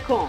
علیکم 0.00 0.28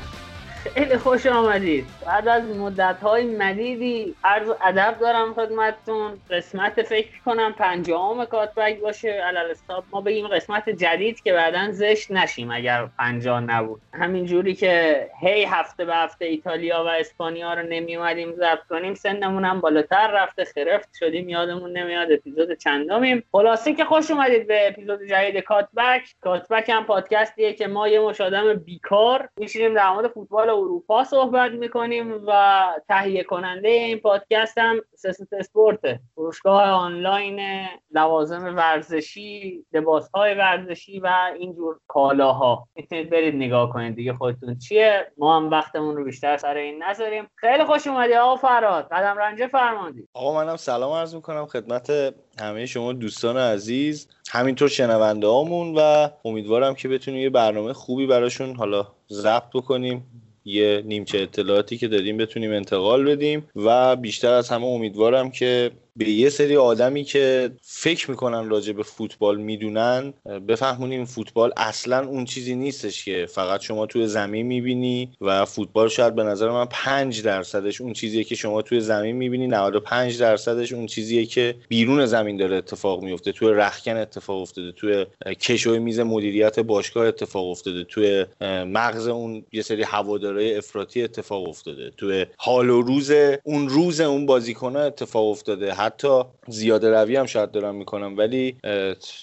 خیلی 0.73 0.97
خوش 0.97 1.25
آمدید. 1.25 1.89
بعد 2.11 2.27
از 2.27 2.57
مدت 2.57 2.97
های 3.03 3.35
مدیدی 3.35 4.15
عرض 4.23 4.49
ادب 4.61 4.95
دارم 4.99 5.33
خدمتتون. 5.33 6.11
قسمت 6.29 6.81
فکر 6.81 7.21
کنم 7.25 7.53
پنجاهم 7.53 8.25
کاتبک 8.25 8.79
باشه. 8.79 9.09
علال 9.09 9.55
ما 9.91 10.01
بگیم 10.01 10.27
قسمت 10.27 10.69
جدید 10.69 11.21
که 11.23 11.33
بعدا 11.33 11.71
زشت 11.71 12.11
نشیم 12.11 12.51
اگر 12.51 12.87
پنجاه 12.97 13.39
نبود. 13.39 13.81
همین 13.93 14.25
جوری 14.25 14.53
که 14.53 15.07
هی 15.19 15.43
هفته 15.43 15.85
به 15.85 15.95
هفته 15.95 16.25
ایتالیا 16.25 16.83
و 16.83 16.87
اسپانیا 16.87 17.53
رو 17.53 17.61
نمی 17.61 17.95
اومدیم 17.95 18.31
ضبط 18.31 18.63
کنیم 18.69 18.93
سنمون 18.93 19.45
هم 19.45 19.61
بالاتر 19.61 20.11
رفته. 20.11 20.45
خرفت 20.45 20.89
شدیم 20.99 21.29
یادمون 21.29 21.77
نمیاد. 21.77 22.11
اپیزود 22.11 22.57
چندمیم. 22.57 23.23
خلاصه 23.31 23.73
که 23.73 23.85
خوش 23.85 24.11
اومدید 24.11 24.47
به 24.47 24.67
اپیزود 24.67 24.99
جدید 25.03 25.43
کاتبک. 25.43 26.01
کاتبک 26.21 26.69
هم 26.69 26.85
پادکستیه 26.85 27.53
که 27.53 27.67
ما 27.67 27.87
یه 27.87 27.99
مش 27.99 28.21
آدم 28.21 28.53
بیکار 28.53 29.29
میشینیم 29.37 29.73
در 29.73 29.89
مورد 29.89 30.07
فوتبال 30.07 30.49
اروپا 30.49 31.03
صحبت 31.03 31.51
می‌کنیم. 31.51 32.00
و 32.27 32.63
تهیه 32.87 33.23
کننده 33.23 33.67
این 33.67 33.97
پادکست 33.97 34.57
هم 34.57 34.81
سست 34.95 35.33
اسپورت. 35.33 35.79
فروشگاه 36.15 36.63
آنلاین 36.63 37.67
لوازم 37.91 38.55
ورزشی 38.55 39.65
لباس 39.73 40.09
های 40.15 40.33
ورزشی 40.33 40.99
و 40.99 41.31
اینجور 41.39 41.79
کالاها. 41.87 42.67
می‌تونید 42.75 43.09
برید 43.09 43.35
نگاه 43.35 43.69
کنید 43.69 43.95
دیگه 43.95 44.13
خودتون. 44.13 44.57
چیه؟ 44.57 45.11
ما 45.17 45.37
هم 45.37 45.49
وقتمون 45.49 45.95
رو 45.95 46.03
بیشتر 46.03 46.37
سر 46.37 46.57
این 46.57 46.83
نذاریم. 46.83 47.27
خیلی 47.35 47.63
خوش 47.63 47.87
اومدی 47.87 48.13
آقا 48.13 48.35
فراد 48.35 48.87
قدم 48.91 49.17
رنجه 49.17 49.47
فرماندی. 49.47 50.07
آقا 50.13 50.43
منم 50.43 50.55
سلام 50.55 50.93
عرض 50.93 51.15
می‌کنم 51.15 51.45
خدمت 51.45 51.91
همه 52.39 52.65
شما 52.65 52.93
دوستان 52.93 53.37
عزیز 53.37 54.07
همینطور 54.31 54.67
شنونده 54.67 55.27
هامون 55.27 55.73
و 55.77 56.09
امیدوارم 56.25 56.75
که 56.75 56.87
بتونیم 56.87 57.19
یه 57.19 57.29
برنامه 57.29 57.73
خوبی 57.73 58.07
براشون 58.07 58.55
حالا 58.55 58.87
ضبط 59.11 59.49
بکنیم. 59.53 60.30
یه 60.45 60.81
نیمچه 60.85 61.19
اطلاعاتی 61.19 61.77
که 61.77 61.87
دادیم 61.87 62.17
بتونیم 62.17 62.51
انتقال 62.51 63.05
بدیم 63.05 63.49
و 63.55 63.95
بیشتر 63.95 64.33
از 64.33 64.49
همه 64.49 64.65
امیدوارم 64.65 65.31
که 65.31 65.71
به 65.95 66.09
یه 66.09 66.29
سری 66.29 66.57
آدمی 66.57 67.03
که 67.03 67.51
فکر 67.61 68.11
می‌کنن 68.11 68.49
راجع 68.49 68.73
به 68.73 68.83
فوتبال 68.83 69.37
می‌دونن 69.37 70.13
بفهمونیم 70.47 71.05
فوتبال 71.05 71.53
اصلا 71.57 72.07
اون 72.07 72.25
چیزی 72.25 72.55
نیستش 72.55 73.05
که 73.05 73.25
فقط 73.29 73.61
شما 73.61 73.85
توی 73.85 74.07
زمین 74.07 74.45
می‌بینی 74.45 75.11
و 75.21 75.45
فوتبال 75.45 75.89
شاید 75.89 76.15
به 76.15 76.23
نظر 76.23 76.49
من 76.49 76.65
5 76.65 77.21
درصدش 77.21 77.81
اون 77.81 77.93
چیزیه 77.93 78.23
که 78.23 78.35
شما 78.35 78.61
توی 78.61 78.79
زمین 78.79 79.15
می‌بینی 79.15 79.47
95 79.47 80.19
درصدش 80.19 80.73
اون 80.73 80.85
چیزیه 80.85 81.25
که 81.25 81.55
بیرون 81.69 82.05
زمین 82.05 82.37
داره 82.37 82.55
اتفاق 82.55 83.03
میفته 83.03 83.31
توی 83.31 83.49
رخکن 83.49 83.97
اتفاق 83.97 84.41
افتاده 84.41 84.71
توی 84.71 85.05
کشوی 85.39 85.79
میز 85.79 85.99
مدیریت 85.99 86.59
باشگاه 86.59 87.07
اتفاق 87.07 87.49
افتاده 87.49 87.83
توی 87.83 88.25
مغز 88.65 89.07
اون 89.07 89.45
یه 89.51 89.61
سری 89.61 89.83
هوادارهای 89.83 90.57
افراطی 90.57 91.03
اتفاق 91.03 91.49
افتاده 91.49 91.91
توی 91.97 92.25
حال 92.37 92.69
و 92.69 92.81
روز 92.81 93.11
اون 93.43 93.69
روز 93.69 94.01
اون 94.01 94.25
بازیکن‌ها 94.25 94.81
اتفاق 94.81 95.27
افتاده. 95.29 95.80
حتی 95.81 96.23
زیاده 96.47 96.89
روی 96.89 97.15
هم 97.15 97.25
شاید 97.25 97.51
دارم 97.51 97.75
می‌کنم 97.75 98.17
ولی 98.17 98.55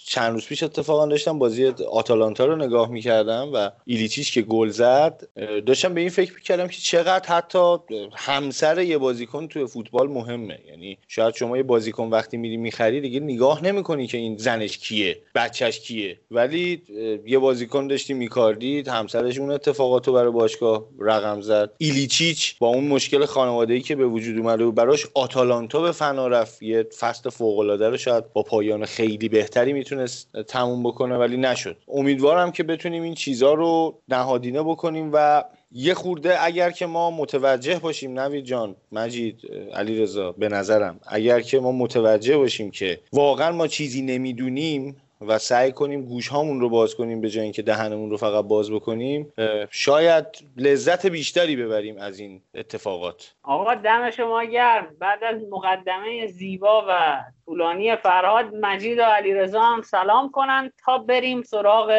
چند 0.06 0.32
روز 0.32 0.46
پیش 0.46 0.62
اتفاقا 0.62 1.06
داشتم 1.06 1.38
بازی 1.38 1.66
آتالانتا 1.90 2.44
رو 2.44 2.56
نگاه 2.56 2.90
می‌کردم 2.90 3.50
و 3.54 3.70
ایلیچیش 3.84 4.32
که 4.32 4.42
گل 4.42 4.68
زد 4.68 5.28
داشتم 5.66 5.94
به 5.94 6.00
این 6.00 6.10
فکر 6.10 6.34
می‌کردم 6.34 6.66
که 6.66 6.80
چقدر 6.80 7.28
حتی 7.28 7.76
همسر 8.16 8.82
یه 8.82 8.98
بازیکن 8.98 9.48
توی 9.48 9.66
فوتبال 9.66 10.08
مهمه. 10.08 10.58
یعنی 10.68 10.98
شاید 11.08 11.34
شما 11.34 11.56
یه 11.56 11.62
بازیکن 11.62 12.04
وقتی 12.04 12.36
میری 12.36 12.56
می‌خری 12.56 13.00
دیگه 13.00 13.20
نگاه 13.20 13.64
نمی‌کنی 13.64 14.06
که 14.06 14.18
این 14.18 14.36
زنش 14.36 14.78
کیه 14.78 15.18
بچهش 15.34 15.80
کیه. 15.80 16.20
ولی 16.30 16.82
یه 17.26 17.38
بازیکن 17.38 17.86
داشتی 17.86 18.14
میکاردید 18.14 18.88
همسرش 18.88 19.38
اون 19.38 19.50
اتفاقات 19.50 20.08
رو 20.08 20.14
برای 20.14 20.30
باشگاه 20.30 20.84
رقم 21.00 21.40
زد. 21.40 21.70
ایلیچیچ 21.78 22.58
با 22.58 22.68
اون 22.68 22.88
مشکل 22.88 23.24
خانوادگی 23.24 23.80
که 23.80 23.96
به 23.96 24.06
وجود 24.06 24.38
اومده 24.38 24.64
و 24.64 24.72
براش 24.72 25.06
آتالانتا 25.14 25.80
به 25.80 25.92
فنا 25.92 26.28
رفت. 26.28 26.47
یه 26.60 26.82
فصل 26.98 27.30
فوق 27.30 27.58
العاده 27.58 27.88
رو 27.88 27.96
شاید 27.96 28.32
با 28.32 28.42
پایان 28.42 28.84
خیلی 28.84 29.28
بهتری 29.28 29.72
می‌تونست 29.72 30.42
تموم 30.42 30.82
بکنه 30.82 31.16
ولی 31.16 31.36
نشد. 31.36 31.76
امیدوارم 31.88 32.52
که 32.52 32.62
بتونیم 32.62 33.02
این 33.02 33.14
چیزها 33.14 33.54
رو 33.54 33.98
نهادینه 34.08 34.62
بکنیم 34.62 35.10
و 35.12 35.44
یه 35.72 35.94
خورده 35.94 36.44
اگر 36.44 36.70
که 36.70 36.86
ما 36.86 37.10
متوجه 37.10 37.78
باشیم 37.78 38.20
نوید 38.20 38.44
جان 38.44 38.76
مجید 38.92 39.40
علی 39.74 40.02
رضا 40.02 40.32
به 40.32 40.48
نظرم 40.48 41.00
اگر 41.06 41.40
که 41.40 41.60
ما 41.60 41.72
متوجه 41.72 42.36
باشیم 42.36 42.70
که 42.70 43.00
واقعا 43.12 43.52
ما 43.52 43.66
چیزی 43.66 44.02
نمی‌دونیم 44.02 44.96
و 45.20 45.38
سعی 45.38 45.72
کنیم 45.72 46.04
گوش 46.04 46.28
هامون 46.28 46.60
رو 46.60 46.68
باز 46.68 46.94
کنیم 46.94 47.20
به 47.20 47.30
جای 47.30 47.42
اینکه 47.42 47.62
دهنمون 47.62 48.10
رو 48.10 48.16
فقط 48.16 48.44
باز 48.44 48.70
بکنیم 48.70 49.32
شاید 49.70 50.26
لذت 50.56 51.06
بیشتری 51.06 51.56
ببریم 51.56 51.98
از 51.98 52.18
این 52.18 52.42
اتفاقات. 52.54 53.34
آقا 53.42 53.74
دم 53.74 54.10
شما 54.10 54.44
گرم. 54.44 54.96
بعد 54.98 55.24
از 55.24 55.42
مقدمه 55.50 56.26
زیبا 56.26 56.84
و 56.88 57.20
طولانی 57.44 57.96
فرهاد 57.96 58.54
مجید 58.54 58.98
و 58.98 59.02
علیرضا 59.02 59.60
هم 59.62 59.82
سلام 59.82 60.30
کنن 60.30 60.70
تا 60.84 60.98
بریم 60.98 61.42
سراغ 61.42 61.90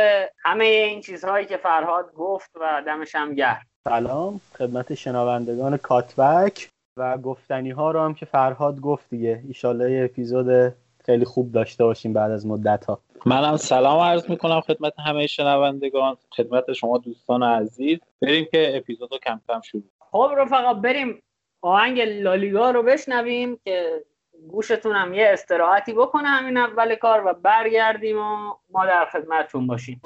همه 0.43 0.65
این 0.65 1.01
چیزهایی 1.01 1.45
که 1.45 1.57
فرهاد 1.57 2.13
گفت 2.13 2.51
و 2.55 2.83
دمش 2.85 3.15
هم 3.15 3.35
گرم. 3.35 3.61
سلام 3.83 4.41
خدمت 4.57 4.93
شنوندگان 4.93 5.77
کاتبک 5.77 6.69
و 6.97 7.17
گفتنی 7.17 7.71
ها 7.71 7.91
رو 7.91 7.99
هم 7.99 8.13
که 8.13 8.25
فرهاد 8.25 8.79
گفت 8.79 9.09
دیگه. 9.09 9.43
ایشالله 9.47 10.05
اپیزود 10.05 10.73
خیلی 11.09 11.25
خوب 11.25 11.51
داشته 11.51 11.83
باشیم 11.83 12.13
بعد 12.13 12.31
از 12.31 12.47
مدت 12.47 12.85
ها 12.85 12.99
منم 13.25 13.57
سلام 13.57 13.99
عرض 13.99 14.29
می‌کنم 14.29 14.61
خدمت 14.61 14.93
همه 14.99 15.27
شنوندگان 15.27 16.17
خدمت 16.37 16.73
شما 16.73 16.97
دوستان 16.97 17.43
عزیز. 17.43 17.99
بریم 18.21 18.47
که 18.51 18.77
اپیزود 18.77 19.11
رو 19.11 19.17
کم 19.17 19.41
کم 19.47 19.61
شروع 19.61 19.83
خب 20.11 20.31
رفقا 20.37 20.73
بریم 20.73 21.21
آهنگ 21.61 22.01
لالیگا 22.01 22.71
رو 22.71 22.83
بشنویم 22.83 23.59
که 23.63 24.03
گوشتون 24.51 24.95
هم 24.95 25.13
یه 25.13 25.29
استراحتی 25.33 25.93
بکنه 25.93 26.27
همین 26.27 26.57
اول 26.57 26.95
کار 26.95 27.25
و 27.25 27.33
برگردیم 27.33 28.17
و 28.17 28.53
ما 28.69 28.85
در 28.85 29.05
خدمتتون 29.05 29.67
باشیم. 29.67 30.01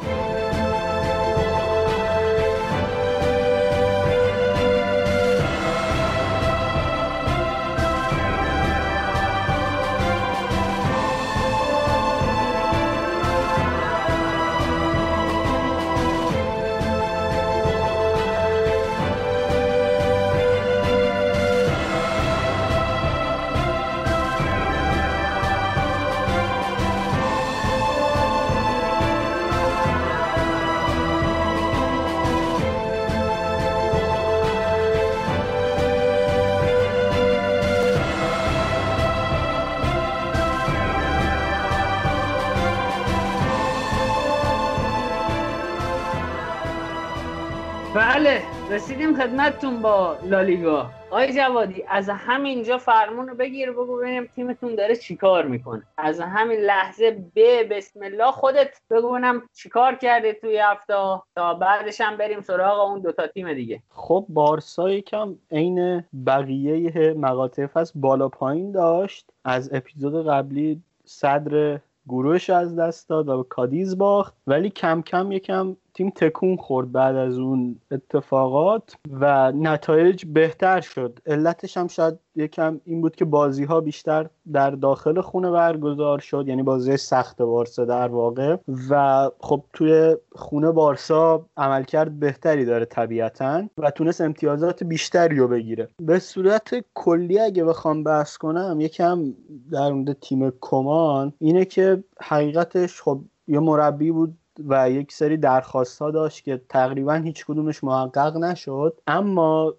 رسیدیم 48.73 49.15
خدمتتون 49.15 49.81
با 49.81 50.17
لالیگا. 50.23 50.89
آقای 51.11 51.33
جوادی 51.33 51.83
از 51.87 52.09
همینجا 52.09 52.77
فرمون 52.77 53.27
رو 53.27 53.35
بگیر 53.35 53.71
بگو 53.71 53.97
ببینیم 53.97 54.29
تیمتون 54.35 54.75
داره 54.75 54.95
چیکار 54.95 55.45
می‌کنه. 55.45 55.83
از 55.97 56.19
همین 56.19 56.59
لحظه 56.59 57.25
به 57.33 57.63
بسم 57.63 57.99
الله 58.03 58.31
خودت 58.31 58.81
بگو 58.91 59.11
ببینم 59.11 59.41
چیکار 59.53 59.95
کرده 59.95 60.33
توی 60.33 60.57
هفته؟ 60.57 60.93
تا 61.35 61.53
بعدش 61.53 62.01
هم 62.01 62.17
بریم 62.17 62.41
سراغ 62.41 62.79
اون 62.79 62.99
دوتا 62.99 63.27
تیم 63.27 63.53
دیگه. 63.53 63.81
خب 63.89 64.25
بارسا 64.29 64.91
یکم 64.91 65.35
عین 65.51 66.03
بقیه 66.25 67.13
مقاطع 67.13 67.65
فصل 67.65 67.99
بالا 67.99 68.29
پایین 68.29 68.71
داشت. 68.71 69.29
از 69.45 69.73
اپیزود 69.73 70.27
قبلی 70.27 70.81
صدر 71.05 71.79
گروهش 72.07 72.49
از 72.49 72.75
دست 72.75 73.09
داد 73.09 73.29
و 73.29 73.37
به 73.37 73.49
کادیز 73.49 73.97
باخت. 73.97 74.33
ولی 74.47 74.69
کم 74.69 75.01
کم 75.01 75.31
یکم 75.31 75.75
تیم 75.93 76.09
تکون 76.09 76.57
خورد 76.57 76.91
بعد 76.91 77.15
از 77.15 77.37
اون 77.37 77.79
اتفاقات 77.91 78.95
و 79.11 79.51
نتایج 79.51 80.25
بهتر 80.25 80.81
شد. 80.81 81.19
علتش 81.25 81.77
هم 81.77 81.87
شاید 81.87 82.19
یکم 82.35 82.81
این 82.85 83.01
بود 83.01 83.15
که 83.15 83.25
بازی 83.25 83.63
ها 83.63 83.81
بیشتر 83.81 84.29
در 84.53 84.71
داخل 84.71 85.21
خونه 85.21 85.51
برگزار 85.51 86.19
شد 86.19 86.45
یعنی 86.47 86.63
بازی 86.63 86.97
سخت 86.97 87.41
بارسا 87.41 87.85
در 87.85 88.07
واقع. 88.07 88.57
و 88.89 89.29
خب 89.39 89.63
توی 89.73 90.15
خونه 90.31 90.71
بارسا 90.71 91.45
عملکرد 91.57 92.19
بهتری 92.19 92.65
داره 92.65 92.85
طبیعتا 92.85 93.63
و 93.77 93.91
تونست 93.91 94.21
امتیازات 94.21 94.83
بیشتری 94.83 95.37
رو 95.37 95.47
بگیره. 95.47 95.89
به 95.99 96.19
صورت 96.19 96.85
کلی 96.93 97.39
اگه 97.39 97.63
بخوام 97.63 98.03
بحث 98.03 98.37
کنم 98.37 98.77
یکم 98.81 99.33
در 99.71 99.91
مورد 99.91 100.19
تیم 100.19 100.53
کمان 100.61 101.33
اینه 101.39 101.65
که 101.65 102.03
حقیقتش 102.21 103.01
خب 103.01 103.21
یه 103.47 103.59
مربی 103.59 104.11
بود 104.11 104.37
و 104.67 104.89
یک 104.91 105.11
سری 105.11 105.37
درخواست 105.37 106.01
ها 106.01 106.11
داشت 106.11 106.43
که 106.43 106.61
تقریبا 106.69 107.13
هیچ 107.13 107.45
کدومش 107.45 107.83
محقق 107.83 108.37
نشد. 108.37 108.97
اما 109.07 109.73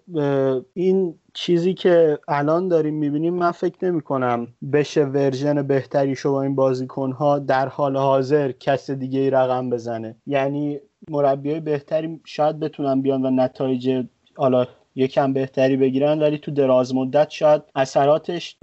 این 0.73 1.15
چیزی 1.33 1.73
که 1.73 2.19
الان 2.27 2.67
داریم 2.67 2.93
می‌بینیم 2.93 3.33
من 3.33 3.51
فکر 3.51 3.85
نمی 3.85 4.01
کنم 4.01 4.47
بشه 4.73 5.05
ورژن 5.05 5.61
بهتری 5.61 6.15
شو 6.15 6.31
با 6.31 6.41
این 6.41 6.55
بازیکن 6.55 7.11
ها 7.11 7.39
در 7.39 7.67
حال 7.67 7.97
حاضر 7.97 8.51
کس 8.51 8.91
دیگه 8.91 9.19
ای 9.19 9.29
رقم 9.29 9.69
بزنه. 9.69 10.15
یعنی 10.27 10.79
مربی 11.09 11.51
های 11.51 11.59
بهتری 11.59 12.21
شاید 12.25 12.59
بتونن 12.59 13.01
بیان 13.01 13.25
و 13.25 13.29
نتایج 13.29 14.05
حالا 14.35 14.65
یکم 14.95 15.33
بهتری 15.33 15.77
بگیرن 15.77 16.19
ولی 16.19 16.37
تو 16.37 16.51
دراز 16.51 16.95
مدت 16.95 17.29
شاید 17.29 17.61
اثراتش 17.75 18.57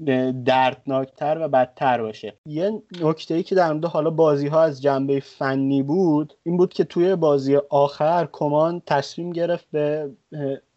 دردناکتر 0.44 1.38
و 1.40 1.48
بدتر 1.48 2.02
باشه. 2.02 2.34
یه 2.46 2.82
نکته 3.00 3.34
ای 3.34 3.42
که 3.42 3.54
در 3.54 3.72
مورد 3.72 3.84
حالا 3.84 4.10
بازی 4.10 4.46
ها 4.46 4.62
از 4.62 4.82
جنبه 4.82 5.20
فنی 5.20 5.82
بود 5.82 6.34
این 6.42 6.56
بود 6.56 6.72
که 6.72 6.84
توی 6.84 7.16
بازی 7.16 7.56
آخر 7.70 8.28
کمان 8.32 8.82
تصمیم 8.86 9.30
گرفت 9.30 9.66
به 9.72 10.10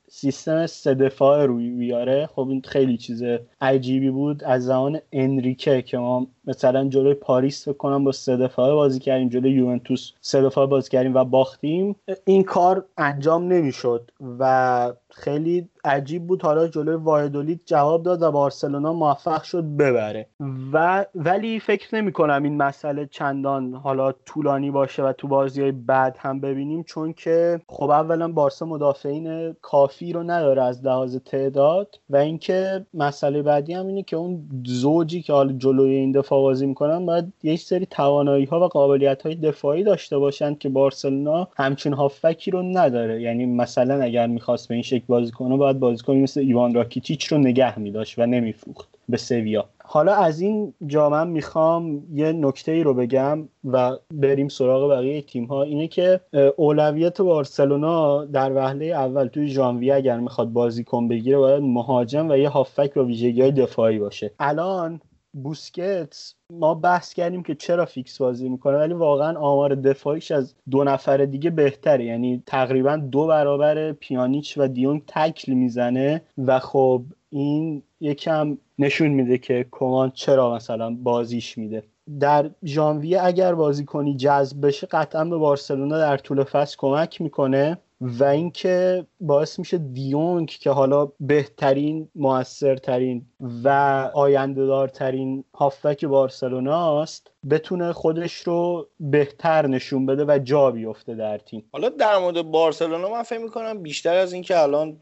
سیستم 0.08 0.66
سه 0.66 0.94
دفاع 0.94 1.46
روی 1.46 1.70
بیاره 1.70 2.30
خب 2.36 2.48
این 2.50 2.62
خیلی 2.62 2.98
چیز 2.98 3.24
عجیبی 3.62 4.10
بود. 4.10 4.44
از 4.44 4.66
زمان 4.66 5.00
انریکه 5.14 5.82
که 5.82 5.98
ما 5.98 6.28
مثلا 6.46 6.90
جلوی 6.90 7.14
پاریس 7.14 7.66
فکر 7.66 7.78
کنم 7.78 8.04
با 8.04 8.12
سه 8.12 8.38
دفاعه 8.38 8.74
بازی 8.74 9.00
کردیم 9.00 9.30
جلوی 9.30 9.52
یوونتوس 9.52 10.12
سه 10.22 10.42
دفاعه 10.42 10.68
بازی 10.68 10.90
کردیم 10.90 11.16
و 11.16 11.24
باختیم. 11.24 11.96
این 12.26 12.44
کار 12.44 12.86
انجام 12.98 13.48
نمی‌شد 13.48 14.12
و 14.40 14.94
خیلی 15.10 15.70
عجیب 15.86 16.28
بود. 16.28 16.42
حالا 16.42 16.68
جلوی 16.68 16.96
وایدولید 16.96 17.62
جواب 17.66 18.04
داد 18.04 18.22
و 18.22 18.32
بارسلونا 18.32 18.94
موفق 18.94 19.44
شد 19.44 19.64
ببره. 19.64 20.28
و 20.74 21.06
ولی 21.16 21.60
فکر 21.60 21.96
نمی 21.96 22.12
کنم 22.12 22.44
این 22.44 22.58
مسئله 22.58 23.06
چندان 23.06 23.74
حالا 23.74 24.12
طولانی 24.12 24.72
باشه 24.72 25.04
و 25.04 25.14
تو 25.14 25.28
بازی 25.28 25.62
های 25.62 25.72
بعد 25.72 26.18
هم 26.20 26.40
ببینیم 26.40 26.84
چون 26.84 27.14
که 27.14 27.62
خب 27.68 27.90
اولا 27.90 28.32
بارسا 28.32 28.66
مدافعین 28.66 29.56
کافی 29.62 30.14
رو 30.14 30.24
نداره 30.24 30.64
از 30.64 30.86
لحاظ 30.86 31.18
تعداد 31.18 32.00
و 32.10 32.18
اینکه 32.18 32.86
مسئله 32.94 33.42
بعدی 33.42 33.74
هم 33.74 33.88
اینه 33.88 34.04
که 34.04 34.16
اون 34.16 34.50
زوجی 34.66 35.22
که 35.22 35.34
حالا 35.34 35.54
جلوی 35.54 35.94
این 35.94 36.12
دفاع 36.12 36.42
بازی 36.42 36.66
می‌کنن 36.66 37.06
باید 37.06 37.34
یک 37.44 37.60
سری 37.60 37.86
توانایی 37.86 38.46
ها 38.46 38.60
و 38.60 38.68
قابلیت 38.68 39.22
های 39.22 39.36
دفاعی 39.36 39.84
داشته 39.84 40.18
باشند 40.18 40.60
که 40.60 40.70
بارسلونا 40.70 41.48
همچین 41.58 41.94
هافکی 41.94 42.52
رو 42.52 42.64
نداره. 42.64 43.22
یعنی 43.22 43.46
مثلا 43.46 44.04
اگر 44.04 44.28
می‌خواست 44.28 44.68
به 44.68 44.74
این 44.74 44.84
شکل 44.84 45.04
بازی 45.08 45.32
کنه 45.32 45.58
باید 45.58 45.75
بازیکنی 45.80 46.22
مثل 46.22 46.40
ایوان 46.40 46.74
راکیتیچ 46.74 47.26
رو 47.28 47.38
نگه 47.38 47.80
میداشت 47.80 48.20
و 48.20 48.26
نمیفروخت 48.26 48.90
به 49.10 49.18
سویا. 49.18 49.66
حالا 49.84 50.16
از 50.16 50.40
این 50.40 50.74
جا 50.88 51.10
من 51.10 51.28
می‌خوام 51.28 52.04
یه 52.14 52.32
نکته 52.32 52.72
ای 52.72 52.84
رو 52.84 52.94
بگم 52.94 53.48
و 53.66 53.98
بریم 54.12 54.48
سراغ 54.48 54.92
بقیه 54.92 55.22
تیم 55.22 55.46
ها 55.46 55.64
اینه 55.64 55.88
که 55.88 56.22
اولویت 56.58 57.22
بارسلونا 57.22 58.26
در 58.26 58.54
وهله 58.54 58.86
اول 58.86 59.28
توی 59.28 59.48
ژانویه 59.48 59.96
اگر 59.96 60.20
می‌خواد 60.20 60.48
بازیکن 60.48 61.08
بگیره 61.08 61.38
باید 61.38 61.64
مهاجم 61.64 62.30
و 62.30 62.38
یه 62.38 62.50
هافک 62.50 62.94
با 62.94 63.06
ویژگی 63.06 63.42
های 63.42 63.52
دفاعی 63.52 64.00
باشه. 64.00 64.32
الان 64.40 65.02
بوسکتس 65.34 66.35
ما 66.52 66.74
بحث 66.74 67.14
کردیم 67.14 67.44
که 67.44 67.56
چرا 67.56 67.86
fix 67.86 68.18
بازی 68.18 68.50
می‌کنه 68.50 68.78
ولی 68.78 68.94
واقعا 68.94 69.40
آمار 69.40 69.76
دفاعیش 69.76 70.32
از 70.32 70.56
دو 70.70 70.84
نفر 70.84 71.18
دیگه 71.18 71.50
بهتره. 71.50 72.06
یعنی 72.06 72.44
تقریبا 72.46 72.98
دو 72.98 73.28
برابر 73.28 73.92
پیانیچ 73.92 74.58
و 74.58 74.68
دی‌یونگ 74.68 75.02
تکل 75.08 75.54
می‌زنه 75.54 76.22
و 76.38 76.60
خب 76.60 77.02
این 77.30 77.84
یکم 78.00 78.58
نشون 78.80 79.08
میده 79.08 79.38
که 79.38 79.66
کمان 79.72 80.12
چرا 80.12 80.56
مثلا 80.56 80.96
بازیش 81.04 81.58
میده. 81.58 81.84
در 82.20 82.50
ژانویه 82.66 83.24
اگر 83.24 83.56
بازی 83.56 83.86
کنی 83.86 84.16
جذب 84.16 84.66
بشه 84.68 84.88
قطعا 84.88 85.26
به 85.26 85.38
بارسلونا 85.38 85.98
در 85.98 86.18
طول 86.18 86.44
فصل 86.44 86.76
کمک 86.80 87.22
می‌کنه. 87.22 87.78
و 88.06 88.24
اینکه 88.24 89.06
باعث 89.20 89.60
میشه 89.60 89.78
دیونگ 89.78 90.48
که 90.48 90.70
حالا 90.70 91.12
بهترین 91.20 92.10
موثرترین 92.16 93.26
و 93.64 93.70
آینده 94.14 94.66
دارترین 94.66 95.44
هافبک 95.54 96.06
بارسلونا 96.06 97.02
است 97.02 97.32
بتونه 97.50 97.94
خودش 97.94 98.34
رو 98.34 98.88
بهتر 99.00 99.68
نشون 99.68 100.06
بده 100.06 100.26
و 100.26 100.40
جا 100.44 100.72
بیفته 100.72 101.16
در 101.16 101.38
تیم. 101.38 101.64
حالا 101.72 101.90
در 101.90 102.18
مورد 102.18 102.42
بارسلونا 102.42 103.10
من 103.10 103.24
فکر 103.24 103.40
می‌کنم 103.40 103.84
بیشتر 103.84 104.16
از 104.16 104.34
اینکه 104.34 104.60
الان 104.60 104.98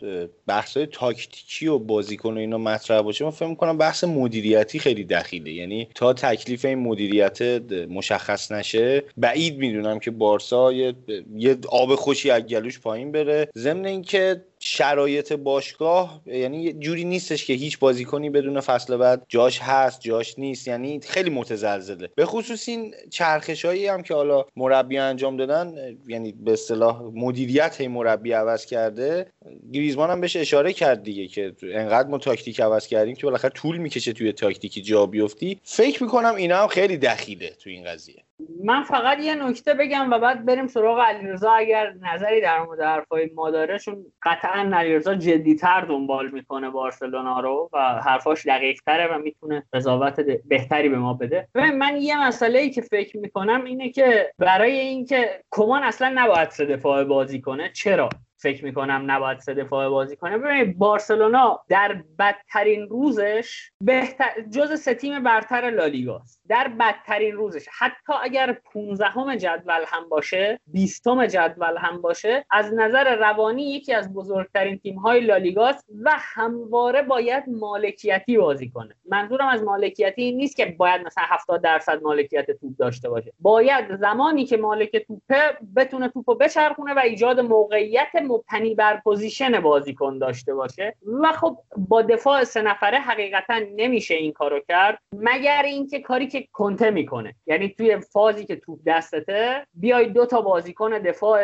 بحث 0.48 0.78
های 0.78 0.86
تاکتیکی 0.86 1.68
و 1.68 1.80
بازیکن 1.80 2.34
و 2.34 2.38
اینا 2.38 2.58
مطرح 2.58 3.02
باشه 3.02 3.26
من 3.26 3.32
فکر 3.32 3.50
می‌کنم 3.50 3.78
بحث 3.78 4.04
مدیریتی 4.04 4.80
خیلی 4.80 5.04
دخیله. 5.04 5.52
یعنی 5.52 5.88
تا 5.96 6.14
تکلیف 6.14 6.66
این 6.66 6.80
مدیریت 6.80 7.42
مشخص 7.90 8.52
نشه 8.52 9.04
بعید 9.18 9.58
می‌دونم 9.58 10.00
که 10.00 10.12
بارسا 10.12 10.74
یه, 10.74 10.94
یه 11.36 11.58
آب 11.70 11.96
خوشی 11.96 12.32
از 12.32 12.44
گلوش 12.44 12.80
پایین 12.94 13.12
بره. 13.12 13.48
ضمن 13.58 13.86
اینکه 13.86 14.46
شرایط 14.60 15.34
باشگاه 15.34 16.22
یعنی 16.26 16.74
جوری 16.74 17.04
نیستش 17.04 17.46
که 17.46 17.54
هیچ 17.54 17.80
بازیکنی 17.80 18.30
بدون 18.30 18.60
فصل 18.60 18.98
بعد 18.98 19.26
جاش 19.30 19.60
هست 19.62 20.02
جاش 20.02 20.40
نیست. 20.40 20.68
یعنی 20.68 21.00
خیلی 21.04 21.30
متزلزله. 21.30 22.10
به 22.16 22.26
خصوص 22.26 22.70
این 22.70 22.94
چرخشایی 23.10 23.88
هم 23.88 24.04
که 24.04 24.14
حالا 24.14 24.46
مربی 24.56 24.98
انجام 24.98 25.38
دادن 25.38 25.74
یعنی 26.08 26.32
به 26.32 26.54
اصطلاح 26.54 27.02
مدیریت 27.14 27.82
مربی 27.82 28.32
عوض 28.32 28.66
کرده. 28.66 29.32
گریزمان 29.74 30.10
هم 30.10 30.22
بهش 30.22 30.36
اشاره 30.36 30.74
کرد 30.74 31.04
دیگه 31.04 31.28
که 31.28 31.54
انقدر 31.64 32.10
ما 32.10 32.18
تاکتیک 32.18 32.62
عوض 32.62 32.88
کردیم 32.88 33.16
که 33.16 33.26
بالاخره 33.26 33.52
طول 33.52 33.78
می‌کشه 33.78 34.14
توی 34.14 34.32
تاکتیکی 34.32 34.82
جا 34.82 35.06
بیفتی. 35.06 35.60
فکر 35.64 36.04
می‌کنم 36.04 36.36
اینا 36.36 36.62
هم 36.62 36.68
خیلی 36.68 36.98
دخیله 36.98 37.50
تو 37.50 37.70
این 37.70 37.86
قضیه. 37.86 38.24
من 38.64 38.84
فقط 38.84 39.20
یه 39.20 39.36
نکته 39.36 39.74
بگم 39.74 40.12
و 40.12 40.20
بعد 40.20 40.46
بریم 40.46 40.68
سراغ 40.68 41.00
علیرضا. 41.00 41.52
اگر 41.52 41.94
نظری 42.02 42.42
در 42.42 42.64
مورد 42.64 42.82
حرفای 42.82 43.30
ما 43.36 43.52
داره 43.52 43.80
چون 43.80 44.06
قطعا 44.24 44.72
علیرضا 44.74 45.16
جدیتر 45.16 45.82
دنبال 45.82 46.32
می‌کنه 46.32 46.70
بارسلونا 46.70 47.40
رو 47.40 47.70
و 47.74 48.02
حرفاش 48.06 48.48
دقیق 48.48 48.80
تره 48.86 49.16
و 49.16 49.20
می‌تونه 49.20 49.64
قضاوت 49.74 50.20
بهتری 50.46 50.90
به 50.90 50.98
ما 50.98 51.14
بده. 51.14 51.48
ببین 51.56 51.78
من 51.78 51.98
یه 52.02 52.28
مسئله 52.28 52.60
ای 52.60 52.70
که 52.70 52.82
فکر 52.82 53.18
می‌کنم 53.18 53.64
اینه 53.66 53.90
که 53.90 54.32
برای 54.40 54.80
اینکه 54.80 55.44
کمان 55.52 55.84
اصلا 55.84 56.12
نباید 56.16 56.50
سه 56.50 56.66
دفاع 56.66 57.04
بازی 57.04 57.42
کنه 57.42 57.72
چرا؟ 57.74 58.10
فکر 58.44 58.66
می‌کنم 58.66 59.04
نباید 59.08 59.40
سه 59.40 59.54
دفاع 59.54 59.90
بازی 59.90 60.16
کنه. 60.16 60.38
ببینید 60.38 60.78
بارسلونا 60.78 61.60
در 61.70 62.04
بدترین 62.20 62.90
روزش 62.90 63.72
باز 63.82 64.30
جزو 64.52 64.80
سه 64.80 64.94
تیم 64.94 65.24
برتر 65.24 65.70
لالیگاست. 65.70 66.42
در 66.50 66.68
بدترین 66.80 67.36
روزش 67.36 67.68
حتی 67.78 68.14
اگر 68.24 68.58
15 68.74 69.38
جدول 69.38 69.84
هم 69.88 70.10
باشه 70.10 70.60
20 70.68 71.04
جدول 71.30 71.78
هم 71.78 72.02
باشه 72.02 72.46
از 72.52 72.74
نظر 72.74 73.16
روانی 73.16 73.64
یکی 73.72 73.94
از 73.94 74.14
بزرگترین 74.14 74.78
تیم 74.78 74.96
های 74.96 75.20
لالیگاست 75.20 75.86
و 76.04 76.12
همواره 76.18 77.02
باید 77.02 77.44
مالکیتی 77.48 78.38
بازی 78.38 78.70
کنه. 78.70 78.96
منظورم 79.10 79.48
از 79.48 79.64
مالکیتی 79.64 80.32
نیست 80.32 80.56
که 80.58 80.66
باید 80.66 81.06
مثلا 81.06 81.24
70 81.28 81.62
درصد 81.62 82.02
مالکیت 82.02 82.52
توپ 82.52 82.76
داشته 82.78 83.10
باشه. 83.10 83.34
باید 83.40 83.96
زمانی 83.96 84.46
که 84.46 84.58
مالک 84.58 84.98
توپه 84.98 85.58
بتونه 85.76 86.10
توپو 86.10 86.36
بچرخونه 86.36 86.94
و 86.94 87.00
ایجاد 87.00 87.40
موقعیت 87.40 88.10
مبتنی 88.34 88.76
بر 88.76 89.02
position 89.04 89.60
بازیکن 89.60 90.18
داشته 90.18 90.54
باشه. 90.54 90.96
و 91.22 91.32
خب 91.32 91.58
با 91.78 92.02
دفاع 92.02 92.44
سه 92.44 92.62
نفره 92.62 92.98
حقیقتا 92.98 93.60
نمیشه 93.76 94.16
این 94.16 94.32
کارو 94.32 94.60
کرد 94.68 95.00
مگر 95.14 95.64
اینکه 95.66 96.00
کاری 96.00 96.28
که 96.28 96.48
کنته 96.52 96.92
می‌کنه. 96.92 97.36
یعنی 97.48 97.70
توی 97.70 97.98
فازی 97.98 98.46
که 98.46 98.56
توپ 98.56 98.80
دستته 98.86 99.68
بیای 99.74 100.06
دو 100.06 100.26
تا 100.26 100.42
بازیکن 100.42 100.90
دفاع 100.90 101.40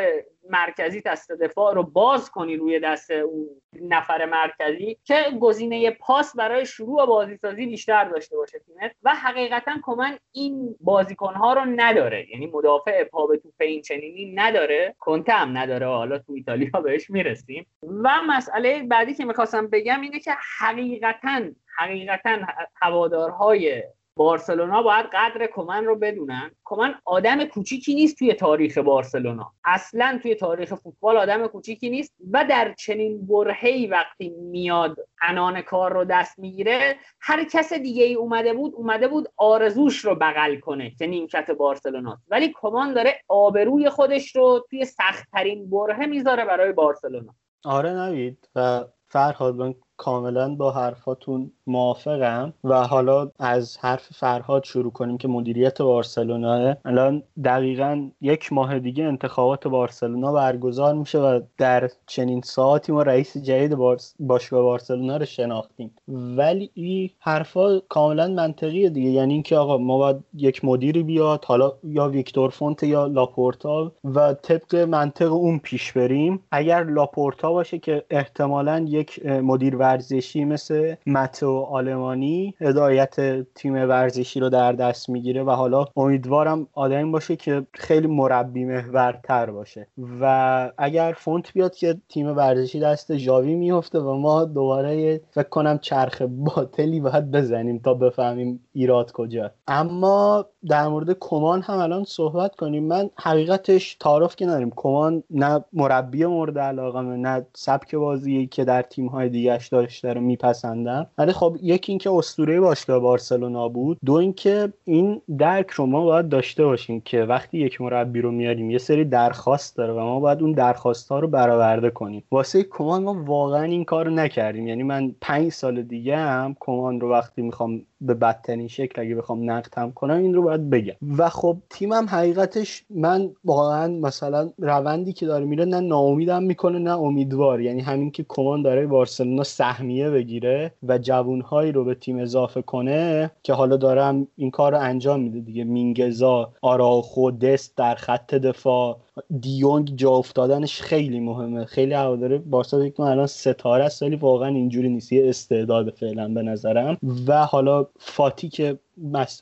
مرکزی 0.50 1.02
دست 1.02 1.32
دفاع 1.32 1.74
رو 1.74 1.84
باز 1.84 2.32
کنی 2.32 2.56
روی 2.56 2.80
دست 2.80 3.12
اون 3.12 3.48
نفر 3.82 4.26
مرکزی 4.26 4.98
که 5.04 5.16
گزینه 5.40 5.92
پاس 5.92 6.36
برای 6.36 6.66
شروع 6.66 7.06
بازی 7.06 7.38
سازی 7.38 7.66
بیشتر 7.66 8.04
داشته 8.04 8.38
باشه 8.38 8.60
تیمت. 8.60 8.92
و 9.04 9.16
حقیقتا 9.16 9.72
کمن 9.84 10.20
این 10.32 10.76
بازیکن 10.80 11.34
ها 11.34 11.54
رو 11.54 11.62
نداره. 11.66 12.28
یعنی 12.30 12.48
مدافع 12.48 13.04
پا 13.04 13.28
به 13.28 13.38
توپ 13.38 13.54
این 13.60 13.82
چنینی 13.82 14.34
نداره. 14.36 14.96
کنته 15.00 15.32
هم 15.32 15.58
نداره. 15.58 15.88
حالا 15.88 16.18
تو 16.18 16.34
ایتالیا 16.34 16.82
بهش 16.84 17.10
می‌رسیم. 17.10 17.68
و 18.04 18.10
مسئله 18.28 18.84
بعدی 18.84 19.14
که 19.14 19.26
می‌خواستم 19.26 19.68
بگم 19.68 20.02
اینه 20.02 20.20
که 20.20 20.32
حقیقتا 20.60 21.42
حقیقتا 21.78 22.38
هوادارهای 22.76 23.84
بارسلونا 24.20 24.82
باید 24.82 25.06
قدر 25.06 25.50
کمن 25.54 25.86
رو 25.86 25.96
بدونن. 25.96 26.52
کمن 26.66 26.96
آدم 27.06 27.46
کوچیکی 27.46 27.96
نیست 27.96 28.20
توی 28.20 28.34
تاریخ 28.34 28.78
بارسلونا. 28.78 29.52
اصلا 29.66 30.20
توی 30.22 30.36
تاریخ 30.36 30.74
فوتبال 30.74 31.18
آدم 31.18 31.48
کوچیکی 31.48 31.90
نیست 31.90 32.16
و 32.32 32.46
در 32.50 32.74
چنین 32.74 33.28
برهی 33.28 33.88
وقتی 33.88 34.30
میاد 34.30 34.98
انان 35.22 35.62
کار 35.62 35.94
رو 35.94 36.06
دست 36.06 36.40
می‌گیره 36.40 36.96
هر 37.22 37.44
کس 37.44 37.74
دیگه 37.74 38.04
ای 38.04 38.14
اومده 38.14 38.54
بود 38.54 38.74
اومده 38.76 39.08
بود 39.08 39.28
آرزوش 39.38 40.06
رو 40.06 40.16
بغل 40.16 40.60
کنه 40.60 40.92
که 40.92 41.08
نیمکت 41.08 41.52
بارسلونا. 41.52 42.18
ولی 42.28 42.54
کمان 42.62 42.94
داره 42.94 43.22
آبروی 43.28 43.90
خودش 43.90 44.36
رو 44.36 44.66
توی 44.70 44.86
سختترین 44.86 45.70
برهه 45.70 46.06
می‌ذاره 46.06 46.46
برای 46.46 46.72
بارسلونا. 46.72 47.36
آره 47.66 47.94
نوید 47.94 48.50
و 48.56 48.86
فرهاد 49.08 49.56
من 49.56 49.74
کاملا 50.00 50.56
با 50.56 50.72
حرفاتون 50.72 51.52
موافقم 51.68 52.54
و 52.64 52.88
حالا 52.88 53.32
از 53.40 53.78
حرف 53.78 54.08
فرهاد 54.14 54.64
شروع 54.64 54.92
کنیم 54.92 55.18
که 55.18 55.28
مدیریت 55.28 55.82
بارسلونا. 55.82 56.76
الان 56.86 57.24
دقیقا 57.44 58.10
یک 58.22 58.54
ماه 58.54 58.80
دیگه 58.80 59.04
انتخابات 59.04 59.68
بارسلونا 59.68 60.32
برگزار 60.32 60.94
میشه 60.94 61.20
و 61.20 61.40
در 61.58 61.90
چنین 62.06 62.42
ساعتی 62.42 62.92
ما 62.92 63.02
رئیس 63.02 63.38
جدید 63.38 63.78
باشگاه 64.20 64.62
بارسلونا 64.62 65.18
رو 65.18 65.26
شناختیم. 65.26 65.92
ولی 66.08 66.72
این 66.74 67.10
حرفا 67.20 67.80
کاملا 67.80 68.28
منطقیه 68.28 68.90
دیگه. 68.90 69.10
یعنی 69.10 69.34
اینکه 69.34 69.58
آقا 69.58 69.78
ما 69.78 69.98
باید 69.98 70.18
یک 70.34 70.66
مدیری 70.66 71.04
بیاد 71.04 71.46
حالا 71.46 71.74
یا 71.84 72.10
ویکتور 72.10 72.50
فونت 72.50 72.84
یا 72.84 73.06
لاپورتا 73.06 73.92
و 74.04 74.34
طبق 74.34 74.76
منطق 74.76 75.34
اون 75.34 75.60
پیش 75.60 75.92
بریم. 75.92 76.40
اگر 76.52 76.84
لاپورتا 76.84 77.52
باشه 77.54 77.80
که 77.80 78.06
احتمالا 78.10 78.86
یک 78.88 79.26
مدیر 79.26 79.78
ورزشی 79.90 80.46
مثل 80.46 80.96
متئو 81.06 81.60
آلمانی 81.60 82.56
هدایت 82.62 83.42
تیم 83.56 83.74
ورزشی 83.74 84.40
رو 84.40 84.50
در 84.50 84.74
دست 84.74 85.10
می‌گیره 85.10 85.44
و 85.44 85.52
حالا 85.52 85.86
امیدوارم 85.98 86.68
آدمی 86.74 87.12
باشه 87.12 87.36
که 87.36 87.66
خیلی 87.74 88.08
مربی 88.08 88.66
محورتر 88.66 89.52
باشه. 89.52 89.88
و 90.22 90.72
اگر 90.78 91.16
فونت 91.18 91.54
بیاد 91.54 91.76
که 91.76 91.98
تیم 92.10 92.38
ورزشی 92.38 92.80
دست 92.80 93.12
جاوی 93.12 93.56
میفته 93.56 94.00
و 94.00 94.14
ما 94.14 94.46
دوباره 94.46 95.22
فکر 95.32 95.50
کنم 95.50 95.78
چرخ 95.78 96.22
باطلی 96.22 97.00
باید 97.00 97.32
بزنیم 97.32 97.80
تا 97.80 97.94
بفهمیم 97.94 98.60
ایراد 98.74 99.12
کجا. 99.12 99.52
اما 99.68 100.46
در 100.70 100.88
مورد 100.88 101.18
کمان 101.20 101.62
هم 101.62 101.78
الان 101.78 102.04
صحبت 102.04 102.56
کنیم. 102.56 102.84
من 102.84 103.10
حقیقتش 103.18 103.96
تعارف 104.00 104.36
که 104.36 104.46
نداریم 104.46 104.72
کمان 104.76 105.24
نه 105.30 105.64
مربی 105.74 106.26
مورد 106.26 106.60
علاقه 106.60 107.02
نه 107.02 107.46
سبک 107.54 107.96
بازی 107.96 108.48
که 108.48 108.64
در 108.64 108.82
تیم 108.82 109.08
های 109.08 109.30
دیگهش 109.30 109.74
داشته 109.82 110.14
رو 110.14 110.22
میپسندم. 110.22 111.08
ولی 111.18 111.32
خب 111.34 111.58
یکی 111.62 111.92
اینکه 111.92 112.12
اسطوره 112.12 112.60
باشگاه 112.60 113.00
بارسلونا 113.00 113.70
بود 113.70 113.98
دو 114.06 114.14
اینکه 114.14 114.74
این 114.86 115.22
درک 115.38 115.70
رو 115.70 115.86
ما 115.86 116.04
باید 116.04 116.30
داشته 116.30 116.66
باشیم 116.66 117.02
که 117.02 117.24
وقتی 117.24 117.58
یک 117.58 117.82
مربی 117.82 118.22
رو 118.22 118.32
میاریم 118.32 118.70
یه 118.70 118.78
سری 118.78 119.06
درخواست 119.06 119.78
داره 119.78 119.94
و 119.94 120.00
ما 120.00 120.20
باید 120.20 120.42
اون 120.42 120.52
درخواست 120.52 121.10
ها 121.10 121.20
رو 121.20 121.28
برآورده 121.28 121.90
کنیم. 121.90 122.24
واسه 122.32 122.64
کمان 122.64 123.04
ما 123.04 123.24
واقعا 123.24 123.64
این 123.64 123.86
کار 123.86 124.06
رو 124.06 124.12
نکردیم. 124.12 124.68
یعنی 124.68 124.84
من 124.84 125.16
پنج 125.22 125.52
سال 125.52 125.82
دیگه 125.82 126.18
هم 126.18 126.56
کمان 126.60 127.02
رو 127.02 127.12
وقتی 127.12 127.42
می‌خوام 127.42 127.82
به 128.02 128.14
بدترین 128.14 128.68
شکل 128.68 129.02
اگه 129.02 129.16
بخوام 129.16 129.52
نقد 129.52 129.94
کنم 129.94 130.18
این 130.18 130.34
رو 130.34 130.42
باید 130.42 130.70
بگم. 130.70 130.94
و 131.18 131.30
خب 131.30 131.58
تیمم 131.70 132.06
حقیقتش 132.10 132.84
من 132.90 133.30
واقعا 133.46 133.88
مثلا 133.88 134.50
روندی 134.58 135.14
که 135.14 135.26
داره 135.26 135.46
میره 135.46 135.66
نه 135.66 135.80
ناامیدم 135.80 136.44
می‌کنه 136.44 136.80
نه 136.80 137.00
امیدوار. 137.00 137.62
یعنی 137.62 137.82
همین 137.82 138.12
که 138.12 138.26
کمان 138.30 138.62
داره 138.62 138.88
بارسلونا 138.88 139.44
سهمیه 139.44 140.10
بگیره 140.10 140.74
و 140.84 140.98
جوونهایی 140.98 141.72
رو 141.72 141.84
به 141.84 141.96
تیم 141.96 142.20
اضافه 142.20 142.62
کنه 142.62 143.32
که 143.44 143.54
حالا 143.54 143.78
دارم 143.78 144.28
این 144.36 144.52
کار 144.52 144.72
رو 144.72 144.80
انجام 144.80 145.20
میده 145.20 145.40
دیگه. 145.40 145.64
مینگزا 145.64 146.54
آراخو 146.62 147.32
دست 147.32 147.78
در 147.78 147.96
خط 147.96 148.36
دفاع 148.36 149.00
دیونگ 149.40 149.96
جا 149.96 150.12
افتادنش 150.12 150.82
خیلی 150.82 151.20
مهمه. 151.20 151.66
خیلی 151.66 151.94
هواداره 151.94 152.38
بارسا 152.38 152.80
فکر 152.80 153.02
الان 153.02 153.28
ستاره 153.28 153.84
است 153.84 154.04
ولی 154.04 154.16
واقعا 154.16 154.48
اینجوری 154.48 154.90
نیست. 154.90 155.14
یه 155.14 155.30
استعداد 155.30 155.90
فعلا 155.90 156.28
به 156.28 156.42
نظرم. 156.42 156.98
و 157.28 157.46
حالا 157.46 157.88
فاتی 158.00 158.50
که 158.50 158.80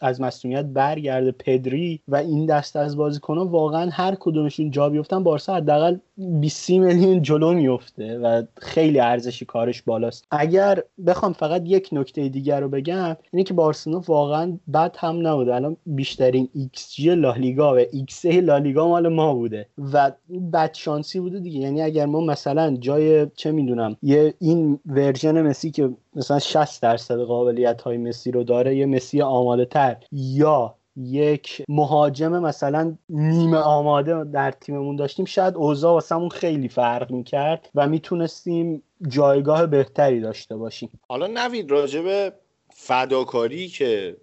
از 0.02 0.22
مصدومیت 0.22 0.66
برگرده 0.66 1.32
پدری 1.32 2.02
و 2.08 2.16
این 2.16 2.46
دست 2.46 2.76
از 2.76 2.98
بازیکنان 2.98 3.48
واقعا 3.48 3.90
هر 3.94 4.16
کدومشون 4.20 4.72
جا 4.72 4.90
بیفتن 4.90 5.24
بارسا 5.24 5.56
حداقل 5.56 5.98
20 6.18 6.70
میلیون 6.70 7.22
جلو 7.22 7.54
میفته 7.54 8.18
و 8.18 8.44
خیلی 8.58 9.00
ارزشی 9.00 9.46
کارش 9.46 9.82
بالاست. 9.82 10.26
اگر 10.32 10.84
بخوام 11.08 11.34
فقط 11.34 11.62
یک 11.66 11.90
نکته 11.92 12.30
دیگر 12.30 12.60
رو 12.60 12.70
بگم 12.70 13.18
اینه 13.32 13.44
که 13.44 13.54
بارسلونا 13.54 14.04
واقعا 14.08 14.58
بد 14.74 14.96
هم 15.00 15.28
نبوده. 15.28 15.56
الان 15.56 15.78
بیشترین 15.86 16.50
ایکس 16.54 16.94
جی 16.94 17.16
لالیگا 17.16 17.76
و 17.76 17.80
xA 17.92 18.42
لالیگا 18.42 18.88
مال 18.88 19.08
ما 19.08 19.34
بوده 19.34 19.66
و 19.94 20.12
بد 20.54 20.74
شانسی 20.74 21.20
بوده 21.20 21.40
دیگه. 21.40 21.60
یعنی 21.60 21.82
اگر 21.82 22.06
ما 22.06 22.22
مثلا 22.22 22.78
جای 22.80 23.28
چه 23.36 23.52
می‌دونم 23.52 23.98
یه 24.04 24.34
این 24.40 24.80
version 24.86 25.42
مسی 25.42 25.72
که 25.72 25.90
مثلا 26.16 26.40
60 26.40 26.82
درصد 26.82 27.20
قابلیت 27.20 27.82
های 27.82 27.98
مسی 27.98 28.32
رو 28.32 28.44
داره 28.44 28.76
یه 28.76 28.86
مسی 28.86 29.22
آماده 29.48 29.66
تر 29.66 29.98
یا 30.12 30.76
یک 30.96 31.64
مهاجم 31.70 32.40
مثلا 32.40 32.96
نیمه 33.10 33.58
آماده 33.58 34.24
در 34.24 34.52
تیممون 34.52 34.96
داشتیم 34.96 35.26
شاید 35.26 35.56
اوضاع 35.56 35.94
واسمون 35.94 36.30
خیلی 36.30 36.70
فرق 36.70 37.12
می‌کرد 37.12 37.70
و 37.76 37.88
می‌تونستیم 37.88 38.84
جایگاه 39.08 39.66
بهتری 39.66 40.22
داشته 40.22 40.56
باشیم. 40.58 41.00
حالا 41.10 41.28
نوید 41.28 41.72
راجبه 41.72 42.34
فداکاری 42.88 43.68
که 43.68 44.16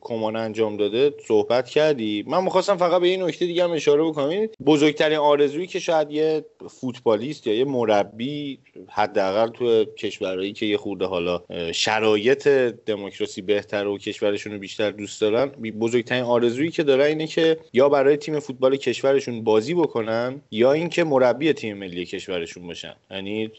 کمان 0.00 0.36
انجام 0.36 0.76
داده 0.76 1.14
صحبت 1.26 1.68
کردی. 1.68 2.24
من 2.26 2.44
می‌خواستم 2.44 2.76
فقط 2.76 3.00
به 3.00 3.06
این 3.06 3.22
نکته 3.22 3.46
دیگه 3.46 3.64
هم 3.64 3.72
اشاره 3.72 4.02
بکنم. 4.02 4.46
بزرگترین 4.66 5.18
آرزویی 5.18 5.66
که 5.66 5.78
شاید 5.78 6.10
یه 6.10 6.44
فوتبالیست 6.80 7.46
یا 7.46 7.54
یه 7.54 7.64
مربی 7.64 8.58
حداقل 8.88 9.48
تو 9.48 9.84
کشورهایی 9.84 10.52
که 10.52 10.66
یه 10.66 10.76
خورده 10.76 11.04
حالا 11.04 11.42
شرایط 11.72 12.48
دموکراسی 12.86 13.42
بهتر 13.42 13.86
و 13.86 13.98
کشورشون 13.98 14.52
رو 14.52 14.58
بیشتر 14.58 14.90
دوست 14.90 15.20
دارن 15.20 15.46
بزرگترین 15.80 16.24
آرزویی 16.24 16.70
که 16.70 16.82
داره 16.82 17.04
اینه 17.04 17.26
که 17.26 17.58
یا 17.72 17.88
برای 17.88 18.16
تیم 18.16 18.40
فوتبال 18.40 18.76
کشورشون 18.76 19.44
بازی 19.44 19.74
بکنن 19.74 20.42
یا 20.50 20.72
اینکه 20.72 21.04
مربی 21.04 21.52
تیم 21.52 21.76
ملی 21.76 22.06
کشورشون 22.06 22.66
باشن. 22.66 22.94
یعنی 23.10 23.50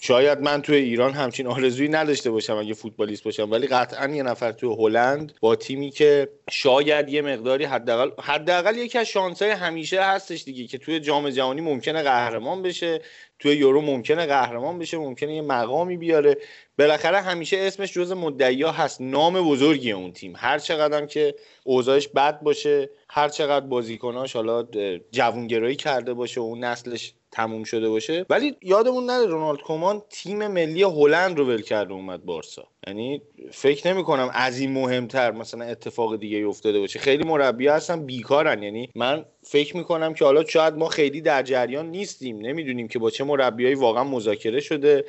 شاید 0.00 0.40
من 0.40 0.62
تو 0.62 0.72
ایران 0.72 1.12
همچین 1.12 1.46
آرزویی 1.46 1.88
نداشته 1.88 2.30
باشم 2.30 2.56
اگه 2.56 2.74
فوتبالیست 2.74 3.24
باشم 3.24 3.50
ولی 3.50 3.65
قطعا 3.66 4.08
یه 4.08 4.22
نفر 4.22 4.52
تو 4.52 4.74
هلند 4.74 5.32
با 5.40 5.56
تیمی 5.56 5.90
که 5.90 6.28
شاید 6.50 7.08
یه 7.08 7.22
مقداری 7.22 7.64
حداقل 7.64 8.22
حداقل 8.22 8.76
یکی 8.76 8.98
از 8.98 9.06
شانسای 9.06 9.50
همیشه 9.50 10.02
هستش 10.02 10.44
دیگه 10.44 10.66
که 10.66 10.78
توی 10.78 11.00
جام 11.00 11.30
جهانی 11.30 11.60
ممکنه 11.60 12.02
قهرمان 12.02 12.62
بشه 12.62 13.00
توی 13.38 13.56
یورو 13.56 13.80
ممکنه 13.80 14.26
قهرمان 14.26 14.78
بشه 14.78 14.98
ممکنه 14.98 15.34
یه 15.34 15.42
مقامی 15.42 15.96
بیاره. 15.96 16.36
بالاخره 16.78 17.20
همیشه 17.20 17.56
اسمش 17.58 17.92
جز 17.92 18.12
مدعیا 18.12 18.72
هست 18.72 19.00
نام 19.00 19.50
بزرگی 19.50 19.92
اون 19.92 20.12
تیم. 20.12 20.32
هر 20.36 20.58
چقدر 20.58 21.06
که 21.06 21.34
اوضاعش 21.64 22.08
بد 22.08 22.40
باشه 22.40 22.90
هر 23.10 23.28
چقدر 23.28 23.66
بازیکناش 23.66 24.36
حالا 24.36 24.66
جوونگرایی 25.12 25.76
کرده 25.76 26.14
باشه 26.14 26.40
و 26.40 26.44
اون 26.44 26.64
نسلش 26.64 27.14
تموم 27.36 27.64
شده 27.64 27.88
باشه. 27.88 28.26
ولی 28.30 28.56
یادمون 28.62 29.06
نره 29.06 29.26
رونالد 29.26 29.60
کومان 29.60 30.02
تیم 30.10 30.46
ملی 30.46 30.82
هلند 30.82 31.38
رو 31.38 31.46
ول 31.46 31.62
کرده 31.62 31.92
اومد 31.92 32.24
بارسا. 32.24 32.64
یعنی 32.86 33.22
فکر 33.50 33.92
نمی 33.92 34.04
کنم 34.04 34.30
از 34.32 34.58
این 34.58 34.72
مهمتر 34.72 35.32
مثلا 35.32 35.64
اتفاق 35.64 36.16
دیگه 36.16 36.46
افتاده 36.46 36.80
باشه. 36.80 36.98
خیلی 36.98 37.24
مربی 37.24 37.68
هستن 37.68 38.06
بیکارن. 38.06 38.62
یعنی 38.62 38.90
من 38.94 39.24
فکر 39.42 39.76
می 39.76 39.84
کنم 39.84 40.14
که 40.14 40.24
حالا 40.24 40.44
شاید 40.44 40.74
ما 40.74 40.88
خیلی 40.88 41.20
در 41.20 41.42
جریان 41.42 41.90
نیستیم. 41.90 42.38
نمی‌دونیم 42.38 42.88
که 42.88 42.98
با 42.98 43.10
چه 43.10 43.24
مربیایی 43.24 43.74
واقعا 43.74 44.04
مذاکره 44.04 44.60
شده. 44.60 45.04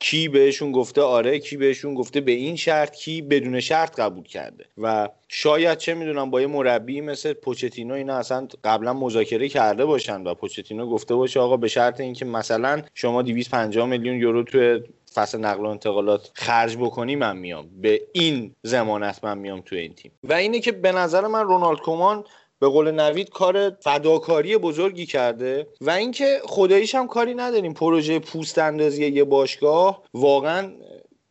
کی 0.00 0.28
بهشون 0.28 0.72
گفته 0.72 1.02
آره 1.02 1.38
کی 1.38 1.56
بهشون 1.56 1.94
گفته 1.94 2.20
به 2.20 2.32
این 2.32 2.56
شرط 2.56 2.96
کی 2.96 3.22
بدون 3.22 3.60
شرط 3.60 4.00
قبول 4.00 4.24
کرده. 4.24 4.64
و 4.78 5.08
شاید 5.28 5.78
چه 5.78 5.94
می‌دونم 5.94 6.30
با 6.30 6.40
یه 6.40 6.46
مربی 6.46 7.00
مثل 7.00 7.32
پوچتینو 7.32 7.94
اینا 7.94 8.16
اصلا 8.16 8.48
قبلا 8.64 8.92
مذاکره 8.92 9.48
کرده 9.48 9.84
باشن 9.84 10.22
و 10.22 10.34
پوچتینو 10.34 10.86
گفته 10.86 11.14
باشه 11.14 11.40
آقا 11.40 11.56
به 11.56 11.68
شرط 11.68 12.00
اینکه 12.00 12.24
مثلا 12.24 12.82
شما 12.94 13.22
250 13.22 13.86
میلیون 13.86 14.16
یورو 14.16 14.42
تو 14.42 14.80
فصل 15.14 15.38
نقل 15.38 15.66
و 15.66 15.68
انتقالات 15.68 16.30
خرج 16.34 16.76
بکنی 16.76 17.16
من 17.16 17.36
میام. 17.36 17.68
به 17.80 18.00
این 18.12 18.54
زمانت 18.62 19.24
من 19.24 19.38
میام 19.38 19.60
تو 19.60 19.76
این 19.76 19.94
تیم. 19.94 20.12
و 20.24 20.32
اینه 20.32 20.60
که 20.60 20.72
به 20.72 20.92
نظر 20.92 21.26
من 21.26 21.44
رونالد 21.44 21.78
کومان 21.78 22.24
به 22.60 22.68
قول 22.68 22.90
نوید 22.90 23.30
کار 23.30 23.70
فداکاری 23.70 24.56
بزرگی 24.56 25.06
کرده 25.06 25.66
و 25.80 25.90
اینکه 25.90 26.40
خداییش 26.44 26.94
هم 26.94 27.06
کاری 27.06 27.34
نداریم. 27.34 27.74
پروژه 27.74 28.18
پوست 28.18 28.58
اندازی 28.58 29.06
یه 29.06 29.24
باشگاه 29.24 30.02
واقعا 30.14 30.72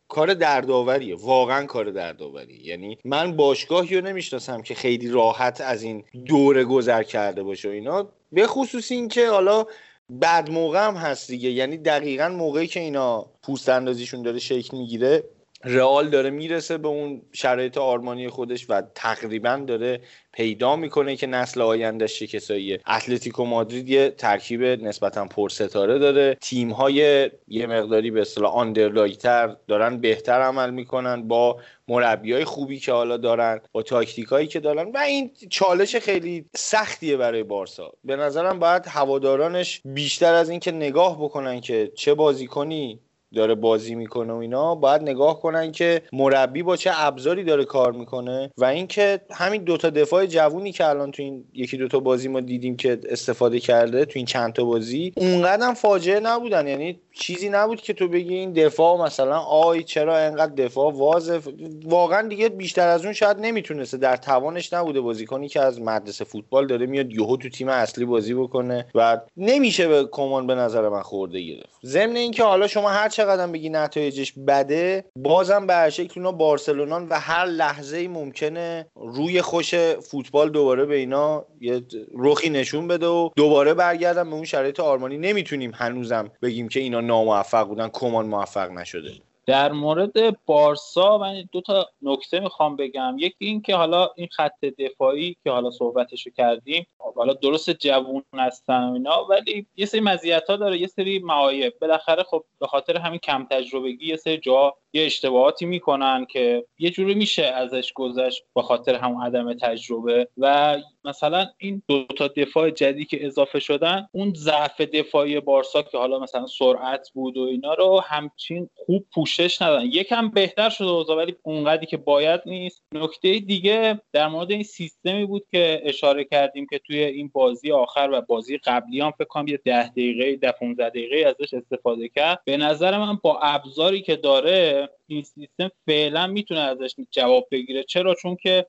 کار 0.08 0.34
دردآوریه. 0.34 1.16
واقعا 1.20 1.66
کار 1.66 1.90
دردآوریه. 1.90 2.66
یعنی 2.66 2.98
من 3.04 3.36
باشگاهی 3.36 3.96
رو 3.96 4.06
نمی‌شناسم 4.06 4.62
که 4.62 4.74
خیلی 4.74 5.08
راحت 5.08 5.60
از 5.60 5.82
این 5.82 6.04
دوره 6.26 6.64
گذر 6.64 7.02
کرده 7.02 7.42
باشه 7.42 7.68
اینا. 7.68 8.08
به 8.32 8.46
خصوص 8.46 8.92
اینکه 8.92 9.28
حالا 9.28 9.66
بعد 10.10 10.50
موقع 10.50 10.86
هم 10.86 10.94
هست 10.94 11.30
دیگه. 11.30 11.50
یعنی 11.50 11.76
دقیقا 11.76 12.28
موقعی 12.28 12.66
که 12.66 12.80
اینا 12.80 13.26
پوست 13.42 13.68
اندازیشون 13.68 14.22
داره 14.22 14.38
شکل 14.38 14.76
می‌گیره 14.76 15.24
رئال 15.64 16.08
داره 16.08 16.30
می‌رسه 16.30 16.78
به 16.78 16.88
اون 16.88 17.22
شرایط 17.32 17.78
آرمانی 17.78 18.28
خودش 18.28 18.66
و 18.68 18.82
تقریبا 18.94 19.64
داره 19.66 20.00
پیدا 20.32 20.76
می‌کنه 20.76 21.16
که 21.16 21.26
نسل 21.26 21.60
آیندهش 21.60 22.18
چه 22.18 22.26
کساییه. 22.26 22.80
اتلتیکو 22.88 23.44
مادرید 23.44 23.88
یه 23.88 24.10
ترکیب 24.10 24.62
نسبتا 24.62 25.24
پرستاره 25.24 25.98
داره. 25.98 26.36
تیم 26.40 26.70
های 26.70 27.30
یه 27.48 27.66
مقداری 27.66 28.10
به 28.10 28.20
اصطلاح 28.20 28.52
آندرلایتر 28.54 29.56
دارن 29.68 30.00
بهتر 30.00 30.40
عمل 30.40 30.70
می‌کنن 30.70 31.28
با 31.28 31.60
مربی 31.88 32.32
های 32.32 32.44
خوبی 32.44 32.78
که 32.78 32.92
حالا 32.92 33.16
دارن 33.16 33.60
با 33.72 33.82
تاکتیک 33.82 34.26
هایی 34.26 34.46
که 34.46 34.60
دارن 34.60 34.92
و 34.94 34.98
این 34.98 35.30
چالش 35.50 35.96
خیلی 35.96 36.44
سختیه 36.56 37.16
برای 37.16 37.42
بارسا. 37.42 37.92
به 38.04 38.16
نظرم 38.16 38.58
باید 38.58 38.86
هوادارانش 38.86 39.80
بیشتر 39.84 40.34
از 40.34 40.50
اینکه 40.50 40.72
نگاه 40.72 41.24
بکنن 41.24 41.60
که 41.60 41.92
چه 41.96 42.14
بازیکنی 42.14 43.00
داره 43.34 43.54
بازی 43.54 43.94
می‌کنه 43.94 44.32
و 44.32 44.36
اینا 44.36 44.74
باید 44.74 45.02
نگاه 45.02 45.40
کنن 45.40 45.72
که 45.72 46.02
مربی 46.12 46.62
با 46.62 46.76
چه 46.76 46.90
ابزاری 46.94 47.44
داره 47.44 47.64
کار 47.64 47.92
می‌کنه 47.92 48.50
و 48.58 48.64
اینکه 48.64 49.20
همین 49.30 49.64
دوتا 49.64 49.90
دفاع 49.90 50.26
جوونی 50.26 50.72
که 50.72 50.88
الان 50.88 51.10
تو 51.10 51.22
این 51.22 51.44
یکی 51.54 51.76
دوتا 51.76 52.00
بازی 52.00 52.28
ما 52.28 52.40
دیدیم 52.40 52.76
که 52.76 53.00
استفاده 53.08 53.60
کرده 53.60 54.04
تو 54.04 54.12
این 54.14 54.26
چند 54.26 54.52
تا 54.52 54.64
بازی 54.64 55.12
اونقدر 55.16 55.74
فاجعه 55.74 56.20
نبودن. 56.20 56.66
یعنی 56.66 57.00
چیزی 57.14 57.48
نبود 57.48 57.80
که 57.80 57.92
تو 57.92 58.08
بگی 58.08 58.34
این 58.34 58.52
دفاع 58.52 59.04
مثلا 59.04 59.38
آی 59.38 59.82
چرا 59.82 60.18
انقدر 60.18 60.54
دفاع 60.54 60.92
واضح؟ 60.92 61.40
واقعا 61.84 62.28
دیگه 62.28 62.48
بیشتر 62.48 62.88
از 62.88 63.04
اون 63.04 63.12
شاید 63.12 63.36
نمی‌تونسته. 63.40 63.96
در 63.96 64.16
توانش 64.16 64.72
نبوده 64.72 65.00
بازیکنی 65.00 65.48
که 65.48 65.60
از 65.60 65.80
مدرسه 65.80 66.24
فوتبال 66.24 66.66
داره 66.66 66.86
میاد 66.86 67.12
یهو 67.12 67.36
تو 67.36 67.48
تیم 67.48 67.68
اصلی 67.68 68.04
بازی 68.04 68.34
بکنه 68.34 68.86
و 68.94 69.20
نمیشه 69.36 69.88
به 69.88 70.08
کمان 70.12 70.46
به 70.46 70.54
نظر 70.54 70.88
من 70.88 71.02
خورده 71.02 71.40
گرفت. 71.40 71.78
ضمن 71.84 72.16
اینکه 72.16 72.44
حالا 72.44 72.66
شما 72.66 72.88
هر 72.88 73.08
چقدر 73.08 73.46
بگی 73.46 73.68
نتایجش 73.68 74.32
بده 74.46 75.04
بازم 75.16 75.66
به 75.66 75.90
شکل 75.90 76.12
اونا 76.16 76.32
بارسلونان 76.32 77.08
و 77.08 77.20
هر 77.20 77.44
لحظه 77.44 78.08
ممکنه 78.08 78.86
روی 78.96 79.42
خوش 79.42 79.74
فوتبال 79.74 80.50
دوباره 80.50 80.84
به 80.84 80.96
اینا 80.96 81.46
یه 81.60 81.82
رخی 82.18 82.50
نشون 82.50 82.88
بده 82.88 83.06
و 83.06 83.30
دوباره 83.36 83.74
برگردن 83.74 84.30
به 84.30 84.36
اون 84.36 84.44
شرایط 84.44 84.80
آرمانی. 84.80 85.18
نمی‌تونیم 85.18 85.72
هنوزم 85.74 86.30
بگیم 86.42 86.68
که 86.68 86.80
اینا 86.80 86.99
ناموفق 87.00 87.62
بودن 87.62 87.88
کمان 87.88 88.26
موفق 88.26 88.70
نشده. 88.70 89.12
در 89.46 89.72
مورد 89.72 90.44
بارسا 90.46 91.18
من 91.18 91.48
دو 91.52 91.60
تا 91.60 91.88
نکته 92.02 92.40
می‌خوام 92.40 92.76
بگم. 92.76 93.16
یکی 93.18 93.44
این 93.44 93.62
که 93.62 93.76
حالا 93.76 94.08
این 94.16 94.28
خط 94.32 94.64
دفاعی 94.64 95.36
که 95.44 95.50
حالا 95.50 95.70
صحبتشو 95.70 96.30
کردیم 96.30 96.86
حالا 97.16 97.32
درست 97.32 97.70
جوون 97.70 98.22
هستن 98.34 98.82
اینا 98.82 99.24
ولی 99.24 99.66
یه 99.76 99.86
سری 99.86 100.00
مزیت 100.00 100.50
ها 100.50 100.56
داره 100.56 100.78
یه 100.78 100.86
سری 100.86 101.18
معایب. 101.18 101.74
بالاخره 101.80 102.22
خب 102.22 102.44
به 102.60 102.66
خاطر 102.66 102.96
همین 102.96 103.18
کم 103.18 103.46
تجربگی 103.50 104.06
یه 104.06 104.16
سری 104.16 104.38
جا 104.38 104.74
یه 104.92 105.06
اشتباهاتی 105.06 105.66
می‌کنن 105.66 106.26
که 106.30 106.66
یه 106.78 106.90
جوری 106.90 107.14
میشه 107.14 107.44
ازش 107.44 107.92
گذشت 107.92 108.42
به 108.54 108.62
خاطر 108.62 108.94
همون 108.94 109.26
عدم 109.26 109.54
تجربه. 109.54 110.28
و 110.38 110.76
مثلا 111.04 111.46
این 111.58 111.82
دو 111.88 112.04
تا 112.16 112.28
دفاع 112.28 112.70
جدی 112.70 113.04
که 113.04 113.26
اضافه 113.26 113.60
شدن 113.60 114.08
اون 114.12 114.32
ضعف 114.36 114.80
دفاعی 114.80 115.40
بارسا 115.40 115.82
که 115.82 115.98
حالا 115.98 116.18
مثلا 116.18 116.46
سرعت 116.46 117.10
بود 117.14 117.36
و 117.36 117.42
اینا 117.42 117.74
رو 117.74 118.00
همچین 118.00 118.70
خوب 118.74 119.06
پوشش 119.14 119.62
ندادن. 119.62 119.84
یکم 119.84 120.28
بهتر 120.28 120.70
شده 120.70 120.88
اوضاع 120.88 121.16
ولی 121.16 121.36
اونقدری 121.42 121.86
که 121.86 121.96
باید 121.96 122.40
نیست. 122.46 122.82
نکته 122.94 123.38
دیگه 123.38 124.00
در 124.12 124.28
مورد 124.28 124.50
این 124.50 124.62
سیستمی 124.62 125.26
بود 125.26 125.46
که 125.50 125.80
اشاره 125.84 126.24
کردیم 126.24 126.66
که 126.66 126.78
توی 126.78 126.98
این 127.04 127.30
بازی 127.34 127.72
آخر 127.72 128.08
و 128.12 128.20
بازی 128.20 128.58
قبلی 128.58 129.00
هم 129.00 129.10
فکر 129.10 129.24
کنم 129.24 129.48
یه 129.48 129.60
ده 129.64 129.88
دقیقه 129.88 130.36
ده 130.36 130.52
15 130.52 130.88
دقیقه 130.88 131.28
ازش 131.28 131.54
استفاده 131.54 132.08
کرد. 132.08 132.42
به 132.44 132.56
نظر 132.56 132.98
من 132.98 133.18
با 133.22 133.40
ابزاری 133.42 134.02
که 134.02 134.16
داره 134.16 134.88
این 135.06 135.22
سیستم 135.22 135.70
فعلا 135.86 136.26
می‌تونه 136.26 136.60
ازش 136.60 136.94
جواب 137.10 137.48
بگیره. 137.50 137.82
چرا؟ 137.82 138.14
چون 138.14 138.36
که 138.36 138.66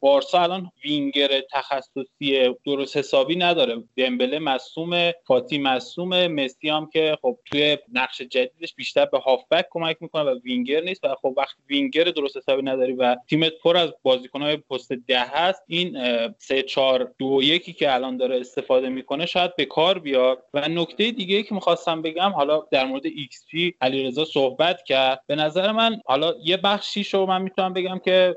بارسا 0.00 0.42
الان 0.42 0.70
وینگر 0.84 1.28
تخصصی 1.52 2.54
درست 2.66 2.96
حسابی 2.96 3.36
نداره. 3.36 3.82
دمبله 3.96 4.38
مصوم 4.38 5.12
فاتی 5.26 5.58
مصوم 5.58 6.26
مسی 6.26 6.68
هم 6.68 6.90
که 6.92 7.18
خب 7.22 7.38
توی 7.44 7.78
نقش 7.92 8.22
جدیدش 8.22 8.74
بیشتر 8.74 9.04
به 9.04 9.18
هافبک 9.18 9.66
کمک 9.70 9.96
می‌کنه 10.00 10.22
و 10.22 10.38
وینگر 10.44 10.80
نیست 10.80 11.04
و 11.04 11.14
خب 11.22 11.34
وقتی 11.36 11.62
وینگر 11.68 12.04
درست 12.04 12.36
حسابی 12.36 12.62
نداری 12.62 12.92
و 12.92 13.16
تیمت 13.28 13.52
پر 13.62 13.76
از 13.76 13.90
بازیکنهای 14.02 14.56
پست 14.56 14.92
ده 14.92 15.20
هست 15.20 15.62
این 15.66 15.98
سه 16.38 16.62
چهار 16.62 17.14
دو 17.18 17.40
یکی 17.42 17.72
که 17.72 17.94
الان 17.94 18.16
داره 18.16 18.40
استفاده 18.40 18.88
می‌کنه 18.88 19.26
شاید 19.26 19.56
به 19.56 19.64
کار 19.64 19.98
بیاد. 19.98 20.42
و 20.54 20.68
نکته 20.68 21.10
دیگه 21.10 21.42
که 21.42 21.54
می‌خواستم 21.54 22.02
بگم 22.02 22.30
حالا 22.30 22.62
در 22.70 22.84
مورد 22.84 23.06
ایکس 23.06 23.46
جی 23.46 23.74
علیرضا 23.80 24.24
صحبت 24.24 24.82
کرد. 24.82 25.22
به 25.26 25.34
نظر 25.34 25.72
من 25.72 26.00
حالا 26.06 26.34
یه 26.44 26.56
بخشی 26.56 27.04
شو 27.04 27.26
من 27.26 27.42
می‌تونم 27.42 27.72
بگم 27.72 27.98
که 27.98 28.36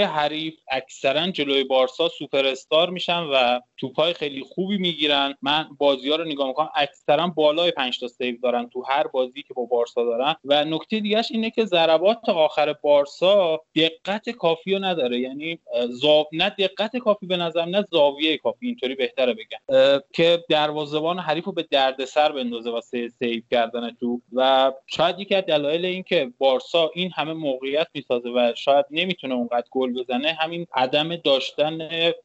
های 0.00 0.08
حریف 0.08 0.54
اکثرا 0.70 1.30
جلوی 1.30 1.64
بارسا 1.64 2.08
سوپر 2.08 2.46
استار 2.46 2.90
میشن 2.90 3.22
و 3.22 3.60
توپای 3.76 4.12
خیلی 4.12 4.40
خوبی 4.40 4.78
می‌گیرن. 4.78 5.34
من 5.42 5.68
بازی 5.78 6.10
ها 6.10 6.16
رو 6.16 6.24
نگاه 6.24 6.48
می‌کنم 6.48 6.70
اکثرا 6.74 7.26
بالای 7.26 7.70
5 7.70 8.00
تا 8.00 8.08
save 8.08 8.36
دارن 8.42 8.68
تو 8.68 8.82
هر 8.88 9.06
بازی 9.06 9.42
که 9.42 9.54
با 9.54 9.64
بارسا 9.64 10.04
دارن. 10.04 10.34
و 10.44 10.64
نکته 10.64 11.00
دیگهش 11.00 11.28
اینه 11.30 11.50
که 11.50 11.64
ضربات 11.64 12.28
آخر 12.28 12.72
بارسا 12.72 13.60
دقت 13.76 14.30
کافی 14.30 14.72
رو 14.74 14.84
نداره. 14.84 15.20
یعنی 15.20 15.58
زاو... 15.88 16.24
نه 16.32 16.50
دقت 16.50 16.96
کافی 16.96 17.26
به 17.26 17.36
نظر 17.36 17.64
نه 17.64 17.84
زاویه 17.90 18.38
کافی 18.38 18.66
اینطوری 18.66 18.94
بهتره 18.94 19.34
بگم. 19.34 20.00
که 20.12 20.44
دروازه‌بان 20.48 21.18
حریف 21.18 21.44
رو 21.44 21.52
به 21.52 21.66
دردسر 21.70 22.32
بندازه 22.32 22.70
واسه 22.70 23.08
save 23.08 23.42
کردن 23.50 23.90
توپ 23.90 24.20
و 24.32 24.72
شاید 24.86 25.20
یکی 25.20 25.34
از 25.34 25.44
دلایل 25.44 25.84
این 25.84 26.02
که 26.02 26.32
بارسا 26.38 26.90
این 26.94 27.10
همه 27.16 27.32
موقعیت 27.32 27.86
می‌سازه 27.94 28.28
و 28.28 28.52
شاید 28.56 28.86
نمی‌تونه 28.90 29.34
اونقدر 29.34 29.66
گل 29.70 29.89
بزنه 29.92 30.32
همین 30.40 30.66
عدم 30.74 31.16
داشتن 31.16 31.78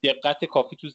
دقت 0.03 0.45
کافی 0.45 0.75
تو 0.75 0.89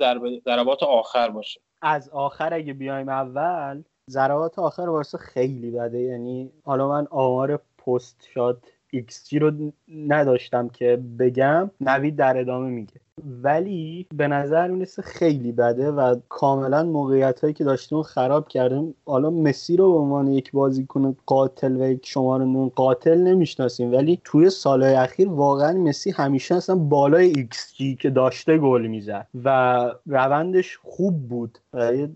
ضربات 0.44 0.82
آخر 0.82 1.28
باشه. 1.28 1.60
از 1.82 2.08
آخر 2.08 2.54
اگه 2.54 2.72
بیایم 2.72 3.08
اول 3.08 3.82
ضربات 4.10 4.58
آخر 4.58 4.86
بارسا 4.86 5.18
خیلی 5.18 5.70
بده. 5.70 6.00
یعنی 6.00 6.50
حالا 6.64 6.88
من 6.88 7.06
آمار 7.10 7.60
post-shot 7.86 8.58
xG 8.90 9.34
رو 9.34 9.72
نداشتم 9.88 10.68
که 10.68 10.96
بگم 11.18 11.70
نوید 11.80 12.16
در 12.16 12.38
ادامه 12.38 12.70
میگه. 12.70 13.00
ولی 13.42 14.06
به 14.14 14.28
نظر 14.28 14.68
می‌رسه 14.68 15.02
خیلی 15.02 15.52
بده 15.52 15.90
و 15.90 16.16
کاملا 16.28 16.82
موقعیت 16.82 17.40
هایی 17.40 17.54
که 17.54 17.64
داشتیم 17.64 18.02
خراب 18.02 18.48
کردیم. 18.48 18.94
حالا 19.06 19.30
مسی 19.30 19.76
رو 19.76 19.92
به 19.92 19.98
عنوان 19.98 20.26
یک 20.26 20.52
بازیکن 20.52 21.16
قاتل 21.26 21.76
و 21.76 21.90
یک 21.90 22.06
شماره 22.06 22.44
نه 22.44 22.68
قاتل 22.68 23.18
نمی‌شناسیم 23.18 23.92
ولی 23.92 24.20
توی 24.24 24.50
سالهای 24.50 24.94
اخیر 24.94 25.28
واقعا 25.28 25.72
مسی 25.72 26.10
همیشه 26.10 26.54
اصلا 26.54 26.76
بالای 26.76 27.26
ایکس 27.36 27.74
جی 27.76 27.96
که 27.96 28.10
داشته 28.10 28.58
گل 28.58 28.86
می‌زد 28.86 29.26
و 29.44 29.90
روندش 30.06 30.78
خوب 30.82 31.28
بود. 31.28 31.58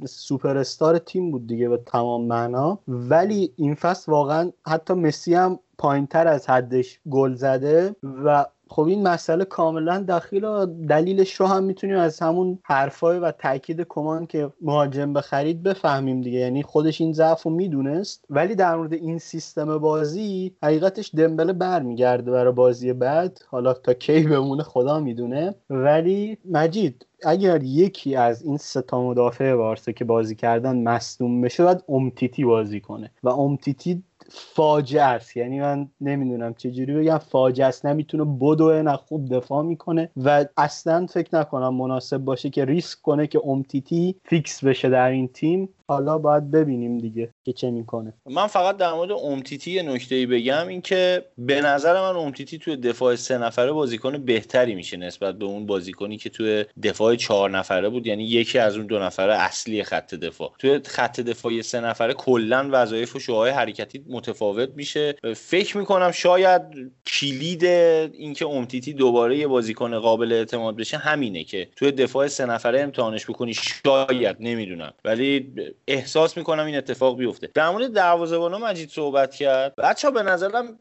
سوپر 0.06 0.56
استار 0.56 0.98
تیم 0.98 1.30
بود 1.30 1.46
دیگه 1.46 1.68
به 1.68 1.76
تمام 1.76 2.24
معنا. 2.24 2.78
ولی 2.88 3.52
این 3.56 3.74
فصل 3.74 4.12
واقعا 4.12 4.50
حتی 4.66 4.94
مسی 4.94 5.34
هم 5.34 5.58
پایین 5.78 6.06
تر 6.06 6.28
از 6.28 6.50
حدش 6.50 7.00
گل 7.10 7.34
زده 7.34 7.96
و 8.24 8.46
خب 8.68 8.82
این 8.82 9.08
مسئله 9.08 9.44
کاملا 9.44 10.04
داخل 10.08 10.44
و 10.44 10.66
دلیلش 10.66 11.34
رو 11.34 11.46
هم 11.46 11.64
می‌تونیم 11.64 11.96
از 11.96 12.20
همون 12.20 12.58
حرفای 12.62 13.18
و 13.18 13.30
تاکید 13.30 13.86
کمان 13.88 14.26
که 14.26 14.50
مهاجم 14.60 15.12
بخرید 15.12 15.62
بفهمیم 15.62 16.20
دیگه. 16.20 16.38
یعنی 16.38 16.62
خودش 16.62 17.00
این 17.00 17.12
ضعف 17.12 17.42
رو 17.42 17.50
می‌دونست 17.50 18.24
ولی 18.30 18.54
در 18.54 18.76
مورد 18.76 18.92
این 18.92 19.18
سیستم 19.18 19.78
بازی 19.78 20.52
حقیقتش 20.62 21.10
دمبله 21.14 21.52
برمیگرده 21.52 22.30
برای 22.30 22.52
بازی 22.52 22.92
بعد. 22.92 23.38
حالا 23.48 23.72
تا 23.72 23.92
کی 23.92 24.22
بمونه 24.22 24.62
خدا 24.62 25.00
می‌دونه. 25.00 25.54
ولی 25.70 26.38
مجید 26.50 27.06
اگر 27.26 27.62
یکی 27.62 28.16
از 28.16 28.42
این 28.42 28.56
ستا 28.56 29.02
مدافع 29.02 29.54
بارسا 29.54 29.92
که 29.92 30.04
بازی 30.04 30.34
کردن 30.34 30.82
مصدوم 30.82 31.40
بشه 31.40 31.64
باید 31.64 31.84
امتیتی 31.88 32.44
بازی 32.44 32.80
کنه. 32.80 33.10
و 33.22 33.28
امتیتی 33.28 34.02
فاجعه 34.30 35.02
است. 35.02 35.36
یعنی 35.36 35.60
من 35.60 35.88
نمی‌دونم 36.00 36.54
چجوری 36.54 36.94
بگم. 36.94 37.18
فاجعه 37.18 37.66
است. 37.66 37.86
نمی‌تونه 37.86 38.24
بدوه 38.40 38.82
نه 38.82 38.96
خوب 38.96 39.28
دفاع 39.34 39.62
می‌کنه 39.62 40.10
و 40.16 40.44
اصلا 40.56 41.06
فکر 41.06 41.36
نکنم 41.38 41.74
مناسب 41.74 42.18
باشه 42.18 42.50
که 42.50 42.64
ریسک 42.64 42.98
کنه 43.02 43.26
که 43.26 43.40
امتیتی 43.46 44.16
fix 44.24 44.64
بشه 44.64 44.88
در 44.88 45.08
این 45.10 45.28
تیم. 45.28 45.68
حالا 45.88 46.18
باید 46.18 46.50
ببینیم 46.50 46.98
دیگه 46.98 47.30
که 47.44 47.52
چه 47.52 47.70
می‌کنه. 47.70 48.12
من 48.26 48.46
فقط 48.46 48.76
در 48.76 48.92
مورد 48.92 49.12
امتیتی 49.12 49.70
یه 49.70 49.82
نکته 49.82 50.14
ای 50.14 50.26
بگم 50.26 50.68
اینکه 50.68 51.24
به 51.38 51.60
نظر 51.60 52.00
من 52.00 52.16
امتیتی 52.16 52.58
توی 52.58 52.76
دفاع 52.76 53.16
سه 53.16 53.38
نفره 53.38 53.72
بازیکن 53.72 54.24
بهتری 54.24 54.74
میشه 54.74 54.96
نسبت 54.96 55.38
به 55.38 55.44
اون 55.44 55.66
بازیکنی 55.66 56.16
که 56.16 56.30
توی 56.30 56.64
دفاع 56.82 57.16
چهار 57.16 57.50
نفره 57.50 57.88
بود. 57.88 58.06
یعنی 58.06 58.24
یکی 58.24 58.58
از 58.58 58.76
اون 58.76 58.86
دو 58.86 58.98
نفره 58.98 59.34
اصلی 59.34 59.82
خط 59.82 60.14
دفاع. 60.14 60.52
توی 60.58 60.80
خط 60.86 61.20
دفاعی 61.20 61.62
سه 61.62 61.80
نفره 61.80 62.14
کلا 62.14 62.68
وظایف 62.72 63.16
و 63.16 63.18
شعاع‌های 63.18 63.50
حرکتی 63.50 64.04
متفاوت 64.08 64.70
میشه. 64.76 65.14
فکر 65.36 65.78
می‌کنم 65.78 66.10
شاید 66.10 66.62
کلید 67.06 67.64
اینکه 67.64 68.46
امتیتی 68.46 68.92
دوباره 68.92 69.38
یه 69.38 69.46
بازیکن 69.46 69.98
قابل 69.98 70.32
اعتماد 70.32 70.76
بشه 70.76 70.96
همینه 70.96 71.44
که 71.44 71.68
توی 71.76 71.92
دفاع 71.92 72.26
سه 72.26 72.46
نفره 72.46 72.80
امتحانش 72.80 73.26
بکنی 73.26 73.54
شاید 73.54 74.36
نمی‌دونم. 74.40 74.92
ولی 75.04 75.52
احساس 75.88 76.36
می‌کنم 76.36 76.66
این 76.66 76.76
اتفاق 76.76 77.18
بیفته. 77.18 77.50
در 77.54 77.70
مورد 77.70 77.92
دروازه‌بانا 77.92 78.58
مجید 78.58 78.90
صحبت 78.90 79.34
کرد. 79.34 79.74
بچه 79.76 80.10
به 80.10 80.22
نظرم 80.22 80.78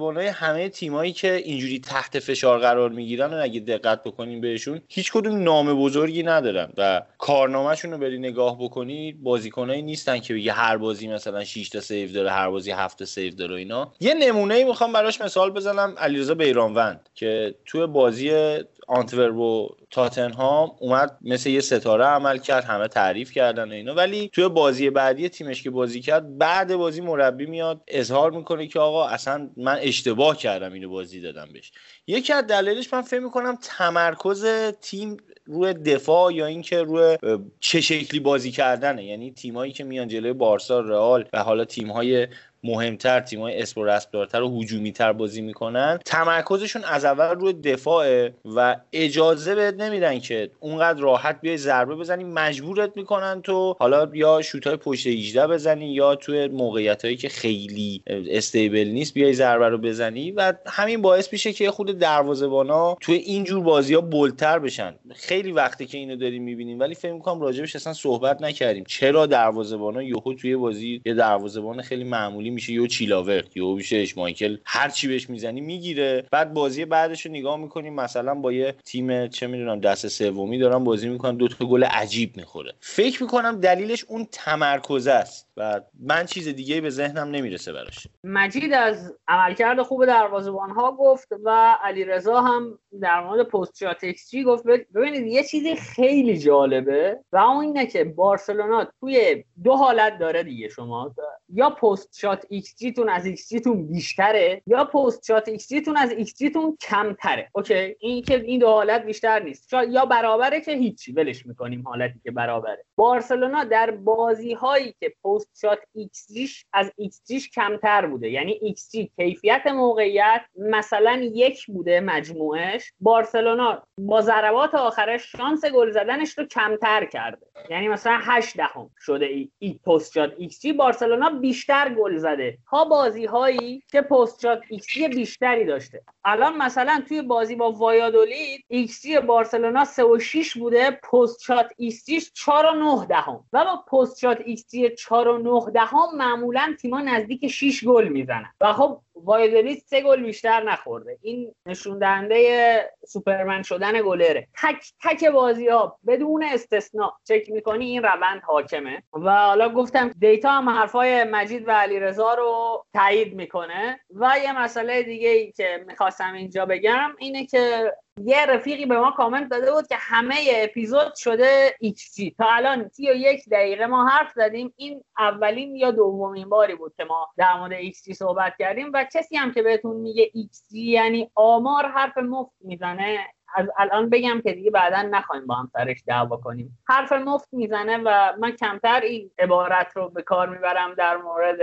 های 0.00 0.26
همه 0.26 0.68
تیمایی 0.68 1.12
که 1.12 1.34
اینجوری 1.34 1.80
تحت 1.80 2.18
فشار 2.18 2.58
قرار 2.58 2.90
می‌گیرن 2.90 3.34
و 3.34 3.42
اگه 3.42 3.60
دقت 3.60 4.04
بکنیم 4.04 4.40
بهشون 4.40 4.80
هیچ 4.88 5.12
کدوم 5.12 5.42
نام 5.42 5.74
بزرگی 5.74 6.22
ندارن 6.22 6.72
و 6.76 7.02
کارنامهشون 7.18 7.90
رو 7.90 7.98
بری 7.98 8.18
نگاه 8.18 8.58
بکنی 8.58 9.12
بازیکنایی 9.12 9.82
نیستن 9.82 10.18
که 10.18 10.34
بگه 10.34 10.52
هر 10.52 10.76
بازی 10.76 11.08
مثلا 11.08 11.44
6 11.44 11.68
تا 11.68 11.80
save 11.80 12.12
داره 12.12 12.30
هر 12.30 12.50
بازی 12.50 12.70
7 12.70 12.98
تا 12.98 13.04
save 13.04 13.34
داره 13.34 13.56
اینا. 13.56 13.92
یه 14.00 14.14
نمونه 14.14 14.54
ای 14.54 14.64
می‌خوام 14.64 14.92
براش 14.92 15.20
مثال 15.20 15.50
بزنم 15.50 15.94
علیرضا 15.98 16.34
بیرانوند 16.34 17.08
که 17.14 17.54
توی 17.66 17.86
بازی 17.86 18.58
آنتورپ 18.88 19.36
و 19.36 19.68
تاتنهام 19.90 20.72
اومد 20.80 21.18
مثل 21.20 21.50
یه 21.50 21.60
ستاره 21.60 22.04
عمل 22.04 22.38
کرد 22.38 22.64
همه 22.64 22.88
تعریف 22.88 23.32
کردن 23.32 23.68
و 23.68 23.72
اینا. 23.72 23.94
ولی 23.94 24.30
توی 24.32 24.48
بازی 24.48 24.90
بعدی 24.90 25.28
تیمش 25.28 25.62
که 25.62 25.70
بازی 25.70 26.00
کرد 26.00 26.38
بعد 26.38 26.76
بازی 26.76 27.00
مربی 27.00 27.46
میاد 27.46 27.80
اظهار 27.88 28.30
می‌کنه 28.30 28.66
که 28.66 28.80
آقا 28.80 29.06
اصلا 29.06 29.50
من 29.56 29.78
اشتباه 29.80 30.36
کردم 30.36 30.72
اینو 30.72 30.90
بازی 30.90 31.20
دادم 31.20 31.48
بهش. 31.52 31.72
یکی 32.06 32.32
از 32.32 32.46
دلایلش 32.46 32.94
من 32.94 33.02
فکر 33.02 33.20
می‌کنم 33.20 33.58
تمرکز 33.62 34.46
تیم 34.80 35.16
روی 35.46 35.74
دفاع 35.74 36.34
یا 36.34 36.46
اینکه 36.46 36.82
روی 36.82 37.18
چه 37.60 37.80
شکلی 37.80 38.20
بازی 38.20 38.50
کردنه. 38.50 39.04
یعنی 39.04 39.32
تیمایی 39.32 39.72
که 39.72 39.84
میان 39.84 40.08
جلوی 40.08 40.32
بارسا 40.32 40.80
رئال 40.80 41.24
و 41.32 41.42
حالا 41.42 41.64
تیمهای 41.64 42.28
مهمتر 42.64 43.20
تیمای 43.20 43.64
رسپدارتر 43.76 44.42
و 44.42 44.60
هجومی 44.60 44.92
تر 44.92 45.12
بازی 45.12 45.42
می‌کنن. 45.42 45.98
تمرکزشون 46.04 46.84
از 46.84 47.04
اول 47.04 47.40
روی 47.40 47.52
دفاعه 47.52 48.34
و 48.44 48.76
اجازه 48.92 49.54
بهت 49.54 49.74
نمیدن 49.74 50.18
که 50.18 50.50
اونقدر 50.60 51.00
راحت 51.00 51.40
بیای 51.40 51.56
ضربه 51.56 51.94
بزنی. 51.94 52.24
مجبورت 52.24 52.96
می‌کنن 52.96 53.42
تو 53.42 53.76
حالا 53.78 54.08
یا 54.14 54.42
شوتای 54.42 54.76
پشت 54.76 55.06
18 55.06 55.46
بزنی 55.46 55.92
یا 55.92 56.14
توی 56.14 56.48
موقعیت 56.48 57.04
هایی 57.04 57.16
که 57.16 57.28
خیلی 57.28 58.02
استیبل 58.06 58.88
نیست 58.88 59.14
بیای 59.14 59.32
ضربه 59.32 59.68
رو 59.68 59.78
بزنی. 59.78 60.30
و 60.30 60.52
همین 60.66 61.02
باعث 61.02 61.32
میشه 61.32 61.52
که 61.52 61.70
خود 61.70 61.98
دروازه‌بانا 61.98 62.96
توی 63.00 63.14
اینجور 63.14 63.60
بازی 63.60 63.94
ها 63.94 64.00
بلتر 64.00 64.58
بشن. 64.58 64.94
خیلی 65.14 65.52
وقتی 65.52 65.86
که 65.86 65.98
اینو 65.98 66.16
داریم 66.16 66.42
می‌بینیم 66.42 66.80
ولی 66.80 66.94
فکر 66.94 67.12
می‌کنم 67.12 67.40
راجبش 67.40 67.76
اصلا 67.76 67.92
صحبت 67.92 68.42
نکردیم. 68.42 68.84
چرا 68.88 69.26
دروازه‌بانا 69.26 70.02
یهو 70.02 70.34
توی 70.34 70.56
بازی 70.56 71.02
یه 71.06 71.14
دروازه‌بان 71.14 71.82
خیلی 71.82 72.04
معمولی 72.04 72.53
میشه 72.54 72.72
یو 72.72 72.86
چیلاورت 72.86 73.56
یو 73.56 73.74
میشه 73.74 74.06
مایکل. 74.16 74.56
هر 74.64 74.88
چی 74.88 75.08
بهش 75.08 75.30
می‌زنی 75.30 75.60
می‌گیره. 75.60 76.26
بعد 76.30 76.54
بازی 76.54 76.84
بعدش 76.84 77.26
رو 77.26 77.32
نگاه 77.32 77.56
می‌کنیم 77.56 77.94
مثلا 77.94 78.34
با 78.34 78.52
یه 78.52 78.74
تیم 78.84 79.26
چه 79.26 79.46
می‌دونم 79.46 79.80
دست 79.80 80.08
سومی 80.08 80.58
دارن 80.58 80.84
بازی 80.84 81.08
می‌کنن 81.08 81.36
دو 81.36 81.48
تا 81.48 81.66
گل 81.66 81.84
عجیب 81.84 82.36
می‌خوره. 82.36 82.72
فکر 82.80 83.22
می‌کنم 83.22 83.60
دلیلش 83.60 84.04
اون 84.08 84.28
تمرکز 84.32 85.06
است 85.06 85.48
و 85.56 85.80
من 86.00 86.26
چیز 86.26 86.48
دیگه 86.48 86.80
به 86.80 86.90
ذهنم 86.90 87.30
نمی‌رسه 87.30 87.72
براش. 87.72 88.06
مجید 88.24 88.72
از 88.72 89.12
عملکرد 89.28 89.82
خوب 89.82 90.06
دروازه‌بان 90.06 90.70
ها 90.70 90.92
گفت 90.92 91.28
و 91.44 91.76
علیرضا 91.82 92.40
هم 92.40 92.78
در 93.00 93.20
مورد 93.20 93.46
post-shot 93.48 94.04
گفت 94.46 94.64
ببینید 94.94 95.26
یه 95.26 95.44
چیزی 95.44 95.76
خیلی 95.76 96.38
جالبه 96.38 97.18
و 97.32 97.36
اون 97.36 97.64
اینه 97.64 97.86
که 97.86 98.04
بارسلونا 98.04 98.88
توی 99.00 99.44
دو 99.64 99.72
حالت 99.72 100.18
داره 100.18 100.42
دیگه 100.42 100.68
شما. 100.68 101.14
یا 101.54 101.70
post-shot 101.70 102.46
xG 102.48 102.74
تون 102.96 103.08
از 103.08 103.26
xG 103.26 103.48
تون 103.48 103.86
بیشتره 103.86 104.62
یا 104.66 104.84
post-shot 104.84 105.48
xG 105.48 105.68
تون 105.68 105.96
از 105.96 106.10
xG 106.10 106.38
تون 106.38 106.76
کمتره. 106.80 107.48
okay؟ 107.52 107.96
این 107.98 108.22
که 108.22 108.40
این 108.40 108.60
دو 108.60 108.66
حالت 108.66 109.04
بیشتر 109.04 109.42
نیست. 109.42 109.72
یا 109.72 110.06
برابره 110.06 110.60
که 110.60 110.72
هیچی. 110.72 111.12
ولش 111.12 111.46
می‌کنیم 111.46 111.82
حالتی 111.88 112.20
که 112.24 112.30
برابره. 112.30 112.84
بارسلونا 112.96 113.64
در 113.64 113.90
بازی 113.90 114.52
هایی 114.52 114.94
که 115.00 115.12
post-shot 115.24 115.78
xG 115.94 116.28
از 116.72 116.92
ایکس 116.96 117.22
کمتر 117.54 118.06
بوده. 118.06 118.30
یعنی 118.30 118.58
ایکس 118.62 118.90
کیفیت 119.16 119.66
موقعیت 119.66 120.40
مثلا 120.56 121.20
یک 121.22 121.66
بوده 121.66 122.00
مجموعش 122.00 122.92
بارسلونا 123.00 123.82
با 123.98 124.20
ضربات 124.20 124.74
آخرش 124.74 125.32
شانس 125.32 125.64
گل 125.64 125.90
زدنش 125.90 126.38
رو 126.38 126.44
کمتر 126.44 127.04
کرده. 127.04 127.46
یعنی 127.70 127.88
مثلا 127.88 128.18
8 128.22 128.56
دهم 128.56 128.90
شده 129.00 129.26
ای, 129.58 129.78
post-shot 129.86 130.32
xG 130.38 130.66
بارسلونا 130.66 131.30
بیشتر 131.44 131.94
گل 131.94 132.16
زده. 132.16 132.58
ها 132.66 132.84
بازی 132.84 133.24
هایی 133.24 133.82
که 133.92 134.00
post-shot 134.00 134.60
xG 134.68 134.98
بیشتری 134.98 135.64
داشته. 135.64 136.02
الان 136.24 136.56
مثلا 136.56 137.02
توی 137.08 137.22
بازی 137.22 137.56
با 137.56 137.72
وایادولید 137.72 138.64
ایکس 138.68 139.06
بارسلونا 139.26 139.84
3 139.84 140.04
و 140.04 140.18
6 140.18 140.56
بوده 140.56 140.90
post-shot 140.90 141.66
xG 141.76 142.32
4 142.34 142.66
و 142.66 142.96
9 142.96 143.06
دهم. 143.06 143.44
و 143.52 143.64
با 143.64 143.76
post-shot 143.76 144.38
xG 144.44 144.66
4 144.98 145.28
و 145.28 145.38
9 145.38 145.70
دهم 145.70 146.16
معمولا 146.16 146.74
تیم‌ها 146.80 147.00
نزدیک 147.00 147.46
6 147.46 147.84
گل 147.84 148.08
می‌زنن. 148.08 148.52
و 148.60 148.72
خب 148.72 149.00
وایادولید 149.16 149.78
سه 149.78 150.00
گل 150.00 150.22
بیشتر 150.22 150.62
نخورده. 150.62 151.18
این 151.22 151.54
نشون 151.66 151.98
دهنده 151.98 152.90
سوپرمن 153.06 153.62
شدن 153.62 154.02
گلره. 154.02 154.48
تک 154.62 154.92
تک 155.02 155.24
بازی 155.24 155.68
ها 155.68 155.98
بدون 156.06 156.44
استثنا 156.44 157.12
چک 157.24 157.50
می‌کنی 157.50 157.86
این 157.86 158.02
روند 158.02 158.42
حاکمه. 158.42 159.02
و 159.12 159.30
حالا 159.30 159.68
گفتم 159.68 160.10
data 160.18 160.50
هم 160.50 160.68
حرفای 160.68 161.24
مجید 161.24 161.68
و 161.68 161.70
علیرضا 161.70 162.34
رو 162.34 162.84
تایید 162.94 163.34
می‌کنه. 163.34 164.00
و 164.14 164.32
یه 164.44 164.58
مسئله 164.58 165.02
دیگه 165.02 165.28
ای 165.28 165.52
که 165.52 165.84
می‌خواستم 165.86 166.32
اینجا 166.32 166.66
بگم 166.66 167.10
اینه 167.18 167.46
که 167.46 167.92
یه 168.22 168.46
رفیقی 168.46 168.86
به 168.86 168.98
ما 168.98 169.10
کامنت 169.10 169.48
داده 169.48 169.72
بود 169.72 169.86
که 169.86 169.96
همه 169.98 170.34
اپیزود 170.54 171.14
شده 171.14 171.74
xG 171.80 172.16
تا 172.38 172.44
الان 172.48 172.88
سی 172.88 173.10
و 173.10 173.14
یک 173.14 173.48
دقیقه 173.50 173.86
ما 173.86 174.08
حرف 174.08 174.32
زدیم. 174.32 174.72
این 174.76 175.04
اولین 175.18 175.76
یا 175.76 175.90
دومین 175.90 176.48
باری 176.48 176.74
بود 176.74 176.94
که 176.96 177.04
ما 177.04 177.28
در 177.36 177.58
مورد 177.58 177.72
ایکس 177.72 178.10
صحبت 178.10 178.54
کردیم 178.58 178.90
و 178.94 179.06
کسی 179.12 179.36
هم 179.36 179.52
که 179.52 179.62
بهتون 179.62 179.96
میگه 179.96 180.30
ایکس 180.34 180.68
یعنی 180.72 181.30
آمار 181.34 181.86
حرف 181.86 182.18
مفت 182.18 182.56
می‌زنه. 182.60 183.18
از 183.56 183.66
الان 183.78 184.10
بگم 184.10 184.40
که 184.44 184.52
دیگه 184.52 184.70
بعدا 184.70 185.02
نخوایم 185.02 185.46
با 185.46 185.54
هم 185.54 185.70
سرش 185.72 186.02
دعوا 186.06 186.36
کنیم. 186.36 186.78
حرف 186.88 187.12
مفت 187.12 187.48
می‌زنه 187.52 187.96
و 187.96 188.32
من 188.38 188.50
کمتر 188.50 189.00
این 189.00 189.30
عبارت 189.38 189.96
رو 189.96 190.08
به 190.08 190.22
کار 190.22 190.48
می‌برم 190.48 190.94
در 190.94 191.16
مورد 191.16 191.58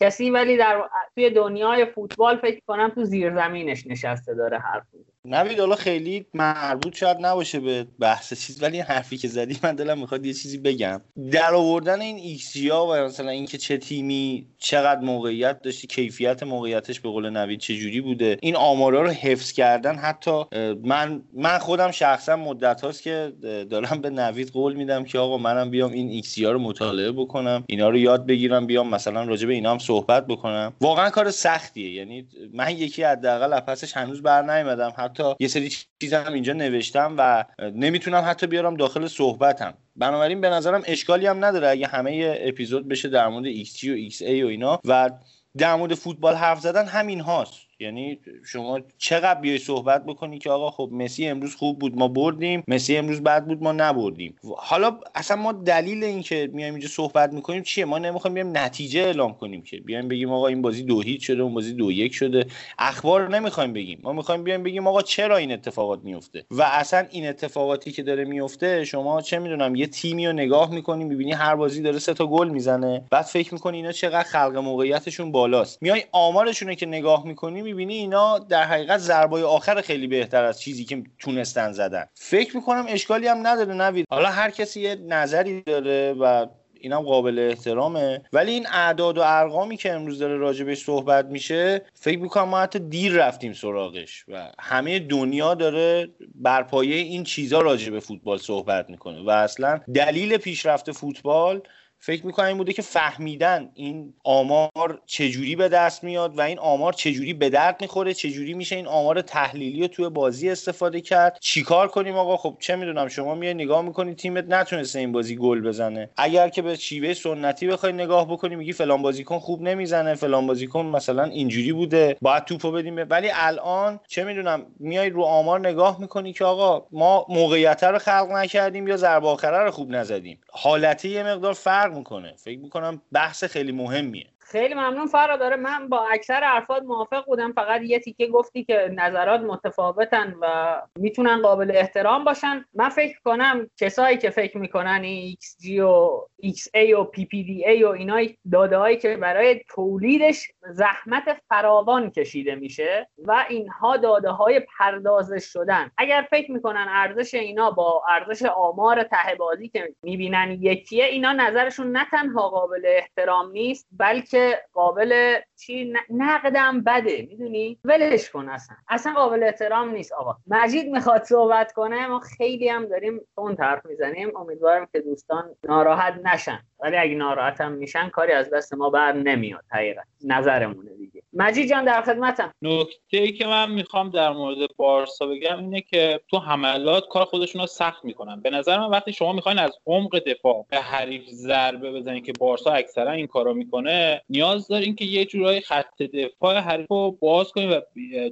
کسی 0.00 0.30
ولی 0.30 0.56
در 0.56 0.88
توی 1.14 1.30
دنیای 1.30 1.86
فوتبال 1.86 2.36
فکر 2.36 2.60
کنم 2.66 2.88
تو 2.88 3.04
زیرزمینش 3.04 3.86
نشسته 3.86 4.34
داره 4.34 4.58
حرف 4.58 4.84
می‌زنه. 4.92 5.15
نوید 5.26 5.60
حالا 5.60 5.76
خیلی 5.76 6.26
مربوط 6.34 6.96
شاید 6.96 7.16
نباشه 7.20 7.60
به 7.60 7.86
بحث 7.98 8.46
چیز 8.46 8.62
ولی 8.62 8.76
این 8.76 8.86
حرفی 8.86 9.16
که 9.16 9.28
زدی 9.28 9.58
من 9.62 9.74
دلم 9.74 9.98
می‌خواد 9.98 10.26
یه 10.26 10.32
چیزی 10.34 10.58
بگم. 10.58 11.00
در 11.30 11.54
آوردن 11.54 12.00
این 12.00 12.16
ایکسیا 12.16 12.84
و 12.84 12.94
مثلا 12.94 13.30
اینکه 13.30 13.58
چه 13.58 13.76
تیمی 13.76 14.46
چقدر 14.58 15.00
موقعیت 15.00 15.62
داشتی 15.62 15.86
کیفیت 15.86 16.42
موقعیتش 16.42 17.00
به 17.00 17.08
قول 17.08 17.30
نوید 17.30 17.60
چه 17.60 17.76
جوری 17.76 18.00
بوده 18.00 18.36
این 18.42 18.56
آمارا 18.56 19.02
رو 19.02 19.08
حفظ 19.08 19.52
کردن 19.52 19.94
حتی 19.94 20.44
من 20.84 21.22
من 21.34 21.58
خودم 21.58 21.90
شخصا 21.90 22.36
مدت 22.36 22.80
هاست 22.80 23.02
که 23.02 23.32
دارم 23.70 24.00
به 24.00 24.10
نوید 24.10 24.50
قول 24.50 24.74
میدم 24.74 25.04
که 25.04 25.18
آقا 25.18 25.38
منم 25.38 25.70
بیام 25.70 25.92
این 25.92 26.08
ایکسیا 26.08 26.52
رو 26.52 26.58
مطالعه 26.58 27.12
بکنم 27.12 27.64
اینا 27.66 27.88
رو 27.88 27.98
یاد 27.98 28.26
بگیرم 28.26 28.66
بیام 28.66 28.88
مثلا 28.90 29.24
راجع 29.24 29.46
به 29.46 29.54
اینا 29.54 29.70
هم 29.70 29.78
صحبت 29.78 30.26
بکنم. 30.26 30.72
واقعا 30.80 31.10
کار 31.10 31.30
سختیه 31.30 31.92
یعنی 31.92 32.28
من 32.54 32.70
یکی 32.70 33.02
حداقل 33.02 33.60
پسش 33.60 33.96
هنوز 33.96 34.22
بر 34.22 34.42
نیومدم 34.56 34.90
حتی 35.16 35.34
یه 35.40 35.48
سری 35.48 35.72
چیزا 36.00 36.22
هم 36.22 36.32
اینجا 36.32 36.52
نوشتم 36.52 37.14
و 37.18 37.44
نمی‌تونم 37.58 38.24
حتی 38.26 38.46
بیارم 38.46 38.76
داخل 38.76 39.06
صحبتم. 39.06 39.74
بنابراین 39.96 40.40
به 40.40 40.48
نظرم 40.50 40.82
اشکالی 40.86 41.26
هم 41.26 41.44
نداره 41.44 41.68
اگه 41.68 41.86
همه 41.86 42.38
اپیزود 42.40 42.88
بشه 42.88 43.08
در 43.08 43.28
مورد 43.28 43.44
XG 43.64 43.84
و 43.84 44.10
XA 44.10 44.22
و 44.22 44.46
اینا. 44.46 44.80
و 44.84 45.10
در 45.58 45.74
مورد 45.74 45.94
فوتبال 45.94 46.34
حرف 46.34 46.60
زدن 46.60 46.86
همین 46.86 47.20
هاست. 47.20 47.65
یعنی 47.80 48.18
شما 48.44 48.80
چقدر 48.98 49.40
بیای 49.40 49.58
صحبت 49.58 50.06
بکنی 50.06 50.38
که 50.38 50.50
آقا 50.50 50.70
خب 50.70 50.90
مسی 50.92 51.26
امروز 51.26 51.54
خوب 51.54 51.78
بود 51.78 51.98
ما 51.98 52.08
بردیم. 52.08 52.64
مسی 52.68 52.96
امروز 52.96 53.22
بد 53.22 53.46
بود 53.46 53.62
ما 53.62 53.72
نبردیم. 53.72 54.34
حالا 54.56 55.00
اصلا 55.14 55.36
ما 55.36 55.52
دلیل 55.52 56.04
این 56.04 56.22
که 56.22 56.50
میایم 56.52 56.74
اینجا 56.74 56.88
صحبت 56.88 57.32
می‌کنیم 57.32 57.62
چیه؟ 57.62 57.84
ما 57.84 57.98
نمی‌خوایم 57.98 58.34
بیایم 58.34 58.56
نتیجه 58.56 59.00
اعلام 59.00 59.34
کنیم 59.34 59.62
که 59.62 59.76
بیایم 59.76 60.08
بگیم 60.08 60.32
آقا 60.32 60.46
این 60.46 60.62
بازی 60.62 60.82
دو 60.82 61.00
هیچ 61.00 61.26
شده 61.26 61.42
اون 61.42 61.54
بازی 61.54 61.72
دو 61.72 61.92
یک 61.92 62.14
شده. 62.14 62.46
اخبار 62.78 63.28
نمی‌خوایم 63.28 63.72
بگیم. 63.72 64.00
ما 64.02 64.12
می‌خوایم 64.12 64.44
بیایم 64.44 64.62
بگیم 64.62 64.86
آقا 64.86 65.02
چرا 65.02 65.36
این 65.36 65.52
اتفاقات 65.52 66.00
میفته 66.04 66.44
و 66.50 66.62
اصلا 66.62 67.06
این 67.10 67.28
اتفاقاتی 67.28 67.92
که 67.92 68.02
داره 68.02 68.24
میفته 68.24 68.84
شما 68.84 69.22
چه 69.22 69.38
می‌دونم 69.38 69.74
یه 69.74 69.86
تیمی 69.86 70.26
رو 70.26 70.32
نگاه 70.32 70.74
می‌کنی 70.74 71.04
می‌بینی 71.04 71.32
هر 71.32 71.56
بازی 71.56 71.82
داره 71.82 71.98
سه 71.98 72.14
تا 72.14 72.26
گل 72.26 72.48
می‌زنه. 72.48 73.04
بعد 73.10 73.24
فکر 73.24 73.54
می‌کنی 73.54 73.76
اینا 73.76 73.92
چقدر 73.92 74.28
خلق 74.28 74.56
موقعیتشون 74.56 75.32
بالاست. 75.32 75.82
میای 75.82 76.04
آمارشون 76.12 76.74
که 76.74 76.86
نگاه 76.86 77.26
می‌کنی 77.26 77.65
می‌بینی 77.66 77.94
اینا 77.94 78.38
در 78.38 78.64
حقیقت 78.64 78.98
ضربای 78.98 79.42
آخر 79.42 79.80
خیلی 79.80 80.06
بهتر 80.06 80.44
از 80.44 80.60
چیزی 80.60 80.84
که 80.84 81.02
تونستن 81.18 81.72
زدن. 81.72 82.06
فکر 82.14 82.56
می‌کنم 82.56 82.86
اشکالی 82.88 83.26
هم 83.26 83.46
نداره 83.46 83.74
نوید. 83.74 84.06
حالا 84.10 84.28
هر 84.28 84.50
کسی 84.50 84.80
یه 84.80 84.94
نظری 84.94 85.62
داره 85.62 86.12
و 86.12 86.46
اینم 86.80 87.00
قابل 87.00 87.38
احترامه. 87.38 88.22
ولی 88.32 88.52
این 88.52 88.66
اعداد 88.66 89.18
و 89.18 89.22
ارقامی 89.24 89.76
که 89.76 89.92
امروز 89.92 90.18
داره 90.18 90.36
راجبش 90.36 90.84
صحبت 90.84 91.26
میشه 91.26 91.82
فکر 91.94 92.18
می‌کنم 92.18 92.48
ما 92.48 92.60
حتی 92.60 92.78
دیر 92.78 93.12
رفتیم 93.12 93.52
سراغش 93.52 94.24
و 94.28 94.52
همه 94.58 94.98
دنیا 94.98 95.54
داره 95.54 96.08
بر 96.34 96.66
این 96.82 97.24
چیزا 97.24 97.60
راجع 97.60 97.90
به 97.90 98.00
فوتبال 98.00 98.38
صحبت 98.38 98.90
می‌کنه 98.90 99.22
و 99.22 99.30
اصلا 99.30 99.80
دلیل 99.94 100.36
پیشرفت 100.36 100.92
فوتبال 100.92 101.62
فکر 102.06 102.26
می‌کنم 102.26 102.46
این 102.46 102.56
بوده 102.56 102.72
که 102.72 102.82
فهمیدن 102.82 103.70
این 103.74 104.14
آمار 104.24 105.00
چجوری 105.06 105.56
به 105.56 105.68
دست 105.68 106.04
میاد 106.04 106.38
و 106.38 106.40
این 106.40 106.58
آمار 106.58 106.92
چجوری 106.92 107.34
به 107.34 107.50
درد 107.50 107.76
می‌خوره 107.80 108.14
چجوری 108.14 108.54
میشه 108.54 108.76
این 108.76 108.86
آمار 108.86 109.20
تحلیلی 109.20 109.80
رو 109.80 109.88
توی 109.88 110.08
بازی 110.08 110.50
استفاده 110.50 111.00
کرد. 111.00 111.38
چیکار 111.40 111.88
کنیم 111.88 112.16
آقا؟ 112.16 112.36
خب 112.36 112.56
چه 112.60 112.76
می‌دونم 112.76 113.08
شما 113.08 113.34
میای 113.34 113.54
نگاه 113.54 113.82
می‌کنی 113.82 114.14
تیمت 114.14 114.44
نتونسته 114.48 114.98
این 114.98 115.12
بازی 115.12 115.36
گل 115.36 115.60
بزنه. 115.60 116.10
اگر 116.16 116.48
که 116.48 116.62
به 116.62 116.76
شیوه 116.76 117.14
سنتی 117.14 117.66
بخوای 117.66 117.92
نگاه 117.92 118.28
بکنی 118.28 118.56
میگی 118.56 118.72
فلان 118.72 119.02
بازیکن 119.02 119.38
خوب 119.38 119.62
نمی‌زنه 119.62 120.14
فلان 120.14 120.46
بازیکن 120.46 120.86
مثلا 120.86 121.24
اینجوری 121.24 121.72
بوده 121.72 122.16
باید 122.22 122.44
توپو 122.44 122.72
بدیم. 122.72 123.06
ولی 123.10 123.30
الان 123.34 124.00
چه 124.08 124.24
می‌دونم 124.24 124.66
میای 124.80 125.10
رو 125.10 125.22
آمار 125.22 125.68
نگاه 125.68 126.00
می‌کنی 126.00 126.32
که 126.32 126.44
آقا 126.44 126.86
ما 126.92 127.26
موقعیت 127.28 127.84
رو 127.84 127.98
خلق 127.98 128.28
نکردیم 128.30 128.88
یا 128.88 128.96
ضربه 128.96 129.28
آخره 129.28 129.58
رو 129.58 129.70
خوب 129.70 129.90
نزدیم. 129.90 130.40
حالتی 130.50 131.08
یه 131.08 131.22
مقدار 131.22 131.52
فرق 131.52 131.95
می‌کنه. 131.96 132.36
فکر 132.36 132.58
می‌کنم 132.58 133.02
بحث 133.12 133.44
خیلی 133.44 133.72
مهمیه. 133.72 134.26
خیلی 134.50 134.74
ممنون 134.74 135.08
داره. 135.12 135.56
من 135.56 135.88
با 135.88 136.06
اکثر 136.12 136.40
حرفات 136.40 136.82
موافق 136.82 137.24
بودم. 137.24 137.52
فقط 137.52 137.82
یه 137.82 137.98
تیکه 137.98 138.26
گفتی 138.26 138.64
که 138.64 138.90
نظرات 138.94 139.40
متفاوتن 139.40 140.34
و 140.40 140.76
می‌تونن 140.98 141.42
قابل 141.42 141.72
احترام 141.74 142.24
باشن. 142.24 142.64
من 142.74 142.88
فکر 142.88 143.18
کنم 143.24 143.70
کسایی 143.76 144.18
که 144.18 144.30
فکر 144.30 144.58
می‌کنن 144.58 145.30
XG 145.30 145.78
و 145.80 146.26
XA 146.44 146.92
و 146.98 147.10
PPDA 147.16 147.82
و 147.84 147.88
اینا 147.88 148.20
داده 148.52 148.76
هایی 148.76 148.96
که 148.96 149.16
برای 149.16 149.60
تولیدش 149.68 150.50
زحمت 150.70 151.36
فراوان 151.48 152.10
کشیده 152.10 152.54
میشه 152.54 153.08
و 153.18 153.44
اینها 153.48 153.96
داده 153.96 154.30
های 154.30 154.60
پردازش 154.78 155.44
شدن. 155.52 155.90
اگر 155.98 156.26
فکر 156.30 156.52
می‌کنن 156.52 156.86
ارزش 156.88 157.34
اینا 157.34 157.70
با 157.70 158.02
ارزش 158.08 158.42
آمار 158.42 159.02
ته 159.02 159.34
بازی 159.38 159.68
که 159.68 159.94
می‌بینن 160.02 160.58
یکیه 160.60 161.04
اینا 161.04 161.32
نظرشون 161.32 161.92
نه 161.92 162.06
تنها 162.10 162.48
قابل 162.48 162.82
احترام 162.84 163.50
نیست 163.50 163.88
بلکه 163.92 164.35
که 164.36 164.58
قابل 164.72 165.34
چی 165.56 165.92
نقدم 166.10 166.80
بده 166.80 167.26
می‌دونی؟ 167.30 167.78
ولش 167.84 168.30
کن 168.30 168.48
اصلا. 168.48 168.76
اصلا 168.88 169.12
قابل 169.12 169.42
احترام 169.42 169.90
نیست 169.90 170.12
آقا. 170.12 170.36
مجید 170.46 170.92
می‌خواد 170.92 171.22
صحبت 171.22 171.72
کنه 171.72 172.06
ما 172.06 172.20
خیلی 172.20 172.68
هم 172.68 172.86
داریم 172.86 173.20
اون 173.34 173.56
طرف 173.56 173.86
می‌زنیم. 173.86 174.36
امیدوارم 174.36 174.88
که 174.92 175.00
دوستان 175.00 175.56
ناراحت 175.64 176.14
نشن. 176.24 176.58
ولی 176.80 176.96
اگه 176.96 177.14
ناراحت 177.14 177.60
هم 177.60 177.72
میشن 177.72 178.08
کاری 178.08 178.32
از 178.32 178.50
دست 178.50 178.74
ما 178.74 178.90
بر 178.90 179.12
نمیاد 179.12 179.64
حقیقت 179.70 180.06
نظرمونه 180.24 180.90
دیگه. 180.90 181.15
مجید 181.38 181.68
جان 181.68 181.84
در 181.84 182.02
خدمتم. 182.02 182.52
نکته 182.62 183.18
ای 183.18 183.32
که 183.32 183.46
من 183.46 183.70
می‌خوام 183.70 184.10
در 184.10 184.30
مورد 184.30 184.76
بارسا 184.76 185.26
بگم 185.26 185.58
اینه 185.58 185.80
که 185.80 186.20
تو 186.30 186.38
حملات 186.38 187.08
کار 187.08 187.24
خودشون 187.24 187.60
رو 187.60 187.66
سخت 187.66 188.04
می‌کنن. 188.04 188.40
به 188.40 188.50
نظر 188.50 188.78
من 188.78 188.86
وقتی 188.86 189.12
شما 189.12 189.32
می‌خواین 189.32 189.58
از 189.58 189.78
عمق 189.86 190.18
دفاع 190.18 190.66
به 190.68 190.80
حریف 190.80 191.28
ضربه 191.28 191.92
بزنید 191.92 192.24
که 192.24 192.32
بارسا 192.40 192.70
اکثرا 192.70 193.12
این 193.12 193.26
کارو 193.26 193.54
می‌کنه 193.54 194.22
نیاز 194.28 194.68
دارین 194.68 194.96
که 194.96 195.04
یه 195.04 195.24
جورایی 195.24 195.60
خط 195.60 196.02
دفاع 196.02 196.58
حریف 196.58 196.86
رو 196.90 197.10
باز 197.10 197.52
کنید 197.52 197.70
و 197.70 197.80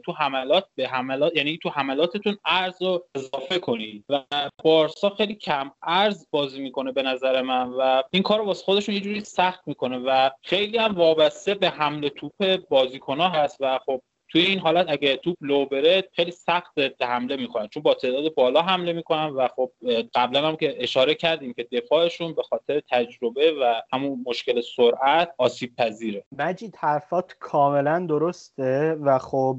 تو 0.04 0.12
حملات 0.12 0.64
به 0.74 0.88
حملات 0.88 1.36
یعنی 1.36 1.58
تو 1.62 1.68
حملاتتون 1.68 2.36
ارز 2.44 2.82
رو 2.82 3.04
اضافه 3.14 3.58
کنید 3.58 4.04
و 4.08 4.22
بارسا 4.64 5.10
خیلی 5.10 5.34
کم 5.34 5.70
ارز 5.82 6.26
بازی 6.30 6.60
می‌کنه 6.60 6.92
به 6.92 7.02
نظر 7.02 7.42
من 7.42 7.68
و 7.68 8.02
این 8.10 8.22
کار 8.22 8.40
واسه 8.40 8.64
خودشون 8.64 8.94
یه 8.94 9.00
جوری 9.00 9.20
سخت 9.20 9.60
می‌کنه 9.66 9.98
و 9.98 10.30
خیلی 10.42 10.78
هم 10.78 10.94
وابسته 10.94 11.54
به 11.54 11.70
حمله 11.70 12.08
توپ 12.08 12.56
بازیکنها 12.94 13.28
هست 13.28 13.56
و 13.60 13.78
خب 13.86 14.02
توی 14.34 14.42
این 14.42 14.58
حالت 14.58 14.86
اگه 14.88 15.16
توپ 15.16 15.36
لو 15.40 15.66
بره 15.66 16.04
خیلی 16.12 16.30
سخت 16.30 16.78
حمله 17.00 17.36
می‌کنن. 17.36 17.68
چون 17.68 17.82
با 17.82 17.94
تعداد 17.94 18.34
بالا 18.34 18.62
حمله 18.62 18.92
می‌کنن 18.92 19.26
و 19.26 19.48
خب 19.56 19.70
قبلا 20.14 20.48
هم 20.48 20.56
که 20.56 20.74
اشاره 20.78 21.14
کردیم 21.14 21.52
که 21.52 21.66
دفاعشون 21.72 22.34
به 22.34 22.42
خاطر 22.42 22.82
تجربه 22.90 23.52
و 23.52 23.74
همون 23.92 24.24
مشکل 24.26 24.60
سرعت 24.76 25.30
آسیب 25.38 25.76
پذیره. 25.76 26.24
مجید 26.38 26.76
حرفات 26.78 27.34
کاملا 27.40 28.06
درسته 28.08 28.96
و 29.00 29.18
خب 29.18 29.58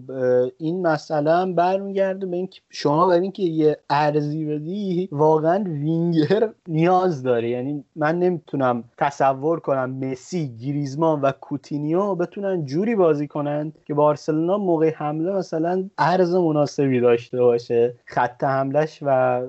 این 0.58 0.88
مسئله 0.88 1.32
هم 1.32 1.56
برمیگرده 1.56 2.26
به 2.26 2.38
اینکه 2.38 2.62
شما 2.70 3.08
برای 3.08 3.22
اینکه 3.22 3.44
یه 3.44 3.78
ارزی 3.90 4.46
بدی 4.46 5.10
واقعا 5.12 5.64
وینگر 5.64 6.50
نیاز 6.68 7.24
داره 7.24 7.50
یعنی 7.50 7.84
من 7.96 8.20
نمی‌تونم 8.20 8.84
تصور 8.98 9.60
کنم 9.60 9.90
مسی 9.90 10.58
گریزمان 10.58 11.22
و 11.22 11.32
کوتینیو 11.32 12.16
بتونن 12.16 12.66
جوری 12.66 12.96
بازی 12.96 13.28
کنن 13.28 13.74
که 13.86 13.94
بارسلونا 13.94 14.65
موقع 14.66 14.92
حمله 14.92 15.32
مثلا 15.32 15.90
عرض 15.98 16.36
مناسبی 16.36 17.00
داشته 17.00 17.42
باشه 17.42 17.94
خط 18.06 18.44
حملش 18.44 19.00
و 19.02 19.42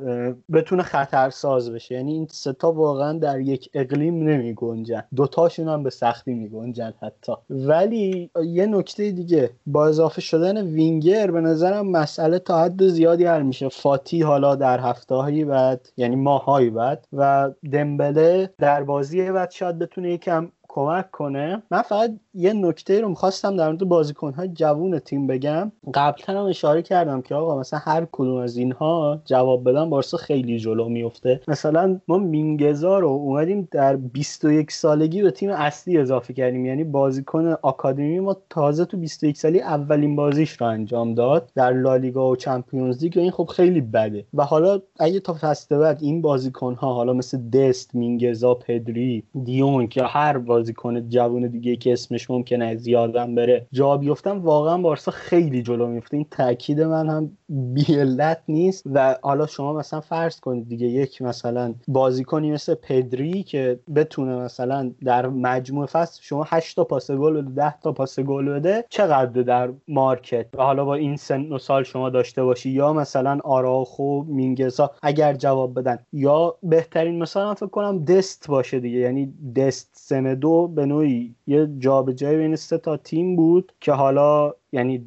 بتونه 0.52 0.82
خطرساز 0.82 1.70
بشه. 1.70 1.94
یعنی 1.94 2.12
این 2.12 2.26
ستا 2.30 2.72
واقعا 2.72 3.12
در 3.12 3.40
یک 3.40 3.70
اقلیم 3.74 4.22
نمی 4.22 4.54
گنجن. 4.54 5.02
دوتاشون 5.14 5.68
هم 5.68 5.82
به 5.82 5.90
سختی 5.90 6.34
می 6.34 6.48
گنجن 6.48 6.92
حتی. 7.02 7.32
ولی 7.50 8.30
یه 8.44 8.66
نکته 8.66 9.10
دیگه 9.10 9.50
با 9.66 9.86
اضافه 9.86 10.20
شدن 10.20 10.66
وینگر 10.66 11.30
به 11.30 11.40
نظرم 11.40 11.90
مسئله 11.90 12.38
تا 12.38 12.58
حد 12.58 12.88
زیادی 12.88 13.24
حل 13.24 13.42
میشه. 13.42 13.68
فاتی 13.68 14.22
حالا 14.22 14.54
در 14.54 14.80
هفته 14.80 15.14
هایی 15.14 15.44
بعد 15.44 15.88
یعنی 15.96 16.16
ماهایی 16.16 16.70
بعد 16.70 17.06
و 17.12 17.50
دمبله 17.72 18.50
در 18.58 18.82
بازی 18.82 19.30
بعد 19.30 19.50
شاید 19.50 19.78
بتونه 19.78 20.10
یکم 20.10 20.48
کمک 20.76 21.10
کنه. 21.10 21.62
من 21.70 21.82
فقط 21.82 22.10
یه 22.34 22.52
نکته 22.52 23.00
رو 23.00 23.08
می‌خواستم 23.08 23.56
در 23.56 23.66
مورد 23.66 23.84
بازیکنهای 23.84 24.48
جوون 24.48 24.98
تیم 24.98 25.26
بگم. 25.26 25.72
قبلا 25.94 26.40
هم 26.40 26.46
اشاره 26.46 26.82
کردم 26.82 27.22
که 27.22 27.34
آقا 27.34 27.60
مثلا 27.60 27.80
هر 27.82 28.06
کدوم 28.12 28.36
از 28.36 28.56
اینها 28.56 29.20
جواب 29.24 29.70
بدن 29.70 29.90
بارسا 29.90 30.16
خیلی 30.16 30.58
جلو 30.58 30.88
میفته 30.88 31.40
مثلا 31.48 32.00
ما 32.08 32.18
مینگزا 32.18 32.98
رو 32.98 33.08
اومدیم 33.08 33.68
در 33.70 33.96
21 33.96 34.72
سالگی 34.72 35.22
به 35.22 35.30
تیم 35.30 35.50
اصلی 35.50 35.98
اضافه 35.98 36.32
کردیم. 36.32 36.66
یعنی 36.66 36.84
بازیکن 36.84 37.56
آکادمی 37.62 38.20
ما 38.20 38.36
تازه 38.50 38.84
تو 38.84 38.96
21 38.96 39.36
سالی 39.36 39.60
اولین 39.60 40.16
بازیش 40.16 40.50
رو 40.50 40.66
انجام 40.66 41.14
داد 41.14 41.50
در 41.54 41.72
لالیگا 41.72 42.30
و 42.30 42.36
چمپیونز 42.36 43.02
لیگ 43.02 43.18
این 43.18 43.30
خب 43.30 43.44
خیلی 43.46 43.80
بده. 43.80 44.24
و 44.34 44.44
حالا 44.44 44.80
اگه 44.98 45.20
تا 45.20 45.36
فصل 45.40 45.78
بعد 45.78 45.98
این 46.02 46.22
بازیکن 46.22 46.74
ها 46.74 46.94
حالا 46.94 47.12
مثل 47.12 47.50
دست 47.50 47.94
مینگزا 47.94 48.54
پدری 48.54 49.24
دیون 49.44 49.86
که 49.86 50.02
هر 50.02 50.38
بازیکن 50.66 51.08
جوون 51.08 51.46
دیگه 51.46 51.76
که 51.76 51.92
اسمش 51.92 52.30
ممکنه 52.30 52.76
زیادم 52.76 53.34
بره. 53.34 53.66
جا 53.72 53.96
بیفتم 53.96 54.38
واقعا 54.42 54.78
بارسا 54.78 55.10
خیلی 55.12 55.62
جلو 55.62 55.86
میفته 55.86 56.16
این 56.16 56.26
تاکید 56.30 56.80
من 56.80 57.08
هم 57.08 57.38
بیلت 57.48 58.42
نیست 58.48 58.82
و 58.92 59.16
حالا 59.22 59.46
شما 59.46 59.72
مثلا 59.72 60.00
فرض 60.00 60.40
کنید 60.40 60.68
دیگه 60.68 60.86
یک 60.86 61.22
مثلا 61.22 61.74
بازیکنی 61.88 62.52
مثل 62.52 62.74
پدری 62.74 63.42
که 63.42 63.80
بتونه 63.94 64.36
مثلا 64.36 64.92
در 65.04 65.26
مجموع 65.28 65.86
فصل 65.86 66.22
شما 66.22 66.46
8 66.48 66.76
تا 66.76 66.84
پاس 66.84 67.10
گل 67.10 67.42
بده 67.42 67.50
10 67.50 67.74
تا 67.80 67.92
پاس 67.92 68.20
گل 68.20 68.48
بده 68.48 68.84
چقدر 68.88 69.42
در 69.42 69.70
مارکت؟ 69.88 70.46
و 70.58 70.62
حالا 70.62 70.84
با 70.84 70.94
این 70.94 71.16
سن 71.16 71.52
و 71.52 71.58
سال 71.58 71.82
شما 71.82 72.10
داشته 72.10 72.44
باشی 72.44 72.70
یا 72.70 72.92
مثلا 72.92 73.38
آراخو 73.44 74.22
مینگزا 74.22 74.90
اگر 75.02 75.34
جواب 75.34 75.74
بدن 75.74 75.98
یا 76.12 76.56
بهترین 76.62 77.18
مثلا 77.18 77.54
فکر 77.54 77.66
کنم 77.66 78.04
دست 78.04 78.48
باشه 78.48 78.80
دیگه. 78.80 78.98
یعنی 78.98 79.34
دست 79.56 79.90
سمدو 79.92 80.68
به 80.68 80.86
نوعی 80.86 81.34
یه 81.46 81.68
جابجایی 81.78 82.36
بین 82.36 82.56
سه 82.56 82.78
تا 82.78 82.96
تیم 82.96 83.36
بود 83.36 83.72
که 83.80 83.92
حالا 83.92 84.54
یعنی 84.76 84.98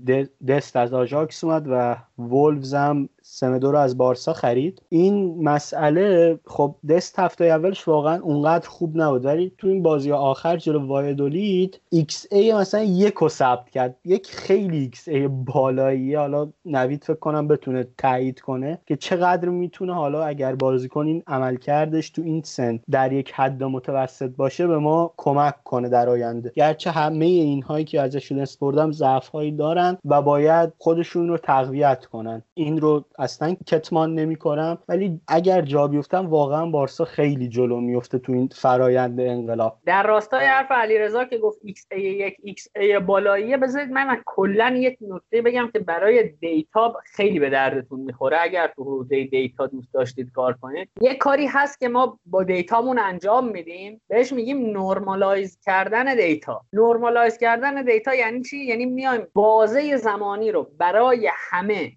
دست 0.48 0.76
از 0.76 0.94
آژاکس 0.94 1.44
اومد 1.44 1.66
و 1.70 1.96
وولفز 2.18 2.74
هم 2.74 3.10
سمدو 3.32 3.72
رو 3.72 3.78
از 3.78 3.98
بارسا 3.98 4.34
خرید. 4.34 4.82
این 4.90 5.44
مسئله 5.44 6.40
خب 6.46 6.76
دست 6.90 7.20
هفته 7.20 7.46
اولش 7.46 7.88
واقعا 7.88 8.22
اونقدر 8.22 8.70
خوب 8.70 9.02
نبود. 9.02 9.26
ولی 9.26 9.52
تو 9.58 9.68
این 9.68 9.84
بازی 9.84 10.12
آخر 10.12 10.58
جلو 10.58 10.88
وایادولید 10.88 11.82
xA 11.90 12.54
مثلا 12.54 12.84
یک 12.84 13.14
رو 13.14 13.30
ثبت 13.30 13.70
کرد. 13.70 13.96
یک 14.06 14.28
خیلی 14.28 14.78
xA 14.78 15.28
بالایی 15.28 16.16
حالا 16.16 16.50
نوید 16.66 17.04
فکر 17.04 17.16
کنم 17.16 17.48
بتونه 17.48 17.88
تایید 17.98 18.40
کنه 18.40 18.80
که 18.86 18.96
چقدر 18.96 19.50
می‌تونه 19.50 19.94
حالا 19.94 20.24
اگر 20.24 20.56
بازیکن 20.56 21.06
این 21.06 21.24
عمل 21.28 21.56
کردش 21.56 22.10
تو 22.10 22.22
این 22.22 22.42
سن 22.46 22.80
در 22.92 23.14
یک 23.14 23.32
حد 23.32 23.64
متوسط 23.64 24.30
باشه 24.30 24.68
به 24.68 24.78
ما 24.78 25.14
کمک 25.18 25.64
کنه 25.64 25.90
در 25.90 26.10
آینده. 26.10 26.52
گرچه 26.56 26.92
همه 26.92 27.26
اینهایی 27.26 27.86
که 27.86 28.02
ازشون 28.02 28.40
اسم 28.40 28.57
بردم 28.57 28.92
ضعف 28.92 29.28
هایی 29.28 29.52
دارن 29.52 29.98
و 30.06 30.22
باید 30.22 30.74
خودشون 30.78 31.28
رو 31.28 31.38
تقویت 31.38 32.06
کنن. 32.06 32.44
این 32.54 32.82
رو 32.82 33.06
اصلا 33.20 33.56
کتمان 33.68 34.16
نمی‌کنم. 34.16 34.78
ولی 34.88 35.22
اگر 35.28 35.62
جا 35.62 35.88
بیفتن 35.88 36.28
واقعا 36.28 36.66
بارسا 36.66 37.06
خیلی 37.06 37.48
جلو 37.48 37.80
میفته 37.82 38.20
تو 38.20 38.32
این 38.32 38.50
فرایند 38.56 39.20
انقلاب. 39.20 39.78
در 39.86 40.04
راستای 40.04 40.46
حرف 40.46 40.72
علیرضا 40.72 41.26
که 41.26 41.38
گفت 41.38 41.60
ایکس 41.64 41.86
ای 41.92 42.02
یک 42.02 42.38
ایکس 42.44 42.68
ای 42.76 43.00
بالاییه 43.00 43.58
بذارید 43.58 43.92
من 43.92 44.22
کلا 44.26 44.76
یک 44.76 44.98
نکته 45.02 45.42
بگم 45.42 45.70
که 45.74 45.80
برای 45.80 46.24
data 46.24 46.94
خیلی 47.06 47.40
به 47.40 47.50
دردتون 47.50 48.00
می‌خوره. 48.00 48.38
اگر 48.42 48.72
تو 48.76 48.84
حوزه 48.84 49.24
data 49.24 49.68
دوست 49.68 49.94
داشتید 49.94 50.32
کار 50.32 50.58
کنید. 50.62 50.90
یه 51.02 51.16
کاری 51.16 51.46
هست 51.46 51.80
که 51.80 51.88
ما 51.90 52.20
با 52.26 52.44
data 52.44 52.76
مون 52.76 53.00
انجام 53.00 53.48
میدیم. 53.48 54.02
بهش 54.08 54.34
میگیم 54.34 54.78
normalize 54.78 55.60
کردن 55.66 56.16
data. 56.16 56.62
normalize 56.74 57.38
کردن 57.38 57.84
data 57.84 58.16
یعنی 58.16 58.42
چی؟ 58.42 58.58
یعنی 58.58 58.86
میایم 58.86 59.28
بازه 59.34 59.98
زمانی 59.98 60.52
رو 60.52 60.68
برای 60.78 61.30
همه 61.34 61.92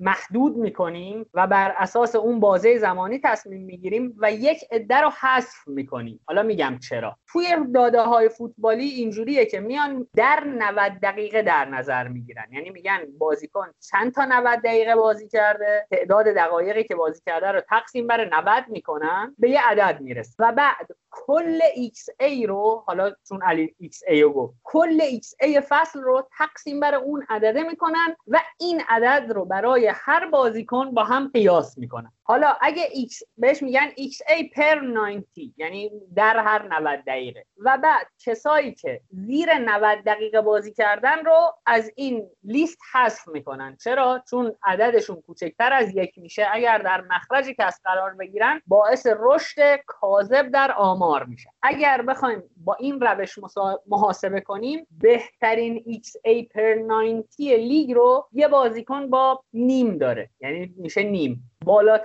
محدود 0.00 0.51
ورود 0.52 0.62
می‌کنیم 0.62 1.26
و 1.34 1.46
بر 1.46 1.74
اساس 1.78 2.14
اون 2.14 2.40
بازه 2.40 2.78
زمانی 2.78 3.20
تصمیم 3.24 3.64
می‌گیریم 3.64 4.16
و 4.18 4.32
یک 4.32 4.64
عده 4.70 5.00
رو 5.00 5.10
حذف 5.20 5.68
می‌کنیم. 5.68 6.20
حالا 6.26 6.42
میگم 6.42 6.78
چرا. 6.78 7.16
توی 7.32 7.46
داده 7.74 8.00
های 8.00 8.28
فوتبالی 8.28 8.84
اینجوریه 8.84 9.46
که 9.46 9.60
میان 9.60 10.06
در 10.16 10.44
90 10.44 10.92
دقیقه 11.02 11.42
در 11.42 11.64
نظر 11.64 12.08
می‌گیرن. 12.08 12.46
یعنی 12.52 12.70
میگن 12.70 13.00
بازیکن 13.18 13.66
چند 13.90 14.12
تا 14.12 14.24
90 14.24 14.58
دقیقه 14.58 14.96
بازی 14.96 15.28
کرده 15.28 15.86
تعداد 15.90 16.26
دقایقی 16.26 16.84
که 16.84 16.94
بازی 16.94 17.22
کرده 17.26 17.52
رو 17.52 17.60
تقسیم 17.60 18.06
بر 18.06 18.24
90 18.24 18.64
می‌کنن 18.68 19.34
به 19.38 19.50
یه 19.50 19.60
عدد 19.68 20.00
می‌رسه. 20.00 20.34
و 20.38 20.52
بعد 20.52 20.86
کل 21.10 21.58
XA 21.58 22.46
رو 22.48 22.82
حالا 22.86 23.12
چون 23.28 23.42
علی 23.42 23.74
XA 23.82 24.20
رو 24.22 24.32
گفت 24.32 24.54
کل 24.62 25.00
XA 25.00 25.60
فصل 25.68 26.00
رو 26.00 26.28
تقسیم 26.38 26.80
بر 26.80 26.94
اون 26.94 27.26
عدده 27.28 27.62
می‌کنن 27.62 28.16
و 28.26 28.38
این 28.60 28.82
عدد 28.88 29.32
رو 29.32 29.44
برای 29.44 29.92
هر 29.94 30.26
بازیکن 30.42 30.90
با 30.90 31.04
هم 31.04 31.28
قیاس 31.34 31.78
می‌کنن. 31.78 32.12
حالا 32.24 32.56
اگه 32.60 32.82
X 32.82 33.22
بهش 33.38 33.62
میگن 33.62 33.88
XA 33.90 34.54
پر 34.56 34.80
90 34.80 35.24
یعنی 35.56 35.90
در 36.16 36.36
هر 36.36 36.68
90 36.80 37.04
دقیقه. 37.06 37.44
و 37.58 37.78
بعد 37.82 38.06
کسایی 38.24 38.74
که 38.74 39.00
زیر 39.10 39.54
90 39.54 39.98
دقیقه 40.06 40.40
بازی 40.40 40.72
کردن 40.72 41.24
رو 41.24 41.54
از 41.66 41.90
این 41.96 42.30
لیست 42.44 42.78
حذف 42.92 43.28
می‌کنن. 43.28 43.76
چرا؟ 43.84 44.22
چون 44.30 44.54
عددشون 44.62 45.20
کوچکتر 45.20 45.72
از 45.72 45.96
یک 45.96 46.18
میشه. 46.18 46.46
اگر 46.52 46.78
در 46.78 47.00
مخرج 47.00 47.44
کس 47.58 47.80
قرار 47.84 48.14
بگیرن 48.14 48.62
باعث 48.66 49.06
رشد 49.18 49.76
کاذب 49.86 50.48
در 50.48 50.72
آمار 50.72 51.24
میشه. 51.24 51.50
اگر 51.62 52.02
بخوایم 52.02 52.42
با 52.56 52.74
این 52.74 53.00
روش 53.00 53.38
محاسبه 53.86 54.40
کنیم 54.40 54.86
بهترین 55.00 56.02
XA 56.04 56.48
پر 56.54 56.74
90 56.74 57.24
لیگ 57.38 57.92
رو 57.92 58.28
یه 58.32 58.48
بازیکن 58.48 59.10
با 59.10 59.44
نیم 59.52 59.98
داره. 59.98 60.30
یعنی 60.40 60.74
میشه 60.76 61.02
نیم. 61.02 61.52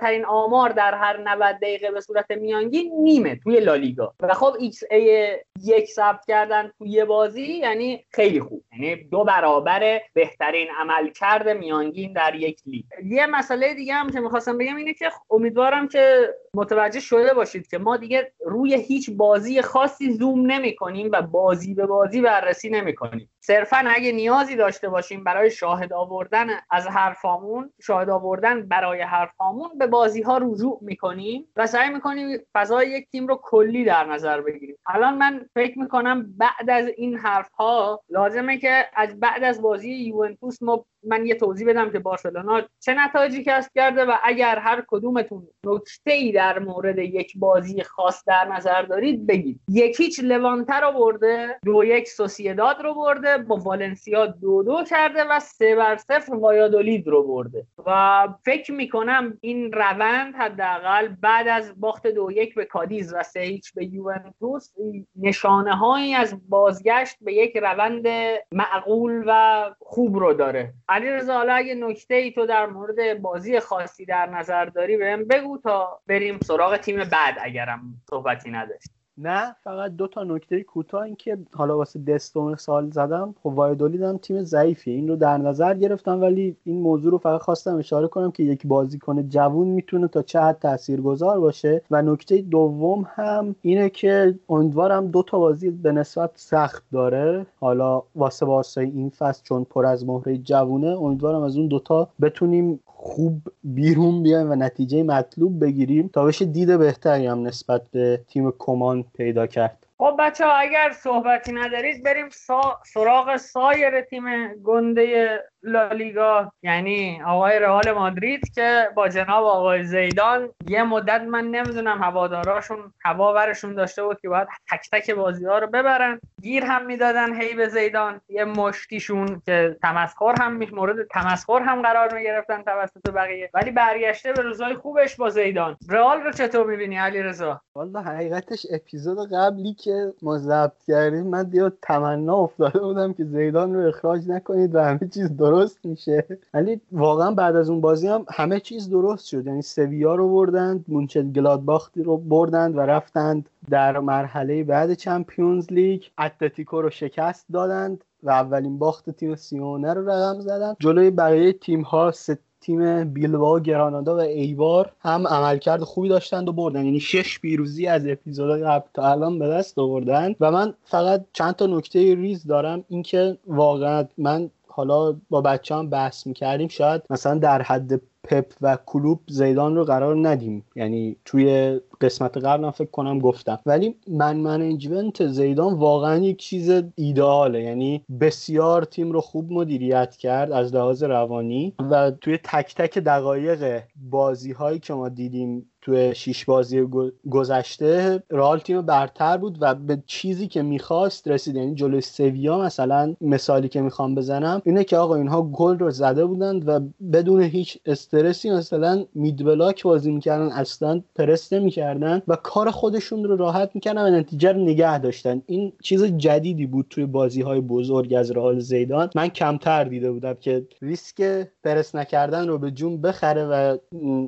بالاترین 0.08 0.24
آمار 0.24 0.70
در 0.70 0.94
هر 0.94 1.16
90 1.16 1.56
دقیقه 1.56 1.90
به 1.90 2.00
صورت 2.00 2.30
میانگین 2.30 2.92
نیمه 3.02 3.36
توی 3.36 3.60
لالیگا. 3.60 4.14
و 4.20 4.34
خب 4.34 4.54
xA 4.58 5.36
یک 5.64 5.86
ثبت 5.86 6.24
کردن 6.26 6.72
توی 6.78 7.04
بازی 7.04 7.42
یعنی 7.42 8.04
خیلی 8.10 8.40
خوب. 8.40 8.64
یعنی 8.72 8.96
دو 8.96 9.24
برابر 9.24 10.00
بهترین 10.14 10.68
عمل 10.78 11.10
کرده 11.10 11.54
میانگین 11.54 12.12
در 12.12 12.34
یک 12.34 12.60
لیگ. 12.66 12.84
یه 13.04 13.26
مسئله 13.26 13.74
دیگه 13.74 13.94
هم 13.94 14.10
که 14.10 14.20
می‌خواستم 14.20 14.58
بگم 14.58 14.76
اینه 14.76 14.94
که 14.94 15.10
امیدوارم 15.30 15.88
که 15.88 16.34
متوجه 16.54 17.00
شده 17.00 17.34
باشید 17.34 17.66
که 17.66 17.78
ما 17.78 17.96
دیگه 17.96 18.32
روی 18.46 18.74
هیچ 18.74 19.10
بازی 19.10 19.62
خاصی 19.62 20.12
زوم 20.12 20.50
نمی 20.50 20.76
کنیم 20.76 21.08
و 21.12 21.22
بازی 21.22 21.74
به 21.74 21.86
بازی 21.86 22.20
بررسی 22.20 22.70
نمی 22.70 22.94
کنیم 22.94 23.30
صرفا 23.40 23.84
اگه 23.86 24.12
نیازی 24.12 24.56
داشته 24.56 24.88
باشیم 24.88 25.24
برای 25.24 25.50
شاهد 25.50 25.92
آوردن 25.92 26.46
از 26.70 26.86
حرفامون 26.86 27.72
شاهد 27.82 28.10
آوردن 28.10 28.68
برای 28.68 29.02
حرفامون 29.02 29.78
به 29.78 29.86
بازی 29.86 30.22
ها 30.22 30.38
رجوع 30.38 30.78
می‌کنیم 30.82 31.48
و 31.56 31.66
سعی 31.66 31.90
می‌کنیم 31.90 32.38
فضای 32.54 32.90
یک 32.90 33.10
تیم 33.10 33.26
رو 33.26 33.40
کلی 33.42 33.84
در 33.84 34.04
نظر 34.04 34.40
بگیریم. 34.40 34.76
الان 34.86 35.18
من 35.18 35.46
فکر 35.54 35.78
می‌کنم 35.78 36.34
بعد 36.36 36.70
از 36.70 36.86
این 36.96 37.16
حرف 37.16 37.52
ها 37.52 38.00
لازمه 38.08 38.58
که 38.58 38.86
از 38.94 39.20
بعد 39.20 39.44
از 39.44 39.62
بازی 39.62 39.90
یوونتوس 39.90 40.62
ما 40.62 40.84
من 41.02 41.26
یه 41.26 41.34
توضیح 41.34 41.68
بدم 41.68 41.90
که 41.90 41.98
بارسلونا 41.98 42.62
چه 42.80 42.94
نتایجی 42.94 43.44
کسب 43.44 43.70
کرده 43.74 44.04
و 44.04 44.12
اگر 44.24 44.58
هر 44.58 44.84
کدومتون 44.88 45.48
نکته 45.64 46.12
ای 46.12 46.32
در 46.32 46.58
مورد 46.58 46.98
یک 46.98 47.32
بازی 47.36 47.82
خاص 47.82 48.24
در 48.26 48.44
نظر 48.44 48.82
دارید 48.82 49.26
بگید. 49.26 49.60
یکیچ 49.68 50.20
لوانتر 50.20 50.80
رو 50.80 50.98
برده 50.98 51.58
دو 51.64 51.84
یک 51.84 52.08
سوسیداد 52.08 52.82
رو 52.82 52.94
برده 52.94 53.38
با 53.38 53.56
والنسیا 53.56 54.26
دو 54.26 54.62
دو 54.62 54.84
کرده 54.90 55.24
و 55.24 55.40
سه 55.40 55.76
بر 55.76 55.96
صفر 55.96 56.34
وایادولید 56.34 57.08
رو 57.08 57.22
برده. 57.22 57.66
و 57.86 58.28
فکر 58.44 58.72
می‌کنم 58.72 59.38
این 59.40 59.72
روند 59.72 60.34
حداقل 60.34 61.08
بعد 61.08 61.48
از 61.48 61.80
باخت 61.80 62.06
دو 62.06 62.30
یک 62.32 62.54
به 62.54 62.64
کادیز 62.64 63.14
و 63.14 63.22
سه 63.22 63.40
هیچ 63.40 63.74
به 63.74 63.84
یوونتوس 63.84 64.70
نشانه 65.16 65.76
هایی 65.76 66.14
از 66.14 66.48
بازگشت 66.48 67.16
به 67.20 67.32
یک 67.32 67.56
روند 67.56 68.06
معقول 68.52 69.24
و 69.26 69.64
خوب 69.80 70.16
رو 70.16 70.32
داره. 70.32 70.72
علی 70.88 71.10
رضا 71.10 71.34
حالا 71.34 71.54
اگه 71.54 71.74
نکته 71.74 72.14
ای 72.14 72.32
تو 72.32 72.46
در 72.46 72.66
مورد 72.66 73.22
بازی 73.22 73.60
خاصی 73.60 74.04
در 74.04 74.26
نظر 74.26 74.64
داری 74.64 74.96
بهم 74.96 75.24
بگو 75.24 75.58
تا 75.58 76.00
بریم 76.06 76.40
سراغ 76.40 76.76
تیم 76.76 77.04
بعد 77.04 77.36
اگرم 77.40 78.02
صحبتی 78.10 78.50
نداشت 78.50 78.97
نه 79.18 79.56
فقط 79.64 79.90
دو 79.90 80.06
تا 80.06 80.24
نکته 80.24 80.62
کوتاه 80.62 81.02
این 81.02 81.16
که 81.16 81.38
حالا 81.54 81.76
واسه 81.76 81.98
دستون 81.98 82.56
سال 82.56 82.90
زدم 82.90 83.34
خب 83.42 83.46
وایدولید 83.46 84.20
تیم 84.20 84.42
ضعیفیه. 84.42 84.94
این 84.94 85.08
رو 85.08 85.16
در 85.16 85.36
نظر 85.36 85.74
گرفتم 85.74 86.20
ولی 86.20 86.56
این 86.64 86.80
موضوع 86.80 87.10
رو 87.10 87.18
فقط 87.18 87.40
خواستم 87.40 87.76
اشاره 87.76 88.08
کنم 88.08 88.30
که 88.30 88.42
یک 88.42 88.66
بازیکن 88.66 89.28
جوون 89.28 89.68
می‌تونه 89.68 90.08
تا 90.08 90.22
چه 90.22 90.40
حد 90.40 90.58
تاثیرگذار 90.58 91.40
باشه. 91.40 91.82
و 91.90 92.02
نکته 92.02 92.42
دوم 92.42 93.06
هم 93.14 93.54
اینه 93.62 93.90
که 93.90 94.34
امیدوارم 94.48 95.06
دو 95.06 95.22
تا 95.22 95.38
بازی 95.38 95.70
به 95.70 95.92
نسبت 95.92 96.30
سخت 96.34 96.84
داره. 96.92 97.46
حالا 97.60 98.02
واسه 98.14 98.46
بارسای 98.46 98.86
این 98.86 99.10
فصل 99.10 99.42
چون 99.44 99.64
پر 99.64 99.86
از 99.86 100.06
مهره 100.06 100.38
جوونه 100.38 100.86
امیدوارم 100.86 101.42
از 101.42 101.56
اون 101.56 101.66
دوتا 101.66 102.08
بتونیم 102.20 102.80
خوب 102.84 103.42
بیرون 103.64 104.22
بیایم 104.22 104.50
و 104.50 104.54
نتیجه 104.54 105.02
مطلوب 105.02 105.64
بگیریم. 105.64 106.10
تا 106.12 106.24
بشه 106.24 106.44
دید 106.44 106.78
بهتری 106.78 107.26
هم 107.26 107.42
نسبت 107.42 107.82
به 107.90 108.20
تیم 108.28 108.52
کمان 108.58 109.04
پیدا 109.16 109.46
کرد. 109.46 109.86
خب 109.98 110.16
بچه 110.18 110.44
ها 110.46 110.52
اگر 110.52 110.90
صحبتی 110.90 111.52
ندارید 111.52 112.04
بریم 112.04 112.28
سا... 112.28 112.80
سراغ 112.86 113.36
سایر 113.36 114.00
تیم 114.00 114.54
گنده 114.54 115.38
لالیگا 115.62 116.52
یعنی 116.62 117.22
آقای 117.26 117.58
رئال 117.58 117.92
مادرید 117.92 118.52
که 118.54 118.88
با 118.94 119.08
جناب 119.08 119.44
آقای 119.44 119.84
زیدان 119.84 120.48
یه 120.68 120.82
مدت 120.82 121.20
من 121.20 121.44
نمی‌دونم 121.44 122.02
هواداراشون 122.02 122.78
هواورشون 123.04 123.74
داشته 123.74 124.02
بود 124.02 124.20
که 124.20 124.28
باید 124.28 124.48
تک 124.70 124.90
تک 124.92 125.10
بازی 125.10 125.44
ها 125.44 125.58
رو 125.58 125.66
ببرن. 125.66 126.20
گیر 126.42 126.64
هم 126.64 126.86
می‌دادن 126.86 127.40
هی 127.40 127.54
به 127.54 127.68
زیدان. 127.68 128.20
یه 128.28 128.44
مشتیشون 128.44 129.42
که 129.46 129.76
تمسخر 129.82 130.34
هم 130.40 130.52
می 130.56 130.66
مورد 130.72 131.06
تمسخر 131.06 131.60
هم 131.60 131.82
قرار 131.82 132.14
می‌گرفتن 132.14 132.62
توسط 132.62 133.10
بقیه. 133.14 133.50
ولی 133.54 133.70
برگشته 133.70 134.32
به 134.32 134.42
روزای 134.42 134.74
خوبش 134.74 135.16
با 135.16 135.30
زیدان. 135.30 135.76
رئال 135.88 136.20
رو 136.20 136.32
چطور 136.32 136.66
می‌بینی 136.66 136.96
علی 136.96 137.22
رضا 137.22 137.60
والا 137.74 138.00
حقیقتش 138.00 138.66
اپیزود 138.72 139.32
قبلی 139.32 139.74
که 139.74 140.12
ما 140.22 140.38
ضبط 140.38 140.84
کردیم 140.88 141.26
من 141.26 141.42
دیگه 141.42 141.72
تمنا 141.82 142.36
افتاده 142.36 142.78
بودم 142.78 143.12
که 143.12 143.24
زیدان 143.24 143.74
رو 143.74 143.88
اخراج 143.88 144.28
نکنید 144.28 144.74
و 144.74 144.80
همه 144.80 144.98
چیز 145.14 145.36
درست 145.48 145.78
میشه. 145.84 146.26
ولی 146.54 146.80
واقعا 146.92 147.30
بعد 147.30 147.56
از 147.56 147.70
اون 147.70 147.80
بازی 147.80 148.08
هم 148.08 148.26
همه 148.30 148.60
چیز 148.60 148.90
درست 148.90 149.26
شد. 149.26 149.46
یعنی 149.46 149.62
سویا 149.62 150.14
رو 150.14 150.28
بردند 150.28 150.84
مونشن 150.88 151.32
گلادباخ 151.32 152.02
رو 152.02 152.16
بردند 152.16 152.76
و 152.76 152.80
رفتند 152.80 153.48
در 153.70 153.98
مرحله 153.98 154.64
بعد 154.64 154.94
Champions 154.94 155.72
League. 155.72 156.02
اتلتیکو 156.18 156.82
رو 156.82 156.90
شکست 156.90 157.46
دادند 157.52 158.04
و 158.22 158.30
اولین 158.30 158.78
باخت 158.78 159.10
تیم 159.10 159.34
سیمئونه 159.34 159.94
رو 159.94 160.10
رقم 160.10 160.40
زدن. 160.40 160.74
جلوی 160.80 161.10
بقیه 161.10 161.52
تیم 161.52 161.82
ها 161.82 162.12
تیم 162.60 163.04
بیلباو 163.04 163.60
گرانادا 163.60 164.16
و 164.16 164.20
ایبار 164.20 164.92
هم 165.00 165.26
عملکرد 165.26 165.80
خوبی 165.80 166.08
داشتند 166.08 166.48
و 166.48 166.52
بردن. 166.52 166.84
یعنی 166.84 167.00
شش 167.00 167.40
پیروزی 167.40 167.86
از 167.86 168.06
اپیزود 168.06 168.62
قبل 168.62 168.86
تا 168.94 169.10
الان 169.10 169.38
به 169.38 169.48
دست 169.48 169.78
آوردن. 169.78 170.34
و 170.40 170.50
من 170.50 170.74
فقط 170.84 171.24
چند 171.32 171.54
تا 171.54 171.66
نکته 171.66 172.14
ریز 172.14 172.46
دارم. 172.46 172.84
اینکه 172.88 173.38
واقعا 173.46 174.04
من 174.18 174.50
حالا 174.78 175.16
با 175.30 175.40
بچه 175.40 175.74
هم 175.74 175.90
بحث 175.90 176.26
می‌کردیم 176.26 176.68
شاید 176.68 177.02
مثلا 177.10 177.38
در 177.38 177.62
حد 177.62 178.00
پپ 178.24 178.52
و 178.60 178.78
کلوب 178.86 179.20
زیدان 179.28 179.76
رو 179.76 179.84
قرار 179.84 180.28
ندیم. 180.28 180.64
یعنی 180.76 181.16
توی 181.24 181.80
قسمت 182.00 182.36
قبلم 182.36 182.70
فکر 182.70 182.90
کنم 182.90 183.18
گفتم. 183.18 183.58
ولی 183.66 183.94
من 184.08 184.36
منیجمنت 184.36 185.26
زیدان 185.26 185.74
واقعا 185.74 186.16
یک 186.16 186.36
چیز 186.36 186.82
ایدئاله. 186.94 187.62
یعنی 187.62 188.04
بسیار 188.20 188.84
تیم 188.84 189.12
رو 189.12 189.20
خوب 189.20 189.52
مدیریت 189.52 190.16
کرد 190.16 190.52
از 190.52 190.74
لحاظ 190.74 191.02
روانی 191.02 191.74
و 191.90 192.10
توی 192.10 192.38
تک 192.44 192.74
تک 192.74 192.98
دقایق 192.98 193.82
بازی 194.10 194.52
هایی 194.52 194.78
که 194.78 194.94
ما 194.94 195.08
دیدیم 195.08 195.70
توی 195.88 196.14
شیش 196.14 196.44
بازی 196.44 196.86
گذشته 197.30 198.22
رئال 198.30 198.58
تیم 198.58 198.82
برتر 198.82 199.36
بود 199.36 199.58
و 199.60 199.74
به 199.74 200.02
چیزی 200.06 200.48
که 200.48 200.62
می‌خواست 200.62 201.28
رسید. 201.28 201.56
یعنی 201.56 201.74
جلوی 201.74 202.00
سویا 202.00 202.58
مثلا 202.58 203.14
مثالی 203.20 203.68
که 203.68 203.80
می‌خوام 203.80 204.14
بزنم 204.14 204.62
اینه 204.64 204.84
که 204.84 204.96
آقا 204.96 205.14
اینها 205.14 205.42
گل 205.42 205.78
رو 205.78 205.90
زده 205.90 206.26
بودند 206.26 206.68
و 206.68 206.80
بدون 207.12 207.42
هیچ 207.42 207.78
استرسی 207.86 208.50
مثلا 208.50 209.04
مید 209.14 209.44
بلاک 209.44 209.82
بازی 209.82 210.12
می‌کردن 210.12 210.52
اصلا 210.52 211.02
پرس 211.16 211.52
نمی‌کردن 211.52 212.22
و 212.28 212.36
کار 212.36 212.70
خودشون 212.70 213.24
رو 213.24 213.36
راحت 213.36 213.70
می‌کردن 213.74 214.14
و 214.14 214.18
نتیجه 214.18 214.52
رو 214.52 214.60
نگه 214.60 214.98
داشتن. 214.98 215.42
این 215.46 215.72
چیز 215.82 216.04
جدیدی 216.04 216.66
بود 216.66 216.86
توی 216.90 217.06
بازی 217.06 217.42
های 217.42 217.60
بزرگ 217.60 218.14
از 218.18 218.30
رئال 218.30 218.58
زیدان. 218.58 219.10
من 219.14 219.28
کمتر 219.28 219.84
دیده 219.84 220.12
بودم 220.12 220.34
که 220.34 220.66
ریسک 220.82 221.48
پرس 221.64 221.94
نکردن 221.94 222.48
رو 222.48 222.58
به 222.58 222.70
جون 222.70 223.00
بخره 223.00 223.44
و 223.44 223.76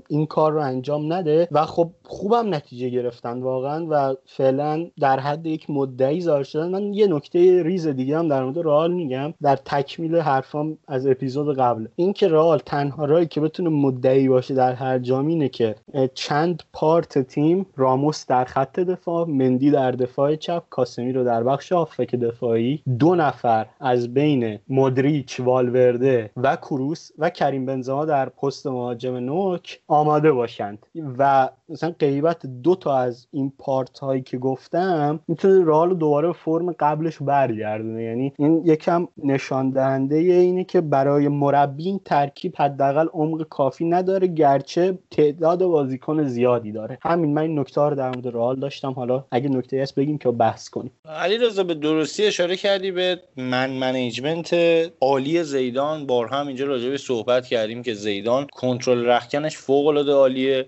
این 0.08 0.26
کار 0.26 0.52
رو 0.52 0.60
انجام 0.60 1.12
نده. 1.12 1.48
و 1.50 1.66
خب 1.66 1.90
خوبم 2.02 2.54
نتیجه 2.54 2.88
گرفتن 2.88 3.42
واقعا 3.42 3.86
و 3.90 4.14
فعلا 4.26 4.86
در 5.00 5.20
حد 5.20 5.46
یک 5.46 5.70
مدعی 5.70 6.20
ظاهر 6.20 6.42
شدن. 6.42 6.68
من 6.68 6.94
یه 6.94 7.06
نکته 7.06 7.62
ریز 7.62 7.86
دیگه 7.86 8.18
هم 8.18 8.28
در 8.28 8.44
مورد 8.44 8.58
رئال 8.58 8.92
میگم. 8.92 9.34
در 9.42 9.56
تکمیل 9.56 10.16
حرفام 10.16 10.78
از 10.88 11.06
اپیزود 11.06 11.58
قبل. 11.58 11.86
اینکه 11.96 12.28
رئال 12.28 12.58
تنها 12.58 13.04
راهی 13.04 13.26
که 13.26 13.40
بتونه 13.40 13.70
مدعی 13.70 14.28
باشه 14.28 14.54
در 14.54 14.72
هر 14.72 14.98
جام 14.98 15.26
اینه 15.26 15.48
که 15.48 15.74
چند 16.14 16.62
پارت 16.72 17.18
تیم 17.18 17.66
راموس 17.76 18.26
در 18.26 18.44
خط 18.44 18.80
دفاع 18.80 19.28
مندی 19.28 19.70
در 19.70 19.90
دفاع 19.90 20.36
چپ 20.36 20.62
کاسمی 20.70 21.12
رو 21.12 21.24
در 21.24 21.42
بخش 21.42 21.72
آفک 21.72 22.14
دفاعی. 22.14 22.82
دو 22.98 23.14
نفر 23.14 23.66
از 23.80 24.14
بین 24.14 24.58
مدریچ 24.68 25.40
والورده 25.40 26.30
و 26.36 26.56
کروس 26.56 27.10
و 27.18 27.30
کریم 27.30 27.66
بنزما 27.66 28.04
در 28.04 28.28
پست 28.28 28.66
مهاجم 28.66 29.16
نوک 29.16 29.80
آماده 29.88 30.32
باشند. 30.32 30.86
و 31.18 31.39
مثلا 31.68 31.94
قیبت 31.98 32.46
دو 32.46 32.74
تا 32.74 32.98
از 32.98 33.26
این 33.32 33.52
پارت 33.58 33.98
هایی 33.98 34.22
که 34.22 34.38
گفتم 34.38 35.20
می‌تونه 35.28 35.64
رئال 35.64 35.94
دوباره 35.94 36.32
فرم 36.32 36.72
قبلش 36.72 37.18
برگردونه. 37.22 38.02
یعنی 38.02 38.32
این 38.38 38.62
یکم 38.64 39.08
نشان 39.24 39.70
دهنده 39.70 40.16
اینه 40.16 40.64
که 40.64 40.80
برای 40.80 41.28
مربی 41.28 41.84
این 41.84 42.00
ترکیب 42.04 42.54
حداقل 42.56 43.06
عمق 43.12 43.42
کافی 43.42 43.84
نداره 43.84 44.26
گرچه 44.26 44.98
تعداد 45.10 45.64
بازیکن 45.64 46.24
زیادی 46.24 46.72
داره. 46.72 46.98
همین 47.02 47.34
من 47.34 47.42
این 47.42 47.58
نکته 47.58 47.80
رو 47.80 47.94
در 47.94 48.08
مورد 48.08 48.28
رئال 48.28 48.60
داشتم. 48.60 48.92
حالا 48.92 49.24
اگه 49.30 49.48
نکته 49.48 49.82
هست 49.82 49.94
بگیم 49.94 50.18
که 50.18 50.30
بحث 50.30 50.68
کنیم. 50.68 50.92
علی 51.04 51.38
رضا 51.38 51.64
به 51.64 51.74
درستی 51.74 52.26
اشاره 52.26 52.56
کردی 52.56 52.90
به 52.90 53.20
man 53.36 53.70
management 53.70 54.54
عالی 55.00 55.42
زیدان. 55.42 56.06
بارها 56.06 56.40
هم 56.40 56.46
اینجا 56.46 56.64
راجع 56.64 56.88
به 56.88 56.98
صحبت 56.98 57.46
کردیم 57.46 57.82
که 57.82 57.94
زیدان 57.94 58.46
کنترل 58.52 59.06
رخکنش 59.06 59.56
فوق 59.56 59.86
العاده 59.86 60.12
عالیه 60.12 60.66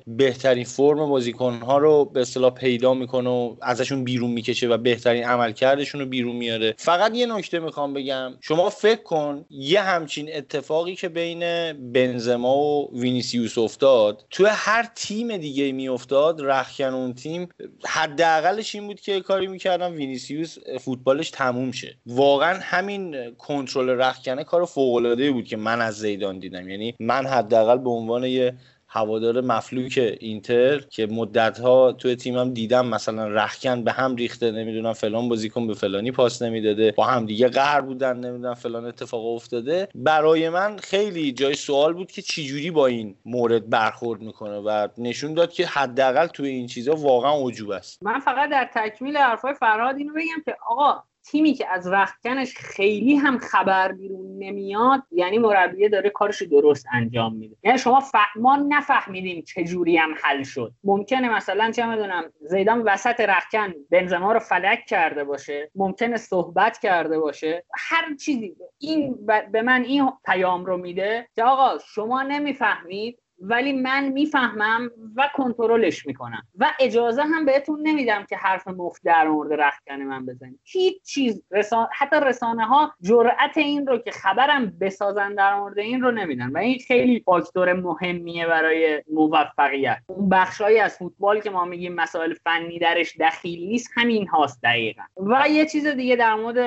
بهترین 0.55 0.65
فرم 0.65 1.09
بازیکن 1.09 1.55
ها 1.55 1.79
رو 1.79 2.05
به 2.05 2.21
اصطلاح 2.21 2.51
پیدا 2.51 2.95
می‌کنه 2.95 3.31
و 3.31 3.57
ازشون 3.63 4.05
بیرون 4.05 4.31
می‌کشه 4.31 4.69
و 4.69 4.77
بهترین 4.77 5.25
عملکردشون 5.25 6.01
رو 6.01 6.07
بیرون 6.07 6.37
میاره. 6.37 6.75
فقط 6.79 7.15
یه 7.15 7.27
نکته 7.27 7.59
می‌خوام 7.59 7.95
بگم. 7.95 8.33
شما 8.41 8.71
فکر 8.71 9.03
کن 9.03 9.45
یه 9.51 9.81
همچین 9.81 10.31
اتفاقی 10.37 10.95
که 10.95 11.09
بین 11.09 11.73
بنزما 11.93 12.57
و 12.57 12.91
وینیسیوس 13.01 13.59
افتاد 13.59 14.25
تو 14.31 14.47
هر 14.47 14.89
تیم 14.95 15.37
دیگه 15.37 15.73
میافتاد 15.73 16.41
رخکن 16.41 16.85
اون 16.85 17.15
تیم 17.15 17.49
حداقلش 17.85 18.75
این 18.75 18.87
بود 18.87 19.01
که 19.01 19.21
کاری 19.21 19.47
می‌کردن 19.47 19.93
وینیسیوس 19.93 20.57
فوتبالش 20.81 21.31
تموم 21.31 21.73
شه. 21.73 21.97
واقعا 22.07 22.59
همین 22.63 23.35
کنترل 23.39 23.89
رخکنه 23.89 24.45
کار 24.45 24.65
فوق 24.65 24.95
العاده 24.95 25.33
بود 25.33 25.45
که 25.45 25.57
من 25.57 25.81
از 25.81 25.99
زیدان 25.99 26.39
دیدم. 26.39 26.69
یعنی 26.69 26.95
من 27.01 27.27
حداقل 27.27 27.79
به 27.79 27.91
عنوان 27.91 28.25
یه 28.25 28.55
هوادار 28.95 29.41
مفلوک 29.41 30.17
اینتر 30.21 30.79
که 30.79 31.07
مدت 31.07 31.61
ها 31.61 31.93
توی 31.93 32.17
تیمم 32.17 32.53
دیدم 32.53 32.87
مثلا 32.87 33.29
رخکن 33.29 33.85
به 33.85 33.93
هم 33.93 34.17
ریخته 34.17 34.51
نمی‌دونم 34.51 34.93
فلان 34.93 35.29
بازیکن 35.29 35.67
به 35.67 35.75
فلانی 35.75 36.13
پاس 36.13 36.43
نمی‌داده 36.43 36.93
با 36.97 37.05
هم 37.05 37.27
دیگه 37.27 37.49
قهر 37.49 37.81
بودن 37.81 38.17
نمی‌دونم 38.17 38.55
فلان 38.55 38.85
اتفاق 38.85 39.27
افتاده. 39.27 39.89
برای 39.95 40.49
من 40.49 40.77
خیلی 40.77 41.33
جای 41.33 41.55
سوال 41.55 41.93
بود 41.93 42.13
که 42.13 42.23
چجوری 42.23 42.71
با 42.71 42.87
این 42.87 43.17
مورد 43.25 43.71
برخورد 43.71 44.21
می‌کنه 44.21 44.59
و 44.59 44.89
نشون 44.99 45.35
داد 45.35 45.53
که 45.53 45.67
حداقل 45.67 46.27
توی 46.27 46.49
این 46.49 46.67
چیزا 46.67 46.95
واقعا 46.95 47.49
عجوب 47.49 47.71
است. 47.71 48.03
من 48.03 48.21
فقط 48.21 48.51
در 48.51 48.71
تکمیل 48.75 49.17
حرفای 49.17 49.55
فرهاد 49.55 49.97
اینو 49.97 50.13
بگم 50.15 50.43
که 50.45 50.57
آقا 50.71 51.03
تیمی 51.25 51.55
که 51.55 51.69
از 51.69 51.89
رختکنش 51.89 52.55
خیلی 52.57 53.15
هم 53.15 53.39
خبر 53.39 53.93
بیرون 53.93 54.39
نمیاد 54.39 55.03
یعنی 55.11 55.39
مربیه 55.39 55.89
داره 55.89 56.11
کارش 56.11 56.43
درست 56.43 56.87
انجام 56.93 57.37
میده. 57.37 57.57
یعنی 57.63 57.79
شما 57.79 58.01
ف... 58.01 58.15
ما 58.37 58.57
نفهمیدیم 58.69 59.43
چه 59.43 59.65
جوری 59.65 59.97
هم 59.97 60.15
حل 60.23 60.43
شد. 60.43 60.73
ممکنه 60.85 61.29
مثلا 61.37 61.71
چه 61.71 61.87
می‌دونم 61.87 62.33
زیدان 62.41 62.83
وسط 62.83 63.21
رختکن 63.21 63.75
بنزما 63.91 64.33
رو 64.33 64.39
فلک 64.39 64.87
کرده 64.87 65.25
باشه 65.25 65.71
ممکنه 65.75 66.17
صحبت 66.17 66.79
کرده 66.79 67.19
باشه. 67.19 67.65
هر 67.75 68.15
چیزی. 68.15 68.57
این 68.79 69.27
به 69.53 69.63
من 69.63 69.85
این 69.85 70.11
پیام 70.25 70.65
رو 70.65 70.77
میده 70.77 71.29
که 71.35 71.45
آقا 71.45 71.79
شما 71.79 72.23
نمی‌فهمید 72.23 73.22
ولی 73.45 73.73
من 73.73 74.09
می‌فهمم 74.09 74.91
و 75.17 75.31
کنترلش 75.35 76.07
می‌کنم. 76.07 76.43
و 76.59 76.73
اجازه 76.81 77.23
هم 77.23 77.45
بهتون 77.45 77.81
نمیدم 77.83 78.25
که 78.29 78.37
حرف 78.37 78.69
مفت 78.69 79.03
در 79.05 79.29
مورد 79.29 79.61
رختکن 79.61 79.97
من 79.97 80.27
بزنید. 80.27 80.61
هیچ 80.65 81.03
چیز 81.03 81.43
رسان... 81.51 81.89
حتی 81.93 82.17
رسانه 82.23 82.67
ها 82.67 82.93
جرأت 83.01 83.57
این 83.57 83.87
رو 83.87 83.99
که 83.99 84.11
خبرم 84.11 84.73
بسازن 84.81 85.35
در 85.35 85.55
مورد 85.55 85.79
این 85.79 86.03
رو 86.03 86.11
نمیدن. 86.11 86.51
و 86.51 86.59
این 86.59 86.79
خیلی 86.79 87.21
فاکتور 87.21 87.73
مهمیه 87.73 88.47
برای 88.47 89.03
موفقیت. 89.13 89.99
اون 90.07 90.29
بخشهایی 90.29 90.79
از 90.79 90.99
فوتبال 90.99 91.41
که 91.41 91.51
ما 91.51 91.65
میگیم 91.65 91.95
مسائل 91.95 92.35
فنی 92.35 92.79
درش 92.79 93.17
دخیل 93.21 93.69
نیست 93.69 93.91
همین 93.95 94.29
هاست 94.29 94.63
دقیقا. 94.63 95.03
و 95.17 95.49
یه 95.49 95.67
چیز 95.67 95.87
دیگه 95.87 96.17
در 96.17 96.35
مورد 96.35 96.59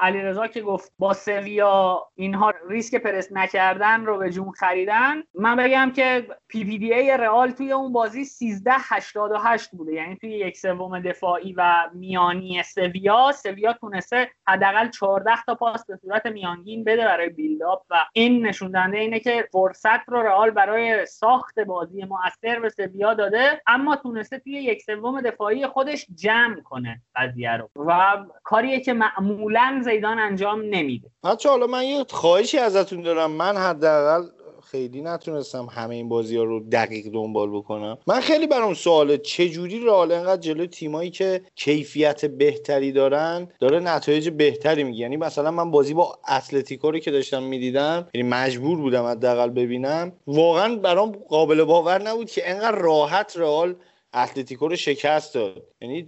علیرضا 0.00 0.46
که 0.46 0.60
گفت 0.60 0.92
با 0.98 1.12
سویا 1.12 2.06
اینها 2.14 2.54
ریسک 2.68 2.94
پرس 2.94 3.32
نکردن 3.32 4.04
رو 4.04 4.18
به 4.18 4.30
جون 4.30 4.50
خریدن 4.50 5.22
من 5.34 5.56
بگم 5.56 5.92
که 5.96 6.21
PPDA 6.48 7.16
رئال 7.16 7.50
توی 7.50 7.72
اون 7.72 7.92
بازی 7.92 8.24
13 8.24 8.72
88 8.76 9.70
بوده. 9.70 9.92
یعنی 9.92 10.16
توی 10.16 10.30
یک 10.30 10.58
سوم 10.58 11.00
دفاعی 11.00 11.52
و 11.52 11.90
میانی 11.94 12.62
سویا 12.62 13.32
سویا 13.32 13.72
تونسته 13.72 14.30
حداقل 14.48 14.90
14 14.90 15.30
تا 15.46 15.54
پاس 15.54 15.86
به 15.86 15.96
صورت 15.96 16.26
میانگین 16.26 16.84
بده 16.84 17.04
برای 17.04 17.28
build-up 17.28 17.82
و 17.90 17.96
این 18.12 18.46
نشون 18.46 18.70
دهنده 18.70 18.98
اینه 18.98 19.20
که 19.20 19.48
فرصت 19.52 20.08
رو 20.08 20.22
رئال 20.22 20.50
برای 20.50 21.06
ساخت 21.06 21.60
بازی 21.60 22.04
مؤثر 22.04 22.60
به 22.60 22.68
سویا 22.68 23.14
داده 23.14 23.62
اما 23.66 23.96
تونسته 23.96 24.38
توی 24.38 24.52
یک 24.52 24.82
سوم 24.82 25.20
دفاعی 25.20 25.66
خودش 25.66 26.06
جمع 26.14 26.60
کنه 26.60 27.02
قضیه 27.16 27.56
رو. 27.56 27.70
و 27.76 28.16
کاریه 28.44 28.80
که 28.80 28.92
معمولا 28.92 29.80
زیدان 29.84 30.18
انجام 30.18 30.62
نمیده. 30.62 31.10
بچه 31.24 31.48
حالا 31.48 31.66
من 31.66 31.84
یه 31.84 32.04
خواهشی 32.10 32.58
ازتون 32.58 33.02
دارم. 33.02 33.30
من 33.30 33.56
حداقل 33.56 34.41
خیلی 34.72 35.02
نتونستم 35.02 35.66
همه 35.70 35.94
این 35.94 36.08
بازی 36.08 36.36
ها 36.36 36.44
رو 36.44 36.60
دقیق 36.60 37.06
دنبال 37.12 37.50
بکنم. 37.50 37.98
من 38.06 38.20
خیلی 38.20 38.46
برام 38.46 38.74
سواله 38.74 39.18
چجوری 39.18 39.84
رئال 39.84 40.12
انقدر 40.12 40.40
جلو 40.40 40.66
تیمایی 40.66 41.10
که 41.10 41.42
کیفیت 41.54 42.24
بهتری 42.24 42.92
دارن 42.92 43.48
داره 43.60 43.80
نتایج 43.80 44.28
بهتری 44.28 44.84
میگه؟ 44.84 44.98
یعنی 44.98 45.16
مثلا 45.16 45.50
من 45.50 45.70
بازی 45.70 45.94
با 45.94 46.18
اتلتیکو 46.28 46.90
رو 46.90 46.98
که 46.98 47.10
داشتم 47.10 47.42
می‌دیدم 47.42 48.08
یعنی 48.14 48.28
مجبور 48.28 48.78
بودم 48.78 49.04
حداقل 49.04 49.50
ببینم. 49.50 50.12
واقعا 50.26 50.76
برام 50.76 51.12
قابل 51.12 51.64
باور 51.64 52.02
نبود 52.02 52.30
که 52.30 52.50
انقدر 52.50 52.78
راحت 52.78 53.36
رئال 53.36 53.74
اتلتیکو 54.14 54.68
رو 54.68 54.76
شکست 54.76 55.34
داد. 55.34 55.62
یعنی 55.80 56.06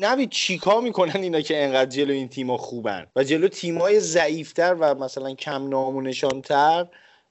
نوید 0.00 0.30
چیکار 0.30 0.80
می‌کنن 0.80 1.22
اینا 1.22 1.40
که 1.40 1.64
انقدر 1.64 1.90
جلو 1.90 2.12
این 2.12 2.28
تیما 2.28 2.56
خوبن؟ 2.56 3.06
و 3.16 3.24
جلو 3.24 3.48
تیمای 3.48 4.00
ضعیفتر 4.00 4.76
و 4.80 4.94
مثلا 4.94 5.34
کم 5.34 5.68
نامونشانتر 5.68 6.86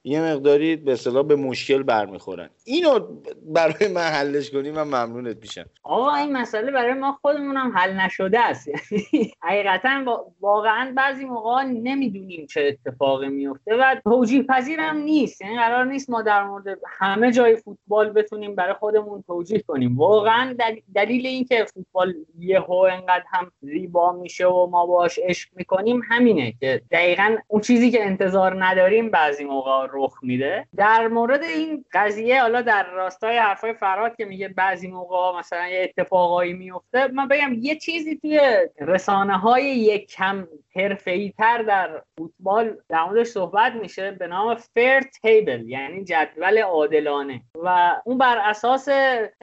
یه 0.06 0.22
مقداری 0.22 0.76
به 0.76 0.92
اصطلاح 0.92 1.22
به 1.22 1.36
مشکل 1.36 1.82
برمیخورن. 1.82 2.50
اینو 2.64 3.00
برای 3.46 3.88
من 3.94 4.00
حلش 4.00 4.50
کنی 4.50 4.70
من 4.70 4.82
ممنونت 4.82 5.36
میشم. 5.42 5.64
آقا 5.82 6.14
این 6.14 6.32
مسئله 6.32 6.70
برای 6.70 6.94
ما 6.94 7.18
خودمون 7.22 7.56
هم 7.56 7.72
حل 7.76 7.92
نشده 7.92 8.40
است. 8.40 8.68
یعنی 8.68 9.32
حقیقتا 9.40 10.24
واقعا 10.40 10.92
بعضی 10.96 11.24
موقع 11.24 11.62
نمی‌دونیم 11.62 12.46
چه 12.46 12.76
اتفاقی 12.86 13.28
میفته 13.28 13.74
و 13.74 13.96
توجیه 14.04 14.42
پذیرم 14.42 14.96
نیست. 14.96 15.42
یعنی 15.42 15.56
قرار 15.56 15.84
نیست 15.84 16.10
ما 16.10 16.22
در 16.22 16.44
مورد 16.44 16.78
همه 16.86 17.32
جای 17.32 17.56
فوتبال 17.56 18.10
بتونیم 18.10 18.54
برای 18.54 18.74
خودمون 18.74 19.24
توجیه 19.26 19.58
کنیم. 19.58 19.98
واقعا 19.98 20.56
دلیل 20.94 21.26
اینکه 21.26 21.64
فوتبال 21.74 22.14
یهو 22.38 22.72
انقدر 22.72 23.24
هم 23.26 23.52
زیبا 23.60 24.12
میشه 24.12 24.46
و 24.46 24.66
ما 24.66 24.86
باش 24.86 25.18
عشق 25.22 25.48
می‌کنیم 25.56 26.02
همینه 26.08 26.54
که 26.60 26.82
دقیقا 26.90 27.36
اون 27.48 27.60
چیزی 27.60 27.90
که 27.90 28.04
انتظار 28.04 28.64
نداریم 28.64 29.10
بعضی 29.10 29.44
موقع 29.44 29.93
رخ 29.94 30.18
میده. 30.22 30.66
در 30.76 31.08
مورد 31.08 31.42
این 31.42 31.84
قضیه 31.92 32.42
حالا 32.42 32.62
در 32.62 32.90
راستای 32.90 33.38
حرفای 33.38 33.72
فراد 33.72 34.16
که 34.16 34.24
میگه 34.24 34.48
بعضی 34.48 34.88
موقع 34.88 35.38
مثلا 35.38 35.68
یه 35.68 35.82
اتفاقایی 35.98 36.52
میفته 36.52 37.08
من 37.08 37.28
بگم 37.28 37.52
یه 37.60 37.76
چیزی 37.76 38.16
توی 38.16 38.40
رسانه 38.80 39.38
های 39.38 39.64
یک 39.64 40.10
کم 40.10 40.48
حرفه‌ای 40.76 41.32
تر 41.38 41.62
در 41.62 42.02
فوتبال 42.18 42.76
در 42.88 43.04
موردش 43.04 43.26
صحبت 43.26 43.72
میشه 43.72 44.10
به 44.10 44.26
نام 44.26 44.54
فیر 44.54 45.00
تیبل 45.00 45.68
یعنی 45.68 46.04
جدول 46.04 46.58
عادلانه. 46.58 47.40
و 47.64 47.96
اون 48.04 48.18
بر 48.18 48.38
اساس 48.38 48.88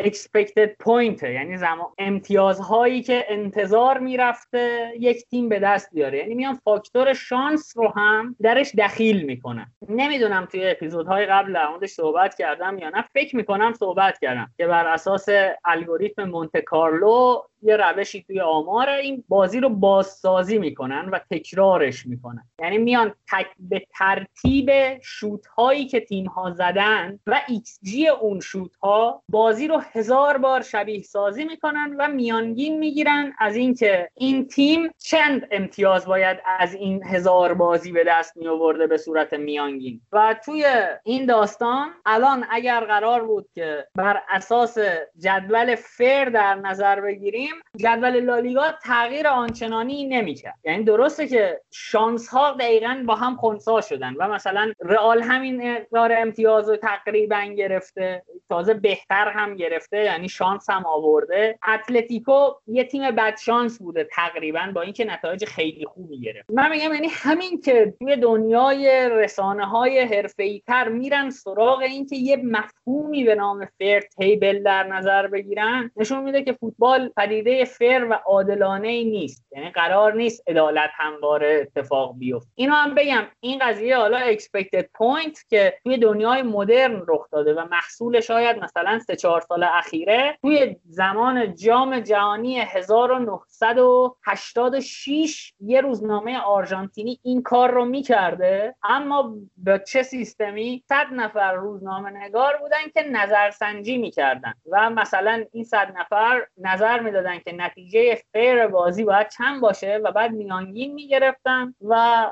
expected 0.01 0.69
point 0.83 1.23
یعنی 1.23 1.57
زمان 1.57 1.87
امتیازهایی 1.97 3.01
که 3.01 3.25
انتظار 3.29 3.97
می‌رفته 3.97 4.91
یک 4.99 5.25
تیم 5.25 5.49
به 5.49 5.59
دست 5.59 5.89
بیاره. 5.93 6.17
یعنی 6.17 6.35
میان 6.35 6.53
فاکتور 6.53 7.13
شانس 7.13 7.73
رو 7.75 7.93
هم 7.95 8.35
درش 8.41 8.75
دخیل 8.75 9.25
می‌کنن. 9.25 9.71
نمی‌دونم 9.89 10.40
توی 10.45 10.69
اپیزودهای 10.69 11.25
قبل 11.25 11.53
در 11.53 11.67
موردش 11.67 11.89
صحبت 11.89 12.35
کردم 12.35 12.77
یا 12.79 12.89
نه 12.89 13.01
فکر 13.13 13.35
می‌کنم 13.35 13.73
صحبت 13.73 14.19
کردم 14.19 14.51
که 14.57 14.67
بر 14.67 14.87
اساس 14.87 15.25
الگوریتم 15.65 16.23
مونته 16.23 16.61
کارلو 16.61 17.41
یه 17.61 17.77
روشی 17.77 18.23
توی 18.23 18.41
آمار 18.41 18.89
این 18.89 19.23
بازی 19.27 19.59
رو 19.59 19.69
بازسازی 19.69 20.57
می‌کنن 20.57 21.09
و 21.11 21.19
تکرارش 21.31 22.05
می‌کنن. 22.05 22.43
یعنی 22.59 22.77
میان 22.77 23.13
تک 23.31 23.47
به 23.59 23.85
ترتیب 23.97 24.71
شوت 25.01 25.47
هایی 25.47 25.85
که 25.85 25.99
تیم 25.99 26.25
ها 26.25 26.51
زدن 26.51 27.19
و 27.27 27.41
ایکس 27.47 27.79
جی 27.83 28.07
اون 28.07 28.39
شوت 28.39 28.75
ها 28.75 29.23
بازی 29.29 29.67
رو 29.67 29.81
هزار 29.91 30.37
بار 30.37 30.61
شبیه 30.61 31.01
سازی 31.01 31.45
می‌کنن 31.45 31.95
و 31.99 32.07
میانگین 32.07 32.79
می‌گیرن 32.79 33.33
از 33.39 33.55
اینکه 33.55 34.09
این 34.15 34.47
تیم 34.47 34.89
چند 34.97 35.47
امتیاز 35.51 36.05
باید 36.05 36.37
از 36.59 36.73
این 36.73 37.03
هزار 37.03 37.53
بازی 37.53 37.91
به 37.91 38.03
دست 38.07 38.37
می 38.37 38.47
آورده 38.47 38.87
به 38.87 38.97
صورت 38.97 39.33
میانگین. 39.33 40.01
و 40.11 40.35
توی 40.45 40.65
این 41.03 41.25
داستان 41.25 41.89
الان 42.05 42.45
اگر 42.49 42.79
قرار 42.79 43.23
بود 43.23 43.49
که 43.55 43.87
بر 43.95 44.21
اساس 44.29 44.77
جدول 45.19 45.75
فر 45.75 46.25
در 46.25 46.55
نظر 46.55 47.01
بگیریم 47.01 47.50
جدول 47.77 48.19
لالیگا 48.19 48.71
تغییر 48.83 49.27
آنچنانی 49.27 50.05
نمی‌کرد. 50.05 50.55
یعنی 50.63 50.83
درسته 50.83 51.27
که 51.27 51.61
شانس 51.71 52.27
ها 52.27 52.51
دقیقا 52.51 53.03
با 53.07 53.15
هم 53.15 53.35
خونسا 53.35 53.81
شدن 53.81 54.13
و 54.13 54.27
مثلا 54.27 54.73
رئال 54.79 55.21
همین 55.21 55.61
اقدار 55.75 56.11
امتیاز 56.17 56.69
رو 56.69 56.75
تقریبا 56.75 57.41
گرفته 57.41 58.23
تازه 58.49 58.73
بهتر 58.73 59.29
هم 59.29 59.55
گرفته 59.55 60.03
یعنی 60.03 60.29
شانس 60.29 60.69
هم 60.69 60.85
آورده. 60.85 61.59
اتلتیکو 61.67 62.49
یه 62.67 62.83
تیم 62.83 63.11
بد 63.11 63.37
شانس 63.37 63.79
بوده 63.79 64.07
تقریبا 64.11 64.71
با 64.75 64.81
اینکه 64.81 65.05
نتایج 65.05 65.45
خیلی 65.45 65.85
خوبی 65.85 66.21
گرفت. 66.21 66.49
من 66.51 66.69
میگم 66.69 66.93
یعنی 66.93 67.07
همین 67.11 67.61
که 67.61 67.93
توی 67.99 68.15
دنیای 68.15 69.09
رسانه 69.09 69.65
های 69.65 69.99
حرفه‌ای 69.99 70.61
تر 70.67 70.89
میرن 70.89 71.29
سراغ 71.29 71.79
اینکه 71.79 72.15
یه 72.15 72.37
مفهومی 72.37 73.23
به 73.23 73.35
نام 73.35 73.65
فر 73.79 73.99
تیبل 73.99 74.63
در 74.63 74.83
نظر 74.87 75.27
بگیرن 75.27 75.91
نشون 75.95 76.23
میده 76.23 76.43
که 76.43 76.53
فوتبال 76.53 77.11
پدیده 77.41 77.65
fair 77.65 78.07
و 78.09 78.13
عادلانه 78.13 78.87
ای 78.87 79.05
نیست. 79.05 79.45
یعنی 79.51 79.69
قرار 79.69 80.13
نیست 80.13 80.49
عدالت 80.49 80.89
همواره 80.93 81.59
اتفاق 81.61 82.15
بیفته. 82.17 82.51
اینو 82.55 82.73
هم 82.73 82.95
بگم. 82.95 83.23
این 83.39 83.59
قضیه 83.59 83.97
حالا 83.97 84.17
expected 84.17 84.89
point 84.93 85.45
که 85.49 85.73
توی 85.83 85.97
دنیای 85.97 86.41
مدرن 86.41 87.03
رخ 87.07 87.29
داده 87.31 87.53
و 87.53 87.65
محصول 87.71 88.19
شاید 88.19 88.63
مثلا 88.63 88.99
سه 88.99 89.15
چهار 89.15 89.41
سال 89.41 89.63
اخیره 89.63 90.37
توی 90.41 90.75
زمان 90.85 91.55
جام 91.55 91.99
جهانی 91.99 92.59
1986 92.59 95.53
یه 95.59 95.81
روزنامه 95.81 96.39
آرژانتینی 96.39 97.19
این 97.23 97.41
کار 97.41 97.71
رو 97.71 97.85
می‌کرده. 97.85 98.75
اما 98.83 99.35
به 99.57 99.83
چه 99.87 100.03
سیستمی؟ 100.03 100.83
صد 100.89 101.07
نفر 101.11 101.53
روزنامه 101.53 102.09
نگار 102.09 102.57
بودن 102.57 102.89
که 102.93 103.03
نظرسنجی 103.03 103.97
می‌کردن. 103.97 104.53
و 104.71 104.89
مثلا 104.89 105.45
این 105.51 105.63
صد 105.63 105.93
نفر 105.97 106.47
نظر 106.57 106.99
می‌دادن 106.99 107.30
که 107.39 107.51
نتیجه 107.51 108.21
fair 108.31 108.67
بازی 108.67 109.03
باید 109.03 109.29
چند 109.29 109.61
باشه 109.61 109.99
و 110.03 110.11
بعد 110.11 110.31
میانگین 110.31 110.93
می‌گرفتن 110.93 111.75
و 111.81 112.25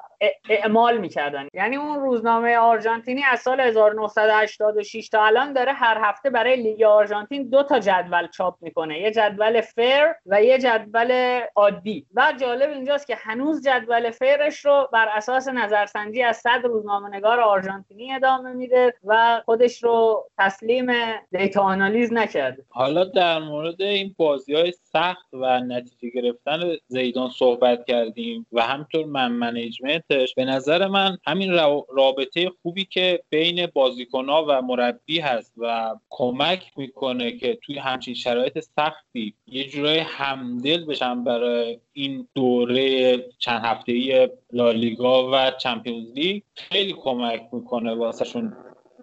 اعمال 0.50 0.97
می‌کردن. 0.97 1.47
یعنی 1.54 1.76
اون 1.76 2.00
روزنامه 2.00 2.58
آرژانتینی 2.58 3.24
از 3.24 3.39
سال 3.39 3.60
1986 3.60 5.10
تا 5.10 5.26
الان 5.26 5.54
داره 5.54 5.74
هر 5.74 5.97
هفته 6.04 6.30
برای 6.30 6.56
لیگ 6.56 6.84
آرژانتین 6.84 7.50
دو 7.50 7.64
تا 7.64 7.80
جدول 7.80 8.28
چاپ 8.28 8.56
می‌کنه. 8.62 9.00
یه 9.00 9.12
جدول 9.12 9.62
fair 9.61 10.05
و 10.26 10.43
یه 10.43 10.58
جدول 10.58 11.41
عادی. 11.56 12.06
و 12.14 12.34
جالب 12.39 12.70
اینجاست 12.70 13.08
که 13.08 13.16
هنوز 13.16 13.68
جدول 13.68 14.12
fair 14.11 14.47
ش 14.47 14.65
رو 14.66 14.89
بر 14.93 15.08
اساس 15.16 15.47
نظرسنجی 15.47 16.24
از 16.24 16.38
صد 16.38 16.62
روزنامه 16.64 17.10
نگار 17.10 17.39
آرژانتینی 17.39 18.14
ادامه 18.14 18.54
میده 18.54 18.93
و 19.04 19.41
خودش 19.45 19.84
رو 19.84 20.26
تسلیم 20.38 20.91
data 21.32 21.61
آنالیز 21.62 22.14
نکرده. 22.14 22.66
حالا 22.70 23.04
در 23.04 23.39
مورد 23.39 23.82
این 23.82 24.16
بازی 24.18 24.56
های 24.56 24.72
سخت 24.93 25.27
و 25.33 25.59
نتیجه 25.59 26.09
گرفتن 26.09 26.75
زیدان 26.87 27.29
صحبت 27.29 27.85
کردیم 27.85 28.45
و 28.51 28.61
همینطور 28.61 29.05
man 29.05 29.32
management 29.32 30.16
ش 30.16 30.34
به 30.35 30.45
نظر 30.45 30.87
من 30.87 31.17
همین 31.27 31.53
رابطه 31.89 32.51
خوبی 32.61 32.85
که 32.85 33.23
بین 33.29 33.65
بازیکنها 33.65 34.45
و 34.49 34.61
مربی 34.61 35.19
هست 35.19 35.53
و 35.57 35.95
کمک 36.09 36.71
می‌کنه 36.77 37.31
که 37.31 37.59
توی 37.63 37.77
همچین 37.77 38.13
شرایط 38.13 38.59
سختی 38.59 39.33
یه 39.47 39.67
جورای 39.67 39.99
همدل 39.99 40.85
بشن 40.85 41.23
برای 41.23 41.79
این 41.93 42.27
دوره 42.35 43.17
چند 43.37 43.65
هفته 43.65 44.29
لالیگا 44.53 45.31
و 45.31 45.51
چمپیونز 45.51 46.11
لیگ 46.11 46.43
خیلی 46.55 46.93
کمک 46.93 47.41
می‌کنه 47.51 47.95
واسهشون 47.95 48.53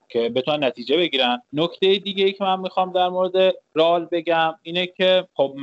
که 0.09 0.29
بتونن 0.29 0.65
نتیجه 0.65 0.97
بگیرن. 0.97 1.43
نکته 1.53 1.97
دیگه 1.97 2.25
ای 2.25 2.33
که 2.33 2.45
من 2.45 2.61
می‌خوام 2.61 2.93
در 2.93 3.09
مورد 3.09 3.55
رال 3.75 4.05
بگم 4.13 4.55
اینه 4.63 4.87
که 4.87 5.29
خب 5.35 5.55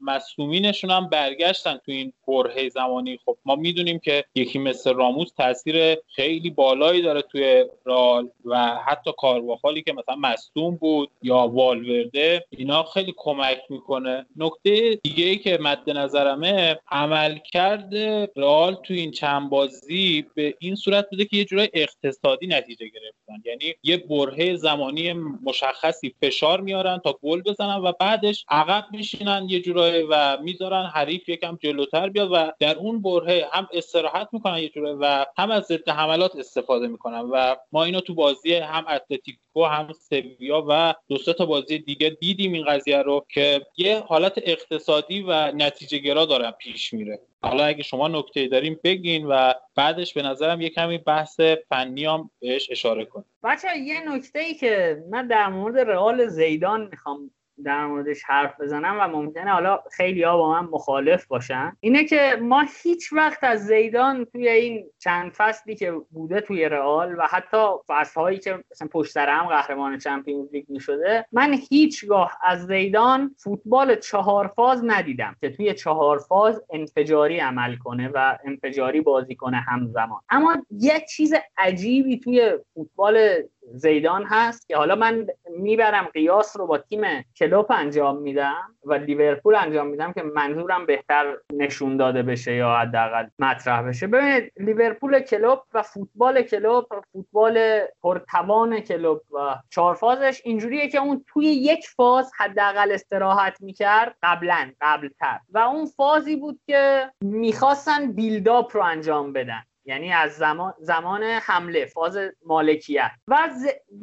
مصومینشون 0.00 0.90
هم 0.90 1.08
برگشتن 1.08 1.76
تو 1.76 1.92
این 1.92 2.12
برهه 2.28 2.68
زمانی. 2.68 3.18
خب 3.24 3.36
ما 3.44 3.56
می‌دونیم 3.56 3.98
که 3.98 4.24
یکی 4.34 4.58
مثل 4.58 4.94
راموس 4.94 5.32
تاثیر 5.32 5.96
خیلی 6.08 6.50
بالایی 6.50 7.02
داره 7.02 7.22
توی 7.22 7.64
رال 7.84 8.30
و 8.44 8.78
حتی 8.86 9.10
کارواخالی 9.18 9.82
که 9.82 9.92
مثلا 9.92 10.16
مصوم 10.16 10.76
بود 10.76 11.10
یا 11.22 11.36
والورده 11.36 12.44
اینا 12.50 12.82
خیلی 12.82 13.14
کمک 13.16 13.58
می‌کنه. 13.68 14.26
نکته 14.36 14.94
دیگه 15.02 15.24
ای 15.24 15.36
که 15.36 15.58
مد 15.60 15.90
نظرمه 15.90 16.78
عمل 16.90 17.38
کرده 17.52 18.28
رال 18.36 18.74
تو 18.74 18.94
این 18.94 19.10
چند 19.10 19.50
بازی 19.50 20.26
به 20.34 20.54
این 20.58 20.74
صورت 20.74 21.10
بوده 21.10 21.24
که 21.24 21.36
یه 21.36 21.44
جورای 21.44 21.68
اقتصادی 21.74 22.46
نتیجه 22.46 22.86
گرفتن. 22.86 23.42
یه 23.82 23.96
برهه 23.96 24.56
زمانی 24.56 25.12
مشخصی 25.42 26.14
فشار 26.22 26.60
میارن 26.60 26.98
تا 27.04 27.18
گل 27.22 27.42
بزنن 27.42 27.76
و 27.76 27.92
بعدش 28.00 28.44
عقب 28.48 28.84
میشینن 28.92 29.46
یه 29.48 29.60
جورایی 29.60 30.06
و 30.10 30.38
می‌ذارن 30.42 30.86
حریف 30.94 31.28
یکم 31.28 31.58
جلوتر 31.62 32.08
بیاد 32.08 32.28
و 32.32 32.52
در 32.58 32.76
اون 32.76 33.02
برهه 33.02 33.48
هم 33.52 33.68
استراحت 33.72 34.28
می‌کنن 34.32 34.58
یه 34.58 34.68
جورایی 34.68 34.96
و 35.00 35.26
هم 35.38 35.50
از 35.50 35.64
ضد 35.64 35.88
حملات 35.88 36.36
استفاده 36.36 36.88
می‌کنن 36.88 37.20
و 37.20 37.56
ما 37.72 37.84
اینو 37.84 38.00
تو 38.00 38.14
بازی 38.14 38.54
هم 38.54 38.84
اتلتیکو 38.88 39.64
هم 39.64 39.92
سویا 39.92 40.64
و 40.68 40.94
دو 41.08 41.18
تا 41.32 41.46
بازی 41.46 41.78
دیگه 41.78 42.10
دیدیم 42.10 42.52
این 42.52 42.64
قضیه 42.64 43.02
رو 43.02 43.26
که 43.28 43.66
یه 43.76 44.00
حالت 44.00 44.32
اقتصادی 44.36 45.22
و 45.22 45.52
نتیجه 45.52 45.98
گرا 45.98 46.24
دارن 46.24 46.50
پیش 46.50 46.92
میره. 46.92 47.20
حالا 47.42 47.64
اگه 47.64 47.82
شما 47.82 48.08
نکته 48.08 48.48
داریم 48.48 48.80
بگین 48.84 49.26
و 49.26 49.52
بعدش 49.76 50.14
به 50.14 50.22
نظرم 50.22 50.60
یه 50.60 50.70
کمی 50.70 50.98
بحث 50.98 51.40
فنی 51.40 52.04
هم 52.04 52.30
بهش 52.40 52.68
اشاره 52.70 53.04
کن 53.04 53.24
بچه 53.42 53.78
یه 53.78 54.14
نکته 54.14 54.38
ای 54.38 54.54
که 54.54 55.02
من 55.10 55.26
در 55.26 55.48
مورد 55.48 55.78
رئال 55.78 56.26
زیدان 56.26 56.88
می‌خوام 56.90 57.30
در 57.64 57.86
موردش 57.86 58.22
حرف 58.24 58.60
بزنم 58.60 58.96
و 59.00 59.08
ممکنه 59.08 59.50
حالا 59.50 59.80
خیلی 59.92 60.22
ها 60.22 60.36
با 60.36 60.52
من 60.52 60.68
مخالف 60.72 61.26
باشن. 61.26 61.76
اینه 61.80 62.04
که 62.04 62.38
ما 62.42 62.64
هیچ 62.82 63.12
وقت 63.12 63.44
از 63.44 63.66
زیدان 63.66 64.24
توی 64.24 64.48
این 64.48 64.90
چند 64.98 65.32
فصلی 65.32 65.76
که 65.76 65.92
بوده 66.10 66.40
توی 66.40 66.68
رئال 66.68 67.14
و 67.18 67.22
حتی 67.30 67.66
فصلهایی 67.88 68.38
که 68.38 68.64
مثلا 68.70 68.88
پشت 68.88 69.12
سر 69.12 69.28
هم 69.28 69.46
قهرمان 69.46 69.98
چمپیونز 69.98 70.48
لیگ 70.52 70.64
می‌شده 70.68 71.26
من 71.32 71.58
هیچگاه 71.70 72.38
از 72.44 72.66
زیدان 72.66 73.34
فوتبال 73.38 73.94
چهار 73.94 74.46
فاز 74.56 74.82
ندیدم 74.84 75.36
که 75.40 75.50
توی 75.50 75.74
چهار 75.74 76.18
فاز 76.18 76.62
انفجاری 76.70 77.38
عمل 77.38 77.76
کنه 77.76 78.10
و 78.14 78.38
انفجاری 78.44 79.00
بازی 79.00 79.34
کنه 79.34 79.56
همزمان. 79.56 80.20
اما 80.28 80.56
یک 80.70 81.04
چیز 81.04 81.34
عجیبی 81.58 82.18
توی 82.18 82.58
فوتبال 82.74 83.42
زیدان 83.74 84.24
هست 84.24 84.68
که 84.68 84.76
حالا 84.76 84.94
من 84.94 85.26
می‌برم 85.50 86.04
قیاس 86.04 86.56
رو 86.56 86.66
با 86.66 86.78
تیم 86.78 87.02
کلوپ 87.36 87.70
انجام 87.70 88.18
میدم 88.18 88.76
و 88.84 88.94
لیورپول 88.94 89.54
انجام 89.54 89.86
میدم 89.86 90.12
که 90.12 90.22
منظورم 90.22 90.86
بهتر 90.86 91.36
نشون 91.52 91.96
داده 91.96 92.22
بشه 92.22 92.54
یا 92.54 92.74
حداقل 92.74 93.26
مطرح 93.38 93.82
بشه. 93.82 94.06
ببینید 94.06 94.52
لیورپول 94.56 95.20
کلوب 95.20 95.62
و 95.74 95.82
فوتبال 95.82 96.42
کلوب 96.42 96.86
فوتبال 97.12 97.80
پرتوان 98.02 98.80
کلوب 98.80 99.20
و 99.32 99.54
چهار 99.70 99.94
فازش 99.94 100.40
اینجوریه 100.44 100.88
که 100.88 100.98
اون 100.98 101.24
توی 101.26 101.46
یک 101.46 101.88
فاز 101.88 102.32
حداقل 102.38 102.92
استراحت 102.92 103.60
می‌کرد 103.60 104.16
قبلا 104.22 104.72
قبلتر. 104.80 105.38
و 105.50 105.58
اون 105.58 105.86
فازی 105.86 106.36
بود 106.36 106.60
که 106.66 107.10
می‌خواستن 107.20 108.12
بیلداپ 108.12 108.76
رو 108.76 108.82
انجام 108.82 109.32
بدن. 109.32 109.62
یعنی 109.88 110.12
از 110.12 110.32
زمان, 110.32 110.74
زمان 110.78 111.22
حمله 111.22 111.86
فاز 111.86 112.18
مالکیت. 112.46 113.10
و 113.28 113.50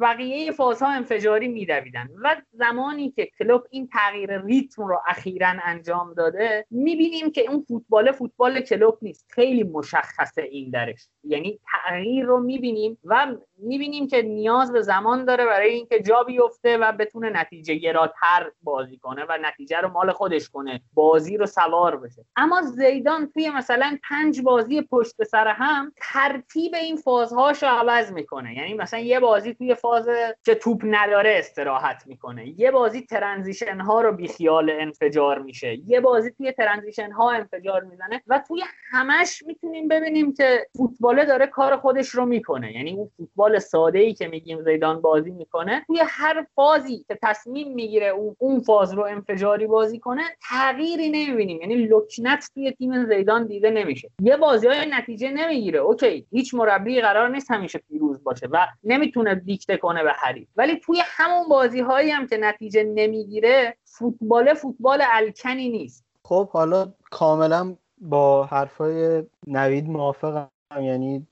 بقیه 0.00 0.52
فازها 0.52 0.88
انفجاری 0.88 1.48
میدویدن. 1.48 2.08
و 2.22 2.36
زمانی 2.52 3.10
که 3.10 3.28
کلوب 3.38 3.62
این 3.70 3.88
تغییر 3.88 4.42
ریتم 4.42 4.82
رو 4.82 5.02
اخیرا 5.06 5.52
انجام 5.64 6.14
داده 6.14 6.66
می‌بینیم 6.70 7.30
که 7.30 7.50
اون 7.50 7.64
فوتبال 7.68 8.12
فوتبال 8.12 8.60
کلوب 8.60 8.98
نیست. 9.02 9.26
خیلی 9.30 9.62
مشخصه 9.62 10.42
این 10.42 10.70
درش. 10.70 11.08
یعنی 11.24 11.60
تغییر 11.72 12.24
رو 12.24 12.40
می‌بینیم 12.40 12.98
و 13.04 13.26
می‌بینیم 13.58 14.08
که 14.08 14.22
نیاز 14.22 14.72
به 14.72 14.82
زمان 14.82 15.24
داره 15.24 15.46
برای 15.46 15.70
اینکه 15.70 16.02
جا 16.02 16.22
بیفته 16.22 16.78
و 16.78 16.92
بتونه 16.92 17.30
نتیجه 17.30 17.74
گراتر 17.74 18.50
بازی 18.62 18.98
کنه 18.98 19.24
و 19.28 19.38
نتیجه 19.42 19.80
رو 19.80 19.88
مال 19.88 20.12
خودش 20.12 20.48
کنه. 20.48 20.82
بازی 20.94 21.36
رو 21.36 21.46
سوار 21.46 21.96
بشه. 21.96 22.24
اما 22.36 22.62
زیدان 22.62 23.30
توی 23.30 23.50
مثلا 23.50 23.98
پنج 24.08 24.40
بازی 24.40 24.82
پشت 24.82 25.24
سر 25.24 25.48
هم 25.48 25.75
هم 25.76 25.92
ترتیب 26.12 26.74
این 26.74 26.96
فازهاش 26.96 27.62
رو 27.62 27.68
عوض 27.68 28.12
می‌کنه. 28.12 28.56
یعنی 28.56 28.74
مثلا 28.74 29.00
یه 29.00 29.20
بازی 29.20 29.54
توی 29.54 29.74
فاز 29.74 30.08
که 30.44 30.54
توپ 30.54 30.80
نداره 30.84 31.36
استراحت 31.38 32.02
می‌کنه. 32.06 32.60
یه 32.60 32.70
بازی 32.70 33.02
transition 33.02 33.80
ها 33.80 34.00
رو 34.00 34.12
بیخیال 34.12 34.70
انفجار 34.70 35.38
میشه. 35.38 35.78
یه 35.86 36.00
بازی 36.00 36.30
توی 36.30 36.52
transition 36.52 37.12
ها 37.12 37.30
انفجار 37.30 37.84
می‌زنه 37.84 38.22
و 38.26 38.42
توی 38.48 38.62
همش 38.90 39.42
می‌تونیم 39.46 39.88
ببینیم 39.88 40.34
که 40.34 40.66
فوتباله 40.76 41.24
داره 41.24 41.46
کار 41.46 41.76
خودش 41.76 42.08
رو 42.08 42.26
می‌کنه. 42.26 42.72
یعنی 42.72 42.92
اون 42.92 43.10
فوتبال 43.16 43.58
ساده 43.58 43.98
ای 43.98 44.14
که 44.14 44.28
میگیم 44.28 44.62
زیدان 44.62 45.00
بازی 45.00 45.30
می‌کنه 45.30 45.84
توی 45.86 46.00
هر 46.06 46.46
فازی 46.54 47.04
که 47.08 47.18
تصمیم 47.22 47.72
می‌گیره 47.72 48.06
اون 48.38 48.60
فاز 48.60 48.92
رو 48.92 49.02
انفجاری 49.02 49.66
بازی 49.66 49.98
کنه 49.98 50.22
تغییری 50.50 51.08
نمی‌بینیم. 51.08 51.60
یعنی 51.60 51.74
لکنت 51.74 52.50
توی 52.54 52.72
تیم 52.72 53.06
زیدان 53.06 53.46
دیده 53.46 53.70
نمیشه. 53.70 54.10
یه 54.22 54.36
بازی 54.36 54.66
های 54.66 54.90
نتیجه 54.90 55.30
نمی‌گیره. 55.30 55.65
OK 55.74 56.26
هیچ 56.30 56.54
مربی 56.54 57.00
قرار 57.00 57.28
نیست 57.28 57.50
همیشه 57.50 57.78
پیروز 57.78 58.24
باشه 58.24 58.48
و 58.50 58.66
نمی‌تونه 58.84 59.34
دیکته 59.34 59.76
کنه 59.76 60.02
به 60.02 60.12
حریف. 60.12 60.48
ولی 60.56 60.80
توی 60.80 61.02
همون 61.04 61.48
بازی 61.48 61.80
هایی 61.80 62.10
هم 62.10 62.26
که 62.26 62.36
نتیجه 62.36 62.84
نمی‌گیره 62.84 63.76
فوتبال 63.84 64.54
فوتبال 64.54 65.02
الکنی 65.12 65.68
نیست. 65.68 66.04
خب 66.24 66.48
حالا 66.48 66.92
کاملا 67.10 67.76
با 67.98 68.44
حرفای 68.44 69.22
نوید 69.46 69.88
موافقم. 69.88 70.50
یعنی 70.80 71.26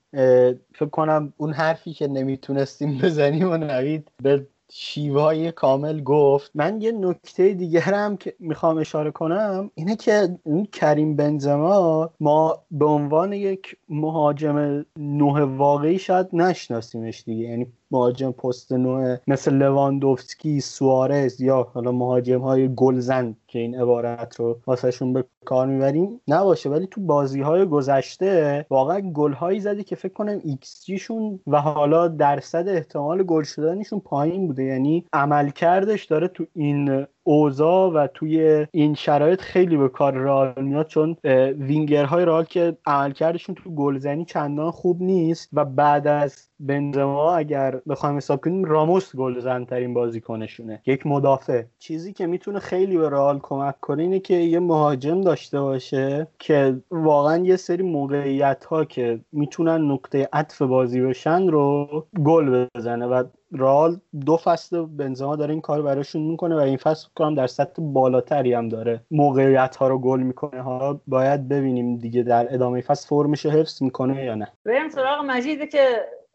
فکر 0.75 0.89
کنم 0.93 1.33
اون 1.37 1.53
حرفی 1.53 1.93
که 1.93 2.09
نمی‌تونستیم 2.09 2.99
بزنیم 3.03 3.51
و 3.51 3.57
نوید 3.57 4.09
به 4.23 4.47
شیوهای 4.77 5.53
کامل 5.53 6.03
گفت. 6.03 6.51
من 6.55 6.81
یه 6.81 6.93
نکته 6.93 7.55
دیگرم 7.55 8.17
که 8.17 8.35
می‌خوام 8.39 8.79
اشاره 8.79 9.11
کنم 9.11 9.71
اینه 9.75 9.97
که 9.97 10.39
این 10.47 10.67
کریم 10.67 11.17
بنزما 11.17 12.11
ما 12.21 12.65
به 12.71 12.85
عنوان 12.85 13.33
یک 13.33 13.77
مهاجم 13.89 14.85
نه 14.99 15.41
واقعی 15.41 15.99
شاید 15.99 16.27
نشناسیمش 16.33 17.25
دیگه. 17.25 17.45
یعنی 17.45 17.67
مهاجم 17.95 18.33
پست 18.33 18.73
نه 18.73 19.17
مثل 19.27 19.55
لواندوفسکی 19.55 20.61
سوارز 20.61 21.41
یا 21.41 21.69
حالا 21.75 21.93
مهاجم 21.93 22.41
های 22.41 22.75
گلزن 22.75 23.37
که 23.47 23.59
این 23.59 23.81
عبارت 23.81 24.37
رو 24.41 24.59
واسهشون 24.67 25.13
به 25.13 25.25
کار 25.45 25.67
می‌بریم 25.67 26.21
نباشه. 26.29 26.71
ولی 26.71 26.87
تو 26.87 27.01
بازی 27.01 27.41
های 27.41 27.67
گذشته 27.67 28.67
واقعا 28.71 29.01
گل 29.01 29.33
هایی 29.33 29.61
زده 29.61 29.85
که 29.85 29.97
فکر 29.97 30.13
کنم 30.13 30.41
ایکس 30.45 30.85
جیشون 30.85 31.41
و 31.47 31.61
حالا 31.61 32.09
درصد 32.09 32.69
احتمال 32.69 33.23
گل 33.23 33.43
شدنشون 33.43 34.01
پایین 34.01 34.47
بوده. 34.47 34.63
یعنی 34.63 35.05
عملکردش 35.13 36.05
داره 36.05 36.29
تو 36.29 36.45
این 36.55 37.07
اوضاع 37.25 37.91
و 37.91 38.07
توی 38.07 38.67
این 38.71 38.95
شرایط 38.95 39.41
خیلی 39.41 39.77
به 39.77 39.89
کار 39.89 40.15
رئال 40.15 40.55
میاد 40.57 40.87
چون 40.87 41.17
وینگرهای 41.59 42.25
رئال 42.25 42.45
که 42.45 42.77
عملکردشون 42.87 43.55
تو 43.55 43.71
گلزنی 43.71 44.25
چندان 44.25 44.71
خوب 44.71 45.03
نیست 45.03 45.51
و 45.53 45.65
بعد 45.65 46.07
از 46.07 46.49
بنزما 46.61 47.37
اگر 47.37 47.81
بخوایم 47.89 48.17
حساب 48.17 48.41
کنیم 48.41 48.65
راموس 48.65 49.17
گلزن 49.17 49.65
ترین 49.65 49.95
بازیکنشونه 49.95 50.83
یک 50.87 51.07
مدافع. 51.07 51.63
چیزی 51.79 52.13
که 52.13 52.27
می‌تونه 52.27 52.59
خیلی 52.59 52.99
به 52.99 53.11
رئال 53.11 53.39
کمک 53.43 53.81
کنه 53.81 54.03
اینه 54.03 54.19
که 54.19 54.35
یه 54.35 54.61
مهاجم 54.61 55.21
داشته 55.21 55.61
باشه 55.61 56.27
که 56.39 56.77
واقعا 56.91 57.45
یه 57.45 57.57
سری 57.57 57.83
موقعیت 57.83 58.65
ها 58.65 58.85
که 58.85 59.21
می‌تونن 59.33 59.91
نقطه 59.91 60.29
عطف 60.33 60.63
بازی 60.63 61.01
بشن 61.01 61.49
رو 61.49 61.89
گل 62.25 62.67
بزنه 62.75 63.07
و 63.07 63.25
رال 63.55 63.97
دو 64.27 64.37
فصل 64.37 64.87
بنزما 64.87 65.37
داره 65.37 65.53
این 65.53 65.61
کار 65.61 65.83
براشون 65.83 66.23
می‌کنه 66.23 66.55
و 66.55 66.59
این 66.59 66.77
فصل 66.77 67.09
کنم 67.17 67.35
در 67.35 67.47
سطح 67.47 67.83
بالاتری 67.83 68.55
هم 68.55 68.69
داره. 68.69 69.01
موقعیت 69.11 69.77
ها 69.77 69.89
رو 69.89 69.99
گل 69.99 70.21
می‌کنه. 70.21 70.63
ها 70.63 71.01
باید 71.07 71.49
ببینیم 71.49 71.97
دیگه 71.97 72.23
در 72.23 72.55
ادامه 72.55 72.81
فصل 72.81 73.09
فرمش 73.09 73.47
حفظ 73.47 73.83
می‌کنه 73.83 74.25
یا 74.25 74.35
نه. 74.35 74.49
بریم 74.65 74.89
سراغ 74.89 75.25
مجیده 75.27 75.67
که 75.67 75.87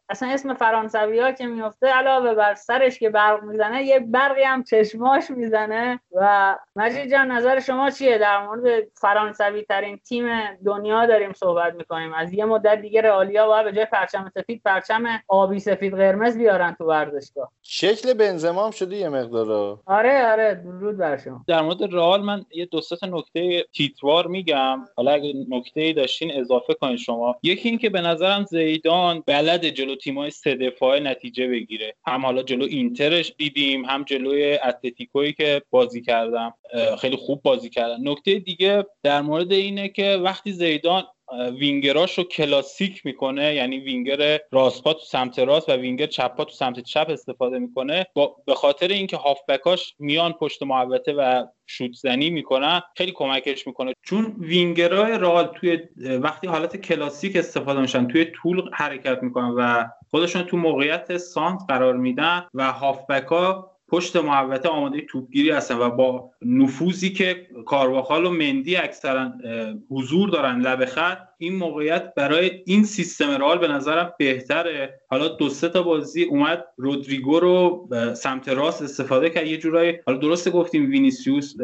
اصلا 0.10 0.30
اسم 0.30 0.53
فرانسوی 0.53 1.20
ها 1.20 1.32
که 1.32 1.47
میفته 1.47 1.88
علاوه 1.88 2.34
بر 2.34 2.53
سرش 2.53 2.99
که 2.99 3.10
برق 3.10 3.43
می‌زنه 3.43 3.84
یه 3.84 3.99
برقی 3.99 4.43
هم 4.43 4.64
چشماش 4.64 5.30
می‌زنه. 5.30 5.99
و 6.12 6.55
مجید 6.76 7.12
جان 7.12 7.32
نظر 7.32 7.60
شما 7.60 7.89
چیه؟ 7.89 8.18
در 8.18 8.45
مورد 8.45 8.84
فرانسوی 8.93 9.64
ترین 9.64 9.97
تیم 9.97 10.26
دنیا 10.66 11.05
داریم 11.05 11.34
صحبت 11.34 11.74
می‌کنیم. 11.74 12.14
از 12.14 12.34
یه 12.34 12.45
مدت 12.45 12.82
دیگه 12.82 13.01
رئالیا 13.01 13.47
باید 13.47 13.66
به 13.66 13.72
جای 13.72 13.86
پرچم 13.86 14.32
سفید 14.36 14.62
پرچم 14.66 15.03
آبی 15.28 15.60
سفید 15.60 15.93
قرمز 15.93 16.38
بیارن 16.38 16.76
تو 16.78 16.86
ورزشگاه. 16.86 17.51
شکل 17.62 18.14
بنزما 18.14 18.66
هم 18.66 18.72
شده 18.72 18.95
یه 18.95 19.10
مقدار. 19.10 19.80
آره 19.86 20.32
آره 20.32 20.53
درود 20.53 20.97
بر 20.97 21.18
شما. 21.18 21.43
در 21.47 21.62
مورد 21.62 21.93
رئال 21.95 22.22
من 22.22 22.45
یه 22.51 22.66
دو 22.66 22.82
تا 22.82 23.07
نکته 23.07 23.66
تیتوار 23.74 24.28
میگم. 24.28 24.86
حالا 24.97 25.12
اگه 25.12 25.34
نکته 25.49 25.82
ای 25.82 25.93
داشتین 25.93 26.32
اضافه 26.39 26.74
کنید 26.74 26.97
شما. 26.97 27.36
یکی 27.43 27.70
این 27.70 27.78
که 27.78 27.89
به 27.89 28.01
نظرم 28.01 28.45
زیدان 28.45 29.24
بلد 29.28 29.66
جلو 29.66 29.95
تیمای 30.04 30.30
سه 30.30 30.56
دفاعه 30.56 31.00
نتیجه 31.00 31.47
بگیره. 31.47 31.95
هم 32.06 32.26
حالا 32.26 32.43
جلو 32.43 32.66
اینترش 32.66 33.34
دیدیم 33.38 33.86
هم 33.86 34.04
جلوی 34.04 34.54
اتلتیکویی 34.64 35.34
که 35.34 35.62
بازی 35.70 36.02
کردم 36.02 36.54
خیلی 37.00 37.16
خوب 37.16 37.41
بازی 37.41 37.70
کردن. 37.70 38.10
نکته 38.10 38.39
دیگه 38.39 38.86
در 39.04 39.22
مورد 39.22 39.52
اینه 39.52 39.89
که 39.89 40.20
وقتی 40.24 40.52
زیدان 40.52 41.04
وینگراش 41.59 42.17
رو 42.17 42.23
کلاسیک 42.23 43.05
می‌کنه 43.05 43.55
یعنی 43.55 43.80
وینگر 43.80 44.39
راست 44.51 44.84
تو 44.84 44.93
سمت 45.07 45.39
راست 45.39 45.69
و 45.69 45.71
وینگر 45.71 46.05
چپ 46.05 46.43
تو 46.43 46.49
سمت 46.49 46.80
چپ 46.80 47.05
استفاده 47.09 47.59
می‌کنه. 47.59 48.05
به 48.45 48.55
خاطر 48.55 48.88
اینکه 48.88 49.17
هافبکاش 49.17 49.95
میان 49.99 50.34
پشت 50.34 50.63
محوطه 50.63 51.13
و 51.13 51.45
شوت 51.67 51.93
زنی 51.93 52.30
می‌کنن 52.30 52.82
خیلی 52.97 53.11
کمکش 53.11 53.67
می‌کنه. 53.67 53.93
چون 54.05 54.36
وینگرای 54.39 55.17
رئال 55.17 55.47
توی 55.47 55.80
وقتی 55.97 56.47
حالت 56.47 56.77
کلاسیک 56.77 57.36
استفاده 57.36 57.82
میشن 57.82 58.07
توی 58.07 58.25
طول 58.25 58.69
حرکت 58.73 59.23
می‌کنن 59.23 59.53
و 59.57 59.86
خودشون 60.11 60.43
تو 60.43 60.57
موقعیت 60.57 61.17
سانتر 61.17 61.61
قرار 61.67 61.97
میدن 61.97 62.47
و 62.53 62.71
هافبکا 62.71 63.71
پشت 63.89 64.15
محوطه 64.15 64.69
آماده 64.69 65.01
توپگیری 65.01 65.49
هستن 65.49 65.77
و 65.77 65.89
با 65.89 66.31
نفوذی 66.41 67.13
که 67.13 67.47
کارواخال 67.65 68.25
و 68.25 68.29
مندی 68.29 68.75
اکثرا 68.75 69.33
حضور 69.89 70.29
دارن 70.29 70.61
لب 70.61 70.85
خط 70.85 71.28
این 71.41 71.55
موقعیت 71.55 72.13
برای 72.15 72.51
این 72.65 72.83
سیستم 72.83 73.37
رال 73.37 73.57
به 73.57 73.67
نظرم 73.67 74.13
بهتره. 74.19 74.99
حالا 75.09 75.27
دو 75.27 75.49
سه 75.49 75.69
تا 75.69 75.83
بازی 75.83 76.23
اومد 76.23 76.65
رودریگو 76.77 77.39
رو 77.39 77.89
سمت 78.13 78.49
راست 78.49 78.81
استفاده 78.81 79.29
کرد. 79.29 79.47
یه 79.47 79.57
جورایی 79.57 79.93
حالا 80.05 80.17
درسته 80.17 80.51
گفتیم 80.51 80.89
وینیسیوس 80.89 81.55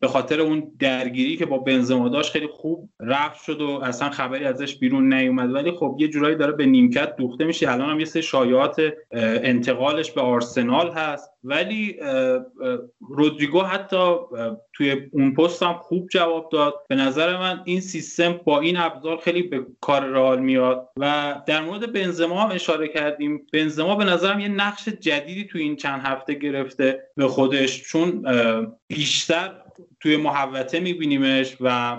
به 0.00 0.08
خاطر 0.08 0.40
اون 0.40 0.72
درگیری 0.78 1.36
که 1.36 1.46
با 1.46 1.58
بنزما 1.58 2.08
داشت 2.08 2.32
خیلی 2.32 2.46
خوب 2.46 2.88
رفت 3.00 3.44
شد 3.44 3.60
و 3.60 3.70
اصلا 3.70 4.10
خبری 4.10 4.44
ازش 4.44 4.76
بیرون 4.76 5.14
نیومد. 5.14 5.54
ولی 5.54 5.70
خب 5.70 5.96
یه 5.98 6.08
جورایی 6.08 6.36
داره 6.36 6.52
به 6.52 6.66
نیمکت 6.66 7.16
دوخته 7.16 7.44
میشه. 7.44 7.72
الان 7.72 7.90
هم 7.90 7.98
یه 8.00 8.06
سری 8.06 8.22
شایعات 8.22 8.80
انتقالش 9.12 10.10
به 10.10 10.20
آرسنال 10.20 10.90
هست. 10.90 11.30
ولی 11.44 11.96
رودریگو 13.08 13.62
حتی 13.62 14.14
توی 14.72 14.96
اون 15.12 15.34
پست 15.34 15.62
هم 15.62 15.74
خوب 15.74 16.08
جواب 16.08 16.48
داد. 16.52 16.74
به 16.88 16.94
نظر 16.94 17.38
من 17.38 17.60
این 17.64 17.80
سیستم 17.80 18.40
با 18.44 18.60
این 18.60 18.69
ابزار 18.76 19.16
خیلی 19.16 19.42
به 19.42 19.66
کار 19.80 20.04
رئال 20.04 20.40
میاد 20.40 20.88
و 20.96 21.34
در 21.46 21.60
مورد 21.60 21.92
بنزما 21.92 22.42
هم 22.42 22.50
اشاره 22.50 22.88
کردیم. 22.88 23.46
بنزما 23.52 23.94
به 23.94 24.04
نظرم 24.04 24.40
یه 24.40 24.48
نقش 24.48 24.88
جدیدی 24.88 25.44
توی 25.44 25.62
این 25.62 25.76
چند 25.76 26.00
هفته 26.04 26.34
گرفته 26.34 27.02
به 27.16 27.28
خودش 27.28 27.82
چون 27.82 28.26
بیشتر 28.88 29.59
توی 30.00 30.16
محوطه 30.16 30.80
میبینیمش 30.80 31.56
و 31.60 31.96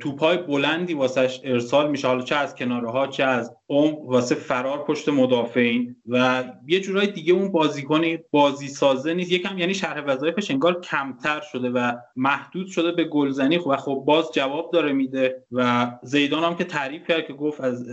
توپای 0.00 0.36
بلندی 0.36 0.94
واسش 0.94 1.40
ارسال 1.44 1.90
میشه. 1.90 2.08
حالا 2.08 2.22
چه 2.22 2.36
از 2.36 2.54
کناره 2.54 2.90
ها 2.90 3.06
چه 3.06 3.24
از 3.24 3.56
اون 3.66 3.96
واسه 4.06 4.34
فرار 4.34 4.84
پشت 4.84 5.08
مدافعین. 5.08 5.96
و 6.08 6.44
یه 6.66 6.80
جورای 6.80 7.06
دیگه 7.06 7.32
اون 7.32 7.52
بازیکن 7.52 8.02
بازی 8.30 8.68
سازه 8.68 9.14
نیست. 9.14 9.32
یکم 9.32 9.58
یعنی 9.58 9.74
شرح 9.74 10.04
وظایفش 10.06 10.50
انگار 10.50 10.80
کمتر 10.80 11.40
شده 11.52 11.70
و 11.70 11.92
محدود 12.16 12.66
شده 12.66 12.92
به 12.92 13.04
گلزنی. 13.04 13.58
و 13.58 13.76
خب 13.76 14.02
باز 14.06 14.32
جواب 14.34 14.70
داره 14.72 14.92
میده. 14.92 15.44
و 15.52 15.90
زیدان 16.02 16.44
هم 16.44 16.56
که 16.56 16.64
تعریف 16.64 17.06
کرد 17.08 17.26
که 17.26 17.32
گفت 17.32 17.60
از 17.60 17.84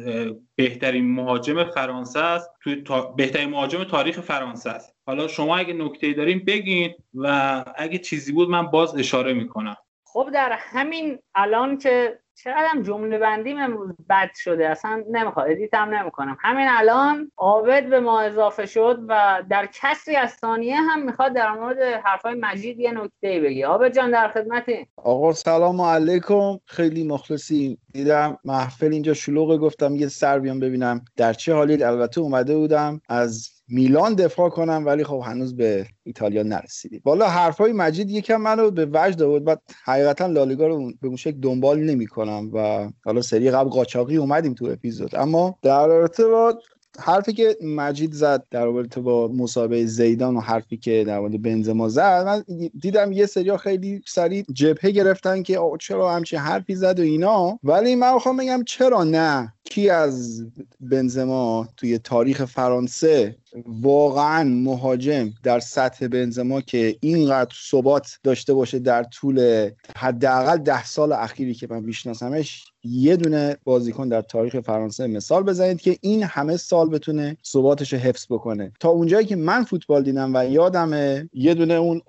بهترین 0.55 1.15
مهاجم 1.15 1.63
فرانسه 1.63 2.19
است. 2.19 2.49
توی 2.63 2.83
بهترین 3.17 3.49
مهاجم 3.49 3.83
تاریخ 3.83 4.19
فرانسه 4.19 4.69
است. 4.69 4.96
حالا 5.07 5.27
شما 5.27 5.57
اگه 5.57 5.73
نکته 5.73 6.13
دارین 6.13 6.45
بگین 6.47 6.93
و 7.13 7.63
اگه 7.75 7.97
چیزی 7.97 8.31
بود 8.31 8.49
من 8.49 8.67
باز 8.67 8.95
اشاره 8.95 9.33
می‌کنم. 9.33 9.77
خب 10.03 10.29
در 10.33 10.51
همین 10.51 11.19
الان 11.35 11.77
که 11.77 12.19
چقدر 12.43 12.67
هم 12.67 12.81
جمله 12.81 13.17
بندیم 13.17 13.57
امروز 13.57 13.91
بد 14.09 14.29
شده 14.35 14.69
اصلا 14.69 15.03
نمی‌خواد 15.11 15.51
ادیت 15.51 15.73
هم 15.73 15.93
نمی‌کنم. 15.93 16.37
همین 16.41 16.67
الان 16.69 17.31
عابد 17.37 17.89
به 17.89 17.99
ما 17.99 18.21
اضافه 18.21 18.65
شد 18.65 18.99
و 19.07 19.43
در 19.49 19.69
کسری 19.73 20.15
از 20.15 20.31
ثانیه 20.31 20.75
هم 20.75 21.05
می‌خواد 21.05 21.33
در 21.33 21.51
مورد 21.51 21.77
حرفای 22.03 22.33
مجید 22.33 22.79
یه 22.79 22.91
نکته 22.91 23.39
بگی 23.39 23.61
عابد 23.61 23.95
جان 23.95 24.11
در 24.11 24.27
خدمتی 24.27 24.87
آقا 24.95 25.33
سلام 25.33 25.81
علیکم. 25.81 26.59
خیلی 26.65 27.03
مخلصی 27.03 27.77
دیدم 27.93 28.37
محفل 28.45 28.93
اینجا 28.93 29.13
شلوغه 29.13 29.57
گفتم 29.57 29.95
یه 29.95 30.07
سر 30.07 30.39
بیام 30.39 30.59
ببینم 30.59 31.05
در 31.17 31.33
چه 31.33 31.53
حالی. 31.53 31.83
البته 31.83 32.21
اومده 32.21 32.55
بودم 32.55 33.01
از 33.09 33.56
میلان 33.67 34.15
دفاع 34.15 34.49
کنم 34.49 34.83
ولی 34.85 35.03
خب 35.03 35.21
هنوز 35.25 35.55
به 35.55 35.85
ایتالیا 36.03 36.43
نرسیدیم. 36.43 37.01
والا 37.05 37.27
حرفای 37.27 37.71
مجید 37.71 38.09
یکم 38.09 38.37
منو 38.37 38.71
به 38.71 38.89
وجد 38.93 39.21
آورد. 39.21 39.43
بعد 39.43 39.61
حقیقتا 39.83 40.25
لالیگا 40.25 40.67
رو 40.67 40.91
به 41.01 41.07
اون 41.07 41.15
شکل 41.15 41.39
دنبال 41.39 41.79
نمی‌کنم 41.79 42.49
و 42.53 42.89
حالا 43.05 43.21
سری 43.21 43.51
قبل 43.51 43.69
قاچاقی 43.69 44.17
اومدیم 44.17 44.53
تو 44.53 44.65
اپیزود. 44.65 45.15
اما 45.15 45.57
در 45.61 45.89
ارتباط 45.89 46.55
حرفی 46.99 47.33
که 47.33 47.57
مجید 47.63 48.13
زد 48.13 48.43
در 48.51 48.65
رابطه 48.65 49.01
با 49.01 49.27
مسابقه 49.27 49.85
زیدان 49.85 50.35
و 50.35 50.39
حرفی 50.39 50.77
که 50.77 51.03
در 51.07 51.19
مورد 51.19 51.41
بنزما 51.41 51.89
زد 51.89 52.25
من 52.25 52.43
دیدم 52.81 53.11
یه 53.11 53.25
سری 53.25 53.57
خیلی 53.57 54.01
سریع 54.07 54.45
جبهه 54.53 54.91
گرفتن 54.91 55.43
که 55.43 55.59
چرا 55.79 56.15
همچین 56.15 56.39
حرفی 56.39 56.75
زد 56.75 56.99
و 56.99 57.03
اینا. 57.03 57.59
ولی 57.63 57.95
من 57.95 58.13
می‌خوام 58.13 58.37
بگم 58.37 58.63
چرا 58.63 59.03
نه؟ 59.03 59.53
کی 59.63 59.89
از 59.89 60.45
بنزما 60.79 61.67
توی 61.77 61.97
تاریخ 61.97 62.45
فرانسه 62.45 63.35
واقعا 63.65 64.43
مهاجم 64.43 65.29
در 65.43 65.59
سطح 65.59 66.07
بنزما 66.07 66.61
که 66.61 66.95
اینقدر 67.01 67.55
ثبات 67.71 68.19
داشته 68.23 68.53
باشه 68.53 68.79
در 68.79 69.03
طول 69.03 69.69
حداقل 69.95 70.57
ده 70.57 70.85
سال 70.85 71.11
اخیری 71.11 71.53
که 71.53 71.67
من 71.69 71.83
میشناسمش 71.83 72.65
یه 72.83 73.15
دونه 73.15 73.57
بازیکن 73.63 74.07
در 74.07 74.21
تاریخ 74.21 74.59
فرانسه 74.59 75.07
مثال 75.07 75.43
بزنید 75.43 75.81
که 75.81 75.97
این 76.01 76.23
همه 76.23 76.57
سال 76.57 76.89
بتونه 76.89 77.37
ثباتش 77.45 77.93
رو 77.93 77.99
حفظ 77.99 78.25
بکنه. 78.29 78.71
تا 78.79 78.89
اونجایی 78.89 79.25
که 79.25 79.35
من 79.35 79.63
فوتبال 79.63 80.03
دیدم 80.03 80.31
و 80.35 80.45
یادمه 80.45 81.29
یه 81.33 81.53
دونه 81.53 81.73
اون 81.73 82.01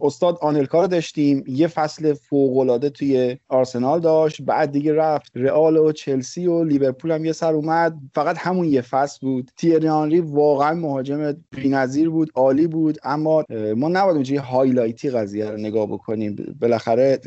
استاد 0.00 0.38
آنلکا 0.40 0.86
داشتیم 0.86 1.44
یه 1.46 1.66
فصل 1.66 2.14
فوق 2.14 2.90
توی 2.94 3.36
آرسنال 3.48 4.00
داشت 4.00 4.42
بعد 4.42 4.72
دیگه 4.72 4.94
رفت 4.94 5.32
رئال 5.34 5.76
و 5.76 5.92
چلسی 5.92 6.46
و 6.46 6.64
لیورپول 6.64 7.10
هم 7.10 7.24
یه 7.24 7.32
سر 7.32 7.54
اومد. 7.54 7.96
فقط 8.14 8.36
همون 8.38 8.64
یه 8.64 8.80
فصل 8.80 9.18
بود. 9.26 9.50
تیری 9.56 9.88
آنری 9.88 10.20
واقعا 10.20 10.74
مهاجم 10.86 11.32
بی‌نظیر 11.50 12.10
بود 12.10 12.30
عالی 12.34 12.66
بود 12.66 12.98
اما 13.02 13.44
ما 13.76 13.88
نباید 13.88 14.14
اونجوری 14.14 14.38
highlight 14.38 15.03
ی 15.03 15.10
قضیه 15.10 15.50
رو 15.50 15.56
نگاه 15.56 15.86
بکنیم. 15.86 16.56
بالاخره 16.60 17.20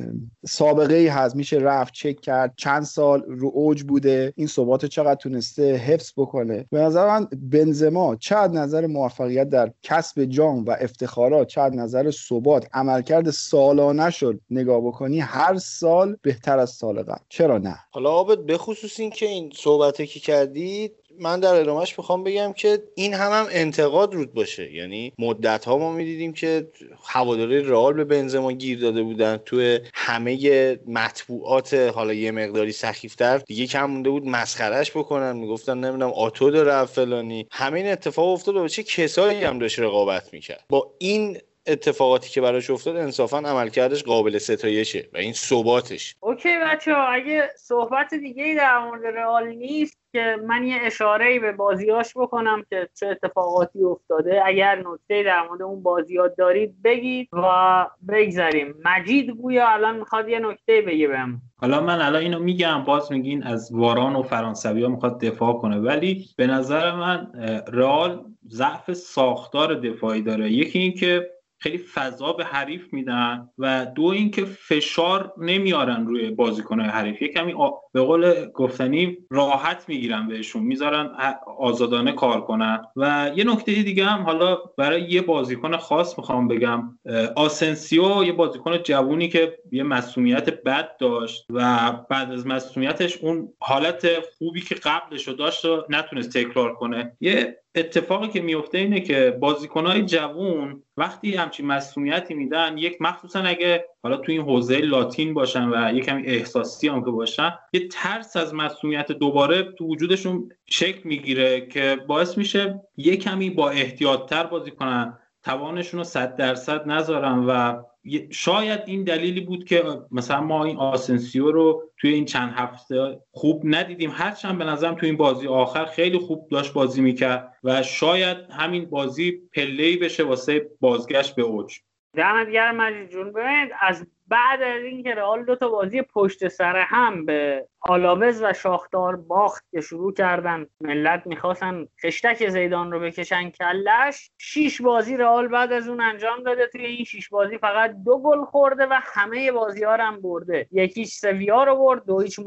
سابقه 0.47 0.95
ای 0.95 1.07
هست 1.07 1.35
میشه 1.35 1.57
رفت 1.57 1.93
چک 1.93 2.21
کرد 2.21 2.53
چند 2.57 2.83
سال 2.83 3.23
رو 3.27 3.51
اوج 3.53 3.83
بوده. 3.83 4.33
این 4.35 4.47
ثبات 4.47 4.85
چقدر 4.85 5.15
تونسته 5.15 5.75
حفظ 5.75 6.11
بکنه؟ 6.17 6.65
به 6.71 6.79
نظر 6.79 7.07
من 7.07 7.27
بنزما 7.41 8.17
از 8.31 8.51
نظر 8.51 8.87
موفقیت 8.87 9.49
در 9.49 9.71
کسب 9.83 10.25
جام 10.25 10.65
و 10.65 10.75
افتخارات 10.79 11.57
از 11.57 11.75
نظر 11.75 12.11
ثبات 12.11 12.67
عملکرد 12.73 13.29
سالانه 13.29 14.09
شد 14.09 14.39
نگاه 14.49 14.81
بکنی 14.81 15.19
هر 15.19 15.57
سال 15.57 16.17
بهتر 16.21 16.59
از 16.59 16.69
سال 16.69 17.03
قبل. 17.03 17.23
چرا 17.29 17.57
نه؟ 17.57 17.75
حالا 17.91 18.23
بخصوص 18.23 18.99
این 18.99 19.09
که 19.09 19.25
این 19.25 19.51
صحبتی 19.55 20.07
که 20.07 20.19
کردید 20.19 20.95
من 21.19 21.39
در 21.39 21.53
ادامهش 21.53 21.99
می‌خوام 21.99 22.23
بگم 22.23 22.53
که 22.53 22.83
این 22.95 23.13
هم 23.13 23.31
هم 23.31 23.47
انتقاد 23.51 24.13
رود 24.13 24.33
باشه. 24.33 24.73
یعنی 24.73 25.13
مدت 25.19 25.65
ها 25.65 25.77
ما 25.77 25.91
می‌دیدیم 25.91 26.33
که 26.33 26.67
هواداری 27.05 27.59
رئال 27.59 27.93
به 27.93 28.03
بنزما 28.03 28.51
گیر 28.51 28.79
داده 28.79 29.03
بودن. 29.03 29.37
تو 29.37 29.77
همه 29.93 30.77
مطبوعات 30.87 31.73
حالا 31.73 32.13
یه 32.13 32.31
مقداری 32.31 32.71
سخیفتر 32.71 33.37
دیگه 33.37 33.67
کم 33.67 33.85
مونده 33.85 34.09
بود 34.09 34.27
مسخرش 34.27 34.91
بکنن. 34.91 35.35
می‌گفتن 35.35 35.77
نمی‌دونم 35.77 36.11
آتو 36.11 36.51
داره 36.51 36.85
فلانی. 36.85 37.47
همین 37.51 37.87
اتفاق 37.87 38.27
افتاد 38.27 38.55
و 38.55 38.67
چه 38.67 38.83
کسایی 38.83 39.43
هم 39.43 39.59
داشت 39.59 39.79
رقابت 39.79 40.33
می‌کرد. 40.33 40.63
با 40.69 40.93
این 40.97 41.37
اتفاقاتی 41.69 42.29
که 42.29 42.41
براش 42.41 42.69
افتاد 42.69 42.95
انصافا 42.95 43.37
عملکردش 43.37 44.03
قابل 44.03 44.37
ستایشه 44.37 45.09
و 45.13 45.17
این 45.17 45.33
ثباتش. 45.33 46.15
اوکی 46.19 46.49
بچه 46.65 46.93
ها 46.93 47.07
اگه 47.07 47.49
صحبت 47.57 48.13
دیگه 48.13 48.55
در 48.57 48.79
مورد 48.79 49.05
رئال 49.05 49.47
نیست 49.47 49.99
که 50.11 50.35
من 50.47 50.63
یه 50.63 50.77
اشاره 50.81 51.39
به 51.39 51.51
بازیاش 51.51 52.17
بکنم 52.17 52.65
که 52.69 52.89
چه 52.99 53.07
اتفاقاتی 53.07 53.83
افتاده 53.83 54.41
اگر 54.45 54.75
نکته 54.75 55.23
در 55.23 55.47
مورد 55.47 55.61
اون 55.61 55.83
بازیات 55.83 56.35
دارید 56.37 56.81
بگید 56.83 57.29
و 57.33 57.87
بگذاریم. 58.09 58.75
مجید 58.85 59.29
گویا 59.29 59.67
الان 59.67 59.95
می‌خواد 59.95 60.29
یه 60.29 60.39
نکته 60.39 60.81
بگه 60.81 61.07
بهم. 61.07 61.41
حالا 61.57 61.81
من 61.81 62.01
الان 62.01 62.21
اینو 62.21 62.39
میگم 62.39 62.83
باز 62.83 63.11
میگین 63.11 63.43
از 63.43 63.69
واران 63.73 64.15
و 64.15 64.23
فرانسوی 64.23 64.83
ها 64.83 64.89
می‌خواد 64.89 65.19
دفاع 65.19 65.53
کنه 65.53 65.79
ولی 65.79 66.25
به 66.37 66.47
نظر 66.47 66.95
من 66.95 67.31
رئال 67.73 68.25
ضعف 68.49 68.93
ساختار 68.93 69.75
دفاعی 69.75 70.21
داره. 70.21 70.51
یکی 70.51 70.79
اینکه 70.79 71.29
خیلی 71.61 71.77
فضا 71.77 72.33
به 72.33 72.45
حریف 72.45 72.93
میدن 72.93 73.49
و 73.57 73.87
دو 73.95 74.03
اینکه 74.03 74.45
فشار 74.45 75.33
نمیارن 75.37 76.07
روی 76.07 76.29
بازیکنهای 76.29 76.89
حریف. 76.89 77.21
یه 77.21 77.27
کمی 77.27 77.53
به 77.93 78.01
قول 78.01 78.45
گفتنی 78.45 79.17
راحت 79.29 79.85
می‌گیرن 79.87 80.27
بهشون 80.27 80.63
می‌ذارن 80.63 81.11
آزادانه 81.59 82.11
کار 82.11 82.41
کنن. 82.41 82.81
و 82.95 83.31
یه 83.35 83.43
نکته 83.43 83.71
دیگه 83.71 84.05
هم 84.05 84.23
حالا 84.23 84.57
برای 84.77 85.01
یه 85.01 85.21
بازیکن 85.21 85.77
خاص 85.77 86.17
می‌خوام 86.17 86.47
بگم. 86.47 86.99
آسنسیو 87.35 88.23
یه 88.23 88.31
بازیکن 88.31 88.77
جوونی 88.77 89.29
که 89.29 89.57
یه 89.71 89.83
مسئولیت 89.83 90.63
بد 90.63 90.97
داشت 90.97 91.45
و 91.49 91.91
بعد 92.09 92.31
از 92.31 92.47
مسئولیتش 92.47 93.17
اون 93.17 93.53
حالت 93.59 94.07
خوبی 94.37 94.61
که 94.61 94.75
قبلش 94.75 95.27
رو 95.27 95.33
داشت 95.33 95.65
و 95.65 95.85
نتونست 95.89 96.37
تکرار 96.37 96.73
کنه. 96.75 97.17
یه 97.21 97.57
اتفاقی 97.75 98.27
که 98.27 98.41
میفته 98.41 98.77
اینه 98.77 98.99
که 98.99 99.37
بازیکنهای 99.39 100.05
جوون 100.05 100.83
وقتی 100.97 101.35
همچین 101.35 101.65
مسئولیتی 101.65 102.33
میدن 102.33 102.77
یک 102.77 102.97
مخصوصا 103.01 103.39
اگه 103.39 103.85
حالا 104.03 104.17
تو 104.17 104.31
این 104.31 104.41
حوزه 104.41 104.77
لاتین 104.77 105.33
باشن 105.33 105.69
و 105.69 105.93
یک 105.93 106.05
کمی 106.05 106.25
احساسی 106.25 106.87
هم 106.87 107.05
که 107.05 107.11
باشن 107.11 107.51
یه 107.73 107.87
ترس 107.87 108.37
از 108.37 108.53
مسئولیت 108.53 109.11
دوباره 109.11 109.63
تو 109.63 109.85
وجودشون 109.85 110.49
شکل 110.65 111.01
می‌گیره 111.03 111.67
که 111.67 111.97
باعث 112.07 112.37
میشه 112.37 112.81
یه 112.97 113.17
کمی 113.17 113.49
با 113.49 113.69
احتیاطتر 113.69 114.43
بازی 114.43 114.71
کنن 114.71 115.17
توانشون 115.43 115.97
رو 115.97 116.03
صد 116.03 116.35
درصد 116.35 116.87
نذارن 116.87 117.45
و 117.47 117.81
شاید 118.31 118.79
این 118.85 119.03
دلیلی 119.03 119.41
بود 119.41 119.63
که 119.63 119.83
مثلا 120.11 120.41
ما 120.41 120.65
این 120.65 120.77
آسنسیو 120.77 121.51
رو 121.51 121.91
توی 121.97 122.13
این 122.13 122.25
چند 122.25 122.53
هفته 122.55 123.19
خوب 123.31 123.61
ندیدیم. 123.65 124.11
هرچند 124.13 124.57
به 124.57 124.65
نظرم 124.65 124.95
توی 124.95 125.09
این 125.09 125.17
بازی 125.17 125.47
آخر 125.47 125.85
خیلی 125.85 126.17
خوب 126.17 126.47
داشت 126.51 126.73
بازی 126.73 127.01
می‌کرد 127.01 127.53
و 127.63 127.83
شاید 127.83 128.37
همین 128.51 128.85
بازی 128.85 129.41
پله‌ای 129.53 129.97
بشه 129.97 130.23
واسه 130.23 130.69
بازگشت 130.79 131.35
به 131.35 131.41
اوج. 131.41 131.79
دمت 132.13 132.49
گرم 132.49 132.75
مجید 132.75 133.09
جون. 133.09 133.33
ببینید 133.33 133.69
از 133.81 134.05
بعد 134.29 134.61
از 134.61 134.83
اینکه 134.83 135.15
رئال 135.15 135.45
دو 135.45 135.55
تا 135.55 135.69
بازی 135.69 136.01
پشت 136.01 136.47
سر 136.47 136.77
هم 136.77 137.25
به 137.25 137.67
آلاوز 137.81 138.43
و 138.43 138.53
شاختار 138.53 139.15
باخت 139.15 139.65
که 139.71 139.81
شروع 139.81 140.13
کردن 140.13 140.65
ملت 140.81 141.27
می‌خواستن 141.27 141.87
خشتک 142.03 142.49
زیدان 142.49 142.91
رو 142.91 142.99
بکشن 142.99 143.49
کله‌ش 143.49 144.31
شیش 144.37 144.81
بازی 144.81 145.17
رئال 145.17 145.47
بعد 145.47 145.71
از 145.71 145.87
اون 145.87 146.01
انجام 146.01 146.43
داده. 146.43 146.67
توی 146.67 146.85
این 146.85 147.05
شیش 147.05 147.29
بازی 147.29 147.57
فقط 147.57 147.95
دو 148.05 148.17
گل 148.17 148.45
خورده 148.45 148.85
و 148.85 148.99
همه 149.03 149.51
بازی 149.51 149.83
ها 149.83 149.95
هم 149.95 150.21
برده. 150.21 150.67
یکیش 150.71 151.13
سویا 151.13 151.63
رو 151.63 151.75
برد 151.75 152.05
دو 152.05 152.19
هیچ 152.19 152.39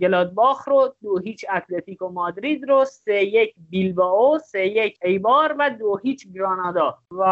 گلادباخ 0.00 0.68
رو 0.68 0.94
دو 1.02 1.18
هیچ 1.18 1.44
اتلتیکو 1.54 2.08
مادرید 2.08 2.68
رو 2.68 2.84
سه 2.84 3.24
یک 3.24 3.54
بیلباو 3.70 4.38
سه 4.38 4.66
یک 4.66 4.98
ایبار 5.02 5.56
و 5.58 5.70
دو 5.70 5.96
هیچ 5.96 6.26
گرانادا. 6.34 6.98
و 7.10 7.24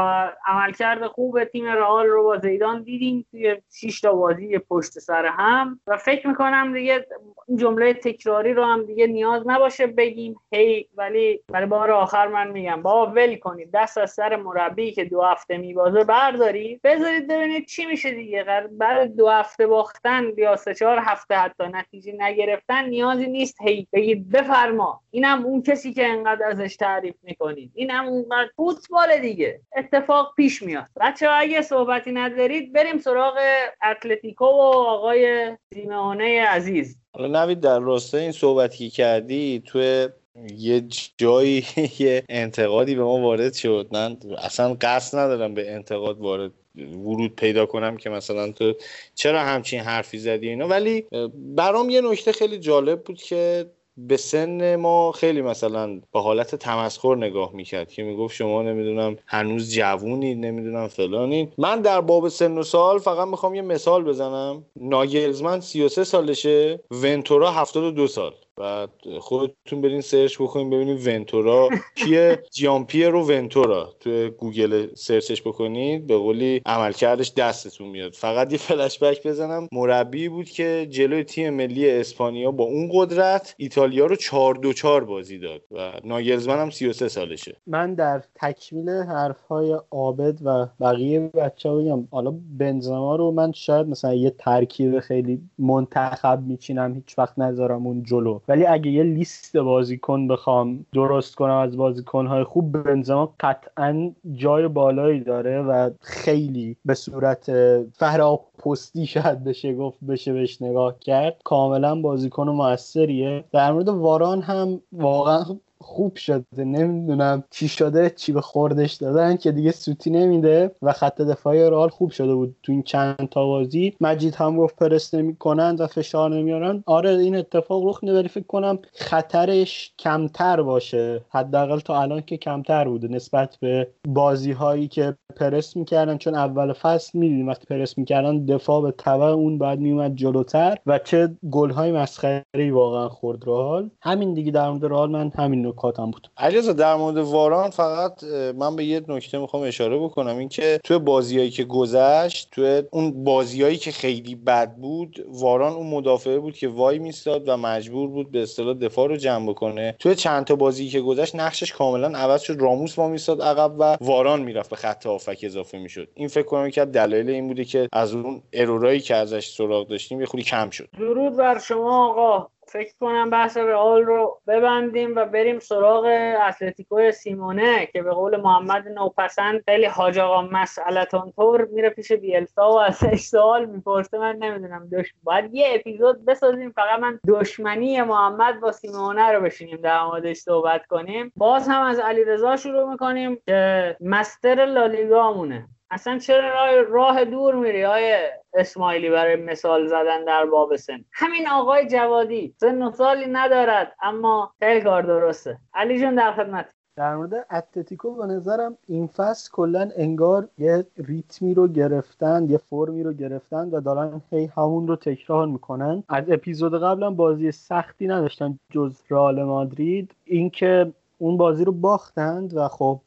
عملکرد 0.46 1.06
خوب 1.06 1.44
تیم 1.44 1.64
رئال 1.64 2.06
رو 2.06 2.22
با 2.22 2.38
زیدان 2.38 2.82
دیدیم. 2.82 3.26
توی 3.30 3.55
شیش 3.72 4.00
تا 4.00 4.12
بازی 4.12 4.58
پشت 4.58 4.90
سر 4.90 5.26
هم. 5.26 5.80
و 5.86 5.96
فکر 5.96 6.28
می‌کنم 6.28 6.74
دیگه 6.74 7.06
این 7.48 7.56
جمله 7.56 7.94
تکراری 7.94 8.54
رو 8.54 8.64
هم 8.64 8.86
دیگه 8.86 9.06
نیاز 9.06 9.42
نباشه 9.46 9.86
بگیم. 9.86 10.36
هی 10.52 10.88
ولی 10.96 11.40
برای 11.48 11.66
بار 11.66 11.90
آخر 11.90 12.28
من 12.28 12.50
میگم 12.50 12.82
بابا 12.82 13.12
ول 13.12 13.36
کنید. 13.36 13.70
دست 13.74 13.98
از 13.98 14.10
سر 14.10 14.36
مربی 14.36 14.92
که 14.92 15.04
دو 15.04 15.22
هفته 15.22 15.56
میبازه 15.56 16.04
برداری. 16.04 16.80
بذارید 16.84 17.28
ببینید 17.28 17.66
چی 17.66 17.86
میشه 17.86 18.10
دیگه. 18.10 18.44
بعد 18.70 19.16
دو 19.16 19.28
هفته 19.28 19.66
باختن 19.66 20.32
یا 20.36 20.56
سه 20.56 20.74
چهار 20.74 20.98
هفته 20.98 21.34
حتی 21.34 21.64
نتیجه 21.64 22.12
نگرفتن 22.18 22.84
نیازی 22.84 23.26
نیست. 23.26 23.62
هی 23.62 23.86
بگید 23.92 24.30
بفرما. 24.32 25.00
اینم 25.10 25.44
اون 25.44 25.62
کسی 25.62 25.92
که 25.92 26.06
انقدر 26.06 26.46
ازش 26.46 26.76
تعریف 26.76 27.14
می‌کنید. 27.22 27.70
اینم 27.74 28.06
اونقدر 28.06 28.50
فوتبال 28.56 29.18
دیگه. 29.18 29.60
اتفاق 29.76 30.34
پیش 30.36 30.62
میاد. 30.62 30.86
بچه 31.00 31.28
اگه 31.30 31.62
صحبتی 31.62 32.12
ندارید 32.12 32.72
بریم 32.72 32.98
سراغ 32.98 33.38
اتلتیکو 33.82 34.44
و 34.44 34.60
آقای 34.86 35.56
سیمونه 35.74 36.44
عزیز. 36.44 36.96
حالا 37.14 37.44
نوید 37.44 37.60
در 37.60 37.78
راستای 37.78 38.22
این 38.22 38.32
صحبتی 38.32 38.90
کردی 38.90 39.62
تو 39.66 40.08
یه 40.56 40.84
جایی 41.18 41.66
یه 41.98 42.24
انتقادی 42.28 42.94
به 42.94 43.02
ما 43.02 43.20
وارد 43.20 43.54
شد. 43.54 43.88
من 43.92 44.16
اصلا 44.38 44.76
قصد 44.80 45.18
ندارم 45.18 45.54
به 45.54 45.72
انتقاد 45.72 46.18
وارد 46.18 46.52
ورود 46.76 47.36
پیدا 47.36 47.66
کنم 47.66 47.96
که 47.96 48.10
مثلا 48.10 48.52
تو 48.52 48.74
چرا 49.14 49.40
همچین 49.40 49.80
حرفی 49.80 50.18
زدی 50.18 50.48
اینا. 50.48 50.68
ولی 50.68 51.06
برام 51.34 51.90
یه 51.90 52.00
نکته 52.00 52.32
خیلی 52.32 52.58
جالب 52.58 53.02
بود 53.02 53.16
که 53.16 53.66
به 53.98 54.16
سن 54.16 54.76
ما 54.76 55.12
خیلی 55.12 55.42
مثلا 55.42 56.00
به 56.12 56.20
حالت 56.20 56.54
تمسخر 56.54 57.16
نگاه 57.16 57.52
می‌کرد 57.54 57.92
که 57.92 58.02
می‌گفت 58.02 58.34
شما 58.34 58.62
نمی‌دونم 58.62 59.16
هنوز 59.26 59.74
جوونی 59.74 60.34
نمی‌دونم 60.34 60.88
فلانین 60.88 61.52
من 61.58 61.80
در 61.80 62.00
باب 62.00 62.28
سن 62.28 62.58
و 62.58 62.62
سال 62.62 62.98
فقط 62.98 63.28
می‌خوام 63.28 63.54
یه 63.54 63.62
مثال 63.62 64.04
بزنم. 64.04 64.64
ناگلزمن 64.76 65.60
33 65.60 66.04
سالشه 66.04 66.80
ونتورا 66.90 67.50
72 67.50 68.06
سال. 68.06 68.32
بعد 68.58 68.90
خودتون 69.20 69.80
برین 69.80 70.00
search 70.00 70.36
بکنین 70.40 70.70
ببینید 70.70 71.06
ونتورا. 71.06 71.68
کیه؟ 71.94 72.42
جامپیرو 72.52 73.26
ونتورا. 73.26 73.92
تو 74.00 74.28
گوگل 74.28 74.94
search 74.94 75.30
ش 75.30 75.42
بکنید 75.42 76.06
به 76.06 76.16
قولی 76.16 76.62
عملکردش 76.66 77.32
دستتون 77.32 77.88
میاد. 77.88 78.12
فقط 78.12 78.52
یه 78.52 78.58
فلش 78.58 78.98
بک 78.98 79.26
بزنم. 79.26 79.68
مربی 79.72 80.28
بود 80.28 80.46
که 80.50 80.86
جلوی 80.90 81.24
تیم 81.24 81.54
ملی 81.54 81.90
اسپانیا 81.90 82.50
با 82.50 82.64
اون 82.64 82.90
قدرت 82.92 83.54
ایتالیا 83.58 84.06
رو 84.06 84.16
4 84.16 84.54
دو 84.54 84.72
4 84.72 85.04
بازی 85.04 85.38
داد 85.38 85.60
و 85.70 85.92
ناگلزمن 86.04 86.58
هم 86.58 86.70
33 86.70 87.08
سالشه. 87.08 87.56
من 87.66 87.94
در 87.94 88.22
تکمیل 88.34 88.88
حرفهای 88.88 89.76
عابد 89.90 90.38
و 90.44 90.66
بقیه 90.80 91.20
بچه 91.20 91.70
بگم 91.70 92.08
حالا 92.10 92.34
بنزما 92.58 93.16
رو 93.16 93.30
من 93.30 93.52
شاید 93.52 93.86
مثلا 93.86 94.14
یه 94.14 94.30
ترکیب 94.30 95.00
خیلی 95.00 95.40
منتخب 95.58 96.42
میچینم 96.46 96.94
هیچ 96.94 97.18
وقت 97.18 97.38
نذارم 97.38 97.86
اون 97.86 98.02
جلو. 98.02 98.38
ولی 98.48 98.66
اگه 98.66 98.90
یه 98.90 99.02
لیست 99.02 99.56
بازیکن 99.56 100.28
بخوام 100.28 100.86
درست 100.92 101.34
کنم 101.34 101.56
از 101.56 101.76
بازیکنهای 101.76 102.44
خوب 102.44 102.82
بنزما 102.82 103.34
قطعا 103.40 104.12
جای 104.34 104.68
بالایی 104.68 105.20
داره 105.20 105.62
و 105.62 105.90
خیلی 106.00 106.76
به 106.84 106.94
صورت 106.94 107.50
فرا 107.92 108.40
پستی 108.58 109.06
شاید 109.06 109.44
بشه 109.44 109.74
گفت 109.74 109.98
بشه 110.08 110.32
بهش 110.32 110.62
نگاه 110.62 110.98
کرد. 110.98 111.36
کاملا 111.44 112.00
بازیکن 112.00 112.48
موثریه. 112.48 113.44
در 113.52 113.72
مورد 113.72 113.88
واران 113.88 114.42
هم 114.42 114.80
واقعا 114.92 115.44
خوب 115.86 116.16
شده 116.16 116.64
نمی‌دونم 116.64 117.44
چی 117.50 117.68
شده 117.68 118.10
چی 118.10 118.32
به 118.32 118.40
خوردش 118.40 118.94
دادن 118.94 119.36
که 119.36 119.52
دیگه 119.52 119.70
سوتی 119.70 120.10
نمیده 120.10 120.70
و 120.82 120.92
خط 120.92 121.20
دفاعی 121.20 121.60
رئال 121.60 121.88
خوب 121.88 122.10
شده 122.10 122.34
بود 122.34 122.56
تو 122.62 122.72
این 122.72 122.82
چند 122.82 123.28
تا 123.30 123.46
بازی. 123.46 123.96
مجید 124.00 124.34
هم 124.34 124.56
گفت 124.56 124.76
پرس 124.76 125.14
نمی‌کنن 125.14 125.76
و 125.78 125.86
فشار 125.86 126.30
نمیارن. 126.30 126.82
آره 126.86 127.10
این 127.10 127.36
اتفاق 127.36 127.86
رخ 127.86 128.02
ولی 128.02 128.28
فکر 128.28 128.46
کنم 128.46 128.78
خطرش 128.92 129.92
کمتر 129.98 130.62
باشه. 130.62 131.20
حداقل 131.28 131.78
تا 131.78 132.02
الان 132.02 132.20
که 132.20 132.36
کمتر 132.36 132.88
بوده 132.88 133.08
نسبت 133.08 133.56
به 133.60 133.88
بازی 134.08 134.52
هایی 134.52 134.88
که 134.88 135.16
پرس 135.36 135.76
می‌کردن. 135.76 136.18
چون 136.18 136.34
اول 136.34 136.72
فصل 136.72 137.18
می‌دیدیم 137.18 137.48
وقتی 137.48 137.66
پرس 137.66 137.98
می‌کردن 137.98 138.44
دفاع 138.44 138.82
به 138.82 138.94
تبع 138.98 139.24
اون 139.24 139.58
بعد 139.58 139.78
میومد 139.78 140.14
جلوتر. 140.14 140.78
و 140.86 140.98
چه 140.98 141.36
گل 141.50 141.70
های 141.70 141.92
مسخره 141.92 142.72
واقعا 142.72 143.08
خورد 143.08 143.46
رئال. 143.46 143.90
همین 144.02 144.34
دیگه 144.34 144.50
در 144.50 144.70
مورد 144.70 144.84
رئال 144.84 145.10
من 145.10 145.32
همین 145.36 145.66
نکاتم 145.76 146.10
بود. 146.10 146.30
علیرضا 146.36 146.72
در 146.72 146.94
مورد 146.94 147.16
واران 147.16 147.70
فقط 147.70 148.24
من 148.58 148.76
به 148.76 148.84
یه 148.84 149.00
نکته 149.08 149.38
می‌خوام 149.38 149.62
اشاره 149.62 149.98
بکنم. 149.98 150.38
اینکه 150.38 150.80
توی 150.84 150.98
بازیایی 150.98 151.50
که 151.50 151.64
گذشت 151.64 152.48
توی 152.52 152.82
اون 152.90 153.24
بازیایی 153.24 153.76
که 153.76 153.92
خیلی 153.92 154.34
بد 154.34 154.74
بود 154.74 155.26
واران 155.28 155.72
اون 155.72 155.86
مدافعه 155.86 156.38
بود 156.38 156.56
که 156.56 156.68
وای 156.68 156.98
میستاد 156.98 157.48
و 157.48 157.56
مجبور 157.56 158.08
بود 158.08 158.30
به 158.30 158.42
اصطلاح 158.42 158.74
دفاع 158.74 159.08
رو 159.08 159.16
جمع 159.16 159.50
بکنه. 159.50 159.96
توی 159.98 160.14
چند 160.14 160.44
تا 160.44 160.56
بازی 160.56 160.88
که 160.88 161.00
گذشت 161.00 161.36
نقشش 161.36 161.72
کاملا 161.72 162.18
عوض 162.18 162.40
شد. 162.40 162.56
راموس 162.60 162.94
با 162.94 163.08
میستاد 163.08 163.42
عقب 163.42 163.74
و 163.78 163.96
واران 164.00 164.42
می‌رفت 164.42 164.70
به 164.70 164.76
خط 164.76 165.06
هافک 165.06 165.38
اضافه 165.42 165.78
می‌شد. 165.78 166.08
این 166.14 166.28
فکر 166.28 166.46
کنم 166.46 166.70
که 166.70 166.84
دلایل 166.84 167.30
این 167.30 167.48
بوده 167.48 167.64
که 167.64 167.88
از 167.92 168.14
اون 168.14 168.42
ارورایی 168.52 169.00
که 169.00 169.14
ازش 169.14 169.48
سراغ 169.48 169.88
داشتیم 169.88 170.20
یه 170.20 170.26
خودی 170.26 170.42
کم 170.42 170.70
شد. 170.70 170.88
درود 170.98 171.36
بر 171.36 171.58
شما 171.58 172.08
آقا. 172.10 172.48
فکر 172.68 172.92
کنم 173.00 173.30
بحث 173.30 173.56
رئال 173.56 174.02
رو 174.02 174.40
ببندیم 174.46 175.16
و 175.16 175.24
بریم 175.24 175.58
سراغ 175.58 176.04
اتلتیکو 176.48 177.10
سیمونه 177.10 177.86
که 177.86 178.02
به 178.02 178.10
قول 178.10 178.40
محمد 178.40 178.88
نوپسند 178.88 179.62
خیلی 179.68 179.86
حاج 179.86 180.18
آقا 180.18 180.42
مسئلتان 180.42 181.32
طور 181.36 181.64
میره 181.64 181.90
پیش 181.90 182.12
بیلسا 182.12 182.70
و 182.70 182.78
ازش 182.78 183.20
سوال 183.20 183.64
می‌پرسه. 183.64 184.18
من 184.18 184.36
نمی‌دونم 184.36 184.88
دش 184.92 185.14
باید 185.22 185.54
یه 185.54 185.66
اپیزود 185.74 186.24
بسازیم. 186.24 186.70
فقط 186.70 186.98
من 187.00 187.20
دشمنی 187.28 188.02
محمد 188.02 188.60
با 188.60 188.72
سیمونه 188.72 189.32
رو 189.32 189.40
بشینیم 189.40 189.76
در 189.76 190.04
موردش 190.04 190.36
صحبت 190.36 190.86
کنیم. 190.86 191.32
باز 191.36 191.68
هم 191.68 191.82
از 191.82 191.98
علیرضا 191.98 192.56
شروع 192.56 192.90
می‌کنیم 192.90 193.38
که 193.46 193.96
مستر 194.00 194.64
لالیگامونه. 194.64 195.68
اصلا 195.90 196.18
چرا 196.18 196.48
راه, 196.48 196.82
راه 196.82 197.24
دور 197.24 197.54
میری 197.54 197.84
آیه 197.84 198.32
اسماعیلی 198.54 199.10
برای 199.10 199.36
مثال 199.36 199.86
زدن 199.86 200.24
در 200.24 200.46
باب 200.46 200.76
سن؟ 200.76 201.04
همین 201.12 201.48
آقای 201.48 201.86
جوادی 201.86 202.54
سن 202.60 202.82
و 202.82 202.90
سالی 202.90 203.26
ندارد 203.26 203.92
اما 204.02 204.52
خیلی 204.58 204.80
کار 204.80 205.02
درسته. 205.02 205.58
علی 205.74 206.00
جون 206.00 206.14
در 206.14 206.32
خدمت. 206.32 206.66
در 206.96 207.16
مورد 207.16 207.46
اتلتیکو 207.50 208.14
به 208.14 208.26
نظرم 208.26 208.78
این 208.86 209.06
فصل 209.06 209.50
کلا 209.52 209.90
انگار 209.96 210.48
یه 210.58 210.86
ریتمی 210.96 211.54
رو 211.54 211.68
گرفتن 211.68 212.46
یه 212.50 212.58
فرمی 212.58 213.02
رو 213.02 213.12
گرفتن 213.12 213.68
و 213.70 213.80
دارن 213.80 214.22
هی 214.30 214.50
همون 214.56 214.88
رو 214.88 214.96
تکرار 214.96 215.46
می‌کنن. 215.46 216.04
از 216.08 216.24
اپیزود 216.28 216.82
قبلا 216.82 217.10
بازی 217.10 217.52
سختی 217.52 218.06
نداشتن 218.06 218.58
جز 218.72 219.00
رئال 219.10 219.42
مادرید. 219.42 220.14
اینکه 220.24 220.92
اون 221.18 221.36
بازی 221.36 221.64
رو 221.64 221.72
باختند 221.72 222.56
و 222.56 222.68
خب 222.68 223.00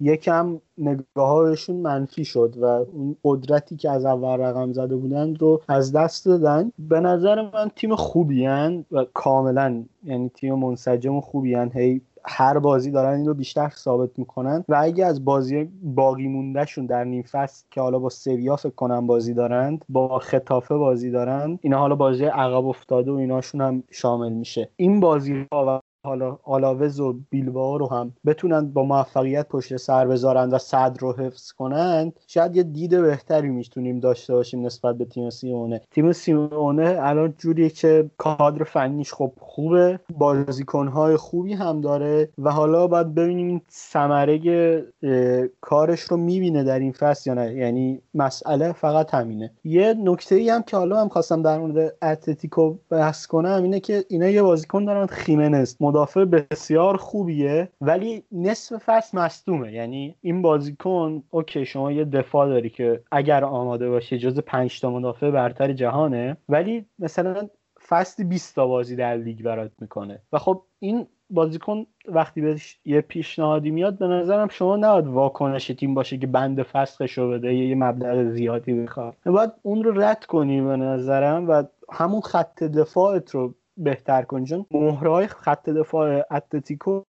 یکم 0.00 0.60
نگاههاشون 0.78 1.76
منفی 1.76 2.24
شد 2.24 2.54
و 2.60 2.64
اون 2.64 3.16
قدرتی 3.24 3.76
که 3.76 3.90
از 3.90 4.04
اول 4.04 4.40
رقم 4.40 4.72
زده 4.72 4.96
بودند 4.96 5.42
رو 5.42 5.62
از 5.68 5.92
دست 5.92 6.26
دادن. 6.26 6.72
به 6.78 7.00
نظر 7.00 7.42
من 7.54 7.70
تیم 7.76 7.94
خوبی 7.94 8.46
و 8.92 9.04
کاملا 9.14 9.84
یعنی 10.04 10.28
تیم 10.28 10.54
منسجم 10.54 11.14
و 11.16 11.20
خوبی 11.20 11.56
هی 11.74 12.00
هر 12.28 12.58
بازی 12.58 12.90
دارن 12.90 13.16
این 13.16 13.26
رو 13.26 13.34
بیشتر 13.34 13.68
ثابت 13.68 14.18
می‌کنن. 14.18 14.64
و 14.68 14.78
اگه 14.80 15.06
از 15.06 15.24
بازی 15.24 15.70
باقی 15.82 16.28
موندهشون 16.28 16.86
در 16.86 17.04
نیم 17.04 17.22
فصل 17.22 17.64
که 17.70 17.80
حالا 17.80 17.98
با 17.98 18.08
سویا 18.08 18.56
فکر 18.56 18.74
کنم 18.74 19.06
بازی 19.06 19.34
دارند 19.34 19.84
با 19.88 20.18
خطافه 20.18 20.76
بازی 20.76 21.10
دارند 21.10 21.58
اینا 21.62 21.78
حالا 21.78 21.94
بازی 21.94 22.24
عقب 22.24 22.66
افتاده 22.66 23.10
و 23.10 23.14
ایناشون 23.14 23.60
هم 23.60 23.82
شامل 23.90 24.32
میشه. 24.32 24.68
این 24.76 25.00
بازی 25.00 25.46
ها 25.52 25.82
حالا 26.06 26.38
آلاوز 26.44 27.00
و 27.00 27.16
بیلبائو 27.30 27.78
رو 27.78 27.86
هم 27.86 28.12
بتونن 28.26 28.70
با 28.72 28.82
موفقیت 28.82 29.48
پشت 29.48 29.76
سر 29.76 30.06
بذارن 30.06 30.50
و 30.50 30.58
صدر 30.58 31.00
رو 31.00 31.12
حفظ 31.12 31.52
کنند 31.52 32.20
شاید 32.26 32.56
یه 32.56 32.62
دید 32.62 33.00
بهتری 33.00 33.48
می‌تونیم 33.48 34.00
داشته 34.00 34.34
باشیم 34.34 34.66
نسبت 34.66 34.96
به 34.96 35.04
تیم 35.04 35.30
سیمونه. 35.30 35.80
تیم 35.90 36.12
سیمونه 36.12 36.98
الان 37.00 37.34
جوریه 37.38 37.68
که 37.70 38.10
کادر 38.18 38.64
فنیش 38.64 39.12
خب 39.12 39.32
خوبه 39.40 40.00
بازیکنهای 40.18 41.16
خوبی 41.16 41.52
هم 41.52 41.80
داره 41.80 42.28
و 42.38 42.50
حالا 42.50 42.86
باید 42.86 43.14
ببینیم 43.14 43.62
ثمره 43.70 44.38
کارش 45.60 46.00
رو 46.00 46.16
می‌بینه 46.16 46.64
در 46.64 46.78
این 46.78 46.92
فصل 46.92 47.30
یا 47.30 47.34
نه. 47.34 47.54
یعنی 47.54 48.00
مسئله 48.14 48.72
فقط 48.72 49.14
همینه. 49.14 49.50
یه 49.64 49.94
نکته 50.04 50.34
ای 50.34 50.50
هم 50.50 50.62
که 50.62 50.76
حالا 50.76 51.00
هم 51.00 51.08
خواستم 51.08 51.42
در 51.42 51.58
مورد 51.58 51.94
اتلتیکو 52.02 52.74
بحث 52.90 53.26
کنم 53.26 53.62
اینه 53.62 53.80
که 53.80 54.04
اینا 54.08 54.28
یه 54.28 54.42
بازیکن 54.42 54.84
دارن 54.84 55.06
خیمنز. 55.06 55.74
مدافع 55.96 56.24
بسیار 56.24 56.96
خوبیه 56.96 57.68
ولی 57.80 58.22
نصف 58.32 58.82
فصل 58.84 59.18
مصدومه. 59.18 59.72
یعنی 59.72 60.14
این 60.20 60.42
بازیکن 60.42 61.22
okay 61.30 61.64
شما 61.64 61.92
یه 61.92 62.04
دفاع 62.04 62.48
داری 62.48 62.70
که 62.70 63.02
اگر 63.12 63.44
آماده 63.44 63.88
باشه 63.88 64.18
جز 64.18 64.38
5 64.38 64.80
تا 64.80 64.90
مدافع 64.90 65.30
برتر 65.30 65.72
جهانه 65.72 66.36
ولی 66.48 66.84
مثلا 66.98 67.48
فصل 67.88 68.24
20 68.24 68.54
تا 68.54 68.66
بازی 68.66 68.96
در 68.96 69.16
لیگ 69.16 69.42
برات 69.42 69.72
می‌کنه. 69.80 70.22
و 70.32 70.38
خب 70.38 70.62
این 70.78 71.06
بازیکن 71.30 71.86
وقتی 72.08 72.40
بهش 72.40 72.78
یه 72.84 73.00
پیشنهادی 73.00 73.70
میاد 73.70 73.98
به 73.98 74.06
نظرم 74.06 74.48
شما 74.48 74.76
نباید 74.76 75.06
واکنش 75.06 75.66
تیم 75.66 75.94
باشه 75.94 76.18
که 76.18 76.26
بند 76.26 76.62
فسخش 76.62 77.18
رو 77.18 77.30
بده 77.30 77.54
یه 77.54 77.74
مبلغ 77.74 78.30
زیادی 78.30 78.74
بخواد. 78.74 79.14
باید 79.26 79.50
اون 79.62 79.84
رو 79.84 80.00
رد 80.00 80.24
کنی 80.24 80.60
به 80.60 80.76
نظرم 80.76 81.48
و 81.48 81.62
همون 81.92 82.20
خط 82.20 82.62
دفاعت 82.62 83.30
رو 83.30 83.54
بهتر 83.76 84.22
کنی. 84.22 84.46
چون 84.46 84.66
مهره 84.70 85.26
خط 85.26 85.70
دفاع 85.70 86.22
اتلتیکو 86.30 87.02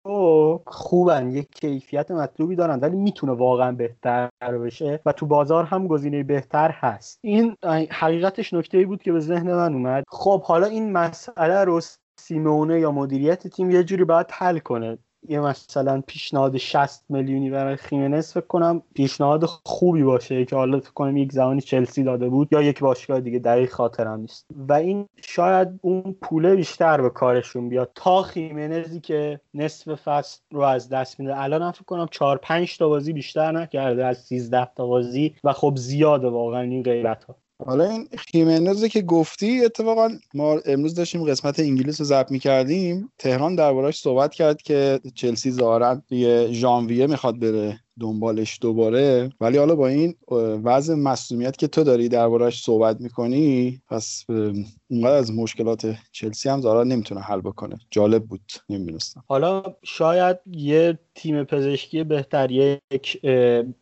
خوبن 0.67 1.31
یک 1.31 1.49
کیفیت 1.55 2.11
مطلوبی 2.11 2.57
دارن 2.57 2.81
ولی 2.81 2.97
می‌تونه 2.97 3.33
واقعا 3.33 3.73
بهتر 3.73 4.29
بشه 4.65 5.01
و 5.07 5.13
تو 5.13 5.27
بازار 5.27 5.65
هم 5.65 5.87
گزینه 5.87 6.23
بهتر 6.23 6.71
هست. 6.71 7.19
این 7.23 7.57
حقیقتش 7.91 8.53
نکته 8.53 8.87
بود 8.87 9.03
که 9.03 9.13
به 9.13 9.21
ذهن 9.21 9.55
من 9.55 9.75
اومد. 9.75 10.05
خب 10.09 10.43
حالا 10.43 10.67
این 10.67 10.93
مسئله 10.93 11.65
رو 11.65 11.81
سیمونه 12.21 12.81
یا 12.81 12.91
مدیریت 12.91 13.47
تیم 13.47 13.71
یه 13.71 13.85
جوری 13.85 14.05
باید 14.05 14.27
حل 14.31 14.59
کنه. 14.59 14.99
یه 15.29 15.41
مثلا 15.41 16.03
پیشنهاد 16.07 16.57
60 16.57 17.05
میلیونی 17.09 17.51
برای 17.51 17.77
خیمنس 17.77 18.35
فکر 18.35 18.47
کنم 18.47 18.83
پیشنهاد 18.95 19.45
خوبی 19.45 20.03
باشه 20.03 20.45
که 20.45 20.57
حالا 20.57 20.81
فکر 20.81 20.91
کنم 20.91 21.17
یک 21.17 21.33
زمانی 21.33 21.61
چلسی 21.61 22.03
داده 22.03 22.29
بود 22.29 22.49
یا 22.53 22.63
یک 22.63 22.81
باشگاه 22.81 23.21
دیگه 23.21 23.39
دقیق 23.39 23.71
خاطرم 23.71 24.21
نیست. 24.21 24.47
و 24.69 24.73
این 24.73 25.09
شاید 25.23 25.69
اون 25.83 26.17
پوله 26.23 26.57
بیشتر 26.57 27.01
به 27.01 27.11
کارشون 27.11 27.69
بیاد. 27.69 27.91
تا 27.95 28.23
خیمنزی 28.23 29.01
که 29.01 29.41
نصف 29.55 29.95
فصل 29.95 30.41
رو 30.51 30.61
از 30.61 30.89
دست 30.89 31.21
میده. 31.21 31.41
الان 31.41 31.63
هم 31.63 31.71
فکر 31.71 31.85
کنم 31.85 32.07
4 32.11 32.37
5 32.37 32.79
تا 32.79 32.89
بازی 32.89 33.13
بیشتر 33.13 33.53
نکرده 33.53 34.07
از 34.07 34.19
13 34.19 34.69
تا 34.77 34.87
بازی 34.87 35.35
و 35.45 35.53
خب 35.53 35.77
زیاده 35.77 36.29
واقعا 36.29 36.61
این 36.61 36.83
غیرت 36.83 37.25
ها 37.25 37.37
حالا 37.59 37.85
این 37.91 38.09
خیمنز 38.19 38.85
که 38.85 39.03
گفتی 39.03 39.65
اتفاقا 39.65 40.11
ما 40.35 40.61
امروز 40.67 40.95
داشتیم 40.95 41.25
قسمت 41.25 41.61
انگلیس 41.61 42.01
رو 42.01 42.07
ضبط 42.07 42.31
می‌کردیم. 42.31 43.13
تهران 43.19 43.55
دربارهش 43.55 44.01
صحبت 44.01 44.35
کرد 44.35 44.63
که 44.63 45.01
چلسی 45.15 45.51
ظاهرا 45.53 46.03
یه 46.11 46.49
ژانویه 46.53 47.07
می‌خواد 47.07 47.39
بره. 47.41 47.84
دنبالش 48.01 48.59
دوباره. 48.61 49.31
ولی 49.41 49.59
حالا 49.59 49.77
با 49.77 49.89
این 49.89 50.15
وضع 50.65 50.95
مصومیت 50.95 51.57
که 51.57 51.67
تو 51.67 51.85
داری 51.85 52.09
دربارهش 52.09 52.63
صحبت 52.63 53.01
می‌کنی 53.01 53.81
پس 53.89 54.25
اونقدر 54.91 55.17
از 55.17 55.33
مشکلات 55.33 55.97
چلسی 56.13 56.49
هم 56.49 56.61
زارا 56.61 56.85
نمی‌تونه 56.85 57.21
حل 57.21 57.41
بکنه. 57.41 57.77
جالب 57.91 58.25
بود 58.25 58.53
نمی‌دونستم. 58.69 59.25
حالا 59.29 59.63
شاید 59.83 60.37
یه 60.47 60.99
تیم 61.15 61.45
پزشکی 61.45 62.05
بهتر 62.05 62.51
یک 62.51 63.21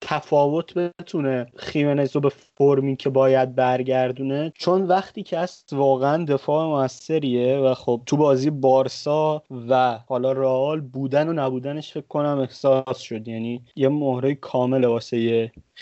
تفاوت 0.01 0.75
بتونه 0.75 1.47
خیمنز 1.57 2.15
رو 2.15 2.21
به 2.21 2.33
فرمی 2.59 2.97
که 2.97 3.11
باید 3.11 3.55
برگردونه. 3.55 4.53
چون 4.59 4.83
وقتی 4.83 5.23
که 5.23 5.39
هست 5.39 5.73
واقعا 5.73 6.25
دفاع 6.25 6.67
موثریه 6.67 7.59
و 7.59 7.75
خب 7.75 8.03
تو 8.07 8.17
بازی 8.17 8.51
بارسا 8.51 9.43
و 9.69 9.99
حالا 10.07 10.33
رئال 10.33 10.81
بودن 10.81 11.29
و 11.29 11.33
نبودنش 11.33 11.93
فکر 11.93 12.07
کنم 12.07 12.39
احساس 12.39 12.99
شد. 12.99 13.29
یعنی 13.29 13.65
یه 13.77 13.89
مهره 14.03 14.35
کامل 14.35 14.85
واسه 14.85 15.17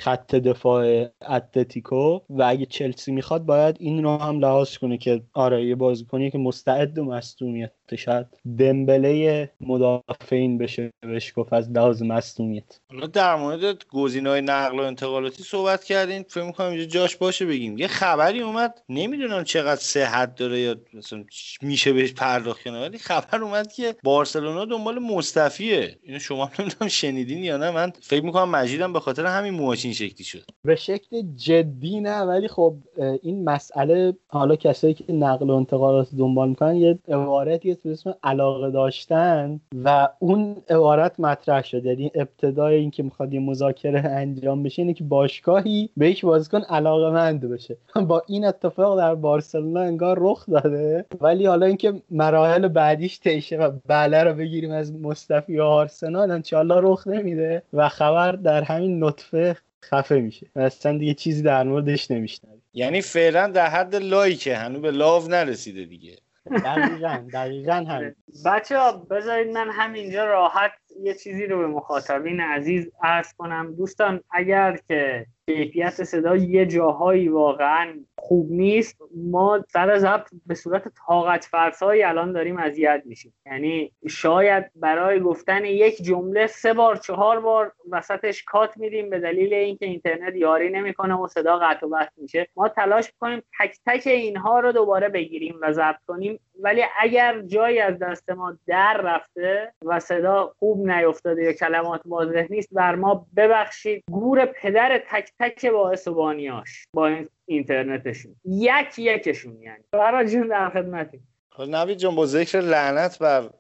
خط 0.01 0.35
دفاع 0.35 1.07
اتلتیکو 1.29 2.21
و 2.31 2.43
اگه 2.43 2.67
چلسی 2.67 3.13
می‌خواد 3.13 3.43
باید 3.43 3.77
این 3.81 4.05
رو 4.05 4.17
هم 4.17 4.39
لحاظ 4.39 4.77
کنه 4.77 4.99
که 4.99 5.23
آره 5.33 5.67
یه 5.67 5.75
بازیکنی 5.75 6.31
که 6.31 6.39
مستعد 6.39 6.99
و 6.99 7.05
مصدومیت. 7.05 7.73
شاید 7.99 8.27
دمبله 8.59 9.51
مدافعین 9.61 10.59
بشه 10.59 10.91
بهش 11.01 11.33
گفت 11.37 11.53
از 11.53 11.71
لحاظ 11.71 12.03
مصدومیت. 12.03 12.81
در 13.13 13.37
مورد 13.37 13.85
گزینه‌های 13.89 14.41
نقل 14.41 14.81
و 14.81 14.83
انتقالاتی 14.83 15.43
صحبت 15.43 15.85
کردین. 15.85 16.25
فکر 16.29 16.45
می‌کنم 16.45 16.67
اینجا 16.67 16.85
جاش 16.85 17.17
باشه 17.17 17.47
بگیم. 17.47 17.79
یه 17.79 17.87
خبری 17.87 18.41
اومد 18.41 18.83
نمی‌دونم 18.89 19.45
چقدر 19.45 19.81
صحت 19.81 20.35
داره 20.35 20.61
یا 20.61 20.77
مثلا 20.95 21.25
میشه 21.63 21.93
بهش 21.93 22.13
پرداخت 22.13 22.63
کنه 22.63 22.81
ولی 22.81 22.99
خبر 22.99 23.43
اومد 23.43 23.73
که 23.73 23.95
بارسلونا 24.05 24.65
دنبال 24.65 24.99
مصطفیه. 24.99 25.99
اینو 26.03 26.19
شما 26.19 26.51
نمی‌دونم 26.59 26.89
شنیدین 26.89 27.45
یا 27.45 27.57
نه. 27.57 27.71
من 27.71 27.93
فکر 28.03 28.25
می‌کنم 28.25 28.51
مجیدم 28.51 28.93
به 28.93 29.01
خاطر 29.01 29.27
همین 29.27 29.55
موهاش 29.55 29.90
این 29.91 29.95
شکلی 29.95 30.25
شد. 30.25 30.45
به 30.65 30.77
شکل 30.77 31.23
جدی 31.37 32.01
نه 32.01 32.21
ولی 32.21 32.49
خب 32.49 32.75
این 33.23 33.45
مسئله 33.45 34.15
حالا 34.29 34.57
کسایی 34.57 34.95
که 34.95 35.13
نقل 35.13 35.51
و 35.51 35.55
انتقالات 35.55 36.09
دنبال 36.19 36.49
می‌کنن 36.49 36.77
یه 36.77 36.99
عبارتی 37.09 37.75
به 37.85 37.91
اسم 37.91 38.15
علاقه 38.23 38.71
داشتن 38.71 39.61
و 39.85 40.09
اون 40.19 40.57
عبارت 40.71 41.21
مطرح 41.21 41.63
شد 41.63 41.85
یعنی 41.85 42.11
ابتدای 42.15 42.75
اینکه 42.75 43.03
می‌خواد 43.03 43.35
یه 43.35 43.41
مذاکره 43.41 44.01
انجام 44.01 44.63
بشه 44.63 44.83
اینه 44.83 44.95
که 44.95 45.05
باشگاهی 45.05 45.91
به 45.97 46.11
یک 46.11 46.25
بازیکن 46.25 46.61
علاقه 46.61 47.11
مند 47.11 47.41
بشه. 47.41 47.77
با 48.09 48.23
این 48.27 48.45
اتفاق 48.45 48.99
در 48.99 49.15
بارسلونا 49.15 49.81
انگار 49.81 50.19
رخ 50.21 50.51
داده. 50.51 51.05
ولی 51.21 51.47
حالا 51.47 51.67
اینکه 51.67 52.03
مراحل 52.11 52.69
بعدیش 52.69 53.19
تیشه 53.19 53.57
و 53.57 53.71
بله 53.87 54.25
رو 54.25 54.35
بگیریم 54.35 54.71
از 54.71 54.93
مصطفی 54.93 55.59
و 55.59 55.63
آرسنال 55.63 56.31
انشالله 56.31 56.81
رخ 56.83 57.07
نمیده. 57.07 57.63
و 57.73 57.89
خبر 57.89 58.33
در 58.33 58.63
همین 58.63 59.05
نطفه 59.05 59.57
خفه 59.85 60.21
میشه. 60.21 60.47
اصلا 60.57 60.99
دیگه 60.99 61.15
چیزی 61.15 61.43
در 61.43 61.63
موردش 61.63 62.11
نمیشنوی. 62.11 62.61
یعنی 62.73 63.03
فعلا 63.03 63.47
در 63.47 63.67
حد 63.67 63.97
لایکه 63.97 64.57
هنوز 64.57 64.83
به 64.83 64.91
لاو 64.91 65.29
نرسیده 65.29 65.85
دیگه. 65.85 66.17
دقیقا 66.65 67.25
دقیقا 67.33 67.73
همین. 67.73 68.15
بچه 68.47 68.79
ها 68.79 68.93
بذارید 68.93 69.49
من 69.53 69.71
همینجا 69.71 70.25
راحت 70.25 70.73
یه 71.03 71.15
چیزی 71.15 71.47
رو 71.47 71.59
به 71.59 71.67
مخاطبین 71.67 72.41
عزیز 72.41 72.91
عرض 73.03 73.33
کنم. 73.39 73.75
دوستان 73.75 74.21
اگر 74.31 74.79
که 74.89 75.27
کیفیت 75.55 76.05
صدا 76.05 76.37
یه 76.37 76.67
جاهایی 76.67 77.29
واقعا 77.29 77.95
خوب 78.19 78.53
نیست. 78.53 78.99
ما 79.17 79.65
سر 79.69 79.99
ضبط 79.99 80.29
به 80.47 80.55
صورت 80.55 80.85
طاقت 81.07 81.45
فرسایی 81.45 82.03
الان 82.03 82.33
داریم 82.33 82.59
اذیت 82.59 83.03
میشیم. 83.05 83.35
یعنی 83.47 83.93
شاید 84.09 84.71
برای 84.77 85.21
گفتن 85.21 85.65
یک 85.65 86.03
جمله 86.03 86.47
سه 86.47 86.73
بار 86.73 86.97
چهار 86.97 87.41
بار 87.41 87.73
وسطش 87.91 88.45
کات 88.45 88.77
میدیم 88.77 89.11
به 89.11 89.19
دلیل 89.19 89.55
اینکه 89.55 89.87
اینترنت 89.87 90.35
یاری 90.37 90.71
نمی‌کنه 90.71 91.15
و 91.15 91.27
صدا 91.27 91.59
قطع 91.59 91.87
و 91.87 91.97
وصل 91.97 92.23
میشه. 92.23 92.49
ما 92.57 92.69
تلاش 92.69 93.13
کنیم 93.21 93.43
تک 93.61 93.77
تک 93.87 94.07
اینها 94.07 94.61
رو 94.61 94.73
دوباره 94.73 95.09
بگیریم 95.09 95.59
و 95.63 95.73
ضبط 95.73 96.05
کنیم. 96.07 96.41
ولی 96.63 96.83
اگر 97.01 97.41
جایی 97.41 97.79
از 97.79 97.99
دست 97.99 98.31
ما 98.31 98.59
در 98.67 99.01
رفته 99.05 99.73
و 99.85 100.01
صدا 100.01 100.55
خوب 100.59 100.91
نیفتاده 100.91 101.43
یا 101.43 101.53
کلمات 101.53 102.01
واضح 102.05 102.47
نیست 102.51 102.69
بر 102.73 102.95
ما 102.95 103.27
ببخشید. 103.37 104.05
گور 104.11 104.45
پدر 104.45 105.03
تک 105.11 105.31
تک 105.41 105.67
باعث 105.67 106.09
و 106.09 106.15
بانیاش 106.15 106.85
با 106.95 107.07
این 107.07 107.29
اینترنتشون. 107.47 108.37
یک 108.45 108.99
یکشون 108.99 109.63
یعنی. 109.63 109.85
برای 109.93 110.29
جون 110.29 110.49
در 110.49 110.71
خدمتی 110.71 111.21
خب 111.53 111.63
نوید 111.63 111.99
جان 111.99 112.15
با 112.15 112.27
ذکر 112.27 112.61
لعنت 112.61 113.19
بر 113.19 113.51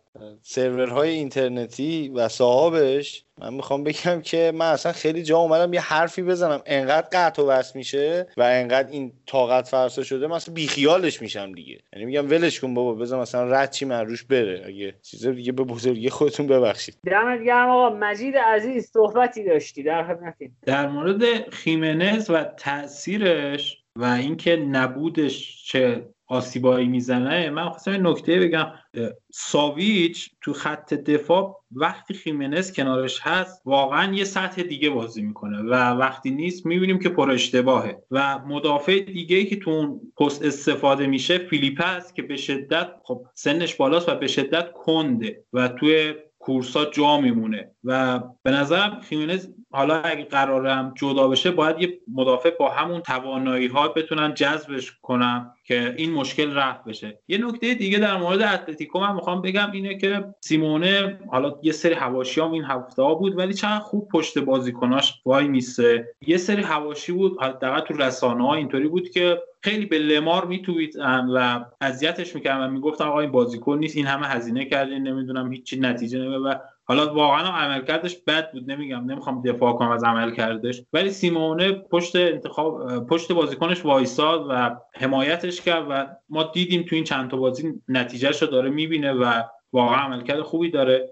سرورهای 0.42 1.10
اینترنتی 1.10 2.08
و 2.08 2.28
صاحبش 2.28 3.24
من 3.38 3.54
می‌خوام 3.54 3.84
بگم 3.84 4.20
که 4.20 4.52
من 4.54 4.66
اصلا 4.66 4.92
خیلی 4.92 5.22
جا 5.22 5.38
اومدم 5.38 5.72
یه 5.72 5.80
حرفی 5.80 6.22
بزنم. 6.22 6.62
انقدر 6.66 7.08
قطع 7.12 7.42
و 7.42 7.46
بس 7.46 7.76
میشه 7.76 8.26
و 8.36 8.42
انقدر 8.42 8.90
این 8.90 9.12
طاقت 9.26 9.68
فرسا 9.68 10.02
شده 10.02 10.26
مثلا 10.26 10.54
بیخیالش 10.54 11.22
میشم 11.22 11.52
دیگه. 11.52 11.78
یعنی 11.92 12.04
میگم 12.04 12.30
ولش 12.30 12.60
کن 12.60 12.74
بابا 12.74 12.94
بزن 12.94 13.18
مثلا 13.18 13.44
رد 13.44 13.70
چی 13.70 13.84
من 13.84 14.06
روش 14.06 14.24
بره. 14.24 14.62
اگه 14.66 14.94
چیز 15.02 15.26
دیگه 15.26 15.52
به 15.52 15.64
بزرگی 15.64 16.10
خودتون 16.10 16.46
ببخشید. 16.46 16.96
دمت 17.06 17.42
گرم 17.42 17.70
آقا. 17.70 17.90
مجید 17.90 18.36
عزیز 18.36 18.90
صحبتی 18.90 19.44
داشتی 19.44 19.82
در 19.82 20.04
خدمتیم 20.04 20.56
در 20.62 20.88
مورد 20.88 21.50
خیمنز 21.50 22.30
و 22.30 22.44
تاثیرش 22.44 23.82
و 23.96 24.04
اینکه 24.04 24.56
نبودش 24.56 25.64
چه 25.64 26.08
آسیبایی 26.30 26.88
می‌زنه 26.88 27.50
من 27.50 27.68
خواستم 27.68 28.08
نکته 28.08 28.40
بگم. 28.40 28.66
ساویچ 29.32 30.30
تو 30.40 30.52
خط 30.52 30.94
دفاع 30.94 31.56
وقتی 31.72 32.14
خیمنز 32.14 32.72
کنارش 32.72 33.20
هست 33.22 33.62
واقعا 33.64 34.14
یه 34.14 34.24
سطح 34.24 34.62
دیگه 34.62 34.90
بازی 34.90 35.22
می‌کنه 35.22 35.62
و 35.62 35.74
وقتی 35.74 36.30
نیست 36.30 36.66
می‌بینیم 36.66 36.98
که 36.98 37.08
پر 37.08 37.30
اشتباهه. 37.30 38.02
و 38.10 38.38
مدافع 38.38 39.00
دیگه 39.00 39.36
ای 39.36 39.46
که 39.46 39.56
تو 39.56 39.70
اون 39.70 40.00
پست 40.18 40.44
استفاده 40.44 41.06
میشه 41.06 41.38
فیلیپ 41.38 41.80
است 41.84 42.14
که 42.14 42.22
به 42.22 42.36
شدت 42.36 42.88
خب 43.02 43.26
سنش 43.34 43.74
بالاست 43.74 44.08
و 44.08 44.14
به 44.14 44.26
شدت 44.26 44.72
کنده 44.72 45.44
و 45.52 45.68
توی 45.68 46.14
کورسا 46.40 46.84
جا 46.84 47.20
میمونه. 47.20 47.70
و 47.84 48.20
به 48.42 48.50
نظرم 48.50 49.00
خیمنز 49.00 49.48
حالا 49.72 50.00
اگه 50.00 50.24
قرارم 50.24 50.94
جدا 50.96 51.28
بشه 51.28 51.50
باید 51.50 51.82
یه 51.82 52.00
مدافع 52.14 52.50
با 52.50 52.70
همون 52.70 53.00
توانایی 53.00 53.66
ها 53.66 53.88
بتونن 53.88 54.34
جذبش 54.34 54.92
کنم 55.02 55.54
که 55.64 55.94
این 55.96 56.12
مشکل 56.12 56.54
رفع 56.54 56.82
بشه. 56.82 57.18
یه 57.28 57.38
نکته 57.38 57.74
دیگه 57.74 57.98
در 57.98 58.16
مورد 58.16 58.42
اتلتیکو 58.42 59.00
من 59.00 59.14
می‌خوام 59.14 59.42
بگم 59.42 59.70
اینه 59.72 59.98
که 59.98 60.34
سیمونه 60.40 61.18
حالا 61.30 61.54
یه 61.62 61.72
سری 61.72 61.94
حواشی 61.94 62.40
این 62.40 62.64
هفته 62.64 63.02
ها 63.02 63.14
بود 63.14 63.38
ولی 63.38 63.54
چقدر 63.54 63.78
خوب 63.78 64.08
پشت 64.08 64.38
بازیکناش 64.38 65.14
وای 65.26 65.48
میسه. 65.48 66.08
یه 66.26 66.36
سری 66.36 66.62
حواشی 66.62 67.12
بود 67.12 67.42
حداقل 67.42 67.80
تو 67.80 67.94
رسانه 67.94 68.46
ها 68.46 68.54
اینطوری 68.54 68.88
بود 68.88 69.10
که 69.10 69.42
خیلی 69.62 69.86
به 69.86 69.98
لمار 69.98 70.44
میتویدن 70.44 71.26
و 71.26 71.64
اذیتش 71.80 72.34
می‌کردن 72.34 72.66
و 72.66 72.70
می‌گفتن 72.70 73.04
آقا 73.04 73.20
این 73.20 73.30
بازیکن 73.30 73.78
نیست 73.78 73.96
این 73.96 74.06
همه 74.06 74.26
هزینه 74.26 74.64
کردین 74.64 75.02
نمی‌دونم 75.02 75.52
هیچی 75.52 75.80
نتیجه 75.80 76.18
نمیده 76.18 76.38
و 76.38 76.54
حالا 76.84 77.14
واقعا 77.14 77.48
عملکردش 77.48 78.16
بد 78.26 78.52
بود 78.52 78.70
نمیگم 78.70 79.04
نمی‌خوام 79.04 79.42
دفاع 79.42 79.72
کنم 79.72 79.90
از 79.90 80.04
عملکردش. 80.04 80.82
ولی 80.92 81.10
سیمونه 81.10 81.72
پشت 81.72 82.16
انتخاب 82.16 83.06
پشت 83.06 83.32
بازیکنش 83.32 83.84
وایساد 83.84 84.46
و 84.48 84.76
حمایتش 84.94 85.60
کرد 85.60 85.86
و 85.90 86.06
ما 86.28 86.42
دیدیم 86.42 86.82
تو 86.82 86.94
این 86.96 87.04
چند 87.04 87.30
تا 87.30 87.36
بازی 87.36 87.74
نتیجهش 87.88 88.42
رو 88.42 88.48
داره 88.48 88.70
می‌بینه 88.70 89.12
و 89.12 89.42
واقعا 89.72 89.96
عملکرد 89.96 90.40
خوبی 90.40 90.70
داره. 90.70 91.10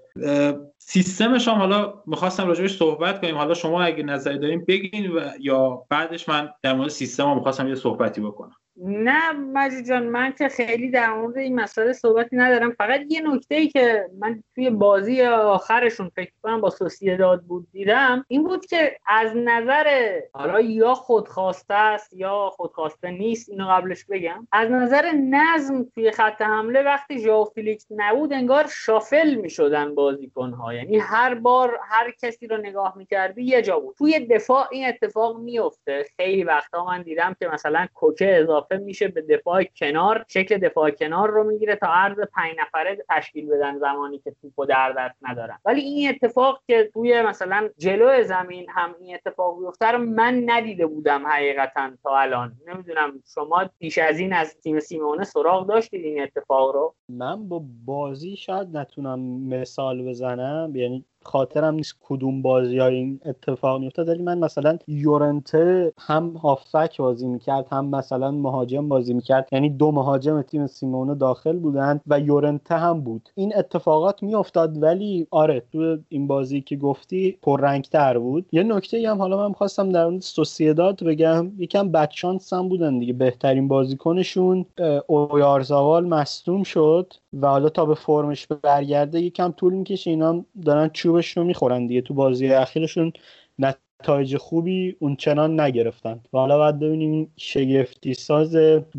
سیستمش 0.78 1.48
هم 1.48 1.54
حالا 1.54 1.94
می‌خواستم 2.06 2.46
راجبش 2.46 2.76
صحبت 2.76 3.20
کنیم. 3.20 3.36
حالا 3.36 3.54
شما 3.54 3.82
اگه 3.82 4.02
نظری 4.02 4.38
داریم 4.38 4.64
بگین 4.68 5.10
و 5.10 5.20
یا 5.40 5.82
بعدش 5.90 6.28
من 6.28 6.50
در 6.62 6.74
مورد 6.74 6.88
سیستم 6.88 7.26
هم 7.28 7.36
می‌خواستم 7.36 7.68
یه 7.68 7.74
صحبتی 7.74 8.20
بکنم. 8.20 8.56
نه 8.82 9.32
مجید 9.32 9.86
جان 9.86 10.02
من 10.02 10.32
که 10.32 10.48
خیلی 10.48 10.90
در 10.90 11.12
مورد 11.12 11.36
این 11.36 11.54
مسئله 11.60 11.92
صحبتی 11.92 12.36
ندارم. 12.36 12.70
فقط 12.70 13.00
یه 13.08 13.20
نکته 13.20 13.54
ای 13.54 13.68
که 13.68 14.10
من 14.18 14.42
توی 14.54 14.70
بازی 14.70 15.22
آخرشون 15.22 16.08
فکر 16.08 16.32
کنم 16.42 16.60
با 16.60 16.70
داد 17.18 17.42
بود 17.42 17.68
دیدم. 17.72 18.24
این 18.28 18.44
بود 18.44 18.66
که 18.66 18.98
از 19.06 19.32
نظر 19.36 20.18
حالا 20.32 20.60
یا 20.60 20.94
خودخواسته 20.94 21.74
است 21.74 22.12
یا 22.12 22.50
خودخواسته 22.52 23.10
نیست 23.10 23.50
اینو 23.50 23.68
قبلش 23.68 24.04
بگم. 24.04 24.48
از 24.52 24.70
نظر 24.70 25.12
نظم 25.12 25.84
توی 25.94 26.10
خط 26.10 26.42
حمله 26.42 26.82
وقتی 26.82 27.18
ژائو 27.18 27.44
فیلیکس 27.44 27.86
نبود 27.90 28.32
انگار 28.32 28.66
شافل 28.66 29.34
می‌شدن 29.34 29.94
بازیکنها. 29.94 30.74
یعنی 30.74 30.98
هر 30.98 31.34
بار 31.34 31.78
هر 31.82 32.10
کسی 32.22 32.46
رو 32.46 32.56
نگاه 32.56 32.94
می‌کردی 32.96 33.42
یه 33.42 33.62
جا 33.62 33.78
بود. 33.80 33.94
توی 33.98 34.26
دفاع 34.26 34.68
این 34.72 34.88
اتفاق 34.88 35.38
میفته 35.38 36.04
خیلی 36.16 36.44
وقتا 36.44 36.84
من 36.84 37.02
دیدم 37.02 37.36
که 37.38 37.48
مثلا 37.48 37.86
کوکه 37.94 38.36
اضافه 38.36 38.67
میشه 38.76 39.08
به 39.08 39.22
دفاع 39.22 39.64
کنار 39.64 40.24
شکل 40.28 40.58
دفاع 40.58 40.90
کنار 40.90 41.30
رو 41.30 41.44
می‌گیره 41.44 41.76
تا 41.76 41.86
عرض 41.86 42.16
پنج 42.34 42.52
نفره 42.60 42.98
تشکیل 43.08 43.48
بدن 43.48 43.78
زمانی 43.78 44.18
که 44.18 44.34
توپو 44.42 44.64
در 44.64 44.92
دست 44.98 45.16
ندارن. 45.22 45.58
ولی 45.64 45.80
این 45.80 46.08
اتفاق 46.08 46.62
که 46.66 46.90
توی 46.94 47.22
مثلا 47.22 47.68
جلو 47.78 48.24
زمین 48.24 48.66
هم 48.68 48.94
این 49.00 49.14
اتفاق 49.14 49.58
بیفته 49.60 49.86
رو 49.86 49.98
من 49.98 50.42
ندیده 50.46 50.86
بودم 50.86 51.26
حقیقتا 51.26 51.90
تا 52.02 52.18
الان. 52.18 52.52
نمی‌دونم 52.66 53.22
شما 53.34 53.70
پیش 53.78 53.98
از 53.98 54.18
این 54.18 54.32
از 54.32 54.56
تیم 54.60 54.80
سیمونه 54.80 55.24
سراغ 55.24 55.66
داشتید 55.66 56.04
این 56.04 56.22
اتفاق 56.22 56.74
رو؟ 56.74 56.94
من 57.08 57.48
با 57.48 57.62
بازی 57.84 58.36
شاید 58.36 58.76
نتونم 58.76 59.20
مثال 59.48 60.08
بزنم. 60.08 60.72
یعنی 60.76 61.04
خاطرم 61.24 61.74
نیست 61.74 61.94
کدوم 62.08 62.42
بازی 62.42 62.78
های 62.78 62.94
این 62.94 63.20
اتفاق 63.24 63.80
میافتاد 63.80 64.08
ولی 64.08 64.22
من 64.22 64.38
مثلا 64.38 64.78
یورنته 64.88 65.92
هم 65.98 66.28
هافک 66.30 66.96
بازی 66.98 67.26
می‌کرد 67.26 67.66
هم 67.72 67.86
مثلا 67.86 68.30
مهاجم 68.30 68.88
بازی 68.88 69.14
می‌کرد. 69.14 69.48
یعنی 69.52 69.70
دو 69.70 69.92
مهاجم 69.92 70.42
تیم 70.42 70.66
سیمونه 70.66 71.14
داخل 71.14 71.58
بودن 71.58 72.00
و 72.06 72.20
یورنته 72.20 72.74
هم 72.74 73.00
بود. 73.00 73.28
این 73.34 73.56
اتفاقات 73.56 74.22
میافتاد 74.22 74.82
ولی 74.82 75.26
آره 75.30 75.62
تو 75.72 75.98
این 76.08 76.26
بازی 76.26 76.60
که 76.60 76.76
گفتی 76.76 77.38
پررنگتر 77.42 78.18
بود. 78.18 78.46
یه 78.52 78.62
نکته 78.62 79.10
هم 79.10 79.18
حالا 79.18 79.48
من 79.48 79.52
خواستم 79.52 79.88
در 79.92 80.06
مورد 80.06 80.20
سوسیداد 80.22 81.04
بگم. 81.04 81.52
یکم 81.58 81.92
بچانس 81.92 82.52
هم 82.52 82.68
بودن 82.68 82.98
دیگه 82.98 83.12
بهترین 83.12 83.68
بازیکنشون. 83.68 84.66
اویارزاوال 85.06 86.06
مصدوم 86.06 86.62
شد 86.62 87.12
و 87.42 87.46
حالا 87.48 87.68
تا 87.68 87.86
به 87.86 87.94
فرمش 87.94 88.46
برگرده 88.46 89.20
یکم 89.20 89.50
طول 89.56 89.74
می‌کشه 89.74 90.10
اینا 90.10 90.44
دارن 90.64 90.88
چوبش 91.08 91.36
رو 91.36 91.44
می‌خورن 91.44 91.86
دیگه. 91.86 92.02
تو 92.02 92.14
بازی 92.14 92.52
اخیرشون 92.52 93.12
نتایج 94.02 94.36
خوبی 94.36 94.96
اون 94.98 95.16
چنان 95.16 95.60
نگرفتن. 95.60 96.20
و 96.32 96.38
حالا 96.38 96.58
باید 96.58 96.78
ببینیم 96.78 97.32
شگفتی 97.36 98.14
ساز 98.14 98.56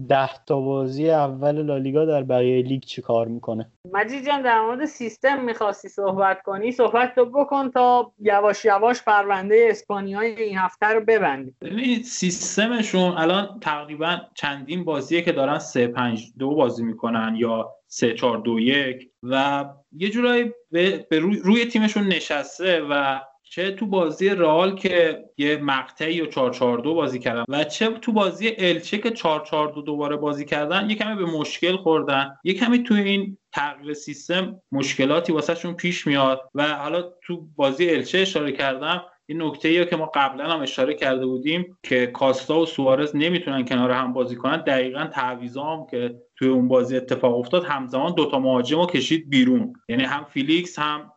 ده 0.10 0.30
تا 0.46 0.60
بازی 0.60 1.10
اول 1.10 1.62
لالیگا 1.62 2.06
در 2.06 2.24
بقیه 2.24 2.62
لیگ 2.62 2.84
چی 2.84 3.02
کار 3.02 3.28
می‌کنه. 3.28 3.72
مجید 3.94 4.26
جان 4.26 4.42
در 4.42 4.62
مورد 4.62 4.86
سیستم 4.86 5.44
می‌خواستی 5.46 5.90
صحبت 5.90 6.42
کنی؟ 6.42 6.72
صحبت 6.72 7.16
تو 7.16 7.26
بکن 7.26 7.72
تا 7.72 8.12
یواش 8.20 8.66
یواش 8.66 9.04
پرونده 9.04 9.68
اسپانیای 9.70 10.44
این 10.44 10.58
هفته 10.58 10.88
رو 10.88 11.02
ببندیم. 11.02 11.56
ببینید 11.62 12.04
سیستمشون 12.04 13.12
الان 13.18 13.60
تقریبا 13.62 14.18
چندین 14.34 14.84
بازیه 14.84 15.22
که 15.22 15.32
دارن 15.32 15.60
سه 15.60 15.88
پنج 15.88 16.26
دو 16.40 16.56
بازی 16.56 16.84
می‌کنن 16.84 17.36
یا 17.38 17.70
سه 17.88 18.14
چهار 18.14 18.38
دو 18.38 18.60
یک 18.60 19.10
و 19.24 19.66
یه 19.92 20.10
جورایی 20.10 20.52
به, 20.72 21.06
روی, 21.12 21.38
روی 21.44 21.66
تیمشون 21.66 22.08
نشسته 22.08 22.82
و 22.90 23.20
چه 23.52 23.72
تو 23.72 23.86
بازی 23.86 24.30
رئال 24.30 24.76
که 24.76 25.24
یه 25.38 25.58
مقطعی 25.58 26.22
و 26.22 26.26
442 26.26 26.94
بازی 26.94 27.20
کردن 27.20 27.44
و 27.50 27.64
چه 27.64 27.90
تو 27.90 28.12
بازی 28.12 28.56
الچه 28.58 28.98
که 28.98 29.12
442 29.12 29.82
دوباره 29.82 30.16
بازی 30.16 30.46
کردن 30.46 30.90
یه 30.90 30.96
کمی 30.96 31.16
به 31.16 31.26
مشکل 31.26 31.78
خوردن. 31.78 32.36
یه 32.44 32.54
کمی 32.54 32.84
تو 32.84 32.94
این 32.94 33.38
تغییر 33.54 33.94
سیستم 33.94 34.62
مشکلاتی 34.72 35.34
واسهشون 35.34 35.74
پیش 35.74 36.08
میاد 36.08 36.42
و 36.56 36.76
حالا 36.76 37.04
تو 37.22 37.48
بازی 37.56 37.90
الچه 37.90 38.18
اشاره 38.20 38.52
کردم 38.52 39.04
این 39.26 39.42
نکته 39.42 39.70
ای 39.70 39.86
که 39.86 39.96
ما 39.96 40.06
قبلا 40.06 40.44
هم 40.50 40.62
اشاره 40.62 40.94
کرده 40.94 41.26
بودیم 41.26 41.78
که 41.84 42.08
کاستا 42.08 42.60
و 42.60 42.66
سوارز 42.66 43.16
نمی‌تونن 43.16 43.66
کنار 43.66 43.92
هم 43.92 44.14
بازی 44.14 44.36
کنن. 44.36 44.58
دقیقا 44.58 45.06
تعویضا 45.06 45.64
هم 45.64 45.86
که 45.92 46.16
توی 46.36 46.48
اون 46.48 46.68
بازی 46.68 46.98
اتفاق 46.98 47.40
افتاد 47.40 47.64
همزمان 47.64 48.14
دوتا 48.14 48.40
مهاجم 48.40 48.80
رو 48.80 48.86
کشید 48.86 49.30
بیرون. 49.30 49.74
یعنی 49.90 50.04
هم 50.04 50.24
فیلیکس 50.24 50.80
هم 50.80 51.12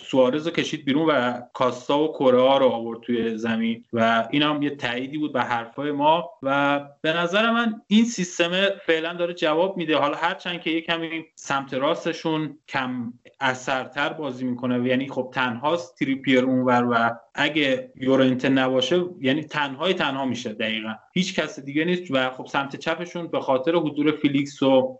سوارز 0.00 0.46
رو 0.46 0.52
کشید 0.52 0.84
بیرون 0.84 1.06
و 1.10 1.40
کاستا 1.52 1.98
و 1.98 2.08
کوره‌آ 2.08 2.58
رو 2.58 2.68
آورد 2.68 3.00
توی 3.00 3.36
زمین 3.36 3.84
و 3.92 4.28
این 4.30 4.42
هم 4.42 4.62
یه 4.62 4.70
تاییدی 4.70 5.18
بود 5.18 5.32
به 5.32 5.42
حرفای 5.42 5.92
ما 5.92 6.30
و 6.42 6.80
به 7.00 7.12
نظر 7.12 7.50
من 7.50 7.82
این 7.86 8.04
سیستم 8.04 8.50
فعلا 8.86 9.14
داره 9.14 9.34
جواب 9.34 9.76
میده. 9.76 9.96
حالا 9.96 10.16
هرچند 10.16 10.60
که 10.60 10.70
یه 10.70 10.80
کمی 10.80 11.24
سمت 11.34 11.74
راستشون 11.74 12.58
کم 12.68 13.12
اثرتر 13.40 14.08
بازی 14.08 14.44
می‌کنه 14.44 14.88
یعنی 14.88 15.08
خب 15.08 15.30
تنهاست 15.34 15.98
تریپیر 15.98 16.44
اونور 16.44 16.88
و 16.90 17.18
اگه 17.34 17.92
یورنته 17.96 18.44
نباشه 18.44 19.04
یعنی 19.20 19.44
تنهای 19.44 19.94
تنها 19.94 20.24
میشه 20.24 20.52
دقیقا. 20.52 20.94
هیچ 21.14 21.40
کس 21.40 21.60
دیگه 21.60 21.84
نیست 21.84 22.10
و 22.10 22.30
خب 22.30 22.46
سمت 22.46 22.76
چپشون 22.76 23.26
به 23.26 23.40
خاطر 23.40 23.74
حضور 23.74 24.10
فیلیکس 24.12 24.62
و 24.62 24.98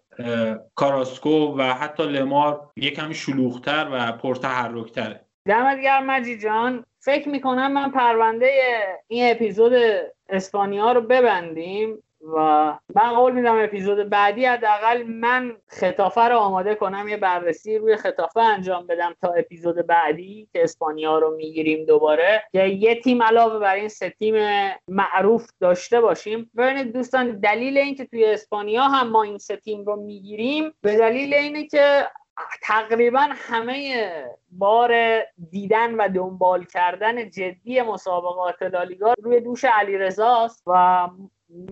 کاراسکو 0.74 1.54
و 1.58 1.62
حتی 1.62 2.02
لمار 2.02 2.70
یه 2.76 2.90
کمی 2.90 3.14
شلوغتر 3.14 3.88
و 3.92 4.12
پرتحرکتره 4.12 5.20
دمت 5.46 5.80
گرم 5.80 6.06
مجی 6.06 6.38
جان. 6.38 6.84
فکر 7.00 7.28
می‌کنم 7.28 7.72
من 7.72 7.90
پرونده 7.90 8.50
این 9.08 9.30
اپیزود 9.30 9.72
اسپانیا 10.28 10.92
رو 10.92 11.00
ببندیم. 11.00 12.02
و 12.20 12.34
من 12.94 13.14
قول 13.14 13.32
میدم 13.32 13.58
اپیزود 13.58 14.08
بعدی 14.08 14.44
حداقل 14.44 15.02
من 15.02 15.56
خطافه 15.68 16.20
رو 16.20 16.38
آماده 16.38 16.74
کنم 16.74 17.08
یه 17.08 17.16
بررسی 17.16 17.78
روی 17.78 17.96
خطافه 17.96 18.40
انجام 18.40 18.86
بدم 18.86 19.14
تا 19.22 19.32
اپیزود 19.32 19.86
بعدی 19.86 20.48
که 20.52 20.62
اسپانیا 20.62 21.18
رو 21.18 21.36
می‌گیریم 21.36 21.84
دوباره. 21.84 22.42
که 22.52 22.64
یه 22.64 23.00
تیم 23.00 23.22
علاوه 23.22 23.58
بر 23.58 23.74
این 23.74 23.88
سه 23.88 24.10
تیم 24.10 24.34
معروف 24.88 25.50
داشته 25.60 26.00
باشیم. 26.00 26.50
ببینید 26.56 26.92
دوستان 26.92 27.40
دلیل 27.40 27.78
اینکه 27.78 28.04
توی 28.04 28.24
اسپانیا 28.24 28.82
هم 28.82 29.08
ما 29.08 29.22
این 29.22 29.38
سه 29.38 29.56
تیم 29.56 29.84
رو 29.84 29.96
می‌گیریم 29.96 30.72
به 30.82 30.96
دلیل 30.96 31.34
اینه 31.34 31.66
که 31.66 32.06
تقریبا 32.62 33.28
همه 33.32 34.10
بار 34.50 35.20
دیدن 35.50 35.94
و 35.94 36.08
دنبال 36.08 36.64
کردن 36.64 37.30
جدی 37.30 37.82
مسابقات 37.82 38.62
لالیگا 38.62 39.14
روی 39.22 39.40
دوش 39.40 39.64
علی 39.64 39.98
رزاست 39.98 40.62
و 40.66 41.08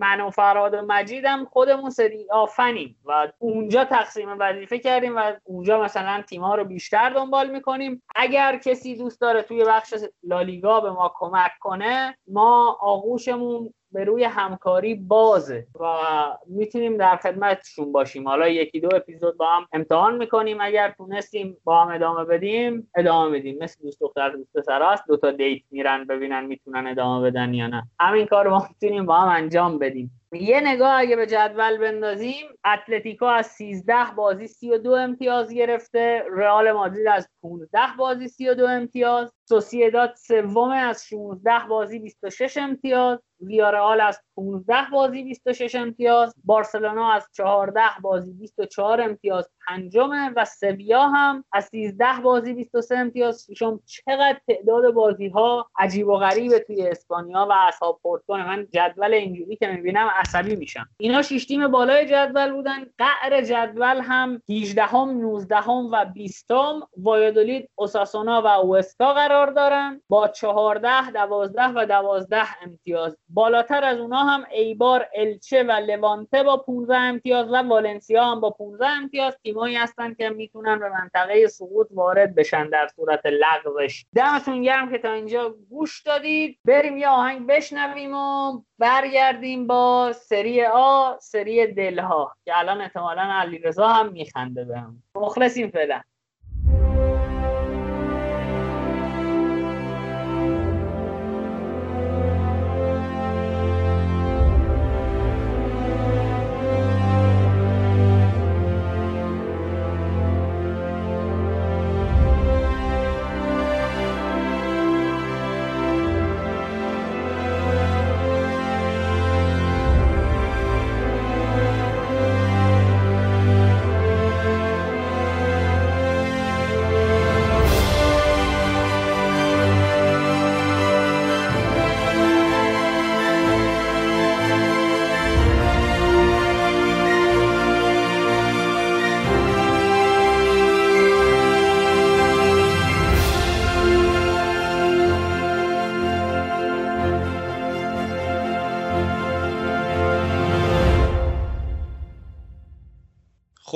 من 0.00 0.20
و 0.20 0.30
فراد 0.30 0.74
و 0.74 0.82
مجیدم 0.82 1.44
خودمون 1.44 1.90
سری 1.90 2.26
آفنیم 2.30 2.96
و 3.04 3.28
اونجا 3.38 3.84
تقسیم 3.84 4.28
وظیفه 4.40 4.78
کردیم 4.78 5.16
و 5.16 5.32
اونجا 5.44 5.82
مثلا 5.82 6.22
تیم 6.22 6.42
ها 6.42 6.54
رو 6.54 6.64
بیشتر 6.64 7.10
دنبال 7.10 7.50
می‌کنیم. 7.50 8.02
اگر 8.16 8.58
کسی 8.58 8.96
دوست 8.96 9.20
داره 9.20 9.42
توی 9.42 9.64
بخش 9.64 9.94
لالیگا 10.22 10.80
به 10.80 10.90
ما 10.90 11.12
کمک 11.14 11.52
کنه 11.60 12.18
ما 12.28 12.78
آغوشمون 12.80 13.74
به 13.96 14.04
روی 14.04 14.24
همکاری 14.24 14.94
بازه 14.94 15.66
و 15.80 15.86
می‌تونیم 16.46 16.96
در 16.96 17.16
خدمتشون 17.16 17.92
باشیم. 17.92 18.28
حالا 18.28 18.48
یکی 18.48 18.80
دو 18.80 18.88
اپیزود 18.96 19.36
با 19.36 19.46
هم 19.46 19.66
امتحان 19.72 20.16
می‌کنیم. 20.16 20.58
اگر 20.60 20.94
تونستیم 20.98 21.56
با 21.64 21.84
هم 21.84 21.94
ادامه 21.94 22.24
بدیم 22.24 22.90
ادامه 22.96 23.38
بدیم. 23.38 23.58
مثل 23.60 23.82
دوست 23.82 24.00
دختر 24.00 24.28
دوست 24.28 24.52
پسر 24.56 24.82
است 24.82 25.04
دو 25.08 25.16
تا 25.16 25.30
دیت 25.30 25.62
میرن 25.70 26.04
ببینن 26.04 26.46
می‌تونن 26.46 26.86
ادامه 26.86 27.30
بدن 27.30 27.54
یا 27.54 27.66
نه. 27.66 27.82
همین 28.00 28.26
کار 28.26 28.44
رو 28.44 28.62
می‌تونیم 28.68 29.06
با 29.06 29.16
هم 29.16 29.28
انجام 29.28 29.78
بدیم. 29.78 30.20
یه 30.32 30.60
نگاه 30.60 30.98
اگه 30.98 31.16
به 31.16 31.26
جدول 31.26 31.78
بندازیم 31.78 32.46
اتلتیکو 32.64 33.24
از 33.24 33.46
13 33.46 33.94
بازی 34.16 34.48
32 34.48 34.92
امتیاز 34.92 35.52
گرفته 35.54 36.24
رئال 36.32 36.72
مادرید 36.72 37.06
از 37.08 37.28
15 37.42 37.78
بازی 37.98 38.28
32 38.28 38.66
امتیاز 38.66 39.32
سوسیداد 39.48 40.14
سوم 40.14 40.70
از 40.70 41.04
16 41.06 41.50
بازی 41.68 41.98
26 41.98 42.56
امتیاز 42.56 43.18
ویارال 43.40 44.00
از 44.00 44.20
15 44.36 44.74
بازی 44.92 45.22
26 45.22 45.74
امتیاز 45.74 46.34
بارسلونا 46.44 47.12
از 47.12 47.28
14 47.32 47.80
بازی 48.02 48.32
24 48.32 49.00
امتیاز 49.00 49.48
پنجمه 49.68 50.32
و 50.36 50.44
سویا 50.44 51.02
هم 51.08 51.44
از 51.52 51.64
13 51.64 52.04
بازی 52.22 52.52
23 52.52 52.98
امتیاز. 52.98 53.46
شما 53.56 53.80
چقدر 53.86 54.40
تعداد 54.48 54.92
بازی 54.92 55.28
ها 55.28 55.70
عجیب 55.78 56.08
و 56.08 56.16
غریبه 56.16 56.58
توی 56.58 56.88
اسپانیا 56.88 57.46
و 57.50 57.52
اصحاب 57.52 58.00
پورتون 58.02 58.42
من 58.42 58.66
جدول 58.70 59.14
اینجوری 59.14 59.56
که 59.56 59.66
می‌بینم 59.66 60.10
عصبی 60.16 60.56
میشم. 60.56 60.88
اینا 60.98 61.22
شش 61.22 61.44
تیم 61.44 61.68
بالای 61.68 62.06
جدول 62.06 62.52
بودن. 62.52 62.86
قعر 62.98 63.40
جدول 63.40 64.00
هم 64.00 64.42
18 64.50 64.82
هم 64.82 65.10
19 65.10 65.56
هم 65.56 65.88
و 65.92 66.04
20 66.04 66.50
هم 66.50 66.88
وایادولید 66.96 67.70
اوساسونا 67.74 68.42
و 68.42 68.46
اوستا 68.46 69.14
قرار 69.14 69.50
دارن. 69.50 70.00
با 70.08 70.28
14 70.28 71.10
12 71.10 71.62
و 71.62 71.86
12 71.86 72.42
امتیاز. 72.62 73.16
بالاتر 73.28 73.84
از 73.84 73.98
اونا 73.98 74.24
هم 74.24 74.44
ایبار 74.50 75.06
الچه 75.14 75.62
و 75.62 75.72
لوانته 75.72 76.42
با 76.42 76.56
15 76.56 76.96
امتیاز 76.96 77.48
و 77.52 77.56
والنسیا 77.56 78.24
هم 78.24 78.40
با 78.40 78.50
15 78.50 78.86
امتیاز. 78.86 79.36
تیمایی 79.42 79.76
هستن 79.76 80.14
که 80.14 80.28
می‌تونن 80.28 80.78
به 80.78 80.88
منطقه 80.88 81.46
سقوط 81.46 81.86
وارد 81.90 82.34
بشن 82.34 82.68
در 82.68 82.88
صورت 82.96 83.20
لغزش. 83.26 84.04
دمتون 84.14 84.62
گرم 84.62 84.90
که 84.90 84.98
تا 84.98 85.12
اینجا 85.12 85.54
گوش 85.70 86.02
دادید. 86.02 86.58
بریم 86.64 86.96
یه 86.96 87.08
آهنگ 87.08 87.46
بشنویم 87.46 88.14
و 88.14 88.62
برگردیم 88.78 89.66
با 89.66 90.05
سری 90.12 90.64
آ 90.64 91.18
سری 91.20 91.66
دلها 91.66 92.36
که 92.44 92.58
الان 92.58 92.80
احتمالا 92.80 93.22
علیرضا 93.22 93.88
هم 93.88 94.12
میخنده 94.12 94.64
بهم. 94.64 95.02
مخلصیم 95.14 95.70
فعلا. 95.70 96.02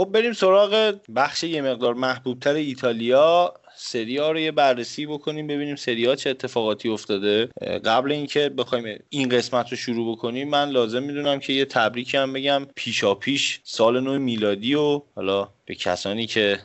خب 0.01 0.11
بریم 0.13 0.33
سراغ 0.33 0.95
بخش 1.17 1.45
یه 1.45 1.63
مقدار 1.63 1.95
محبوبتر 1.95 2.55
ایتالیا. 2.55 3.55
سری 3.77 4.17
ها 4.17 4.31
رو 4.31 4.39
یه 4.39 4.53
بررسی 4.53 5.07
بکنیم 5.07 5.47
ببینیم 5.47 5.77
سری 5.77 6.07
ها 6.07 6.17
چه 6.17 6.31
اتفاقاتی 6.31 6.89
افتاده. 6.89 7.47
قبل 7.85 8.13
اینکه 8.13 8.49
بخوایم 8.49 8.99
این 9.09 9.29
قسمت 9.29 9.71
رو 9.71 9.77
شروع 9.77 10.13
بکنیم 10.13 10.49
من 10.49 10.69
لازم 10.71 11.03
می‌دونم 11.03 11.41
که 11.41 11.53
یه 11.53 11.65
تبریک 11.65 12.15
هم 12.15 12.33
بگم. 12.33 12.67
پیشا 12.75 13.15
پیش 13.15 13.61
سال 13.65 14.01
نو 14.01 14.19
میلادی 14.19 14.75
و 14.75 15.03
حالا 15.15 15.49
به 15.67 15.75
کسانی 15.75 16.27
که 16.27 16.59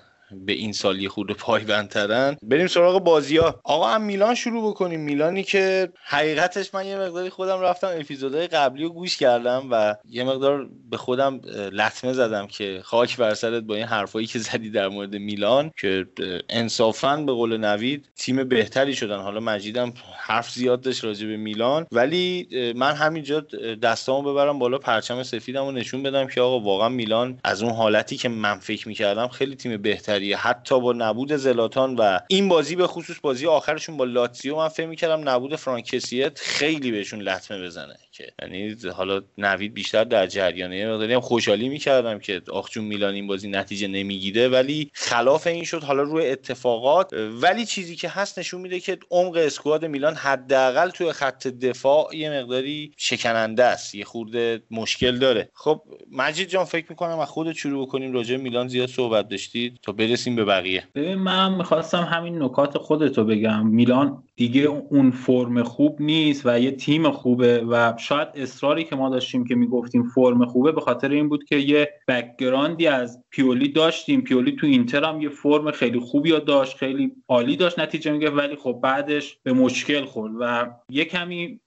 به 0.46 0.54
این 0.54 0.74
سال 0.74 1.02
یه 1.02 1.10
خورده 1.10 1.34
پایبندترن. 1.34 2.38
بریم 2.42 2.68
سراغ 2.68 3.04
بازی 3.04 3.38
ها. 3.38 3.60
آقا 3.64 3.88
هم 3.88 4.02
میلان 4.02 4.36
شروع 4.36 4.70
بکنیم. 4.70 5.00
میلانی 5.00 5.44
که 5.44 5.90
حقیقتش 6.04 6.74
من 6.74 6.86
یه 6.86 6.98
مقداری 6.98 7.30
خودم 7.30 7.60
رفتم 7.60 7.88
اپیزودهای 7.88 8.48
قبلی 8.48 8.84
رو 8.84 8.90
گوش 8.90 9.18
کردم 9.18 9.68
و 9.72 9.96
یه 10.10 10.24
مقدار 10.24 10.70
به 10.92 10.98
خودم 10.98 11.42
لطمه 11.72 12.14
زدم 12.14 12.48
که 12.48 12.82
خاک 12.84 13.18
بر 13.18 13.34
سرت 13.34 13.64
با 13.64 13.76
این 13.76 13.86
حرفایی 13.86 14.28
که 14.28 14.40
زدی 14.40 14.70
در 14.70 14.88
مورد 14.88 15.16
میلان 15.16 15.72
که 15.78 16.06
انصافا 16.50 17.18
به 17.18 17.32
قول 17.32 17.58
نوید 17.58 18.10
تیم 18.16 18.44
بهتری 18.44 18.96
شدن. 18.96 19.20
حالا 19.20 19.40
مجیدم 19.40 19.94
حرف 20.18 20.52
زیاد 20.52 20.82
داشت 20.82 21.04
راجع 21.04 21.28
به 21.28 21.38
میلان. 21.38 21.86
ولی 21.92 22.48
من 22.76 22.92
همینجا 22.92 23.40
دستامو 23.82 24.32
ببرم 24.32 24.60
بالا 24.60 24.78
پرچم 24.78 25.24
سفیدم 25.24 25.66
و 25.66 25.72
نشون 25.72 26.04
بدم 26.04 26.28
که 26.28 26.42
آقا 26.42 26.60
واقعا 26.60 26.90
میلان 26.90 27.40
از 27.44 27.64
اون 27.64 27.74
حالتی 27.74 28.18
که 28.18 28.30
من 28.30 28.60
فکر 28.60 28.88
می‌کردم 28.88 29.28
خیلی 29.28 29.56
تیم 29.56 29.82
بهتری 29.82 30.25
حتی 30.34 30.80
با 30.80 30.94
نبود 30.94 31.36
زلاتان 31.36 31.96
و 31.96 32.20
این 32.28 32.50
بازی 32.50 32.76
به 32.76 32.88
خصوص 32.88 33.20
بازی 33.22 33.48
آخرشون 33.48 33.98
با 33.98 34.04
لاتزیو 34.04 34.56
من 34.56 34.68
فکر 34.68 34.88
می‌کردم 34.88 35.30
نبود 35.30 35.56
فرانکسیت 35.56 36.40
خیلی 36.40 36.92
بهشون 36.92 37.22
لطمه 37.22 37.66
بزنه. 37.66 37.98
که 38.16 38.34
یعنی 38.42 38.76
حالا 38.96 39.22
نوید 39.38 39.74
بیشتر 39.74 40.04
در 40.04 40.28
جریانه 40.28 40.92
مقداری 40.92 41.14
هم 41.14 41.20
خوشحالی 41.20 41.70
می‌کردم 41.70 42.20
که 42.20 42.42
آخ 42.52 42.78
میلان 42.78 43.14
این 43.14 43.28
بازی 43.28 43.48
نتیجه 43.48 43.88
نمی‌گیره 43.88 44.48
ولی 44.48 44.92
خلاف 44.94 45.48
این 45.48 45.64
شد 45.64 45.84
حالا 45.84 46.04
روی 46.04 46.30
اتفاقات. 46.30 47.14
ولی 47.14 47.66
چیزی 47.66 47.96
که 47.96 48.10
هست 48.10 48.40
نشون 48.40 48.62
میده 48.62 48.80
که 48.80 48.98
عمق 49.12 49.36
اسکواد 49.36 49.86
میلان 49.86 50.14
حداقل 50.14 50.90
توی 50.90 51.12
خط 51.12 51.48
دفاع 51.48 52.16
یه 52.16 52.30
مقداری 52.30 52.92
شکننده 52.98 53.64
است 53.64 53.96
یه 53.96 54.06
خورده 54.06 54.62
مشکل 54.72 55.18
داره. 55.18 55.50
خب 55.54 55.82
مجید 56.12 56.50
جان 56.50 56.66
فکر 56.66 56.86
می‌کنم 56.90 57.20
از 57.20 57.30
خودت 57.30 57.54
شروع 57.54 57.88
بکنیم 57.88 58.14
راجع 58.14 58.38
میلان 58.38 58.68
زیاد 58.68 58.90
صحبت 58.90 59.30
داشتید 59.30 59.80
تا 59.82 59.92
برسیم 59.92 60.36
به 60.36 60.46
بقیه. 60.46 60.84
ببین 60.96 61.16
من 61.16 61.54
می‌خواستم 61.54 62.04
همین 62.04 62.44
نکات 62.44 62.78
خودتو 62.78 63.24
بگم. 63.26 63.68
میلان 63.68 64.24
دیگه 64.36 64.62
اون 64.62 65.12
فرم 65.12 65.64
خوب 65.64 66.02
نیست 66.02 66.42
و 66.46 66.60
یه 66.60 66.72
تیم 66.72 67.12
خوبه 67.12 67.66
و 67.70 67.94
شاید 67.98 68.28
اصراری 68.36 68.84
که 68.84 68.96
ما 68.96 69.10
داشتیم 69.10 69.46
که 69.46 69.56
می‌گفتیم 69.56 70.04
فرم 70.04 70.46
خوبه 70.46 70.72
به 70.72 70.82
خاطر 70.82 71.10
این 71.10 71.30
بود 71.30 71.44
که 71.44 71.56
یه 71.56 71.90
بکگراندی 72.08 72.88
از 72.88 73.24
پیولی 73.30 73.68
داشتیم. 73.68 74.22
پیولی 74.22 74.56
تو 74.56 74.68
اینتر 74.68 75.04
هم 75.04 75.22
یه 75.22 75.30
فرم 75.30 75.72
خیلی 75.72 76.00
خوبی 76.00 76.40
داشت 76.40 76.78
خیلی 76.78 77.12
عالی 77.30 77.56
داشت 77.56 77.80
نتیجه 77.80 78.12
میگه 78.12 78.30
ولی 78.30 78.56
خب 78.56 78.80
بعدش 78.84 79.38
به 79.44 79.54
مشکل 79.54 80.06
خورد 80.06 80.34
و 80.40 80.70
یه 80.90 81.06
کمی 81.06 81.60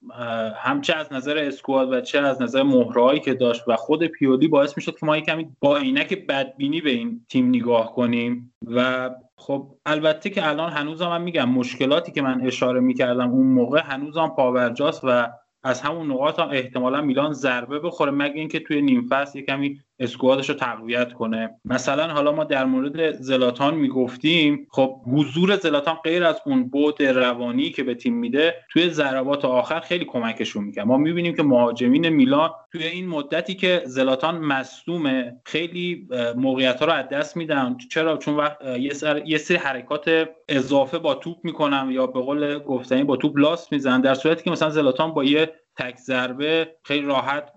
همچه 0.56 0.94
از 0.94 1.12
نظر 1.12 1.38
اسکواد 1.38 1.92
و 1.92 2.00
چه 2.00 2.18
از 2.18 2.42
نظر 2.42 2.62
مهرهایی 2.62 3.20
که 3.20 3.34
داشت 3.34 3.62
و 3.66 3.76
خود 3.76 4.06
پیولی 4.06 4.48
باعث 4.48 4.76
می‌شد 4.76 4.98
که 4.98 5.06
ما 5.06 5.16
یه 5.16 5.22
کمی 5.22 5.46
با 5.60 5.76
عینک 5.76 6.26
بدبینی 6.26 6.80
به 6.80 6.90
این 6.90 7.24
تیم 7.28 7.48
نگاه 7.48 7.94
کنیم. 7.94 8.52
و 8.66 9.10
خب 9.36 9.78
البته 9.86 10.30
که 10.30 10.48
الان 10.48 10.72
هنوزم 10.72 11.08
من 11.08 11.22
میگم 11.22 11.48
مشکلاتی 11.48 12.12
که 12.12 12.22
من 12.22 12.46
اشاره 12.46 12.80
می‌کردم 12.80 13.30
اون 13.30 13.46
موقع 13.46 13.82
هنوزم 13.84 14.28
پاورجاست 14.28 15.00
و 15.04 15.28
از 15.62 15.80
همون 15.80 16.12
نقاط 16.12 16.38
هم 16.38 16.48
احتمالا 16.48 17.00
میلان 17.00 17.32
ضربه 17.32 17.78
بخوره 17.78 18.10
مگه 18.10 18.34
اینکه 18.34 18.60
توی 18.60 18.82
نیم 18.82 19.06
فصل 19.10 19.40
کمی 19.40 19.80
اسکوادش 20.00 20.48
رو 20.48 20.54
تقویت 20.54 21.12
کنه. 21.12 21.50
مثلا 21.64 22.08
حالا 22.08 22.32
ما 22.32 22.44
در 22.44 22.64
مورد 22.64 23.12
زلاتان 23.12 23.74
می‌گفتیم 23.74 24.66
خب 24.70 25.00
حضور 25.06 25.56
زلاتان 25.56 25.94
غیر 26.04 26.24
از 26.24 26.40
اون 26.46 26.68
بود 26.68 27.02
روانی 27.02 27.70
که 27.70 27.82
به 27.82 27.94
تیم 27.94 28.14
میده 28.14 28.54
توی 28.72 28.90
ضربات 28.90 29.44
آخر 29.44 29.80
خیلی 29.80 30.04
کمکشون 30.04 30.64
می‌کنه. 30.64 30.84
ما 30.84 30.96
می‌بینیم 30.96 31.34
که 31.34 31.42
مهاجمین 31.42 32.08
میلان 32.08 32.50
توی 32.72 32.84
این 32.84 33.08
مدتی 33.08 33.54
که 33.54 33.82
زلاتان 33.84 34.38
مصدومه 34.38 35.36
خیلی 35.44 36.08
موقعیت 36.36 36.80
ها 36.80 36.86
رو 36.86 36.92
از 36.92 37.08
دست 37.08 37.36
میدن. 37.36 37.76
چرا؟ 37.90 38.16
چون 38.16 38.36
وقت 38.36 38.56
یه, 38.78 38.92
سر... 38.92 39.22
یه 39.26 39.38
سری 39.38 39.56
حرکات 39.56 40.28
اضافه 40.48 40.98
با 40.98 41.14
توپ 41.14 41.36
می‌کنن 41.42 41.88
یا 41.90 42.06
به 42.06 42.20
قول 42.20 42.58
گفتنی 42.58 43.04
با 43.04 43.16
توپ 43.16 43.38
لاست 43.38 43.72
می‌زنن 43.72 44.00
در 44.00 44.14
صورتی 44.14 44.44
که 44.44 44.50
مثلا 44.50 44.70
زلاتان 44.70 45.14
با 45.14 45.24
یه 45.24 45.52
تک 45.76 45.96
ضربه 45.96 46.68
خیلی 46.84 47.06
راحت 47.06 47.52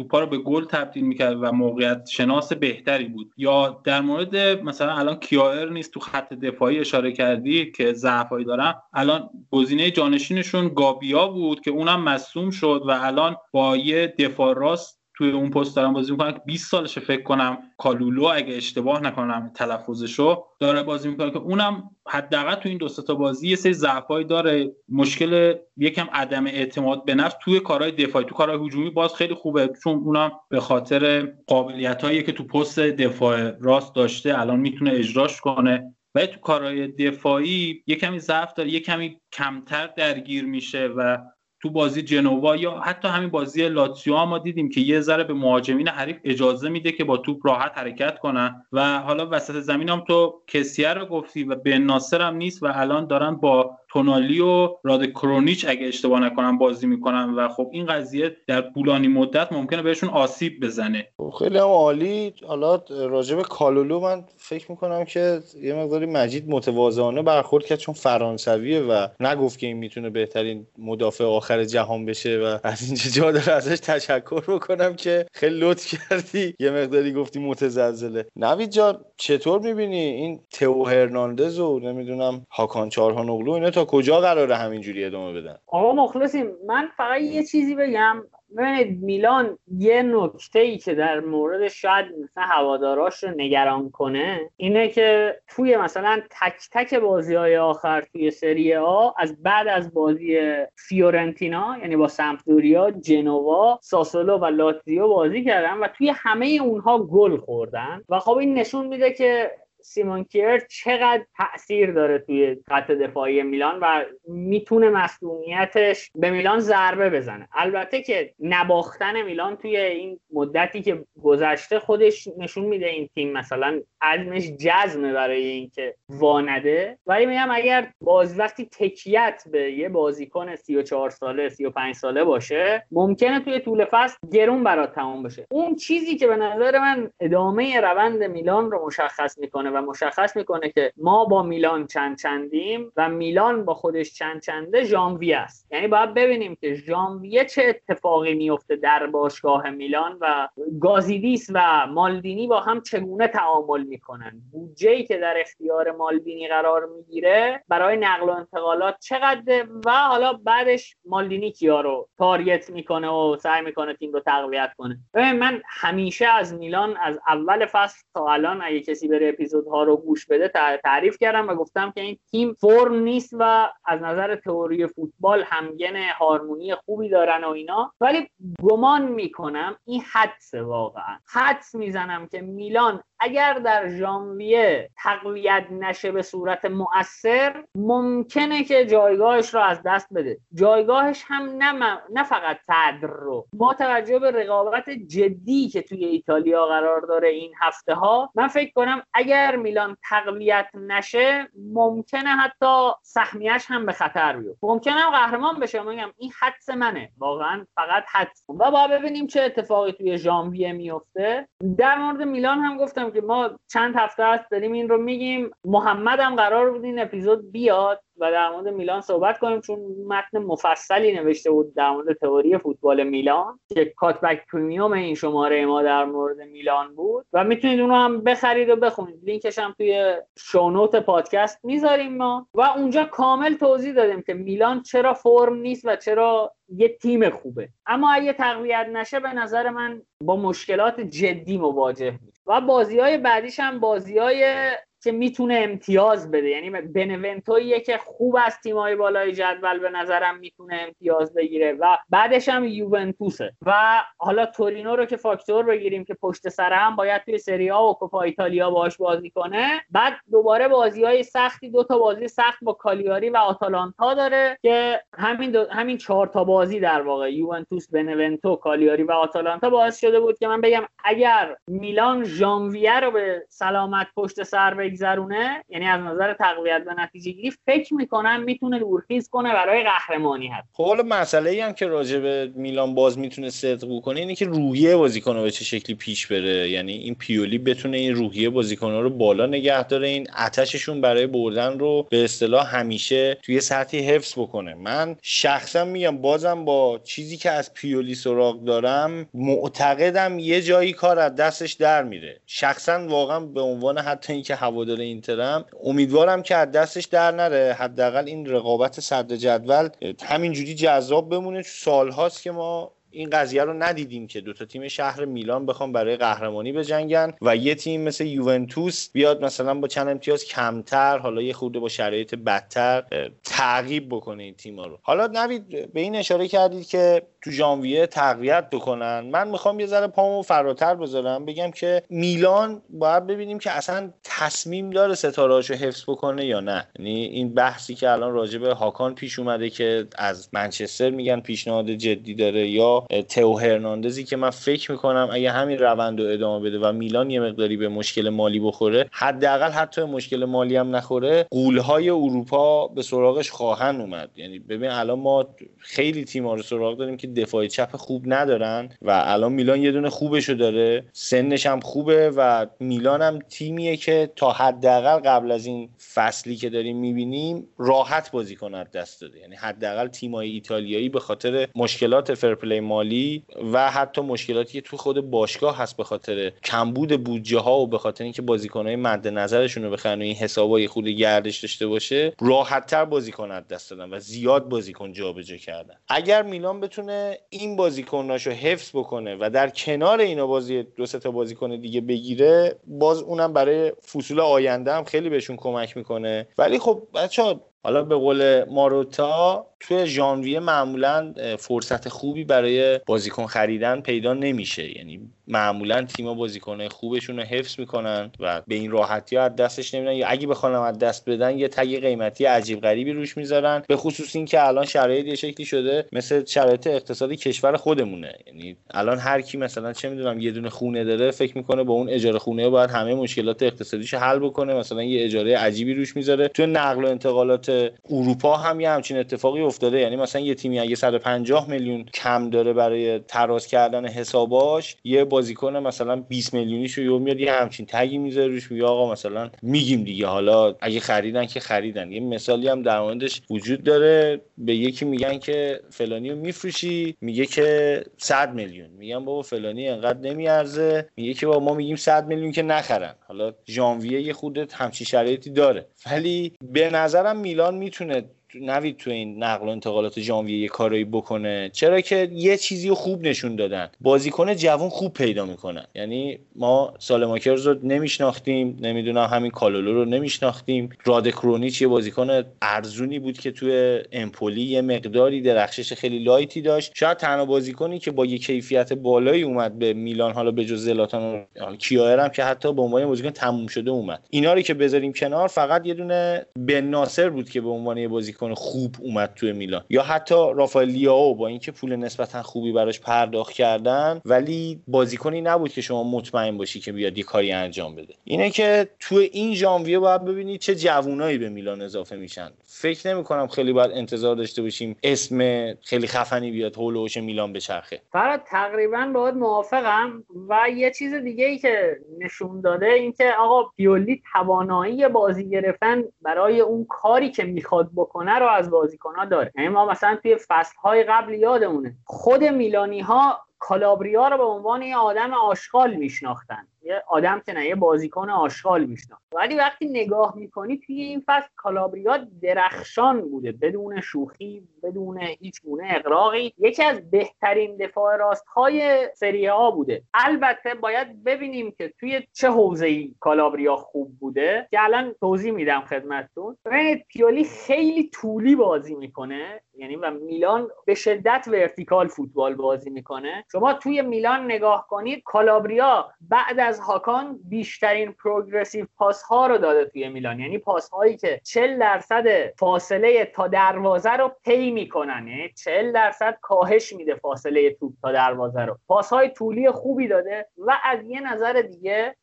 توپا 0.00 0.20
رو 0.20 0.26
به 0.26 0.38
گل 0.38 0.64
تبدیل 0.64 1.04
می‌کرد 1.04 1.36
و 1.42 1.52
موقعیت 1.52 2.08
شناس 2.08 2.52
بهتری 2.52 3.04
بود. 3.04 3.32
یا 3.36 3.80
در 3.84 4.00
مورد 4.00 4.36
مثلا 4.36 4.92
الان 4.92 5.16
کیایر 5.16 5.70
نیست 5.70 5.92
تو 5.92 6.00
خط 6.00 6.32
دفاعی 6.32 6.78
اشاره 6.78 7.12
کردی 7.12 7.72
که 7.72 7.92
ضعفایی 7.92 8.44
دارن. 8.44 8.74
الان 8.92 9.30
گزینه 9.50 9.90
جانشینشون 9.90 10.68
گابیا 10.68 11.28
بود 11.28 11.60
که 11.60 11.70
اونم 11.70 12.04
مصوم 12.04 12.50
شد 12.50 12.82
و 12.86 12.90
الان 12.90 13.36
با 13.52 13.76
یه 13.76 14.14
دفاع 14.18 14.54
راست 14.54 14.99
توی 15.20 15.30
اون 15.30 15.50
پست 15.50 15.76
دارم 15.76 15.92
بازی 15.92 16.12
می‌کنن 16.12 16.32
که 16.32 16.40
20 16.46 16.70
سالشه 16.70 17.00
فکر 17.00 17.22
کنم 17.22 17.58
کالولو 17.78 18.24
اگه 18.24 18.54
اشتباه 18.54 19.02
نکنم 19.02 19.50
تلفظشو 19.54 20.44
داره 20.60 20.82
بازی 20.82 21.08
می‌کنه 21.08 21.30
که 21.30 21.38
اونم 21.38 21.90
حداقل 22.08 22.54
تو 22.54 22.68
این 22.68 22.78
دو 22.78 22.88
تا 22.88 23.14
بازی 23.14 23.48
یه 23.48 23.56
سری 23.56 23.72
ضعفایی 23.72 24.24
داره. 24.24 24.72
مشکل 24.88 25.54
یکم 25.76 26.06
عدم 26.12 26.46
اعتماد 26.46 27.04
به 27.04 27.14
نفس. 27.14 27.34
توی 27.42 27.60
کارهای 27.60 27.92
دفاعی 27.92 28.24
تو 28.24 28.34
کارهای 28.34 28.66
هجومی 28.66 28.90
باز 28.90 29.14
خیلی 29.14 29.34
خوبه 29.34 29.70
چون 29.84 29.98
اونم 29.98 30.32
به 30.48 30.60
خاطر 30.60 31.32
قابلیت 31.46 32.24
که 32.26 32.32
تو 32.32 32.44
پست 32.44 32.78
دفاع 32.78 33.50
راست 33.50 33.94
داشته 33.94 34.38
الان 34.38 34.60
می‌تونه 34.60 34.90
اجراش 34.92 35.40
کنه. 35.40 35.94
و 36.14 36.26
تو 36.26 36.40
کارهای 36.40 36.88
دفاعی 36.88 37.82
یه 37.86 37.96
کمی 37.96 38.18
ضعف 38.18 38.52
داره 38.54 38.70
یه 38.70 38.80
کمی 38.80 39.20
کمتر 39.32 39.86
درگیر 39.86 40.44
میشه 40.44 40.86
و 40.86 41.18
تو 41.62 41.70
بازی 41.70 42.02
جنوا 42.02 42.56
یا 42.56 42.80
حتی 42.80 43.08
همین 43.08 43.28
بازی 43.28 43.68
لاتسیو 43.68 44.24
ما 44.24 44.38
دیدیم 44.38 44.68
که 44.68 44.80
یه 44.80 45.00
ذره 45.00 45.24
به 45.24 45.34
مهاجمین 45.34 45.88
حریف 45.88 46.16
اجازه 46.24 46.68
میده 46.68 46.92
که 46.92 47.04
با 47.04 47.16
توپ 47.16 47.46
راحت 47.46 47.78
حرکت 47.78 48.18
کنن. 48.18 48.66
و 48.72 48.98
حالا 48.98 49.28
وسط 49.30 49.54
زمین 49.54 49.88
هم 49.88 50.00
تو 50.00 50.42
کسیه 50.46 50.94
رو 50.94 51.06
گفتی 51.06 51.44
و 51.44 51.54
به 51.54 51.78
ناصر 51.78 52.22
هم 52.22 52.36
نیست 52.36 52.62
و 52.62 52.66
الان 52.74 53.06
دارن 53.06 53.36
با 53.36 53.79
تونالی 53.92 54.40
و 54.40 54.68
راد 54.84 55.06
کرونیچ 55.06 55.66
اگه 55.68 55.86
اشتباه 55.86 56.20
نکنم 56.20 56.58
بازی 56.58 56.86
می‌کنن 56.86 57.34
و 57.34 57.48
خب 57.48 57.70
این 57.72 57.86
قضیه 57.86 58.36
در 58.46 58.60
طولانی 58.74 59.08
مدت 59.08 59.52
ممکنه 59.52 59.82
بهشون 59.82 60.08
آسیب 60.08 60.60
بزنه. 60.62 61.08
خب 61.16 61.34
خیلی 61.38 61.58
هم 61.58 61.64
عالی. 61.64 62.34
حالا 62.46 62.82
راجب 62.90 63.42
کالولو 63.42 64.00
من 64.00 64.24
فکر 64.36 64.70
می‌کنم 64.70 65.04
که 65.04 65.40
یه 65.62 65.74
مقداری 65.74 66.06
مجید 66.06 66.48
متواضعانه 66.48 67.22
برخورد 67.22 67.64
کرد 67.64 67.78
چون 67.78 67.94
فرانسویه 67.94 68.80
و 68.80 69.06
نگفت 69.20 69.58
که 69.58 69.66
این 69.66 69.76
می‌تونه 69.76 70.10
بهترین 70.10 70.66
مدافع 70.78 71.24
آخر 71.24 71.64
جهان 71.64 72.06
بشه 72.06 72.38
و 72.38 72.58
از 72.64 72.82
اینجا 72.82 73.10
جا 73.10 73.32
داره 73.32 73.52
ازش 73.52 73.80
تشکر 73.80 74.40
بکنم 74.40 74.94
که 74.94 75.26
خیلی 75.32 75.60
لطف 75.60 75.94
کردی. 75.94 76.54
یه 76.60 76.70
مقداری 76.70 77.12
گفتی 77.12 77.38
متزلزله. 77.38 78.26
نوید 78.36 78.70
جان 78.70 79.04
چطور 79.20 79.60
می‌بینی؟ 79.60 79.96
این 79.96 80.40
تئو 80.50 80.84
هرناندز 80.84 81.58
و 81.58 81.80
نمی‌دونم 81.80 82.46
هاکان 82.50 82.88
چارهانوغلو 82.88 83.52
اینا 83.52 83.70
تا 83.70 83.84
کجا 83.84 84.20
قراره 84.20 84.56
همینجوری 84.56 85.04
ادامه 85.04 85.40
بدن؟ 85.40 85.56
آقا 85.66 85.92
مخلصیم. 85.92 86.46
من 86.66 86.88
فقط 86.96 87.20
یه 87.20 87.44
چیزی 87.44 87.74
بگم. 87.74 88.24
ببینید 88.56 89.02
میلان 89.02 89.58
یه 89.78 90.02
نکته 90.02 90.58
ای 90.58 90.78
که 90.78 90.94
در 90.94 91.20
مورد 91.20 91.68
شاید 91.68 92.06
مثلا 92.06 92.44
هواداراش 92.44 93.24
رو 93.24 93.30
نگران 93.36 93.90
کنه 93.90 94.50
اینه 94.56 94.88
که 94.88 95.36
توی 95.48 95.76
مثلا 95.76 96.22
تک 96.30 96.54
تک 96.72 96.94
بازی 96.94 97.34
های 97.34 97.56
آخر 97.56 98.00
توی 98.00 98.30
سری 98.30 98.72
ها 98.72 99.14
از 99.18 99.42
بعد 99.42 99.68
از 99.68 99.94
بازی 99.94 100.38
فیورنتینا 100.76 101.76
یعنی 101.80 101.96
با 101.96 102.08
سمپدوریا 102.08 102.90
جنوا 102.90 103.78
ساسولو 103.82 104.38
و 104.38 104.44
لاتزیو 104.44 105.08
بازی 105.08 105.44
کردن 105.44 105.78
و 105.78 105.88
توی 105.88 106.12
همه 106.14 106.46
اونها 106.46 106.98
گل 106.98 107.36
خوردن. 107.36 108.02
و 108.08 108.18
خب 108.18 108.36
این 108.36 108.54
نشون 108.54 108.86
میده 108.86 109.12
که 109.12 109.50
سیمون 109.82 110.24
کیر 110.24 110.58
چقدر 110.58 111.24
تاثیر 111.36 111.92
داره 111.92 112.18
توی 112.18 112.56
خط 112.68 112.90
دفاعی 112.90 113.42
میلان 113.42 113.78
و 113.80 114.04
می‌تونه 114.28 114.88
مسئولیتش 114.88 116.10
به 116.14 116.30
میلان 116.30 116.60
ضربه 116.60 117.10
بزنه. 117.10 117.48
البته 117.54 118.02
که 118.02 118.34
نباختن 118.40 119.22
میلان 119.22 119.56
توی 119.56 119.76
این 119.76 120.20
مدتی 120.32 120.82
که 120.82 121.04
گذشته 121.22 121.78
خودش 121.78 122.28
نشون 122.38 122.64
میده 122.64 122.86
این 122.86 123.08
تیم 123.14 123.32
مثلا 123.32 123.80
عزمش 124.02 124.50
جزمه 124.50 125.12
برای 125.12 125.46
اینکه 125.46 125.94
وانده. 126.08 126.98
ولی 127.06 127.26
میگم 127.26 127.48
اگر 127.50 127.92
باز 128.00 128.38
وقتی 128.38 128.64
تکیت 128.64 129.42
به 129.52 129.72
یه 129.72 129.88
بازیکن 129.88 130.56
34 130.56 131.10
ساله 131.10 131.48
35 131.48 131.94
ساله 131.94 132.24
باشه 132.24 132.86
ممکنه 132.90 133.40
توی 133.40 133.60
طول 133.60 133.84
فصل 133.90 134.16
گرون 134.32 134.64
برات 134.64 134.94
تمام 134.94 135.22
بشه. 135.22 135.46
اون 135.50 135.76
چیزی 135.76 136.16
که 136.16 136.26
به 136.26 136.36
نظر 136.36 136.78
من 136.78 137.10
ادامه 137.20 137.80
روند 137.80 138.22
میلان 138.22 138.70
رو 138.70 138.86
مشخص 138.86 139.38
می‌کنه 139.38 139.69
می‌کنه 139.70 139.82
و 139.82 139.90
مشخص 139.90 140.36
می‌کنه 140.36 140.70
که 140.70 140.92
ما 140.96 141.24
با 141.24 141.42
میلان 141.42 141.86
چند 141.86 142.18
چندیم 142.18 142.92
و 142.96 143.08
میلان 143.08 143.64
با 143.64 143.74
خودش 143.74 144.14
چند 144.14 144.40
چنده 144.40 144.84
ژانویه 144.84 145.36
است. 145.36 145.72
یعنی 145.72 145.88
باید 145.88 146.14
ببینیم 146.14 146.56
که 146.60 146.74
ژانویه 146.74 147.44
چه 147.44 147.62
اتفاقی 147.68 148.34
میفته 148.34 148.76
در 148.76 149.06
باشگاه 149.06 149.70
میلان 149.70 150.18
و 150.20 150.48
گازیدیس 150.80 151.50
و 151.54 151.86
مالدینی 151.86 152.46
با 152.46 152.60
هم 152.60 152.80
چگونه 152.80 153.28
تعامل 153.28 153.82
می‌کنن. 153.82 154.42
بودجه 154.52 155.02
که 155.02 155.18
در 155.18 155.34
اختیار 155.40 155.90
مالدینی 155.90 156.48
قرار 156.48 156.86
می‌گیره 156.96 157.64
برای 157.68 157.96
نقل 157.96 158.28
و 158.28 158.32
انتقالات 158.32 158.96
چقدر 159.00 159.66
و 159.86 159.90
حالا 159.90 160.32
بعدش 160.32 160.96
مالدینی 161.04 161.52
کیا 161.52 161.80
رو 161.80 162.08
تارگت 162.18 162.70
می‌کنه 162.70 163.08
و 163.08 163.36
سعی 163.36 163.62
می‌کنه 163.62 163.94
تیم 163.94 164.12
رو 164.12 164.20
تقویت 164.20 164.70
کنه. 164.78 164.98
ببین 165.14 165.32
من 165.32 165.62
همیشه 165.66 166.26
از 166.26 166.54
میلان 166.54 166.96
از 167.02 167.20
اول 167.28 167.66
فصل 167.66 168.02
تا 168.14 168.32
الان 168.32 168.60
اگه 168.62 168.80
کسی 168.80 169.08
بره 169.08 169.32
اپیزودها 169.60 169.82
رو 169.82 169.96
گوش 169.96 170.26
بده 170.26 170.48
تعریف 170.84 171.16
کردم 171.20 171.48
و 171.48 171.54
گفتم 171.54 171.90
که 171.90 172.00
این 172.00 172.18
تیم 172.30 172.52
فرم 172.52 172.94
نیست 172.94 173.34
و 173.38 173.68
از 173.84 174.02
نظر 174.02 174.36
تئوری 174.36 174.86
فوتبال 174.86 175.42
همگن 175.46 176.08
هارمونی 176.18 176.74
خوبی 176.74 177.08
دارن 177.08 177.44
و 177.44 177.48
اینا. 177.48 177.92
ولی 178.00 178.28
گمان 178.62 179.02
می‌کنم 179.02 179.76
این 179.84 180.02
حدس 180.12 180.54
واقعا. 180.54 181.18
حدس 181.32 181.74
می‌زنم 181.74 182.26
که 182.26 182.40
میلان 182.40 183.02
اگر 183.20 183.54
در 183.54 183.88
ژانویه 183.88 184.90
تقویت 184.96 185.66
نشه 185.70 186.12
به 186.12 186.22
صورت 186.22 186.64
مؤثر 186.64 187.64
ممکنه 187.74 188.64
که 188.64 188.86
جایگاهش 188.86 189.54
رو 189.54 189.60
از 189.60 189.82
دست 189.84 190.08
بده. 190.14 190.38
جایگاهش 190.54 191.24
هم 191.26 191.42
نه, 191.42 191.98
نه 192.12 192.24
فقط 192.24 192.58
صدر 192.66 193.08
رو. 193.08 193.46
با 193.52 193.74
توجه 193.74 194.18
به 194.18 194.30
رقابت 194.30 194.90
جدی 194.90 195.68
که 195.68 195.82
توی 195.82 196.04
ایتالیا 196.04 196.66
قرار 196.66 197.00
داره 197.00 197.28
این 197.28 197.52
هفته 197.60 197.94
ها 197.94 198.30
من 198.34 198.48
فکر 198.48 198.72
کنم 198.72 199.02
اگر 199.14 199.49
میلان 199.56 199.96
تقویت 200.08 200.68
نشه 200.74 201.48
ممکنه 201.72 202.28
حتی 202.28 202.90
سهمیش 203.02 203.64
هم 203.66 203.86
به 203.86 203.92
خطر 203.92 204.36
بیفته. 204.36 204.66
ممکنه 204.66 205.10
قهرمان 205.10 205.60
بشه. 205.60 205.82
میگم 205.82 206.12
این 206.16 206.32
حدس 206.40 206.68
منه. 206.68 207.10
واقعا 207.18 207.66
فقط 207.74 208.04
حدس. 208.12 208.44
و 208.48 208.70
با 208.70 208.88
ببینیم 208.88 209.26
چه 209.26 209.42
اتفاقی 209.42 209.92
توی 209.92 210.18
ژانویه 210.18 210.72
میفته. 210.72 211.48
در 211.78 211.98
مورد 211.98 212.22
میلان 212.22 212.58
هم 212.58 212.76
گفتم 212.76 213.10
که 213.10 213.20
ما 213.20 213.50
چند 213.68 213.96
هفته 213.96 214.22
است 214.22 214.50
داریم 214.50 214.72
این 214.72 214.88
رو 214.88 214.98
میگیم. 215.02 215.50
محمد 215.64 216.20
هم 216.20 216.36
قرار 216.36 216.70
بود 216.70 216.84
این 216.84 216.98
اپیزود 216.98 217.52
بیاد. 217.52 218.02
و 218.20 218.32
در 218.32 218.50
مورد 218.50 218.68
میلان 218.68 219.00
صحبت 219.00 219.38
کنیم 219.38 219.60
چون 219.60 219.78
متن 220.06 220.38
مفصلی 220.38 221.12
نوشته 221.12 221.50
بود 221.50 221.74
در 221.74 221.90
مورد 221.90 222.12
تئوری 222.12 222.58
فوتبال 222.58 223.04
میلان 223.04 223.60
که 223.74 223.84
کاتبک 223.84 224.46
پریمیوم 224.52 224.92
این 224.92 225.14
شماره 225.14 225.66
ما 225.66 225.82
در 225.82 226.04
مورد 226.04 226.40
میلان 226.40 226.94
بود. 226.94 227.26
و 227.32 227.44
می‌تونید 227.44 227.80
اونو 227.80 227.94
هم 227.94 228.20
بخرید 228.20 228.68
و 228.68 228.76
بخونید. 228.76 229.24
لینکش 229.24 229.58
هم 229.58 229.74
توی 229.78 230.14
شونوت 230.38 230.96
پادکست 230.96 231.64
می‌ذاریم 231.64 232.16
ما. 232.16 232.46
و 232.54 232.60
اونجا 232.60 233.04
کامل 233.04 233.54
توضیح 233.54 233.92
دادیم 233.92 234.22
که 234.22 234.34
میلان 234.34 234.82
چرا 234.82 235.14
فرم 235.14 235.54
نیست 235.54 235.84
و 235.84 235.96
چرا 235.96 236.54
یه 236.68 236.88
تیم 236.88 237.30
خوبه. 237.30 237.68
اما 237.86 238.12
اگه 238.12 238.32
تقویت 238.32 238.86
نشه 238.92 239.20
به 239.20 239.32
نظر 239.32 239.70
من 239.70 240.02
با 240.24 240.36
مشکلات 240.36 241.00
جدی 241.00 241.58
مواجه 241.58 242.18
میشه 242.26 242.40
و 242.46 242.60
بازی 242.60 242.98
های 242.98 243.18
بعدیش 243.18 243.60
هم 243.60 243.80
بازی 243.80 244.18
های 244.18 244.70
که 245.02 245.12
می‌تونه 245.12 245.60
امتیاز 245.62 246.30
بده 246.30 246.48
یعنی 246.48 246.70
بنونتویی 246.70 247.80
که 247.80 247.98
خوب 247.98 248.36
از 248.44 248.56
تیمای 248.62 248.96
بالای 248.96 249.32
جدول 249.32 249.78
به 249.78 249.90
نظرم 249.90 250.38
می‌تونه 250.38 250.80
امتیاز 250.86 251.34
بگیره 251.34 251.72
و 251.72 251.96
بعدش 252.10 252.48
هم 252.48 252.64
یوونتوسه 252.64 253.52
و 253.66 254.02
حالا 254.16 254.46
تورینو 254.46 254.96
رو 254.96 255.04
که 255.04 255.16
فاکتور 255.16 255.64
بگیریم 255.64 256.04
که 256.04 256.14
پشت 256.14 256.48
سر 256.48 256.72
هم 256.72 256.96
باید 256.96 257.22
توی 257.24 257.38
سری 257.38 257.70
و 257.70 257.92
کوپا 257.92 258.22
ایتالیا 258.22 258.70
باش 258.70 258.96
بازی 258.96 259.30
کنه 259.30 259.80
بعد 259.90 260.12
دوباره 260.32 260.68
بازی 260.68 261.04
های 261.04 261.22
سختی 261.22 261.70
دو 261.70 261.84
تا 261.84 261.98
بازی 261.98 262.28
سخت 262.28 262.64
با 262.64 262.72
کالیاری 262.72 263.30
و 263.30 263.36
آتالانتا 263.36 264.14
داره 264.14 264.58
که 264.62 265.00
همین. 265.14 265.56
همین 265.70 265.98
چهار 265.98 266.26
تا 266.26 266.44
بازی 266.44 266.80
در 266.80 267.02
واقع 267.02 267.32
یوونتوس 267.32 267.90
بنونتو 267.90 268.56
کالیاری 268.56 269.02
و 269.02 269.12
آتالانتا 269.12 269.70
باعث 269.70 270.00
شده 270.00 270.20
بود 270.20 270.38
که 270.38 270.48
من 270.48 270.60
بگم 270.60 270.82
اگر 271.04 271.56
میلان 271.66 272.24
ژانویه 272.24 273.00
رو 273.00 273.10
به 273.10 273.46
سلامت 273.48 274.06
پشت 274.16 274.42
سر 274.42 274.74
بگذرونه 274.90 275.64
یعنی 275.68 275.86
از 275.86 276.00
نظر 276.00 276.34
تقویت 276.34 276.82
و 276.86 276.94
نتیجه 276.98 277.30
گیری 277.30 277.52
فکر 277.66 277.94
می‌کنم 277.94 278.42
می‌تونه 278.42 278.78
دورخیز 278.78 279.28
کنه 279.28 279.52
برای 279.52 279.82
قهرمانی 279.82 280.48
هست 280.48 280.68
خب 280.72 280.84
حالا 280.84 281.02
مسئله 281.02 281.50
ای 281.50 281.60
هم 281.60 281.72
که 281.72 281.86
راجع 281.86 282.18
به 282.18 282.52
میلان 282.54 282.94
باز 282.94 283.18
می‌تونه 283.18 283.50
صدق 283.50 284.00
کنه 284.00 284.20
اینه 284.20 284.34
که 284.34 284.44
روحیه 284.44 284.96
بازیکن 284.96 285.42
به 285.42 285.50
چه 285.50 285.64
شکلی 285.64 285.96
پیش 285.96 286.26
بره. 286.26 286.70
یعنی 286.70 286.92
این 286.92 287.14
پیولی 287.14 287.58
بتونه 287.58 287.96
این 287.96 288.14
روحیه 288.14 288.50
بازیکن 288.50 288.90
رو 288.92 289.10
بالا 289.10 289.46
نگه 289.46 289.86
داره 289.86 290.08
این 290.08 290.26
آتششون 290.46 291.00
برای 291.00 291.26
بردن 291.26 291.78
رو 291.78 292.06
به 292.10 292.24
اصطلاح 292.24 292.76
همیشه 292.76 293.38
توی 293.42 293.60
سطحی 293.60 294.00
حفظ 294.00 294.38
بکنه. 294.38 294.74
من 294.74 295.16
شخصا 295.22 295.84
میگم 295.84 296.18
بازم 296.18 296.64
با 296.64 297.00
چیزی 297.04 297.36
که 297.36 297.50
از 297.50 297.74
پیولی 297.74 298.14
سراغ 298.14 298.64
دارم 298.64 299.26
معتقدم 299.34 300.38
یه 300.38 300.62
جایی 300.62 300.92
کار 300.92 301.18
از 301.18 301.34
دستش 301.34 301.72
در 301.72 302.02
میره. 302.02 302.40
شخصا 302.46 303.06
واقعا 303.08 303.40
به 303.40 303.60
عنوان 303.60 303.98
حتی 303.98 304.32
اینکه 304.32 304.54
هوادار 304.80 305.00
اینترم. 305.00 305.64
امیدوارم 305.84 306.42
که 306.42 306.56
از 306.56 306.72
دستش 306.72 307.04
در 307.04 307.30
نره. 307.30 307.76
حداقل 307.78 308.24
این 308.26 308.46
رقابت 308.46 309.00
صدر 309.00 309.36
جدول 309.36 309.88
همینجوری 310.22 310.74
جذاب 310.74 311.28
بمونه. 311.28 311.62
سالهاست 311.62 312.42
که 312.42 312.50
ما 312.50 312.92
این 313.10 313.30
قضیه 313.30 313.64
رو 313.64 313.72
ندیدیم 313.72 314.26
که 314.26 314.40
دوتا 314.40 314.64
تیم 314.64 314.88
شهر 314.88 315.24
میلان 315.24 315.66
بخوام 315.66 315.92
برای 315.92 316.16
قهرمانی 316.16 316.72
بجنگن 316.72 317.32
و 317.42 317.56
یه 317.56 317.74
تیم 317.74 318.00
مثل 318.00 318.26
یوونتوس 318.26 319.10
بیاد 319.12 319.44
مثلا 319.44 319.74
با 319.74 319.88
چند 319.88 320.08
امتیاز 320.08 320.44
کمتر 320.44 321.18
حالا 321.18 321.42
یه 321.42 321.52
خورده 321.52 321.78
با 321.78 321.88
شرایط 321.88 322.34
بدتر 322.34 323.04
تعقیب 323.44 324.08
بکنه 324.08 324.42
این 324.42 324.54
تیما 324.54 324.86
رو. 324.86 324.98
حالا 325.02 325.26
نوید 325.26 325.92
به 325.92 326.00
این 326.00 326.16
اشاره 326.16 326.48
کردید 326.48 326.88
که 326.88 327.22
تو 327.42 327.50
ژانویه 327.50 328.06
تقویت 328.06 328.70
بکنن. 328.70 329.20
من 329.20 329.48
می‌خوام 329.48 329.80
یه 329.80 329.86
ذره 329.86 330.06
پامو 330.06 330.42
فراتر 330.42 330.94
بذارم 330.94 331.44
بگم 331.44 331.70
که 331.70 332.02
میلان 332.10 332.82
باید 332.90 333.26
ببینیم 333.26 333.58
که 333.58 333.70
اصلا 333.70 334.10
تصمیم 334.24 334.90
داره 334.90 335.14
ستارهاشو 335.14 335.74
حفظ 335.74 336.02
بکنه 336.02 336.46
یا 336.46 336.60
نه. 336.60 336.88
یعنی 336.98 337.24
این 337.24 337.54
بحثی 337.54 337.94
که 337.94 338.10
الان 338.10 338.32
راجع 338.32 338.58
به 338.58 338.74
هاکان 338.74 339.14
پیش 339.14 339.38
اومده 339.38 339.70
که 339.70 340.06
از 340.18 340.48
منچستر 340.52 341.10
میگن 341.10 341.40
پیشنهاد 341.40 341.90
جدی 341.90 342.34
داره 342.34 342.68
یا 342.68 342.99
تئو 343.28 343.58
هرناندزی 343.58 344.24
که 344.24 344.36
من 344.36 344.50
فکر 344.50 344.92
می‌کنم 344.92 345.28
اگه 345.32 345.50
همین 345.50 345.78
روند 345.78 346.20
رو 346.20 346.26
ادامه 346.26 346.68
بده 346.68 346.78
و 346.78 346.92
میلان 346.92 347.30
یه 347.30 347.40
مقداری 347.40 347.76
به 347.76 347.88
مشکل 347.88 348.28
مالی 348.28 348.60
بخوره 348.60 349.06
حداقل 349.12 349.70
حتی 349.70 350.02
مشکل 350.02 350.44
مالی 350.44 350.76
هم 350.76 350.96
نخوره 350.96 351.46
قولهای 351.50 352.10
اروپا 352.10 352.88
به 352.88 353.02
سراغش 353.02 353.50
خواهند 353.50 354.00
اومد. 354.00 354.30
یعنی 354.36 354.58
ببین 354.58 354.90
الان 354.90 355.18
ما 355.18 355.46
خیلی 355.78 356.24
تیم‌ها 356.24 356.54
رو 356.54 356.62
سراغ 356.62 356.98
داریم 356.98 357.16
که 357.16 357.26
دفاع 357.26 357.66
چپ 357.66 357.96
خوب 357.96 358.22
ندارن 358.26 358.88
و 359.02 359.22
الان 359.24 359.52
میلان 359.52 359.82
یه 359.82 359.92
دونه 359.92 360.10
خوبشو 360.10 360.54
داره. 360.54 361.04
سنش 361.12 361.66
هم 361.66 361.80
خوبه 361.80 362.30
و 362.36 362.66
میلان 362.80 363.22
هم 363.22 363.38
تیمیه 363.38 363.96
که 363.96 364.30
تا 364.36 364.52
حداقل 364.52 365.30
قبل 365.30 365.52
از 365.52 365.66
این 365.66 365.88
فصلی 366.14 366.56
که 366.56 366.70
داریم 366.70 366.96
می‌بینیم 366.96 367.66
راحت 367.78 368.30
بازی 368.30 368.56
کند 368.56 368.90
دست 368.90 369.20
داده. 369.20 369.38
یعنی 369.38 369.56
حداقل 369.56 370.08
تیمای 370.08 370.50
ایتالیایی 370.50 371.08
به 371.08 371.20
خاطر 371.20 371.68
مشکلات 371.74 372.34
فرپلی 372.34 372.80
مالی 372.90 373.42
و 373.72 373.90
حتی 373.90 374.20
مشکلاتی 374.20 374.72
که 374.72 374.80
تو 374.80 374.96
خود 374.96 375.30
باشگاه 375.30 375.76
هست 375.76 375.96
به 375.96 376.04
خاطر 376.04 376.52
کمبود 376.64 377.24
بودجه 377.24 377.58
ها 377.58 377.78
و 377.78 377.86
به 377.86 377.98
خاطر 377.98 378.24
اینکه 378.24 378.42
بازیکنهای 378.42 378.96
مد 378.96 379.28
نظرشون 379.28 379.82
رو 379.84 379.90
بخرن 379.90 380.18
و 380.18 380.22
این 380.22 380.34
حسابای 380.34 380.88
خود 380.88 381.08
گردش 381.08 381.58
داشته 381.60 381.86
باشه 381.86 382.32
راحت 382.40 382.86
تر 382.86 383.04
بازی 383.04 383.32
کند 383.32 383.68
دست 383.68 383.90
دادن 383.90 384.10
و 384.10 384.18
زیاد 384.18 384.68
بازیکن 384.68 385.12
جابجا 385.12 385.56
کردن. 385.56 385.94
اگر 386.08 386.42
میلان 386.42 386.80
بتونه 386.80 387.38
این 387.50 387.76
بازیکناشو 387.76 388.50
حفظ 388.50 388.90
بکنه 388.94 389.36
و 389.40 389.50
در 389.50 389.68
کنار 389.68 390.20
اینا 390.20 390.46
بازی 390.46 390.82
دو 390.82 391.06
تا 391.06 391.30
بازیکن 391.30 391.80
دیگه 391.80 392.00
بگیره 392.00 392.76
باز 392.86 393.22
اونم 393.22 393.52
برای 393.52 393.92
فصول 394.12 394.40
آینده 394.40 394.92
هم 394.92 395.04
خیلی 395.04 395.28
بهشون 395.28 395.56
کمک 395.56 395.96
می‌کنه. 395.96 396.48
ولی 396.58 396.78
خب 396.78 397.02
بچه 397.14 397.60
حالا 397.82 398.02
به 398.02 398.14
قول 398.14 398.64
ماروتا 398.64 399.66
توی 399.80 400.06
ژانویه 400.06 400.60
معمولا 400.60 401.34
فرصت 401.58 402.08
خوبی 402.08 402.44
برای 402.44 403.00
بازیکن 403.06 403.46
خریدن 403.46 404.00
پیدا 404.00 404.34
نمیشه. 404.34 404.98
یعنی 404.98 405.20
معمولا 405.48 406.02
تیما 406.02 406.34
بازیکنهای 406.34 406.88
خوبشون 406.88 407.36
رو 407.36 407.42
حفظ 407.42 407.80
می‌کنن 407.80 408.30
و 408.40 408.62
به 408.66 408.74
این 408.74 408.90
راحتی 408.90 409.36
ها 409.36 409.42
از 409.42 409.56
دستش 409.56 409.94
نمیدن 409.94 410.12
یا 410.12 410.26
اگه 410.28 410.46
بخوان 410.46 410.74
از 410.74 410.98
دست 410.98 411.30
بدن 411.30 411.58
یه 411.58 411.68
تگ 411.68 412.00
قیمتی 412.00 412.44
عجیب 412.44 412.80
غریبی 412.80 413.12
روش 413.12 413.36
می‌ذارن. 413.36 413.82
به 413.88 413.96
خصوص 413.96 414.36
اینکه 414.36 414.66
الان 414.66 414.84
شرایط 414.84 415.26
یه 415.26 415.34
شکلی 415.34 415.66
شده 415.66 416.06
مثل 416.12 416.44
شرایط 416.44 416.86
اقتصادی 416.86 417.36
کشور 417.36 417.76
خودمونه. 417.76 418.34
یعنی 418.46 418.76
الان 418.90 419.18
هر 419.18 419.40
کی 419.40 419.58
مثلا 419.58 419.92
چه 419.92 420.08
می‌دونم 420.08 420.40
یه 420.40 420.50
دونه 420.50 420.70
خونه 420.70 421.04
داره 421.04 421.30
فکر 421.30 421.58
می‌کنه 421.58 421.82
با 421.82 421.94
اون 421.94 422.08
اجاره 422.08 422.38
خونه 422.38 422.68
باید 422.68 422.90
همه 422.90 423.14
مشکلات 423.14 423.62
اقتصادیش 423.62 424.14
حل 424.14 424.38
بکنه. 424.38 424.74
مثلا 424.74 425.02
یه 425.02 425.24
اجاره 425.24 425.58
عجیبی 425.58 425.94
روش 425.94 426.16
می‌ذاره. 426.16 426.48
تو 426.48 426.66
نقل 426.66 427.04
و 427.04 427.08
انتقالات 427.08 427.92
اروپا 428.10 428.56
هم 428.56 428.80
یه 428.80 428.90
همچین 428.90 429.16
اتفاقی 429.16 429.69
افتاده. 429.70 430.00
یعنی 430.00 430.16
مثلا 430.16 430.42
یه 430.42 430.54
تیمی 430.54 430.78
اگه 430.78 430.94
150 430.94 431.70
میلیون 431.70 432.04
کم 432.14 432.50
داره 432.50 432.72
برای 432.72 433.18
تراز 433.18 433.66
کردن 433.66 434.06
حساباش 434.06 434.96
یه 435.04 435.24
بازیکن 435.24 435.76
مثلا 435.76 436.16
20 436.16 436.54
میلیونیش 436.54 436.98
رو 436.98 437.18
میاد 437.18 437.40
یه 437.40 437.52
همچین 437.52 437.86
تگی 437.86 438.18
می‌ذاره 438.18 438.46
روش 438.46 438.70
میگه 438.72 438.84
آقا 438.84 439.12
مثلا 439.12 439.50
میگیم 439.62 440.04
دیگه 440.04 440.26
حالا 440.26 440.74
اگه 440.80 441.00
خریدن 441.00 441.46
که 441.46 441.60
خریدن. 441.60 442.12
یه 442.12 442.20
مثالی 442.20 442.68
هم 442.68 442.82
در 442.82 443.00
موردش 443.00 443.42
وجود 443.50 443.84
داره. 443.84 444.40
به 444.58 444.74
یکی 444.74 445.04
میگن 445.04 445.38
که 445.38 445.80
فلانی 445.90 446.30
رو 446.30 446.36
میفروشی 446.36 447.16
میگه 447.20 447.46
که 447.46 448.04
100 448.16 448.54
میلیون. 448.54 448.90
میگن 448.98 449.24
بابا 449.24 449.42
فلانی 449.42 449.88
انقدر 449.88 450.18
نمیارزه. 450.18 451.08
میگه 451.16 451.34
که 451.34 451.46
بابا 451.46 451.64
ما 451.64 451.74
میگیم 451.74 451.96
100 451.96 452.26
میلیون 452.26 452.52
که 452.52 452.62
نخرن. 452.62 453.14
حالا 453.28 453.52
ژانویه 453.66 454.20
یه 454.20 454.32
خودت 454.32 454.74
همچین 454.74 455.06
شرایطی 455.06 455.50
داره. 455.50 455.86
ولی 456.10 456.52
به 456.62 456.90
نظرم 456.90 457.36
میلان 457.36 457.74
می‌تونه 457.74 458.24
نوید 458.54 458.96
تو 458.96 459.10
این 459.10 459.42
نقل 459.42 459.66
و 459.66 459.70
انتقالات 459.70 460.20
ژانویه 460.20 460.58
یه 460.58 460.68
کارایی 460.68 461.04
بکنه. 461.04 461.70
چرا 461.72 462.00
که 462.00 462.28
یه 462.32 462.56
چیزی 462.56 462.88
رو 462.88 462.94
خوب 462.94 463.22
نشون 463.22 463.56
دادن. 463.56 463.90
بازیکن 464.00 464.54
جوان 464.54 464.88
خوب 464.88 465.12
پیدا 465.12 465.46
می‌کنن. 465.46 465.84
یعنی 465.94 466.38
ما 466.56 466.94
سالماکرز 466.98 467.66
رو 467.66 467.76
نمیشناختیم 467.82 468.78
نمی‌دونم 468.80 469.24
همین 469.24 469.50
کالولو 469.50 469.94
رو 469.94 470.04
نمیشناختیم. 470.04 470.88
رادکرونیچ 471.04 471.82
یه 471.82 471.88
بازیکن 471.88 472.42
ارزونی 472.62 473.18
بود 473.18 473.38
که 473.38 473.50
توی 473.50 474.00
امپولی 474.12 474.62
یه 474.62 474.82
مقداری 474.82 475.40
درخشش 475.40 475.92
خیلی 475.92 476.18
لایتی 476.18 476.60
داشت. 476.62 476.92
شاید 476.94 477.16
تنها 477.16 477.44
بازیکنی 477.44 477.98
که 477.98 478.10
با 478.10 478.26
یه 478.26 478.38
کیفیت 478.38 478.92
بالایی 478.92 479.42
اومد 479.42 479.78
به 479.78 479.92
میلان 479.92 480.32
حالا 480.32 480.50
به 480.50 480.64
جز 480.64 480.84
زلاتان 480.84 481.46
و 481.56 481.76
کیایر 481.76 482.28
که 482.28 482.44
حتی 482.44 482.72
به 482.72 482.82
عنوان 482.82 483.06
بازیکن 483.06 483.30
تموم 483.30 483.66
شده 483.66 483.90
اومد. 483.90 484.26
اینا 484.30 484.54
رو 484.54 484.60
که 484.60 484.74
بذاریم 484.74 485.12
کنار 485.12 485.48
فقط 485.48 485.86
یه 485.86 485.94
دونه 485.94 486.46
بن 486.58 486.80
ناصر 486.80 487.30
بود 487.30 487.50
که 487.50 487.60
به 487.60 487.68
عنوان 487.68 487.98
یه 487.98 488.08
بازیکن 488.08 488.39
بازیکن 488.40 488.54
خوب 488.54 488.96
اومد 489.00 489.32
توی 489.36 489.52
میلان. 489.52 489.84
یا 489.90 490.02
حتی 490.02 490.34
رافائل 490.34 490.88
لیاو 490.88 491.34
با 491.34 491.46
اینکه 491.46 491.72
پول 491.72 491.96
نسبتا 491.96 492.42
خوبی 492.42 492.72
براش 492.72 493.00
پرداخت 493.00 493.52
کردن 493.52 494.20
ولی 494.24 494.80
بازیکنی 494.88 495.40
نبود 495.40 495.72
که 495.72 495.80
شما 495.80 496.04
مطمئن 496.04 496.56
باشی 496.56 496.80
که 496.80 496.92
بیاد 496.92 497.18
یه 497.18 497.24
کاری 497.24 497.52
انجام 497.52 497.96
بده. 497.96 498.14
اینه 498.24 498.50
که 498.50 498.88
توی 499.00 499.30
این 499.32 499.54
ژانویه 499.54 499.98
باید 499.98 500.24
ببینید 500.24 500.60
چه 500.60 500.74
جوونایی 500.74 501.38
به 501.38 501.48
میلان 501.48 501.82
اضافه 501.82 502.16
میشن. 502.16 502.50
فکر 502.62 503.14
نمی 503.14 503.24
کنم 503.24 503.46
خیلی 503.46 503.72
باید 503.72 503.90
انتظار 503.90 504.36
داشته 504.36 504.62
باشیم 504.62 504.96
اسم 505.02 505.38
خیلی 505.82 506.06
خفنی 506.06 506.50
بیاد 506.50 506.76
هولوش 506.76 507.16
میلان 507.16 507.52
بچرخه. 507.52 508.02
فراد 508.12 508.42
تقریبا 508.46 509.10
باید 509.14 509.34
موافقم. 509.34 510.24
و 510.48 510.58
یه 510.76 510.90
چیز 510.90 511.14
دیگه 511.14 511.44
ای 511.44 511.58
که 511.58 511.96
نشون 512.18 512.60
داده 512.60 512.86
اینکه 512.86 513.32
آقا 513.38 513.70
پیولی 513.76 514.22
توانایی 514.32 515.08
بازی 515.08 515.48
گرفتن 515.48 516.04
برای 516.22 516.60
اون 516.60 516.86
کاری 516.88 517.30
که 517.30 517.44
می‌خواد 517.44 517.90
بکنه 517.96 518.29
رو 518.38 518.46
از 518.46 518.70
بازیکن 518.70 519.14
ها 519.14 519.24
داره. 519.24 519.52
یعنی 519.56 519.68
ما 519.68 519.86
مثلا 519.86 520.16
توی 520.22 520.36
فصل 520.36 520.76
های 520.78 521.04
قبل 521.04 521.34
یادمونه 521.34 521.94
خود 522.04 522.44
میلانی 522.44 523.00
ها 523.00 523.38
کالابریا 523.58 524.28
رو 524.28 524.36
به 524.36 524.44
عنوان 524.44 524.82
یه 524.82 524.96
آدم 524.96 525.34
آشغال 525.34 525.94
میشناختن. 525.94 526.66
یه 526.82 527.02
آدم 527.08 527.42
که 527.46 527.52
نه 527.52 527.66
یه 527.66 527.74
بازیکن 527.74 528.30
آشغال 528.30 528.84
میشناخت 528.84 529.22
ولی 529.34 529.56
وقتی 529.56 529.86
نگاه 529.86 530.36
می‌کنی 530.36 530.78
توی 530.78 531.02
این 531.02 531.22
فصل 531.26 531.48
کالابریا 531.56 532.18
درخشان 532.42 533.20
بوده. 533.20 533.52
بدون 533.52 534.00
شوخی 534.00 534.68
بدون 534.82 535.18
هیچ 535.18 535.62
گونه 535.62 535.84
اغراقی 535.90 536.54
یکی 536.58 536.82
از 536.82 537.10
بهترین 537.10 537.76
دفاع 537.76 538.16
راست 538.16 538.46
های 538.46 539.08
سری 539.14 539.46
آ 539.46 539.70
بوده. 539.70 540.02
البته 540.14 540.74
باید 540.74 541.24
ببینیم 541.24 541.74
که 541.78 541.94
توی 542.00 542.22
چه 542.32 542.48
حوزه 542.48 542.86
ای 542.86 543.14
کالابریا 543.20 543.76
خوب 543.76 544.18
بوده 544.18 544.68
که 544.70 544.84
الان 544.84 545.14
توضیح 545.20 545.52
میدم 545.52 545.80
خدمتتون. 545.80 546.56
ببینید 546.64 547.06
پیولی 547.08 547.44
خیلی 547.44 548.10
طولی 548.12 548.56
بازی 548.56 548.94
می‌کنه. 548.94 549.60
یعنی 549.74 549.96
و 549.96 550.10
میلان 550.10 550.68
به 550.86 550.94
شدت 550.94 551.44
vertical 551.48 552.08
فوتبال 552.08 552.54
بازی 552.54 552.90
می‌کنه. 552.90 553.44
شما 553.52 553.72
توی 553.72 554.02
میلان 554.02 554.44
نگاه 554.44 554.86
کنید 554.88 555.22
کالابریا 555.24 556.10
بعد 556.20 556.60
از 556.70 556.80
هاکان 556.80 557.40
بیشترین 557.44 558.12
progressive 558.12 558.86
pass 558.96 559.22
ها 559.22 559.46
رو 559.46 559.58
داده 559.58 559.84
توی 559.84 560.08
میلان. 560.08 560.40
یعنی 560.40 560.58
پاس 560.58 560.90
هایی 560.90 561.16
که 561.16 561.40
40 561.44 561.78
درصد 561.78 562.54
فاصله 562.58 563.24
تا 563.24 563.48
دروازه 563.48 564.10
رو 564.10 564.32
طی 564.44 564.70
می‌کنن. 564.70 565.28
یعنی 565.28 565.48
40 565.48 565.92
درصد 565.92 566.38
کاهش 566.42 566.92
میده 566.92 567.14
فاصله 567.14 567.70
توپ 567.74 567.92
تا 568.02 568.12
دروازه 568.12 568.60
رو. 568.60 568.78
پاس 568.86 569.10
های 569.10 569.28
طولی 569.28 569.70
خوبی 569.70 570.08
داده 570.08 570.46
و 570.58 570.78
از 570.84 570.98
یه 571.04 571.20
نظر 571.32 571.52
دیگه 571.52 572.16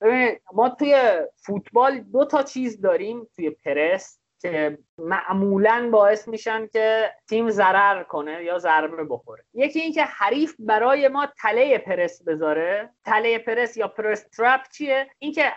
ما 0.53 0.69
توی 0.69 0.95
فوتبال 1.35 1.99
دو 1.99 2.25
تا 2.25 2.43
چیز 2.43 2.81
داریم 2.81 3.27
توی 3.35 3.49
پرس. 3.49 4.19
معمولا 4.97 5.89
باعث 5.91 6.27
میشن 6.27 6.67
که 6.67 7.11
تیم 7.29 7.49
ضرر 7.49 8.03
کنه 8.03 8.43
یا 8.43 8.59
ضربه 8.59 9.03
بخوره. 9.03 9.43
یکی 9.53 9.79
اینکه 9.79 10.03
حریف 10.03 10.55
برای 10.59 11.07
ما 11.07 11.27
تله 11.37 11.77
پرس 11.77 12.23
بذاره. 12.23 12.89
تله 13.05 13.39
پرس 13.39 13.77
یا 13.77 13.87
پرس 13.87 14.27
ترپ 14.29 14.61
چیه؟ 14.71 15.07
اینکه 15.19 15.53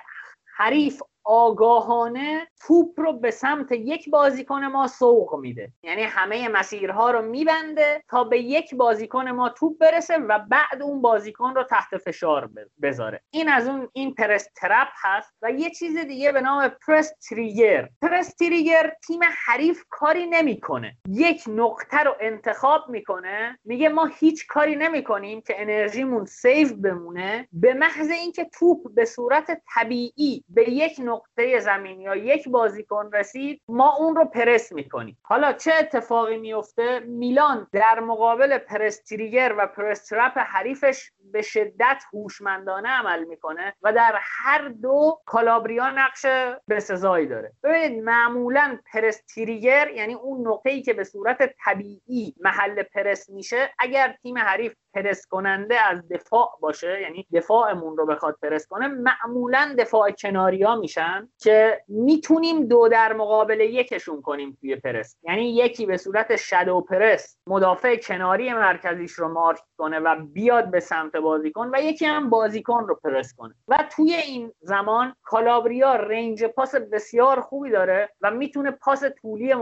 حریف 0.57 1.03
آگاهانه 1.25 2.47
توپ 2.67 3.01
رو 3.01 3.13
به 3.13 3.31
سمت 3.31 3.73
یک 3.73 4.11
بازیکن 4.11 4.65
ما 4.65 4.87
سوق 4.87 5.37
میده. 5.41 5.73
یعنی 5.83 6.03
همه 6.03 6.49
مسیرها 6.49 7.11
رو 7.11 7.23
میبنده 7.23 8.03
تا 8.09 8.25
به 8.25 8.39
یک 8.39 8.75
بازیکن 8.75 9.29
ما 9.29 9.49
توپ 9.49 9.79
برسه 9.79 10.19
و 10.19 10.39
بعد 10.39 10.83
اون 10.83 11.03
بازیکن 11.03 11.55
رو 11.55 11.65
تحت 11.65 11.97
فشار 11.97 12.51
بذاره. 12.83 13.21
این 13.31 13.49
از 13.49 13.69
اون 13.69 13.89
این 13.93 14.15
press 14.15 14.49
trap 14.57 14.89
هست 14.95 15.35
و 15.43 15.51
یه 15.51 15.71
چیز 15.71 15.99
دیگه 15.99 16.33
به 16.33 16.41
نام 16.41 16.69
press 16.87 17.13
trigger. 17.29 17.89
press 18.03 18.35
trigger 18.35 18.93
تیم 19.07 19.21
حریف 19.47 19.85
کاری 19.91 20.27
نمی‌کنه. 20.27 20.97
یک 21.09 21.45
نقطه 21.49 21.99
رو 21.99 22.15
انتخاب 22.21 22.89
می‌کنه. 22.89 23.59
میگه 23.65 23.89
ما 23.89 24.05
هیچ 24.05 24.47
کاری 24.47 24.77
نمی‌کنیم 24.77 25.41
که 25.41 25.63
انرژیمون 25.63 26.25
save 26.25 26.73
بمونه. 26.73 27.49
به 27.53 27.75
محض 27.75 28.11
اینکه 28.11 28.45
توپ 28.45 28.95
به 28.95 29.05
صورت 29.05 29.63
طبیعی 29.75 30.45
به 30.49 30.71
یک 30.71 31.01
نقطه 31.11 31.59
زمین 31.59 32.01
یا 32.01 32.17
یک 32.17 32.49
بازیکن 32.49 33.11
رسید 33.13 33.63
ما 33.69 33.97
اون 33.97 34.17
رو 34.17 34.25
پرس 34.25 34.73
می‌کنیم. 34.73 35.19
حالا 35.23 35.53
چه 35.53 35.73
اتفاقی 35.75 36.37
میفته 36.37 37.01
میلان 37.01 37.67
در 37.73 38.01
مقابل 38.01 38.59
press 38.59 39.03
trigger 39.03 39.55
و 39.59 39.67
press 39.67 40.07
trap 40.07 40.39
حریفش 40.39 41.11
به 41.33 41.43
شدت 41.43 42.03
هوشمندانه 42.13 42.89
عمل 42.89 43.25
می‌کنه 43.25 43.75
و 43.83 43.93
در 43.93 44.19
هر 44.21 44.69
دو 44.69 45.21
کالابریا 45.27 45.91
نقش 45.91 46.27
بسزایی 46.69 47.27
داره. 47.27 47.53
ببینید 47.63 48.05
معمولا 48.05 48.79
پرس 48.93 49.23
تریگر 49.35 49.91
یعنی 49.91 50.15
اون 50.15 50.49
نقطه 50.49 50.71
ای 50.71 50.83
که 50.83 50.93
به 50.93 51.05
صورت 51.05 51.55
طبیعی 51.65 52.35
محل 52.41 52.83
پرس 52.83 53.31
میشه 53.31 53.71
اگر 53.79 54.17
تیم 54.23 54.39
حریف 54.39 54.75
پرس 54.95 55.27
کننده 55.27 55.81
از 55.81 56.09
دفاع 56.09 56.59
باشه 56.61 57.01
یعنی 57.03 57.27
دفاعمون 57.33 57.97
رو 57.97 58.07
بخواد 58.07 58.39
پرس 58.43 58.67
کنه 58.67 58.89
معمولا 58.89 59.75
دفاع 59.79 60.11
کناری 60.11 60.63
ها 60.63 60.77
میشن 61.01 61.29
که 61.39 61.83
می‌تونیم 61.89 62.67
دو 62.67 62.89
در 62.89 63.13
مقابل 63.13 63.61
یکشون 63.61 64.23
کنیم 64.23 64.59
توی 64.61 64.77
پرس. 64.77 65.17
یعنی 65.23 65.57
یکی 65.57 65.87
به 65.87 65.97
صورت 65.97 66.37
شادو 66.37 66.81
پرس 66.81 67.39
مدافع 67.47 67.97
کناری 67.97 68.53
مرکزیش 68.53 69.13
رو 69.13 69.29
مارک 69.29 69.61
کنه 69.77 69.99
و 69.99 70.17
بیاد 70.33 70.71
به 70.71 70.81
سمت 70.81 71.17
بازیکن 71.17 71.71
و 71.73 71.83
یکی 71.83 72.07
هم 72.07 72.31
بازیکن 72.31 72.87
رو 72.89 72.95
پرس 72.95 73.35
کنه. 73.35 73.55
و 73.69 73.79
توی 73.97 74.15
این 74.15 74.53
زمان 74.61 75.15
کالابریا 75.23 75.95
رنج 75.95 76.45
پاس 76.45 76.75
بسیار 76.75 77.41
خوبی 77.41 77.71
داره 77.71 78.09
و 78.21 78.31
می‌تونه 78.31 78.71
پاس 78.71 79.05
طولی 79.23 79.55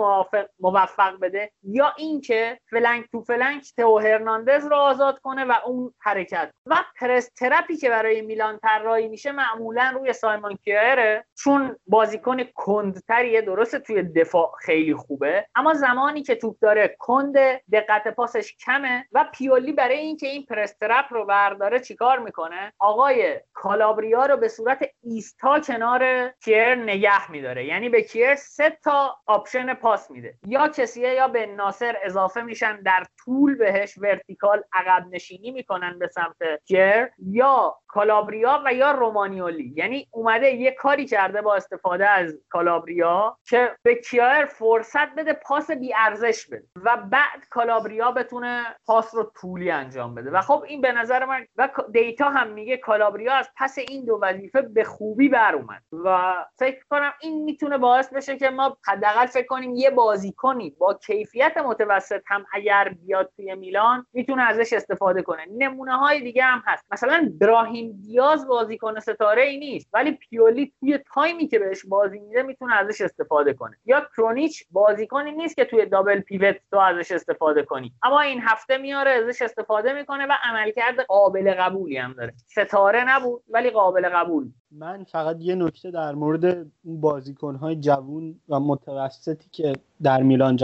موفق 0.60 1.19
بده 1.23 1.51
یا 1.62 1.93
اینکه 1.97 2.60
flank 2.70 2.87
to 2.87 2.94
flank 2.94 3.10
تو 3.12 3.98
هرناندز 3.98 4.66
رو 4.66 4.77
آزاد 4.77 5.19
کنه 5.19 5.44
و 5.44 5.52
اون 5.66 5.94
حرکت 5.98 6.51
و 6.66 6.85
press 7.01 7.31
trap 7.36 7.69
ی 7.69 7.77
که 7.77 7.89
برای 7.89 8.20
میلان 8.20 8.59
طراحی 8.59 9.09
میشه 9.09 9.32
معمولا 9.32 9.93
روی 9.94 10.12
سایمون 10.12 10.56
کیره 10.65 11.24
چون 11.39 11.77
بازیکن 11.86 12.44
کندتریه 12.55 13.40
درسته 13.40 13.78
توی 13.78 14.02
دفاع 14.02 14.52
خیلی 14.60 14.94
خوبه 14.94 15.47
اما 15.55 15.74
زمانی 15.74 16.23
که 16.23 16.35
توپ 16.35 16.56
داره 16.60 16.97
کند 16.98 17.36
دقت 17.73 18.09
پاسش 18.09 18.56
کمه 18.56 19.06
و 19.12 19.24
پیولی 19.35 19.73
برای 19.73 19.98
اینکه 19.98 20.27
این 20.27 20.47
press 20.47 20.77
trap 20.77 21.05
رو 21.10 21.24
برداره 21.27 21.81
چیکار 21.81 22.19
می‌کنه؟ 22.19 22.73
آقای 22.78 23.40
کالابریا 23.52 24.27
رو 24.27 24.36
به 24.36 24.48
صورت 24.48 24.90
ایستا 25.02 25.60
کنار 25.60 26.28
کیر 26.44 26.74
نگه 26.74 27.31
میداره. 27.31 27.65
یعنی 27.65 27.89
به 27.89 28.02
کیر 28.02 28.35
سه 28.35 28.78
تا 28.85 29.16
option 29.27 29.74
پاس 29.74 30.10
میده. 30.10 30.35
یا 30.47 30.69
کسیه 30.69 31.15
یا 31.15 31.28
بن‌ناصر 31.28 31.97
اضافه 32.02 32.43
میشن 32.43 32.81
در 32.82 33.05
طول 33.24 33.55
بهش 33.55 33.98
vertical 33.98 34.62
عقب 34.73 35.06
نشینی 35.10 35.51
می‌کنن 35.51 35.98
به 35.98 36.06
سمت 36.06 36.36
جر 36.65 37.06
یا 37.19 37.78
کالابریا 37.86 38.62
و 38.66 38.74
یا 38.74 38.93
رومانیولی. 38.93 39.73
یعنی 39.77 40.09
اومده 40.10 40.51
یه 40.51 40.70
کاری 40.70 41.06
کرده 41.06 41.27
با 41.32 41.55
استفاده 41.55 42.09
از 42.09 42.38
کالابریا 42.48 43.38
که 43.44 43.76
به 43.82 43.94
کیایر 43.94 44.46
فرصت 44.46 45.14
بده 45.16 45.32
پاس 45.32 45.70
بی 45.70 45.94
ارزش 45.94 46.46
بده 46.46 46.64
و 46.76 46.96
بعد 46.96 47.48
کالابریا 47.50 48.12
بتونه 48.12 48.76
پاس 48.86 49.14
رو 49.14 49.32
طولی 49.40 49.70
انجام 49.70 50.14
بده. 50.14 50.30
و 50.30 50.40
خب 50.40 50.64
این 50.66 50.80
به 50.80 50.92
نظر 50.92 51.24
من 51.24 51.46
و 51.56 51.68
data 51.93 52.31
هم 52.30 52.48
میگه 52.48 52.76
کالابریا 52.76 53.34
از 53.34 53.50
پس 53.56 53.78
این 53.78 54.05
دو 54.05 54.18
وظیفه 54.22 54.62
به 54.62 54.84
خوبی 54.84 55.28
بر 55.28 55.55
اومد. 55.55 55.82
و 55.92 56.34
فکر 56.59 56.84
کنم 56.90 57.12
این 57.20 57.44
می‌تونه 57.44 57.78
باعث 57.78 58.12
بشه 58.12 58.36
که 58.36 58.50
ما 58.50 58.76
حداقل 58.86 59.26
فکر 59.26 59.46
کنیم 59.46 59.74
یه 59.74 59.90
بازیکنی 59.90 60.70
با 60.70 60.94
کیفیت 60.94 61.56
متوسط 61.56 62.22
هم 62.26 62.46
اگر 62.52 62.88
بیاد 62.88 63.32
توی 63.36 63.55
میلان 63.55 64.06
می‌تونه 64.12 64.42
ازش 64.42 64.72
استفاده 64.72 65.22
کنه. 65.22 65.46
نمونه 65.59 65.96
های 65.96 66.20
دیگه 66.20 66.42
هم 66.42 66.62
هست. 66.66 66.86
مثلا 66.90 67.32
براهیم 67.40 68.00
دیاز 68.02 68.48
بازیکن 68.48 69.00
ستاره 69.00 69.42
ای 69.42 69.59
نیست 69.59 69.88
ولی 69.92 70.12
پیولی 70.12 70.72
توی 70.80 70.98
time 71.19 71.43
ی 71.43 71.48
که 71.49 71.59
بهش 71.59 71.85
بازی 71.86 72.19
میده 72.19 72.43
می‌تونه 72.43 72.74
ازش 72.74 73.01
استفاده 73.01 73.55
کنه. 73.55 73.77
یا 73.86 74.01
کرونیچ 74.16 74.65
بازیکنی 74.70 75.32
نیست 75.32 75.57
که 75.57 75.65
توی 75.65 75.86
double 75.86 76.20
pivot 76.20 76.56
تو 76.70 76.78
ازش 76.78 77.12
استفاده 77.12 77.62
کنی. 77.62 77.93
اما 78.03 78.20
این 78.20 78.40
هفته 78.43 78.78
میاره 78.78 79.11
ازش 79.11 79.43
استفاده 79.43 79.93
می‌کنه 79.93 80.27
و 80.27 80.32
عملکرد 80.43 81.01
قابل 81.01 81.55
قبولی 81.55 81.97
هم 81.97 82.12
داره. 82.12 82.35
ستاره 82.47 83.05
نبود 83.09 83.43
ولی 83.49 83.70
قابل 83.70 84.09
قبول. 84.09 84.51
من 84.73 85.05
فقط 85.05 85.36
یه 85.40 85.55
نکته 85.55 85.90
در 85.90 86.15
مورد 86.15 86.45
اون 86.45 87.01
بازیکنهای 87.01 87.77
جوون 87.77 88.35
و 88.49 88.61
متوسطی 88.61 89.49
که 89.53 89.73
در 90.03 90.23
میلان 90.23 90.57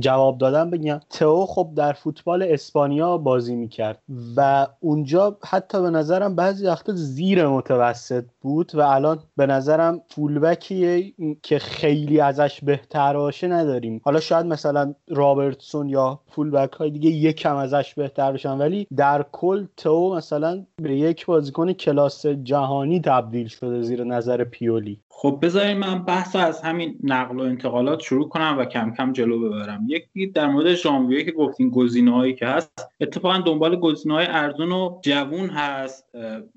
جواب 0.00 0.38
دادم 0.38 0.70
بگم. 0.70 1.00
تئو 1.10 1.46
خب 1.46 1.70
در 1.74 1.92
فوتبال 1.92 2.42
اسپانیا 2.42 3.18
بازی 3.18 3.54
می‌کرد 3.54 4.02
و 4.36 4.66
اونجا 4.80 5.36
حتی 5.44 5.82
به 5.82 5.90
نظرم 5.90 6.34
بعضی 6.36 6.66
وقتا 6.66 6.92
زیر 6.92 7.46
متوسط 7.46 8.24
بود 8.40 8.74
و 8.74 8.80
الان 8.80 9.18
به 9.36 9.46
نظرم 9.46 10.00
فولبکی 10.08 11.14
که 11.42 11.58
خیلی 11.58 12.20
ازش 12.20 12.60
بهتر 12.64 13.16
باشه 13.16 13.48
نداریم. 13.48 14.00
حالا 14.04 14.20
شاید 14.20 14.46
مثلا 14.46 14.94
رابرتسون 15.08 15.88
یا 15.88 16.20
فولبک 16.26 16.72
های 16.72 16.90
دیگه 16.90 17.10
یکم 17.10 17.56
ازش 17.56 17.94
بهتر 17.94 18.32
بشن 18.32 18.58
ولی 18.58 18.86
در 18.96 19.24
کل 19.32 19.66
تو 19.76 20.14
مثلا 20.14 20.64
به 20.82 20.96
یک 20.96 21.26
بازیکن 21.26 21.72
کلاس 21.72 22.26
جهانی 22.26 23.00
تبدیل 23.00 23.47
شده 23.48 23.82
زیر 23.82 24.04
نظر 24.04 24.44
پیولی. 24.44 25.00
خب 25.08 25.38
بذارید 25.42 25.76
من 25.76 26.04
بحث 26.04 26.36
از 26.36 26.60
همین 26.60 26.98
نقل 27.04 27.40
و 27.40 27.42
انتقالات 27.42 28.00
شروع 28.00 28.28
کنم 28.28 28.56
و 28.58 28.64
کم 28.64 28.94
کم 28.94 29.12
جلو 29.12 29.40
ببرم. 29.40 29.86
یکی 29.88 30.26
در 30.26 30.46
مورد 30.46 30.74
ژانویه 30.74 31.24
که 31.24 31.32
گفتین 31.32 31.70
گزینه‌هایی 31.70 32.34
که 32.34 32.46
هست 32.46 32.88
اتفاقا 33.00 33.38
دنبال 33.38 33.76
گزینه‌های 33.76 34.26
ارزون 34.28 34.72
و 34.72 35.00
جوون 35.04 35.50
هست. 35.50 36.04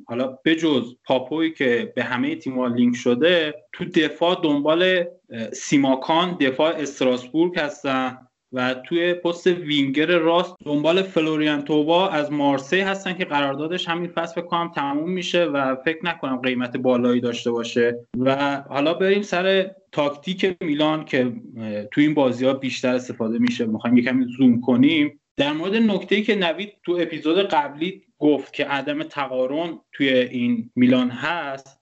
حالا 0.05 0.37
بجز 0.45 0.95
پاپوی 1.05 1.51
که 1.51 1.93
به 1.95 2.03
همه 2.03 2.35
تیم‌ها 2.35 2.67
لینک 2.67 2.95
شده 2.95 3.53
تو 3.73 3.85
دفاع 3.85 4.39
دنبال 4.43 5.03
سیماکان 5.53 6.37
دفاع 6.39 6.73
استراسبورگ 6.75 7.59
هستن. 7.59 8.17
و 8.53 8.73
توی 8.73 9.13
پست 9.13 9.47
وینگر 9.47 10.17
راست 10.17 10.55
دنبال 10.65 11.01
فلوریان 11.01 11.61
توبا 11.61 12.09
از 12.09 12.31
مارسی 12.31 12.79
هستن 12.79 13.13
که 13.13 13.25
قراردادش 13.25 13.89
همین 13.89 14.09
فصل 14.09 14.41
کنم 14.41 14.71
تموم 14.75 15.09
میشه 15.09 15.45
و 15.45 15.75
فکر 15.75 16.05
نکنم 16.05 16.37
قیمت 16.37 16.77
بالایی 16.77 17.21
داشته 17.21 17.51
باشه. 17.51 17.99
و 18.19 18.55
حالا 18.69 18.93
بریم 18.93 19.21
سر 19.21 19.71
تاکتیک 19.91 20.55
میلان 20.61 21.05
که 21.05 21.33
توی 21.91 22.03
این 22.03 22.13
بازی 22.13 22.45
ها 22.45 22.53
بیشتر 22.53 22.95
استفاده 22.95 23.39
میشه. 23.39 23.65
می‌خوایم 23.65 23.97
یکم 23.97 24.25
زوم 24.37 24.61
کنیم. 24.61 25.19
در 25.37 25.53
مورد 25.53 25.75
نکته 25.75 26.21
که 26.21 26.35
نوید 26.35 26.73
تو 26.83 26.97
اپیزود 27.01 27.37
قبلی 27.37 28.03
گفت 28.19 28.53
که 28.53 28.65
عدم 28.65 29.03
تقارن 29.03 29.79
توی 29.91 30.09
این 30.09 30.71
میلان 30.75 31.09
هست 31.09 31.80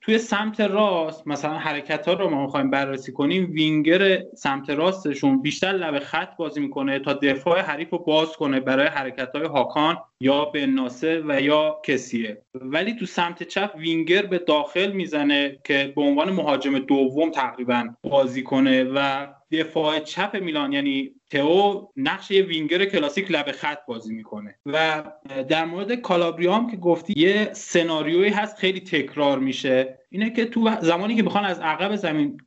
توی 0.00 0.18
سمت 0.18 0.60
راست 0.60 1.26
مثلا 1.26 1.58
حرکت 1.58 2.08
ها 2.08 2.12
رو 2.12 2.30
ما 2.30 2.42
می‌خوایم 2.42 2.70
بررسی 2.70 3.12
کنیم 3.12 3.50
وینگر 3.52 4.22
سمت 4.36 4.70
راستشون 4.70 5.42
بیشتر 5.42 5.72
لب 5.72 5.98
خط 5.98 6.36
بازی 6.36 6.60
می‌کنه 6.60 6.98
تا 6.98 7.12
دفاع 7.12 7.60
حریف 7.60 7.90
رو 7.90 7.98
باز 7.98 8.36
کنه 8.36 8.60
برای 8.60 8.86
حرکت 8.86 9.36
های 9.36 9.44
هاکان 9.46 9.98
یا 10.20 10.44
به 10.44 10.66
ناصر 10.66 11.22
و 11.28 11.40
یا 11.40 11.80
کسیه. 11.84 12.42
ولی 12.54 12.94
تو 12.94 13.06
سمت 13.06 13.42
چپ 13.42 13.72
وینگر 13.78 14.22
به 14.22 14.38
داخل 14.38 14.92
می‌زنه 14.92 15.58
که 15.64 15.92
به 15.96 16.02
عنوان 16.02 16.30
مهاجم 16.30 16.78
دوم 16.78 17.30
تقریبا 17.30 17.88
بازی 18.02 18.42
کنه 18.42 18.84
و 18.84 19.26
دفاع 19.52 19.98
چپ 19.98 20.36
میلان 20.36 20.72
یعنی 20.72 21.10
تئو 21.30 21.86
نقش 21.96 22.30
یه 22.30 22.42
وینگر 22.42 22.84
کلاسیک 22.84 23.30
لب 23.30 23.52
خط 23.52 23.86
بازی 23.86 24.14
می‌کنه. 24.14 24.58
و 24.66 25.04
در 25.48 25.64
مورد 25.64 25.94
کالابریا 25.94 26.54
هم 26.54 26.70
که 26.70 26.76
گفتی 26.76 27.12
یه 27.16 27.50
سناریویی 27.52 28.30
هست 28.30 28.58
خیلی 28.58 28.80
تکرار 28.80 29.38
میشه. 29.38 29.98
اینه 30.10 30.30
که 30.30 30.44
تو 30.44 30.70
زمانی 30.80 31.16
که 31.16 31.22
می‌خوان 31.22 31.44
از 31.44 31.60
عقب 31.60 31.96
زمین 31.96 32.40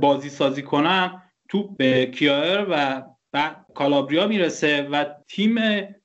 بازی 0.00 0.28
سازی 0.28 0.62
کنن 0.62 1.22
تو 1.48 1.74
به 1.74 2.06
کیایر 2.06 2.66
و 2.70 3.02
بعد 3.32 3.66
کالابریا 3.74 4.26
می‌رسه 4.26 4.82
و 4.82 5.04
تیم 5.28 5.58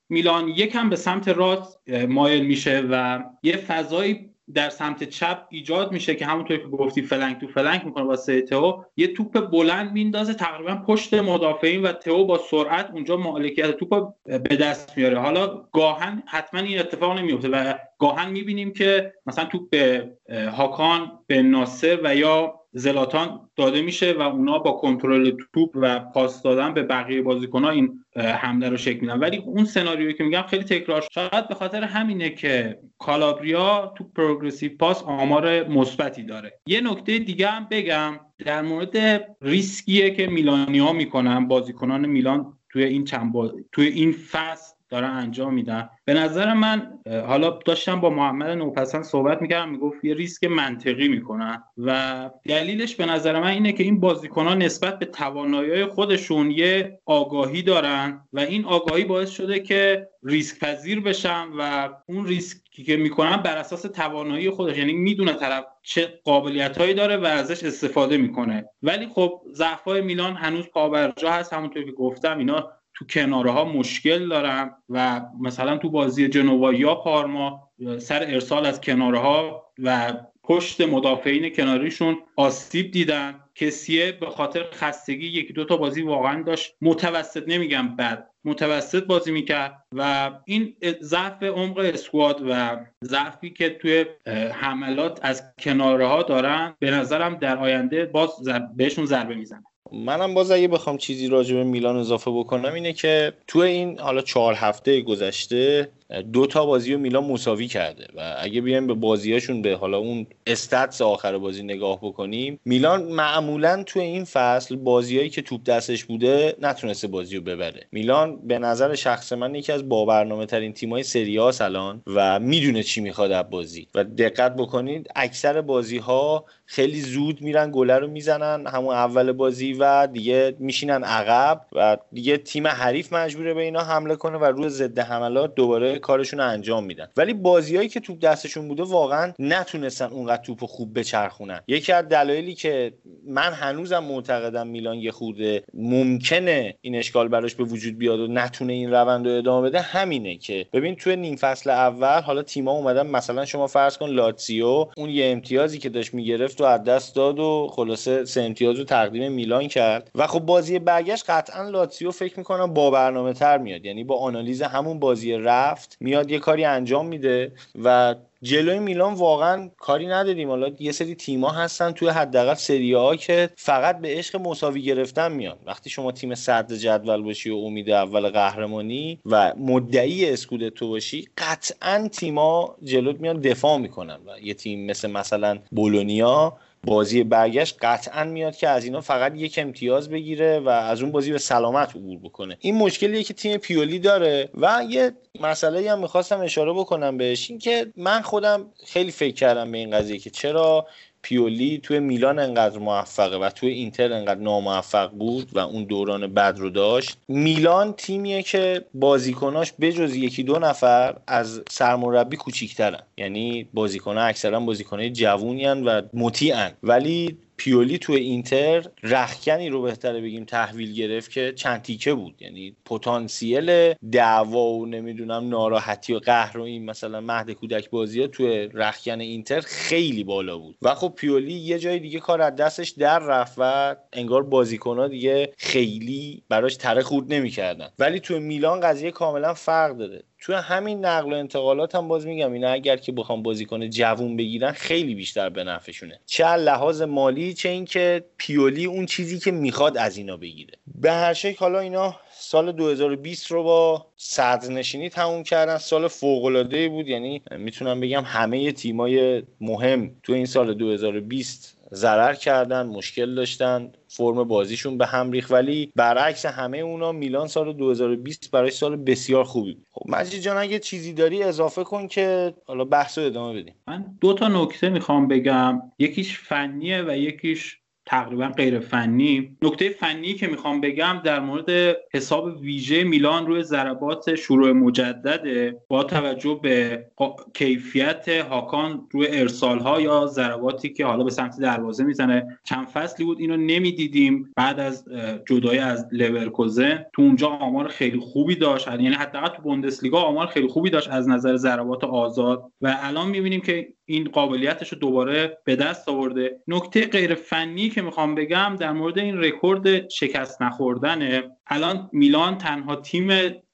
میلان 0.08 0.48
یکم 0.48 0.90
به 0.90 0.96
سمت 0.96 1.28
راست 1.28 1.90
مایل 2.08 2.46
میشه 2.46 2.80
و 2.90 3.24
یه 3.42 3.56
فضایی 3.56 4.30
در 4.54 4.70
سمت 4.70 5.04
چپ 5.04 5.46
ایجاد 5.48 5.92
میشه 5.92 6.14
که 6.14 6.26
همونطور 6.26 6.56
که 6.56 6.66
گفتی 6.66 7.02
فلنگ 7.02 7.38
تو 7.38 7.46
فلنگ 7.46 7.84
می‌کنه 7.84 8.04
واسه 8.04 8.42
تئو 8.42 8.82
یه 8.96 9.06
توپ 9.06 9.40
بلند 9.40 9.92
میندازه 9.92 10.34
تقریبا 10.34 10.74
پشت 10.74 11.14
مدافعین 11.14 11.82
و 11.82 11.92
تئو 11.92 12.24
با 12.24 12.38
سرعت 12.38 12.90
اونجا 12.90 13.16
مالکیت 13.16 13.70
توپ 13.70 14.14
به 14.24 14.56
دست 14.56 14.96
میاره. 14.96 15.18
حالا 15.18 15.64
گاهن 15.72 16.22
حتما 16.26 16.60
این 16.60 16.78
اتفاق 16.78 17.18
نمیفته 17.18 17.48
و 17.48 17.74
گاهن 17.98 18.30
می‌بینیم 18.30 18.72
که 18.72 19.12
مثلا 19.26 19.44
توپ 19.44 19.70
به 19.70 20.10
هاکان 20.56 21.18
به 21.26 21.42
ناصر 21.42 21.98
و 22.04 22.16
یا 22.16 22.57
زلاتان 22.72 23.50
داده 23.56 23.82
میشه 23.82 24.12
و 24.12 24.22
اونا 24.22 24.58
با 24.58 24.72
کنترل 24.72 25.32
توپ 25.54 25.70
و 25.74 25.98
پاس 25.98 26.42
دادن 26.42 26.74
به 26.74 26.82
بقیه 26.82 27.22
بازیکن‌ها 27.22 27.70
این 27.70 28.04
حمله 28.16 28.68
رو 28.68 28.76
شکل 28.76 29.00
میدن. 29.00 29.18
ولی 29.18 29.36
اون 29.36 29.64
سناریویی 29.64 30.14
که 30.14 30.24
میگم 30.24 30.42
خیلی 30.42 30.64
تکرار 30.64 31.04
شاید 31.12 31.48
به 31.48 31.54
خاطر 31.54 31.84
همینه 31.84 32.30
که 32.30 32.78
کالابریا 32.98 33.92
تو 33.96 34.04
پروگرسیو 34.16 34.76
پاس 34.76 35.02
آمار 35.02 35.68
مثبتی 35.68 36.22
داره. 36.22 36.60
یه 36.66 36.80
نکته 36.80 37.18
دیگه 37.18 37.46
هم 37.46 37.66
بگم. 37.70 38.20
در 38.44 38.62
مورد 38.62 39.26
ریسکیه 39.42 40.10
که 40.10 40.26
میلانیا 40.26 40.92
می‌کنن 40.92 41.48
بازیکنان 41.48 42.06
میلان 42.06 42.52
توی 42.70 42.84
این 42.84 43.04
چند 43.04 43.32
توی 43.72 43.86
این 43.86 44.12
فصل 44.12 44.67
دارن 44.88 45.10
انجام 45.10 45.54
میدن. 45.54 45.88
به 46.04 46.14
نظر 46.14 46.54
من 46.54 46.98
حالا 47.26 47.58
داشتم 47.66 48.00
با 48.00 48.10
محمد 48.10 48.50
نوپسند 48.50 49.02
صحبت 49.02 49.42
می‌کردم 49.42 49.68
می‌گفت 49.68 50.04
یه 50.04 50.14
ریسک 50.14 50.44
منطقی 50.44 51.08
می‌کنن 51.08 51.62
و 51.78 52.30
دلیلش 52.44 52.94
به 52.94 53.06
نظر 53.06 53.40
من 53.40 53.46
اینه 53.46 53.72
که 53.72 53.84
این 53.84 54.00
بازیکنان 54.00 54.62
نسبت 54.62 54.98
به 54.98 55.06
توانایی 55.06 55.84
خودشون 55.84 56.50
یه 56.50 56.98
آگاهی 57.06 57.62
دارن 57.62 58.20
و 58.32 58.40
این 58.40 58.64
آگاهی 58.64 59.04
باعث 59.04 59.30
شده 59.30 59.60
که 59.60 60.08
ریسک 60.24 60.60
پذیر 60.60 61.00
بشن 61.00 61.46
و 61.58 61.88
اون 62.08 62.26
ریسکی 62.26 62.84
که 62.84 62.96
می‌کنن 62.96 63.36
بر 63.36 63.56
اساس 63.56 63.82
توانایی 63.82 64.50
خودش. 64.50 64.78
یعنی 64.78 64.92
می‌دونه 64.92 65.32
طرف 65.32 65.64
چه 65.82 66.20
قابلیت 66.24 66.78
هایی 66.78 66.94
داره 66.94 67.16
و 67.16 67.24
ازش 67.24 67.64
استفاده 67.64 68.16
می‌کنه. 68.16 68.64
ولی 68.82 69.06
خب 69.06 69.42
ضعف 69.52 69.88
میلان 69.88 70.34
هنوز 70.34 70.68
پابرجا 70.68 71.30
هست 71.30 71.52
همونطور 71.52 71.82
که 71.82 71.92
گفتم 71.92 72.38
اینا 72.38 72.72
تو 72.98 73.04
کناره 73.04 73.50
ها 73.50 73.64
مشکل 73.64 74.28
دارن 74.28 74.74
و 74.88 75.22
مثلا 75.40 75.76
تو 75.76 75.90
بازی 75.90 76.28
جنوا 76.28 76.72
یا 76.72 76.94
پارما 76.94 77.70
سر 77.98 78.22
ارسال 78.22 78.66
از 78.66 78.80
کناره 78.80 79.18
ها 79.18 79.64
و 79.78 80.14
پشت 80.44 80.80
مدافعین 80.80 81.54
کناریشون 81.54 82.18
آسیب 82.36 82.90
دیدن 82.90 83.40
کسیه 83.54 84.12
به 84.12 84.26
خاطر 84.26 84.64
خستگی 84.72 85.26
یکی 85.26 85.52
دو 85.52 85.64
تا 85.64 85.76
بازی 85.76 86.02
واقعا 86.02 86.42
داشت 86.42 86.74
متوسط 86.82 87.44
نمیگم 87.46 87.96
بد 87.96 88.30
متوسط 88.44 89.04
بازی 89.04 89.32
می‌کرد 89.32 89.82
و 89.94 90.30
این 90.44 90.76
ضعف 91.00 91.42
عمق 91.42 91.78
اسکواد 91.78 92.42
و 92.48 92.80
ضعفی 93.04 93.50
که 93.50 93.70
توی 93.70 94.04
حملات 94.52 95.18
از 95.22 95.42
کناره 95.58 96.06
ها 96.06 96.22
دارن 96.22 96.74
به 96.78 96.90
نظرم 96.90 97.34
در 97.34 97.58
آینده 97.58 98.04
باز 98.04 98.30
بهشون 98.76 99.06
ضربه 99.06 99.34
می‌زنه 99.34 99.64
منم 99.92 100.34
باز 100.34 100.50
اگه 100.50 100.68
بخوام 100.68 100.96
چیزی 100.96 101.28
راجع 101.28 101.54
به 101.54 101.64
میلان 101.64 101.96
اضافه 101.96 102.30
بکنم 102.30 102.74
اینه 102.74 102.92
که 102.92 103.32
تو 103.46 103.58
این 103.58 103.98
حالا 103.98 104.20
چهار 104.20 104.54
هفته 104.54 105.00
گذشته 105.00 105.88
دو 106.32 106.46
تا 106.46 106.66
بازی 106.66 106.92
رو 106.92 107.00
میلان 107.00 107.24
مساوی 107.24 107.66
کرده 107.66 108.06
و 108.16 108.36
اگه 108.38 108.60
بیایم 108.60 108.86
به 108.86 108.94
بازیاشون 108.94 109.62
به 109.62 109.76
حالا 109.76 109.98
اون 109.98 110.26
استاتس 110.46 111.02
آخر 111.02 111.38
بازی 111.38 111.62
نگاه 111.62 111.98
بکنیم 112.02 112.60
میلان 112.64 113.02
معمولا 113.02 113.82
تو 113.82 114.00
این 114.00 114.24
فصل 114.24 114.76
بازیایی 114.76 115.30
که 115.30 115.42
توپ 115.42 115.64
دستش 115.64 116.04
بوده 116.04 116.56
نتونسته 116.60 117.08
بازی 117.08 117.36
رو 117.36 117.42
ببره. 117.42 117.86
میلان 117.92 118.36
به 118.46 118.58
نظر 118.58 118.94
شخص 118.94 119.32
من 119.32 119.54
یکی 119.54 119.72
از 119.72 119.88
با 119.88 120.04
برنامه 120.04 120.46
ترین 120.46 120.72
تیمای 120.72 121.02
سری 121.02 121.38
آ 121.38 121.52
الان 121.60 122.02
و 122.06 122.38
می‌دونه 122.38 122.82
چی 122.82 123.00
می‌خواد 123.00 123.32
از 123.32 123.50
بازی. 123.50 123.86
و 123.94 124.04
دقت 124.04 124.56
بکنید 124.56 125.08
اکثر 125.16 125.60
بازی 125.60 125.98
ها 125.98 126.44
خیلی 126.66 127.00
زود 127.00 127.42
میرن 127.42 127.70
گله 127.72 127.98
رو 127.98 128.08
می‌زنن 128.08 128.66
همون 128.66 128.94
اول 128.94 129.32
بازی 129.32 129.72
و 129.72 130.06
دیگه 130.06 130.54
میشینن 130.58 131.04
عقب 131.04 131.66
و 131.72 131.96
دیگه 132.12 132.36
تیم 132.36 132.66
حریف 132.66 133.12
مجبوره 133.12 133.54
به 133.54 133.62
اینا 133.62 133.80
حمله 133.80 134.16
کنه 134.16 134.38
و 134.38 134.44
روی 134.44 134.68
ضد 134.68 134.98
حملات 134.98 135.54
دوباره 135.54 135.97
کارشون 135.98 136.40
رو 136.40 136.48
انجام 136.48 136.84
میدن. 136.84 137.08
ولی 137.16 137.34
بازیایی 137.34 137.88
که 137.88 138.00
توپ 138.00 138.18
دستشون 138.18 138.68
بوده 138.68 138.82
واقعا 138.82 139.32
نتونستن 139.38 140.06
اونقدر 140.06 140.42
توپ 140.42 140.64
خوب 140.64 140.98
بچرخونن. 140.98 141.60
یکی 141.68 141.92
از 141.92 142.08
دلایلی 142.08 142.54
که 142.54 142.92
من 143.26 143.52
هنوزم 143.52 143.98
معتقدم 143.98 144.66
میلان 144.66 144.96
یه 144.96 145.10
خورده 145.10 145.62
ممکنه 145.74 146.74
این 146.80 146.96
اشکال 146.96 147.28
براش 147.28 147.54
به 147.54 147.64
وجود 147.64 147.98
بیاد 147.98 148.20
و 148.20 148.26
نتونه 148.26 148.72
این 148.72 148.90
روند 148.90 149.26
رو 149.26 149.32
ادامه 149.32 149.68
بده 149.68 149.80
همینه 149.80 150.36
که 150.36 150.66
ببین 150.72 150.94
توی 150.94 151.16
نیم 151.16 151.36
فصل 151.36 151.70
اول 151.70 152.20
حالا 152.20 152.42
تیما 152.42 152.72
اومدن 152.72 153.06
مثلا 153.06 153.44
شما 153.44 153.66
فرض 153.66 153.98
کن 153.98 154.08
لاتسیو 154.08 154.86
اون 154.96 155.10
یه 155.10 155.26
امتیازی 155.26 155.78
که 155.78 155.88
داشت 155.88 156.14
می‌گرفت 156.14 156.60
و 156.60 156.64
از 156.64 156.84
دست 156.84 157.14
داد 157.16 157.38
و 157.38 157.68
خلاصه 157.72 158.24
سه 158.24 158.42
امتیاز 158.42 158.78
رو 158.78 158.84
تقدیم 158.84 159.32
میلان 159.32 159.68
کرد. 159.68 160.10
و 160.14 160.26
خب 160.26 160.40
بازی 160.40 160.78
برگشت 160.78 161.30
قطعا 161.30 161.68
لاتسیو 161.68 162.10
فکر 162.10 162.38
می‌کنم 162.38 162.74
با 162.74 162.90
برنامه 162.90 163.32
تر 163.32 163.58
میاد. 163.58 163.84
یعنی 163.84 164.04
با 164.04 164.18
آنالیز 164.18 164.62
همون 164.62 164.98
بازی 164.98 165.32
رفت. 165.32 165.87
میاد 166.00 166.30
یه 166.30 166.38
کاری 166.38 166.64
انجام 166.64 167.06
میده 167.06 167.52
و 167.84 168.14
جلوی 168.42 168.78
میلان 168.78 169.14
واقعا 169.14 169.70
کاری 169.78 170.06
نداریم. 170.06 170.48
حالا 170.48 170.70
یه 170.78 170.92
سری 170.92 171.14
تیما 171.14 171.50
هستن 171.50 171.92
توی 171.92 172.08
حداقل 172.08 172.54
سری 172.54 172.92
ها 172.92 173.16
که 173.16 173.50
فقط 173.56 174.00
به 174.00 174.08
عشق 174.08 174.36
مساوی 174.36 174.82
گرفتن 174.82 175.32
میان. 175.32 175.56
وقتی 175.66 175.90
شما 175.90 176.12
تیم 176.12 176.34
صدر 176.34 176.76
جدول 176.76 177.22
باشی 177.22 177.50
و 177.50 177.56
امید 177.56 177.90
اول 177.90 178.28
قهرمانی 178.28 179.18
و 179.26 179.52
مدعی 179.56 180.30
اسکودتو 180.30 180.88
باشی 180.88 181.28
قطعا 181.38 182.08
تیما 182.12 182.76
جلوت 182.84 183.20
میان 183.20 183.40
دفاع 183.40 183.78
می‌کنن. 183.78 184.18
و 184.26 184.46
یه 184.46 184.54
تیم 184.54 184.86
مثل 184.86 185.10
مثلا 185.10 185.58
بولونیا 185.70 186.56
بازی 186.84 187.22
برگشت 187.22 187.76
قطعا 187.80 188.24
میاد 188.24 188.56
که 188.56 188.68
از 188.68 188.84
اینا 188.84 189.00
فقط 189.00 189.32
یک 189.36 189.58
امتیاز 189.62 190.08
بگیره 190.08 190.60
و 190.60 190.68
از 190.68 191.02
اون 191.02 191.12
بازی 191.12 191.32
به 191.32 191.38
سلامت 191.38 191.96
عبور 191.96 192.18
بکنه. 192.18 192.56
این 192.60 192.74
مشکلیه 192.74 193.22
که 193.22 193.34
تیم 193.34 193.56
پیولی 193.56 193.98
داره 193.98 194.48
و 194.54 194.84
یه 194.88 195.12
مسئله 195.40 195.92
هم 195.92 195.98
می‌خواستم 195.98 196.40
اشاره 196.40 196.72
بکنم 196.72 197.16
بهش 197.16 197.50
این 197.50 197.58
که 197.58 197.92
من 197.96 198.22
خودم 198.22 198.66
خیلی 198.86 199.10
فکر 199.10 199.34
کردم 199.34 199.72
به 199.72 199.78
این 199.78 199.90
قضیه 199.90 200.18
که 200.18 200.30
چرا 200.30 200.86
پیولی 201.22 201.80
توی 201.82 201.98
میلان 202.00 202.38
انقدر 202.38 202.78
موفقه 202.78 203.36
و 203.36 203.50
توی 203.50 203.70
اینتر 203.70 204.12
انقدر 204.12 204.40
ناموفق 204.40 205.10
بود 205.10 205.50
و 205.56 205.58
اون 205.58 205.84
دوران 205.84 206.34
بد 206.34 206.54
رو 206.58 206.70
داشت. 206.70 207.18
میلان 207.28 207.92
تیمیه 207.92 208.42
که 208.42 208.84
بازیکناش 208.94 209.72
بجز 209.80 210.16
یکی 210.16 210.42
دو 210.42 210.58
نفر 210.58 211.16
از 211.26 211.62
سرمربی 211.70 212.36
کوچیکترن. 212.36 213.02
یعنی 213.16 213.68
بازیکنها 213.74 214.24
اکثرا 214.24 214.60
بازیکنهای 214.60 215.10
جوونی 215.10 215.66
و 215.66 216.02
مطیعن. 216.14 216.72
ولی 216.82 217.38
پیولی 217.58 217.98
تو 217.98 218.12
اینتر 218.12 218.86
رخکنی 219.02 219.68
رو 219.68 219.82
بهتره 219.82 220.20
بگیم 220.20 220.44
تحویل 220.44 220.92
گرفت 220.92 221.30
که 221.30 221.52
چند 221.56 221.82
تیکه 221.82 222.14
بود. 222.14 222.42
یعنی 222.42 222.76
پتانسیل 222.84 223.94
دعوا 224.12 224.64
و 224.72 224.86
نمی‌دونم 224.86 225.48
ناراحتی 225.48 226.14
و 226.14 226.18
قهر 226.18 226.58
و 226.58 226.62
این 226.62 226.84
مثلا 226.84 227.20
مهد 227.20 227.50
کودک 227.50 227.90
بازی 227.90 228.20
ها 228.20 228.26
توی 228.26 228.68
رخکن 228.74 229.20
اینتر 229.20 229.60
خیلی 229.60 230.24
بالا 230.24 230.58
بود. 230.58 230.76
و 230.82 230.94
خب 230.94 231.12
پیولی 231.16 231.52
یه 231.52 231.78
جای 231.78 231.98
دیگه 231.98 232.20
کار 232.20 232.42
از 232.42 232.56
دستش 232.56 232.90
در 232.90 233.18
رفت 233.18 233.54
و 233.58 233.96
انگار 234.12 234.42
بازیکنها 234.42 235.08
دیگه 235.08 235.52
خیلی 235.56 236.42
براش 236.48 236.76
تره 236.76 237.02
خورد 237.02 237.32
نمی‌کردن. 237.32 237.88
ولی 237.98 238.20
تو 238.20 238.40
میلان 238.40 238.80
قضیه 238.80 239.10
کاملا 239.10 239.54
فرق 239.54 239.96
داره. 239.96 240.22
توی 240.40 240.54
همین 240.54 241.04
نقل 241.04 241.32
و 241.32 241.36
انتقالات 241.36 241.94
هم 241.94 242.08
باز 242.08 242.26
میگم 242.26 242.52
اینا 242.52 242.68
اگر 242.68 242.96
که 242.96 243.12
بخوام 243.12 243.42
بازیکن 243.42 243.90
جوون 243.90 244.36
بگیرن 244.36 244.72
خیلی 244.72 245.14
بیشتر 245.14 245.48
به 245.48 245.64
نفعشونه. 245.64 246.20
چه 246.26 246.56
لحاظ 246.56 247.02
مالی 247.02 247.54
چه 247.54 247.68
اینکه 247.68 248.24
پیولی 248.36 248.84
اون 248.84 249.06
چیزی 249.06 249.38
که 249.38 249.50
می‌خواد 249.50 249.96
از 249.96 250.16
اینا 250.16 250.36
بگیره. 250.36 250.72
به 250.94 251.12
هر 251.12 251.32
شکل 251.32 251.56
حالا 251.58 251.78
اینا 251.78 252.16
سال 252.32 252.72
2020 252.72 253.50
رو 253.50 253.62
با 253.62 254.06
صدرنشینی 254.16 255.08
تموم 255.08 255.42
کردن. 255.42 255.78
سال 255.78 256.08
فوق 256.08 256.44
العاده 256.44 256.88
بود 256.88 257.08
یعنی 257.08 257.42
می‌تونم 257.50 258.00
بگم 258.00 258.22
همه 258.26 258.72
تیمای 258.72 259.42
مهم 259.60 260.10
تو 260.22 260.32
این 260.32 260.46
سال 260.46 260.74
2020 260.74 261.77
ضرر 261.94 262.34
کردن 262.34 262.86
مشکل 262.86 263.34
داشتن 263.34 263.92
فرم 264.08 264.44
بازیشون 264.44 264.98
به 264.98 265.06
هم 265.06 265.30
ریخت. 265.30 265.50
ولی 265.50 265.92
برعکس 265.96 266.46
همه 266.46 266.78
اونا 266.78 267.12
میلان 267.12 267.46
سال 267.46 267.72
2020 267.72 268.50
برای 268.50 268.70
سال 268.70 268.96
بسیار 268.96 269.44
خوبی 269.44 269.72
بود. 269.72 269.86
خب 269.90 270.10
مجید 270.10 270.40
جان 270.40 270.56
اگه 270.56 270.78
چیزی 270.78 271.12
داری 271.12 271.42
اضافه 271.42 271.84
کن 271.84 272.08
که 272.08 272.54
حالا 272.66 272.84
بحث 272.84 273.18
رو 273.18 273.24
ادامه 273.24 273.60
بدیم. 273.60 273.74
من 273.86 274.04
دو 274.20 274.34
تا 274.34 274.48
نکته 274.48 274.88
می‌خوام 274.88 275.28
بگم. 275.28 275.82
یکیش 275.98 276.38
فنیه 276.38 277.02
و 277.02 277.16
یکیش 277.16 277.78
تقریبا 278.08 278.48
غیر 278.48 278.80
فنی. 278.80 279.56
نکته 279.62 279.88
فنی 279.88 280.34
که 280.34 280.46
می‌خوام 280.46 280.80
بگم 280.80 281.20
در 281.24 281.40
مورد 281.40 281.96
حساب 282.14 282.60
ویژه 282.60 283.04
میلان 283.04 283.46
روی 283.46 283.62
ضربات 283.62 284.34
شروع 284.34 284.72
مجدده 284.72 285.76
با 285.88 286.04
توجه 286.04 286.60
به 286.62 287.06
کیفیت 287.54 288.28
هاکان 288.28 289.08
روی 289.10 289.26
ارسال 289.30 289.78
ها 289.78 290.00
یا 290.00 290.26
ضرباتی 290.26 290.88
که 290.92 291.06
حالا 291.06 291.24
به 291.24 291.30
سمت 291.30 291.60
دروازه 291.60 292.04
می‌زنه 292.04 292.58
چند 292.64 292.86
فصلی 292.86 293.26
بود 293.26 293.40
اینو 293.40 293.56
نمی‌دیدیم. 293.56 294.52
بعد 294.56 294.80
از 294.80 295.04
جدای 295.48 295.78
از 295.78 296.06
لورکوزن 296.12 297.04
تو 297.12 297.22
اونجا 297.22 297.48
آمار 297.48 297.88
خیلی 297.88 298.18
خوبی 298.18 298.56
داشت. 298.56 298.88
یعنی 298.88 299.08
حداقل 299.08 299.48
تو 299.48 299.62
بوندسلیگا 299.62 300.20
آمار 300.20 300.46
خیلی 300.46 300.68
خوبی 300.68 300.90
داشت 300.90 301.10
از 301.10 301.28
نظر 301.28 301.56
ضربات 301.56 302.04
آزاد. 302.04 302.62
و 302.80 302.98
الان 303.02 303.28
می‌بینیم 303.28 303.60
که 303.60 303.88
این 304.10 304.24
قابلیتش 304.24 304.92
رو 304.92 304.98
دوباره 304.98 305.58
به 305.64 305.76
دست 305.76 306.08
آورده. 306.08 306.60
نکته 306.68 307.06
غیر 307.06 307.34
فنی 307.34 307.88
که 307.98 308.02
می‌خوام 308.02 308.34
بگم 308.34 308.76
در 308.80 308.92
مورد 308.92 309.18
این 309.18 309.38
رکورد 309.38 310.08
شکست 310.08 310.62
نخوردنه. 310.62 311.42
الان 311.66 312.10
میلان 312.12 312.58
تنها 312.58 312.96
تیم 312.96 313.28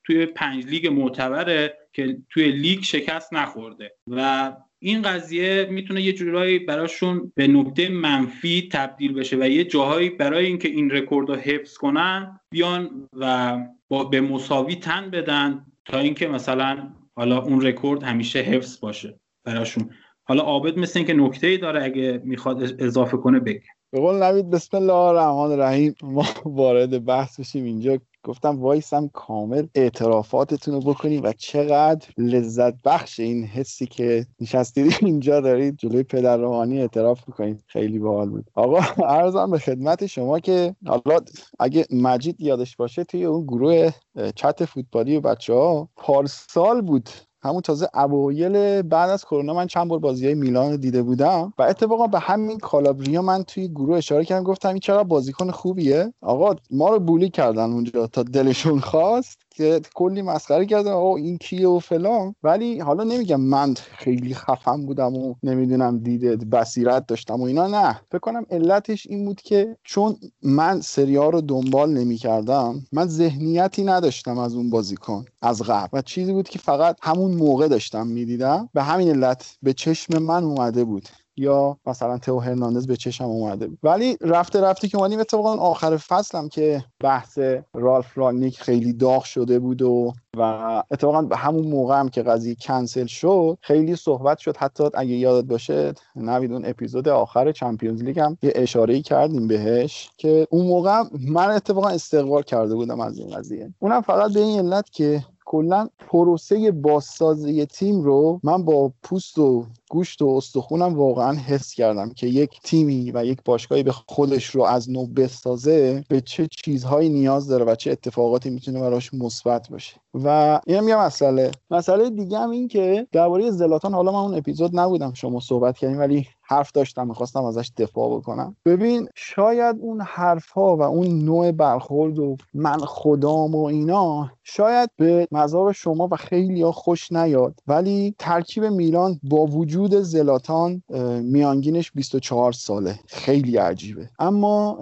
توی 0.05 0.27
پنج 0.27 0.67
لیگ 0.67 0.87
معتبره 0.87 1.79
که 1.93 2.17
توی 2.31 2.53
لیگ 2.53 2.83
شکست 2.83 3.33
نخورده 3.33 3.95
و 4.07 4.53
این 4.79 5.03
قضیه 5.03 5.69
می‌تونه 5.71 6.03
یه 6.03 6.13
جورایی 6.13 6.59
براشون 6.59 7.33
به 7.35 7.47
نکته 7.47 7.89
منفی 7.89 8.69
تبدیل 8.73 9.13
بشه 9.13 9.37
و 9.37 9.49
یه 9.49 9.65
جاهایی 9.65 10.11
برای 10.11 10.47
اینکه 10.47 10.69
این 10.69 10.91
رکورد 10.91 11.29
رو 11.29 11.35
حفظ 11.35 11.77
کنن 11.77 12.41
بیان 12.51 13.09
و 13.17 13.59
با 13.89 14.05
به 14.05 14.21
مساوی 14.21 14.77
تن 14.77 15.11
بدن 15.11 15.67
تا 15.85 15.99
اینکه 15.99 16.29
مثلا 16.29 16.93
حالا 17.17 17.39
اون 17.39 17.61
رکورد 17.61 18.03
همیشه 18.03 18.39
حفظ 18.39 18.81
باشه 18.81 19.21
براشون. 19.45 19.91
حالا 20.27 20.43
عابد 20.43 20.79
مثل 20.79 20.99
اینکه 20.99 21.15
نکته 21.15 21.47
ای 21.47 21.59
داره 21.59 21.85
اگه 21.85 22.21
می‌خواد 22.25 22.63
اضافه 22.63 23.17
کنه 23.17 23.41
بگه. 23.41 23.74
به 23.95 24.01
قول 24.01 24.23
نوید 24.23 24.51
بسم 24.51 24.77
الله 24.77 24.93
الرحمن 24.93 25.53
الرحیم. 25.53 25.95
ما 26.03 26.25
وارد 26.45 27.05
بحث 27.05 27.41
بشیم 27.41 27.65
اینجا. 27.65 27.99
گفتم 28.25 28.61
وایسم 28.61 29.09
کامل 29.09 29.67
اعترافاتتون 29.75 30.75
رو 30.75 30.81
بکنیم 30.81 31.23
و 31.23 31.33
چقدر 31.33 32.09
لذت 32.19 32.75
بخش 32.85 33.21
این 33.21 33.45
حسی 33.45 33.87
که 33.87 34.27
نشستید 34.41 34.95
اینجا 35.01 35.41
دارید. 35.41 35.77
جلوی 35.77 36.03
پدر 36.03 36.37
روحانی 36.37 36.81
اعتراف 36.81 37.29
می‌کنید. 37.29 37.65
خیلی 37.67 37.99
باحال 37.99 38.29
بود. 38.29 38.51
آقا 38.55 38.79
عرضم 39.05 39.51
به 39.51 39.59
خدمت 39.59 40.07
شما 40.07 40.39
که 40.39 40.75
حالا 40.87 41.21
اگه 41.59 41.87
مجید 41.91 42.41
یادش 42.41 42.77
باشه 42.77 43.05
توی 43.05 43.25
اون 43.25 43.45
گروه 43.45 43.91
چت 44.37 44.65
فوتبالی 44.65 45.17
و 45.17 45.21
بچه 45.21 45.55
ها 45.55 45.89
پارسال 45.97 46.81
بود 46.81 47.11
همون 47.45 47.61
تازه 47.61 47.89
اوایل 47.95 48.83
بعد 48.83 49.11
از 49.11 49.25
کرونا 49.25 49.55
من 49.55 49.67
چند 49.67 49.89
بار 49.89 49.99
بازی 49.99 50.27
های 50.27 50.35
میلان 50.35 50.71
رو 50.71 50.77
دیده 50.77 51.03
بودم 51.03 51.53
و 51.59 51.63
اتفاقا 51.63 52.07
به 52.07 52.19
همین 52.19 52.59
کالابریا 52.59 53.23
من 53.23 53.43
توی 53.43 53.69
گروه 53.69 53.97
اشاره 53.97 54.25
کردم 54.25 54.45
گفتم 54.45 54.69
این 54.69 54.79
چرا 54.79 55.05
بازیکن 55.05 55.51
خوبیه. 55.51 56.13
آقا 56.21 56.57
ما 56.71 56.89
رو 56.89 57.01
بولی 57.01 57.31
کردن 57.31 57.73
اونجا 57.73 58.07
تا 58.07 58.23
دلشون 58.23 58.81
خواست. 58.81 59.44
که 59.55 59.81
کلی 59.95 60.23
مسخره 60.23 60.67
کردن 60.67 60.91
آقا 60.91 61.17
این 61.17 61.39
کیه 61.39 61.69
و 61.69 61.79
فلان. 61.79 62.35
ولی 62.43 62.79
حالا 62.79 63.05
نمیگم 63.05 63.41
من 63.41 63.75
خیلی 63.75 64.35
خفن 64.35 64.87
بودم 64.87 65.15
و 65.15 65.35
نمی‌دونم 65.43 65.99
دیده 65.99 66.37
بصیرت 66.37 67.07
داشتم 67.07 67.41
و 67.41 67.45
اینا 67.45 67.67
نه. 67.67 68.01
فکر 68.11 68.19
کنم 68.19 68.47
علتش 68.51 69.07
این 69.07 69.25
بود 69.25 69.41
که 69.41 69.77
چون 69.85 70.17
من 70.43 70.81
سریا 70.81 71.29
رو 71.29 71.41
دنبال 71.41 71.91
نمی‌کردم 71.91 72.87
من 72.93 73.07
ذهنیتی 73.07 73.85
نداشتم 73.85 74.39
از 74.39 74.55
اون 74.55 74.71
بازیکن 74.71 75.25
از 75.43 75.63
قبل. 75.63 75.99
و 75.99 76.03
چیزی 76.03 76.33
بود 76.33 76.49
که 76.49 76.59
فقط 76.59 76.97
همون 77.03 77.35
موقع 77.35 77.69
داشتم 77.69 78.07
می‌دیدم. 78.07 78.69
به 78.75 78.83
همین 78.83 79.09
علت 79.09 79.57
به 79.63 79.73
چشم 79.73 80.19
من 80.19 80.45
اومده 80.45 80.85
بود. 80.85 81.09
یا 81.37 81.79
مثلا 81.87 82.19
تو 82.19 82.39
هرناندز 82.39 82.87
به 82.87 82.97
چشم 82.97 83.25
اومده. 83.25 83.69
ولی 83.83 84.17
رفته 84.21 84.61
رفته 84.61 84.89
که 84.89 84.99
اومدیم 84.99 85.21
اتفاقا 85.21 85.57
آخر 85.57 85.97
فصلم 85.97 86.49
که 86.49 86.85
بحث 87.01 87.39
رالف 87.75 88.19
رانیک 88.19 88.61
خیلی 88.61 88.93
داغ 88.93 89.25
شده 89.25 89.59
بود 89.59 89.83
و 89.83 90.13
و 90.37 90.83
اتفاقا 90.91 91.37
همون 91.37 91.67
موقع 91.67 92.01
هم 92.01 92.09
که 92.09 92.23
قضیه 92.23 92.55
کنسل 92.61 93.07
شد 93.07 93.59
خیلی 93.61 93.97
صحبت 93.97 94.39
شد. 94.39 94.57
حتی 94.57 94.85
اگه 94.95 95.15
یادت 95.15 95.49
باشه 95.49 95.95
نوید 96.17 96.53
اون 96.53 96.67
اپیزود 96.67 97.09
آخر 97.09 97.53
چمپیونز 97.53 98.03
لیگ 98.03 98.19
هم 98.21 98.39
یه 98.43 98.53
اشاره 98.55 99.03
کردیم 99.03 99.49
بهش 99.49 100.11
که 100.17 100.47
اون 100.51 100.67
موقع 100.67 101.03
من 101.29 101.51
اتفاقا 101.51 101.89
استقبال 101.89 102.43
کرده 102.43 102.75
بودم 102.75 103.01
از 103.01 103.19
این 103.19 103.31
قضیه. 103.31 103.75
اونم 103.79 104.01
فقط 104.01 104.33
به 104.33 104.41
این 104.41 104.59
علت 104.59 104.91
که 104.91 105.25
کلا 105.45 105.89
پروسه 105.99 106.71
بازسازی 106.71 107.67
تیم 107.67 108.03
رو 108.03 108.41
من 108.43 108.65
با 108.65 108.93
پوست 109.03 109.39
و 109.39 109.67
گوشت 109.95 110.23
و 110.23 110.29
استخونم 110.29 110.95
واقعا 110.95 111.33
حس 111.33 111.75
کردم 111.75 112.11
که 112.11 112.27
یک 112.27 112.61
تیمی 112.61 113.11
و 113.15 113.25
یک 113.25 113.39
باشگاهی 113.45 113.83
به 113.83 113.93
خودش 113.93 114.47
رو 114.47 114.63
از 114.63 114.91
نو 114.91 115.07
بسازه 115.07 116.05
به 116.09 116.21
چه 116.21 116.47
چیزهایی 116.47 117.09
نیاز 117.09 117.49
داره 117.49 117.65
و 117.65 117.75
چه 117.75 117.91
اتفاقاتی 117.91 118.51
می‌تونه 118.51 118.81
براش 118.81 119.15
مثبت 119.15 119.69
باشه. 119.69 119.97
و 120.15 120.61
اینم 120.67 120.89
یه 120.89 120.97
مسئله. 120.97 121.51
مسئله 121.71 122.11
دیگه 122.11 122.39
هم 122.39 122.51
این 122.51 122.69
که 122.69 123.07
درباره 123.13 123.51
زلاتان 123.51 123.95
حالا 123.95 124.13
من 124.13 124.19
اون 124.19 124.35
اپیزود 124.35 124.79
نبودم 124.79 125.13
شما 125.13 125.41
صحبت 125.41 125.79
کردیم 125.79 125.99
ولی 125.99 126.27
حرف 126.43 126.73
داشتم 126.73 127.07
می‌خواستم 127.07 127.45
ازش 127.45 127.71
دفاع 127.77 128.19
بکنم. 128.19 128.57
ببین 128.65 129.09
شاید 129.15 129.77
اون 129.81 130.01
حرف 130.01 130.51
ها 130.51 130.77
و 130.77 130.83
اون 130.83 131.25
نوع 131.25 131.53
برخورد 131.53 132.19
و 132.19 132.37
من 132.55 132.79
خدام 132.79 133.55
و 133.55 133.65
اینا 133.65 134.31
شاید 134.43 134.91
به 134.97 135.29
مذاب 135.33 135.73
شما 135.73 136.09
و 136.13 136.17
خیلی 136.17 136.63
ها 136.63 136.73
خوش 136.73 137.13
نیاد 137.13 137.55
ولی 137.67 138.15
ترکیب 138.19 138.65
میلان 138.65 139.21
با 139.23 139.47
وجود 139.47 139.84
زلاتان 139.91 140.83
میانگینش 141.23 141.93
24 141.93 142.53
ساله. 142.53 142.99
خیلی 143.07 143.57
عجیبه. 143.57 144.09
اما 144.19 144.79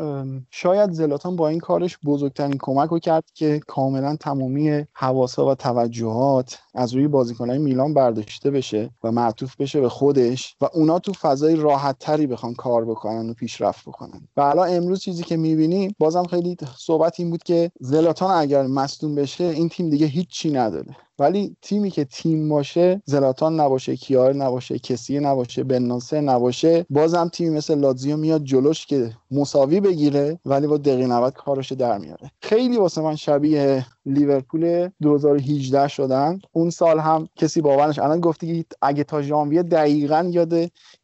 شاید 0.51 0.91
زلاتان 0.91 1.37
با 1.37 1.49
این 1.49 1.59
کارش 1.59 1.99
بزرگترین 2.05 2.57
کمک 2.61 2.91
رو 2.91 2.99
کرد 2.99 3.25
که 3.35 3.61
کاملا 3.67 4.17
تمامی 4.17 4.85
حواسا 4.93 5.47
و 5.47 5.55
توجهات 5.55 6.59
از 6.75 6.95
روی 6.95 7.09
بازیکنهای 7.09 7.59
میلان 7.59 7.95
برداشته 7.95 8.51
بشه 8.51 8.91
و 9.05 9.13
معطوف 9.13 9.57
بشه 9.57 9.81
به 9.81 9.89
خودش 9.89 10.57
و 10.61 10.69
اونا 10.75 10.99
تو 10.99 11.13
فضای 11.13 11.57
راحت 11.57 11.97
تری 11.99 12.27
بخوان 12.27 12.55
کار 12.55 12.85
بکنن 12.85 13.31
و 13.31 13.35
پیشرفت 13.35 13.83
بکنن. 13.89 14.29
و 14.37 14.43
حالا 14.43 14.65
امروز 14.65 15.01
چیزی 15.01 15.23
که 15.23 15.37
می‌بینیم 15.37 15.95
بازم 15.99 16.25
خیلی 16.25 16.57
صحبت 16.79 17.21
این 17.21 17.31
بود 17.31 17.43
که 17.43 17.71
زلاتان 17.81 18.31
اگر 18.31 18.67
مصدوم 18.67 19.15
بشه 19.15 19.45
این 19.45 19.69
تیم 19.69 19.91
دیگه 19.91 20.07
هیچی 20.07 20.51
نداره. 20.51 20.97
ولی 21.23 21.57
تیمی 21.63 21.91
که 21.91 22.05
تیم 22.05 22.49
باشه 22.49 23.03
زلاتان 23.05 23.61
نباشه 23.61 23.97
کیار 23.97 24.35
نباشه 24.35 24.79
کسی 24.79 25.21
نباشه 25.21 25.65
بناسه 25.65 26.21
نباشه 26.21 26.87
بازم 26.91 27.29
تیمی 27.29 27.57
مثل 27.57 27.79
لاتزیو 27.79 28.17
میاد 28.17 28.45
جلوش 28.45 28.87
که 28.87 29.13
مساوی 29.31 29.81
بگیره 29.81 30.39
ولی 30.45 30.67
با 30.67 30.77
دقیقه 30.79 31.07
90 31.07 31.33
کارش 31.33 31.73
در 31.73 31.99
میاره. 31.99 32.31
خیلی 32.43 32.77
واسه 32.77 33.01
من 33.01 33.17
شبیه 33.17 33.87
لیورپول 34.07 34.89
2018 35.03 35.89
شدن. 35.89 36.39
اون 36.53 36.71
سال 36.71 36.99
هم 36.99 37.29
کسی 37.37 37.61
باورش 37.61 37.99
الان 37.99 38.21
گفتی 38.21 38.65
اگه 38.83 39.05
تا 39.05 39.23
ژانویه 39.23 39.63
دقیقا 39.63 40.31
یاد 40.33 40.55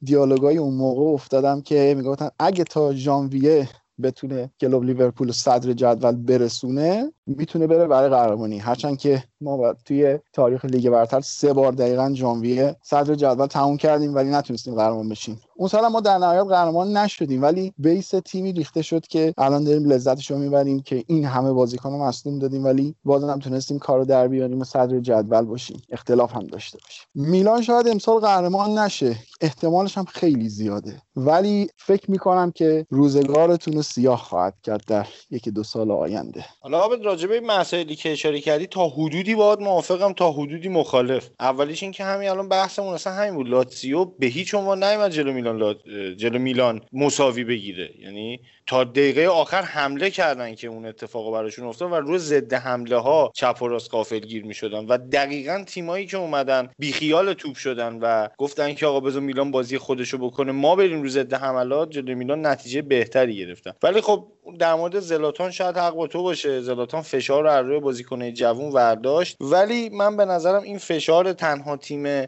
دیالوگای 0.02 0.58
اون 0.58 0.74
موقع 0.74 1.02
افتادم 1.02 1.60
که 1.60 1.94
می‌گفتن 1.96 2.28
اگه 2.38 2.64
تا 2.64 2.94
ژانویه 2.94 3.68
بتونه 4.02 4.50
کلوب 4.60 4.84
لیورپول 4.84 5.32
صدر 5.32 5.72
جدول 5.72 6.16
برسونه 6.16 7.12
می‌تونه 7.26 7.66
بره 7.66 7.86
برای 7.86 8.08
قهرمانی. 8.08 8.58
هرچند 8.58 8.98
که 8.98 9.24
ما 9.40 9.72
توی 9.84 10.18
تاریخ 10.32 10.64
لیگ 10.64 10.90
برتر 10.90 11.20
سه 11.20 11.52
بار 11.52 11.72
دقیقا 11.72 12.14
ژانویه 12.14 12.76
صدر 12.82 13.14
جدول 13.14 13.46
تموم 13.46 13.76
کردیم 13.76 14.14
ولی 14.14 14.30
نتونستیم 14.30 14.74
قهرمان 14.74 15.08
بشیم. 15.08 15.40
اون 15.56 15.68
سال 15.68 15.88
ما 15.88 16.00
در 16.00 16.18
نهایت 16.18 16.44
قهرمان 16.44 16.96
نشدیم 16.96 17.42
ولی 17.42 17.72
بیس 17.78 18.08
تیمی 18.08 18.52
ریخته 18.52 18.82
شد 18.82 19.06
که 19.06 19.34
الان 19.38 19.64
داریم 19.64 19.84
لذتش 19.84 20.30
رو 20.30 20.38
می‌بریم 20.38 20.80
که 20.80 21.04
این 21.06 21.24
همه 21.24 21.52
بازیکن 21.52 21.90
رو 21.90 22.02
مصدوم 22.02 22.38
دادیم 22.38 22.64
ولی 22.64 22.94
بازم 23.04 23.38
تونستیم 23.38 23.78
کارو 23.78 24.04
در 24.04 24.28
بیاریم 24.28 24.60
و 24.60 24.64
صدر 24.64 25.00
جدول 25.00 25.42
باشیم. 25.42 25.82
اختلاف 25.90 26.36
هم 26.36 26.46
داشته 26.46 26.78
باشیم. 26.82 27.30
میلان 27.30 27.62
شاید 27.62 27.88
امسال 27.88 28.20
قهرمان 28.20 28.78
نشه. 28.78 29.16
احتمالش 29.40 29.98
هم 29.98 30.04
خیلی 30.04 30.48
زیاده. 30.48 31.02
ولی 31.16 31.68
فکر 31.76 32.10
می‌کنم 32.10 32.50
که 32.50 32.86
روزگارتون 32.90 33.74
رو 33.74 33.82
سیاه 33.88 34.18
خواهد 34.18 34.54
کرد 34.62 34.84
در 34.86 35.06
یکی 35.30 35.50
دو 35.50 35.62
سال 35.62 35.90
آینده. 35.90 36.44
حالا 36.60 36.78
عابد 36.78 37.04
راجبه 37.04 37.34
این 37.34 37.46
مسائلی 37.46 37.96
که 37.96 38.12
اشاره 38.12 38.40
کردی 38.40 38.66
تا 38.66 38.88
حدودی 38.88 39.34
باید 39.34 39.60
موافقم 39.60 40.12
تا 40.12 40.32
حدودی 40.32 40.68
مخالف. 40.68 41.30
اولیش 41.40 41.82
این 41.82 41.92
که 41.92 42.04
همین 42.04 42.28
الان 42.28 42.48
بحثمون 42.48 42.94
اصلا 42.94 43.12
همین 43.12 43.34
بود. 43.34 43.48
لاتزیو 43.48 44.04
به 44.04 44.26
هیچ 44.26 44.54
عنوان 44.54 44.84
نیومد 44.84 45.10
جلو 45.10 45.32
میلان 45.32 45.74
جلو 46.16 46.38
میلان 46.38 46.80
مساوی 46.92 47.44
بگیره. 47.44 47.90
یعنی 47.98 48.40
تا 48.66 48.84
دقیقه 48.84 49.26
آخر 49.26 49.62
حمله 49.62 50.10
کردن 50.10 50.54
که 50.54 50.66
اون 50.68 50.86
اتفاق 50.86 51.32
براشون 51.32 51.66
افتاد 51.66 51.92
و 51.92 51.94
روی 51.94 52.18
ضد 52.18 52.54
حمله 52.54 52.96
ها 52.96 53.32
چپ 53.34 53.62
و 53.62 53.68
راست 53.68 54.14
گیر 54.14 54.44
می‌شدن 54.44 54.86
و 54.86 54.98
دقیقا 54.98 55.64
تیمایی 55.66 56.06
که 56.06 56.16
اومدن 56.16 56.68
بیخیال 56.78 57.32
توپ 57.32 57.56
شدن 57.56 57.98
و 58.02 58.28
گفتن 58.38 58.74
که 58.74 58.86
آقا 58.86 59.00
بذار 59.00 59.22
میلان 59.22 59.50
بازی 59.50 59.78
خودشو 59.78 60.18
بکنه 60.18 60.52
ما 60.52 60.76
بریم 60.76 61.02
رو 61.02 61.08
ضد 61.08 61.34
حملات. 61.34 61.90
جلو 61.90 62.14
میلان 62.14 62.46
نتیجه 62.46 62.82
بهتری 62.82 63.36
گرفتن. 63.36 63.72
ولی 63.82 64.00
خب 64.00 64.26
در 64.58 64.74
مورد 64.74 65.00
زلاتان 65.00 65.50
شاید 65.50 65.76
حق 65.76 65.94
با 65.94 66.06
تو 66.06 66.22
باشه. 66.22 66.60
زلاتان 66.60 67.02
فشار 67.02 67.42
رو 67.42 67.66
روی 67.66 67.80
بازیکن 67.80 68.32
جوون 68.32 68.72
ورداشت. 68.72 69.36
ولی 69.40 69.88
من 69.88 70.16
به 70.16 70.24
نظرم 70.24 70.62
این 70.62 70.78
فشار 70.78 71.32
تنها 71.32 71.76
تیم 71.76 72.26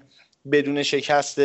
بدون 0.52 0.82
شکست 0.82 1.38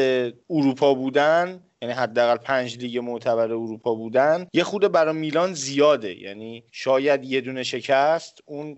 اروپا 0.49 0.93
بودن 0.93 1.63
یعنی 1.81 1.93
حداقل 1.93 2.37
پنج 2.37 2.77
لیگ 2.77 2.97
معتبر 2.97 3.51
اروپا 3.51 3.95
بودن 3.95 4.47
یه 4.53 4.63
خود 4.63 4.91
برای 4.91 5.15
میلان 5.15 5.53
زیاده. 5.53 6.21
یعنی 6.21 6.63
شاید 6.71 7.23
یه 7.23 7.41
دونه 7.41 7.63
شکست 7.63 8.39
اون 8.45 8.77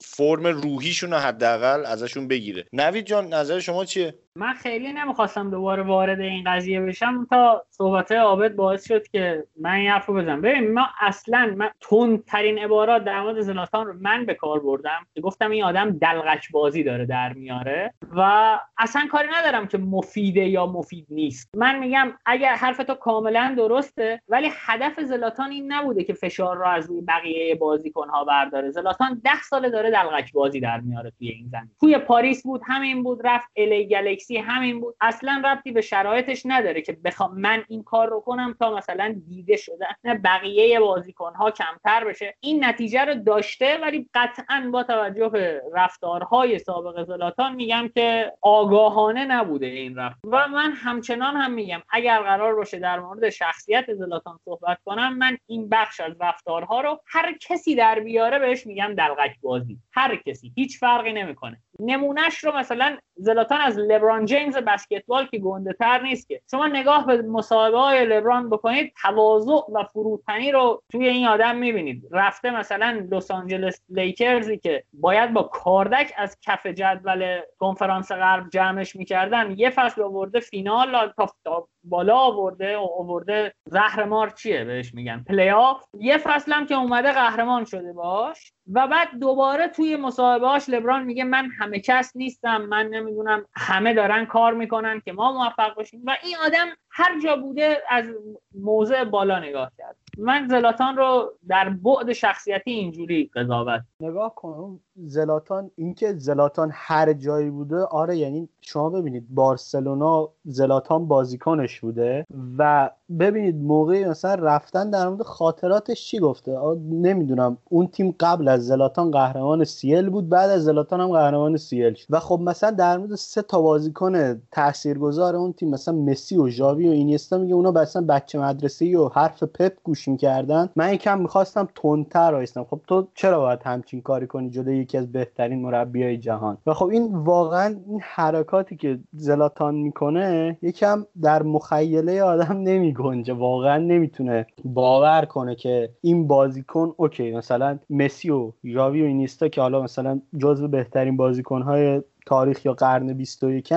فرم 0.00 0.46
روحیشون 0.46 1.10
رو 1.10 1.16
حداقل 1.16 1.86
ازشون 1.86 2.28
بگیره. 2.28 2.64
نوید 2.72 3.06
جان 3.06 3.34
نظر 3.34 3.58
شما 3.58 3.84
چیه؟ 3.84 4.14
من 4.34 4.52
خیلی 4.52 4.92
نمی‌خواستم 4.92 5.50
دوباره 5.50 5.82
وارد 5.82 6.20
این 6.20 6.44
قضیه 6.46 6.80
بشم 6.80 7.26
تا 7.30 7.64
صحبت 7.70 8.12
عابد 8.12 8.54
باعث 8.54 8.88
شد 8.88 9.08
که 9.08 9.44
من 9.60 9.70
این 9.70 9.90
حرف 9.90 10.06
رو 10.06 10.14
بزنم. 10.14 10.40
ببین 10.40 10.74
ما 10.74 10.86
اصلا 11.00 11.54
من 11.56 11.70
تندترین 11.80 12.58
عبارات 12.58 13.04
در 13.04 13.20
مورد 13.20 13.40
زلاتان 13.40 13.86
رو 13.86 13.92
من 14.00 14.26
به 14.26 14.34
کار 14.34 14.60
بردم. 14.60 15.06
که 15.14 15.20
گفتم 15.20 15.50
این 15.50 15.64
آدم 15.64 15.90
دلغک 15.90 16.50
بازی 16.52 16.82
داره 16.82 17.06
در 17.06 17.32
میاره 17.32 17.94
و 18.16 18.58
اصلا 18.78 19.06
کاری 19.12 19.28
ندارم 19.32 19.66
که 19.66 19.78
مفیده 19.78 20.44
یا 20.48 20.66
مفید 20.66 21.06
نیست. 21.10 21.50
من 21.56 21.78
میگم 21.78 22.12
اگر 22.26 22.54
حرف 22.54 22.76
تو 22.76 22.94
کاملا 22.94 23.54
درسته 23.56 24.22
ولی 24.28 24.50
هدف 24.52 25.00
زلاتان 25.00 25.50
این 25.50 25.72
نبوده 25.72 26.04
که 26.04 26.14
فشار 26.14 26.56
رو 26.56 26.66
از 26.66 26.88
روی 26.88 27.00
بقیه 27.00 27.54
بازیکنها 27.54 28.24
برداره. 28.24 28.70
زلاتان 28.70 29.20
ده 29.24 29.42
ساله 29.42 29.70
داره 29.70 29.89
دلغک 29.90 30.32
بازی 30.32 30.60
در 30.60 30.80
میاره 30.80 31.12
توی 31.18 31.28
این 31.28 31.48
زمین. 31.48 31.70
توی 31.80 31.98
پاریس 31.98 32.42
بود 32.42 32.60
همین 32.66 33.02
بود 33.02 33.26
رفت 33.26 33.48
الی 33.56 33.86
گلکسی 33.86 34.36
همین 34.36 34.80
بود. 34.80 34.94
اصلا 35.00 35.42
ربطی 35.44 35.72
به 35.72 35.80
شرایطش 35.80 36.42
نداره 36.44 36.82
که 36.82 36.92
بخوام 37.04 37.40
من 37.40 37.64
این 37.68 37.82
کار 37.82 38.08
رو 38.08 38.20
کنم 38.20 38.56
تا 38.58 38.76
مثلا 38.76 39.14
دیده 39.28 39.56
شده. 39.56 39.86
نه 40.04 40.14
بقیه 40.14 40.80
بازیکنها 40.80 41.50
کمتر 41.50 42.04
بشه. 42.04 42.34
این 42.40 42.64
نتیجه 42.64 43.04
رو 43.04 43.14
داشته 43.14 43.78
ولی 43.82 44.08
قطعا 44.14 44.70
با 44.72 44.82
توجه 44.82 45.28
به 45.28 45.62
رفتارهای 45.72 46.58
سابق 46.58 47.06
زلاتان 47.06 47.54
میگم 47.54 47.90
که 47.94 48.32
آگاهانه 48.40 49.24
نبوده 49.24 49.66
این 49.66 49.96
رفت 49.96 50.16
و 50.24 50.48
من 50.48 50.72
همچنان 50.72 51.36
هم 51.36 51.52
میگم 51.52 51.82
اگر 51.90 52.22
قرار 52.22 52.54
باشه 52.54 52.78
در 52.78 53.00
مورد 53.00 53.30
شخصیت 53.30 53.94
زلاتان 53.94 54.38
صحبت 54.44 54.78
کنم 54.84 55.18
من 55.18 55.38
این 55.46 55.68
بخش 55.68 56.00
از 56.00 56.12
رفتارها 56.20 56.80
رو 56.80 57.00
هر 57.06 57.36
کسی 57.40 57.74
در 57.74 58.00
بیاره 58.00 58.38
بهش 58.38 58.66
میگم 58.66 58.94
دلغک 58.94 59.40
بازی 59.40 59.78
هر 59.92 60.16
کسی. 60.16 60.52
هیچ 60.56 60.78
فرقی 60.78 61.12
نمی‌کنه. 61.12 61.62
نمونه‌ش 61.80 62.44
رو 62.44 62.56
مثلا 62.56 62.96
زلاتان 63.16 63.60
از 63.60 63.78
لبران 63.78 64.24
جیمز 64.24 64.56
بسکتبال 64.56 65.26
که 65.26 65.38
گنده 65.38 65.72
تر 65.72 66.02
نیست 66.02 66.28
که. 66.28 66.40
شما 66.50 66.66
نگاه 66.66 67.06
به 67.06 67.22
مصاحبه 67.22 67.78
های 67.78 68.06
لبران 68.06 68.50
بکنید 68.50 68.92
تواضع 69.02 69.52
و 69.74 69.84
فروتنی 69.92 70.52
رو 70.52 70.82
توی 70.92 71.08
این 71.08 71.26
آدم 71.26 71.56
می‌بینید. 71.56 72.02
رفته 72.10 72.50
مثلا 72.50 73.06
لس 73.10 73.30
آنجلس 73.30 73.80
لیکرزی 73.88 74.58
که 74.58 74.84
باید 74.92 75.32
با 75.32 75.42
کاردک 75.42 76.12
از 76.16 76.38
کف 76.42 76.66
جدول 76.66 77.40
کنفرانس 77.58 78.12
غرب 78.12 78.50
جمعش 78.50 78.96
می‌کردن 78.96 79.54
یه 79.56 79.70
فصل 79.70 80.02
آورده 80.02 80.40
فینال 80.40 81.12
تا 81.44 81.68
بالا 81.84 82.16
آورده 82.16 82.76
آورده 82.76 83.54
زهر 83.66 84.28
چیه 84.28 84.64
بهش 84.64 84.94
میگن 84.94 85.24
پلی 85.28 85.50
آف 85.50 85.84
یه 85.94 86.18
فصلم 86.18 86.66
که 86.66 86.74
اومده 86.74 87.12
قهرمان 87.12 87.64
شده 87.64 87.92
باش 87.92 88.52
و 88.72 88.88
بعد 88.88 89.08
دوباره 89.20 89.68
توی 89.68 89.96
مصاحبه‌هاش 89.96 90.68
لبران 90.68 91.04
میگه 91.04 91.24
من 91.24 91.48
همه 91.70 91.80
کس 91.80 92.16
نیستم 92.16 92.62
من 92.62 92.86
نمی‌دونم 92.86 93.44
همه 93.56 93.94
دارن 93.94 94.26
کار 94.26 94.54
می‌کنن 94.54 95.00
که 95.00 95.12
ما 95.12 95.32
موفق 95.32 95.74
باشیم. 95.76 96.02
و 96.06 96.16
این 96.22 96.36
آدم 96.46 96.66
هر 96.90 97.20
جا 97.20 97.36
بوده 97.36 97.82
از 97.88 98.06
موضع 98.54 99.04
بالا 99.04 99.38
نگاه 99.38 99.72
کرد. 99.78 99.96
من 100.18 100.48
زلاتان 100.48 100.96
رو 100.96 101.32
در 101.48 101.68
بعد 101.68 102.12
شخصیتی 102.12 102.70
اینجوری 102.70 103.30
قضاوت. 103.34 103.82
نگاه 104.00 104.34
کنم 104.34 104.80
زلاتان 105.06 105.70
اینکه 105.76 106.14
زلاتان 106.14 106.70
هر 106.72 107.12
جایی 107.12 107.50
بوده 107.50 107.76
آره 107.76 108.16
یعنی 108.16 108.48
شما 108.60 108.90
ببینید 108.90 109.26
بارسلونا 109.30 110.28
زلاتان 110.44 111.08
بازیکنش 111.08 111.80
بوده 111.80 112.26
و 112.58 112.90
ببینید 113.18 113.56
موقعی 113.56 114.04
مثلا 114.04 114.34
رفتن 114.34 114.90
در 114.90 115.08
مورد 115.08 115.22
خاطراتش 115.22 116.04
چی 116.04 116.18
گفته؟ 116.18 116.58
نمی‌دونم. 116.90 117.56
اون 117.68 117.86
تیم 117.86 118.14
قبل 118.20 118.48
از 118.48 118.66
زلاتان 118.66 119.10
قهرمان 119.10 119.64
سیل 119.64 120.08
بود 120.08 120.28
بعد 120.28 120.50
از 120.50 120.64
زلاتان 120.64 121.00
هم 121.00 121.12
قهرمان 121.12 121.56
سیل 121.56 121.94
شد. 121.94 122.06
و 122.10 122.20
خب 122.20 122.40
مثلا 122.40 122.70
در 122.70 122.98
مورد 122.98 123.14
سه 123.14 123.42
تا 123.42 123.62
بازیکن 123.62 124.42
تاثیرگذار 124.52 125.36
اون 125.36 125.52
تیم 125.52 125.70
مثلا 125.70 125.94
مسی 125.94 126.36
و 126.36 126.48
ژاوی 126.48 126.88
و 126.88 126.92
اینیستا 126.92 127.38
میگه 127.38 127.54
اونا 127.54 127.70
مثلا 127.70 128.02
بچه 128.02 128.38
مدرسه 128.38 128.98
و 128.98 129.08
حرف 129.08 129.42
پپ 129.42 129.72
گوش 129.84 130.08
کردن 130.08 130.70
من 130.76 130.94
یکم 130.94 131.20
می‌خواستم 131.20 131.68
تندتر 131.74 132.34
آیستم 132.34 132.64
خب 132.64 132.80
تو 132.86 133.08
چرا 133.14 133.40
باید 133.40 133.60
همچین 133.62 134.00
کاری 134.00 134.26
کنی 134.26 134.50
جلوی 134.50 134.84
یکی 134.90 134.98
از 134.98 135.12
بهترین 135.12 135.62
مربیای 135.62 136.16
جهان. 136.16 136.58
و 136.66 136.74
خب 136.74 136.86
این 136.86 137.14
واقعا 137.14 137.76
این 137.86 138.00
حرکاتی 138.02 138.76
که 138.76 138.98
زلاتان 139.12 139.74
می‌کنه 139.74 140.58
یکم 140.62 141.06
در 141.22 141.42
مخیله 141.42 142.22
آدم 142.22 142.56
نمی 142.68 142.92
گنجه 142.92 143.32
واقعا 143.32 143.78
نمی‌تونه 143.78 144.46
باور 144.64 145.24
کنه 145.24 145.54
که 145.54 145.90
این 146.00 146.26
بازیکن 146.26 146.94
اوکی 146.96 147.32
مثلا 147.32 147.78
مسی 147.90 148.30
و 148.30 148.52
ژاوی 148.64 149.02
و 149.02 149.04
اینیستا 149.04 149.48
که 149.48 149.60
حالا 149.60 149.82
مثلا 149.82 150.20
جزو 150.38 150.68
بهترین 150.68 151.16
بازیکنهای 151.16 152.02
تاریخ 152.30 152.66
یا 152.66 152.72
قرن 152.72 153.12
21 153.12 153.72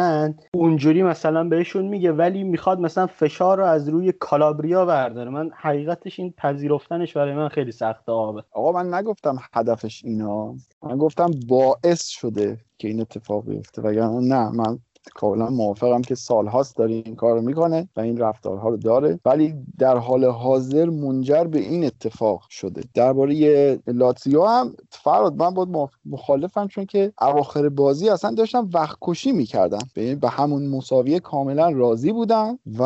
اونجوری 0.54 1.04
مثلا 1.04 1.44
بهشون 1.44 1.86
میگه 1.86 2.12
ولی 2.12 2.44
می‌خواد 2.44 2.80
مثلا 2.80 3.08
فشار 3.08 3.58
رو 3.58 3.66
از 3.66 3.90
روی 3.90 4.12
کالابریا 4.12 4.86
برداره. 4.86 5.30
من 5.30 5.50
حقیقتش 5.56 6.20
این 6.20 6.34
پذیرفتنش 6.38 7.18
برای 7.18 7.34
من 7.34 7.48
خیلی 7.48 7.72
سخته 7.72 8.12
آبه. 8.12 8.44
آقا 8.52 8.72
من 8.72 8.94
نگفتم 8.94 9.38
هدفش 9.54 10.06
اینا. 10.06 10.56
من 10.84 10.98
گفتم 10.98 11.32
باعث 11.48 12.08
شده 12.08 12.58
که 12.78 12.88
این 12.88 13.02
اتفاق 13.02 13.46
بیفته. 13.46 13.82
وگرنه 13.82 14.20
نه 14.20 14.50
من 14.50 14.80
کاملا 15.16 15.50
موافقم 15.50 16.02
که 16.02 16.16
سالهاست 16.16 16.78
داره 16.78 16.94
این 16.94 17.16
کار 17.16 17.36
رو 17.36 17.42
می‌کنه 17.42 17.90
و 17.96 18.00
این 18.02 18.18
رفتارها 18.18 18.70
رو 18.70 18.78
داره. 18.78 19.20
ولی 19.26 19.54
در 19.80 19.98
حال 19.98 20.26
حاضر 20.26 20.90
منجر 20.90 21.44
به 21.44 21.60
این 21.60 21.86
اتفاق 21.86 22.44
شده. 22.50 22.82
درباره 22.94 23.80
لاتزیو 23.88 24.44
هم 24.44 24.74
فراد 24.90 25.36
من 25.36 25.50
بود 25.50 25.70
مخالفم 26.06 26.68
چون 26.68 26.86
که 26.86 27.14
اواخر 27.22 27.70
بازی 27.70 28.10
اصلا 28.10 28.32
داشتم 28.32 28.70
وقت 28.74 28.98
کشی 29.02 29.32
می‌کردن 29.32 29.82
به 29.96 30.30
همون 30.30 30.68
مساویه 30.68 31.20
کاملا 31.20 31.70
راضی 31.70 32.12
بودن 32.12 32.58
و 32.80 32.84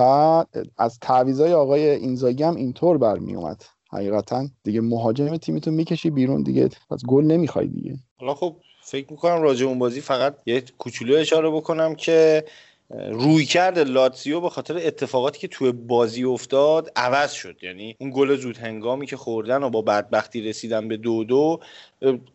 از 0.78 1.00
تعویضای 1.02 1.54
آقای 1.54 1.90
اینزاگی 1.90 2.44
هم 2.44 2.56
اینطور 2.56 2.98
برمیومد 2.98 3.64
حقیقتا 3.92 4.48
دیگه 4.64 4.82
مهاجم 4.82 5.38
تیمتون 5.38 5.74
می‌کشی 5.74 6.10
بیرون 6.10 6.44
دیگه 6.44 6.70
از 6.92 7.06
گل 7.08 7.24
نمی‌خوای 7.24 7.68
دیگه. 7.68 7.98
حالا 8.20 8.34
خب 8.34 8.56
فکر 8.88 9.12
می‌کنم 9.12 9.42
راجع 9.42 9.66
اون 9.66 9.80
بازی 9.80 10.02
فقط 10.02 10.36
یه 10.46 10.64
کوچولو 10.78 11.16
اشاره 11.16 11.50
بکنم 11.50 11.96
که 11.96 12.46
روی 13.12 13.46
کرد 13.46 13.80
لاتسیو 13.80 14.42
به 14.42 14.50
خاطر 14.50 14.78
اتفاقاتی 14.78 15.40
که 15.40 15.48
توی 15.48 15.72
بازی 15.72 16.24
افتاد 16.24 16.92
عوض 16.96 17.32
شد. 17.32 17.56
یعنی 17.62 17.96
اون 18.00 18.12
گل 18.16 18.36
زود 18.36 18.58
هنگامی 18.58 19.06
که 19.06 19.18
خوردن 19.18 19.64
و 19.64 19.70
با 19.70 19.82
بدبختی 19.82 20.42
رسیدن 20.42 20.88
به 20.88 20.98
دو 20.98 21.24
دو 21.24 21.60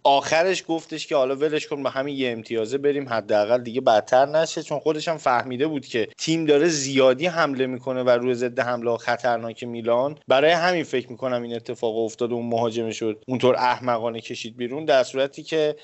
آخرش 0.02 0.64
گفتش 0.68 1.06
که 1.06 1.16
حالا 1.16 1.36
ولش 1.36 1.66
کن 1.66 1.82
به 1.82 1.90
همین 1.90 2.16
یه 2.16 2.30
امتیازه 2.30 2.78
بریم 2.78 3.08
حداقل 3.08 3.62
دیگه 3.62 3.80
بدتر 3.80 4.26
نشه. 4.26 4.62
چون 4.62 4.78
خودش 4.78 5.08
هم 5.08 5.16
فهمیده 5.16 5.66
بود 5.66 5.86
که 5.86 6.08
تیم 6.18 6.44
داره 6.44 6.68
زیادی 6.68 7.26
حمله 7.26 7.66
می‌کنه 7.66 8.02
و 8.02 8.10
روی 8.10 8.34
ضد 8.34 8.60
حمله 8.60 8.96
خطرناک 8.96 9.64
میلان. 9.64 10.18
برای 10.28 10.50
همین 10.50 10.84
فکر 10.84 11.10
می‌کنم 11.10 11.42
این 11.42 11.54
اتفاق 11.54 11.96
افتاد 11.98 12.32
و 12.32 12.34
اون 12.34 12.46
مهاجم 12.46 12.90
شد 12.90 13.24
اونطور 13.28 13.56
احمقانه 13.56 14.20
کشید 14.20 14.56
بیرون 14.56 14.84
در 14.84 15.02
صورتی 15.02 15.42
که 15.42 15.76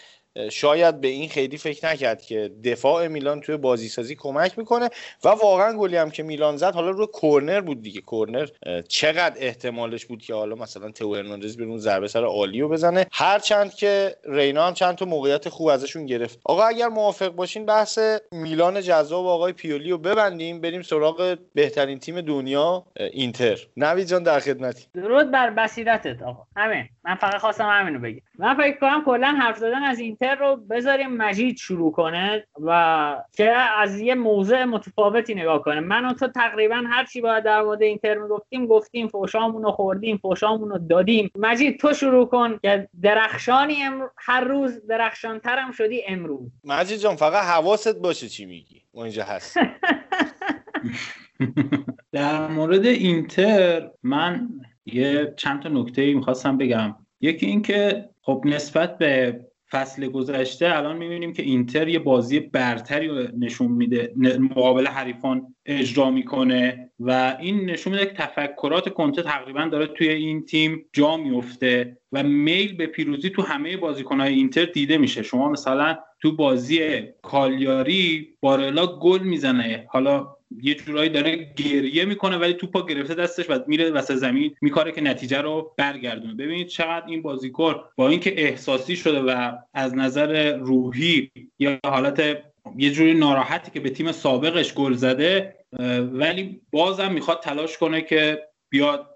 شاید 0.53 1.01
به 1.01 1.09
این 1.09 1.29
خیلی 1.29 1.59
فکر 1.59 1.93
نکرد 1.93 2.23
که 2.23 2.51
دفاع 2.65 3.09
میلان 3.09 3.41
توی 3.41 3.57
بازی 3.57 3.89
سازی 3.89 4.15
کمک 4.15 4.59
می‌کنه. 4.59 4.91
و 5.25 5.29
واقعا 5.29 5.73
گلی 5.73 5.97
هم 5.97 6.11
که 6.11 6.23
میلان 6.23 6.57
زد 6.57 6.75
حالا 6.75 6.91
رو 6.91 7.07
کرنر 7.23 7.61
بود 7.61 7.83
دیگه. 7.83 8.01
کرنر 8.01 8.49
چقدر 8.89 9.37
احتمالش 9.37 10.07
بود 10.07 10.23
که 10.23 10.35
حالا 10.35 10.55
مثلا 10.55 10.91
تو 10.91 11.15
هرناندز 11.15 11.57
بیرون 11.57 11.79
ضربه 11.79 12.09
سر 12.09 12.25
عالیو 12.25 12.69
بزنه. 12.69 13.07
هرچند 13.13 13.75
که 13.75 14.17
رینا 14.25 14.67
هم 14.67 14.75
چند 14.75 14.95
تا 14.95 15.05
موقعیت 15.05 15.49
خوب 15.49 15.67
ازشون 15.69 16.07
گرفت. 16.07 16.41
آقا 16.45 16.63
اگر 16.63 16.89
موافق 16.89 17.29
باشین 17.29 17.67
بحث 17.67 17.99
میلان 18.33 18.81
جذاب 18.81 19.27
آقای 19.27 19.53
پیولی 19.53 19.91
رو 19.91 19.99
ببندیم. 19.99 20.61
بریم 20.61 20.83
سراغ 20.83 21.39
بهترین 21.55 21.99
تیم 21.99 22.21
دنیا 22.21 22.87
اینتر. 23.13 23.59
نوید 23.77 24.07
جان 24.07 24.23
در 24.23 24.41
خدمتی. 24.41 24.87
درود 24.95 25.31
بر 25.31 25.51
بصیرتت 25.51 26.23
آقا. 26.23 26.43
همین. 26.57 26.89
من 27.05 27.15
فقط 27.15 27.41
خواستم 27.41 27.69
همینو 27.69 27.99
بگم. 27.99 28.21
من 28.39 28.57
فکر 28.57 28.79
کنم 28.79 29.05
کلا 29.05 29.27
حرف 29.27 29.59
زدن 29.59 29.83
از 29.83 29.99
اینتر 29.99 30.28
رو 30.35 30.57
بذاریم 30.57 31.17
مجید 31.17 31.57
شروع 31.57 31.93
کنه 31.93 32.47
و 32.61 33.17
که 33.37 33.51
از 33.51 34.01
یه 34.01 34.15
موضع 34.15 34.65
متفاوتی 34.65 35.35
نگاه 35.35 35.63
کنه. 35.63 35.81
من 35.81 36.05
و 36.05 36.13
تو 36.13 36.29
تقریبا 36.29 36.83
هر 36.87 37.05
چی 37.05 37.21
باید 37.21 37.45
در 37.45 37.63
مورد 37.63 37.83
اینتر 37.83 38.19
می‌گفتیم 38.19 38.67
گفتیم 38.67 39.09
فوشامون 39.09 39.63
رو 39.63 39.71
خوردیم 39.71 40.17
فوشامون 40.17 40.71
رو 40.71 40.79
دادیم. 40.79 41.31
مجید 41.37 41.81
تو 41.81 41.93
شروع 41.93 42.27
کن 42.27 42.59
که 42.63 42.89
درخشانی 43.03 43.77
هر 44.17 44.41
روز 44.41 44.87
درخشانترم 44.87 45.73
شدی 45.73 46.03
امروز. 46.09 46.51
مجید 46.65 46.99
جان 46.99 47.17
فقط 47.17 47.45
حواست 47.45 47.99
باشه 47.99 48.29
چی 48.29 48.47
میگی. 48.47 48.83
اونجا 48.93 49.25
هست 49.25 49.59
در 52.13 52.47
مورد 52.47 52.87
اینتر 52.87 53.91
من 54.03 54.49
یه 54.87 55.35
چند 55.37 55.63
تا 55.63 55.69
نکته 55.69 56.15
می‌خواستم 56.15 56.59
بگم. 56.59 56.95
یکی 57.21 57.47
اینکه 57.47 58.09
خب 58.23 58.43
نسبت 58.47 58.99
به 58.99 59.41
فصل 59.71 60.09
گذشته 60.09 60.77
الان 60.77 60.97
می‌بینیم 60.97 61.33
که 61.33 61.43
اینتر 61.43 61.89
یه 61.89 61.99
بازی 61.99 62.41
برتری 62.41 63.29
نشون 63.39 63.73
میده 63.73 64.13
مقابل 64.39 64.87
حریفان 64.87 65.55
اجرا 65.67 66.11
می‌کنه 66.11 66.91
و 67.01 67.37
این 67.41 67.71
نشون 67.71 67.93
میده 67.93 68.07
که 68.07 68.13
تفکرات 68.13 68.89
کنته 68.89 69.23
تقریبا 69.23 69.69
داره 69.73 69.87
توی 69.87 70.09
این 70.09 70.45
تیم 70.45 70.85
جا 70.93 71.17
میفته 71.17 71.99
و 72.13 72.23
میل 72.23 72.77
به 72.77 72.87
پیروزی 72.87 73.31
تو 73.31 73.43
همه 73.43 73.77
بازیکنهای 73.77 74.35
اینتر 74.35 74.65
دیده 74.65 74.99
میشه. 74.99 75.23
شما 75.23 75.49
مثلا 75.49 75.99
تو 76.21 76.37
بازی 76.37 77.03
کالیاری 77.23 78.29
بارلا 78.41 78.87
گل 78.87 79.23
می‌زنه. 79.23 79.87
حالا 79.89 80.38
یه 80.63 80.75
جورایی 80.75 81.11
داره 81.11 81.55
گریه 81.57 82.05
می‌کنه 82.05 82.37
ولی 82.37 82.53
توپا 82.53 82.87
گرفته 82.87 83.15
دستش 83.15 83.51
و 83.51 83.59
میره 83.67 83.91
وسط 83.91 84.15
زمین 84.15 84.55
میکاره 84.61 84.93
که 84.93 85.01
نتیجه 85.01 85.41
رو 85.41 85.75
برگردونه. 85.77 86.35
ببینید 86.35 86.67
چقدر 86.67 87.07
این 87.07 87.23
بازیکن 87.23 87.75
با 87.97 88.09
اینکه 88.09 88.43
احساسی 88.43 88.97
شده 88.97 89.21
و 89.21 89.53
از 89.75 89.95
نظر 89.95 90.57
روحی 90.57 91.31
یا 91.59 91.79
حالت 91.85 92.39
یه 92.77 92.91
جوری 92.91 93.15
ناراحتی 93.15 93.71
که 93.71 93.81
به 93.81 93.91
تیم 93.91 94.13
سابقش 94.13 94.75
گل 94.75 94.93
زده 94.93 95.55
ولی 96.13 96.61
بازم 96.73 97.13
می‌خواد 97.13 97.41
تلاش 97.41 97.79
کنه 97.79 98.03
که 98.03 98.49
بیاد 98.69 99.07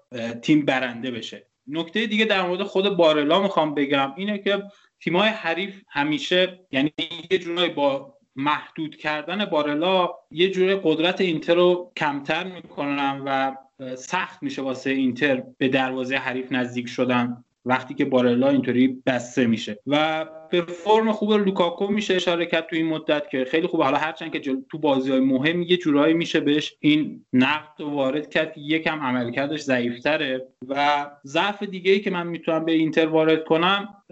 تیم 0.41 0.65
برنده 0.65 1.11
بشه. 1.11 1.47
نکته 1.67 2.05
دیگه 2.05 2.25
در 2.25 2.47
مورد 2.47 2.63
خود 2.63 2.89
بارلا 2.89 3.41
می‌خوام 3.41 3.73
بگم 3.73 4.13
اینه 4.17 4.37
که 4.37 4.63
تیمای 4.99 5.29
حریف 5.29 5.81
همیشه 5.89 6.59
یعنی 6.71 6.93
یه 7.31 7.37
جورایی 7.37 7.69
با 7.69 8.17
محدود 8.35 8.95
کردن 8.95 9.45
بارلا 9.45 10.09
یه 10.31 10.51
جوری 10.51 10.79
قدرت 10.83 11.21
اینتر 11.21 11.55
رو 11.55 11.91
کمتر 11.97 12.43
می‌کنن 12.43 13.21
و 13.25 13.55
سخت 13.95 14.43
میشه 14.43 14.61
واسه 14.61 14.89
اینتر 14.89 15.43
به 15.57 15.67
دروازه 15.67 16.15
حریف 16.15 16.51
نزدیک 16.51 16.87
شدن 16.87 17.43
وقتی 17.65 17.93
که 17.93 18.05
بارلا 18.05 18.49
اینطوری 18.49 19.01
بسته 19.05 19.47
میشه. 19.47 19.79
و 19.87 20.25
به 20.49 20.61
فرم 20.61 21.11
خوب 21.11 21.33
لوکاکو 21.33 21.87
میشه 21.87 22.15
اشاره 22.15 22.45
کرد 22.45 22.67
تو 22.67 22.75
این 22.75 22.85
مدت 22.85 23.29
که 23.29 23.45
خیلی 23.45 23.67
خوبه 23.67 23.83
حالا 23.83 23.97
هرچند 23.97 24.31
که 24.31 24.57
تو 24.71 24.77
بازی 24.77 25.11
های 25.11 25.19
مهم 25.19 25.61
یه 25.61 25.77
جورایی 25.77 26.13
میشه 26.13 26.39
بهش 26.39 26.75
این 26.79 27.25
نقد 27.33 27.81
وارد 27.81 28.29
کرد 28.29 28.53
که 28.53 28.61
یکم 28.61 28.99
عملکردش 28.99 29.61
ضعیفتره. 29.61 30.47
و 30.67 31.05
ضعف 31.25 31.63
دیگه 31.63 31.91
ای 31.91 31.99
که 31.99 32.09
من 32.09 32.27
می‌تونم 32.27 32.65
به 32.65 32.71
اینتر 32.71 33.07
وارد 33.07 33.43
کنم 33.43 34.03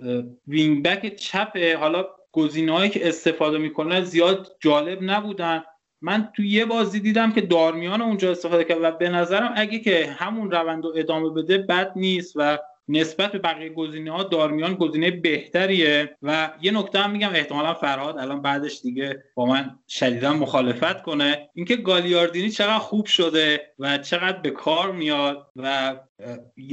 وینگ 0.48 0.84
بک 0.84 1.16
چپه. 1.16 1.78
حالا 1.78 2.06
گزینه‌هایی 2.32 2.90
که 2.90 3.08
استفاده 3.08 3.58
می‌کنه 3.58 4.04
زیاد 4.04 4.56
جالب 4.60 5.00
نبودن. 5.02 5.64
من 6.02 6.30
تو 6.36 6.44
یه 6.44 6.66
بازی 6.66 7.00
دیدم 7.00 7.32
که 7.32 7.42
دارمیان 7.42 8.02
اونجا 8.02 8.32
استفاده 8.32 8.64
کرد 8.64 8.78
و 8.82 8.92
به 8.92 9.10
نظرم 9.10 9.54
اگه 9.56 9.80
که 9.80 10.16
همون 10.20 10.52
روند 10.52 10.84
رو 10.84 10.94
ادامه 10.96 11.30
بده 11.30 11.58
بد 11.58 11.92
نیست 11.96 12.34
و 12.36 12.58
نسبت 12.88 13.32
به 13.32 13.40
بقیه 13.40 13.70
گزینه 13.70 14.12
ها 14.12 14.24
دارمیان 14.24 14.76
گزینه 14.76 15.12
بهتریه. 15.12 16.18
و 16.22 16.52
یه 16.62 16.72
نکته 16.72 17.00
هم 17.00 17.12
میگم 17.12 17.30
احتمالا 17.30 17.74
فرهاد 17.74 18.18
الان 18.18 18.42
بعدش 18.42 18.82
دیگه 18.82 19.24
با 19.36 19.46
من 19.46 19.80
شدیدا 19.88 20.34
مخالفت 20.34 21.02
کنه. 21.02 21.50
اینکه 21.54 21.76
گالیاردینی 21.76 22.50
چقدر 22.50 22.78
خوب 22.78 23.06
شده 23.06 23.74
و 23.80 23.98
چقدر 23.98 24.40
به 24.40 24.50
کار 24.50 24.92
میاد 24.92 25.48
و 25.56 25.96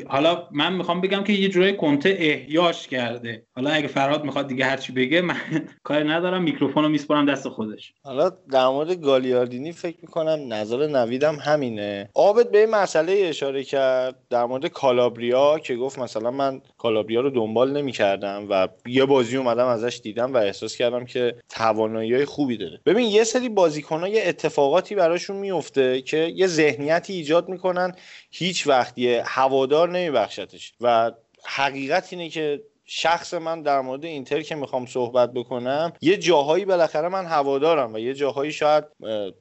حالا 0.08 0.48
من 0.52 0.72
می‌خوام 0.72 1.00
بگم 1.00 1.24
که 1.24 1.32
یه 1.32 1.48
جورای 1.48 1.76
کنته 1.76 2.16
احیاش 2.18 2.88
کرده. 2.88 3.42
حالا 3.56 3.70
اگه 3.70 3.88
فراد 3.88 4.24
می‌خواد 4.24 4.46
دیگه 4.46 4.64
هرچی 4.64 4.92
بگه 4.92 5.20
من 5.20 5.36
کار 5.82 6.12
ندارم 6.12 6.42
میکروفون 6.42 6.82
رو 6.82 6.88
میسپرم 6.88 7.26
دست 7.26 7.48
خودش. 7.48 7.92
حالا 8.02 8.30
در 8.30 8.68
مورد 8.68 9.00
گالیاردینی 9.02 9.72
فکر 9.72 9.96
می‌کنم 10.02 10.52
نظر 10.52 10.86
نویدم 10.86 11.36
همینه. 11.36 12.08
آبد 12.14 12.50
به 12.50 12.58
این 12.58 12.70
مسئله 12.70 13.22
اشاره 13.24 13.64
کرد 13.64 14.16
در 14.30 14.44
مورد 14.44 14.66
کالابریا 14.66 15.58
که 15.58 15.76
گفت 15.76 15.98
مثلا 15.98 16.30
من 16.30 16.60
کالابریا 16.78 17.20
رو 17.20 17.30
دنبال 17.30 17.76
نمی‌کردم 17.76 18.46
و 18.50 18.68
یه 18.86 19.04
بازی 19.04 19.36
اومدم 19.36 19.66
ازش 19.66 20.00
دیدم 20.02 20.34
و 20.34 20.36
احساس 20.36 20.76
کردم 20.76 21.04
که 21.04 21.34
توانایی 21.48 22.24
خوبی 22.24 22.56
داره. 22.56 22.80
ببین 22.86 23.08
یه 23.08 23.24
سری 23.24 23.48
بازیکن‌ها 23.48 24.08
یه 24.08 24.22
اتفاقاتی 24.26 24.94
براشون 24.94 25.36
میفته 25.36 26.02
که 26.02 26.32
یه 26.36 26.46
ذهنیتی 26.46 27.12
ایجاد 27.12 27.48
می‌کنن. 27.48 27.92
هیچ 28.30 28.66
وقت 28.66 28.98
هوادار 29.38 29.88
نمیبخشتش. 29.88 30.72
و 30.80 31.12
حقیقت 31.44 32.12
اینه 32.12 32.28
که 32.28 32.62
شخص 32.90 33.34
من 33.34 33.62
در 33.62 33.80
مورد 33.80 34.04
اینتر 34.04 34.42
که 34.42 34.54
می‌خوام 34.54 34.86
صحبت 34.86 35.32
بکنم 35.32 35.92
یه 36.00 36.16
جاهایی 36.16 36.64
بالاخره 36.64 37.08
من 37.08 37.26
هوادارم 37.26 37.94
و 37.94 37.98
یه 37.98 38.14
جاهایی 38.14 38.52
شاید 38.52 38.84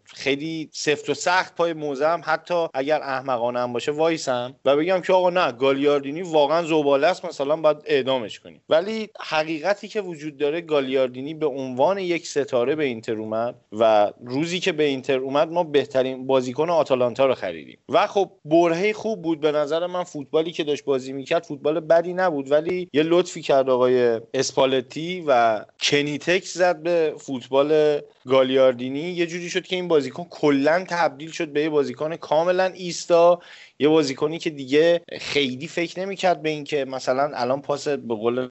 خیلی 0.05 0.69
سفت 0.73 1.09
و 1.09 1.13
سخت 1.13 1.55
پای 1.55 1.73
موزم. 1.73 2.21
حتی 2.23 2.67
اگر 2.73 3.01
احمقانه 3.01 3.59
هم 3.59 3.73
باشه 3.73 3.91
وایسم 3.91 4.55
و 4.65 4.75
بگم 4.75 5.01
که 5.01 5.13
آقا 5.13 5.29
نه 5.29 5.51
گالیاردینی 5.51 6.21
واقعا 6.21 6.63
زباله 6.63 7.07
است 7.07 7.25
مثلا 7.25 7.55
باید 7.55 7.77
اعدامش 7.85 8.39
کنیم. 8.39 8.61
ولی 8.69 9.09
حقیقتی 9.19 9.87
که 9.87 10.01
وجود 10.01 10.37
داره 10.37 10.61
گالیاردینی 10.61 11.33
به 11.33 11.45
عنوان 11.45 11.97
یک 11.97 12.27
ستاره 12.27 12.75
به 12.75 12.83
اینتر 12.83 13.13
اومد 13.13 13.55
و 13.71 14.11
روزی 14.25 14.59
که 14.59 14.71
به 14.71 14.83
اینتر 14.83 15.17
اومد 15.17 15.51
ما 15.51 15.63
بهترین 15.63 16.27
بازیکن 16.27 16.69
آتالانتا 16.69 17.25
رو 17.25 17.35
خریدیم. 17.35 17.77
و 17.89 18.07
خب 18.07 18.31
برهه 18.45 18.93
خوب 18.93 19.21
بود. 19.21 19.39
به 19.39 19.51
نظر 19.51 19.87
من 19.87 20.03
فوتبالی 20.03 20.51
که 20.51 20.63
داشت 20.63 20.85
بازی 20.85 21.13
می‌کرد 21.13 21.43
فوتبال 21.43 21.79
بدی 21.79 22.13
نبود. 22.13 22.51
ولی 22.51 22.89
یه 22.93 23.03
لطفی 23.37 23.47
کرد 23.47 23.69
آقای 23.69 24.21
اسپالتی 24.33 25.23
و 25.27 25.65
کنیتکس 25.79 26.53
زد 26.53 26.83
به 26.83 27.13
فوتبال 27.17 28.01
گالیاردینی. 28.25 28.99
یه 28.99 29.27
جوری 29.27 29.49
شد 29.49 29.63
که 29.63 29.75
این 29.75 29.87
بازیکن 29.87 30.23
کلا 30.29 30.85
تبدیل 30.89 31.31
شد 31.31 31.47
به 31.47 31.61
یه 31.61 31.69
بازیکن 31.69 32.15
کاملا 32.15 32.65
ایستا 32.65 33.41
یه 33.79 33.89
بازیکنی 33.89 34.39
که 34.39 34.49
دیگه 34.49 35.01
خیلی 35.19 35.67
فکر 35.67 35.99
نمی‌کرد 35.99 36.41
به 36.41 36.49
اینکه 36.49 36.85
مثلا 36.85 37.31
الان 37.33 37.61
پاس 37.61 37.87
به 37.87 38.15
قول 38.15 38.49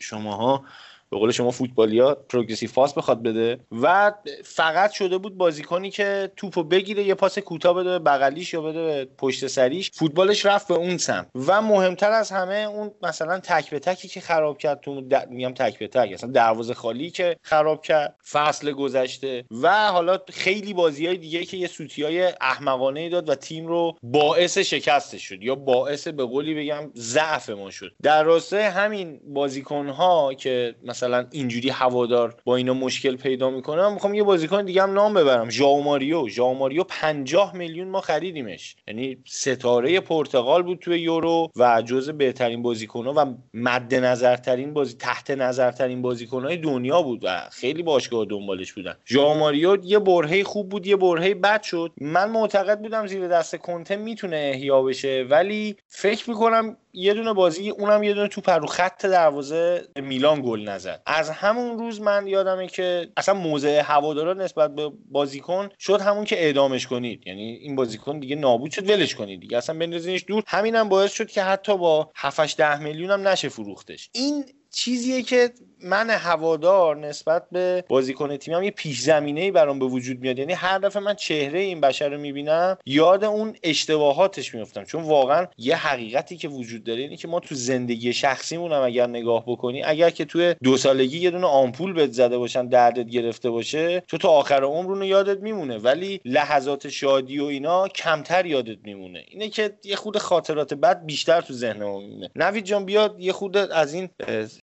شماها 0.00 0.64
به 1.10 1.18
قول 1.18 1.32
شما 1.32 1.50
فوتبالیا 1.50 2.14
پروگرسیو 2.14 2.68
فاس 2.68 2.94
بخواد 2.94 3.22
بده 3.22 3.58
و 3.82 4.12
فقط 4.44 4.90
شده 4.90 5.18
بود 5.18 5.36
بازیکنی 5.36 5.90
که 5.90 6.32
توپو 6.36 6.62
بگیره 6.62 7.02
یه 7.02 7.14
پاس 7.14 7.38
کوتاه 7.38 7.74
بده 7.74 7.98
بغلیش 7.98 8.54
یا 8.54 8.60
بده 8.60 9.04
پشت 9.18 9.46
سریش. 9.46 9.90
فوتبالش 9.94 10.46
رفت 10.46 10.68
به 10.68 10.74
اون 10.74 10.98
سمت. 10.98 11.26
و 11.46 11.62
مهمتر 11.62 12.10
از 12.10 12.30
همه 12.30 12.54
اون 12.54 12.90
مثلا 13.02 13.38
تک 13.38 13.70
به 13.70 13.78
تکی 13.78 14.08
که 14.08 14.20
خراب 14.20 14.58
کرد 14.58 14.80
تو 14.80 15.00
د... 15.00 15.28
میگم 15.28 15.54
تک 15.54 15.78
به 15.78 15.88
تک 15.88 16.12
اصلا 16.12 16.30
دروازه 16.30 16.74
خالی 16.74 17.10
که 17.10 17.36
خراب 17.42 17.82
کرد 17.82 18.16
فصل 18.30 18.72
گذشته. 18.72 19.44
و 19.62 19.88
حالا 19.88 20.18
خیلی 20.28 20.74
بازی 20.74 21.06
های 21.06 21.16
دیگه 21.16 21.44
که 21.44 21.56
یه 21.56 21.66
سوتی 21.66 22.02
های 22.02 22.32
احمقانه 22.40 23.08
داد 23.08 23.28
و 23.28 23.34
تیم 23.34 23.66
رو 23.66 23.96
باعث 24.02 24.58
شکستش 24.58 25.22
شد 25.22 25.42
یا 25.42 25.54
باعث 25.54 26.08
به 26.08 26.24
قولی 26.24 26.54
بگم 26.54 26.90
ضعف 26.96 27.50
ما 27.50 27.70
شد. 27.70 27.92
در 28.02 28.22
راستای 28.22 28.62
همین 28.62 29.20
بازیکن 29.24 29.88
ها 29.88 30.34
که 30.34 30.74
مثلا 30.84 30.95
اینجوری 31.30 31.68
هوادار 31.68 32.34
با 32.44 32.56
اینا 32.56 32.74
مشکل 32.74 33.16
پیدا 33.16 33.50
می‌کنه 33.50 33.88
می‌خوام 33.88 34.14
یه 34.14 34.22
بازیکن 34.22 34.64
دیگه 34.64 34.82
هم 34.82 34.92
نام 34.92 35.14
ببرم. 35.14 35.50
ژائو 35.50 35.80
ماریو. 35.80 36.28
ژائو 36.28 36.54
ماریو 36.54 36.84
50 36.84 37.56
میلیون 37.56 37.88
ما 37.88 38.00
خریدیمش. 38.00 38.76
یعنی 38.88 39.16
ستاره 39.26 40.00
پرتغال 40.00 40.62
بود 40.62 40.78
توی 40.78 41.00
یورو 41.00 41.50
و 41.56 41.82
جزء 41.82 42.12
بهترین 42.12 42.62
بازیکن‌ها 42.62 43.14
و 43.16 43.34
مد 43.54 43.94
نظرترین 43.94 44.72
بازی 44.74 44.96
تحت 44.96 45.30
نظرترین 45.30 46.02
بازیکن‌های 46.02 46.56
دنیا 46.56 47.02
بود 47.02 47.20
و 47.22 47.48
خیلی 47.52 47.82
باشگاه 47.82 48.24
دنبالش 48.24 48.72
بودن. 48.72 48.94
ژائو 49.06 49.34
ماریو 49.38 49.78
یه 49.84 49.98
برهه 49.98 50.42
خوب 50.42 50.68
بود 50.68 50.86
یه 50.86 50.96
برهه 50.96 51.34
بد 51.34 51.62
شد. 51.62 51.92
من 52.00 52.30
معتقد 52.30 52.80
بودم 52.80 53.06
زیر 53.06 53.28
دست 53.28 53.56
کنته 53.56 53.96
می‌تونه 53.96 54.36
احیا 54.54 54.82
بشه 54.82 55.26
ولی 55.30 55.76
فکر 55.88 56.30
می‌کنم 56.30 56.76
یه 56.98 57.14
دونه 57.14 57.32
بازی 57.32 57.70
اونم 57.70 58.02
یه 58.02 58.14
دونه 58.14 58.28
تو 58.28 58.40
رو 58.46 58.66
خط 58.66 59.06
دروازه 59.06 59.88
میلان 59.96 60.42
گل 60.42 60.68
نزد. 60.68 61.02
از 61.06 61.30
همون 61.30 61.78
روز 61.78 62.00
من 62.00 62.26
یادمه 62.26 62.66
که 62.66 63.08
اصلا 63.16 63.34
موضع 63.34 63.80
هوادارا 63.80 64.32
نسبت 64.32 64.74
به 64.74 64.92
بازیکن 65.10 65.68
شد 65.78 66.00
همون 66.00 66.24
که 66.24 66.42
اعدامش 66.42 66.86
کنید. 66.86 67.26
یعنی 67.26 67.42
این 67.42 67.76
بازیکن 67.76 68.18
دیگه 68.18 68.36
نابود 68.36 68.70
شد 68.70 68.90
ولش 68.90 69.14
کنید 69.14 69.40
دیگه. 69.40 69.58
اصلا 69.58 69.78
بندازینش 69.78 70.24
دور. 70.28 70.42
همینم 70.46 70.88
باعث 70.88 71.12
شد 71.12 71.28
که 71.28 71.42
حتی 71.42 71.76
با 71.76 72.10
7 72.14 72.56
ده 72.56 72.80
میلیون 72.80 73.10
هم 73.10 73.28
نشه 73.28 73.48
فروختش. 73.48 74.10
این 74.12 74.44
چیزیه 74.70 75.22
که 75.22 75.50
من 75.82 76.10
هوادار 76.10 76.96
نسبت 76.96 77.42
به 77.52 77.84
بازیکن 77.88 78.36
تیمم 78.36 78.62
یه 78.62 78.70
پیش 78.70 79.00
زمینه 79.00 79.40
ای 79.40 79.50
برام 79.50 79.78
به 79.78 79.86
وجود 79.86 80.20
میاد. 80.20 80.38
یعنی 80.38 80.52
هر 80.52 80.78
دفعه 80.78 81.02
من 81.02 81.14
چهره 81.14 81.60
این 81.60 81.80
بشر 81.80 82.08
رو 82.08 82.20
می‌بینم 82.20 82.78
یاد 82.86 83.24
اون 83.24 83.56
اشتباهاتش 83.62 84.54
میفتم 84.54 84.84
چون 84.84 85.02
واقعا 85.02 85.46
یه 85.58 85.76
حقیقتی 85.76 86.36
که 86.36 86.48
وجود 86.48 86.84
داره 86.84 87.00
اینه 87.00 87.16
که 87.16 87.28
ما 87.28 87.40
تو 87.40 87.54
زندگی 87.54 88.12
شخصیمون 88.12 88.72
هم 88.72 88.82
اگر 88.82 89.06
نگاه 89.06 89.44
بکنی 89.46 89.82
اگر 89.82 90.10
که 90.10 90.24
توی 90.24 90.54
دو 90.62 90.76
سالگی 90.76 91.18
یه 91.18 91.30
دونه 91.30 91.46
آمپول 91.46 91.92
بهت 91.92 92.12
زده 92.12 92.38
باشن 92.38 92.66
دردت 92.66 93.06
گرفته 93.06 93.50
باشه 93.50 94.00
تو 94.00 94.18
تا 94.18 94.28
آخر 94.28 94.62
عمر 94.62 95.04
یادت 95.04 95.40
میمونه. 95.40 95.78
ولی 95.78 96.20
لحظات 96.24 96.88
شادی 96.88 97.38
و 97.38 97.44
اینا 97.44 97.88
کمتر 97.88 98.46
یادت 98.46 98.78
میمونه. 98.84 99.24
اینه 99.28 99.48
که 99.48 99.72
یه 99.84 99.96
خود 99.96 100.18
خاطرات 100.18 100.74
بد 100.74 101.06
بیشتر 101.06 101.40
تو 101.40 101.54
ذهنمون 101.54 102.04
میمونه. 102.04 102.30
نوید 102.36 102.64
جان 102.64 102.84
بیاد 102.84 103.16
یه 103.18 103.32
خود 103.32 103.56
از 103.56 103.94
این 103.94 104.08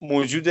موجود 0.01 0.47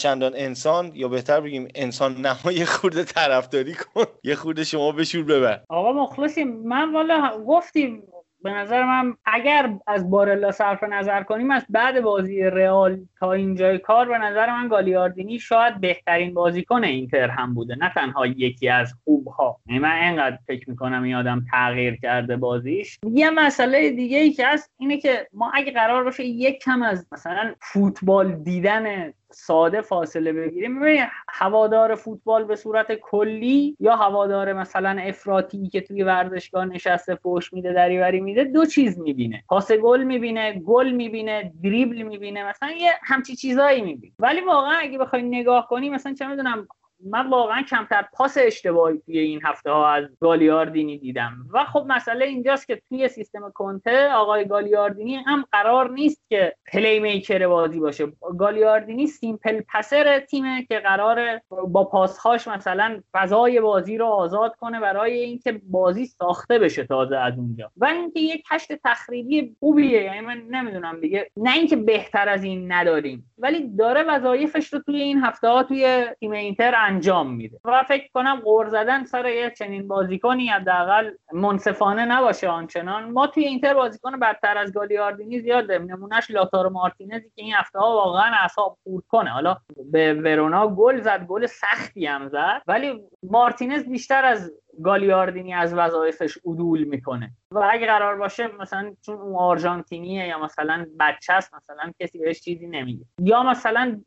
نچندان 0.00 0.32
انسان 0.36 0.92
یا 0.94 1.08
بهتر 1.08 1.40
بگیم 1.40 1.68
انسان 1.74 2.16
نما 2.16 2.52
یه 2.52 2.64
خورده 2.64 3.04
طرفداری 3.04 3.74
کن. 3.74 4.04
یه 4.24 4.34
خورده 4.34 4.64
شما 4.64 4.92
بشور 4.92 5.24
ببر. 5.24 5.60
آقا 5.68 5.92
مخلصیم 5.92 6.68
من 6.68 6.92
والا 6.92 7.44
گفتیم 7.46 8.02
به 8.42 8.50
نظر 8.50 8.84
من 8.84 9.14
اگر 9.24 9.70
از 9.86 10.10
بارلا 10.10 10.52
صرف 10.52 10.84
نظر 10.84 11.22
کنیم 11.22 11.50
از 11.50 11.66
بعد 11.68 12.00
بازی 12.00 12.42
رئال 12.42 13.00
تا 13.18 13.32
اینجای 13.32 13.78
کار 13.78 14.08
به 14.08 14.18
نظر 14.18 14.46
من 14.46 14.68
گالیاردینی 14.68 15.38
شاید 15.38 15.80
بهترین 15.80 16.34
بازیکن 16.34 16.84
اینتر 16.84 17.28
هم 17.28 17.54
بوده. 17.54 17.74
نه 17.74 17.92
تنها 17.94 18.26
یکی 18.26 18.68
از 18.68 18.94
خوبها. 19.04 19.60
یعنی 19.66 19.78
من 19.78 20.02
اینقدر 20.02 20.38
فکر 20.46 20.70
می‌کنم 20.70 21.02
این 21.02 21.14
آدم 21.14 21.44
تغییر 21.52 21.96
کرده 21.96 22.36
بازیش. 22.36 22.98
یه 23.12 23.30
مسئله 23.30 23.90
دیگه 23.90 24.18
ای 24.18 24.32
که 24.32 24.46
هست 24.46 24.70
اینه 24.78 24.98
که 24.98 25.28
ما 25.32 25.50
اگه 25.54 25.72
قرار 25.72 26.04
باشه 26.04 26.24
یک 26.24 26.62
کم 26.62 26.82
از 26.82 27.06
مثلا 27.12 27.54
فوتبال 27.60 28.32
دیدن 28.32 29.12
ساده 29.32 29.80
فاصله 29.80 30.32
بگیریم. 30.32 30.80
ببینید 30.80 31.08
هوادار 31.28 31.94
فوتبال 31.94 32.44
به 32.44 32.56
صورت 32.56 32.92
کلی 32.92 33.76
یا 33.80 33.96
هوادار 33.96 34.52
مثلا 34.52 35.02
افراطی 35.02 35.68
که 35.68 35.80
توی 35.80 36.02
ورزشگاه 36.02 36.64
نشسته 36.64 37.14
فوش 37.14 37.52
میده 37.52 37.72
دریوری 37.72 38.20
میده 38.20 38.44
دو 38.44 38.66
چیز 38.66 38.98
می‌بینه. 38.98 39.44
پاس 39.48 39.72
گل 39.72 40.02
می‌بینه 40.02 40.52
گل 40.52 40.90
می‌بینه 40.90 41.52
دریبل 41.64 42.02
می‌بینه 42.02 42.44
مثلا 42.48 42.70
یه 42.70 42.90
همچی 43.02 43.36
چیزایی 43.36 43.82
می‌بینه. 43.82 44.14
ولی 44.18 44.40
واقعا 44.40 44.78
اگه 44.78 44.98
بخوای 44.98 45.22
نگاه 45.22 45.68
کنی 45.68 45.90
مثلا 45.90 46.14
چه 46.14 46.26
می‌دونم 46.26 46.68
من 47.04 47.30
واقعا 47.30 47.62
کمتر 47.62 48.04
پاس 48.12 48.38
اشتباهی 48.40 48.98
توی 48.98 49.18
این 49.18 49.40
هفته 49.44 49.70
ها 49.70 49.88
از 49.88 50.04
گالیاردینی 50.20 50.98
دیدم. 50.98 51.32
و 51.54 51.64
خب 51.64 51.84
مسئله 51.88 52.24
اینجاست 52.24 52.66
که 52.66 52.82
توی 52.88 53.08
سیستم 53.08 53.50
کنته 53.54 54.12
آقای 54.12 54.44
گالیاردینی 54.44 55.14
هم 55.16 55.44
قرار 55.52 55.90
نیست 55.90 56.22
که 56.28 56.54
playmaker 56.72 57.46
بازی 57.46 57.80
باشه. 57.80 58.06
گالیاردینی 58.38 59.06
simple 59.06 59.60
passer 59.74 60.18
تیمه 60.18 60.64
که 60.64 60.78
قرار 60.78 61.40
با 61.68 61.84
پاسهاش 61.84 62.48
مثلا 62.48 63.02
فضای 63.12 63.60
بازی 63.60 63.98
رو 63.98 64.06
آزاد 64.06 64.56
کنه 64.56 64.80
برای 64.80 65.18
اینکه 65.18 65.60
بازی 65.64 66.06
ساخته 66.06 66.58
بشه 66.58 66.84
تازه 66.84 67.16
از 67.16 67.38
اونجا. 67.38 67.70
و 67.76 67.84
اینکه 67.84 68.20
یک 68.20 68.44
کشت 68.52 68.72
تخریبی 68.84 69.56
خوبیه 69.58 70.02
یعنی 70.02 70.20
من 70.20 70.42
نمی‌دونم 70.50 71.00
دیگه. 71.00 71.30
نه 71.36 71.52
اینکه 71.52 71.76
بهتر 71.76 72.28
از 72.28 72.44
این 72.44 72.72
نداریم. 72.72 73.32
ولی 73.38 73.76
داره 73.76 74.02
وظایفش 74.02 74.72
رو 74.72 74.78
توی 74.78 75.00
این 75.02 75.22
هفته 75.22 75.48
ها 75.48 75.62
توی 75.62 76.06
تیم 76.20 76.32
اینتر 76.32 76.74
انجام 76.90 77.34
میده. 77.34 77.60
و 77.64 77.82
فکر 77.82 78.08
کنم 78.14 78.40
غر 78.40 78.68
زدن 78.68 79.04
سر 79.04 79.26
یه 79.26 79.50
چنین 79.58 79.88
بازیکنی 79.88 80.46
حداقل 80.46 81.10
منصفانه 81.32 82.04
نباشه 82.04 82.48
آنچنان. 82.48 83.10
ما 83.10 83.26
توی 83.26 83.44
اینتر 83.44 83.74
بازیکن 83.74 84.18
بدتر 84.18 84.58
از 84.58 84.72
گالیاردینی 84.72 85.40
زیاد 85.40 85.68
داریم. 85.68 85.90
نمونهش 85.90 86.30
لاتارو 86.30 86.70
مارتینزی 86.70 87.30
که 87.36 87.42
این 87.42 87.54
هفته 87.54 87.78
ها 87.78 87.86
واقعا 87.86 88.34
اعصاب 88.34 88.78
خورد 88.82 89.04
کنه. 89.08 89.30
حالا 89.30 89.56
به 89.92 90.14
ورونا 90.14 90.68
گل 90.68 91.00
زد 91.00 91.26
گل 91.26 91.46
سختی 91.46 92.06
هم 92.06 92.28
زد. 92.28 92.62
ولی 92.66 93.00
مارتینز 93.22 93.84
بیشتر 93.84 94.24
از 94.24 94.52
گالیاردینی 94.84 95.54
از 95.54 95.74
وظایفش 95.74 96.38
عدول 96.44 96.84
می‌کنه. 96.84 97.30
و 97.54 97.68
اگه 97.72 97.86
قرار 97.86 98.16
باشه 98.16 98.48
مثلا 98.60 98.94
چون 99.06 99.16
اون 99.16 99.36
آرژانتینیه 99.36 100.26
یا 100.26 100.38
مثلا 100.38 100.86
بچه 101.00 101.32
است 101.32 101.54
مثلا 101.54 101.92
کسی 102.00 102.18
بهش 102.18 102.40
چیزی 102.40 102.66
نمیگه. 102.66 103.04
یا 103.18 103.42
مثلا 103.42 104.00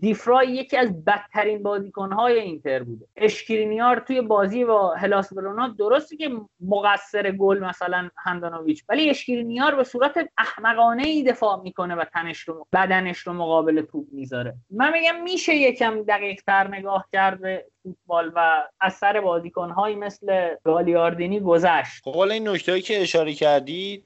دیفرای 0.00 0.48
یکی 0.48 0.76
از 0.76 1.04
بدترین 1.04 1.62
بازیکنهای 1.62 2.38
اینتر 2.38 2.82
بوده. 2.82 3.06
اشکرینیار 3.16 3.98
توی 4.00 4.20
بازی 4.20 4.64
با 4.64 4.94
هلاس 4.94 5.32
ورونا 5.32 5.68
درسته 5.68 6.16
که 6.16 6.30
مقصر 6.60 7.30
گل 7.30 7.58
مثلا 7.58 8.10
هندانویچ 8.16 8.84
ولی 8.88 9.10
اشکرینیار 9.10 9.74
به 9.74 9.84
صورت 9.84 10.30
احمقانه 10.38 11.06
ای 11.06 11.22
دفاع 11.22 11.62
می‌کنه 11.62 11.94
و 11.94 12.04
تنش 12.04 12.40
رو 12.40 12.66
بدنش 12.72 13.18
رو 13.18 13.32
مقابل 13.32 13.82
توپ 13.82 14.06
می‌ذاره. 14.12 14.54
من 14.70 14.92
میگم 14.92 15.22
میشه 15.22 15.54
یکم 15.54 16.02
دقیق 16.02 16.40
تر 16.46 16.68
نگاه 16.68 17.08
کرده 17.12 17.66
فوتبال 17.94 18.32
و 18.34 18.62
اثر 18.80 19.20
بازیکنهایی 19.20 19.96
مثل 19.96 20.48
گالیاردینی 20.64 21.40
گذشت. 21.40 22.02
خب 22.04 22.14
حالا 22.14 22.34
این 22.34 22.48
نکتهایی 22.48 22.82
که 22.82 23.02
اشاره 23.02 23.34
کردید 23.34 24.04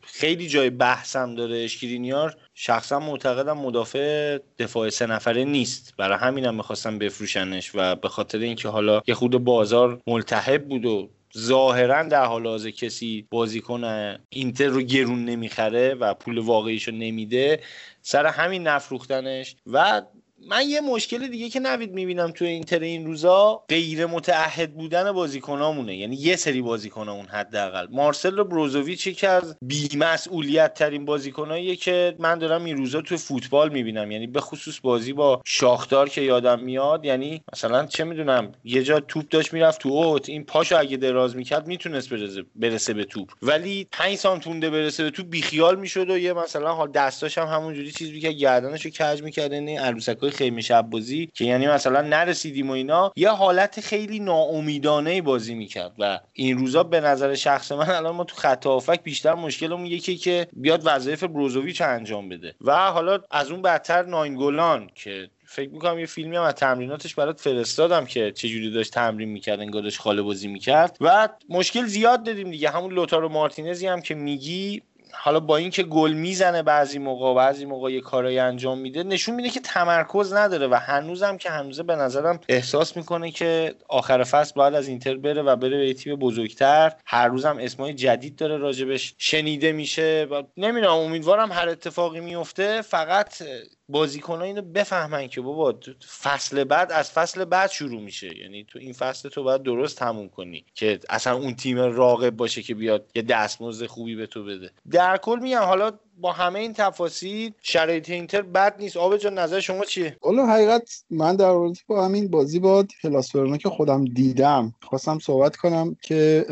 خیلی 0.00 0.48
جای 0.48 0.70
بحثم 0.70 1.34
داره. 1.34 1.56
اشکرینیار 1.56 2.36
شخصا 2.54 3.00
معتقدم 3.00 3.58
مدافع 3.58 4.38
دفاع 4.58 4.88
سه 4.88 5.06
نفره 5.06 5.44
نیست. 5.44 5.94
برای 5.98 6.18
همینم 6.18 6.54
می‌خواستم 6.54 6.98
بفروشنش 6.98 7.70
و 7.74 7.94
به 7.94 8.08
خاطر 8.08 8.38
اینکه 8.38 8.68
حالا 8.68 9.02
یه 9.06 9.14
خود 9.14 9.44
بازار 9.44 10.00
ملتهب 10.06 10.68
بود 10.68 10.86
و 10.86 11.08
ظاهرا 11.38 12.02
در 12.02 12.24
حال 12.24 12.46
حاضر 12.46 12.70
کسی 12.70 13.26
بازیکن 13.30 14.16
اینتر 14.28 14.66
رو 14.66 14.82
گرون 14.82 15.24
نمی‌خره 15.24 15.94
و 15.94 16.14
پول 16.14 16.38
واقعیشو 16.38 16.90
نمیده 16.90 17.60
سر 18.02 18.26
همین 18.26 18.66
نفروختنش 18.68 19.56
و 19.66 20.02
من 20.48 20.68
یه 20.68 20.80
مشکل 20.80 21.28
دیگه 21.28 21.48
که 21.48 21.60
نوید 21.60 21.92
می‌بینم 21.92 22.30
توی 22.30 22.48
اینتر 22.48 22.78
این 22.78 23.06
روزا 23.06 23.62
غیر 23.68 24.06
متعهد 24.06 24.74
بودن 24.74 25.12
بازیکنامونه. 25.12 25.96
یعنی 25.96 26.16
یه 26.16 26.36
سری 26.36 26.62
بازیکنامون 26.62 27.26
حداقل. 27.26 27.86
مارسل 27.90 28.42
بروزوویچ 28.42 29.06
یکی 29.06 29.26
از 29.26 29.56
بیمسئولیت 29.62 30.74
ترین 30.74 31.04
بازیکناییه 31.04 31.76
که 31.76 32.14
من 32.18 32.38
دارم 32.38 32.64
این 32.64 32.76
روزا 32.76 33.00
توی 33.00 33.16
فوتبال 33.16 33.72
می‌بینم. 33.72 34.10
یعنی 34.10 34.26
به 34.26 34.40
خصوص 34.40 34.80
بازی 34.80 35.12
با 35.12 35.42
شاختار 35.44 36.08
که 36.08 36.20
یادم 36.20 36.60
میاد 36.60 37.04
یعنی 37.04 37.42
مثلا 37.52 37.86
چه 37.86 38.04
می‌دونم 38.04 38.52
یه 38.64 38.82
جا 38.82 39.00
توپ 39.00 39.28
داشت 39.28 39.52
می‌رفت 39.52 39.80
تو 39.80 39.88
اوت 39.88 40.28
این 40.28 40.44
پاشو 40.44 40.78
اگه 40.78 40.96
دراز 40.96 41.36
می‌کرد 41.36 41.66
می‌تونست 41.66 42.10
برسه 42.10 42.44
برسه 42.56 42.94
به 42.94 43.04
توپ. 43.04 43.30
ولی 43.42 43.86
5 43.92 44.16
سانت 44.16 44.46
مونده 44.46 44.70
برسه 44.70 45.04
به 45.04 45.10
توپ 45.10 45.26
بیخیال 45.28 45.78
می‌شد 45.78 46.10
و 46.10 46.18
یه 46.18 46.32
مثلا 46.32 46.72
حال 46.74 46.90
دستاش 46.90 47.38
هم 47.38 47.46
همونجوری 47.46 47.90
چیزی 47.90 48.20
که 48.20 48.32
گردنشو 48.32 48.90
کج 48.90 49.22
می‌کرد 49.22 49.52
این 49.52 49.78
عروسکای 49.78 50.31
خیمه 50.32 50.60
شب 50.60 50.82
بازی 50.90 51.30
که 51.34 51.44
یعنی 51.44 51.66
مثلا 51.66 52.00
نرسیدیم 52.00 52.70
و 52.70 52.72
اینا 52.72 53.12
یه 53.16 53.30
حالت 53.30 53.80
خیلی 53.80 54.20
ناامیدانه 54.20 55.22
بازی 55.22 55.54
می‌کرد 55.54 55.92
و 55.98 56.20
این 56.32 56.58
روزا 56.58 56.82
به 56.82 57.00
نظر 57.00 57.34
شخص 57.34 57.72
من 57.72 57.90
الان 57.90 58.14
ما 58.14 58.24
تو 58.24 58.36
خط 58.36 58.66
هافک 58.66 59.02
بیشتر 59.02 59.34
مشکلمون 59.34 59.86
یکی 59.86 60.16
که 60.16 60.46
بیاد 60.52 60.82
وظایف 60.84 61.24
بروزوویچ 61.24 61.82
انجام 61.82 62.28
بده. 62.28 62.54
و 62.60 62.90
حالا 62.90 63.18
از 63.30 63.50
اون 63.50 63.62
بدتر 63.62 64.02
ناینگولان 64.02 64.90
که 64.94 65.30
فکر 65.44 65.70
می‌کنم 65.70 65.98
یه 65.98 66.06
فیلمی 66.06 66.36
هم 66.36 66.42
از 66.42 66.54
تمریناتش 66.54 67.14
برات 67.14 67.40
فرستادم 67.40 68.04
که 68.04 68.32
چجوری 68.32 68.70
داشت 68.70 68.92
تمرین 68.92 69.28
می‌کرد 69.28 69.60
انگار 69.60 69.82
داشت 69.82 70.00
خاله 70.00 70.22
بازی 70.22 70.48
می‌کرد. 70.48 70.96
و 71.00 71.28
مشکل 71.48 71.86
زیاد 71.86 72.22
دادیم 72.22 72.50
دیگه. 72.50 72.70
همون 72.70 72.92
لوتارو 72.92 73.28
مارتینزی 73.28 73.86
هم 73.86 74.02
که 74.02 74.14
میگی 74.14 74.82
حالا 75.12 75.40
با 75.40 75.56
اینکه 75.56 75.82
گل 75.82 76.12
می‌زنه 76.12 76.62
بعضی 76.62 76.98
موقع 76.98 77.34
بعضی 77.34 77.64
موقع 77.64 77.92
یه 77.92 78.00
کارایی 78.00 78.38
انجام 78.38 78.78
میده 78.78 79.02
نشون 79.02 79.34
میده 79.34 79.48
که 79.50 79.60
تمرکز 79.60 80.32
نداره 80.32 80.68
و 80.68 80.74
هنوزم 80.74 81.36
که 81.36 81.50
هنوزه 81.50 81.82
به 81.82 81.96
نظرم 81.96 82.40
احساس 82.48 82.96
می‌کنه 82.96 83.30
که 83.30 83.74
آخر 83.88 84.24
فصل 84.24 84.52
باید 84.56 84.74
از 84.74 84.88
اینتر 84.88 85.16
بره 85.16 85.42
و 85.42 85.56
بره 85.56 85.78
به 85.78 85.94
تیم 85.94 86.16
بزرگتر. 86.16 86.92
هر 87.06 87.28
روزم 87.28 87.56
اسمای 87.60 87.94
جدید 87.94 88.36
داره 88.36 88.56
راجبش 88.56 89.14
شنیده 89.18 89.72
میشه. 89.72 90.26
و 90.30 90.42
نمی‌دونم 90.56 90.92
امیدوارم 90.92 91.52
هر 91.52 91.68
اتفاقی 91.68 92.20
میفته 92.20 92.82
فقط 92.82 93.42
بازیکنان 93.88 94.42
اینو 94.42 94.62
بفهمن 94.62 95.28
که 95.28 95.40
بابا 95.40 95.78
فصل 96.22 96.64
بعد 96.64 96.92
از 96.92 97.10
فصل 97.10 97.44
بعد 97.44 97.70
شروع 97.70 98.00
میشه. 98.00 98.38
یعنی 98.38 98.64
تو 98.64 98.78
این 98.78 98.92
فصل 98.92 99.28
تو 99.28 99.42
باید 99.42 99.62
درست 99.62 99.98
تموم 99.98 100.28
کنی 100.28 100.64
که 100.74 101.00
اصلا 101.08 101.36
اون 101.36 101.54
تیم 101.54 101.78
راقب 101.78 102.30
باشه 102.30 102.62
که 102.62 102.74
بیاد 102.74 103.10
یه 103.14 103.22
دستمزد 103.22 103.86
خوبی 103.86 104.14
به 104.16 104.26
تو 104.26 104.44
بده. 104.44 104.70
در 104.90 105.16
کل 105.16 105.38
میگم 105.42 105.62
حالا 105.62 105.92
با 106.22 106.32
همه 106.32 106.58
این 106.58 106.72
تفاصیل 106.72 107.52
شرایط 107.62 108.10
اینتر 108.10 108.42
بد 108.42 108.74
نیست. 108.78 108.96
آب 108.96 109.16
جان 109.16 109.38
نظر 109.38 109.60
شما 109.60 109.84
چیه؟ 109.84 110.16
حالا 110.22 110.46
حقیقت 110.46 111.04
من 111.10 111.36
در 111.36 111.52
مورد 111.52 111.76
با 111.86 112.04
همین 112.04 112.28
بازی 112.28 112.58
با 112.58 112.84
هلاس 113.04 113.32
که 113.62 113.68
خودم 113.68 114.04
دیدم 114.04 114.74
خواستم 114.82 115.18
صحبت 115.18 115.56
کنم 115.56 115.96
که 116.02 116.46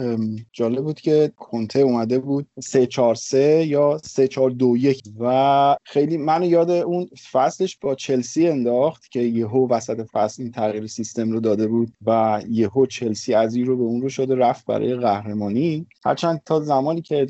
جالب 0.52 0.84
بود 0.84 1.00
که 1.00 1.32
کنته 1.36 1.80
اومده 1.80 2.18
بود 2.18 2.46
3 2.60 2.86
4 2.86 3.14
3 3.14 3.64
یا 3.66 3.98
3 4.04 4.28
4 4.28 4.50
2 4.50 4.76
1 4.76 5.02
و 5.20 5.76
خیلی 5.84 6.16
من 6.16 6.42
یاد 6.42 6.70
اون 6.70 7.10
فصلش 7.32 7.76
با 7.76 7.94
چلسی 7.94 8.48
انداخت 8.48 9.10
که 9.10 9.20
یهو 9.20 9.68
وسط 9.68 10.06
فصل 10.12 10.42
این 10.42 10.52
تغییر 10.52 10.86
سیستم 10.86 11.32
رو 11.32 11.40
داده 11.40 11.66
بود 11.66 11.92
و 12.06 12.42
یهو 12.48 12.86
چلسی 12.86 13.34
از 13.34 13.54
این 13.54 13.66
رو 13.66 13.76
به 13.76 13.82
اون 13.82 14.02
رو 14.02 14.08
شده 14.08 14.34
رفت 14.34 14.66
برای 14.66 14.94
قهرمانی. 14.94 15.86
هرچند 16.04 16.42
تا 16.46 16.60
زمانی 16.60 17.02
که 17.02 17.26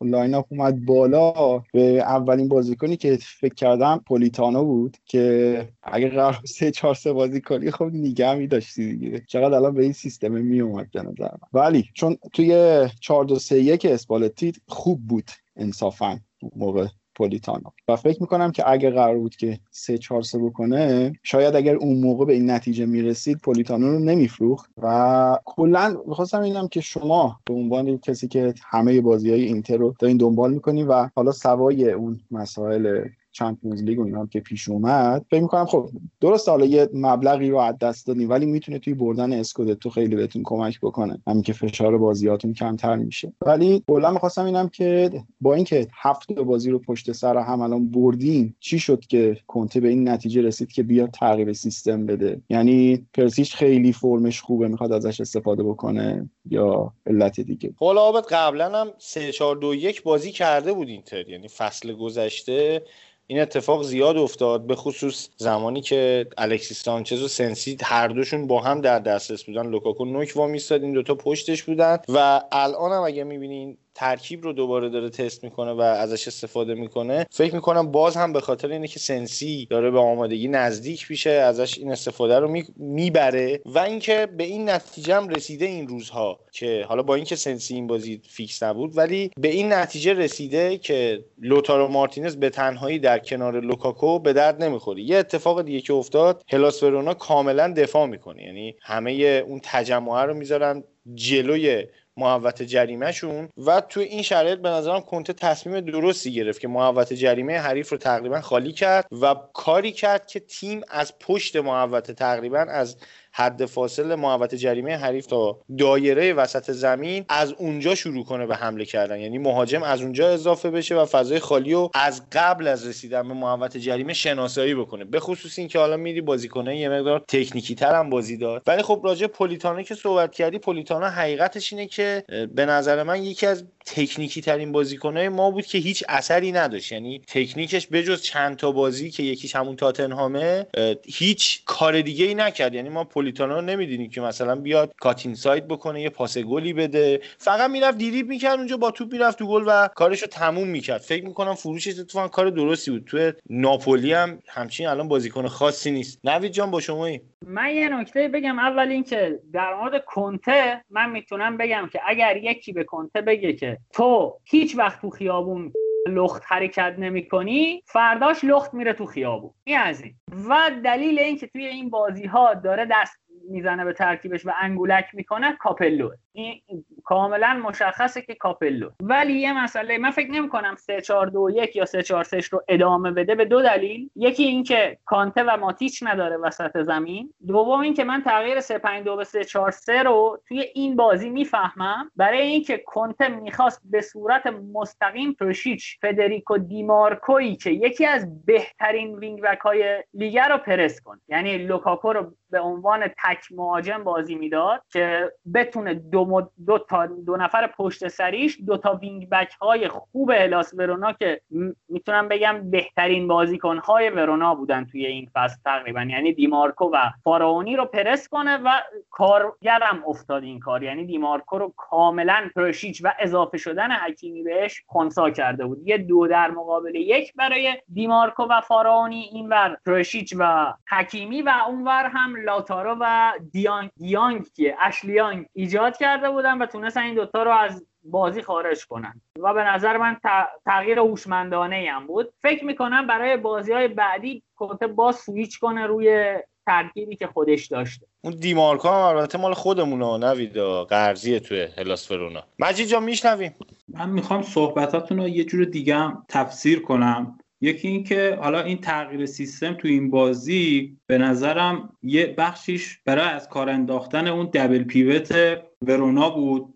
لاین 0.00 0.34
اومد 0.34 0.84
بالا 0.84 1.58
به 1.72 1.80
اولین 2.02 2.48
بازیکنی 2.48 2.96
که 2.96 3.18
فکر 3.40 3.54
کردم 3.54 4.00
پولیتانو 4.06 4.64
بود 4.64 4.96
که 5.04 5.68
اگه 5.82 6.08
قرار 6.08 6.40
سه 6.44 6.70
چهار 6.70 6.94
سه 6.94 7.12
بازی 7.12 7.40
کنی 7.40 7.70
خب 7.70 7.90
نیگه 7.92 8.34
می 8.34 8.46
داشتی 8.46 8.96
دیگه. 8.96 9.22
چقدر 9.28 9.54
الان 9.54 9.74
به 9.74 9.82
این 9.82 9.92
سیستم 9.92 10.32
می 10.32 10.60
اومد 10.60 10.98
نظر 10.98 11.28
ولی 11.52 11.88
چون 11.94 12.16
توی 12.32 12.84
4 13.00 13.24
2 13.24 13.38
3 13.38 13.58
1 13.58 13.86
اسپالتی 13.86 14.52
خوب 14.68 15.06
بود 15.06 15.30
انصافا 15.56 16.20
موقع. 16.56 16.86
پولیتانو 17.18 17.70
و 17.88 17.96
فکر 17.96 18.20
می‌کنم 18.20 18.52
که 18.52 18.70
اگه 18.70 18.90
قرار 18.90 19.18
بود 19.18 19.36
که 19.36 19.58
سه 19.70 19.98
چهار 19.98 20.22
سه 20.22 20.38
بکنه 20.38 21.12
شاید 21.22 21.56
اگر 21.56 21.76
اون 21.76 22.00
موقع 22.00 22.24
به 22.24 22.32
این 22.32 22.50
نتیجه 22.50 22.86
می‌رسید 22.86 23.38
پولیتانو 23.38 23.90
رو 23.90 23.98
نمیفروخت. 23.98 24.70
و 24.82 25.38
کلا 25.44 25.96
می‌خواستم 26.06 26.40
اینم 26.40 26.68
که 26.68 26.80
شما 26.80 27.40
به 27.46 27.54
عنوان 27.54 27.98
کسی 27.98 28.28
که 28.28 28.54
همه 28.64 29.00
بازی 29.00 29.30
های 29.30 29.44
اینتر 29.44 29.76
رو 29.76 29.94
دارین 29.98 30.16
دنبال 30.16 30.54
می‌کنین 30.54 30.86
و 30.86 31.08
حالا 31.14 31.32
سوای 31.32 31.90
اون 31.90 32.20
مسائل 32.30 33.04
چمپیونز 33.32 33.82
لیگ 33.82 33.98
و 33.98 34.04
اینا 34.04 34.26
که 34.26 34.40
پیش 34.40 34.68
اومد. 34.68 35.24
فکر 35.30 35.40
می‌کنم 35.40 35.66
خب 35.66 35.90
درست 36.20 36.48
حالا 36.48 36.64
یه 36.64 36.88
مبلغی 36.94 37.50
رو 37.50 37.58
از 37.58 37.78
دست 37.78 38.06
دادیم 38.06 38.30
ولی 38.30 38.46
می‌تونه 38.46 38.78
توی 38.78 38.94
بردن 38.94 39.32
اسکودتو 39.32 39.90
خیلی 39.90 40.16
بهتون 40.16 40.42
کمک 40.44 40.80
بکنه. 40.80 41.22
همین 41.26 41.42
که 41.42 41.52
فشار 41.52 41.98
بازیاتون 41.98 42.52
کمتر 42.52 42.96
میشه. 42.96 43.32
ولی 43.46 43.82
کلا 43.86 44.10
می‌خواستم 44.10 44.44
اینم 44.44 44.68
که 44.68 45.10
با 45.40 45.54
اینکه 45.54 45.86
هفت 45.92 46.32
بازی 46.32 46.70
رو 46.70 46.78
پشت 46.78 47.12
سر 47.12 47.36
هم 47.36 47.60
الان 47.60 47.90
بردیم 47.90 48.56
چی 48.60 48.78
شد 48.78 49.00
که 49.00 49.36
کنته 49.46 49.80
به 49.80 49.88
این 49.88 50.08
نتیجه 50.08 50.42
رسید 50.42 50.72
که 50.72 50.82
بیاد 50.82 51.10
تغییر 51.10 51.52
سیستم 51.52 52.06
بده؟ 52.06 52.40
یعنی 52.50 53.06
پریشیچ 53.14 53.54
خیلی 53.54 53.92
فرمش 53.92 54.40
خوبه 54.40 54.68
می‌خواد 54.68 54.92
ازش 54.92 55.20
استفاده 55.20 55.62
بکنه 55.62 56.30
یا 56.50 56.92
علت 57.06 57.40
دیگه؟ 57.40 57.74
حالا 57.76 58.12
قبلا 58.12 58.80
هم 58.80 58.86
3 58.98 59.32
4 59.32 59.56
2 59.56 59.74
1 59.74 60.02
بازی 60.02 60.32
کرده 60.32 60.72
بود 60.72 60.88
اینتر. 60.88 61.28
یعنی 61.28 61.48
فصل 61.48 61.92
گذشته 61.92 62.82
این 63.30 63.40
اتفاق 63.40 63.82
زیاد 63.82 64.16
افتاد 64.16 64.66
به 64.66 64.74
خصوص 64.74 65.28
زمانی 65.36 65.80
که 65.80 66.26
الکسیس 66.38 66.82
سانچز 66.82 67.22
و 67.22 67.28
سنسی 67.28 67.76
هر 67.82 68.08
دوشون 68.08 68.46
با 68.46 68.60
هم 68.60 68.80
در 68.80 68.98
دسترس 68.98 69.44
بودن. 69.44 69.66
لوکاکو 69.66 70.04
نوک 70.04 70.32
وامیستاد 70.36 70.82
این 70.82 70.92
دوتا 70.92 71.14
پشتش 71.14 71.62
بودن. 71.62 71.98
و 72.08 72.40
الان 72.52 72.92
هم 72.92 73.02
اگه 73.02 73.24
می‌بینین 73.24 73.78
ترکیب 73.94 74.44
رو 74.44 74.52
دوباره 74.52 74.88
داره 74.88 75.10
تست 75.10 75.44
می‌کنه 75.44 75.72
و 75.72 75.80
ازش 75.80 76.28
استفاده 76.28 76.74
می‌کنه. 76.74 77.26
فکر 77.30 77.54
می‌کنم 77.54 77.90
باز 77.92 78.16
هم 78.16 78.32
به 78.32 78.40
خاطر 78.40 78.68
اینه 78.68 78.88
که 78.88 78.98
سنسی 78.98 79.66
داره 79.70 79.90
به 79.90 79.98
آمادگی 79.98 80.48
نزدیک 80.48 81.10
میشه 81.10 81.30
ازش 81.30 81.78
این 81.78 81.92
استفاده 81.92 82.38
رو 82.38 82.62
می‌بره 82.76 83.60
و 83.66 83.78
اینکه 83.78 84.28
به 84.36 84.44
این 84.44 84.70
نتیجه 84.70 85.14
هم 85.14 85.28
رسیده 85.28 85.66
این 85.66 85.88
روزها 85.88 86.40
که 86.52 86.84
حالا 86.88 87.02
با 87.02 87.14
اینکه 87.14 87.36
سنسی 87.36 87.74
این 87.74 87.86
بازی 87.86 88.20
فیکس 88.28 88.62
نبود 88.62 88.96
ولی 88.96 89.30
به 89.36 89.48
این 89.48 89.72
نتیجه 89.72 90.12
رسیده 90.12 90.78
که 90.78 91.24
لوتارو 91.38 91.88
مارتینز 91.88 92.36
به 92.36 92.50
تنهایی 92.50 92.98
در 92.98 93.18
کنار 93.18 93.60
لوکاکو 93.60 94.18
به 94.18 94.32
درد 94.32 94.64
نمی‌خوره. 94.64 95.02
یه 95.02 95.16
اتفاق 95.16 95.62
دیگه 95.62 95.80
که 95.80 95.92
افتاد 95.92 96.42
هلاس 96.48 96.82
ورونا 96.82 97.14
کاملا 97.14 97.72
دفاع 97.76 98.06
می‌کنه. 98.06 98.42
یعنی 98.42 98.76
همه 98.82 99.12
اون 99.46 99.60
تجمعه 99.62 100.22
رو 100.22 100.34
می‌ذارن 100.34 100.84
جلوی 101.14 101.84
محوطه 102.18 102.62
جریمه‌شون 102.62 103.48
و 103.66 103.80
تو 103.80 104.00
این 104.00 104.22
شرایط 104.22 104.58
به 104.58 104.68
نظرم 104.68 105.00
کنته 105.00 105.32
تصمیم 105.32 105.80
درستی 105.80 106.32
گرفت 106.32 106.60
که 106.60 106.68
محوطه 106.68 107.12
جریمه 107.12 107.58
حریف 107.58 107.90
رو 107.90 107.98
تقریبا 107.98 108.40
خالی 108.40 108.72
کرد 108.72 109.06
و 109.22 109.34
کاری 109.52 109.92
کرد 109.92 110.26
که 110.26 110.40
تیم 110.40 110.80
از 110.88 111.18
پشت 111.18 111.56
محوطه 111.56 112.10
تقریبا 112.10 112.58
از 112.58 112.96
حد 113.38 113.64
فاصل 113.64 114.14
محوت 114.14 114.54
جریمه 114.54 114.96
حریف 114.96 115.26
تا 115.26 115.60
دایره 115.78 116.32
وسط 116.32 116.70
زمین 116.70 117.24
از 117.28 117.52
اونجا 117.52 117.94
شروع 117.94 118.24
کنه 118.24 118.46
به 118.46 118.56
حمله 118.56 118.84
کردن. 118.84 119.20
یعنی 119.20 119.38
مهاجم 119.38 119.82
از 119.82 120.02
اونجا 120.02 120.28
اضافه 120.28 120.70
بشه 120.70 120.94
و 120.94 121.04
فضای 121.04 121.38
خالی 121.38 121.72
رو 121.72 121.90
از 121.94 122.22
قبل 122.32 122.66
از 122.66 122.86
رسیدن 122.86 123.28
به 123.28 123.34
محوت 123.34 123.76
جریمه 123.76 124.12
شناسایی 124.12 124.74
بکنه. 124.74 125.04
به 125.04 125.20
خصوص 125.20 125.58
اینکه 125.58 125.78
حالا 125.78 125.96
میری 125.96 126.20
بازیکنه 126.20 126.78
یه 126.78 126.88
مقدار 126.88 127.24
تکنیکی 127.28 127.74
تر 127.74 127.94
هم 127.94 128.10
بازی 128.10 128.36
داد. 128.36 128.62
ولی 128.66 128.82
خب 128.82 129.00
راجع 129.04 129.26
پولیتانو 129.26 129.82
که 129.82 129.94
صحبت 129.94 130.32
کردی 130.32 130.58
پولیتانو 130.58 131.06
حقیقتش 131.06 131.72
اینه 131.72 131.86
که 131.86 132.24
به 132.54 132.66
نظر 132.66 133.02
من 133.02 133.22
یکی 133.22 133.46
از 133.46 133.64
تکنیکی 133.94 134.40
ترین 134.40 134.72
بازیکنهای 134.72 135.28
ما 135.28 135.50
بود 135.50 135.66
که 135.66 135.78
هیچ 135.78 136.04
اثری 136.08 136.52
نداشت. 136.52 136.92
یعنی 136.92 137.20
تکنیکش 137.26 137.86
بجز 137.92 138.22
چند 138.22 138.56
تا 138.56 138.72
بازی 138.72 139.10
که 139.10 139.22
یکیش 139.22 139.56
همون 139.56 139.76
تاتنهامه 139.76 140.66
هیچ 141.04 141.62
کار 141.64 142.00
دیگه 142.00 142.24
ای 142.24 142.34
نکرد. 142.34 142.74
یعنی 142.74 142.88
ما 142.88 143.04
پولیتانو 143.04 143.54
رو 143.54 143.60
نمی‌دونیم 143.60 144.10
که 144.10 144.20
مثلا 144.20 144.54
بیاد 144.54 144.92
کاتین 145.00 145.34
ساید 145.34 145.68
بکنه 145.68 146.02
یه 146.02 146.10
پاس 146.10 146.38
گلی 146.38 146.72
بده. 146.72 147.20
فقط 147.38 147.70
می‌رفت 147.70 147.98
دیریب 147.98 148.28
می‌کرد 148.28 148.58
اونجا 148.58 148.76
با 148.76 148.90
توپ 148.90 149.12
می‌رفت 149.12 149.38
تو 149.38 149.46
گل 149.46 149.64
و 149.66 149.88
کارش 149.88 150.22
رو 150.22 150.28
تموم 150.28 150.68
می‌کرد. 150.68 151.00
فکر 151.00 151.24
می‌کنم 151.24 151.54
فروشش 151.54 151.98
اتفاقا 151.98 152.28
کار 152.28 152.50
درستی 152.50 152.90
بود. 152.90 153.04
تو 153.04 153.32
ناپولی 153.50 154.12
هم 154.12 154.38
همچین 154.48 154.86
الان 154.86 155.08
بازیکن 155.08 155.48
خاصی 155.48 155.90
نیست. 155.90 156.18
نوید 156.24 156.52
جان 156.52 156.70
با 156.70 156.80
شما 156.80 157.08
من 157.46 157.70
یه 157.70 157.88
نکته 157.88 158.28
بگم. 158.28 158.58
اول 158.58 158.88
اینکه 158.88 159.40
در 159.52 159.74
مورد 159.74 160.04
کنته 160.04 160.84
من 160.90 161.10
می‌تونم 161.10 161.56
بگم 161.56 161.88
که 161.92 162.00
اگر 162.06 162.36
یکی 162.36 162.72
به 162.72 162.84
کنته 162.84 163.20
بگه 163.20 163.52
که 163.52 163.78
تو 163.92 164.38
هیچ 164.44 164.78
وقت 164.78 165.00
تو 165.00 165.10
خیابون 165.10 165.72
لخت 166.08 166.42
حرکت 166.46 166.94
نمی 166.98 167.28
کنی 167.28 167.82
فرداش 167.86 168.44
لخت 168.44 168.74
میره 168.74 168.92
تو 168.92 169.06
خیابون. 169.06 169.50
این 169.64 169.78
از 169.78 170.02
این. 170.02 170.14
و 170.48 170.70
دلیل 170.84 171.18
اینکه 171.18 171.46
توی 171.46 171.66
این 171.66 171.90
بازی 171.90 172.26
ها 172.26 172.54
داره 172.54 172.86
دست 172.90 173.20
می‌زنه 173.50 173.84
به 173.84 173.92
ترکیبش 173.92 174.46
و 174.46 174.52
انگولک 174.62 175.06
می‌کنه 175.12 175.56
کاپلو 175.60 176.10
این 176.38 176.84
کاملا 177.04 177.60
مشخصه 177.64 178.22
که 178.22 178.34
کاپلو. 178.34 178.90
ولی 179.00 179.32
یه 179.32 179.64
مسئله 179.64 179.98
من 179.98 180.10
فکر 180.10 180.30
نمی 180.30 180.48
کنم 180.48 180.74
3 180.76 181.00
4 181.00 181.26
2 181.26 181.50
1 181.50 181.76
یا 181.76 181.84
3 181.84 182.02
4 182.02 182.24
3 182.24 182.40
رو 182.50 182.62
ادامه 182.68 183.10
بده 183.10 183.34
به 183.34 183.44
دو 183.44 183.62
دلیل. 183.62 184.10
یکی 184.16 184.42
اینکه 184.42 184.98
کانته 185.04 185.42
و 185.42 185.56
ماتیچ 185.56 186.02
نداره 186.06 186.36
وسط 186.36 186.82
زمین. 186.82 187.34
دوم 187.46 187.80
اینکه 187.80 188.04
من 188.04 188.22
تغییر 188.22 188.60
3 188.60 188.78
5 188.78 189.04
2 189.04 189.16
به 189.16 189.24
3 189.24 189.44
4 189.44 189.70
3 189.70 190.02
رو 190.02 190.40
توی 190.48 190.60
این 190.74 190.96
بازی 190.96 191.30
می‌فهمم. 191.30 192.10
برای 192.16 192.40
اینکه 192.40 192.82
کنته 192.86 193.28
می‌خواست 193.28 193.82
به 193.84 194.00
صورت 194.00 194.46
مستقیم 194.46 195.32
پریشیچ 195.32 195.98
فدریکو 196.02 196.58
دیمارکوی 196.58 197.56
که 197.56 197.70
یکی 197.70 198.06
از 198.06 198.44
بهترین 198.44 199.18
وینگ 199.18 199.42
بک 199.42 199.58
های 199.58 200.04
لیگ 200.14 200.38
رو 200.38 200.58
پرس 200.58 201.00
کنه 201.00 201.20
یعنی 201.28 201.58
لوکاکو 201.58 202.12
رو 202.12 202.32
به 202.50 202.60
عنوان 202.60 203.08
تک 203.08 203.44
مهاجم 203.50 204.04
بازی 204.04 204.34
می‌داد 204.34 204.82
که 204.92 205.32
بتونه 205.54 205.94
دو, 205.94 206.27
دو 206.66 206.78
تا 206.78 207.06
دو 207.06 207.36
نفر 207.36 207.66
پشت 207.66 208.08
سریش 208.08 208.58
دو 208.66 208.76
تا 208.76 208.94
وینگ 208.94 209.28
بک 209.28 209.52
های 209.62 209.88
خوب 209.88 210.30
هلاس 210.30 210.74
ورونا 210.74 211.12
که 211.12 211.40
می‌تونم 211.88 212.28
بگم 212.28 212.70
بهترین 212.70 213.28
بازیکن 213.28 213.78
های 213.78 214.10
ورونا 214.10 214.54
بودن 214.54 214.84
توی 214.84 215.06
این 215.06 215.30
فصل 215.34 215.56
تقریبا. 215.64 216.02
یعنی 216.02 216.32
دیمارکو 216.32 216.84
و 216.84 216.96
فاراونی 217.24 217.76
رو 217.76 217.84
پرس 217.84 218.28
کنه 218.28 218.56
و 218.56 218.68
کارگرم 219.10 220.02
افتاد 220.06 220.42
این 220.42 220.60
کار. 220.60 220.82
یعنی 220.82 221.04
دیمارکو 221.04 221.58
رو 221.58 221.74
کاملا 221.76 222.50
پریشیچ 222.56 223.04
و 223.04 223.14
اضافه 223.18 223.58
شدن 223.58 223.90
حکیمی 223.92 224.42
بهش 224.42 224.82
خونسا 224.86 225.30
کرده 225.30 225.66
بود. 225.66 225.88
یه 225.88 225.98
دو 225.98 226.26
در 226.26 226.50
مقابل 226.50 226.94
یک 226.94 227.34
برای 227.34 227.76
دیمارکو 227.92 228.42
و 228.42 228.60
فاراونی 228.60 229.20
اینور 229.32 229.76
پریشیچ 229.86 230.34
و 230.38 230.74
حکیمی 230.90 231.42
و 231.42 231.52
اونور 231.68 232.04
هم 232.04 232.36
لاتارو 232.44 232.96
و 233.00 233.32
یانگ 233.52 233.90
یانگ 233.96 234.46
که 234.56 234.76
اشلی 234.80 235.18
یانگ 235.18 235.46
ایجاد 235.52 235.96
کرده 236.08 236.30
بودن 236.30 236.58
و 236.58 236.66
تونستن 236.66 237.02
این 237.02 237.14
دوتا 237.14 237.42
رو 237.42 237.50
از 237.50 237.84
بازی 238.02 238.42
خارج 238.42 238.86
کنن. 238.86 239.20
و 239.42 239.54
به 239.54 239.64
نظر 239.64 239.96
من 239.96 240.16
تغییر 240.64 240.98
هوشمندانه 240.98 241.88
هم 241.92 242.06
بود. 242.06 242.32
فکر 242.42 242.64
می‌کنم 242.64 243.06
برای 243.06 243.36
بازی 243.36 243.72
های 243.72 243.88
بعدی 243.88 244.42
کنته 244.56 244.86
با 244.86 245.12
سویچ 245.12 245.58
کنه 245.58 245.86
روی 245.86 246.34
ترکیبی 246.66 247.16
که 247.16 247.26
خودش 247.26 247.66
داشته. 247.66 248.06
اون 248.20 248.34
دیمارکا 248.34 249.08
هم 249.08 249.16
البته 249.16 249.38
مال 249.38 249.54
خودمونه 249.54 250.26
نوید 250.26 250.58
قرضیه 250.88 251.40
توی 251.40 251.68
هلاس 251.78 252.08
فرونا. 252.08 252.42
مجید 252.58 252.86
جان 252.86 253.02
میشنویم. 253.04 253.54
من 253.88 254.10
می‌خوام 254.10 254.42
صحبتاتون 254.42 255.18
رو 255.18 255.28
یه 255.28 255.44
جور 255.44 255.64
دیگه 255.64 255.96
هم 255.96 256.24
تفسیر 256.28 256.82
کنم. 256.82 257.38
یکی 257.60 257.88
اینکه 257.88 258.38
حالا 258.42 258.60
این 258.60 258.80
تغییر 258.80 259.26
سیستم 259.26 259.74
تو 259.74 259.88
این 259.88 260.10
بازی 260.10 260.96
به 261.06 261.18
نظرم 261.18 261.96
یه 262.02 262.26
بخشیش 262.26 262.98
برای 263.04 263.28
از 263.28 263.48
کار 263.48 263.70
انداختن 263.70 264.26
اون 264.26 264.50
دبل 264.54 264.84
پیوت 264.84 265.58
ورونا 265.82 266.30
بود 266.30 266.74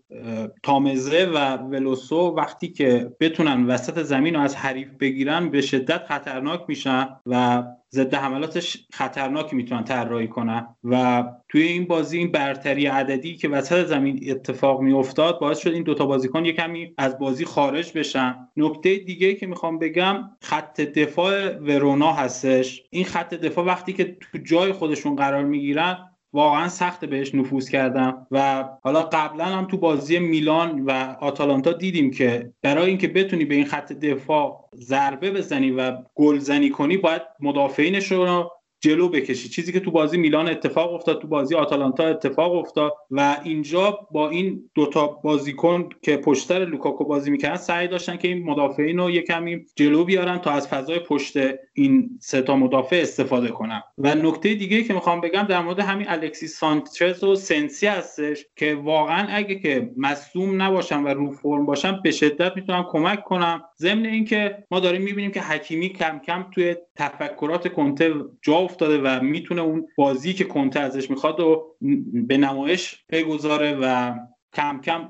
تامزه 0.63 1.25
و 1.25 1.57
ولوسو 1.57 2.35
وقتی 2.37 2.67
که 2.67 3.11
بتونن 3.19 3.65
وسط 3.65 4.03
زمین 4.03 4.35
رو 4.35 4.41
از 4.41 4.55
حریف 4.55 4.87
بگیرن 4.99 5.49
به 5.49 5.61
شدت 5.61 6.05
خطرناک 6.07 6.61
میشن 6.67 7.09
و 7.25 7.63
ضد 7.91 8.13
حملاتش 8.13 8.87
خطرناکی 8.93 9.55
می‌تونن 9.55 9.83
طراحی 9.83 10.27
کنن. 10.27 10.67
و 10.83 11.23
توی 11.49 11.61
این 11.61 11.85
بازی 11.85 12.17
این 12.17 12.31
برتری 12.31 12.85
عددی 12.85 13.35
که 13.35 13.49
وسط 13.49 13.85
زمین 13.85 14.31
اتفاق 14.31 14.81
میافتاد 14.81 15.39
باعث 15.39 15.59
شد 15.59 15.73
این 15.73 15.83
دوتا 15.83 16.05
بازیکن 16.05 16.45
یه 16.45 16.53
کمی 16.53 16.93
از 16.97 17.19
بازی 17.19 17.45
خارج 17.45 17.97
بشن. 17.97 18.35
نکته 18.57 18.95
دیگه 18.95 19.33
که 19.33 19.47
می‌خوام 19.47 19.79
بگم 19.79 20.29
خط 20.41 20.81
دفاع 20.81 21.57
ورونا 21.57 22.13
هستش. 22.13 22.83
این 22.89 23.05
خط 23.05 23.33
دفاع 23.33 23.65
وقتی 23.65 23.93
که 23.93 24.17
تو 24.31 24.37
جای 24.37 24.71
خودشون 24.71 25.15
قرار 25.15 25.43
می‌گیرن 25.43 26.09
واقعا 26.33 26.69
سخت 26.69 27.05
بهش 27.05 27.35
نفوذ 27.35 27.69
کردم 27.69 28.27
و 28.31 28.65
حالا 28.83 29.01
قبلا 29.01 29.45
هم 29.45 29.65
تو 29.65 29.77
بازی 29.77 30.19
میلان 30.19 30.81
و 30.85 30.91
آتالانتا 31.19 31.73
دیدیم 31.73 32.11
که 32.11 32.53
برای 32.61 32.85
اینکه 32.85 33.07
بتونی 33.07 33.45
به 33.45 33.55
این 33.55 33.65
خط 33.65 33.93
دفاع 33.93 34.69
ضربه 34.75 35.31
بزنی 35.31 35.71
و 35.71 35.97
گلزنی 36.15 36.69
کنی 36.69 36.97
باید 36.97 37.21
مدافعینش 37.39 38.11
رو 38.11 38.51
جلو 38.83 39.09
بکشی. 39.09 39.49
چیزی 39.49 39.71
که 39.71 39.79
تو 39.79 39.91
بازی 39.91 40.17
میلان 40.17 40.49
اتفاق 40.49 40.93
افتاد 40.93 41.21
تو 41.21 41.27
بازی 41.27 41.55
آتالانتا 41.55 42.07
اتفاق 42.07 42.55
افتاد 42.55 42.93
و 43.11 43.37
اینجا 43.43 44.07
با 44.11 44.29
این 44.29 44.69
دوتا 44.75 45.07
بازیکن 45.07 45.89
که 46.01 46.17
پشتر 46.17 46.65
لوکاکو 46.65 47.05
بازی 47.05 47.31
می‌کردن 47.31 47.55
سعی 47.55 47.87
داشتن 47.87 48.17
که 48.17 48.27
این 48.27 48.43
مدافعین 48.43 48.97
رو 48.97 49.11
یه 49.11 49.21
کمی 49.21 49.65
جلو 49.75 50.03
بیارن 50.03 50.37
تا 50.37 50.51
از 50.51 50.67
فضای 50.67 50.99
پشت 50.99 51.37
این 51.73 52.19
سه 52.21 52.41
تا 52.41 52.55
مدافع 52.55 52.95
استفاده 52.95 53.47
کنن 53.47 53.83
و 53.97 54.15
نکته 54.15 54.53
دیگه 54.55 54.83
که 54.83 54.93
می‌خوام 54.93 55.21
بگم 55.21 55.43
در 55.43 55.61
مورد 55.61 55.79
همین 55.79 56.09
الکسی 56.09 56.47
سانچز 56.47 57.23
و 57.23 57.35
سنسی 57.35 57.87
هستش 57.87 58.45
که 58.55 58.75
واقعا 58.75 59.27
اگه 59.29 59.59
که 59.59 59.91
مصوم 59.97 60.61
نباشن 60.61 61.03
و 61.03 61.07
رو 61.07 61.31
فرم 61.31 61.65
باشن 61.65 62.01
به 62.03 62.11
شدت 62.11 62.51
می‌تونن 62.55 62.83
کمک 62.89 63.23
کنم. 63.23 63.63
ضمن 63.79 64.05
اینکه 64.05 64.63
ما 64.71 64.79
داریم 64.79 65.01
می‌بینیم 65.01 65.31
که 65.31 65.41
حکیمی 65.41 65.89
کم 65.89 66.19
کم 66.19 66.45
توی 66.51 66.75
تفکرات 66.95 67.73
کنته 67.73 68.13
جا 68.41 68.55
افتاده 68.55 68.97
و 68.97 69.23
می‌تونه 69.23 69.61
اون 69.61 69.87
بازی 69.97 70.33
که 70.33 70.43
کنته 70.43 70.79
ازش 70.79 71.09
می‌خواد 71.09 71.39
و 71.39 71.75
به 72.13 72.37
نمایش 72.37 73.03
بگذاره 73.09 73.79
و 73.81 74.13
کم 74.53 74.81
کم 74.81 75.09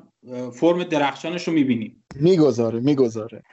فرم 0.54 0.84
درخشانش 0.84 1.48
رو 1.48 1.54
می‌بینیم. 1.54 2.04
می‌گذاره 2.16 2.80
می‌گذاره. 2.80 3.44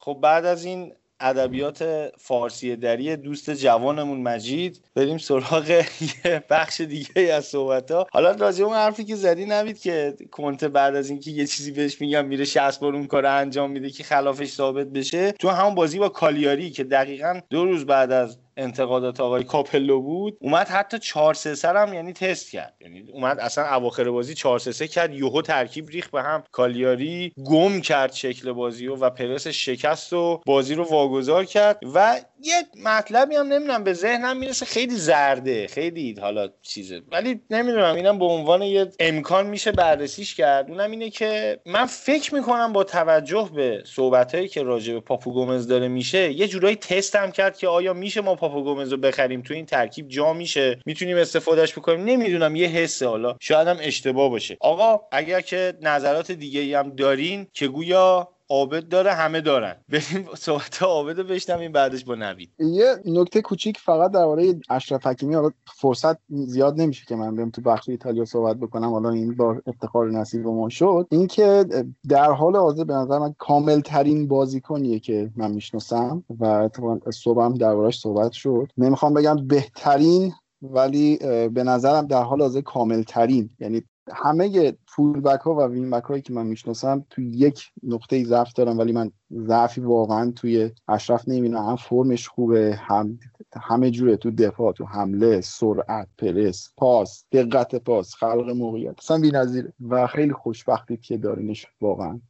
خب 0.00 0.18
بعد 0.22 0.44
از 0.44 0.64
این 0.64 0.92
ادبیات 1.22 2.10
فارسی 2.18 2.76
دری 2.76 3.16
دوست 3.16 3.50
جوانمون 3.50 4.20
مجید. 4.22 4.80
بریم 4.94 5.18
سراغ 5.18 5.70
یه 6.24 6.44
بخش 6.50 6.80
دیگه 6.80 7.32
از 7.32 7.44
صحبت 7.44 7.90
ها 7.90 8.06
حالا 8.12 8.30
راجع 8.30 8.64
اون 8.64 8.74
حرفی 8.74 9.04
که 9.04 9.16
زدی 9.16 9.44
نوید 9.44 9.80
که 9.80 10.14
کنته 10.30 10.68
بعد 10.68 10.96
از 10.96 11.10
اینکه 11.10 11.30
یه 11.30 11.46
چیزی 11.46 11.70
بهش 11.70 12.00
میگم 12.00 12.26
میره 12.26 12.44
60 12.44 12.80
بار 12.80 12.94
اون 12.94 13.06
کار 13.06 13.26
انجام 13.26 13.70
میده 13.70 13.90
که 13.90 14.04
خلافش 14.04 14.48
ثابت 14.48 14.86
بشه. 14.86 15.32
تو 15.32 15.48
همون 15.48 15.74
بازی 15.74 15.98
با 15.98 16.08
کالیاری 16.08 16.70
که 16.70 16.84
دقیقا 16.84 17.40
دو 17.50 17.64
روز 17.64 17.86
بعد 17.86 18.12
از 18.12 18.38
انتقادات 18.56 19.20
آقای 19.20 19.44
کاپلو 19.44 20.00
بود 20.00 20.36
اومد 20.40 20.68
حتی 20.68 20.98
4 20.98 21.34
3 21.34 21.54
3 21.54 21.68
هم 21.68 21.94
یعنی 21.94 22.12
تست 22.12 22.50
کرد. 22.50 22.74
یعنی 22.80 23.04
اومد 23.12 23.38
اصلا 23.38 23.74
اواخر 23.74 24.10
بازی 24.10 24.34
4 24.34 24.58
3 24.58 24.72
3 24.72 24.88
کرد 24.88 25.14
یهو 25.14 25.42
ترکیب 25.42 25.88
ریخ 25.88 26.10
به 26.10 26.22
هم 26.22 26.42
کالیاری 26.52 27.32
گم 27.44 27.80
کرد 27.80 28.12
شکل 28.12 28.52
بازی 28.52 28.86
و, 28.86 28.96
و 28.96 29.10
پرس 29.10 29.46
شکست 29.48 30.12
و 30.12 30.40
بازی 30.46 30.74
رو 30.74 30.84
واگذار 30.84 31.44
کرد 31.44 31.78
و 31.94 32.20
یه 32.40 32.54
مطلبی 32.84 33.34
هم 33.34 33.46
نمی‌دونم 33.46 33.84
به 33.84 33.92
ذهنم 33.92 34.36
می‌رسه 34.36 34.66
خیلی 34.66 34.96
زرده 34.96 35.66
خیلی 35.66 36.16
حالا 36.20 36.48
چیزه. 36.62 37.02
ولی 37.12 37.40
نمی‌دونم 37.50 37.94
اینم 37.94 38.18
به 38.18 38.24
عنوان 38.24 38.62
یه 38.62 38.86
امکان 39.00 39.46
میشه 39.46 39.72
بررسیش 39.72 40.34
کرد. 40.34 40.70
اونم 40.70 40.90
اینه 40.90 41.10
که 41.10 41.60
من 41.66 41.86
فکر 41.86 42.34
می‌کنم 42.34 42.72
با 42.72 42.84
توجه 42.84 43.50
به 43.54 43.82
صحبتهایی 43.86 44.48
که 44.48 44.62
راجع 44.62 44.94
به 44.94 45.00
پاپو 45.00 45.32
گومز 45.32 45.66
داره 45.66 45.88
میشه 45.88 46.32
یه 46.32 46.48
جورایی 46.48 46.76
تست 46.76 47.16
هم 47.16 47.32
کرد 47.32 47.58
که 47.58 47.68
آیا 47.68 47.92
میشه 47.92 48.20
ما 48.20 48.34
پاپو 48.42 48.62
گومز 48.62 48.92
رو 48.92 48.98
بخریم 48.98 49.42
تو 49.42 49.54
این 49.54 49.66
ترکیب 49.66 50.08
جا 50.08 50.32
میشه. 50.32 50.80
می‌تونیم 50.86 51.16
استفادهش 51.16 51.72
بکنیم. 51.72 52.04
نمی‌دونم 52.04 52.56
یه 52.56 52.68
حسه 52.68 53.06
حالا. 53.06 53.36
شاید 53.40 53.68
هم 53.68 53.76
اشتباه 53.80 54.30
باشه. 54.30 54.56
آقا 54.60 55.00
اگر 55.12 55.40
که 55.40 55.74
نظرات 55.82 56.32
دیگه 56.32 56.78
هم 56.78 56.90
دارین 56.90 57.46
که 57.52 57.68
گویا 57.68 58.28
عابد 58.52 58.88
داره 58.88 59.12
همه 59.12 59.40
دارن. 59.40 59.76
بریم 59.92 60.28
صحبت 60.34 60.82
عابد 60.82 61.18
رو 61.18 61.24
بشنویم 61.24 61.72
بعدش 61.72 62.04
با 62.04 62.14
نوید. 62.14 62.50
یه 62.58 62.94
نکته 63.04 63.42
کوچیک 63.42 63.78
فقط 63.78 64.10
درباره 64.10 64.60
اشرف 64.70 65.06
حکیمی 65.06 65.36
فرصت 65.76 66.16
زیاد 66.28 66.80
نمیشه 66.80 67.04
که 67.08 67.16
من 67.16 67.36
برم 67.36 67.50
تو 67.50 67.60
بخش 67.60 67.88
ایتالیا 67.88 68.24
صحبت 68.24 68.56
بکنم. 68.56 68.90
حالا 68.90 69.10
این 69.10 69.34
بار 69.34 69.62
افتخار 69.66 70.10
نصیب 70.10 70.46
ما 70.46 70.68
شد. 70.68 71.06
اینکه 71.10 71.64
در 72.08 72.30
حال 72.30 72.56
حاضر 72.56 72.84
به 72.84 72.94
نظر 72.94 73.18
من 73.18 73.34
کامل 73.38 73.80
ترین 73.80 74.28
بازیکنیه 74.28 74.98
که 74.98 75.30
من 75.36 75.50
می‌شناسم 75.50 76.24
و 76.40 76.68
صبحم 77.12 77.54
دربارش 77.54 77.98
صحبت 77.98 78.32
شد. 78.32 78.68
نمی‌خوام 78.78 79.14
بگم 79.14 79.46
بهترین 79.46 80.32
ولی 80.62 81.16
به 81.48 81.64
نظرم 81.64 82.06
در 82.06 82.22
حال 82.22 82.42
حاضر 82.42 82.60
کامل 82.60 83.02
ترین 83.02 83.50
یعنی 83.60 83.82
همه 84.12 84.76
فول 84.86 85.20
بک 85.20 85.40
ها 85.40 85.54
و 85.54 85.62
وین 85.62 85.90
بک 85.90 86.04
هایی 86.04 86.22
که 86.22 86.32
من 86.32 86.46
می‌شناسم 86.46 87.04
توی 87.10 87.26
یک 87.26 87.62
نقطه 87.82 88.24
ضعف 88.24 88.52
دارم 88.52 88.78
ولی 88.78 88.92
من 88.92 89.10
ضعفی 89.32 89.80
واقعا 89.80 90.30
توی 90.30 90.70
اشرف 90.88 91.28
نمی‌بینم. 91.28 91.58
هم 91.58 91.76
فرمش 91.76 92.28
خوبه 92.28 92.78
هم 92.78 93.18
همه 93.62 93.90
جوره. 93.90 94.16
تو 94.16 94.30
دفاع 94.30 94.72
تو 94.72 94.84
حمله 94.84 95.40
سرعت 95.40 96.08
پرس 96.18 96.72
پاس 96.76 97.24
دقت 97.32 97.74
پاس 97.74 98.14
خلق 98.14 98.50
موقعیت. 98.50 98.94
اصلا 98.98 99.18
بی‌نظیره 99.18 99.72
و 99.88 100.06
خیلی 100.06 100.32
خوشبختی 100.32 100.96
که 100.96 101.16
دارینش 101.16 101.66
واقعا. 101.80 102.20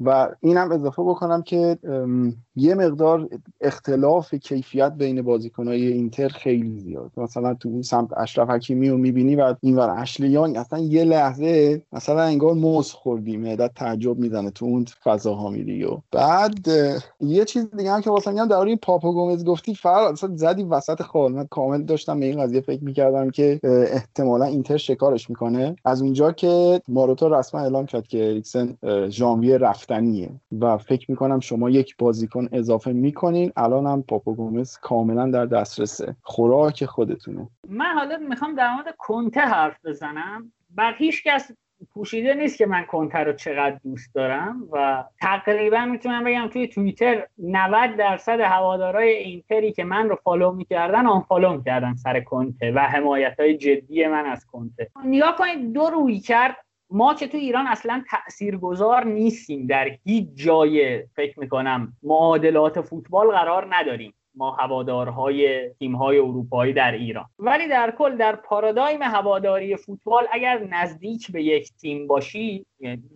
و 0.00 0.28
اینم 0.40 0.72
اضافه 0.72 1.02
بکنم 1.02 1.42
که 1.42 1.78
یه 2.56 2.74
مقدار 2.74 3.28
اختلاف 3.60 4.34
کیفیت 4.34 4.92
بین 4.92 5.22
بازیکنهای 5.22 5.86
اینتر 5.86 6.28
خیلی 6.28 6.78
زیاد. 6.78 7.12
مثلا 7.16 7.54
تو 7.54 7.68
اون 7.68 7.82
سمت 7.82 8.08
اشرف 8.16 8.50
حکیمی 8.50 8.90
رو 8.90 8.96
می‌بینی 8.96 9.36
و 9.36 9.54
اینور 9.60 10.00
اشلیان 10.00 10.56
اصلا 10.56 10.78
یه 10.78 11.03
لحظه 11.04 11.82
مثلا 11.92 12.22
انگار 12.22 12.52
موز 12.54 12.92
خوردی 12.92 13.36
معدت 13.36 13.74
تعجب 13.74 14.18
می‌زنه 14.18 14.50
تو 14.50 14.64
اون 14.64 14.84
فضاها 15.04 15.50
میری 15.50 15.84
و 15.84 15.98
بعد 16.12 16.68
یه 17.20 17.44
چیز 17.44 17.70
دیگه 17.76 17.92
هم 17.92 18.00
که 18.00 18.10
واسه 18.10 18.30
میگم 18.30 18.48
در 18.48 18.56
این 18.56 18.76
پاپا 18.76 19.12
گومز 19.12 19.44
گفتی 19.44 19.74
فرق 19.74 20.12
اصلا 20.12 20.36
زدی 20.36 20.62
وسط 20.62 21.02
خال. 21.02 21.32
من 21.32 21.46
کامل 21.46 21.82
داشتم 21.82 22.20
به 22.20 22.26
این 22.26 22.42
قضیه 22.42 22.60
فکر 22.60 22.84
می‌کردم 22.84 23.30
که 23.30 23.60
احتمالا 23.64 24.44
اینتر 24.44 24.76
شکارش 24.76 25.30
می‌کنه. 25.30 25.76
از 25.84 26.02
اونجا 26.02 26.32
که 26.32 26.80
ماروتا 26.88 27.26
رسما 27.38 27.60
اعلام 27.60 27.86
کرد 27.86 28.06
که 28.06 28.28
اریکسن 28.28 28.76
ژانویه 29.08 29.58
رفتنیه 29.58 30.30
و 30.60 30.78
فکر 30.78 31.10
می‌کنم 31.10 31.40
شما 31.40 31.70
یک 31.70 31.96
بازیکن 31.98 32.48
اضافه 32.52 32.92
می‌کنین. 32.92 33.52
الان 33.56 33.86
هم 33.86 34.02
پاپا 34.02 34.32
گومز 34.32 34.78
کاملا 34.78 35.30
در 35.30 35.46
دسترسه. 35.46 36.16
خوراک 36.22 36.84
خودتونه. 36.84 37.48
من 37.68 37.94
حالا 37.98 38.16
می‌خوام 38.28 38.54
در 38.54 38.74
مورد 38.74 38.94
کنته 38.98 39.40
حرف 39.40 39.76
بزنم. 39.84 40.52
بر 40.74 40.94
هیچ 40.98 41.22
کس 41.24 41.50
پوشیده 41.92 42.34
نیست 42.34 42.58
که 42.58 42.66
من 42.66 42.84
کنته 42.84 43.24
رو 43.24 43.32
چقدر 43.32 43.78
دوست 43.84 44.14
دارم 44.14 44.68
و 44.72 45.04
تقریبا 45.20 45.84
می‌تونم 45.84 46.24
بگم 46.24 46.48
توی 46.48 46.68
توییتر 46.68 47.26
90 47.38 47.96
درصد 47.96 48.40
هوادارای 48.40 49.08
اینتری 49.08 49.72
که 49.72 49.84
من 49.84 50.08
رو 50.08 50.16
follow 50.24 50.52
می‌کردن 50.52 51.06
unfollow 51.06 51.56
می‌کردن 51.56 51.94
سر 51.94 52.20
کنته 52.20 52.72
و 52.72 52.78
حمایت 52.78 53.40
های 53.40 53.56
جدی 53.56 54.06
من 54.06 54.26
از 54.26 54.46
کنته. 54.46 54.90
نگاه 55.04 55.36
کنید 55.36 55.72
دو 55.72 55.86
رویکرد 55.90 56.56
ما 56.90 57.14
که 57.14 57.26
تو 57.26 57.36
ایران 57.36 57.66
اصلا 57.66 58.04
تاثیرگذار 58.10 59.04
نیستیم 59.04 59.66
در 59.66 59.88
هیچ 60.04 60.28
جای 60.34 61.02
فکر 61.16 61.40
می‌کنم 61.40 61.92
معادلات 62.02 62.80
فوتبال 62.80 63.30
قرار 63.30 63.66
نداریم. 63.70 64.14
ما 64.34 64.50
هوادارهای 64.50 65.70
تیمهای 65.78 66.18
اروپایی 66.18 66.72
در 66.72 66.92
ایران. 66.92 67.24
ولی 67.38 67.68
در 67.68 67.94
کل 67.98 68.16
در 68.16 68.36
پارادایم 68.36 69.02
هواداری 69.02 69.76
فوتبال 69.76 70.26
اگر 70.32 70.58
نزدیک 70.70 71.32
به 71.32 71.42
یک 71.42 71.72
تیم 71.80 72.06
باشی 72.06 72.66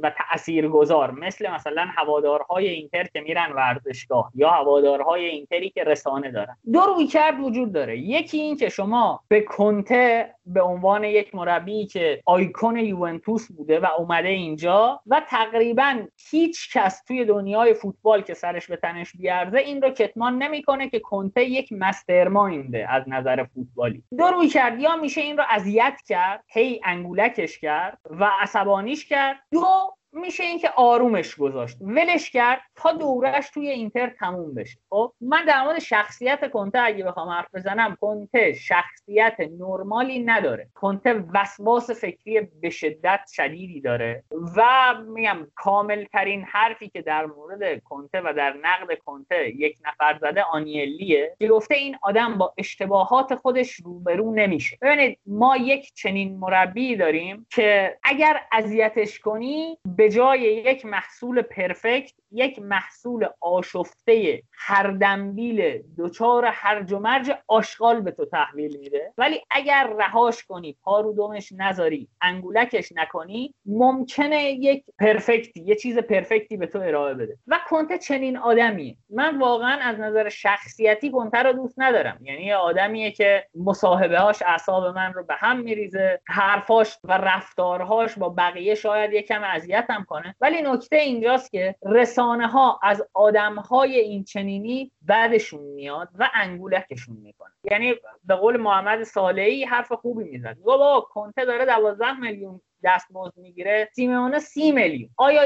و 0.01 0.11
تاثیرگذار 0.11 1.11
مثل 1.11 1.51
مثلا 1.51 1.87
هوادارهای 1.97 2.69
اینتر 2.69 3.05
که 3.05 3.21
میرن 3.21 3.53
ورزشگاه 3.53 4.33
یا 4.35 4.51
هوادارهای 4.51 5.25
اینتری 5.25 5.71
که 5.71 5.85
رسانه 5.85 6.31
دارن. 6.31 6.57
دو 6.73 6.81
روی 6.81 7.07
کرد 7.07 7.41
وجود 7.41 7.73
داره. 7.73 7.99
یکی 7.99 8.39
این 8.39 8.57
که 8.57 8.69
شما 8.69 9.21
به 9.29 9.41
کنته 9.41 10.35
به 10.47 10.63
عنوان 10.63 11.05
یک 11.05 11.35
مربی 11.35 11.87
که 11.87 12.23
آیکون 12.27 12.77
یوونتوس 12.77 13.53
بوده 13.53 13.81
و 13.81 13.87
اومده 13.99 14.29
اینجا 14.29 15.01
و 15.07 15.23
تقریبا 15.29 15.99
هیچ 16.31 16.77
کس 16.77 17.03
توی 17.05 17.25
دنیای 17.25 17.75
فوتبال 17.75 18.21
که 18.21 18.35
سرش 18.35 18.67
به 18.67 18.77
تنش 18.77 19.17
بیارزه 19.17 19.59
این 19.59 19.83
رو 19.83 19.91
کتمان 19.91 20.43
نمی‌کنه 20.43 20.89
که 20.89 21.01
کنته 21.01 21.45
یک 21.45 21.73
مسترماینده 21.73 22.87
از 22.91 23.03
نظر 23.07 23.45
فوتبالی. 23.45 24.03
دو 24.19 24.25
روی 24.25 24.49
کرد 24.49 24.81
یا 24.81 24.97
میشه 24.97 25.21
این 25.21 25.37
رو 25.37 25.45
اذیت 25.51 26.01
کرد 26.09 26.45
هی 26.49 26.81
انگولکش 26.85 27.59
کرد 27.59 27.99
و 28.11 28.31
عصبانیش 28.41 29.07
کرد. 29.07 29.37
دو 29.61 29.98
میشه 30.19 30.45
اینکه 30.45 30.71
آرومش 30.77 31.37
گذاشت. 31.37 31.77
ولش 31.81 32.31
کرد 32.31 32.61
تا 32.77 32.93
دورش 32.93 33.51
توی 33.51 33.69
اینتر 33.69 34.11
تموم 34.11 34.55
بشه. 34.55 34.79
خب 34.91 35.13
من 35.21 35.45
در 35.45 35.65
مورد 35.65 35.79
شخصیت 35.79 36.51
کنته 36.51 36.79
اگه 36.79 37.05
بخوام 37.05 37.29
حرف 37.29 37.55
بزنم 37.55 37.97
کنته 38.01 38.53
شخصیت 38.53 39.37
نرمالی 39.59 40.19
نداره. 40.19 40.69
کنته 40.75 41.25
وسواس 41.35 41.91
فکری 41.91 42.41
به 42.41 42.71
شدت 42.71 43.21
شدیدی 43.33 43.81
داره 43.81 44.25
و 44.57 44.65
میگم 45.07 45.47
کامل 45.55 46.05
ترین 46.05 46.45
حرفی 46.45 46.89
که 46.89 47.03
در 47.03 47.27
مورد 47.27 47.83
کنته 47.83 48.21
و 48.21 48.33
در 48.37 48.55
نقد 48.63 48.99
کنته 48.99 49.49
یک 49.49 49.79
نفر 49.87 50.19
زده 50.21 50.43
آنیلیه. 50.43 51.37
که 51.39 51.49
گفته 51.49 51.75
این 51.75 51.97
آدم 52.03 52.39
با 52.39 52.55
اشتباهات 52.59 53.35
خودش 53.35 53.73
روبرو 53.73 54.35
نمیشه. 54.35 54.79
ببینید 54.83 55.19
ما 55.27 55.57
یک 55.57 55.95
چنین 55.95 56.39
مربی 56.39 56.97
داریم 56.97 57.47
که 57.51 57.99
اگر 58.03 58.41
اذیتش 58.53 59.19
کنی 59.19 59.79
به 59.97 60.08
جای 60.09 60.41
یک 60.41 60.85
محصول 60.85 61.43
پرفکت 61.43 62.13
یک 62.33 62.59
محصول 62.59 63.27
آشفته 63.41 64.43
هر 64.53 64.91
دنبیل 64.91 65.83
دچار 65.99 66.45
هرج 66.45 66.93
و 66.93 66.99
مرج 66.99 67.33
آشغال 67.47 68.01
به 68.01 68.11
تو 68.11 68.25
تحویل 68.25 68.77
میده. 68.81 69.13
ولی 69.19 69.41
اگر 69.51 69.95
رهاش 69.99 70.45
کنی 70.45 70.77
پارو 70.83 71.13
دومش 71.13 71.53
نذاری 71.57 72.09
انگولکش 72.23 72.93
نکنی 72.93 73.55
ممکنه 73.67 74.43
یک 74.43 74.85
پرفکتی 74.99 75.61
یه 75.61 75.75
چیز 75.75 75.99
پرفکتی 75.99 76.57
به 76.57 76.67
تو 76.67 76.79
ارائه 76.79 77.15
بده. 77.15 77.37
و 77.47 77.59
کنته 77.69 77.99
چنین 77.99 78.37
آدمیه. 78.37 78.97
من 79.11 79.39
واقعا 79.39 79.79
از 79.83 80.01
نظر 80.01 80.29
شخصیتی 80.29 81.11
کنته 81.11 81.39
رو 81.39 81.53
دوست 81.53 81.75
ندارم. 81.79 82.19
یعنی 82.23 82.43
یه 82.43 82.57
آدمیه 82.57 83.11
که 83.11 83.47
مصاحبه 83.55 84.19
هاش 84.19 84.43
اعصاب 84.43 84.85
من 84.97 85.13
رو 85.13 85.25
به 85.25 85.35
هم 85.35 85.61
میریزه 85.61 86.21
حرفاش 86.27 86.99
و 87.05 87.13
رفتارهاش 87.13 88.19
با 88.19 88.29
بقیه 88.29 88.75
شاید 88.75 89.13
یکم 89.13 89.45
اذیتم 89.89 90.05
کنه. 90.05 90.35
ولی 90.41 90.63
نکته 90.63 90.97
اینجاست 90.97 91.51
که 91.51 91.75
رسانه 91.83 92.47
ها 92.47 92.81
از 92.83 93.03
آدم 93.15 93.55
های 93.55 93.99
این 93.99 94.25
چنینی 94.25 94.93
بعدشون 95.03 95.61
میاد 95.61 96.09
و 96.19 96.31
انگولکشون 96.35 97.17
می‌کنه. 97.17 97.51
یعنی 97.71 97.95
به 98.25 98.35
قول 98.35 98.57
محمد 98.57 99.03
صالحی 99.03 99.65
حرف 99.65 99.93
خوبی 99.93 100.25
می‌زد. 100.25 100.55
گفت 100.55 100.65
بابا 100.65 101.01
کنته 101.01 101.45
داره 101.45 101.65
12 101.65 102.13
میلیون 102.21 102.61
دستمزد 102.85 103.33
می‌گیره 103.37 103.89
سیمونه 103.93 104.39
سی 104.39 104.73
میلیون. 104.73 105.11
آیا 105.17 105.45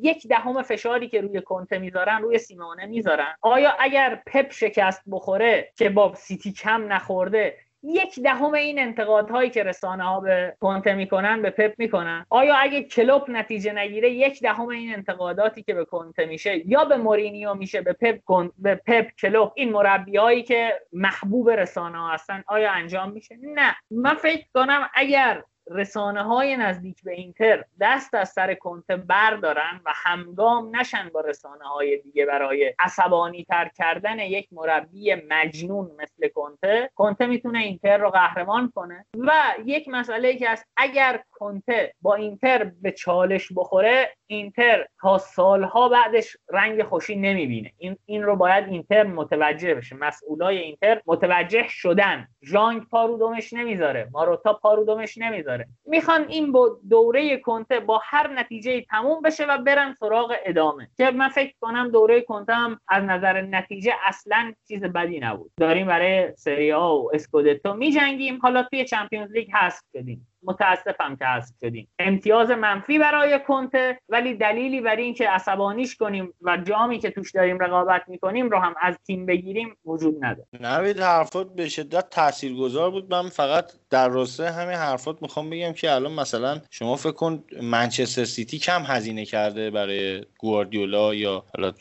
یک 0.00 0.26
دهم 0.28 0.62
فشاری 0.62 1.08
که 1.08 1.20
روی 1.20 1.40
کنته 1.40 1.78
می‌ذارن 1.78 2.22
روی 2.22 2.38
سیمونه 2.38 2.86
می‌ذارن؟ 2.86 3.34
آیا 3.40 3.72
اگر 3.80 4.22
پپ 4.26 4.52
شکست 4.52 5.02
بخوره 5.10 5.72
که 5.76 5.90
با 5.90 6.14
سیتی 6.14 6.52
کم 6.52 6.92
نخورده 6.92 7.58
یک 7.82 8.20
دهم 8.20 8.54
این 8.54 8.78
انتقادهایی 8.78 9.50
که 9.50 9.62
رسانه 9.62 10.04
ها 10.04 10.20
به 10.20 10.56
کنته 10.60 10.94
می‌کنن 10.94 11.42
به 11.42 11.50
پپ 11.50 11.74
می‌کنن. 11.78 12.26
آیا 12.30 12.54
اگه 12.54 12.82
کلوب 12.82 13.30
نتیجه 13.30 13.72
نگیره 13.72 14.10
یک 14.10 14.40
دهم 14.42 14.68
این 14.68 14.94
انتقاداتی 14.94 15.62
که 15.62 15.74
به 15.74 15.84
کنته 15.84 16.26
میشه 16.26 16.68
یا 16.68 16.84
به 16.84 16.96
مورینیو 16.96 17.54
میشه 17.54 17.80
به 17.80 17.92
پپ 17.92 18.20
به 18.58 18.74
پپ 18.74 19.10
کلوب 19.18 19.52
این 19.54 19.72
مربیایی 19.72 20.42
که 20.42 20.80
محبوب 20.92 21.50
رسانه 21.50 21.98
ها 21.98 22.08
هستن 22.08 22.44
آیا 22.46 22.72
انجام 22.72 23.12
میشه؟ 23.12 23.36
نه. 23.42 23.76
من 23.90 24.14
فکر 24.14 24.46
کنم 24.54 24.90
اگر 24.94 25.42
رسانه 25.70 26.22
های 26.22 26.56
نزدیک 26.56 27.04
به 27.04 27.12
اینتر 27.12 27.64
دست 27.80 28.14
از 28.14 28.28
سر 28.28 28.54
کنته 28.54 28.96
بردارن 28.96 29.80
و 29.86 29.90
همگام 29.94 30.76
نشن 30.76 31.08
با 31.08 31.20
رسانه 31.20 31.64
های 31.64 31.96
دیگه 31.96 32.26
برای 32.26 32.74
عصبانی 32.78 33.44
تر 33.44 33.70
کردن 33.76 34.18
یک 34.18 34.48
مربی 34.52 35.14
مجنون 35.14 35.90
مثل 35.98 36.28
کنته. 36.34 36.90
کنته 36.94 37.26
می‌تونه 37.26 37.58
اینتر 37.58 37.98
رو 37.98 38.10
قهرمان 38.10 38.72
کنه. 38.74 39.06
و 39.18 39.32
یک 39.64 39.88
مسئله 39.88 40.36
که 40.36 40.50
هست 40.50 40.66
اگر 40.76 41.22
کنته 41.30 41.94
با 42.02 42.14
اینتر 42.14 42.64
به 42.64 42.92
چالش 42.92 43.48
بخوره 43.56 44.12
اینتر 44.26 44.86
تا 45.00 45.18
سالها 45.18 45.88
بعدش 45.88 46.36
رنگ 46.50 46.82
خوشی 46.82 47.16
نمی‌بینه. 47.16 47.72
این 47.78 47.96
این 48.06 48.22
رو 48.22 48.36
باید 48.36 48.68
اینتر 48.68 49.02
متوجه 49.02 49.74
بشه. 49.74 49.96
مسئولای 49.96 50.58
اینتر 50.58 51.02
متوجه 51.06 51.68
شدن. 51.68 52.28
ژانگ 52.44 52.88
پارودومش 52.88 53.52
نمی‌ذاره. 53.52 54.08
ماروتا 54.12 54.52
پارودومش 54.52 55.18
نمی‌ذاره. 55.18 55.57
می‌خوان 55.86 56.28
این 56.28 56.52
با 56.52 56.80
دوره 56.90 57.36
کنته 57.36 57.80
با 57.80 58.00
هر 58.04 58.32
نتیجه 58.32 58.80
تموم 58.80 59.22
بشه 59.22 59.46
و 59.46 59.58
برن 59.58 59.94
سراغ 59.94 60.34
ادامه. 60.44 60.88
که 60.96 61.10
من 61.10 61.28
فکر 61.28 61.54
کنم 61.60 61.90
دوره 61.90 62.20
کنته 62.20 62.54
هم 62.54 62.80
از 62.88 63.04
نظر 63.04 63.40
نتیجه 63.40 63.92
اصلا 64.04 64.52
چیز 64.68 64.84
بدی 64.84 65.20
نبود. 65.20 65.50
داریم 65.56 65.86
برای 65.86 66.36
سری 66.36 66.72
و 66.72 67.10
اسکودتو 67.12 67.74
میجنگیم. 67.74 68.38
حالا 68.42 68.62
توی 68.62 68.84
چمپیونز 68.84 69.32
لیگ 69.32 69.48
هست 69.52 69.84
شدیم 69.92 70.26
متاسفم 70.42 71.16
که 71.16 71.24
حذف 71.24 71.54
شدیم. 71.60 71.88
امتیاز 71.98 72.50
منفی 72.50 72.98
برای 72.98 73.40
کنته 73.48 74.00
ولی 74.08 74.34
دلیلی 74.34 74.80
برای 74.80 75.02
اینکه 75.02 75.28
عصبانیش 75.28 75.96
کنیم 75.96 76.34
و 76.42 76.56
جامی 76.56 76.98
که 76.98 77.10
توش 77.10 77.32
داریم 77.32 77.58
رقابت 77.58 78.02
می‌کنیم 78.08 78.50
رو 78.50 78.58
هم 78.58 78.74
از 78.80 78.98
تیم 79.06 79.26
بگیریم 79.26 79.76
وجود 79.84 80.24
نداره. 80.24 80.48
نوید 80.60 81.00
حرفات 81.00 81.54
به 81.54 81.68
شدت 81.68 82.10
تاثیرگذار 82.10 82.90
بود. 82.90 83.14
من 83.14 83.28
فقط 83.28 83.72
در 83.90 84.08
راسته 84.08 84.50
همین 84.50 84.76
حرفات 84.76 85.22
می‌خوام 85.22 85.50
بگم 85.50 85.72
که 85.72 85.92
الان 85.92 86.12
مثلا 86.12 86.60
شما 86.70 86.96
فکر 86.96 87.12
کن 87.12 87.44
منچستر 87.62 88.24
سیتی 88.24 88.58
کم 88.58 88.82
هزینه 88.86 89.24
کرده 89.24 89.70
برای 89.70 90.24
گواردیولا 90.38 91.14
یا 91.14 91.44
حالا 91.56 91.72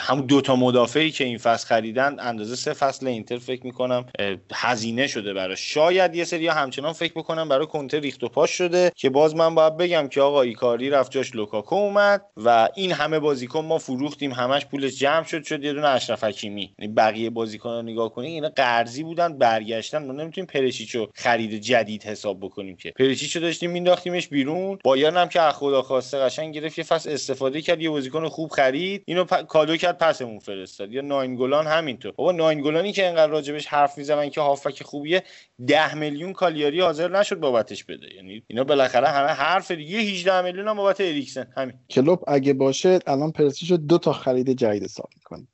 همون 0.00 0.26
دوتا 0.26 0.56
مدافعی 0.56 1.10
که 1.10 1.24
این 1.24 1.38
فصل 1.38 1.66
خریدن 1.66 2.16
اندازه 2.20 2.56
سه 2.56 2.72
فصل 2.72 3.06
اینتر 3.06 3.38
فکر 3.38 3.66
می‌کنم 3.66 4.06
هزینه 4.52 5.06
شده 5.06 5.32
برای 5.34 5.56
شاید 5.56 6.14
یه 6.14 6.24
سری 6.24 6.48
همچنان 6.48 6.92
فکر 6.92 7.12
می‌کنم 7.16 7.48
برای 7.48 7.66
کنته 7.66 8.00
ریخت 8.00 8.24
و 8.24 8.28
پاش 8.28 8.50
شده 8.50 8.92
که 8.96 9.10
باز 9.10 9.36
من 9.36 9.54
باید 9.54 9.76
بگم 9.76 10.08
که 10.08 10.20
آقا 10.20 10.42
ایکاردی 10.42 10.90
رفت 10.90 11.12
جاش 11.12 11.34
لوکاکو 11.34 11.74
اومد 11.74 12.22
و 12.36 12.68
این 12.74 12.92
همه 12.92 13.18
بازیکن 13.18 13.64
ما 13.64 13.78
فروختیم 13.78 14.32
همش 14.32 14.66
پولش 14.66 14.98
جمع 14.98 15.24
شد 15.24 15.44
شد 15.44 15.64
یه 15.64 15.72
دونه 15.72 15.88
اشرف 15.88 16.24
حکیمی. 16.24 16.74
یعنی 16.78 16.92
بقیه 16.94 17.30
بازیکن 17.30 17.70
رو 17.70 17.82
نگاه 17.82 18.12
کنید 18.14 18.30
اینا 18.30 18.48
قرضی 18.48 19.02
بودن 19.02 19.38
برگشتن. 19.38 20.06
ما 20.06 20.12
نمی‌تونیم 20.12 20.46
پریشیچو 20.46 21.06
خرید 21.14 21.54
جدید 21.54 22.02
حساب 22.02 22.40
بکنیم 22.40 22.76
که. 22.76 22.90
پریشیچو 22.90 23.40
داشتیم 23.40 23.70
مینداختیمش 23.70 24.28
بیرون. 24.28 24.78
بایرن 24.84 25.16
هم 25.16 25.28
که 25.28 25.40
خدا 25.40 25.82
خواسته 25.82 26.18
قشنگ 26.18 26.54
گرفت 26.54 26.78
یه 26.78 26.84
فصل 26.84 27.10
استفاده 27.10 27.62
کرد 27.62 27.82
یه 27.82 27.90
بازیکن 27.90 28.28
خوب 28.28 28.50
خرید. 28.50 29.02
اینو 29.06 29.24
کادو 29.34 29.76
کرد 29.76 29.98
پسمون 29.98 30.38
فرستاد. 30.38 30.92
یا 30.92 31.02
ناینگولان 31.02 31.66
همینطور. 31.66 32.12
بابا 32.12 32.32
ناینگولانی 32.32 32.92
که 32.92 33.06
انقدر 33.06 33.32
راجبش 33.32 33.66
حرف 33.66 33.98
می‌زنن 33.98 34.30
که 34.30 34.40
هافبک 34.40 34.82
خوبیه 34.82 35.22
ده 35.66 35.94
میلیون 35.94 36.32
کالیاری 36.32 36.80
حاضر 36.80 37.18
نشد 37.18 37.40
بابتش 37.40 37.84
بده. 37.84 38.14
یعنی 38.14 38.42
اینا 38.46 38.64
بالاخره 38.64 39.08
همه 39.08 39.28
حرف 39.28 39.70
دیگه 39.70 39.98
18 39.98 40.42
میلیون 40.42 40.68
هم 40.68 40.76
بابت 40.76 41.00
اریکسن. 41.00 41.52
همین. 41.56 41.74
کلوپ 41.90 42.24
اگه 42.26 42.52
باشه 42.52 42.98
الان 43.06 43.32
پریشیچو 43.32 43.76
دو 43.76 43.98
تا 43.98 44.12
خرید 44.12 44.50
جدید 44.50 44.84
حساب 44.84 45.08
می‌کنه. 45.16 45.46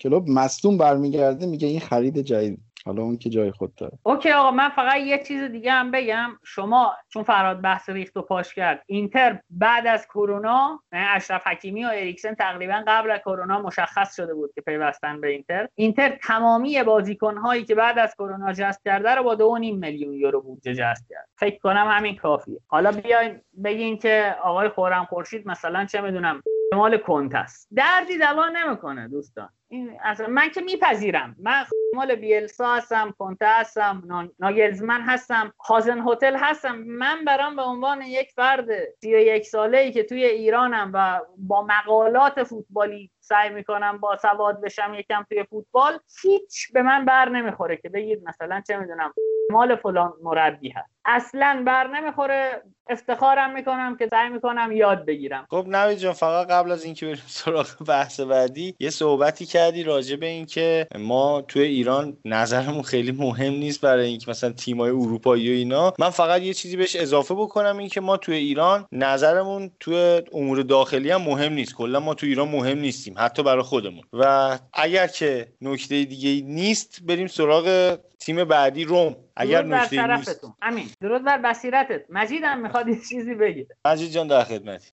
کلوپ 0.00 0.28
مصدوم 0.28 0.78
برمیگرده 0.78 1.46
میگه 1.46 1.68
این 1.68 1.80
خرید 1.80 2.18
جدید. 2.20 2.58
حالا 2.88 3.02
اون 3.02 3.18
که 3.18 3.30
جای 3.30 3.50
خود 3.50 3.74
داره. 3.74 3.98
OK 4.02 4.32
آقا 4.32 4.50
من 4.50 4.68
فقط 4.68 4.96
یه 4.96 5.24
چیز 5.24 5.42
دیگه 5.42 5.72
هم 5.72 5.90
بگم. 5.90 6.30
شما 6.44 6.92
چون 7.08 7.22
فراد 7.22 7.60
بحث 7.60 7.88
ریخت 7.88 8.16
و 8.16 8.22
پاش 8.22 8.54
کرد 8.54 8.82
اینتر 8.86 9.40
بعد 9.50 9.86
از 9.86 10.06
کرونا 10.06 10.82
اشرف 10.92 11.46
حکیمی 11.46 11.84
و 11.84 11.88
اریکسن 11.88 12.34
تقریبا 12.34 12.84
قبل 12.86 13.10
از 13.10 13.20
کرونا 13.20 13.62
مشخص 13.62 14.16
شده 14.16 14.34
بود 14.34 14.52
که 14.54 14.60
پیوستن 14.60 15.20
به 15.20 15.28
اینتر. 15.28 15.68
اینتر 15.74 16.18
تمامی 16.22 16.82
بازیکنهایی 16.82 17.64
که 17.64 17.74
بعد 17.74 17.98
از 17.98 18.14
کرونا 18.14 18.52
جذب 18.52 18.80
کرده 18.84 19.14
رو 19.14 19.22
با 19.22 19.36
2.5 19.36 19.60
میلیون 19.60 20.14
یورو 20.14 20.42
بودجه 20.42 20.74
جذب 20.74 21.04
کرد. 21.10 21.28
فکر 21.38 21.58
کنم 21.58 21.86
همین 21.90 22.16
کافیه. 22.16 22.60
حالا 22.66 22.92
بیاین 22.92 23.40
بگین 23.64 23.98
که 23.98 24.36
آقای 24.42 24.68
خورم 24.68 25.04
خورشید 25.04 25.48
مثلا 25.48 25.84
چه 25.84 26.00
می‌دونم. 26.00 26.42
مال 26.74 26.98
کنت 26.98 27.34
است. 27.34 27.68
دردی 27.76 28.18
دوا 28.18 28.48
نمی‌کنه 28.48 29.08
دوستان. 29.08 29.48
اصلا 30.04 30.26
من 30.26 30.48
که 30.48 30.60
میپذیرم. 30.60 31.36
من 31.38 31.64
مال 31.94 32.14
بیلسا 32.14 32.74
هستم 32.74 33.14
کنته 33.18 33.46
هستم 33.46 34.02
ناگلزمن 34.38 35.00
هستم 35.00 35.52
هازن 35.66 36.02
هتل 36.08 36.36
هستم. 36.36 36.76
من 36.78 37.24
برام 37.24 37.56
به 37.56 37.62
عنوان 37.62 38.02
یک 38.02 38.30
فرد 38.30 38.66
سی 39.00 39.10
یک 39.10 39.46
ساله 39.46 39.78
ای 39.78 39.92
که 39.92 40.02
توی 40.02 40.24
ایرانم 40.24 40.90
و 40.94 41.20
با 41.36 41.62
مقالات 41.62 42.42
فوتبالی 42.42 43.10
سعی 43.28 43.50
می‌کنم 43.50 43.98
با 43.98 44.16
سواد 44.16 44.60
بشم 44.60 44.94
یکم 44.98 45.26
توی 45.28 45.44
فوتبال. 45.44 45.98
هیچ 46.22 46.72
به 46.72 46.82
من 46.82 47.04
بر 47.04 47.28
نمی‌خوره 47.28 47.76
که 47.76 47.88
بگید 47.88 48.22
مثلا 48.28 48.62
چه 48.66 48.76
می‌دونم 48.76 49.12
مال 49.50 49.76
فلان 49.76 50.12
مربی 50.22 50.70
هست. 50.70 50.90
اصلا 51.04 51.62
بر 51.66 51.86
نمی‌خوره. 51.86 52.62
افتخارم 52.90 53.54
می‌کنم 53.54 53.96
که 53.96 54.08
سعی 54.10 54.28
می‌کنم 54.28 54.72
یاد 54.72 55.06
بگیرم. 55.06 55.46
خب 55.50 55.64
نوید 55.68 55.98
جان 55.98 56.12
فقط 56.12 56.46
قبل 56.46 56.72
از 56.72 56.84
اینکه 56.84 57.06
بریم 57.06 57.22
سراغ 57.26 57.66
بحث 57.88 58.20
بعدی 58.20 58.74
یه 58.80 58.90
صحبتی 58.90 59.46
کردی 59.46 59.82
راجع 59.82 60.16
به 60.16 60.26
اینکه 60.26 60.86
ما 60.98 61.42
توی 61.42 61.62
ایران 61.62 62.16
نظرمون 62.24 62.82
خیلی 62.82 63.12
مهم 63.12 63.52
نیست 63.52 63.80
برای 63.80 64.06
اینکه 64.06 64.30
مثلا 64.30 64.52
تیمای 64.52 64.90
اروپایی 64.90 65.50
و 65.50 65.52
اینا. 65.52 65.92
من 65.98 66.10
فقط 66.10 66.42
یه 66.42 66.54
چیزی 66.54 66.76
بهش 66.76 66.96
اضافه 66.96 67.34
بکنم 67.34 67.78
اینکه 67.78 68.00
ما 68.00 68.16
توی 68.16 68.36
ایران 68.36 68.86
نظرمون 68.92 69.70
توی 69.80 70.22
امور 70.32 70.62
داخلی 70.62 71.10
هم 71.10 71.22
مهم 71.22 71.52
نیست. 71.52 71.74
کلا 71.74 72.00
ما 72.00 72.14
توی 72.14 72.28
ایران 72.28 72.48
مهم 72.48 72.78
نیستیم. 72.78 73.14
حتی 73.18 73.42
برای 73.42 73.62
خودمون. 73.62 74.02
و 74.12 74.58
اگر 74.72 75.06
که 75.06 75.52
نکته 75.60 76.04
دیگه 76.04 76.46
نیست 76.46 76.98
بریم 77.02 77.26
سراغ 77.26 77.98
تیم 78.18 78.44
بعدی 78.44 78.84
روم. 78.84 79.16
اگر 79.36 79.62
نکته 79.62 80.16
نیست 80.16 80.44
امین. 80.62 80.86
درود 81.00 81.24
بر 81.24 81.38
بصیرتت. 81.38 82.02
مجید 82.10 82.42
هم 82.44 82.62
می‌خواد 82.62 82.88
یه 82.88 83.00
چیزی 83.08 83.34
بگه. 83.34 83.66
مجید 83.84 84.10
جان 84.10 84.26
در 84.26 84.44
خدمتی. 84.44 84.90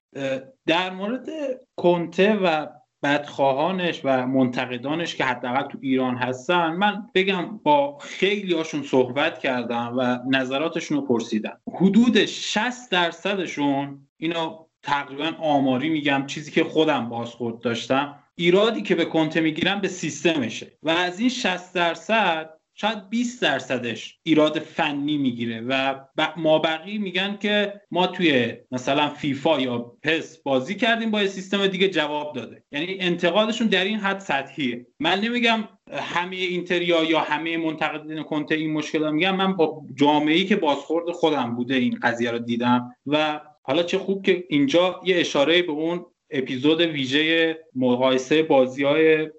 در 0.65 0.89
مورد 0.89 1.27
کنته 1.75 2.33
و 2.33 2.67
بدخواهانش 3.03 4.01
و 4.03 4.27
منتقدانش 4.27 5.15
که 5.15 5.25
حداقل 5.25 5.67
تو 5.67 5.77
ایران 5.81 6.15
هستن 6.17 6.67
من 6.67 7.09
بگم 7.13 7.57
با 7.57 7.97
خیلی 7.97 8.53
هاشون 8.53 8.83
صحبت 8.83 9.39
کردم 9.39 9.93
و 9.97 10.19
نظراتشون 10.37 10.97
رو 10.97 11.05
پرسیدم. 11.05 11.59
حدود 11.73 12.25
60 12.25 12.91
درصدشون 12.91 14.07
اینو 14.17 14.64
تقریبا 14.85 15.31
آماری 15.39 15.89
میگم 15.89 16.23
چیزی 16.27 16.51
که 16.51 16.63
خودم 16.63 17.09
بازخورد 17.09 17.59
داشتم. 17.59 18.19
ایرادی 18.35 18.81
که 18.81 18.95
به 18.95 19.05
کنته 19.05 19.41
می‌گیرن 19.41 19.81
به 19.81 19.87
سیستمشه. 19.87 20.77
و 20.83 20.89
از 20.89 21.19
این 21.19 21.29
60 21.29 21.73
درصد 21.73 22.49
شاید 22.77 23.09
20 23.09 23.41
درصدش 23.41 24.19
ایراد 24.23 24.59
فنی 24.59 25.17
می‌گیره. 25.17 25.61
و 25.61 25.95
ما 26.37 26.59
بقی 26.59 26.97
میگن 26.97 27.37
که 27.41 27.81
ما 27.91 28.07
توی 28.07 28.53
مثلا 28.71 29.09
فیفا 29.09 29.61
یا 29.61 29.91
پس 30.03 30.37
بازی 30.37 30.75
کردیم 30.75 31.11
با 31.11 31.21
یه 31.21 31.27
سیستم 31.27 31.67
دیگه 31.67 31.87
جواب 31.87 32.35
داده. 32.35 32.63
یعنی 32.71 32.97
انتقادشون 32.99 33.67
در 33.67 33.83
این 33.83 33.99
حد 33.99 34.19
سطحیه. 34.19 34.85
من 34.99 35.19
نمیگم 35.19 35.63
همه 35.93 36.35
اینتریا 36.35 37.03
یا 37.03 37.19
همه 37.19 37.57
منتقدین 37.57 38.23
کنته 38.23 38.55
این 38.55 38.73
مشکل 38.73 39.11
میگم. 39.11 39.35
من 39.35 39.55
با 39.55 39.81
جامعه 39.95 40.35
ای 40.35 40.45
که 40.45 40.55
بازخورد 40.55 41.11
خودم 41.11 41.55
بوده 41.55 41.75
این 41.75 41.99
قضیه 42.01 42.31
رو 42.31 42.39
دیدم. 42.39 42.95
و 43.05 43.41
حالا 43.67 43.83
چه 43.83 43.97
خوب 43.97 44.25
که 44.25 44.43
اینجا 44.49 45.01
یه 45.03 45.19
اشاره 45.19 45.61
به 45.61 45.71
اون 45.71 46.05
اپیزود 46.29 46.81
ویژه 46.81 47.59
مقایسه 47.75 48.43
بازی 48.43 48.83
های 48.83 49.31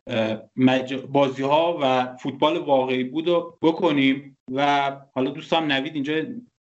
مج... 0.57 0.95
بازی 0.95 1.43
ها 1.43 1.79
و 1.83 2.17
فوتبال 2.17 2.59
واقعی 2.59 3.05
بود 3.05 3.29
رو 3.29 3.59
بکنیم 3.63 4.39
و 4.53 4.93
حالا 5.15 5.31
دوستم 5.31 5.73
نوید 5.73 5.95
اینجا 5.95 6.15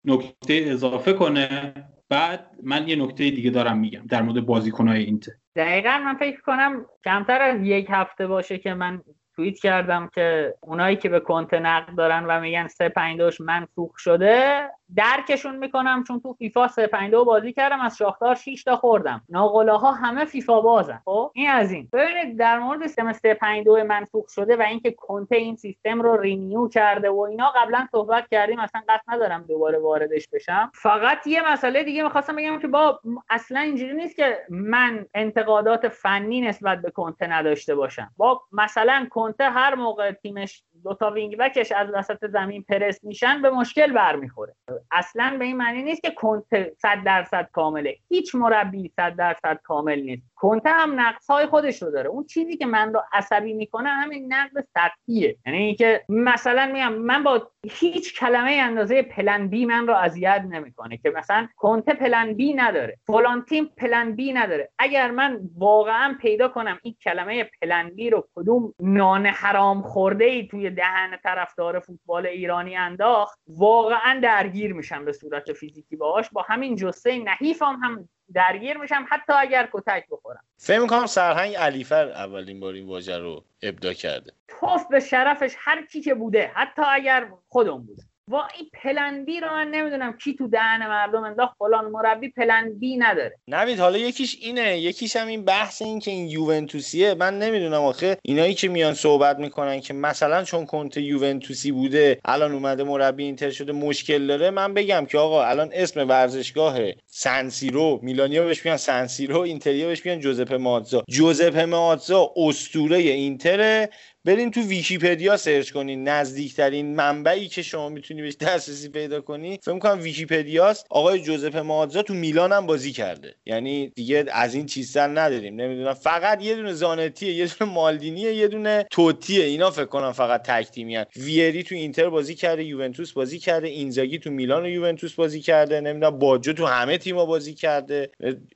نکته 0.05 0.65
اضافه 0.67 1.13
کنه. 1.13 1.73
بعد 2.09 2.51
من 2.63 2.87
یه 2.87 2.95
نکته 2.95 3.29
دیگه 3.29 3.49
دارم 3.49 3.77
میگم 3.77 4.05
در 4.09 4.21
مورد 4.21 4.45
بازیکنهای 4.45 5.03
اینتر. 5.03 5.31
دقیقا 5.55 6.01
من 6.05 6.15
فکر 6.15 6.41
کنم 6.41 6.85
کمتر 7.05 7.41
از 7.41 7.61
یک 7.63 7.87
هفته 7.89 8.27
باشه 8.27 8.57
که 8.57 8.73
من 8.73 9.01
توییت 9.35 9.59
کردم 9.59 10.09
که 10.13 10.55
اونایی 10.61 10.95
که 10.95 11.09
به 11.09 11.19
کنت 11.19 11.53
نقد 11.53 11.95
دارن 11.95 12.25
و 12.25 12.39
میگن 12.39 12.67
سه 12.67 12.89
پنج 12.89 13.17
دوش 13.17 13.41
منسوخ 13.41 13.97
شده 13.97 14.69
درکشون 14.95 15.55
می‌کنم 15.55 16.03
چون 16.07 16.19
تو 16.19 16.33
فیفا 16.33 16.67
352 16.67 17.25
بازی 17.25 17.53
کردم 17.53 17.79
از 17.79 17.97
شاختار 17.97 18.35
6 18.35 18.63
تا 18.63 18.75
خوردم. 18.75 19.21
ناقلاها 19.29 19.91
همه 19.91 20.25
فیفا 20.25 20.61
بازن. 20.61 21.01
خب 21.05 21.31
این 21.33 21.49
از 21.49 21.71
این. 21.71 21.89
ببینید 21.93 22.39
در 22.39 22.59
مورد 22.59 22.87
سیستم 22.87 23.13
352 23.13 23.83
منسوخ 23.83 24.25
شده 24.29 24.55
و 24.55 24.61
اینکه 24.61 24.91
کنته 24.91 25.35
این 25.35 25.55
سیستم 25.55 26.01
رو 26.01 26.17
رینیو 26.17 26.67
کرده 26.67 27.09
و 27.09 27.19
اینا 27.19 27.49
قبلا 27.55 27.87
صحبت 27.91 28.27
کردیم 28.31 28.59
اصلا 28.59 28.81
قصد 28.89 29.03
ندارم 29.07 29.45
دوباره 29.47 29.79
واردش 29.79 30.27
بشم. 30.27 30.71
فقط 30.73 31.27
یه 31.27 31.51
مسئله 31.51 31.83
دیگه 31.83 32.03
می‌خواستم 32.03 32.35
بگم 32.35 32.59
که 32.59 32.67
با 32.67 32.99
اصلا 33.29 33.59
اینجوری 33.59 33.93
نیست 33.93 34.15
که 34.15 34.37
من 34.49 35.05
انتقادات 35.13 35.87
فنی 35.87 36.41
نسبت 36.41 36.81
به 36.81 36.91
کنته 36.91 37.27
نداشته 37.27 37.75
باشم. 37.75 38.11
با 38.17 38.41
مثلا 38.51 39.07
کنته 39.25 39.43
هر 39.43 39.75
موقع 39.75 40.11
تیمش 40.11 40.64
دو 40.85 40.93
تا 40.93 41.11
wing 41.11 41.37
back 41.37 41.60
ش 41.60 41.71
از 41.71 41.87
وسط 41.93 42.27
زمین 42.27 42.63
پرس 42.63 43.03
میشن 43.03 43.41
به 43.41 43.49
مشکل 43.49 43.93
برمیخوره. 43.93 44.55
اصلا 44.91 45.35
به 45.39 45.45
این 45.45 45.57
معنی 45.57 45.83
نیست 45.83 46.01
که 46.01 46.11
کنته 46.11 46.73
100 46.81 47.03
درصد 47.05 47.49
کامله. 47.51 47.97
هیچ 48.09 48.35
مربی 48.35 48.91
100 48.95 49.15
درصد 49.15 49.59
کامل 49.63 50.01
نیست. 50.01 50.23
کنته 50.35 50.69
هم 50.69 50.99
نقص 50.99 51.29
های 51.29 51.45
خودش 51.45 51.81
رو 51.81 51.91
داره. 51.91 52.09
اون 52.09 52.25
چیزی 52.25 52.57
که 52.57 52.65
من 52.65 52.93
رو 52.93 53.01
عصبی 53.13 53.53
می‌کنه 53.53 53.89
همین 53.89 54.33
نقد 54.33 54.67
سطحیه. 54.73 55.37
یعنی 55.45 55.57
اینکه 55.57 56.05
مثلا 56.09 56.69
میگم 56.73 56.93
من 56.93 57.23
با 57.23 57.51
هیچ 57.71 58.19
کلمه 58.19 58.51
اندازه 58.51 59.01
plan 59.01 59.47
B 59.47 59.65
من 59.65 59.87
رو 59.87 59.93
اذیت 59.93 60.45
نمی‌کنه 60.49 60.97
که 60.97 61.09
مثلا 61.09 61.47
کنته 61.57 61.93
plan 61.93 62.33
B 62.33 62.53
نداره. 62.53 62.97
فلان 63.07 63.45
تیم 63.45 63.65
plan 63.77 64.15
B 64.15 64.33
نداره. 64.33 64.69
اگر 64.79 65.11
من 65.11 65.39
واقعا 65.57 66.15
پیدا 66.21 66.47
کنم 66.47 66.79
این 66.83 66.95
کلمه 67.03 67.49
plan 67.61 67.89
B 67.89 68.09
رو 68.09 68.27
کدوم 68.35 68.73
نان 68.79 69.25
حرام 69.25 69.81
خورده 69.81 70.25
ای 70.25 70.47
توی 70.47 70.69
دهن 70.75 71.17
طرفدار 71.23 71.79
فوتبال 71.79 72.25
ایرانی 72.25 72.75
انداخت 72.75 73.39
واقعا 73.47 74.19
درگیر 74.23 74.73
میشم 74.73 75.05
به 75.05 75.13
صورت 75.13 75.53
فیزیکی 75.53 75.95
باهاش. 75.95 76.29
با 76.29 76.41
همین 76.41 76.75
جسه 76.75 77.19
نحیفم 77.19 77.79
هم 77.83 78.09
درگیر 78.33 78.77
میشم 78.77 79.05
حتی 79.09 79.33
اگر 79.33 79.69
کتک 79.73 80.05
بخورم. 80.11 80.43
فکر 80.57 80.79
می‌کنم 80.79 81.05
سرهنگ 81.05 81.55
علیفر 81.55 82.07
اولین 82.09 82.59
بار 82.59 82.73
این 82.73 82.87
واژه 82.87 83.17
رو 83.17 83.43
ابدا 83.61 83.93
کرده. 83.93 84.31
توف 84.47 84.87
به 84.87 84.99
شرفش 84.99 85.55
هر 85.57 85.85
کی 85.85 86.01
که 86.01 86.13
بوده 86.13 86.51
حتی 86.55 86.81
اگر 86.85 87.27
خودم 87.47 87.85
بوده 87.85 88.03
و 88.31 88.35
این 88.35 88.69
پلن 88.83 89.25
بی 89.25 89.39
رو 89.39 89.49
من 89.49 89.67
نمی‌دونم 89.67 90.17
کی 90.17 90.35
تو 90.35 90.47
دهن 90.47 90.87
مردم 90.87 91.23
انداخت 91.23 91.55
فلان 91.59 91.85
مربی 91.85 92.29
پلن 92.29 92.79
بی 92.79 92.97
نداره. 92.97 93.35
نوید 93.47 93.79
حالا 93.79 93.97
یکیش 93.97 94.37
اینه 94.41 94.79
یکیش 94.79 95.15
هم 95.15 95.27
این 95.27 95.45
بحث 95.45 95.81
این 95.81 95.99
که 95.99 96.11
این 96.11 96.27
یوونتوسیه. 96.27 97.13
من 97.13 97.39
نمی‌دونم 97.39 97.81
آخه 97.81 98.17
اینایی 98.21 98.53
که 98.53 98.67
میان 98.67 98.93
صحبت 98.93 99.39
می‌کنن 99.39 99.81
که 99.81 99.93
مثلا 99.93 100.43
چون 100.43 100.65
کنت 100.65 100.97
یوونتوسی 100.97 101.71
بوده 101.71 102.19
الان 102.25 102.51
اومده 102.51 102.83
مربی 102.83 103.23
اینتر 103.23 103.49
شده 103.49 103.71
مشکل 103.71 104.27
داره 104.27 104.49
من 104.49 104.73
بگم 104.73 105.05
که 105.05 105.17
آقا 105.17 105.43
الان 105.43 105.69
اسم 105.73 106.07
ورزشگاه 106.07 106.79
سنسیرو 107.07 107.99
میلانیا 108.03 108.45
بهش 108.45 108.65
میگن 108.65 108.77
سنسیرو 108.77 109.39
اینتریا 109.39 109.87
بهش 109.87 110.05
میگن 110.05 110.19
جوزپه 110.19 110.57
مه‌آتزا 110.57 111.03
جوزپه 111.09 111.65
مه‌آتزا 111.65 112.33
اسطوره 112.37 112.97
اینتره 112.97 113.89
برین 114.25 114.51
تو 114.51 114.61
ویکیپدیا 114.61 115.37
search 115.37 115.71
کنین 115.71 116.07
نزدیکترین 116.07 116.95
منبعی 116.95 117.47
که 117.47 117.61
شما 117.61 117.89
می‌تونی 117.89 118.21
بهش 118.21 118.35
دسترسی 118.35 118.89
پیدا 118.89 119.21
کنی. 119.21 119.59
فکر 119.63 119.79
کنم 119.79 119.99
ویکیپدیاست. 120.01 120.85
آقای 120.89 121.19
جوزپه 121.19 121.61
مه‌آتزا 121.61 122.01
تو 122.01 122.13
میلان 122.13 122.51
هم 122.51 122.65
بازی 122.65 122.91
کرده. 122.91 123.35
یعنی 123.45 123.91
دیگه 123.95 124.25
از 124.31 124.55
این 124.55 124.65
چیزتر 124.65 125.07
نداریم. 125.07 125.61
نمی‌دونم. 125.61 125.93
فقط 125.93 126.43
یه 126.43 126.55
دونه 126.55 126.73
زانتیه 126.73 127.33
یه 127.33 127.47
دونه 127.59 127.71
مالدینیه 127.71 128.33
یه 128.33 128.47
دونه 128.47 128.85
توتیه. 128.91 129.45
اینا 129.45 129.71
فکر 129.71 129.85
کنم 129.85 130.11
فقط 130.11 130.43
تک 130.43 130.71
تیمیان. 130.71 131.05
ویری 131.15 131.63
تو 131.63 131.75
اینتر 131.75 132.09
بازی 132.09 132.35
کرده 132.35 132.63
یوونتوس 132.63 133.11
بازی 133.11 133.39
کرده 133.39 133.67
اینزاگی 133.67 134.19
تو 134.19 134.31
میلان 134.31 134.63
و 134.63 134.69
یوونتوس 134.69 135.13
بازی 135.13 135.41
کرده. 135.41 135.81
نمی‌دونم 135.81 136.19
باجو 136.19 136.53
تو 136.53 136.65
همه 136.65 136.97
تیم‌ها 136.97 137.25
بازی 137.25 137.53
کرده. 137.53 138.09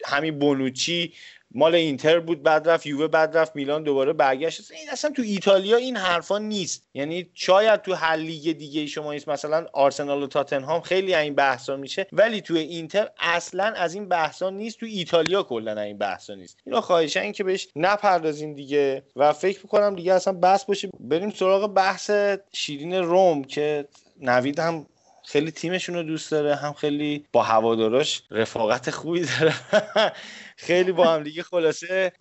همین 0.06 0.40
بونوچی 0.40 1.14
مال 1.52 1.76
اینتر 1.76 2.20
بود 2.20 2.44
بعد 2.44 2.70
رفت 2.70 2.86
یووه 2.86 3.08
بعد 3.08 3.38
رفت 3.38 3.56
میلان 3.56 3.84
دوباره 3.84 4.14
برگشت. 4.14 4.72
این 4.72 4.90
اصلا 4.90 5.12
تو 5.12 5.22
ایتالیا 5.22 5.78
این 5.78 5.98
حرفا 5.98 6.38
نیست. 6.38 6.88
یعنی 6.94 7.30
شاید 7.34 7.82
تو 7.82 7.94
هر 7.94 8.16
لیگ 8.16 8.58
دیگه 8.58 8.86
شما 8.86 9.14
نیست. 9.14 9.28
مثلا 9.30 9.66
آرسنال 9.74 10.24
و 10.24 10.28
تاتنهام 10.28 10.82
خیلی 10.82 11.16
این 11.16 11.36
بحثا 11.36 11.78
میشه. 11.78 12.08
ولی 12.12 12.42
تو 12.42 12.54
اینتر 12.54 13.10
اصلا 13.20 13.64
از 13.64 13.94
این 13.94 14.10
بحثا 14.10 14.50
نیست. 14.50 14.80
تو 14.80 14.86
ایتالیا 14.86 15.44
کلا 15.44 15.82
این 15.82 15.98
بحثا 15.98 16.36
نیست. 16.36 16.58
اینا 16.66 16.82
خواهشن 16.82 17.32
که 17.32 17.44
بهش 17.44 17.68
نپردازیم 17.76 18.54
دیگه. 18.54 19.04
و 19.16 19.34
فکر 19.34 19.60
می‌کنم 19.64 19.96
دیگه 19.96 20.14
اصلا 20.14 20.34
بحث 20.34 20.66
باشه. 20.66 20.90
بریم 21.00 21.30
سراغ 21.30 21.74
بحث 21.74 22.12
شیرین 22.52 22.94
روم 22.94 23.44
که 23.44 23.88
نوید 24.22 24.60
هم 24.60 24.86
خیلی 25.30 25.52
تیمشون 25.52 25.96
رو 25.96 26.04
دوست 26.04 26.32
داره 26.32 26.56
هم 26.56 26.74
خیلی 26.74 27.26
با 27.34 27.44
هواداراش 27.44 28.24
رفاقت 28.32 28.90
خوبی 28.90 29.26
داره. 29.26 29.54
خیلی 30.68 30.92
با 30.92 31.06
هم 31.06 31.24
دیگه 31.24 31.44
خلاصه 31.44 32.12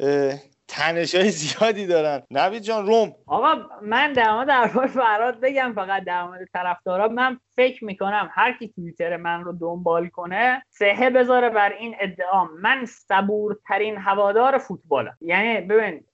تنش 0.69 1.15
های 1.15 1.31
زیادی 1.31 1.87
دارن. 1.87 2.23
نوید 2.31 2.63
جان 2.63 2.87
روم. 2.87 3.15
آقا 3.27 3.55
من 3.83 4.13
در 4.13 4.33
مورد 4.33 4.49
دربار 4.49 4.87
فراد 4.87 5.41
بگم 5.41 5.73
فقط 5.75 6.05
در 6.05 6.25
مورد 6.25 6.49
طرفدارا. 6.53 7.09
من 7.09 7.41
فکر 7.57 7.85
می‌کنم 7.85 8.31
هر 8.33 8.53
کی 8.59 8.69
توییتر 8.69 9.17
من 9.17 9.45
رو 9.45 9.53
دنبال 9.53 10.09
کنه 10.09 10.63
سهه 10.69 11.11
بذاره 11.11 11.51
بر 11.51 11.73
این 11.73 11.97
ادعام 12.01 12.49
من 12.61 12.87
صبورترین 12.87 13.97
هوادار 13.97 14.59
فوتبالم. 14.59 15.17
یعنی 15.21 15.61
ببین 15.61 16.05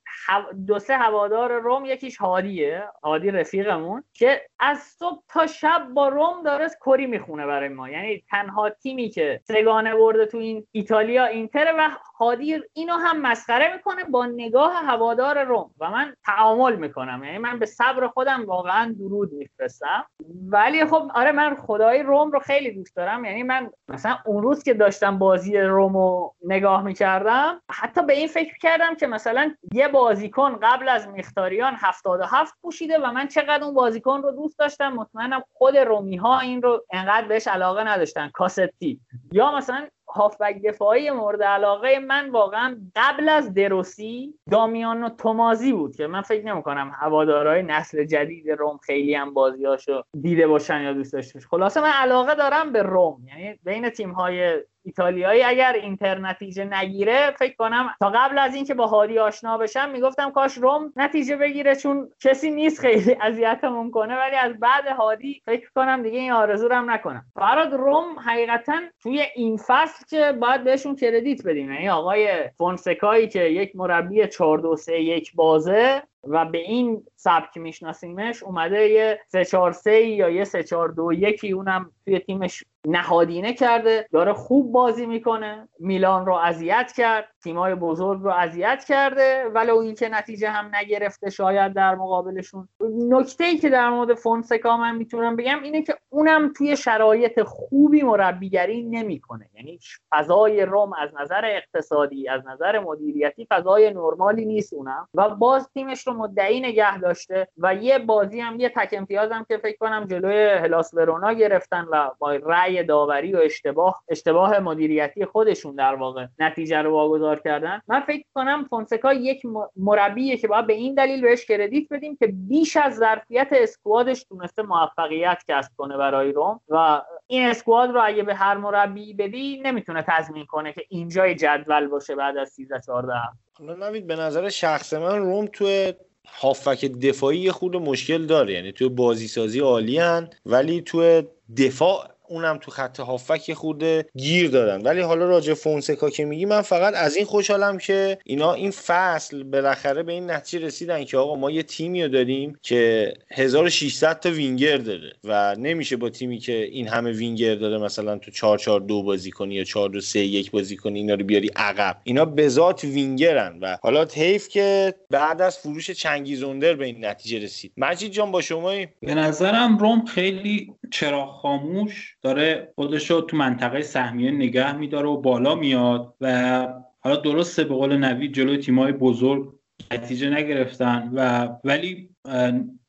دو 0.67 0.79
سه 0.79 0.97
هوادار 0.97 1.53
روم 1.53 1.85
یکیش 1.85 2.17
هادیه 2.17 2.85
هادی 3.05 3.31
رفیقمون 3.31 4.05
که 4.13 4.43
از 4.59 4.79
صبح 4.79 5.23
تا 5.29 5.47
شب 5.47 5.89
با 5.95 6.09
روم 6.09 6.43
داره 6.43 6.69
کری 6.85 7.07
می‌خونه 7.07 7.47
برای 7.47 7.69
ما. 7.69 7.91
یعنی 7.91 8.25
تنها 8.31 8.71
تیمی 8.71 9.09
که 9.09 9.41
سگانه 9.45 9.95
برده 9.95 10.27
تو 10.27 10.39
این 10.39 10.67
ایتالیا 10.73 11.25
اینتر 11.25 11.75
و 11.79 11.91
هادی 12.25 12.61
اینو 12.73 12.95
هم 12.95 13.21
مسخره 13.21 13.73
می‌کنه 13.73 14.05
با 14.05 14.27
نگاه 14.27 14.73
هوادار 14.73 15.45
روم. 15.45 15.71
و 15.81 15.91
من 15.91 16.15
تعامل 16.27 16.77
می‌کنم. 16.77 17.25
یعنی 17.25 17.39
من 17.39 17.59
به 17.59 17.67
صبر 17.67 18.07
خودم 18.07 18.45
واقعا 18.47 18.95
درود 18.99 19.33
میفرستم. 19.33 20.07
ولی 20.49 20.85
خب 20.85 21.11
آره 21.15 21.33
من 21.33 21.55
خدای 21.55 22.03
روم 22.03 22.31
رو 22.31 22.39
خیلی 22.39 22.71
دوست 22.71 22.97
دارم. 22.97 23.25
یعنی 23.25 23.43
من 23.43 23.71
مثلا 23.89 24.19
اون 24.27 24.43
روز 24.43 24.63
که 24.63 24.75
داشتم 24.75 25.19
بازی 25.19 25.59
روم 25.59 25.97
رو 25.97 26.35
نگاه 26.45 26.83
می‌کردم 26.83 27.61
حتی 27.71 28.03
به 28.07 28.13
این 28.13 28.29
فکر 28.29 28.59
کردم 28.59 28.95
که 28.95 29.07
مثلا 29.07 29.55
یه 29.73 29.89
بازیکن 29.89 30.59
قبل 30.63 30.89
از 30.89 31.09
میختاریان 31.09 31.75
77 31.77 32.55
پوشیده 32.63 32.99
و 32.99 33.13
من 33.13 33.29
چقدر 33.29 33.65
اون 33.65 33.75
بازیکن 33.75 34.23
رو 34.23 34.31
دوست 34.31 34.59
داشتم. 34.59 34.93
مطمئنم 34.93 35.43
خود 35.53 35.77
رومی 35.77 36.17
ها 36.17 36.41
این 36.41 36.63
رو 36.63 36.85
انقدر 36.93 37.29
بهش 37.29 37.49
علاقه 37.49 37.85
نداشتن. 37.85 38.31
کاستی. 38.35 39.01
یا 39.33 39.53
مثلا 39.57 39.87
هافبک 40.09 40.63
دفاعی 40.63 41.11
مورد 41.11 41.43
علاقه 41.43 41.99
من 41.99 42.31
واقعا 42.31 42.77
قبل 42.97 43.29
از 43.29 43.55
دروسی 43.55 44.35
دامیانو 44.51 45.09
تومازی 45.09 45.73
بود 45.73 45.97
که 45.97 46.07
من 46.07 46.23
فکر 46.23 46.45
نمی 46.45 46.63
کنم 46.63 46.93
هوادارهای 46.95 47.63
نسل 47.63 48.05
جدید 48.05 48.51
روم 48.51 48.79
خیلی 48.79 49.15
هم 49.15 49.35
بازیاشو 49.35 50.03
دیده 50.21 50.47
باشن 50.47 50.81
یا 50.81 50.93
دوست 50.93 51.13
داشته 51.13 51.35
باشن. 51.35 51.49
خلاصه 51.49 51.81
من 51.81 51.91
علاقه 51.91 52.35
دارم 52.35 52.73
به 52.73 52.83
روم 52.83 53.27
یعنی 53.29 53.59
بین 53.65 53.91
تیم 53.91 54.13
های 54.13 54.65
ایتالیایی 54.85 55.43
اگر 55.43 55.73
اینتر 55.73 56.19
نتیجه 56.19 56.65
نگیره 56.65 57.31
فکر 57.39 57.57
کنم 57.57 57.95
تا 58.01 58.11
قبل 58.11 58.39
از 58.39 58.55
اینکه 58.55 58.75
با 58.75 58.87
هادی 58.87 59.19
آشنا 59.19 59.59
بشم 59.59 59.91
می‌گفتم 59.91 60.31
کاش 60.31 60.59
روم 60.59 60.93
نتیجه 60.97 61.37
بگیره 61.37 61.77
چون 61.77 62.11
کسی 62.21 62.51
نیست 62.51 62.81
خیلی 62.81 63.17
اذیتمون 63.21 63.91
کنه 63.91 64.17
ولی 64.17 64.37
از 64.37 64.61
بعد 64.61 64.87
هادی 64.87 65.43
فکر 65.45 65.71
کنم 65.75 66.03
دیگه 66.03 66.19
این 66.19 66.33
آرزو 66.33 66.69
رو 66.69 66.75
هم 66.75 66.91
نکنم. 66.91 67.25
فراد 67.35 67.75
روم 67.75 68.19
حقیقتا 68.19 68.81
توی 69.01 69.23
این 69.35 69.57
فصل 69.57 70.05
که 70.11 70.33
باید 70.33 70.65
بهشون 70.65 70.97
کردیت 70.97 71.47
بدیم. 71.47 71.73
یعنی 71.73 71.89
آقای 71.89 72.29
فونسکایی 72.59 73.29
که 73.29 73.41
یک 73.41 73.77
مربی 73.77 74.27
4 74.27 74.59
2 74.59 74.77
3 74.77 74.93
1 74.93 75.33
بازه 75.35 76.03
و 76.29 76.45
به 76.45 76.59
این 76.59 77.07
سبک 77.17 77.57
میشناسیمش 77.57 78.43
اومده 78.43 78.89
یه 78.89 79.21
3 79.29 79.45
4 79.45 79.73
3 79.73 80.01
یا 80.01 80.31
یه 80.31 80.45
3 80.45 80.63
4 80.63 80.89
2 80.89 81.13
1 81.13 81.45
اونم 81.45 81.91
توی 82.05 82.19
تیمش 82.19 82.65
نهادینه 82.87 83.55
کرده 83.55 84.09
داره 84.13 84.33
خوب 84.33 84.73
بازی 84.73 85.07
می‌کنه 85.07 85.69
میلان 85.79 86.27
رو 86.27 86.35
اذیت 86.35 86.93
کرد. 86.97 87.34
تیمای 87.45 87.75
بزرگ 87.75 88.23
رو 88.23 88.31
اذیت 88.31 88.85
کرده 88.89 89.45
ولو 89.55 89.77
اینکه 89.77 90.09
نتیجه 90.09 90.51
هم 90.51 90.71
نگرفته 90.75 91.31
شاید 91.31 91.73
در 91.73 91.95
مقابلشون. 91.95 92.69
نکته 93.09 93.45
ای 93.45 93.59
که 93.59 93.69
در 93.69 93.91
مورد 93.91 94.15
فونسکا 94.15 94.77
من 94.77 94.97
می‌تونم 94.97 95.37
بگم 95.37 95.63
اینه 95.63 95.83
که 95.83 95.95
اونم 96.09 96.53
توی 96.57 96.77
شرایط 96.77 97.43
خوبی 97.43 98.03
مربیگری 98.03 98.83
نمی‌کنه. 98.83 99.51
یعنی 99.55 99.79
فضای 100.15 100.65
روم 100.65 100.93
از 100.93 101.11
نظر 101.21 101.45
اقتصادی 101.45 102.29
از 102.29 102.47
نظر 102.47 102.79
مدیریتی 102.79 103.47
فضای 103.51 103.91
نرمالی 103.91 104.45
نیست 104.45 104.73
اونم. 104.73 105.09
و 105.15 105.31
باز 105.31 105.69
تیمش 105.75 106.07
رو 106.07 106.13
مدعی 106.13 106.61
نگه 106.61 106.99
داشته 106.99 107.49
و 107.59 107.75
یه 107.75 107.99
بازی 107.99 108.41
هم 108.41 108.61
یه 108.61 108.69
تک 108.69 108.89
امتیاز 108.93 109.33
هم 109.33 109.45
که 109.49 109.59
فکر 109.59 109.77
کنم 109.77 110.07
جلوی 110.11 110.49
هلاس 110.49 110.95
ورونا 110.95 111.33
گرفتن 111.33 111.87
و 111.93 112.11
با 112.19 112.33
رأی 112.33 112.83
داوری 112.83 113.33
و 113.33 113.39
اشتباه 113.39 114.03
اشتباه 114.09 114.59
مدیریتی 114.59 115.25
خودشون 115.25 115.75
در 115.75 115.95
واقع 115.95 116.27
نتیجه 116.39 116.83
رو 116.83 116.93
واگذار 116.93 117.34
کردن. 117.41 117.81
من 117.89 118.01
فکر 118.01 118.25
کنم 118.35 118.67
فونسکا 118.71 119.13
یک 119.13 119.43
مربیه 119.77 120.37
که 120.37 120.49
باید 120.49 120.67
به 120.67 120.73
این 120.73 120.95
دلیل 120.95 121.23
بهش 121.23 121.45
کردیت 121.45 121.93
بدیم 121.93 122.17
که 122.17 122.27
بیش 122.27 122.77
از 122.77 122.97
ظرفیت 122.97 123.49
اسکوادش 123.51 124.25
تونسته 124.25 124.63
موفقیت 124.63 125.39
کسب 125.49 125.73
کنه 125.77 125.97
برای 125.97 126.33
روم. 126.33 126.61
و 126.69 127.03
این 127.27 127.47
اسکواد 127.47 127.91
رو 127.91 128.01
اگه 128.05 128.23
به 128.23 128.35
هر 128.35 128.57
مربی 128.57 129.15
بدی 129.15 129.61
نمی‌تونه 129.65 130.05
تضمین 130.09 130.47
کنه 130.47 130.73
که 130.73 130.85
اینجای 130.89 131.35
جدول 131.35 131.87
باشه 131.87 132.15
بعد 132.15 132.37
از 132.37 132.49
13 132.49 132.81
14 132.87 133.13
حالا 133.59 133.89
نوید 133.89 134.07
به 134.07 134.17
نظر 134.17 134.49
شخص 134.49 134.95
من 134.95 135.19
روم 135.19 135.47
تو 135.47 135.93
هافبک 136.41 136.85
دفاعی 136.85 137.51
خورده 137.51 137.77
مشکل 137.77 138.27
داره. 138.27 138.53
یعنی 138.53 138.73
تو 138.73 138.91
بازی 138.91 139.29
سازی 139.29 139.61
عالی‌ان 139.61 140.31
ولی 140.47 140.81
تو 140.81 141.23
دفاع 141.57 142.14
اونم 142.29 142.59
تو 142.59 142.71
خط 142.71 143.01
هافبک 143.01 143.53
خورده 143.53 144.07
گیر 144.17 144.51
دارن. 144.51 144.83
ولی 144.83 145.01
حالا 145.01 145.25
راجع 145.25 145.55
فونسکا 145.55 146.11
که 146.11 146.25
میگی 146.25 146.45
من 146.45 146.63
فقط 146.63 146.95
از 146.95 147.17
این 147.17 147.25
خوشحالم 147.25 147.79
که 147.79 148.19
اینا 148.25 148.53
این 148.53 148.71
فصل 148.71 149.43
بالاخره 149.43 150.03
به 150.03 150.13
این 150.13 150.31
نتیجه 150.31 150.67
رسیدن 150.67 151.05
که 151.05 151.17
آقا 151.17 151.37
ما 151.37 151.51
یه 151.51 151.63
تیمی 151.63 152.03
رو 152.03 152.09
داریم 152.09 152.59
که 152.63 153.15
1600 153.31 154.21
تا 154.21 154.31
وینگر 154.31 154.77
داره 154.77 155.13
و 155.25 155.57
نمیشه 155.59 155.97
با 155.97 156.11
تیمی 156.11 156.39
که 156.39 156.63
این 156.63 156.89
همه 156.89 157.13
وینگر 157.13 157.55
داره 157.55 157.79
مثلا 157.79 158.19
تو 158.19 158.31
4 158.31 158.59
4 158.59 158.81
2 158.81 159.03
بازی 159.03 159.31
کنی 159.31 159.55
یا 159.55 159.65
4 159.65 159.89
2 159.89 160.01
3 160.01 160.21
1 160.21 160.51
بازی 160.51 160.77
کنی 160.77 160.99
اینا 160.99 161.15
رو 161.15 161.25
بیاری 161.25 161.51
عقب. 161.57 161.97
اینا 162.05 162.25
به 162.25 162.49
ذات 162.49 162.85
وینگرن 162.85 163.59
و 163.61 163.77
حالا 163.83 164.05
حیف 164.15 164.49
که 164.49 164.95
بعد 165.11 165.43
از 165.43 165.59
فروش 165.59 165.91
چنگیزوندر 165.91 166.75
به 166.75 166.87
این 166.87 167.05
نتیجه 167.05 167.39
رسید. 167.39 167.73
مجید 167.77 168.13
جان 168.13 168.31
با 168.31 168.41
شما 168.41 168.75
به 169.01 169.15
نظرم 169.15 169.79
روم 169.79 170.05
خیلی 170.05 170.75
چرا 170.91 171.27
خاموش 171.27 172.14
داره 172.25 172.73
خودش 172.75 173.11
رو 173.11 173.21
تو 173.21 173.37
منطقه 173.37 173.83
سهمیه 173.83 174.31
نگه 174.31 174.77
میداره 174.77 175.09
و 175.09 175.17
بالا 175.17 175.55
میاد 175.55 176.15
و 176.21 176.69
حالا 177.01 177.17
درسته 177.17 177.65
به 177.65 177.75
قول 177.75 177.97
نوید 177.97 178.35
جلوی 178.35 178.59
تیمای 178.59 178.93
بزرگ 178.93 179.53
نتیجه 179.93 180.31
نگرفتن 180.31 181.11
و 181.15 181.49
ولی 181.65 182.09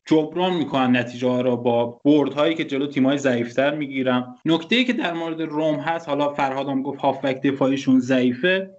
جبران 0.05 0.53
می‌کنن 0.53 0.95
نتیجه 0.95 1.27
ها 1.27 1.41
را 1.41 1.55
با 1.55 2.01
برد 2.05 2.33
هایی 2.33 2.55
که 2.55 2.65
جلو 2.65 2.87
تیم 2.87 3.05
های 3.05 3.17
ضعیفتر 3.17 3.75
می‌گیرم 3.75 4.35
نکته 4.45 4.75
ای 4.75 4.83
که 4.83 4.93
در 4.93 5.13
مورد 5.13 5.41
روم 5.41 5.75
هست 5.75 6.09
حالا 6.09 6.33
فرهادم 6.33 6.81
گفت 6.81 6.99
هافبک 6.99 7.41
دفاعیشون 7.41 7.99
ضعیفه. 7.99 8.71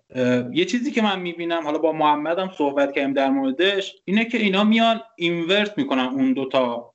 یه 0.53 0.65
چیزی 0.65 0.91
که 0.91 1.03
من 1.03 1.21
می‌بینم 1.21 1.63
حالا 1.65 1.79
با 1.79 1.93
محمدم 1.93 2.51
صحبت 2.59 2.93
کردیم 2.93 3.13
در 3.13 3.31
موردش 3.31 3.97
اینه 4.05 4.25
که 4.25 4.39
اینا 4.39 4.65
میان 4.65 5.01
اینورت 5.17 5.79
می‌کنن 5.79 6.05
اون 6.05 6.33
دوتا 6.33 6.95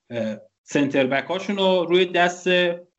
سنتر 0.71 1.05
بک 1.05 1.41
رو 1.47 1.85
روی 1.89 2.05
دست 2.05 2.47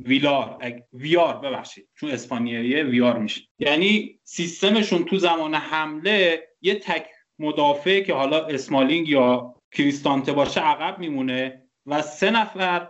ویلار. 0.04 0.58
ویار 0.92 1.36
ببخشید. 1.38 1.88
چون 1.94 2.10
اسپانیاییه 2.10 2.84
ویار 2.84 3.18
میشه. 3.18 3.40
یعنی 3.58 4.18
سیستمشون 4.24 5.04
تو 5.04 5.18
زمان 5.18 5.54
حمله 5.54 6.48
یه 6.62 6.74
تک 6.74 7.06
مدافع 7.38 8.00
که 8.00 8.14
حالا 8.14 8.46
اسمالینگ 8.46 9.08
یا 9.08 9.54
کریستانته 9.72 10.32
باشه 10.32 10.60
عقب 10.60 10.98
میمونه 10.98 11.62
و 11.86 12.02
سه 12.02 12.30
نفر 12.30 12.88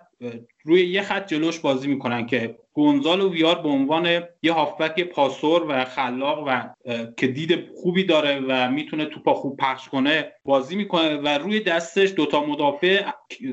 روی 0.64 0.86
یه 0.86 1.02
خط 1.02 1.26
جلوش 1.26 1.58
بازی 1.58 1.88
می‌کنن 1.88 2.26
که 2.26 2.56
گونزال 2.72 3.20
و 3.20 3.32
ویار 3.32 3.62
به 3.62 3.68
عنوان 3.68 4.22
یه 4.42 4.52
هافبک 4.52 5.00
پاسور 5.00 5.64
و 5.68 5.84
خلاق 5.84 6.44
و 6.46 6.68
که 7.16 7.26
دید 7.26 7.68
خوبی 7.82 8.04
داره 8.04 8.40
و 8.48 8.70
می‌تونه 8.70 9.04
توپا 9.04 9.34
خوب 9.34 9.56
پخش 9.56 9.88
کنه 9.88 10.32
بازی 10.44 10.76
می‌کنه 10.76 11.16
و 11.16 11.28
روی 11.28 11.60
دستش 11.60 12.12
دوتا 12.12 12.46
مدافع 12.46 13.04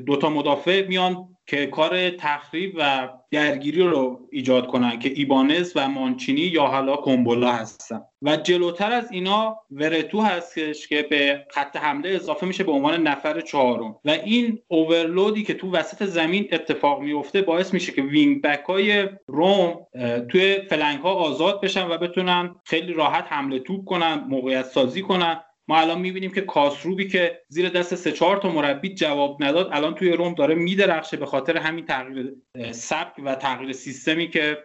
دوتا 0.06 0.30
مدافع 0.30 0.86
میان 0.86 1.28
که 1.50 1.66
کار 1.66 2.10
تخریب 2.10 2.74
و 2.78 3.08
درگیری 3.30 3.82
رو 3.82 4.28
ایجاد 4.30 4.66
کنن 4.66 4.98
که 4.98 5.12
ایبانز 5.14 5.72
و 5.76 5.88
مانچینی 5.88 6.40
یا 6.40 6.62
حالا 6.62 6.96
کومبولا 6.96 7.52
هستن. 7.52 8.00
و 8.22 8.36
جلوتر 8.36 8.92
از 8.92 9.12
اینا 9.12 9.56
ورتو 9.70 10.20
هستش 10.20 10.88
که 10.88 11.02
به 11.02 11.46
خط 11.50 11.76
حمله 11.76 12.10
اضافه 12.10 12.46
میشه 12.46 12.64
به 12.64 12.72
عنوان 12.72 13.02
نفر 13.02 13.40
چهارم. 13.40 13.96
و 14.04 14.10
این 14.10 14.58
اوورلودی 14.68 15.42
که 15.42 15.54
تو 15.54 15.70
وسط 15.70 16.04
زمین 16.04 16.48
اتفاق 16.52 17.00
میفته 17.00 17.42
باعث 17.42 17.74
میشه 17.74 17.92
که 17.92 18.02
وینگ 18.02 18.42
بک 18.42 18.64
های 18.64 19.08
روم 19.26 19.86
توی 20.28 20.58
فلنگ 20.68 21.00
ها 21.00 21.14
آزاد 21.14 21.60
بشن 21.60 21.88
و 21.88 21.98
بتونن 21.98 22.54
خیلی 22.64 22.92
راحت 22.92 23.26
حمله 23.28 23.58
توپ 23.58 23.84
کنن 23.84 24.24
موقعیت 24.28 24.64
سازی 24.64 25.02
کنن. 25.02 25.40
ما 25.70 25.80
الان 25.80 26.00
می‌بینیم 26.00 26.30
که 26.30 26.40
کاسروبی 26.40 27.08
که 27.08 27.42
زیر 27.48 27.68
دست 27.68 27.94
سه 27.94 28.12
چهار 28.12 28.36
تا 28.36 28.52
مربی 28.52 28.94
جواب 28.94 29.44
نداد 29.44 29.68
الان 29.72 29.94
توی 29.94 30.10
روم 30.10 30.34
داره 30.34 30.54
میدرخشه 30.54 31.16
به 31.16 31.26
خاطر 31.26 31.56
همین 31.56 31.84
تغییر 31.84 32.34
سبک 32.72 33.12
و 33.24 33.34
تغییر 33.34 33.72
سیستمی 33.72 34.28
که 34.28 34.58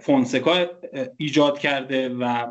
فونسکا 0.00 0.66
ایجاد 1.16 1.58
کرده 1.58 2.08
و 2.08 2.46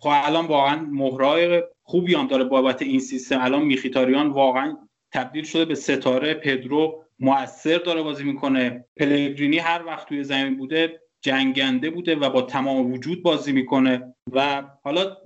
خب 0.00 0.08
الان 0.12 0.46
واقعا 0.46 0.86
مهرای 0.90 1.62
خوبی 1.82 2.14
هم 2.14 2.26
داره 2.26 2.44
بابت 2.44 2.82
این 2.82 3.00
سیستم. 3.00 3.40
الان 3.40 3.62
میخیتاریان 3.62 4.30
واقعا 4.30 4.76
تبدیل 5.12 5.44
شده 5.44 5.64
به 5.64 5.74
ستاره. 5.74 6.34
پدرو 6.34 7.04
موثر 7.18 7.78
داره 7.78 8.02
بازی 8.02 8.24
می‌کنه. 8.24 8.84
پلگرینی 8.96 9.58
هر 9.58 9.84
وقت 9.86 10.08
توی 10.08 10.24
زمین 10.24 10.56
بوده 10.56 11.00
جنگنده 11.20 11.90
بوده 11.90 12.16
و 12.16 12.30
با 12.30 12.42
تمام 12.42 12.92
وجود 12.92 13.22
بازی 13.22 13.52
می‌کنه. 13.52 14.14
و 14.32 14.62
حالا 14.84 15.16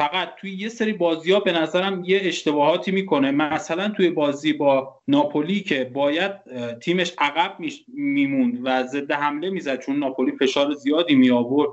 فقط 0.00 0.28
توی 0.36 0.50
یه 0.50 0.68
سری 0.68 0.92
بازی 0.92 1.32
ها 1.32 1.40
به 1.40 1.52
نظرم 1.52 2.04
یه 2.04 2.20
اشتباهاتی 2.22 2.90
می‌کنه. 2.90 3.30
مثلا 3.30 3.88
توی 3.88 4.10
بازی 4.10 4.52
با 4.52 5.00
ناپولی 5.08 5.60
که 5.60 5.84
باید 5.84 6.32
تیمش 6.80 7.12
عقب 7.18 7.56
میموند 7.88 8.58
و 8.64 8.82
ضد 8.86 9.12
حمله 9.12 9.50
می‌زد 9.50 9.80
چون 9.80 9.98
ناپولی 9.98 10.32
فشار 10.32 10.74
زیادی 10.74 11.14
می 11.14 11.30
آورد 11.30 11.70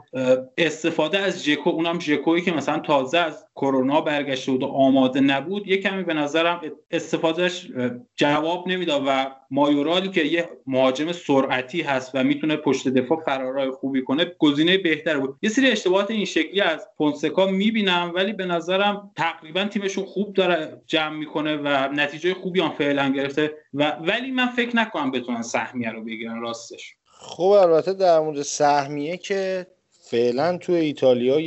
استفاده 0.58 1.20
از 1.20 1.44
ژکو 1.44 1.70
اونم 1.70 2.00
ژکویی 2.00 2.42
که 2.42 2.52
مثلا 2.52 2.80
تازه 2.80 3.18
از 3.18 3.46
کرونا 3.56 4.02
برگشته 4.02 4.52
بود 4.52 4.64
و 4.64 4.68
آماده 4.68 5.20
نبود 5.20 5.68
یه 5.68 5.78
کمی 5.78 6.04
به 6.04 6.14
نظرم 6.14 6.62
استفادهش 6.92 7.68
جواب 8.16 8.68
نمی‌داد 8.68 9.04
و 9.08 9.32
مایورالی 9.52 10.10
که 10.10 10.24
یه 10.24 10.50
مهاجم 10.68 11.12
سرعتی 11.12 11.82
هست 11.82 12.12
و 12.14 12.24
می‌تونه 12.24 12.56
پشت 12.56 12.88
دفاع 12.88 13.24
فرارای 13.26 13.72
خوبی 13.72 14.02
کنه 14.02 14.26
گزینه 14.40 14.78
بهتر 14.78 15.18
بود. 15.18 15.38
یه 15.42 15.50
سری 15.50 15.72
اشتباهات 15.72 16.12
این 16.12 16.26
شکلی 16.26 16.62
از 16.62 16.88
فونسکا 16.98 17.46
می‌بینم 17.46 18.12
ولی 18.16 18.34
به 18.34 18.46
نظرم 18.46 19.12
تقریبا 19.16 19.64
تیمشون 19.64 20.06
خوب 20.06 20.34
داره 20.34 20.82
جمع 20.86 21.18
می‌کنه 21.18 21.58
و 21.58 21.68
نتیجه 21.94 22.34
خوبی 22.34 22.62
هم 22.62 22.72
فعلا 22.72 23.10
گرفته 23.10 23.54
و 23.74 23.92
ولی 23.92 24.32
من 24.32 24.48
فکر 24.48 24.76
نکنم 24.76 25.12
بتونن 25.12 25.42
سهمیه 25.42 25.92
رو 25.92 26.04
بگیرن 26.04 26.42
راستش. 26.42 26.96
خب 27.20 27.44
البته 27.44 27.94
در 27.94 28.20
مورد 28.20 28.42
سهمیه 28.42 29.18
که 29.18 29.68
فعلا 30.02 30.58
تو 30.58 30.74
ایتالیا 30.74 31.40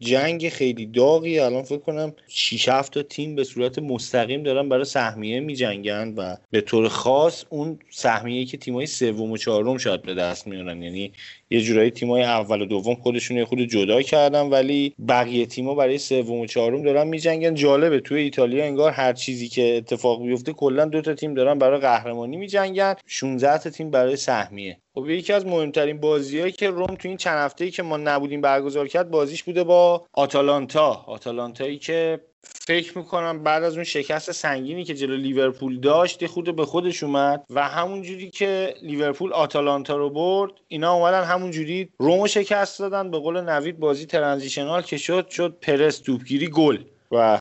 جنگ 0.00 0.48
خیلی 0.48 0.86
داغی 0.86 1.38
الان 1.38 1.62
فکر 1.62 1.78
کنم 1.78 2.14
6 2.28 2.68
7 2.68 2.92
تا 2.94 3.02
تیم 3.02 3.34
به 3.34 3.44
صورت 3.44 3.78
مستقیم 3.78 4.42
دارن 4.42 4.68
برای 4.68 4.84
سهمیه 4.84 5.40
میجنگن 5.40 6.14
و 6.16 6.36
به 6.50 6.60
طور 6.60 6.88
خاص 6.88 7.44
اون 7.48 7.78
سهمیه 7.90 8.44
که 8.44 8.56
تیمای 8.56 8.86
سوم 8.86 9.30
و 9.30 9.36
چهارم 9.36 9.78
شاید 9.78 10.02
به 10.02 10.14
دست 10.14 10.46
میارن. 10.46 10.82
یعنی 10.82 11.12
یه 11.50 11.60
جورایی 11.60 11.90
تیمای 11.90 12.22
اول 12.22 12.62
و 12.62 12.64
دوم 12.64 12.94
خودشون 12.94 13.36
یه 13.36 13.44
خود 13.44 13.60
جدا 13.60 14.02
کردن 14.02 14.46
ولی 14.46 14.94
بقیه 15.08 15.46
تیما 15.46 15.74
برای 15.74 15.98
سوم 15.98 16.40
و 16.40 16.46
چهارم 16.46 16.82
دارن 16.82 17.06
میجنگن. 17.06 17.54
جالبه 17.54 18.00
توی 18.00 18.20
ایتالیا 18.20 18.64
انگار 18.64 18.90
هر 18.90 19.12
چیزی 19.12 19.48
که 19.48 19.76
اتفاق 19.76 20.22
بیفته 20.22 20.52
کلا 20.52 20.84
دو 20.84 21.00
تا 21.00 21.14
تیم 21.14 21.34
دارن 21.34 21.58
برای 21.58 21.80
قهرمانی 21.80 22.36
میجنگن. 22.36 22.94
16 23.06 23.58
تا 23.58 23.70
تیم 23.70 23.90
برای 23.90 24.16
سهمیه. 24.16 24.78
خب 24.94 25.08
یکی 25.08 25.32
از 25.32 25.46
مهمترین 25.46 26.00
بازیهایی 26.00 26.52
که 26.52 26.70
روم 26.70 26.94
تو 26.94 27.08
این 27.08 27.16
چند 27.16 27.38
هفته‌ای 27.38 27.70
که 27.70 27.82
ما 27.82 27.96
نبودیم 27.96 28.40
برگزار 28.40 28.88
کرد 28.88 29.10
بازیش 29.10 29.42
بوده 29.42 29.64
با 29.64 30.06
آتالانتا. 30.12 31.04
آتالانتایی 31.06 31.78
که 31.78 32.20
فکر 32.54 32.98
می‌کنم 32.98 33.42
بعد 33.42 33.62
از 33.62 33.74
اون 33.74 33.84
شکست 33.84 34.32
سنگینی 34.32 34.84
که 34.84 34.94
جلو 34.94 35.16
لیورپول 35.16 35.80
داشت 35.80 36.26
خود 36.26 36.56
به 36.56 36.64
خودش 36.64 37.02
اومد 37.02 37.44
و 37.50 37.68
همون 37.68 38.02
جوری 38.02 38.30
که 38.30 38.74
لیورپول 38.82 39.32
آتالانتا 39.32 39.96
رو 39.96 40.10
برد 40.10 40.52
اینا 40.68 40.92
اومدن 40.92 41.24
همون 41.24 41.50
جوری 41.50 41.88
رومو 41.98 42.26
شکست 42.26 42.78
دادن 42.78 43.10
به 43.10 43.18
قول 43.18 43.40
نوید 43.40 43.78
بازی 43.78 44.06
ترانزیشنال 44.06 44.82
که 44.82 44.96
شد 44.96 45.28
شد 45.28 45.56
پرس 45.60 45.98
توپگیری 45.98 46.48
گل 46.48 46.78
و 47.12 47.38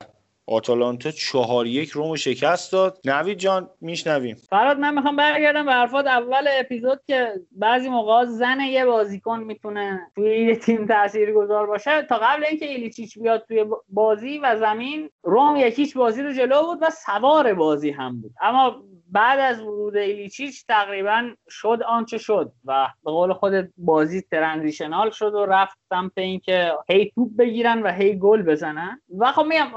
آتالانتا 0.48 1.11
چهار 1.11 1.68
یک 1.68 1.90
رومو 1.90 2.18
شکست 2.18 2.72
داد. 2.72 2.98
نوید 3.06 3.38
جان 3.38 3.69
میشنویم. 3.82 4.38
فراد 4.49 4.80
من 4.80 4.94
می‌خوام 4.94 5.15
برگردم 5.15 5.65
به 5.65 5.72
حرفات 5.72 6.07
اول 6.07 6.48
اپیزود 6.60 6.99
که 7.07 7.34
بعضی 7.52 7.90
موقع 7.90 8.26
زن 8.26 8.60
یه 8.60 8.86
بازیکن 8.86 9.40
می‌تونه 9.40 10.02
توی 10.15 10.45
یه 10.45 10.56
تیم 10.56 10.88
تاثیر 10.88 11.34
گذار 11.34 11.68
باشه. 11.68 12.02
تا 12.02 12.18
قبل 12.18 12.45
اینکه 12.45 12.65
ایلیچیچ 12.65 13.19
بیاد 13.19 13.45
توی 13.48 13.65
بازی 13.90 14.38
و 14.38 14.60
زمین 14.60 15.10
روم 15.24 15.56
یکیچ 15.57 15.98
بازی 15.98 16.22
رو 16.22 16.34
جلو 16.34 16.65
بود 16.65 16.78
و 16.82 16.90
سوار 16.90 17.53
بازی 17.53 17.90
هم 17.90 18.22
بود. 18.22 18.32
اما 18.41 18.76
بعد 19.12 19.40
از 19.40 19.62
ورود 19.62 19.96
ایلیچیچ 19.96 20.66
تقریبا 20.68 21.30
شد 21.50 21.80
آنچه 21.88 22.18
شد 22.18 22.52
و 22.66 22.88
به 23.06 23.12
قول 23.12 23.34
خود 23.34 23.54
بازی 23.78 24.22
ترانزیشنال 24.22 25.10
شد 25.10 25.34
و 25.34 25.46
رفت 25.46 25.78
سمت 25.90 26.12
اینکه 26.18 26.74
هی 26.90 27.12
توپ 27.16 27.30
بگیرن 27.38 27.82
و 27.82 27.92
هی 27.92 28.20
گل 28.20 28.42
بزنن. 28.42 29.02
و 29.18 29.32
خب 29.32 29.46
میگم 29.46 29.68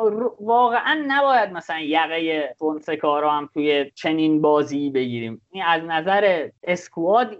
واقعا 0.41 1.05
نباید 1.09 1.53
مثلا 1.53 1.81
یقه 1.81 2.55
فونسکا 2.59 3.21
رو 3.21 3.29
هم 3.31 3.49
توی 3.55 3.91
چنین 3.95 4.41
بازی 4.41 4.91
بگیریم. 4.91 5.43
این 5.51 5.63
از 5.65 5.83
نظر 5.83 6.49
اسکواد 6.63 7.37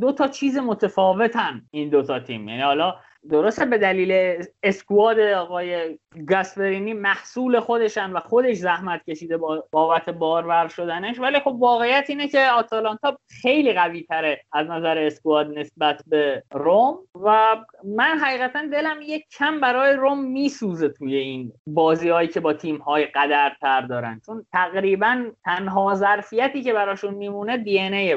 دو 0.00 0.12
تا 0.12 0.28
چیز 0.28 0.58
متفاوتن 0.58 1.62
این 1.70 1.88
دو 1.88 2.02
تا 2.02 2.20
تیم. 2.20 2.48
یعنی 2.48 2.62
حالا 2.62 2.94
درسته 3.30 3.64
به 3.64 3.78
دلیل 3.78 4.42
اسکواد 4.62 5.20
آقای 5.20 5.98
گاسپرینی 6.28 6.92
محصول 6.92 7.60
خودشن 7.60 8.12
و 8.12 8.20
خودش 8.20 8.56
زحمت 8.56 9.04
کشیده 9.04 9.36
با 9.36 9.64
بابت 9.70 10.08
بارور 10.08 10.68
شدنش 10.68 11.20
ولی 11.20 11.40
خب 11.40 11.56
واقعیت 11.58 12.04
اینه 12.08 12.28
که 12.28 12.46
آتالانتا 12.46 13.18
خیلی 13.42 13.72
قوی 13.72 14.02
تره 14.02 14.40
از 14.52 14.66
نظر 14.66 14.98
اسکواد 14.98 15.58
نسبت 15.58 16.02
به 16.06 16.42
روم 16.52 16.98
و 17.14 17.56
من 17.84 18.18
حقیقتا 18.18 18.66
دلم 18.72 18.98
یک 19.02 19.24
کم 19.38 19.60
برای 19.60 19.92
روم 19.92 20.24
میسوزه 20.24 20.88
توی 20.88 21.16
این 21.16 21.52
بازی 21.66 22.08
هایی 22.08 22.28
که 22.28 22.40
با 22.40 22.52
تیم 22.52 22.76
های 22.76 23.06
قدرتر 23.06 23.80
دارن. 23.80 24.20
چون 24.26 24.46
تقریبا 24.52 25.26
تنها 25.44 25.94
ظرفیتی 25.94 26.62
که 26.62 26.72
براشون 26.72 27.14
میمونه 27.14 27.56
دی 27.56 27.80
ان 27.80 27.94
ای 27.94 28.14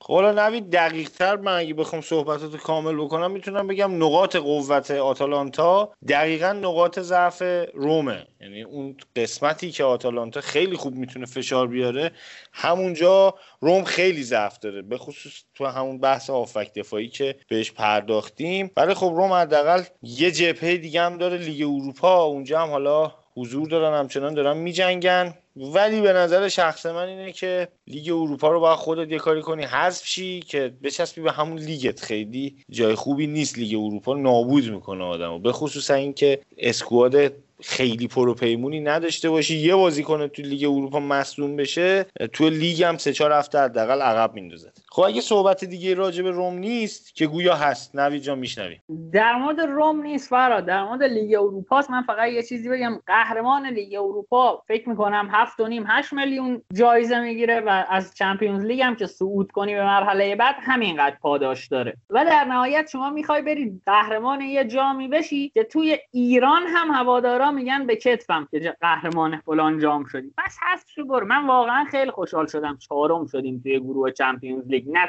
خب 0.00 0.14
نوید 0.14 0.70
دقیق 0.70 1.10
تر 1.10 1.36
من 1.36 1.58
اگه 1.58 1.74
بخوام 1.74 2.02
صحبتات 2.02 2.56
کامل 2.56 2.96
بکنم 2.96 3.30
می‌تونم 3.30 3.66
بگم 3.66 4.04
نقاط 4.04 4.36
قوت 4.36 4.90
آتالانتا 4.90 5.92
دقیقا 6.08 6.52
نقاط 6.52 6.98
ضعف 6.98 7.42
رومه. 7.74 8.26
یعنی 8.40 8.62
اون 8.62 8.96
قسمتی 9.16 9.70
که 9.70 9.84
آتالانتا 9.84 10.40
خیلی 10.40 10.76
خوب 10.76 10.94
می‌تونه 10.94 11.26
فشار 11.26 11.66
بیاره 11.66 12.10
همونجا 12.52 13.34
روم 13.60 13.84
خیلی 13.84 14.22
ضعف 14.22 14.58
داره 14.58 14.82
به 14.82 14.98
خصوص 14.98 15.32
تو 15.54 15.66
همون 15.66 16.00
بحث 16.00 16.30
آفک 16.30 16.74
دفاعی 16.74 17.08
که 17.08 17.36
بهش 17.48 17.72
پرداختیم. 17.72 18.70
ولی 18.76 18.94
خب 18.94 19.12
روم 19.16 19.32
حداقل 19.32 19.82
یه 20.02 20.30
جبهه 20.30 20.76
دیگه 20.76 21.02
هم 21.02 21.18
داره 21.18 21.36
لیگ 21.36 21.62
اروپا. 21.62 22.24
اونجا 22.24 22.60
هم 22.60 22.70
حالا 22.70 23.12
حضور 23.36 23.68
دارن 23.68 23.98
همچنان 23.98 24.34
دارن 24.34 24.56
میجنگن. 24.56 25.34
ولی 25.58 26.00
به 26.00 26.12
نظر 26.12 26.48
شخص 26.48 26.86
من 26.86 27.08
اینه 27.08 27.32
که 27.32 27.68
لیگ 27.86 28.08
اروپا 28.08 28.50
رو 28.50 28.60
باید 28.60 28.78
خودت 28.78 29.12
یه 29.12 29.18
کاری 29.18 29.42
کنی. 29.42 29.64
حذف 29.64 30.06
شی 30.06 30.40
که 30.40 30.72
بچسبی 30.82 31.20
به 31.20 31.32
همون 31.32 31.58
لیگت. 31.58 32.00
خیلی 32.00 32.56
جای 32.70 32.94
خوبی 32.94 33.26
نیست. 33.26 33.58
لیگ 33.58 33.78
اروپا 33.78 34.14
نابود 34.14 34.70
می‌کنه 34.70 35.04
آدمو. 35.04 35.38
به 35.38 35.52
خصوص 35.52 35.90
اینکه 35.90 36.40
squad 36.58 37.32
خیلی 37.62 38.08
پروپیمونی 38.08 38.80
نداشته 38.80 39.30
باشی. 39.30 39.56
یه 39.56 39.74
بازیکن 39.74 40.26
تو 40.26 40.42
لیگ 40.42 40.64
اروپا 40.64 41.00
مصدوم 41.00 41.56
بشه 41.56 42.06
تو 42.32 42.48
لیگ 42.48 42.82
هم 42.82 42.96
سه 42.96 43.12
چهار 43.12 43.32
هفته 43.32 43.58
حداقل 43.58 44.02
عقب 44.02 44.34
میندازه 44.34 44.72
خب 44.90 45.02
اگه 45.02 45.20
صحبت 45.20 45.64
دیگه 45.64 45.94
راجع 45.94 46.22
به 46.22 46.30
روم 46.30 46.54
نیست 46.54 47.14
که 47.14 47.26
گویا 47.26 47.54
هست. 47.54 47.96
نوید 47.96 48.22
جان 48.22 48.38
میشنوی. 48.38 48.76
در 49.12 49.36
مورد 49.36 49.60
روم 49.60 50.02
نیست 50.02 50.28
فرا 50.28 50.60
در 50.60 50.84
مورد 50.84 51.02
لیگ 51.02 51.34
اروپا 51.34 51.82
من 51.90 52.02
فقط 52.02 52.28
یه 52.28 52.42
چیزی 52.42 52.68
بگم. 52.68 53.00
قهرمان 53.06 53.66
لیگ 53.66 53.94
اروپا 53.94 54.62
فکر 54.68 54.88
می‌کنم 54.88 55.28
هفت 55.32 55.60
و 55.60 55.66
نیم 55.66 55.84
8 55.88 56.12
میلیون 56.12 56.62
جایزه 56.74 57.20
می‌گیره 57.20 57.60
و 57.60 57.84
از 57.88 58.14
Champions 58.14 58.64
League 58.64 58.80
هم 58.80 58.96
که 58.96 59.06
صعود 59.06 59.52
کنی 59.52 59.74
به 59.74 59.84
مرحله 59.84 60.36
بعد 60.36 60.54
همینقدر 60.60 61.16
پاداش 61.22 61.66
داره. 61.66 61.96
و 62.10 62.24
در 62.24 62.44
نهایت 62.44 62.88
شما 62.92 63.10
می‌خوای 63.10 63.42
بری 63.42 63.80
قهرمان 63.86 64.40
یه 64.40 64.64
جامی 64.64 65.08
بشی 65.08 65.48
که 65.48 65.64
توی 65.64 65.98
ایران 66.12 66.62
هم 66.68 66.90
میگن 67.50 67.86
به 67.86 67.96
کتفم 67.96 68.48
که 68.50 68.76
قهرمان 68.80 69.36
فلان 69.36 69.78
جام 69.78 70.04
شدی 70.04 70.32
بس 70.38 70.56
هست 70.60 70.86
شو 70.94 71.04
برو. 71.04 71.26
من 71.26 71.46
واقعا 71.46 71.84
خیلی 71.84 72.10
خوشحال 72.10 72.46
شدم. 72.46 72.76
چهارم 72.76 73.26
شدیم 73.26 73.60
توی 73.62 73.80
گروه 73.80 74.10
چمپیونز 74.10 74.68
لیگ 74.68 74.88
نه 74.88 75.08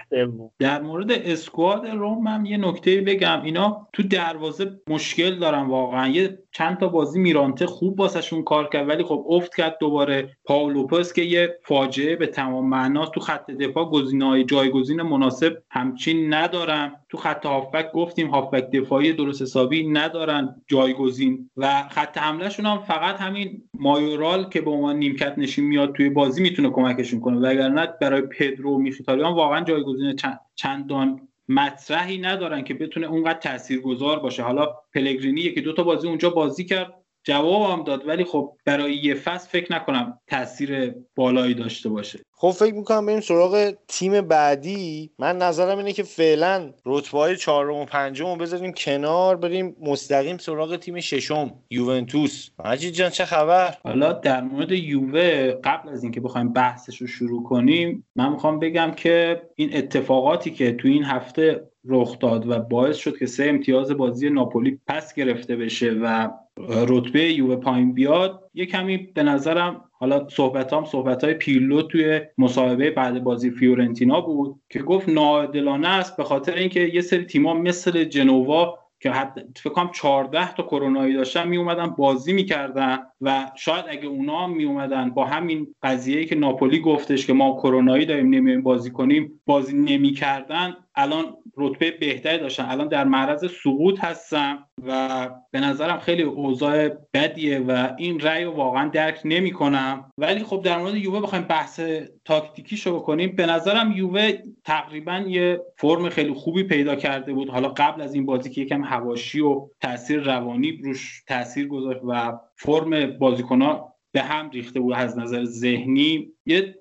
در 0.59 0.81
مورد 0.81 1.11
اسکواد 1.11 1.87
روم 1.87 2.27
هم 2.27 2.45
یه 2.45 2.57
نکته 2.57 3.01
بگم. 3.01 3.41
اینا 3.43 3.87
تو 3.93 4.03
دروازه 4.03 4.79
مشکل 4.87 5.39
دارن 5.39 5.61
واقعا. 5.61 6.07
یه 6.07 6.39
چند 6.59 6.77
تا 6.77 6.87
بازی 6.87 7.19
میرانته 7.19 7.65
خوب 7.65 7.99
واسهشون 7.99 8.43
کار 8.43 8.69
کرد 8.69 8.89
ولی 8.89 9.03
خب 9.03 9.25
افت 9.29 9.55
کرد 9.55 9.77
دوباره. 9.79 10.37
پاولوپوس 10.45 11.13
که 11.13 11.21
یه 11.21 11.59
فاجعه 11.63 12.15
به 12.15 12.27
تمام 12.27 12.69
معنا 12.69 13.05
تو 13.05 13.19
خط 13.19 13.51
دفاع 13.51 13.89
گزینه‌های 13.89 14.43
جایگزین 14.43 15.01
مناسب 15.01 15.57
همچین 15.71 16.33
ندارن. 16.33 16.95
تو 17.09 17.17
خط 17.17 17.45
هافبک 17.45 17.91
گفتیم 17.91 18.27
هافبک 18.27 18.71
دفاعی 18.71 19.13
درست 19.13 19.41
حسابی 19.41 19.87
ندارن 19.87 20.55
جایگزین 20.67 21.49
و 21.57 21.83
خط 21.89 22.17
حملهشون 22.17 22.65
هم 22.65 22.77
فقط 22.77 23.15
همین 23.15 23.63
مایورال 23.73 24.49
که 24.49 24.61
به 24.61 24.71
عنوان 24.71 24.95
نیمکت 24.95 25.33
نشین 25.37 25.65
میاد 25.65 25.93
توی 25.93 26.09
بازی 26.09 26.41
می‌تونه 26.41 26.69
کمکشون 26.69 27.19
کنه. 27.19 27.39
وگرنه 27.39 27.87
برای 28.01 28.21
پدرو 28.21 28.77
میخیتاریان 28.77 29.33
واقعا 29.33 29.63
جایگزین 29.63 30.15
چندان 30.55 31.28
مطرحی 31.49 32.17
ندارن 32.17 32.63
که 32.63 32.73
بتونه 32.73 33.07
اونقدر 33.07 33.39
تاثیرگذار 33.39 34.19
باشه. 34.19 34.43
حالا 34.43 34.75
پلگرینی 34.93 35.41
یکی 35.41 35.61
دو 35.61 35.73
تا 35.73 35.83
بازی 35.83 36.07
اونجا 36.07 36.29
بازی 36.29 36.65
کرد. 36.65 36.98
جوابم 37.23 37.83
داد 37.83 38.07
ولی 38.07 38.23
خب 38.23 38.57
برای 38.65 38.95
یه 38.95 39.15
فصل 39.15 39.49
فکر 39.49 39.73
نکنم 39.73 40.19
تاثیر 40.27 40.95
بالایی 41.15 41.53
داشته 41.53 41.89
باشه. 41.89 42.19
خب 42.31 42.51
فکر 42.51 42.73
می‌کنم 42.73 43.05
بریم 43.05 43.19
سراغ 43.19 43.73
تیم 43.87 44.21
بعدی. 44.21 45.11
من 45.19 45.37
نظرم 45.37 45.77
اینه 45.77 45.93
که 45.93 46.03
فعلا 46.03 46.73
رتبه 46.85 47.17
های 47.17 47.37
چهارم 47.37 47.75
و 47.75 47.85
پنجم 47.85 48.25
رو 48.25 48.35
بذاریم 48.35 48.73
کنار 48.73 49.35
بریم 49.35 49.75
مستقیم 49.81 50.37
سراغ 50.37 50.75
تیم 50.75 50.99
ششم 50.99 51.51
یوونتوس. 51.69 52.49
مجید 52.65 52.93
جان 52.93 53.09
چه 53.09 53.25
خبر؟ 53.25 53.75
حالا 53.83 54.13
در 54.13 54.41
مورد 54.41 54.71
یووه 54.71 55.51
قبل 55.63 55.89
از 55.89 56.03
اینکه 56.03 56.21
بخوایم 56.21 56.53
بحثش 56.53 57.01
رو 57.01 57.07
شروع 57.07 57.43
کنیم 57.43 58.07
من 58.15 58.31
می‌خوام 58.31 58.59
بگم 58.59 58.91
که 58.91 59.41
این 59.55 59.77
اتفاقاتی 59.77 60.51
که 60.51 60.71
تو 60.71 60.87
این 60.87 61.03
هفته 61.03 61.69
رخ 61.89 62.19
داد 62.19 62.49
و 62.49 62.59
باعث 62.59 62.97
شد 62.97 63.17
که 63.17 63.25
سه 63.25 63.45
امتیاز 63.45 63.91
بازی 63.91 64.29
ناپولی 64.29 64.79
پس 64.87 65.13
گرفته 65.13 65.55
بشه 65.55 65.91
و 65.91 66.29
رتبه 66.67 67.33
یووه 67.33 67.55
پایین 67.55 67.93
بیاد. 67.93 68.49
یه 68.53 68.65
کمی 68.65 68.97
به 68.97 69.23
نظرم 69.23 69.83
حالا 69.91 70.27
صحبت 70.29 70.73
هم 70.73 70.85
صحبت 70.85 71.23
های 71.23 71.33
پیرلو 71.33 71.81
توی 71.81 72.21
مصاحبه 72.37 72.91
بعد 72.91 73.23
بازی 73.23 73.51
فیورنتینا 73.51 74.21
بود 74.21 74.59
که 74.69 74.79
گفت 74.79 75.09
ناعادلانه 75.09 75.87
است 75.87 76.17
به 76.17 76.23
خاطر 76.23 76.53
اینکه 76.53 76.79
یه 76.79 77.01
سری 77.01 77.25
تیما 77.25 77.53
مثل 77.53 78.03
جنوا 78.03 78.79
که 78.99 79.11
حتی 79.11 79.41
فکر 79.55 79.69
کنم 79.69 79.89
14 79.93 80.53
تا 80.53 80.63
کرونایی 80.63 81.13
داشتن 81.13 81.47
می 81.47 81.57
اومدن 81.57 81.87
بازی 81.87 82.33
می‌کردن 82.33 82.99
و 83.21 83.51
شاید 83.55 83.85
اگه 83.89 84.07
اونا 84.07 84.47
می 84.47 84.63
اومدن 84.63 85.09
با 85.09 85.25
همین 85.25 85.75
قضیه 85.83 86.25
که 86.25 86.35
ناپولی 86.35 86.79
گفتش 86.79 87.27
که 87.27 87.33
ما 87.33 87.53
کرونایی 87.53 88.05
داریم 88.05 88.29
نمیایم 88.29 88.61
بازی 88.61 88.91
کنیم 88.91 89.41
بازی 89.45 89.77
نمی‌کردن 89.77 90.75
الان 90.99 91.37
رتبه 91.57 91.91
بهتری 91.91 92.37
داشتن. 92.37 92.65
الان 92.65 92.87
در 92.87 93.03
معرض 93.03 93.51
سقوط 93.63 93.99
هستم 93.99 94.65
و 94.87 95.29
به 95.51 95.59
نظرم 95.59 95.99
خیلی 95.99 96.23
اوضاع 96.23 96.89
بدیه 97.13 97.59
و 97.59 97.89
این 97.97 98.19
رأی 98.19 98.43
رو 98.43 98.51
واقعا 98.51 98.89
درک 98.89 99.21
نمی 99.25 99.51
کنم 99.51 100.11
ولی 100.17 100.43
خب 100.43 100.61
در 100.61 100.77
مورد 100.77 100.95
یووه 100.95 101.21
بخوایم 101.21 101.43
بحث 101.43 101.79
تاکتیکی 102.25 102.77
شو 102.77 102.95
بکنیم. 102.95 103.35
به 103.35 103.45
نظرم 103.45 103.91
یووه 103.91 104.31
تقریبا 104.65 105.23
یه 105.27 105.61
فرم 105.77 106.09
خیلی 106.09 106.33
خوبی 106.33 106.63
پیدا 106.63 106.95
کرده 106.95 107.33
بود. 107.33 107.49
حالا 107.49 107.69
قبل 107.69 108.01
از 108.01 108.13
این 108.13 108.25
بازی 108.25 108.49
که 108.49 108.61
یکم 108.61 108.83
هواشی 108.83 109.39
و 109.39 109.69
تاثیر 109.81 110.19
روانی 110.19 110.71
روش 110.83 111.23
تاثیر 111.27 111.67
گذاشت 111.67 111.99
و 112.07 112.39
فرم 112.55 113.17
بازیکنها 113.17 113.95
به 114.11 114.21
هم 114.21 114.49
ریخته 114.49 114.79
بود 114.79 114.93
از 114.93 115.17
نظر 115.17 115.43
ذهنی. 115.43 116.31
یه 116.45 116.75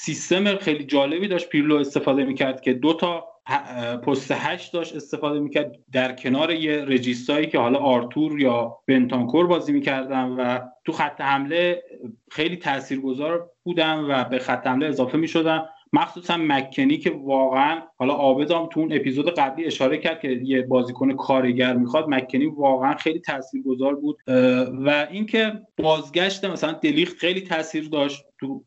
سیستم 0.00 0.56
خیلی 0.56 0.84
جالبی 0.84 1.28
داشت 1.28 1.48
پیرلو 1.48 1.76
استفاده 1.76 2.24
می‌کرد 2.24 2.60
که 2.60 2.72
دو 2.72 2.92
تا 2.92 3.24
پست 4.06 4.32
هشت 4.32 4.72
داشت 4.72 4.96
استفاده 4.96 5.40
می‌کرد. 5.40 5.72
در 5.92 6.12
کنار 6.12 6.50
یه 6.50 6.84
رجیستایی 6.84 7.46
که 7.46 7.58
حالا 7.58 7.78
آرتور 7.78 8.40
یا 8.40 8.76
بنتانکور 8.88 9.46
بازی 9.46 9.72
می‌کردن 9.72 10.24
و 10.24 10.58
تو 10.84 10.92
خط 10.92 11.20
حمله 11.20 11.82
خیلی 12.30 12.56
تاثیرگذار 12.56 13.50
بودن 13.62 13.98
و 13.98 14.24
به 14.24 14.38
خط 14.38 14.66
حمله 14.66 14.86
اضافه 14.86 15.18
می‌شدن. 15.18 15.64
مخصوصا 15.92 16.36
مکنی 16.36 16.98
که 16.98 17.10
واقعا 17.10 17.82
حالا 17.96 18.14
آبدام 18.14 18.68
تو 18.72 18.80
اون 18.80 18.92
اپیزود 18.92 19.30
قبلی 19.34 19.66
اشاره 19.66 19.98
کرد 19.98 20.20
که 20.20 20.28
یه 20.28 20.62
بازیکن 20.62 21.12
کارگر 21.12 21.76
می‌خواد 21.76 22.08
مکنی 22.08 22.46
واقعا 22.46 22.94
خیلی 22.94 23.20
تاثیرگذار 23.20 23.94
بود. 23.94 24.18
و 24.86 25.06
اینکه 25.10 25.52
بازگشت 25.76 26.44
مثلا 26.44 26.72
دلیخت 26.72 27.16
خیلی 27.16 27.40
تاثیر 27.40 27.88
داشت 27.88 28.24
تو 28.40 28.64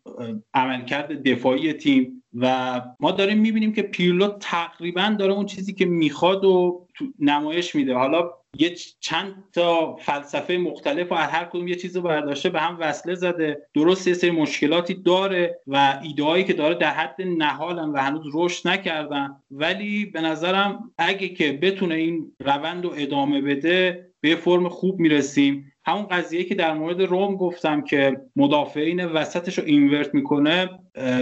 عملکرد 0.54 1.24
دفاعی 1.24 1.74
تیم 1.74 2.24
و 2.34 2.82
ما 3.00 3.12
داریم 3.12 3.38
می‌بینیم 3.40 3.74
که 3.74 3.82
پیرلو 3.82 4.28
تقریبا 4.28 5.16
داره 5.20 5.34
اون 5.34 5.46
چیزی 5.46 5.74
که 5.74 5.86
می‌خواد 5.86 6.46
و 6.46 6.88
نمایش 7.20 7.76
میده. 7.76 7.96
حالا 7.96 8.30
یه 8.60 8.76
چند 9.00 9.44
تا 9.54 9.96
فلسفه 9.96 10.58
مختلف 10.58 11.12
و 11.12 11.16
هر 11.16 11.46
کدوم 11.46 11.68
یه 11.68 11.76
چیز 11.76 11.96
رو 11.96 12.02
برداشته 12.02 12.50
به 12.50 12.60
هم 12.60 12.78
وصله 12.80 13.16
زده. 13.16 13.68
درست 13.74 14.08
یه 14.08 14.14
سری 14.14 14.32
مشکلاتی 14.32 14.94
داره 14.94 15.60
و 15.68 16.00
ایدههایی 16.04 16.44
که 16.44 16.54
داره 16.54 16.76
در 16.76 16.90
حد 16.90 17.16
نهالن 17.22 17.90
و 17.90 17.98
هنوز 17.98 18.24
رشد 18.34 18.68
نکردن. 18.68 19.36
ولی 19.52 20.06
به 20.06 20.22
نظرم 20.22 20.92
اگه 20.98 21.30
که 21.30 21.52
بتونه 21.52 21.96
این 21.96 22.32
روند 22.40 22.86
رو 22.86 22.94
ادامه 22.98 23.42
بده 23.42 24.12
به 24.22 24.36
فرم 24.36 24.70
خوب 24.70 25.00
می‌رسیم. 25.00 25.74
همون 25.86 26.08
قضیه 26.08 26.44
که 26.44 26.56
در 26.56 26.74
مورد 26.74 27.02
روم 27.02 27.36
گفتم 27.36 27.82
که 27.82 28.22
مدافعین 28.36 29.06
وسطش 29.06 29.60
رو 29.60 29.66
اینورت 29.66 30.14
می‌کنه 30.14 30.70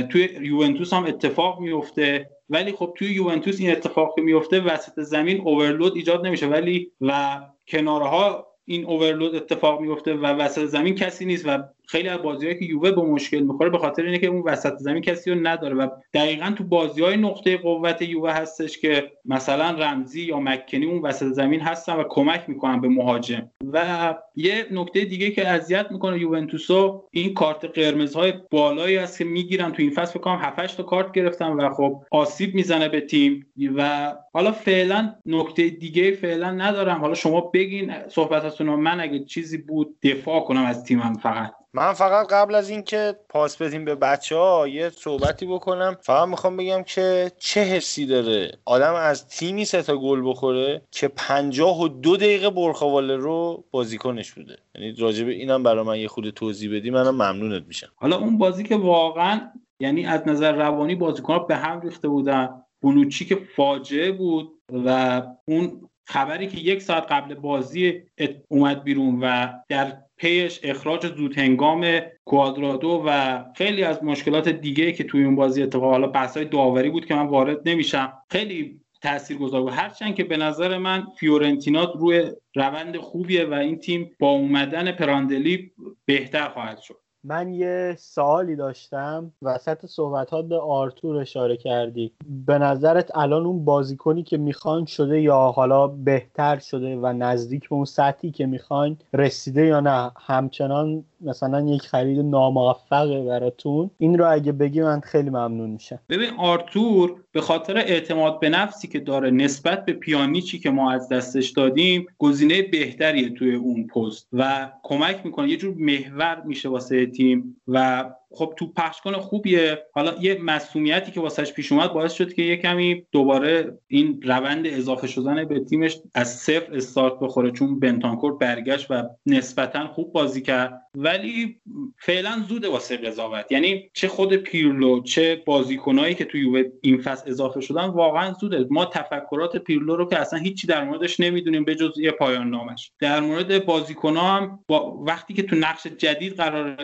توی 0.10 0.30
یوونتوس 0.42 0.94
هم 0.94 1.06
اتفاق 1.06 1.60
میفته 1.60 2.30
ولی 2.50 2.72
خب 2.72 2.94
توی 2.98 3.12
یوونتوس 3.12 3.60
این 3.60 3.72
اتفاق 3.72 4.16
که 4.16 4.22
میفته 4.22 4.60
وسط 4.60 5.00
زمین 5.00 5.42
اوورلود 5.42 5.96
ایجاد 5.96 6.26
نمیشه. 6.26 6.48
ولی 6.48 6.92
و 7.02 7.40
کنارها 7.68 8.48
این 8.66 8.86
اوورلود 8.86 9.36
اتفاق 9.36 9.82
میفته 9.82 10.14
و 10.14 10.26
وسط 10.26 10.66
زمین 10.66 10.96
کسی 10.96 11.26
نیست 11.26 11.46
و 11.48 11.64
خیلی 11.90 12.10
از 12.10 12.22
بازیهایی 12.22 12.60
که 12.60 12.66
یووه 12.66 12.92
به 12.92 13.02
مشکل 13.02 13.40
می‌خوره 13.40 13.70
به 13.70 13.78
خاطر 13.78 14.04
اینه 14.04 14.18
که 14.20 14.28
اون 14.28 14.42
وسط 14.42 14.74
زمین 14.78 15.02
کسی 15.02 15.32
رو 15.32 15.48
نداره 15.48 15.76
و 15.76 15.88
دقیقا 16.14 16.54
تو 16.58 16.64
بازی 16.64 17.02
های 17.02 17.18
نقطه 17.18 17.58
قوت 17.58 18.02
یووه 18.02 18.32
هستش 18.32 18.78
که 18.78 19.12
مثلا 19.26 19.70
رمزی 19.70 20.22
یا 20.22 20.40
مکنی 20.40 20.86
اون 20.86 21.02
وسط 21.02 21.26
زمین 21.26 21.60
هستن 21.60 21.96
و 21.96 22.04
کمک 22.10 22.44
می‌کنن 22.48 22.82
به 22.82 22.88
مهاجم. 22.88 23.50
و 23.74 24.16
یه 24.36 24.66
نکته 24.72 25.06
دیگه 25.06 25.32
که 25.32 25.48
اذیت 25.48 25.92
می‌کنه 25.92 26.20
یوونتوسو 26.20 27.04
این 27.12 27.34
کارت 27.34 27.66
قرمزهای 27.66 28.34
بالایی 28.52 28.98
است 28.98 29.18
که 29.18 29.26
می‌گیرن 29.26 29.72
تو 29.72 29.82
این 29.82 29.92
فصل. 29.92 30.12
فکر 30.12 30.20
کنم 30.20 30.40
7 30.42 30.78
تا 30.78 30.84
کارت 30.84 31.12
گرفتن 31.12 31.48
و 31.48 31.70
خب 31.70 32.04
آسیب 32.12 32.56
می‌زنه 32.56 32.90
به 32.90 33.02
تیم. 33.02 33.46
و 33.76 34.14
حالا 34.34 34.52
فعلا 34.52 35.16
نکته 35.26 35.70
دیگه 35.70 36.12
فعلا 36.12 36.52
ندارم. 36.52 37.02
حالا 37.02 37.14
شما 37.14 37.42
بگین 37.42 37.94
صحبتاتون 38.08 38.70
من 38.70 39.00
اگه 39.00 39.20
چیزی 39.20 39.58
بود 39.58 39.96
دفاع 40.04 40.42
کنم 40.42 40.66
از 40.66 40.84
تیمم 40.84 41.14
فقط. 41.14 41.59
من 41.74 41.94
فقط 41.94 42.28
قبل 42.28 42.56
از 42.56 42.70
اینکه 42.70 43.16
پاس 43.30 43.58
بدیم 43.58 43.86
به 43.86 43.96
بچه 43.96 44.36
ها 44.36 44.68
یه 44.68 44.90
صحبتی 44.90 45.46
بکنم. 45.46 45.98
فقط 46.02 46.28
می‌خوام 46.28 46.58
بگم 46.58 46.84
که 46.84 47.32
چه 47.38 47.64
حسی 47.64 48.06
داره 48.06 48.52
آدم 48.66 48.94
از 48.94 49.28
تیمی 49.28 49.66
سه 49.66 49.82
تا 49.82 49.98
گل 49.98 50.22
بخوره 50.30 50.82
که 50.92 51.08
پنجاه 51.08 51.82
و 51.82 51.88
دو 51.88 52.18
دقیقه 52.18 52.50
برخواله 52.50 53.16
رو 53.16 53.64
بازیکنش 53.72 54.34
بوده. 54.34 54.58
یعنی 54.76 54.92
راجبه 54.92 55.32
اینم 55.32 55.64
برای 55.64 55.84
من 55.84 56.00
یه 56.00 56.08
خود 56.08 56.30
توضیح 56.30 56.76
بدی 56.76 56.90
منم 56.90 57.16
ممنونت 57.16 57.64
میشم. 57.68 57.90
حالا 57.96 58.18
اون 58.18 58.38
بازی 58.38 58.64
که 58.64 58.76
واقعا 58.76 59.52
یعنی 59.80 60.06
از 60.06 60.28
نظر 60.28 60.52
روانی 60.52 60.96
بازیکن 60.96 61.46
به 61.48 61.56
هم 61.56 61.82
ریخته 61.82 62.08
بودن. 62.08 62.50
بونوچی 62.82 63.26
که 63.26 63.36
فاجعه 63.56 64.12
بود 64.12 64.52
و 64.86 65.22
اون 65.46 65.90
خبری 66.06 66.48
که 66.48 66.58
یک 66.58 66.82
ساعت 66.82 67.12
قبل 67.12 67.36
بازی 67.36 68.04
اومد 68.48 68.84
بیرون 68.84 69.20
و 69.22 69.48
در 69.70 69.98
پیش 70.20 70.60
اخراج 70.64 71.08
زود 71.16 71.38
هنگام 71.38 72.00
کوادرادو 72.26 73.04
و 73.08 73.44
خیلی 73.56 73.84
از 73.84 74.04
مشکلات 74.04 74.50
دیگه 74.50 74.92
که 74.92 75.04
توی 75.04 75.24
اون 75.24 75.36
بازی 75.36 75.64
اتفاق 75.64 75.92
حالا 75.92 76.08
بحثای 76.08 76.46
داوری 76.46 76.90
بود 76.90 77.06
که 77.06 77.16
من 77.16 77.28
وارد 77.28 77.70
نمیشم. 77.70 78.14
خیلی 78.30 78.82
تاثیرگذار 79.02 79.62
بود. 79.62 79.74
هرچند 79.74 80.16
که 80.16 80.24
به 80.24 80.38
نظر 80.38 80.78
من 80.78 81.08
فیورنتینا 81.20 81.84
روی 81.84 82.32
روند 82.56 82.98
خوبیه 82.98 83.46
و 83.46 83.54
این 83.54 83.78
تیم 83.78 84.16
با 84.20 84.30
اومدن 84.30 84.92
پراندلی 84.92 85.72
بهتر 86.06 86.50
خواهد 86.50 86.80
شد. 86.80 87.00
من 87.24 87.54
یه 87.54 87.96
سوالی 87.98 88.56
داشتم. 88.56 89.32
وسط 89.42 89.86
صحبتات 89.86 90.46
به 90.46 90.60
آرتور 90.60 91.18
اشاره 91.18 91.58
کردی. 91.58 92.12
به 92.46 92.58
نظرت 92.58 93.18
الان 93.18 93.46
اون 93.46 93.66
بازیکنی 93.66 94.24
که 94.24 94.38
می‌خوان 94.38 94.86
شده 94.86 95.22
یا 95.22 95.38
حالا 95.38 95.88
بهتر 95.88 96.60
شده 96.60 96.96
و 96.96 97.14
نزدیک 97.14 97.70
به 97.70 97.76
اون 97.76 97.86
سطحی 97.86 98.32
که 98.32 98.46
می‌خواین 98.46 98.98
رسیده 99.14 99.66
یا 99.66 99.80
نه؟ 99.80 100.12
همچنان 100.18 101.04
مثلا 101.22 101.62
یک 101.62 101.82
خرید 101.82 102.20
ناموفقه 102.20 103.24
براتون. 103.24 103.92
این 103.98 104.18
رو 104.18 104.32
اگه 104.32 104.52
بگی 104.52 104.82
من 104.82 105.00
خیلی 105.00 105.30
ممنون 105.30 105.70
میشم. 105.70 106.00
ببین 106.10 106.30
آرتور 106.38 107.16
به 107.32 107.42
خاطر 107.42 107.78
اعتماد 107.78 108.40
به 108.40 108.50
نفسی 108.50 108.88
که 108.88 109.00
داره 109.00 109.32
نسبت 109.32 109.86
به 109.86 109.94
پیانیچی 109.94 110.60
که 110.60 110.70
ما 110.70 110.92
از 110.92 111.10
دستش 111.10 111.50
دادیم 111.50 112.06
گزینه 112.18 112.62
بهتریه 112.62 113.30
توی 113.30 113.56
اون 113.56 113.88
پست 113.88 114.28
و 114.34 114.72
کمک 114.84 115.22
می‌کنه. 115.26 115.50
یه 115.50 115.58
جور 115.58 115.76
محور 115.78 116.44
میشه 116.46 116.70
واسه 116.70 117.06
تیم 117.06 117.62
و 117.68 118.10
خب 118.32 118.54
تو 118.58 118.72
پخش 118.74 119.02
کنه 119.02 119.18
خوبیه. 119.18 119.86
حالا 119.94 120.14
یه 120.22 120.38
مسئولیتی 120.42 121.12
که 121.12 121.22
واسش 121.22 121.54
پیش 121.54 121.72
اومد 121.72 121.94
باعث 121.94 122.14
شد 122.14 122.34
که 122.34 122.42
یه 122.42 122.58
کمی 122.58 123.06
دوباره 123.12 123.78
این 123.88 124.22
روند 124.22 124.68
اضافه 124.68 125.08
شدن 125.08 125.46
به 125.46 125.60
تیمش 125.60 125.98
از 126.16 126.36
صفر 126.36 126.74
استارت 126.74 127.14
بخوره 127.22 127.52
چون 127.52 127.80
بنتانکور 127.80 128.38
برگشت 128.38 128.88
و 128.92 129.04
نسبتا 129.26 129.88
خوب 129.88 130.14
بازی 130.14 130.42
کرد. 130.42 130.82
ولی 130.96 131.60
فعلا 132.00 132.46
زوده 132.50 132.70
واسه 132.70 132.98
قضاوت. 132.98 133.52
یعنی 133.52 133.90
چه 133.94 134.08
خود 134.08 134.34
پیرلو 134.34 135.04
چه 135.04 135.44
بازیکنایی 135.46 136.16
که 136.16 136.26
توی 136.26 136.66
این 136.82 137.02
فصل 137.02 137.30
اضافه 137.30 137.62
شدن 137.62 137.86
واقعا 137.86 138.34
زوده. 138.34 138.68
ما 138.70 138.86
تفکرات 138.86 139.58
پیرلو 139.58 139.96
رو 139.96 140.06
که 140.06 140.20
اصلا 140.20 140.40
هیچی 140.40 140.68
در 140.68 140.84
موردش 140.84 141.20
نمی‌دونیم 141.20 141.66
به 141.66 141.76
جز 141.76 142.00
یه 142.00 142.12
پایان 142.12 142.50
نامش. 142.50 142.92
در 143.00 143.20
مورد 143.20 143.66
بازیکنها 143.66 144.38
هم 144.38 144.60
با 144.68 145.04
وقتی 145.08 145.34
که 145.34 145.44
تو 145.44 145.56
نقش 145.56 145.88
جدید 145.88 146.36
قرار 146.36 146.78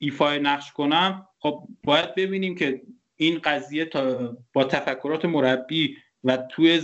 ایفای 0.00 0.38
نقش 0.38 0.72
کنم 0.72 1.26
خب 1.38 1.68
باید 1.84 2.14
ببینیم 2.14 2.54
که 2.54 2.82
این 3.16 3.38
قضیه 3.44 3.84
تا 3.84 4.36
با 4.52 4.64
تفکرات 4.64 5.24
مربی 5.24 5.96
و 6.24 6.36
توی 6.36 6.82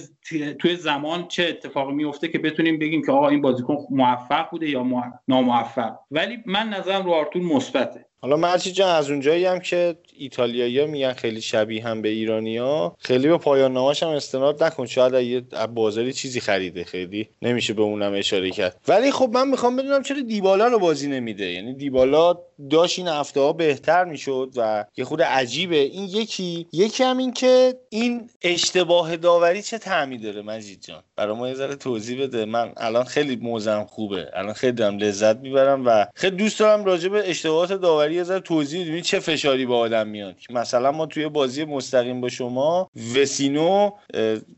توی 0.58 0.76
زمان 0.76 1.28
چه 1.28 1.44
اتفاقی 1.44 1.92
میفته 1.92 2.28
که 2.28 2.38
بتونیم 2.38 2.78
بگیم 2.78 3.06
که 3.06 3.12
آقا 3.12 3.28
این 3.28 3.42
بازیکن 3.42 3.76
موفق 3.90 4.50
بوده 4.50 4.68
یا 4.68 5.12
ناموفق. 5.28 5.96
ولی 6.10 6.38
من 6.46 6.68
نظرم 6.68 7.04
رو 7.04 7.12
آرتور 7.12 7.42
مثبته. 7.42 8.06
حالا 8.26 8.36
مرچی 8.36 8.72
جان 8.72 8.88
از 8.88 9.10
اونجایی 9.10 9.44
هم 9.44 9.58
که 9.58 9.96
ایتالیایی 10.18 10.86
میگن 10.86 11.12
خیلی 11.12 11.40
شبیه 11.40 11.86
هم 11.86 12.02
به 12.02 12.08
ایرانیا 12.08 12.96
خیلی 12.98 13.28
به 13.28 13.38
پایان 13.38 13.72
نامش 13.72 14.02
هم 14.02 14.08
استناد 14.08 14.62
نکن. 14.62 14.86
شاید 14.86 15.14
یه 15.14 15.40
بازاری 15.74 16.12
چیزی 16.12 16.40
خریده 16.40 16.84
خیلی 16.84 17.28
نمیشه 17.42 17.72
به 17.72 17.82
اونم 17.82 18.14
اشاره 18.14 18.50
کرد. 18.50 18.80
ولی 18.88 19.10
خب 19.10 19.30
من 19.32 19.48
می‌خوام 19.48 19.76
بدونم 19.76 20.02
چرا 20.02 20.20
دیبالا 20.20 20.66
رو 20.66 20.78
بازی 20.78 21.08
نمیده. 21.08 21.50
یعنی 21.50 21.74
دیبالا 21.74 22.38
داشت 22.70 22.98
این 22.98 23.08
هفته 23.08 23.40
ها 23.40 23.52
بهتر 23.52 24.04
می‌شد 24.04 24.50
و 24.56 24.84
یه 24.96 25.04
خود 25.04 25.22
عجیبه. 25.22 25.76
این 25.76 26.04
یکی 26.04 26.66
یکی 26.72 27.04
هم 27.04 27.18
این 27.18 27.32
که 27.32 27.74
این 27.88 28.30
اشتباه 28.42 29.16
داوری 29.16 29.62
چه 29.62 29.78
تعمی 29.78 30.18
داره 30.18 30.42
مجید 30.42 30.82
جان؟ 30.88 31.02
برای 31.16 31.36
ما 31.36 31.48
یه 31.48 31.54
ذره 31.54 31.74
توضیح 31.74 32.22
بده. 32.22 32.44
من 32.44 32.72
الان 32.76 33.04
خیلی 33.04 33.36
موزم 33.36 33.84
خوبه. 33.88 34.30
الان 34.34 34.52
خیلی 34.52 34.72
دارم 34.72 34.98
لذت 34.98 35.36
می‌برم 35.36 35.86
و 35.86 36.06
خیلی 36.14 36.36
دوست 36.36 36.58
دارم 36.58 36.84
راجع 36.84 37.08
به 37.08 37.30
اشتباهات 37.30 37.72
داوری 37.72 38.15
یه 38.16 38.22
ذره 38.22 38.40
توضیح 38.40 38.88
بدید 38.88 39.04
چه 39.04 39.20
فشاری 39.20 39.66
به 39.66 39.74
آدم 39.74 40.08
میاد. 40.08 40.36
مثلا 40.50 40.92
ما 40.92 41.06
توی 41.06 41.28
بازی 41.28 41.64
مستقیم 41.64 42.20
با 42.20 42.28
شما 42.28 42.90
وسینو 43.16 43.90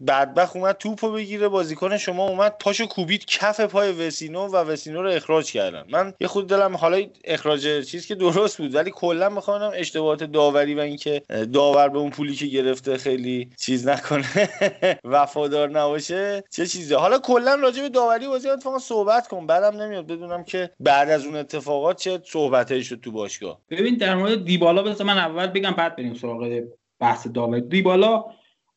بدبخت 0.06 0.56
اومد 0.56 0.76
توپو 0.76 1.12
بگیره 1.12 1.48
بازیکن 1.48 1.96
شما 1.96 2.28
اومد 2.28 2.56
پاشو 2.60 2.86
کوبید 2.86 3.24
کف 3.24 3.60
پای 3.60 3.92
وسینو 3.92 4.46
و 4.46 4.56
وسینو 4.56 5.02
رو 5.02 5.10
اخراج 5.10 5.52
کردن. 5.52 5.84
من 5.90 6.14
یه 6.20 6.28
خود 6.28 6.48
دلم 6.48 6.76
حالا 6.76 7.02
اخراج 7.24 7.84
چیز 7.84 8.06
که 8.06 8.14
درست 8.14 8.58
بود 8.58 8.74
ولی 8.74 8.90
کلا 8.90 9.28
می‌خوام 9.28 9.72
اشتباهات 9.74 10.24
داوری 10.24 10.74
و 10.74 10.80
اینکه 10.80 11.22
داور 11.52 11.88
به 11.88 11.98
اون 11.98 12.10
پولی 12.10 12.34
که 12.34 12.46
گرفته 12.46 12.98
خیلی 12.98 13.50
چیز 13.58 13.88
نکنه 13.88 14.48
وفادار 15.04 15.70
نباشه 15.70 16.44
چه 16.50 16.66
چیزی 16.66 16.94
حالا 16.94 17.18
کلا 17.18 17.54
راجع 17.54 17.82
به 17.82 17.88
داوری 17.88 18.28
بازی 18.28 18.48
اتفاقا 18.48 18.78
صحبت 18.78 19.28
کن. 19.28 19.46
بعدم 19.46 19.82
نمیاد. 19.82 20.06
بدونم 20.06 20.44
که 20.44 20.70
بعد 20.80 21.10
از 21.10 21.24
اون 21.24 21.36
اتفاقات 21.36 21.96
چه 22.00 22.20
صحبتایی 22.24 22.84
شد 22.84 23.00
تو 23.00 23.12
باشگاه. 23.12 23.47
ببین 23.70 23.94
در 23.94 24.14
مورد 24.14 24.44
دیبالا 24.44 24.82
بذار 24.82 25.06
من 25.06 25.18
اول 25.18 25.46
بگم 25.46 25.70
بعد 25.70 25.96
بریم 25.96 26.14
سراغ 26.14 26.62
بحث 27.00 27.26
داوری. 27.26 27.60
دیبالا 27.60 28.24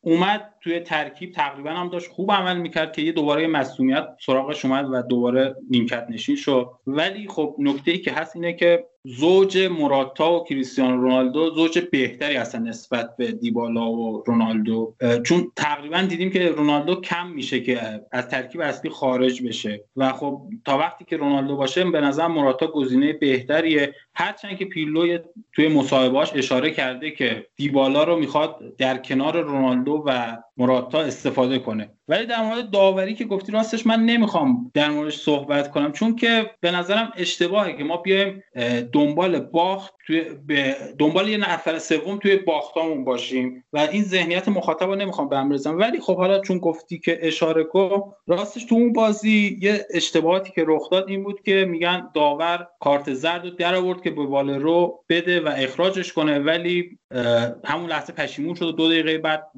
اومد 0.00 0.51
توی 0.62 0.80
ترکیب 0.80 1.32
تقریبا 1.32 1.70
هم 1.70 1.88
داشت 1.88 2.10
خوب 2.10 2.32
عمل 2.32 2.56
می‌کرد 2.56 2.92
که 2.92 3.02
یه 3.02 3.12
دوباره 3.12 3.46
مسئولیت 3.46 4.08
سراغش 4.20 4.64
اومد 4.64 4.86
و 4.92 5.02
دوباره 5.02 5.56
نیمکت 5.70 6.06
نشین 6.10 6.36
شد. 6.36 6.70
ولی 6.86 7.28
خب 7.28 7.56
نکته 7.58 7.90
ای 7.90 7.98
که 7.98 8.12
هست 8.12 8.36
اینه 8.36 8.52
که 8.52 8.84
زوج 9.04 9.58
مراتا 9.58 10.40
و 10.40 10.44
کریستیانو 10.44 11.02
رونالدو 11.02 11.50
زوج 11.50 11.78
بهتری 11.78 12.36
هستن 12.36 12.62
نسبت 12.62 13.16
به 13.16 13.32
دیبالا 13.32 13.90
و 13.90 14.22
رونالدو. 14.26 14.94
چون 15.24 15.52
تقریبا 15.56 16.02
دیدیم 16.02 16.30
که 16.30 16.48
رونالدو 16.48 17.00
کم 17.00 17.28
میشه 17.28 17.60
که 17.60 18.00
از 18.12 18.28
ترکیب 18.28 18.60
اصلی 18.60 18.90
خارج 18.90 19.42
بشه. 19.42 19.84
و 19.96 20.12
خب 20.12 20.42
تا 20.64 20.78
وقتی 20.78 21.04
که 21.04 21.16
رونالدو 21.16 21.56
باشه 21.56 21.84
به 21.84 22.00
نظر 22.00 22.26
مراتا 22.26 22.66
گزینه 22.66 23.12
بهتریه. 23.12 23.94
هرچند 24.14 24.56
که 24.56 24.64
پیرلو 24.64 25.18
توی 25.52 25.68
مصاحبهاش 25.68 26.32
اشاره 26.34 26.70
کرده 26.70 27.10
که 27.10 27.46
دیبالا 27.56 28.04
رو 28.04 28.16
می‌خواد 28.16 28.76
در 28.78 28.98
کنار 28.98 29.40
رونالدو 29.40 30.02
و 30.06 30.36
مراتا 30.56 31.00
استفاده 31.00 31.58
کنه. 31.58 31.90
ولی 32.08 32.26
در 32.26 32.42
مورد 32.42 32.70
داوری 32.70 33.14
که 33.14 33.24
گفتی 33.24 33.52
راستش 33.52 33.86
من 33.86 34.00
نمی‌خوام 34.00 34.70
در 34.74 34.90
موردش 34.90 35.18
صحبت 35.18 35.70
کنم 35.70 35.92
چون 35.92 36.16
که 36.16 36.50
به 36.60 36.70
نظرم 36.70 37.12
اشتباهه 37.16 37.72
که 37.72 37.84
ما 37.84 37.96
بیایم 37.96 38.42
دنبال 38.92 39.40
باخت 39.40 39.94
توی 40.06 40.24
به 40.46 40.76
دنبال 40.98 41.28
یه 41.28 41.36
نفر 41.36 41.78
سوم 41.78 42.18
توی 42.18 42.36
باختامون 42.36 43.04
باشیم 43.04 43.64
و 43.72 43.78
این 43.78 44.02
ذهنیت 44.02 44.48
مخاطب 44.48 44.86
رو 44.86 44.94
نمی‌خوام 44.94 45.28
بهم 45.28 45.78
ولی 45.78 46.00
خب 46.00 46.16
حالا 46.16 46.40
چون 46.40 46.58
گفتی 46.58 46.98
که 46.98 47.18
اشاره 47.22 47.64
کن 47.64 48.12
راستش 48.26 48.64
تو 48.64 48.74
اون 48.74 48.92
بازی 48.92 49.58
یه 49.62 49.86
اشتباهاتی 49.94 50.52
که 50.52 50.64
رخ 50.66 50.90
داد 50.90 51.08
این 51.08 51.24
بود 51.24 51.42
که 51.42 51.64
میگن 51.64 52.10
داور 52.14 52.68
کارت 52.80 53.12
زرد 53.14 53.44
رو 53.44 53.50
در 53.50 53.74
آورد 53.74 54.02
که 54.02 54.10
به 54.10 54.26
والرو 54.26 55.04
بده 55.08 55.40
و 55.40 55.52
اخراجش 55.56 56.12
کنه 56.12 56.38
ولی 56.38 56.98
همون 57.64 57.90
لحظه 57.90 58.12
پشیمون 58.12 58.54
شد 58.54 58.66
و 58.66 58.72
دو 58.72 58.88
دقیقه 58.88 59.18
بعد 59.18 59.50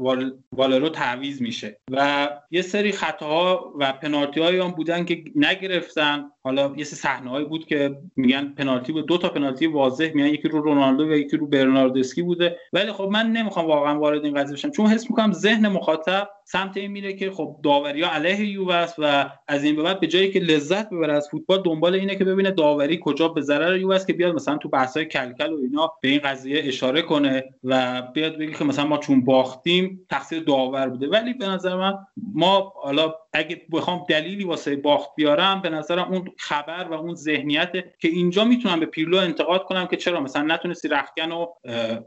والرو 0.53 0.89
تعویض 0.89 1.43
میشه. 1.43 1.81
و 1.91 2.29
یه 2.51 2.63
سری 2.63 2.93
خطاها 2.93 3.73
و 3.79 3.93
پنالتی 3.93 4.41
هم 4.41 4.71
بودن 4.71 5.05
که 5.05 5.25
نگرفتن. 5.37 6.31
حالا 6.45 6.73
یه 6.77 6.85
صحنه 6.85 7.45
بود 7.45 7.67
که 7.67 7.97
میگن 8.17 8.55
پنالتی 8.59 8.93
بود. 8.93 9.07
دو 9.07 9.19
تا 9.19 9.29
پنالتی 9.29 9.67
واضح 9.67 10.11
میگن. 10.15 10.29
یکی 10.29 10.49
رو 10.49 10.61
رونالدو 10.61 11.05
و 11.05 11.13
یکی 11.13 11.37
رو 11.37 11.47
برناردسکی 11.47 12.23
بوده. 12.23 12.57
ولی 12.73 12.93
خب 12.93 13.09
من 13.13 13.33
نمی‌خوام 13.33 13.67
واقعا 13.67 13.99
وارد 13.99 14.25
این 14.25 14.35
قضیه 14.35 14.57
بشم. 14.57 14.71
چون 14.71 14.87
حس 14.87 15.11
می‌کنم 15.11 15.33
ذهن 15.33 15.69
مخاطب 15.69 16.29
سمت 16.45 16.77
این 16.77 16.91
میره 16.91 17.13
که 17.13 17.31
خب 17.31 17.57
داوری 17.63 18.03
ها 18.03 18.11
علیه 18.11 18.41
یووه 18.41 18.75
است 18.75 18.95
و 18.99 19.31
از 19.49 19.65
این 19.65 19.77
به 19.77 19.83
بعد 19.83 20.01
به 20.01 20.07
جایی 20.07 20.31
که 20.31 20.41
لذت 20.41 20.91
ببره 20.91 21.13
از 21.13 21.29
فوتبال 21.31 21.63
دنبال 21.63 21.95
اینه 21.95 22.17
که 22.17 22.25
ببینه 22.25 22.51
داوری 22.51 23.01
کجا 23.03 23.29
به 23.29 23.41
ضرر 23.41 23.77
یووه 23.77 23.95
است 23.95 24.07
که 24.07 24.13
بیاد 24.13 24.35
مثلا 24.35 24.57
تو 24.57 24.69
بحث‌های 24.69 25.07
کلکل 25.07 25.53
و 25.53 25.57
اینا 25.63 25.93
به 26.03 26.09
این 26.09 26.21
قضیه 26.25 26.63
اشاره 26.65 27.03
کنه 27.03 27.45
و 27.65 28.03
بیاد 28.15 28.39
بگه 28.39 28.53
که 28.53 28.65
مثلا 28.65 28.87
ما 28.87 28.99
چون 28.99 29.25
باختیم 29.25 30.07
تقصیر 30.11 30.43
داور 30.43 30.89
بوده. 30.89 31.09
ولی 31.09 31.35
به 31.35 31.47
نظر 31.47 31.77
من 31.77 31.95
ما 32.35 32.73
حالا 32.77 33.15
اگه 33.35 33.63
بخوام 33.73 34.05
دلیلی 34.09 34.45
واسه 34.45 34.77
باخت 34.77 35.11
بیارم 35.17 35.63
به 35.63 35.69
نظرم 35.71 36.13
اون 36.13 36.33
خبر 36.39 36.89
و 36.91 36.93
اون 36.93 37.15
ذهنیت 37.15 37.73
که 37.99 38.09
اینجا 38.09 38.45
می‌تونم 38.45 38.81
به 38.81 38.87
پیرلو 38.87 39.17
انتقاد 39.17 39.65
کنم 39.65 39.87
که 39.87 39.97
چرا؟ 39.97 40.21
مثلا 40.21 40.43
نتونستی 40.43 40.89
رختکن 40.89 41.31
رو 41.31 41.57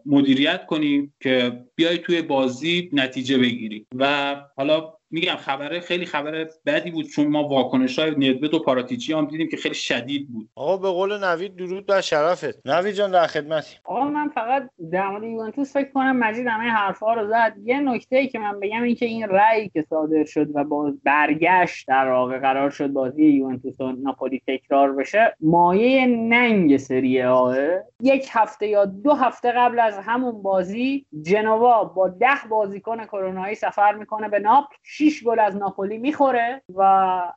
مدیریت 0.06 0.66
کنی 0.66 1.12
که 1.20 1.64
بیای 1.76 1.98
توی 1.98 2.22
بازی 2.22 2.90
نتیجه 2.94 3.38
بگیری. 3.38 3.86
و 3.96 4.36
حالا 4.58 4.97
میگم 5.12 5.36
خبره 5.36 5.80
خیلی 5.80 6.06
خبر 6.06 6.48
بدی 6.66 6.92
بود 6.92 7.06
چون 7.06 7.28
ما 7.28 7.48
واکنش 7.48 8.00
های 8.00 8.12
ندوت 8.12 8.54
و 8.54 8.60
پاراتیچی 8.60 9.14
هم 9.14 9.26
دیدیم 9.26 9.50
که 9.50 9.58
خیلی 9.58 9.76
شدید 9.76 10.30
بود. 10.30 10.50
آقا 10.56 10.78
به 10.78 10.90
قول 10.90 11.24
نوید 11.24 11.56
درود 11.56 11.86
بر 11.86 12.02
شرفت. 12.02 12.68
نوید 12.68 12.94
جان 12.94 13.12
در 13.12 13.28
خدمتی. 13.28 13.76
آقا 13.84 14.04
من 14.04 14.30
فقط 14.30 14.70
در 14.92 15.08
مورد 15.08 15.24
یوونتوس 15.24 15.74
فکر 15.74 15.92
کنم 15.92 16.18
مجید 16.18 16.48
همه 16.48 16.70
حرفا 16.70 17.14
رو 17.14 17.28
زد. 17.28 17.54
یه 17.64 17.80
نکته 17.80 18.16
ای 18.16 18.28
که 18.28 18.40
من 18.40 18.60
بگم 18.60 18.84
این 18.84 18.96
که 18.96 19.06
این 19.06 19.28
رأی 19.28 19.70
که 19.70 19.86
صادر 19.90 20.26
شد 20.26 20.48
و 20.54 20.64
با 20.64 20.94
برگشت 21.04 21.88
در 21.88 22.10
واقع 22.12 22.40
قرار 22.40 22.70
شد 22.70 22.88
بازی 22.88 23.26
یوونتوس 23.26 23.82
و 23.82 23.92
ناپولی 23.92 24.42
تکرار 24.48 24.94
بشه 24.94 25.36
مایه 25.40 26.06
ننگ 26.08 26.78
سری 26.78 27.24
آه 27.24 27.58
یک 28.02 28.28
هفته 28.32 28.68
یا 28.68 28.86
دو 28.86 29.14
هفته 29.14 29.52
قبل 29.52 29.80
از 29.80 29.98
همون 29.98 30.42
بازی 30.42 31.06
جنوا 31.22 31.84
با 31.84 32.10
ده 32.10 32.28
بازیکن 32.50 33.06
کرونایی 33.06 33.56
سفر 33.56 33.94
می‌کنه 33.94 34.30
به 34.30 34.40
ناپل. 34.40 34.76
6 34.98 35.24
گل 35.24 35.40
از 35.40 35.56
ناپولی 35.56 35.98
می‌خوره 35.98 36.62
و 36.76 36.82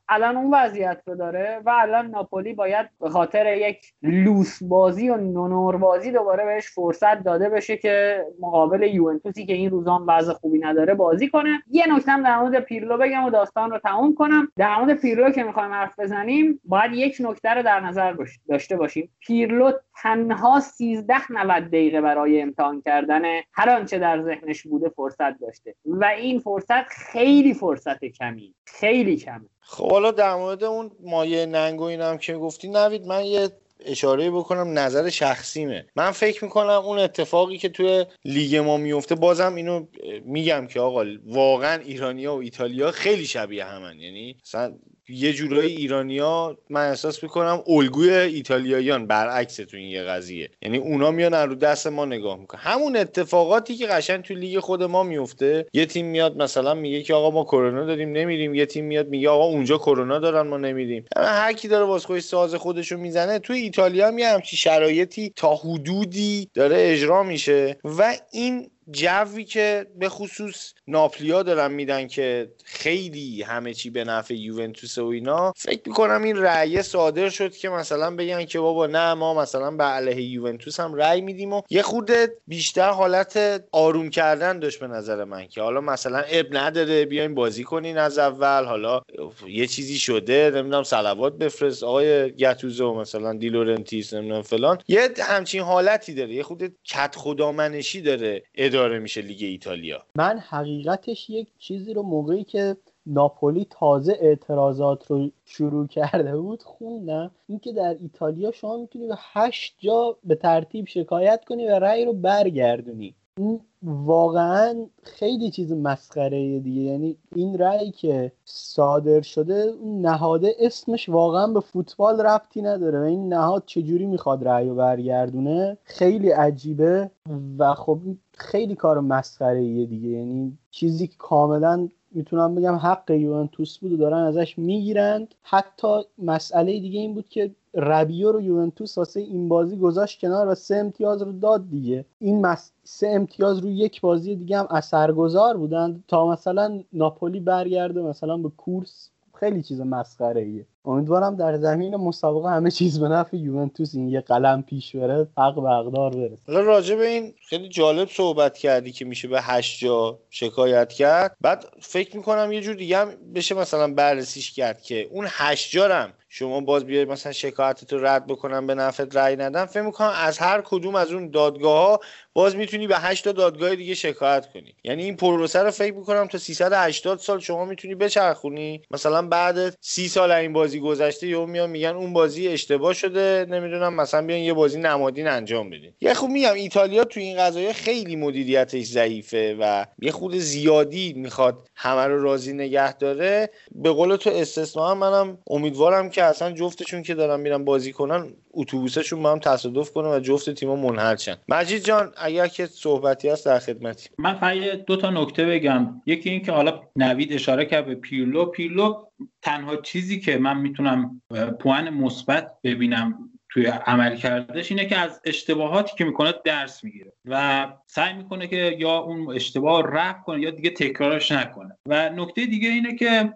الان 0.09 0.37
اون 0.37 0.53
وضعیت 0.53 1.01
رو 1.07 1.15
داره 1.15 1.61
و 1.65 1.69
الان 1.69 2.07
ناپولی 2.07 2.53
باید 2.53 2.89
به 3.01 3.09
خاطر 3.09 3.57
یک 3.57 3.93
لوس 4.03 4.63
بازی 4.63 5.09
و 5.09 5.17
نونور 5.17 5.77
بازی 5.77 6.11
دوباره 6.11 6.45
بهش 6.45 6.67
فرصت 6.67 7.23
داده 7.23 7.49
بشه 7.49 7.77
که 7.77 8.25
مقابل 8.39 8.83
یوونتوسی 8.83 9.45
که 9.45 9.53
این 9.53 9.69
روزان 9.69 10.05
وضع 10.07 10.33
خوبی 10.33 10.59
نداره 10.59 10.93
بازی 10.93 11.27
کنه. 11.27 11.63
یه 11.71 11.95
نکته 11.95 12.21
در 12.23 12.39
مورد 12.39 12.59
پیرلو 12.59 12.97
بگم 12.97 13.23
و 13.23 13.29
داستان 13.29 13.71
رو 13.71 13.79
تموم 13.79 14.15
کنم. 14.15 14.47
در 14.57 14.75
مورد 14.79 14.93
پیرلو 14.93 15.31
که 15.31 15.43
می‌خوایم 15.43 15.71
حرف 15.71 15.99
بزنیم 15.99 16.59
باید 16.63 16.93
یک 16.93 17.17
نکته 17.19 17.49
رو 17.49 17.63
در 17.63 17.79
نظر 17.79 18.15
داشته 18.49 18.77
باشیم. 18.77 19.09
پیرلو 19.19 19.71
تنها 20.01 20.59
13 20.59 21.13
90 21.29 21.67
دقیقه 21.67 22.01
برای 22.01 22.41
امتحان 22.41 22.81
کردن 22.81 23.21
هر 23.53 23.69
آنچه 23.69 23.99
در 23.99 24.21
ذهنش 24.21 24.63
بوده 24.63 24.89
فرصت 24.89 25.39
داشته 25.39 25.75
و 25.85 26.05
این 26.05 26.39
فرصت 26.39 26.87
خیلی 26.87 27.50
فرصت 27.53 28.05
کمی. 28.05 28.53
خیلی 28.65 29.17
کمه. 29.17 29.45
خب 29.59 29.91
حالا 29.91 30.11
در 30.11 30.35
مورد 30.35 30.63
اون 30.63 30.91
مایه 30.99 31.45
ننگ 31.45 31.81
و 31.81 31.83
اینم 31.83 32.17
که 32.17 32.33
گفتی 32.33 32.69
نوید 32.69 33.05
من 33.05 33.25
یه 33.25 33.49
اشاره 33.85 34.31
بکنم 34.31 34.79
نظر 34.79 35.09
شخصیمه. 35.09 35.85
من 35.95 36.11
فکر 36.11 36.43
می‌کنم 36.43 36.69
اون 36.69 36.99
اتفاقی 36.99 37.57
که 37.57 37.69
توی 37.69 38.05
لیگ 38.25 38.55
ما 38.55 38.77
میفته 38.77 39.15
بازم 39.15 39.55
اینو 39.55 39.85
میگم 40.25 40.67
که 40.67 40.79
آقا 40.79 41.05
واقعا 41.25 41.81
ایرانیا 41.81 42.35
و 42.35 42.39
ایتالیا 42.39 42.91
خیلی 42.91 43.25
شبیه 43.25 43.65
همن. 43.65 43.99
یعنی 43.99 44.35
مثلا 44.45 44.73
یه 45.09 45.33
جورایی 45.33 45.75
ایرانیا 45.75 46.57
من 46.69 46.89
احساس 46.89 47.23
می‌کنم 47.23 47.63
الگوی 47.67 48.09
ایتالیاییان 48.09 49.07
برعکس 49.07 49.55
تو 49.55 49.77
این 49.77 49.89
یه 49.89 50.03
قضیه. 50.03 50.49
یعنی 50.61 50.77
اونا 50.77 51.11
میان 51.11 51.33
رو 51.33 51.55
دست 51.55 51.87
ما 51.87 52.05
نگاه 52.05 52.39
می‌کنن. 52.39 52.61
همون 52.61 52.97
اتفاقاتی 52.97 53.75
که 53.75 53.87
قشنگ 53.87 54.23
تو 54.23 54.33
لیگ 54.33 54.59
خود 54.59 54.83
ما 54.83 55.03
میفته 55.03 55.65
یه 55.73 55.85
تیم 55.85 56.05
میاد 56.05 56.37
مثلا 56.37 56.73
میگه 56.73 57.01
که 57.01 57.13
آقا 57.13 57.31
ما 57.31 57.43
کرونا 57.43 57.85
داریم 57.85 58.11
نمیریم. 58.11 58.55
یه 58.55 58.65
تیم 58.65 58.85
میاد 58.85 59.07
میگه 59.07 59.29
آقا 59.29 59.45
اونجا 59.45 59.77
کرونا 59.77 60.19
دارن 60.19 60.47
ما 60.47 60.57
نمیریم. 60.57 61.05
یعنی 61.15 61.27
هر 61.27 61.53
کی 61.53 61.67
داره 61.67 61.85
واسه 61.85 62.07
خودش 62.07 62.23
ساز 62.23 62.55
خودشو 62.55 62.97
می‌زنه 62.97 63.39
تو 63.39 63.53
ایتالیا 63.53 64.07
هم 64.07 64.19
همچی 64.19 64.57
شرایطی 64.57 65.33
تا 65.35 65.55
حدودی 65.55 66.49
داره 66.53 66.75
اجرا 66.79 67.23
میشه. 67.23 67.77
و 67.83 68.13
این 68.31 68.69
جوی 68.91 69.43
که 69.43 69.87
به 69.99 70.09
خصوص 70.09 70.73
ناپلیا 70.87 71.43
دارن 71.43 71.71
میدن 71.71 72.07
که 72.07 72.51
خیلی 72.63 73.41
همه 73.41 73.73
چی 73.73 73.89
به 73.89 74.03
نفع 74.03 74.33
یوونتوس 74.33 74.97
و 74.97 75.05
اینا 75.05 75.53
فکر 75.57 75.81
می‌کنم 75.85 76.23
این 76.23 76.37
رأی 76.37 76.81
صادر 76.81 77.29
شد 77.29 77.55
که 77.55 77.69
مثلا 77.69 78.15
بگن 78.15 78.45
که 78.45 78.59
بابا 78.59 78.87
نه 78.87 79.13
ما 79.13 79.33
مثلا 79.33 79.71
به 79.71 79.83
علیه 79.83 80.21
یوونتوس 80.21 80.79
هم 80.79 80.93
رأی 80.93 81.21
میدیم 81.21 81.53
و 81.53 81.61
یه 81.69 81.81
خورده 81.81 82.33
بیشتر 82.47 82.89
حالت 82.89 83.63
آروم 83.71 84.09
کردن 84.09 84.59
داشت 84.59 84.79
به 84.79 84.87
نظر 84.87 85.23
من 85.23 85.47
که 85.47 85.61
حالا 85.61 85.81
مثلا 85.81 86.19
عیب 86.19 86.45
نداره 86.51 87.05
بیاین 87.05 87.35
بازی 87.35 87.63
کنین 87.63 87.97
از 87.97 88.17
اول 88.17 88.65
حالا 88.65 89.01
یه 89.47 89.67
چیزی 89.67 89.97
شده 89.97 90.51
نمی‌دونم 90.55 90.83
صلوات 90.83 91.37
بفرست 91.37 91.83
آقای 91.83 92.31
گتوسو 92.31 92.93
مثلا 92.93 93.33
دلائورنتیس 93.33 94.13
نمی‌دونم 94.13 94.41
فلان 94.41 94.77
یه 94.87 95.09
همچین 95.19 95.61
حالتی 95.61 96.13
داره 96.13 96.33
یه 96.33 96.43
خورده 96.43 96.71
کدخدامنشی 96.83 98.01
داره 98.01 98.43
اداره 98.55 98.80
میشه 98.89 99.21
لیگ 99.21 99.37
ایتالیا. 99.41 100.03
من 100.15 100.39
حقیقتش 100.39 101.29
یک 101.29 101.47
چیزی 101.59 101.93
رو 101.93 102.03
موقعی 102.03 102.43
که 102.43 102.77
ناپولی 103.05 103.67
تازه 103.69 104.17
اعتراضات 104.21 105.11
رو 105.11 105.29
شروع 105.45 105.87
کرده 105.87 106.37
بود 106.37 106.63
خوندم. 106.63 107.31
اینکه 107.47 107.71
در 107.71 107.95
ایتالیا 108.01 108.51
شما 108.51 108.77
می‌تونی 108.77 109.07
به 109.07 109.15
هشت 109.17 109.75
جا 109.79 110.17
به 110.23 110.35
ترتیب 110.35 110.87
شکایت 110.87 111.45
کنی 111.45 111.67
و 111.67 111.79
رأی 111.79 112.05
رو 112.05 112.13
برگردونی. 112.13 113.15
این 113.37 113.59
واقعا 113.83 114.85
خیلی 115.03 115.51
چیز 115.51 115.71
مسخره 115.71 116.59
دیگه. 116.59 116.81
یعنی 116.81 117.17
این 117.35 117.57
رأی 117.57 117.91
که 117.91 118.31
صادر 118.45 119.21
شده 119.21 119.73
نهاده 119.83 120.55
اسمش 120.59 121.09
واقعا 121.09 121.47
به 121.47 121.59
فوتبال 121.59 122.21
ربطی 122.21 122.61
نداره 122.61 122.99
و 122.99 123.03
این 123.03 123.33
نهاد 123.33 123.63
چجوری 123.65 124.05
می‌خواد 124.05 124.47
رأی 124.47 124.69
رو 124.69 124.75
برگردونه؟ 124.75 125.77
خیلی 125.83 126.29
عجیبه 126.29 127.11
و 127.57 127.73
خب 127.73 127.99
خیلی 128.37 128.75
کار 128.75 128.99
مسخره 128.99 129.85
دیگه. 129.85 130.09
یعنی 130.09 130.57
چیزی 130.71 131.07
که 131.07 131.15
کاملا 131.17 131.89
می‌تونم 132.11 132.55
بگم 132.55 132.75
حق 132.75 133.11
یوونتوس 133.11 133.77
بود 133.77 133.91
و 133.91 133.97
دارن 133.97 134.23
ازش 134.23 134.57
می‌گیرند. 134.57 135.35
حتی 135.41 136.01
مسئله 136.17 136.79
دیگه 136.79 136.99
این 136.99 137.13
بود 137.13 137.29
که 137.29 137.51
ربیو 137.73 138.31
رو 138.31 138.41
یوونتوس 138.41 138.97
واسه 138.97 139.19
این 139.19 139.49
بازی 139.49 139.77
گذاشت 139.77 140.19
کنار 140.21 140.47
و 140.47 140.55
سه 140.55 140.75
امتیاز 140.75 141.21
رو 141.21 141.31
داد 141.31 141.69
دیگه. 141.69 142.05
این 142.19 142.45
مس... 142.45 142.71
سه 142.83 143.07
امتیاز 143.07 143.59
رو 143.59 143.69
یک 143.69 144.01
بازی 144.01 144.35
دیگه 144.35 144.59
هم 144.59 144.67
اثرگذار 144.69 145.57
بودن. 145.57 146.03
تا 146.07 146.31
مثلا 146.31 146.83
ناپولی 146.93 147.39
برگرده 147.39 148.01
مثلا 148.01 148.37
به 148.37 148.49
کورس 148.49 149.09
خیلی 149.33 149.63
چیز 149.63 149.81
مسخره 149.81 150.41
ایه 150.41 150.65
امیدوارم 150.85 151.35
در 151.35 151.57
زمین 151.57 151.95
مسابقه 151.95 152.49
همه 152.49 152.71
چیز 152.71 152.99
به 152.99 153.07
نفع 153.07 153.37
یوونتوس 153.37 153.95
این 153.95 154.09
یه 154.09 154.21
قلم 154.21 154.63
پیش 154.63 154.95
بره 154.95 155.27
حق 155.37 155.55
به 155.55 155.69
اقدار 155.69 156.09
برسه. 156.09 156.41
حالا 156.47 156.61
راجع 156.61 156.95
به 156.95 157.07
این 157.07 157.33
خیلی 157.49 157.69
جالب 157.69 158.09
صحبت 158.09 158.57
کردی 158.57 158.91
که 158.91 159.05
میشه 159.05 159.27
به 159.27 159.41
هشت 159.41 159.79
جا 159.79 160.19
شکایت 160.29 160.93
کرد. 160.93 161.37
بعد 161.41 161.65
فکر 161.79 162.17
می‌کنم 162.17 162.51
یه 162.51 162.61
جور 162.61 162.75
دیگه 162.75 162.97
هم 162.97 163.11
بشه 163.35 163.55
مثلا 163.55 163.93
بررسیش 163.93 164.51
کرد 164.51 164.81
که 164.81 165.07
اون 165.11 165.27
هشت 165.29 165.71
جارم 165.71 166.13
شما 166.33 166.61
باز 166.61 166.85
بیاید 166.85 167.09
مثلا 167.09 167.31
شکایتتو 167.31 167.97
رد 167.97 168.27
بکنم 168.27 168.67
به 168.67 168.75
نفعت 168.75 169.15
رأی 169.15 169.35
ندم. 169.35 169.65
فکر 169.65 169.81
می‌کنم 169.81 170.11
از 170.15 170.39
هر 170.39 170.61
کدوم 170.65 170.95
از 170.95 171.11
اون 171.11 171.29
دادگاه 171.29 171.87
ها 171.87 171.99
باز 172.33 172.55
می‌تونی 172.55 172.87
به 172.87 172.97
8 172.97 173.23
تا 173.23 173.31
دادگاه 173.31 173.75
دیگه 173.75 173.93
شکایت 173.93 174.53
کنی. 174.53 174.75
یعنی 174.83 175.03
این 175.03 175.15
پروسه 175.15 175.59
رو 175.59 175.71
فکر 175.71 175.93
می‌کنم 175.93 176.27
تا 176.27 176.37
380 176.37 177.19
سال 177.19 177.39
شما 177.39 177.65
می‌تونی 177.65 177.95
بچرخونی. 177.95 178.81
مثلا 178.91 179.27
بعد 179.27 179.77
30 179.81 180.07
سال 180.07 180.31
این 180.31 180.53
بازی 180.53 180.70
گذشته 180.79 181.27
یا 181.27 181.45
میان 181.45 181.69
میگن 181.69 181.89
اون 181.89 182.13
بازی 182.13 182.47
اشتباه 182.47 182.93
شده 182.93 183.45
نمی‌دونم 183.49 183.93
مثلا 183.93 184.25
بیان 184.25 184.39
یه 184.39 184.53
بازی 184.53 184.79
نمادین 184.79 185.27
انجام 185.27 185.69
بدین. 185.69 185.93
یه 186.01 186.13
خوب 186.13 186.29
میگم 186.29 186.53
ایتالیا 186.53 187.03
تو 187.03 187.19
این 187.19 187.37
قضايا 187.37 187.73
خیلی 187.73 188.15
مدیریتش 188.15 188.83
ضعیفه 188.83 189.57
و 189.59 189.85
یه 190.01 190.11
خود 190.11 190.35
زیادی 190.35 191.13
می‌خواد 191.13 191.69
همه 191.75 192.05
رو 192.05 192.23
راضی 192.23 192.53
نگه 192.53 192.97
داره. 192.97 193.49
به 193.71 193.91
قول 193.91 194.15
تو 194.15 194.29
استثنا 194.29 194.95
منم 194.95 195.37
امیدوارم 195.47 196.09
که 196.09 196.23
اصلا 196.23 196.51
جفتشون 196.51 197.03
که 197.03 197.15
دارن 197.15 197.39
میرن 197.39 197.65
بازی 197.65 197.93
کنن 197.93 198.33
اتوبوسشون 198.53 199.23
با 199.23 199.31
هم 199.31 199.39
تصادف 199.39 199.91
کنه 199.91 200.15
و 200.15 200.19
جفت 200.19 200.49
تیم‌ها 200.49 200.75
منحل 200.75 201.15
شن. 201.15 201.37
مجید 201.49 201.83
جان 201.83 202.13
اگر 202.17 202.47
که 202.47 202.65
صحبتی 202.65 203.29
هست 203.29 203.45
در 203.45 203.59
خدمتی. 203.59 204.09
من 204.17 204.33
فقط 204.33 204.57
دو 204.87 204.95
تا 204.95 205.09
نکته 205.09 205.45
بگم. 205.45 206.01
یکی 206.05 206.29
این 206.29 206.41
که 206.41 206.51
حالا 206.51 206.81
نوید 206.95 207.33
اشاره 207.33 207.65
کرد 207.65 207.85
به 207.85 207.95
پیرلو. 207.95 208.45
پیرلو 208.45 209.03
تنها 209.41 209.75
چیزی 209.75 210.19
که 210.19 210.37
من 210.37 210.57
می‌تونم 210.57 211.21
پوان 211.59 211.89
مثبت 211.89 212.51
ببینم 212.63 213.29
توی 213.49 213.65
عمل 213.65 214.15
کردش 214.15 214.71
اینه 214.71 214.85
که 214.85 214.97
از 214.97 215.21
اشتباهاتی 215.25 215.95
که 215.97 216.05
می‌کنه 216.05 216.33
درس 216.45 216.83
می‌گیره 216.83 217.13
و 217.25 217.67
سعی 217.87 218.13
می‌کنه 218.13 218.47
که 218.47 218.75
یا 218.79 218.97
اون 218.97 219.35
اشتباه 219.35 219.83
رفع 219.87 220.21
کنه 220.21 220.41
یا 220.41 220.51
دیگه 220.51 220.69
تکرارش 220.69 221.31
نکنه. 221.31 221.77
و 221.85 222.09
نکته 222.09 222.45
دیگه 222.45 222.69
اینه 222.69 222.95
که 222.95 223.33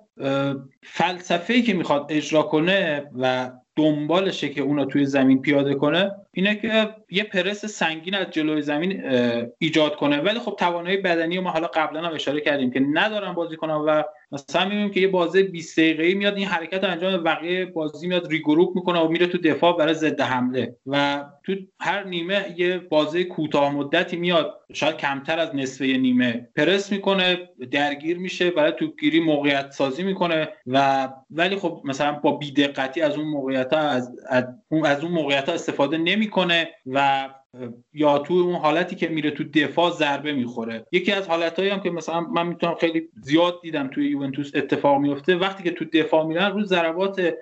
فلسفه‌ای 0.83 1.61
که 1.61 1.73
می‌خواد 1.73 2.05
اجرا 2.09 2.43
کنه 2.43 3.09
و 3.19 3.51
دنبالشه 3.75 4.49
که 4.49 4.61
اونو 4.61 4.85
توی 4.85 5.05
زمین 5.05 5.41
پیاده 5.41 5.75
کنه 5.75 6.11
اینه 6.33 6.55
که 6.55 6.95
یه 7.09 7.23
پرس 7.23 7.65
سنگین 7.65 8.15
از 8.15 8.29
جلوی 8.29 8.61
زمین 8.61 9.05
ایجاد 9.57 9.95
کنه. 9.95 10.17
ولی 10.21 10.39
خب 10.39 10.55
توانایی 10.59 10.97
بدنی 10.97 11.37
و 11.37 11.41
ما 11.41 11.49
حالا 11.49 11.67
قبلا 11.67 12.01
هم 12.01 12.13
اشاره 12.13 12.41
کردیم 12.41 12.71
که 12.71 12.79
ندارن 12.79 13.33
بازی 13.33 13.55
کنن 13.55 13.73
و 13.73 14.03
مثلا 14.35 14.65
می‌بینیم 14.65 14.91
که 14.91 14.99
یه 14.99 15.07
بازی 15.07 15.43
20 15.43 15.79
دقیقه‌ای 15.79 16.13
میاد 16.13 16.35
این 16.35 16.47
حرکت 16.47 16.83
انجام 16.83 17.23
بقیه 17.23 17.65
بازی 17.65 18.07
میاد 18.07 18.27
ریگروپ 18.27 18.75
می‌کنه 18.75 18.99
و 18.99 19.07
میره 19.07 19.27
تو 19.27 19.37
دفاع 19.37 19.77
برای 19.77 19.93
ضد 19.93 20.21
حمله. 20.21 20.75
و 20.85 21.25
تو 21.43 21.55
هر 21.79 22.03
نیمه 22.03 22.55
یه 22.57 22.77
بازی 22.77 23.23
کوتاه 23.23 23.75
مدتی 23.75 24.17
میاد. 24.17 24.53
شاید 24.73 24.97
کمتر 24.97 25.39
از 25.39 25.55
نصفه 25.55 25.85
نیمه. 25.85 26.47
پرس 26.55 26.91
می‌کنه 26.91 27.49
درگیر 27.71 28.17
میشه 28.17 28.51
برای 28.51 28.71
توپگیری 28.71 29.19
موقعیت 29.19 29.71
سازی 29.71 30.03
می‌کنه 30.03 30.47
و 30.67 31.09
ولی 31.31 31.55
خب 31.55 31.81
مثلا 31.83 32.11
با 32.11 32.31
بیدقتی 32.31 33.01
از 33.01 33.15
اون 33.15 33.27
موقعیت 33.27 33.73
ها 33.73 33.79
از, 33.79 34.11
از 34.85 35.03
اون 35.03 35.11
موقعیت 35.11 35.49
استفاده 35.49 35.97
نمی‌کنه 35.97 36.69
و 36.85 37.29
یا 37.93 38.17
تو 38.17 38.33
اون 38.33 38.55
حالتی 38.55 38.95
که 38.95 39.07
میره 39.07 39.31
تو 39.31 39.43
دفاع 39.43 39.91
ضربه 39.91 40.33
می‌خوره. 40.33 40.85
یکی 40.91 41.11
از 41.11 41.27
حالتهایی 41.27 41.71
هم 41.71 41.79
که 41.79 41.89
مثلا 41.89 42.21
من 42.21 42.47
می‌تونم 42.47 42.75
خیلی 42.75 43.09
زیاد 43.21 43.61
دیدم 43.61 43.87
توی 43.87 44.09
یوونتوس 44.09 44.51
اتفاق 44.55 44.97
میفته 44.97 45.35
وقتی 45.35 45.63
که 45.63 45.71
تو 45.71 45.85
دفاع 45.85 46.25
میرن 46.25 46.51
رو 46.51 46.63
ضربات 46.63 47.33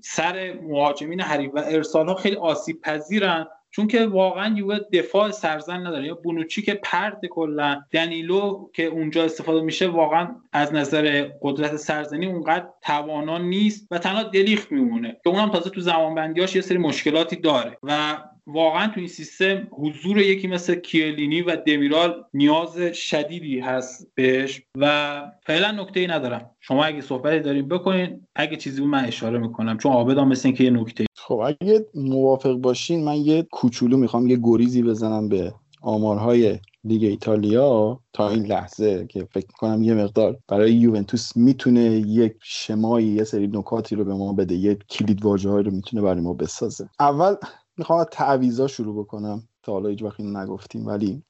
سر 0.00 0.52
مهاجمین 0.62 1.20
حریف 1.20 1.50
و 1.54 1.62
ارسال 1.66 2.08
ها 2.08 2.14
خیلی 2.14 2.36
آسیب 2.36 2.80
پذیرن. 2.80 3.46
چون 3.72 3.86
که 3.86 4.06
واقعا 4.06 4.58
یووه 4.58 4.78
دفاع 4.92 5.30
سرزن 5.30 5.86
نداره. 5.86 6.06
یا 6.06 6.14
بونوچی 6.14 6.62
که 6.62 6.74
پرد 6.74 7.26
کلا 7.26 7.82
دنیلو 7.92 8.68
که 8.72 8.84
اونجا 8.84 9.24
استفاده 9.24 9.60
میشه 9.60 9.88
واقعا 9.88 10.28
از 10.52 10.74
نظر 10.74 11.28
قدرت 11.42 11.76
سرزنی 11.76 12.26
اونقدر 12.26 12.66
توانا 12.82 13.38
نیست 13.38 13.86
و 13.90 13.98
تنها 13.98 14.22
دلیخت 14.22 14.72
میمونه. 14.72 15.16
که 15.24 15.30
اونم 15.30 15.48
تازه 15.48 15.70
تو 15.70 15.80
زمانبندیاش 15.80 16.56
یه 16.56 16.62
سری 16.62 16.78
مشکلاتی 16.78 17.36
داره. 17.36 17.78
و 17.82 18.18
واقعا 18.46 18.86
تو 18.86 19.00
این 19.00 19.08
سیستم 19.08 19.68
حضور 19.70 20.18
یکی 20.18 20.48
مثل 20.48 20.74
کیلینی 20.74 21.42
و 21.42 21.56
دمیرال 21.56 22.24
نیاز 22.34 22.78
شدیدی 22.78 23.60
هست 23.60 24.06
بهش 24.14 24.62
و 24.76 25.22
فعلا 25.46 25.82
نکته 25.82 26.00
ای 26.00 26.06
ندارم. 26.06 26.50
شما 26.60 26.84
اگه 26.84 27.00
صحبتی 27.00 27.40
داریم 27.40 27.68
بکنین 27.68 28.26
اگه 28.34 28.56
چیزی 28.56 28.84
من 28.84 29.04
اشاره 29.04 29.38
می‌کنم 29.38 29.78
چون 29.78 29.92
آبدام 29.92 30.28
مثل 30.28 30.48
اینکه 30.48 30.64
یه 30.64 30.70
نکته. 30.70 31.06
خب 31.16 31.34
اگه 31.34 31.86
موافق 31.94 32.52
باشین 32.52 33.04
من 33.04 33.16
یه 33.16 33.42
کوچولو 33.42 33.96
می‌خوام 33.96 34.26
یه 34.26 34.38
گریزی 34.42 34.82
بزنم 34.82 35.28
به 35.28 35.54
آمارهای 35.82 36.58
لیگ 36.84 37.04
ایتالیا 37.04 38.00
تا 38.12 38.30
این 38.30 38.46
لحظه 38.46 39.06
که 39.06 39.28
فکر 39.32 39.46
کنم 39.46 39.82
یه 39.82 39.94
مقدار 39.94 40.36
برای 40.48 40.72
یوونتوس 40.72 41.36
می‌تونه 41.36 41.80
یک 41.90 42.32
شمایی 42.42 43.06
یه 43.06 43.24
سری 43.24 43.46
نکاتی 43.46 43.96
رو 43.96 44.04
به 44.04 44.14
ما 44.14 44.32
بده 44.32 44.54
یه 44.54 44.74
کلید 44.74 45.24
واژه 45.24 45.48
رو 45.48 45.70
می‌تونه 45.70 46.02
برای 46.02 46.20
ما 46.20 46.34
بسازه. 46.34 46.88
اول 47.00 47.34
می‌خوام 47.80 48.00
از 48.00 48.06
تعویضا 48.10 48.66
شروع 48.66 49.04
بکنم. 49.04 49.42
تا 49.62 49.72
حالا 49.72 49.88
هیچ 49.88 50.02
وقت 50.02 50.20
نگفتیم 50.20 50.86
ولی 50.86 51.22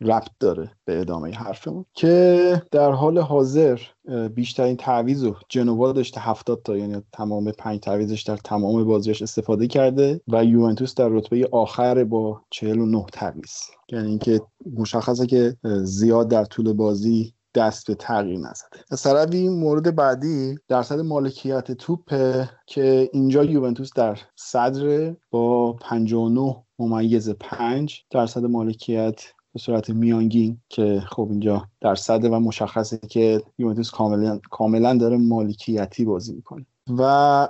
ربط 0.00 0.30
داره 0.40 0.70
به 0.84 1.00
ادامه 1.00 1.30
حرفمون 1.30 1.84
که 1.94 2.62
در 2.70 2.90
حال 2.90 3.18
حاضر 3.18 3.80
بیشترین 4.34 4.76
تعویض 4.76 5.24
رو 5.24 5.36
جنوا 5.48 5.92
داشته 5.92 6.20
70 6.20 6.62
تا 6.64 6.76
یعنی 6.76 7.02
تمام 7.12 7.50
پنج 7.50 7.80
تعویزش 7.80 8.22
در 8.22 8.36
تمام 8.36 8.84
بازیش 8.84 9.22
استفاده 9.22 9.66
کرده 9.66 10.20
و 10.28 10.44
یوونتوس 10.44 10.94
در 10.94 11.08
رتبه 11.08 11.48
آخر 11.52 12.04
با 12.04 12.40
49 12.50 13.04
تعویض 13.12 13.52
یعنی 13.92 14.08
اینکه 14.08 14.40
مشخصه 14.76 15.26
که 15.26 15.56
زیاد 15.82 16.28
در 16.28 16.44
طول 16.44 16.72
بازی 16.72 17.34
دست 17.54 17.86
به 17.86 17.94
تغییر 17.94 18.38
نزده. 18.38 18.84
از 18.90 19.02
طرفی 19.02 19.48
مورد 19.48 19.96
بعدی 19.96 20.58
درصد 20.68 21.00
مالکیت 21.00 21.72
توپه 21.72 22.50
که 22.66 23.10
اینجا 23.12 23.44
یوونتوس 23.44 23.90
در 23.96 24.18
صدر 24.36 25.14
با 25.30 25.72
59 25.72 26.64
ممیز 26.78 27.30
5 27.30 28.04
درصد 28.10 28.44
مالکیت 28.44 29.22
به 29.52 29.60
صورت 29.60 29.90
میانگین 29.90 30.60
که 30.68 31.02
خب 31.10 31.28
اینجا 31.30 31.68
درصد 31.80 32.24
و 32.24 32.40
مشخصه 32.40 32.98
که 32.98 33.42
یوونتوس 33.58 33.90
کاملا 33.90 34.40
کاملا 34.50 34.96
داره 34.96 35.16
مالکیتی 35.16 36.04
بازی 36.04 36.32
می‌کنه. 36.34 36.66
و 36.90 37.48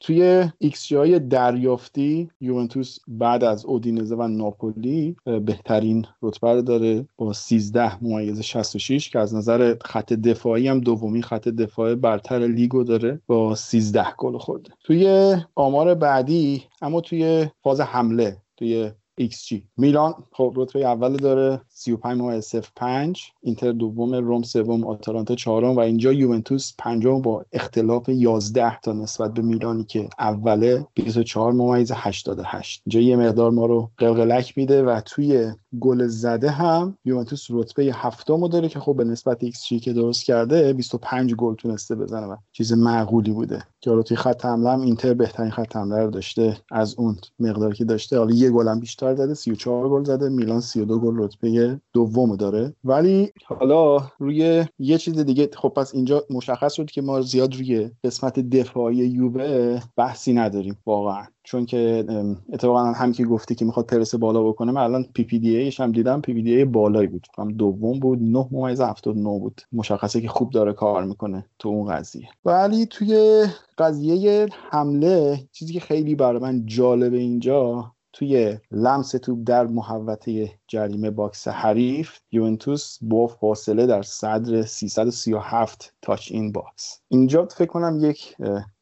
توی 0.00 0.50
XG 0.58 0.92
دریافتی 1.28 2.30
یوونتوس 2.40 2.98
بعد 3.08 3.44
از 3.44 3.64
اودینزه 3.64 4.16
و 4.16 4.28
ناپولی 4.28 5.16
بهترین 5.24 6.06
رتبه 6.22 6.62
داره 6.62 7.06
با 7.16 7.32
13 7.32 8.04
ممیز 8.04 8.40
66 8.40 9.10
که 9.10 9.18
از 9.18 9.34
نظر 9.34 9.76
خط 9.84 10.12
دفاعی 10.12 10.68
هم 10.68 10.80
دومی 10.80 11.22
خط 11.22 11.48
دفاع 11.48 11.94
برتر 11.94 12.38
لیگو 12.38 12.84
داره 12.84 13.20
با 13.26 13.54
13 13.54 14.06
گل 14.18 14.38
خورده. 14.38 14.70
توی 14.84 15.36
آمار 15.54 15.94
بعدی 15.94 16.64
اما 16.82 17.00
توی 17.00 17.48
فاز 17.62 17.80
حمله 17.80 18.36
توی 18.56 18.90
XG 19.20 19.56
میلان 19.76 20.14
خب 20.32 20.52
رتبه 20.56 20.86
اول 20.86 21.16
داره 21.16 21.60
35 21.68 22.20
ممیز 22.20 22.40
5 22.76 23.22
اینتر 23.42 23.72
دوم 23.72 24.14
روم 24.14 24.42
سوم 24.42 24.84
آتالانتا 24.84 25.34
چهارم. 25.34 25.76
و 25.76 25.80
اینجا 25.80 26.12
یوونتوس 26.12 26.72
پنجم 26.78 27.22
با 27.22 27.44
اختلاف 27.52 28.08
11 28.08 28.80
تا 28.80 28.92
نسبت 28.92 29.34
به 29.34 29.42
میلانی 29.42 29.84
که 29.84 30.08
اوله 30.18 30.86
24 30.94 31.52
ممیز 31.52 31.92
88 31.94 32.82
اینجا 32.86 33.00
یه 33.00 33.16
مقدار 33.16 33.50
ما 33.50 33.66
رو 33.66 33.90
قلقلک 33.98 34.58
میده 34.58 34.82
و 34.82 35.00
توی 35.00 35.52
گل 35.80 36.06
زده 36.06 36.50
هم 36.50 36.98
یوونتوس 37.04 37.46
رتبه 37.50 37.90
هفتم 37.94 38.48
داره 38.48 38.68
که 38.68 38.80
خب 38.80 38.96
به 38.96 39.04
نسبت 39.04 39.44
XG 39.44 39.68
که 39.68 39.92
درست 39.92 40.24
کرده 40.24 40.72
25 40.72 41.34
گل 41.34 41.54
تونسته 41.54 41.94
بزنه 41.94 42.26
و 42.26 42.36
چیز 42.52 42.72
معقولی 42.72 43.30
بوده. 43.30 43.62
که 43.80 43.90
حالا 43.90 44.02
توی 44.02 44.16
خط 44.16 44.44
حمله 44.44 44.70
هم 44.70 44.80
اینتر 44.80 45.14
بهترین 45.14 45.50
خط 45.50 45.76
حمله 45.76 46.04
رو 46.04 46.10
داشته 46.10 46.60
از 46.70 46.94
اون 46.98 47.16
مقداری 47.38 47.76
که 47.76 47.84
داشته. 47.84 48.18
حالا 48.18 48.34
یه 48.34 48.50
گل 48.50 48.68
هم 48.68 48.80
بیشتر 49.08 49.24
زده 49.24 49.34
34 49.34 49.88
گل 49.88 50.04
زده 50.04 50.28
میلان 50.28 50.60
32 50.60 51.00
گل 51.00 51.18
رتبه 51.18 51.80
دوم 51.92 52.36
داره. 52.36 52.74
ولی 52.84 53.32
حالا 53.46 53.98
روی 54.18 54.64
یه 54.78 54.98
چیز 54.98 55.18
دیگه 55.18 55.50
خب 55.56 55.68
پس 55.68 55.94
اینجا 55.94 56.24
مشخص 56.30 56.72
شد 56.72 56.90
که 56.90 57.02
ما 57.02 57.20
زیاد 57.20 57.54
روی 57.54 57.90
قسمت 58.04 58.40
دفاعی 58.40 58.96
یووه 58.96 59.80
بحثی 59.96 60.32
نداریم 60.32 60.78
واقعا. 60.86 61.24
چون 61.42 61.66
که 61.66 62.04
اتفاقا 62.52 62.84
هم 62.84 63.12
که 63.12 63.24
گفتی 63.24 63.54
که 63.54 63.64
می‌خواد 63.64 63.86
پرس 63.86 64.14
بالا 64.14 64.42
بکنه 64.42 64.72
من 64.72 64.82
الان 64.82 65.04
PPDA 65.14 65.56
ایش 65.56 65.80
هم 65.80 65.92
دیدم 65.92 66.20
PPDA 66.20 66.56
ی 66.56 66.64
بالایی 66.64 67.06
بود. 67.06 67.26
هم 67.38 67.48
دوم 67.48 68.00
بود 68.00 68.18
9 68.22 68.48
ممیز 68.50 68.80
79 68.80 69.38
بود. 69.38 69.60
مشخصه 69.72 70.20
که 70.20 70.28
خوب 70.28 70.50
داره 70.50 70.72
کار 70.72 71.04
می‌کنه 71.04 71.46
تو 71.58 71.68
اون 71.68 71.94
قضیه. 71.94 72.28
ولی 72.44 72.86
توی 72.86 73.44
قضیه 73.78 74.48
حمله 74.70 75.40
چیزی 75.52 75.72
که 75.72 75.80
خیلی 75.80 76.14
برای 76.14 76.42
من 76.42 76.66
جالبه 76.66 77.16
اینجا 77.16 77.92
توی 78.18 78.58
لمس 78.70 79.10
توپ 79.10 79.38
در 79.46 79.66
محوطه 79.66 80.50
جریمه 80.68 81.10
box 81.10 81.48
حریف 81.48 82.18
یوونتوس 82.32 82.98
با 83.00 83.26
فاصله 83.26 83.86
در 83.86 84.02
صدر 84.02 84.62
337 84.62 85.94
touch 86.02 86.32
in 86.32 86.52
box. 86.52 87.00
اینجا 87.08 87.46
فکر 87.46 87.66
کنم 87.66 87.98
یک 88.00 88.36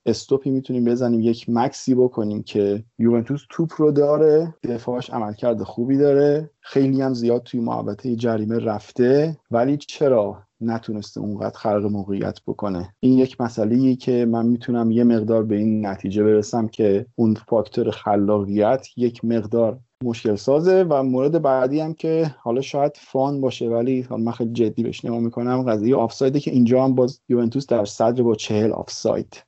stop 0.07 0.42
ی 0.42 0.51
می‌تونیم 0.51 0.85
بزنیم 0.85 1.21
یک 1.21 1.45
مکثی 1.49 1.95
بکنیم 1.95 2.43
که 2.43 2.85
یوونتوس 2.99 3.43
توپ 3.51 3.73
رو 3.77 3.91
داره 3.91 4.55
دفاعش 4.63 5.11
عملکرد 5.11 5.63
خوبی 5.63 5.99
داره 5.99 6.51
خیلی 6.61 7.03
هم 7.03 7.15
زیاد 7.15 7.43
توی 7.43 7.61
محوطه 7.61 8.17
جریمه 8.17 8.59
رفته. 8.59 9.37
ولی 9.51 9.77
چرا 9.77 10.46
نتونسته 10.61 11.21
اونقدر 11.21 11.59
خلق 11.59 11.85
موقعیت 11.85 12.39
بکنه. 12.47 12.95
این 13.01 13.19
یک 13.19 13.41
مسئله 13.41 13.97
که 13.97 14.27
من 14.27 14.47
می‌تونم 14.47 14.91
یه 14.91 15.05
مقدار 15.05 15.43
به 15.43 15.57
این 15.57 15.87
نتیجه 15.87 16.25
برسم 16.25 16.69
که 16.69 17.07
اون 17.15 17.35
فاکتور 17.49 17.91
خلاقیت 17.91 18.87
یک 18.97 19.25
مقدار 19.25 19.79
مشکل 20.05 20.35
سازه 20.35 20.87
و 20.89 21.03
مورد 21.03 21.43
بعدی 21.43 21.81
هم 21.81 21.95
که 21.95 22.35
حالا 22.39 22.61
شاید 22.61 22.93
فان 22.97 23.41
باشه 23.41 23.69
ولی 23.69 24.07
من 24.11 24.33
خیلی 24.33 24.53
جدی 24.53 24.83
بهش 24.83 25.05
نگاه 25.05 25.19
می‌کنم 25.19 25.63
قضیه 25.63 25.97
آفسایده 25.97 26.41
که 26.41 26.51
اینجا 26.51 26.85
هم 26.85 26.95
باز 26.95 27.21
یوونتوس 27.29 27.67
در 27.67 27.85
صدر 27.85 28.23
با 28.23 28.35
چهل 28.35 28.73
آفساید. 28.73 29.45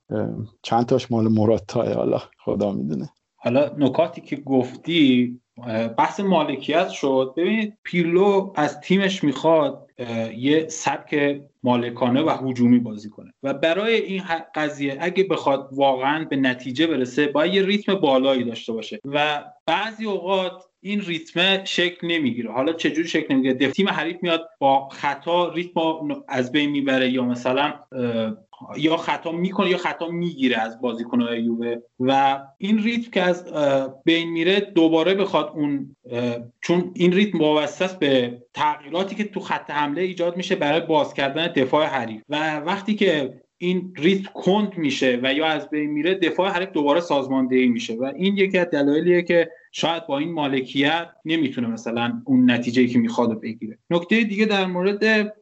چند 0.62 0.86
تاش 0.86 1.10
مال 1.10 1.28
مراتا 1.28 1.94
حالا 1.94 2.18
خدا 2.44 2.72
می‌دونه. 2.72 3.08
حالا 3.36 3.70
نکاتی 3.78 4.20
که 4.20 4.36
گفتی 4.36 5.40
بحث 5.98 6.20
مالکیت 6.20 6.88
شد. 6.88 7.34
ببینید 7.36 7.78
پیرلو 7.82 8.52
از 8.54 8.80
تیمش 8.80 9.24
می‌خواد 9.24 9.87
یه 10.36 10.68
سبک 10.68 11.40
مالکانه 11.62 12.22
و 12.22 12.30
حجومی 12.30 12.78
بازی 12.78 13.08
کنه. 13.08 13.32
و 13.42 13.54
برای 13.54 13.94
این 13.94 14.22
قضیه 14.54 14.96
اگه 15.00 15.24
بخواد 15.24 15.68
واقعا 15.72 16.24
به 16.24 16.36
نتیجه 16.36 16.86
برسه 16.86 17.26
باید 17.26 17.54
یه 17.54 17.62
ریتم 17.62 17.94
بالایی 17.94 18.44
داشته 18.44 18.72
باشه. 18.72 19.00
و 19.04 19.44
بعضی 19.66 20.04
اوقات 20.04 20.64
این 20.80 21.00
ریتم 21.00 21.64
شکل 21.64 22.06
نمی‌گیره. 22.06 22.52
حالا 22.52 22.72
چجوری 22.72 23.08
شکل 23.08 23.34
نمی‌گیره؟ 23.34 23.70
تیم 23.70 23.88
حریف 23.88 24.16
میاد 24.22 24.48
با 24.58 24.88
خطا 24.88 25.48
ریتم 25.48 26.08
از 26.28 26.52
بین 26.52 26.70
می‌بره 26.70 27.10
یا 27.10 27.24
مثلا 27.24 27.74
یا 28.76 28.96
خطا 28.96 29.32
می‌کنه 29.32 29.70
یا 29.70 29.76
خطا 29.76 30.08
می‌گیره 30.08 30.58
از 30.58 30.80
بازیکنهای 30.80 31.42
یووه. 31.42 31.76
و 32.00 32.40
این 32.58 32.82
ریتم 32.82 33.10
که 33.10 33.22
از 33.22 33.54
بین 34.04 34.28
میره 34.28 34.60
دوباره 34.60 35.14
بخواد 35.14 35.52
اون 35.54 35.96
چون 36.60 36.90
این 36.94 37.12
ریتم 37.12 37.38
وابسته 37.38 37.84
است 37.84 37.98
به 37.98 38.42
تغییراتی 38.54 39.14
که 39.14 39.24
تو 39.24 39.40
خط 39.40 39.70
حمله 39.70 40.02
ایجاد 40.02 40.36
میشه 40.36 40.56
برای 40.56 40.80
باز 40.80 41.14
کردن 41.14 41.46
دفاع 41.46 41.86
حریف. 41.86 42.22
و 42.28 42.60
وقتی 42.60 42.94
که 42.94 43.40
این 43.58 43.94
ریتم 43.96 44.30
کند 44.34 44.78
میشه 44.78 45.20
و 45.22 45.34
یا 45.34 45.46
از 45.46 45.70
بین 45.70 45.90
میره 45.90 46.14
دفاع 46.14 46.50
حریف 46.50 46.68
دوباره 46.68 47.00
سازماندهی 47.00 47.66
میشه. 47.66 47.94
و 47.94 48.12
این 48.16 48.36
یکی 48.36 48.58
از 48.58 48.66
دلایلیه 48.66 49.22
که 49.22 49.50
شاید 49.78 50.06
با 50.06 50.18
این 50.18 50.32
مالکیت 50.32 51.08
نمی‌تونه 51.24 51.66
مثلا 51.66 52.22
اون 52.24 52.50
نتیجه 52.50 52.86
که 52.86 52.98
می‌خواد 52.98 53.40
بگیره. 53.40 53.78
نکته 53.90 54.24
دیگه 54.24 54.44
در 54.44 54.66
مورد 54.66 55.34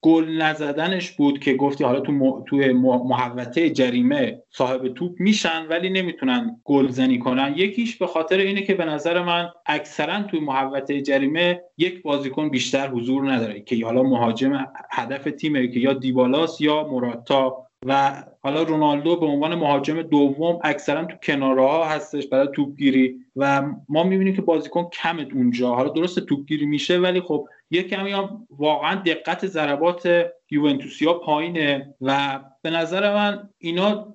گل 0.00 0.42
نزدنش 0.42 1.10
بود 1.10 1.38
که 1.38 1.54
گفتی 1.54 1.84
حالا 1.84 2.00
تو 2.00 2.44
توی 2.48 2.72
محوطه 2.72 3.70
جریمه 3.70 4.42
صاحب 4.50 4.88
توپ 4.88 5.20
میشن 5.20 5.66
ولی 5.66 5.90
نمی‌تونن 5.90 6.60
گل 6.64 6.88
زنی 6.88 7.18
کنن. 7.18 7.54
یکیش 7.56 7.96
به 7.96 8.06
خاطر 8.06 8.38
اینه 8.38 8.62
که 8.62 8.74
به 8.74 8.84
نظر 8.84 9.22
من 9.22 9.48
اکثرا 9.66 10.22
توی 10.22 10.40
محوطه 10.40 11.00
جریمه 11.00 11.60
یک 11.78 12.02
بازیکن 12.02 12.48
بیشتر 12.48 12.88
حضور 12.88 13.32
نداره 13.32 13.60
که 13.60 13.84
حالا 13.84 14.02
مهاجم 14.02 14.64
هدف 14.90 15.24
تیمه 15.24 15.68
که 15.68 15.80
یا 15.80 15.92
دیبالاس 15.92 16.60
یا 16.60 16.88
موراتا 16.88 17.67
و 17.86 18.22
حالا 18.40 18.62
رونالدو 18.62 19.16
به 19.16 19.26
عنوان 19.26 19.54
مهاجم 19.54 20.02
دوم 20.02 20.58
اکثرا 20.64 21.04
تو 21.04 21.16
کناره 21.22 21.62
ها 21.62 21.84
هستش 21.84 22.26
برای 22.26 22.48
توپگیری 22.54 23.16
و 23.36 23.62
ما 23.88 24.02
می‌بینیم 24.02 24.36
که 24.36 24.42
بازیکن 24.42 24.88
کمه 24.92 25.28
اونجا. 25.34 25.74
حالا 25.74 25.88
درست 25.88 26.20
توپگیری 26.20 26.66
میشه 26.66 26.98
ولی 26.98 27.20
خب 27.20 27.48
یه 27.70 27.82
کمی 27.82 28.12
هم 28.12 28.46
واقعا 28.50 28.94
دقت 28.94 29.46
ضربات 29.46 30.26
یوونتوسیا 30.50 31.14
پایینه 31.14 31.94
و 32.00 32.40
به 32.62 32.70
نظر 32.70 33.14
من 33.14 33.48
اینا 33.58 34.14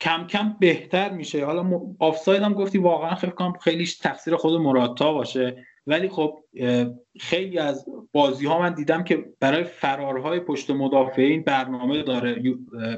کم 0.00 0.26
کم 0.26 0.56
بهتر 0.60 1.10
میشه. 1.10 1.44
حالا 1.44 1.80
آفساید 1.98 2.42
هم 2.42 2.54
گفتی 2.54 2.78
واقعا 2.78 3.14
خیلی 3.14 3.32
کنم 3.32 3.52
خیلی 3.60 3.86
تقصیر 4.02 4.36
خود 4.36 4.60
مراتا 4.60 5.12
باشه. 5.12 5.66
ولی 5.86 6.08
خب 6.08 6.38
خیلی 7.20 7.58
از 7.58 7.84
بازی 8.12 8.46
ها 8.46 8.58
من 8.58 8.74
دیدم 8.74 9.04
که 9.04 9.24
برای 9.40 9.64
فرارهای 9.64 10.40
پشت 10.40 10.70
مدافعین 10.70 11.42
برنامه 11.42 12.02
داره 12.02 12.42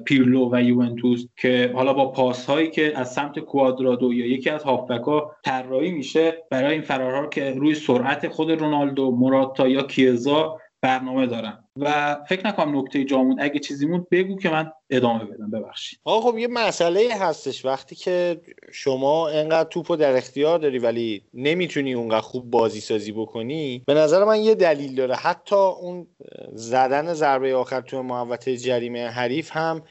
پیرلو 0.05 0.49
و 0.53 0.63
یوونتوس 0.63 1.27
که 1.37 1.73
حالا 1.75 1.93
با 1.93 2.11
پاس 2.11 2.47
هایی 2.47 2.71
که 2.71 2.93
از 2.99 3.13
سمت 3.13 3.39
کوادرادو 3.39 4.13
یا 4.13 4.27
یکی 4.27 4.51
از 4.51 4.63
هافبک 4.63 5.05
ها 5.05 5.37
طراحی 5.45 5.91
میشه 5.91 6.43
برای 6.51 6.73
این 6.73 6.83
فرارها 6.83 7.27
که 7.27 7.51
روی 7.51 7.75
سرعت 7.75 8.29
خود 8.29 8.51
رونالدو 8.51 9.11
موراتا 9.11 9.69
یا 9.69 9.83
کیزا 9.83 10.59
برنامه 10.83 11.27
دارن 11.27 11.65
و 11.77 12.17
فکر 12.29 12.47
نکنم 12.47 12.79
نکته 12.79 13.05
جامون 13.05 13.41
اگه 13.41 13.61
چیزی 13.61 13.87
موند 13.87 14.09
بگو 14.11 14.39
که 14.39 14.51
من 14.51 14.73
ادامه 14.91 15.25
بدم. 15.25 15.51
ببخشید. 15.51 15.99
آقا 16.05 16.31
خب 16.31 16.39
یه 16.39 16.49
مسئله 16.49 17.09
هستش. 17.21 17.65
وقتی 17.65 17.95
که 17.95 18.41
شما 18.73 19.29
انقدر 19.29 19.69
توپو 19.69 19.97
در 19.97 20.17
اختیار 20.17 20.59
داری 20.59 20.79
ولی 20.79 21.23
نمی‌تونی 21.35 21.95
اونقدر 21.95 22.21
خوب 22.21 22.51
بازی 22.51 22.81
سازی 22.81 23.13
بکنی 23.13 23.83
به 23.87 23.95
نظر 23.95 24.25
من 24.25 24.41
یه 24.41 24.55
دلیل 24.55 24.95
داره. 24.95 25.15
حتی 25.15 25.57
اون 25.57 26.07
زدن 26.53 27.15
ضربه 27.15 27.55
آخر 27.55 27.81
تو 27.81 28.03
محوطه 28.03 28.57
جریمه 28.57 29.07
حریف 29.07 29.51
هم 29.53 29.83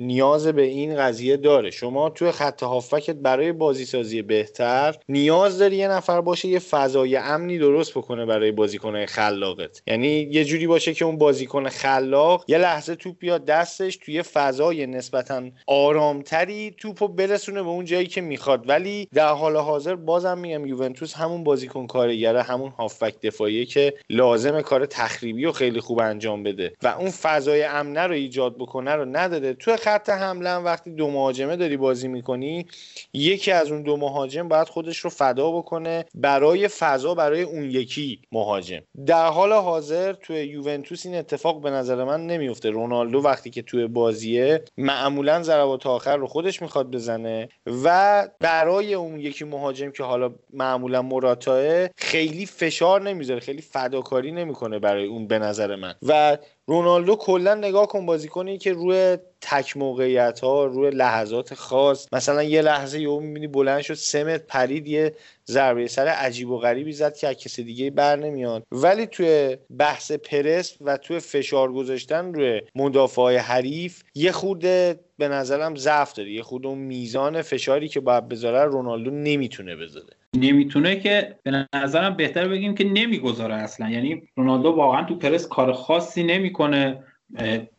نیاز 0.00 0.46
به 0.46 0.62
این 0.62 0.96
قضیه 0.96 1.36
داره. 1.36 1.70
شما 1.70 2.10
توی 2.10 2.30
خط 2.30 2.62
هافکت 2.62 3.14
برای 3.14 3.52
بازی 3.52 3.84
سازی 3.84 4.22
بهتر 4.22 4.96
نیاز 5.08 5.58
داری 5.58 5.76
یه 5.76 5.88
نفر 5.88 6.20
باشه 6.20 6.48
یه 6.48 6.58
فضای 6.58 7.16
امنی 7.16 7.58
درست 7.58 7.94
بکنه 7.94 8.26
برای 8.26 8.52
بازیکن 8.52 9.06
خلاقت. 9.06 9.82
یعنی 9.86 10.08
یه 10.08 10.44
جوری 10.44 10.66
باشه 10.66 10.94
که 10.94 11.04
اون 11.04 11.18
بازیکن 11.18 11.68
خلاق 11.68 12.44
یه 12.48 12.58
لحظه 12.58 12.94
توپ 12.94 13.18
بیاد 13.18 13.44
دستش 13.44 13.96
توی 13.96 14.22
فضای 14.22 14.86
نسبتا 14.86 15.42
آرامتری 15.66 16.74
توپو 16.78 17.08
برسونه 17.08 17.62
به 17.62 17.68
اون 17.68 17.84
جایی 17.84 18.06
که 18.06 18.20
می‌خواد. 18.20 18.68
ولی 18.68 19.08
در 19.14 19.28
حال 19.28 19.56
حاضر 19.56 19.94
بازم 19.94 20.38
میگم 20.38 20.66
یوونتوس 20.66 21.14
همون 21.14 21.44
بازیکن 21.44 21.86
کارگره 21.86 22.42
همون 22.42 22.70
هافبک 22.70 23.20
دفاعیه 23.20 23.64
که 23.64 23.94
لازم 24.10 24.60
کار 24.60 24.86
تخریبی 24.86 25.44
و 25.44 25.52
خیلی 25.52 25.80
خوب 25.80 26.00
انجام 26.00 26.42
بده 26.42 26.72
و 26.82 26.86
اون 26.86 27.10
فضای 27.10 27.62
امنه 27.62 28.00
رو 28.00 28.14
ایجاد 28.14 28.56
بکنه 28.56 28.94
رو 28.94 29.04
نداده. 29.04 29.54
توی 29.54 29.76
خط 29.76 29.89
حمله 30.08 30.54
وقتی 30.54 30.90
دو 30.90 31.10
مهاجمه 31.10 31.56
داری 31.56 31.76
بازی 31.76 32.08
می‌کنی 32.08 32.66
یکی 33.12 33.52
از 33.52 33.70
اون 33.70 33.82
دو 33.82 33.96
مهاجم 33.96 34.48
باید 34.48 34.68
خودش 34.68 34.98
رو 34.98 35.10
فدا 35.10 35.50
بکنه 35.50 36.04
برای 36.14 36.68
فضا 36.68 37.14
برای 37.14 37.42
اون 37.42 37.70
یکی 37.70 38.20
مهاجم. 38.32 38.80
در 39.06 39.26
حال 39.26 39.52
حاضر 39.52 40.12
توی 40.12 40.36
یوونتوس 40.36 41.06
این 41.06 41.14
اتفاق 41.14 41.60
به 41.60 41.70
نظر 41.70 42.04
من 42.04 42.26
نمیفته 42.26 42.70
رونالدو 42.70 43.18
وقتی 43.18 43.50
که 43.50 43.62
توی 43.62 43.86
بازیه 43.86 44.64
معمولا 44.76 45.42
ضربات 45.42 45.86
آخر 45.86 46.16
رو 46.16 46.26
خودش 46.26 46.62
می‌خواد 46.62 46.90
بزنه 46.90 47.48
و 47.84 48.28
برای 48.40 48.94
اون 48.94 49.20
یکی 49.20 49.44
مهاجم 49.44 49.90
که 49.90 50.02
حالا 50.02 50.34
معمولا 50.52 51.02
مراتاه 51.02 51.88
خیلی 51.96 52.46
فشار 52.46 53.02
نمی‌ذاره 53.02 53.40
خیلی 53.40 53.62
فداکاری 53.62 54.32
نمی‌کنه 54.32 54.78
برای 54.78 55.06
اون 55.06 55.26
به 55.26 55.38
نظر 55.38 55.76
من. 55.76 55.94
و 56.02 56.38
رونالدو 56.70 57.16
کلا 57.16 57.54
نگاه 57.54 57.86
کن 57.86 58.06
بازیکنی 58.06 58.58
که 58.58 58.72
روی 58.72 59.18
تک 59.40 59.76
موقعیت 59.76 60.40
ها 60.40 60.64
روی 60.64 60.90
لحظات 60.90 61.54
خاص 61.54 62.06
مثلا 62.12 62.42
یه 62.42 62.62
لحظه 62.62 63.00
یهو 63.00 63.20
می‌بینی 63.20 63.46
بلند 63.46 63.80
شد 63.80 63.94
سمت 63.94 64.46
پرید 64.46 64.88
یه 64.88 65.14
ضربه 65.46 65.86
سر 65.86 66.06
عجیب 66.06 66.50
و 66.50 66.58
غریبی 66.58 66.92
زد 66.92 67.16
که 67.16 67.34
کسی 67.34 67.64
دیگه 67.64 67.90
بر 67.90 68.16
نمیاد. 68.16 68.62
ولی 68.72 69.06
توی 69.06 69.56
بحث 69.78 70.12
پرس 70.12 70.76
و 70.80 70.96
توی 70.96 71.20
فشار 71.20 71.72
گذاشتن 71.72 72.34
روی 72.34 72.60
مدافع 72.74 73.36
حریف 73.36 74.02
یه 74.14 74.32
خورده 74.32 75.00
به 75.20 75.28
نظرم 75.28 75.76
ضعف 75.76 76.12
داره. 76.12 76.32
یه 76.32 76.42
خود 76.42 76.66
اون 76.66 76.78
میزان 76.78 77.42
فشاری 77.42 77.88
که 77.88 78.00
باید 78.00 78.28
بذاره 78.28 78.64
رونالدو 78.64 79.10
نمی‌تونه 79.10 79.76
بذاره. 79.76 80.16
نمی‌تونه 80.36 81.00
که 81.00 81.36
به 81.42 81.66
نظرم 81.74 82.16
بهتر 82.16 82.48
بگیم 82.48 82.74
که 82.74 82.84
نمی‌گذاره 82.84 83.54
اصلا. 83.54 83.90
یعنی 83.90 84.22
رونالدو 84.36 84.70
واقعا 84.70 85.04
تو 85.04 85.16
پرس 85.16 85.48
کار 85.48 85.72
خاصی 85.72 86.22
نمی‌کنه. 86.22 87.04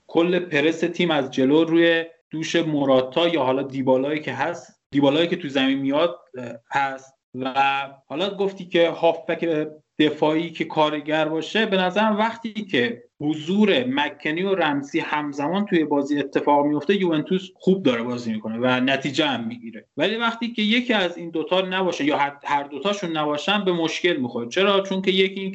کل 0.08 0.40
پرس 0.40 0.80
تیم 0.80 1.12
از 1.12 1.32
جلو 1.32 1.64
روی 1.64 2.06
دوش 2.30 2.56
موراتا 2.56 3.28
یا 3.28 3.44
حالا 3.44 3.64
دیبالایی 3.64 4.20
که 4.20 4.34
هست 4.34 4.82
دیبالایی 4.92 5.28
که 5.28 5.36
تو 5.36 5.50
زمین 5.50 5.78
میاد 5.78 6.20
هست. 6.72 7.14
و 7.36 7.54
حالا 8.08 8.30
گفتی 8.30 8.66
که 8.66 8.90
هافبک 8.90 9.68
دفاعی 10.00 10.52
که 10.52 10.66
کارگر 10.66 11.28
باشه 11.28 11.66
به 11.66 11.78
نظرم 11.78 12.18
وقتی 12.18 12.54
که 12.54 13.04
حضور 13.22 13.84
مکنی 13.84 14.44
و 14.44 14.56
رمسی 14.56 15.00
همزمان 15.00 15.66
توی 15.66 15.84
بازی 15.84 16.20
اتفاق 16.20 16.66
میفته 16.66 16.96
یوونتوس 16.96 17.50
خوب 17.56 17.84
داره 17.84 18.04
بازی 18.04 18.34
می‌کنه 18.34 18.58
و 18.58 18.80
نتیجه 18.80 19.26
هم 19.26 19.48
می‌گیره. 19.48 19.88
ولی 19.98 20.16
وقتی 20.16 20.54
که 20.54 20.62
یکی 20.62 20.94
از 20.94 21.18
این 21.18 21.30
دوتا 21.30 21.62
نباشه 21.62 22.06
یا 22.06 22.18
هر 22.44 22.64
دوتاشون 22.64 23.18
نباشن 23.18 23.66
به 23.66 23.72
مشکل 23.72 24.18
می‌خوره 24.18 24.50
چرا؟ 24.50 24.82
چون 24.82 25.02
که 25.02 25.12
یکی 25.12 25.40
این 25.40 25.52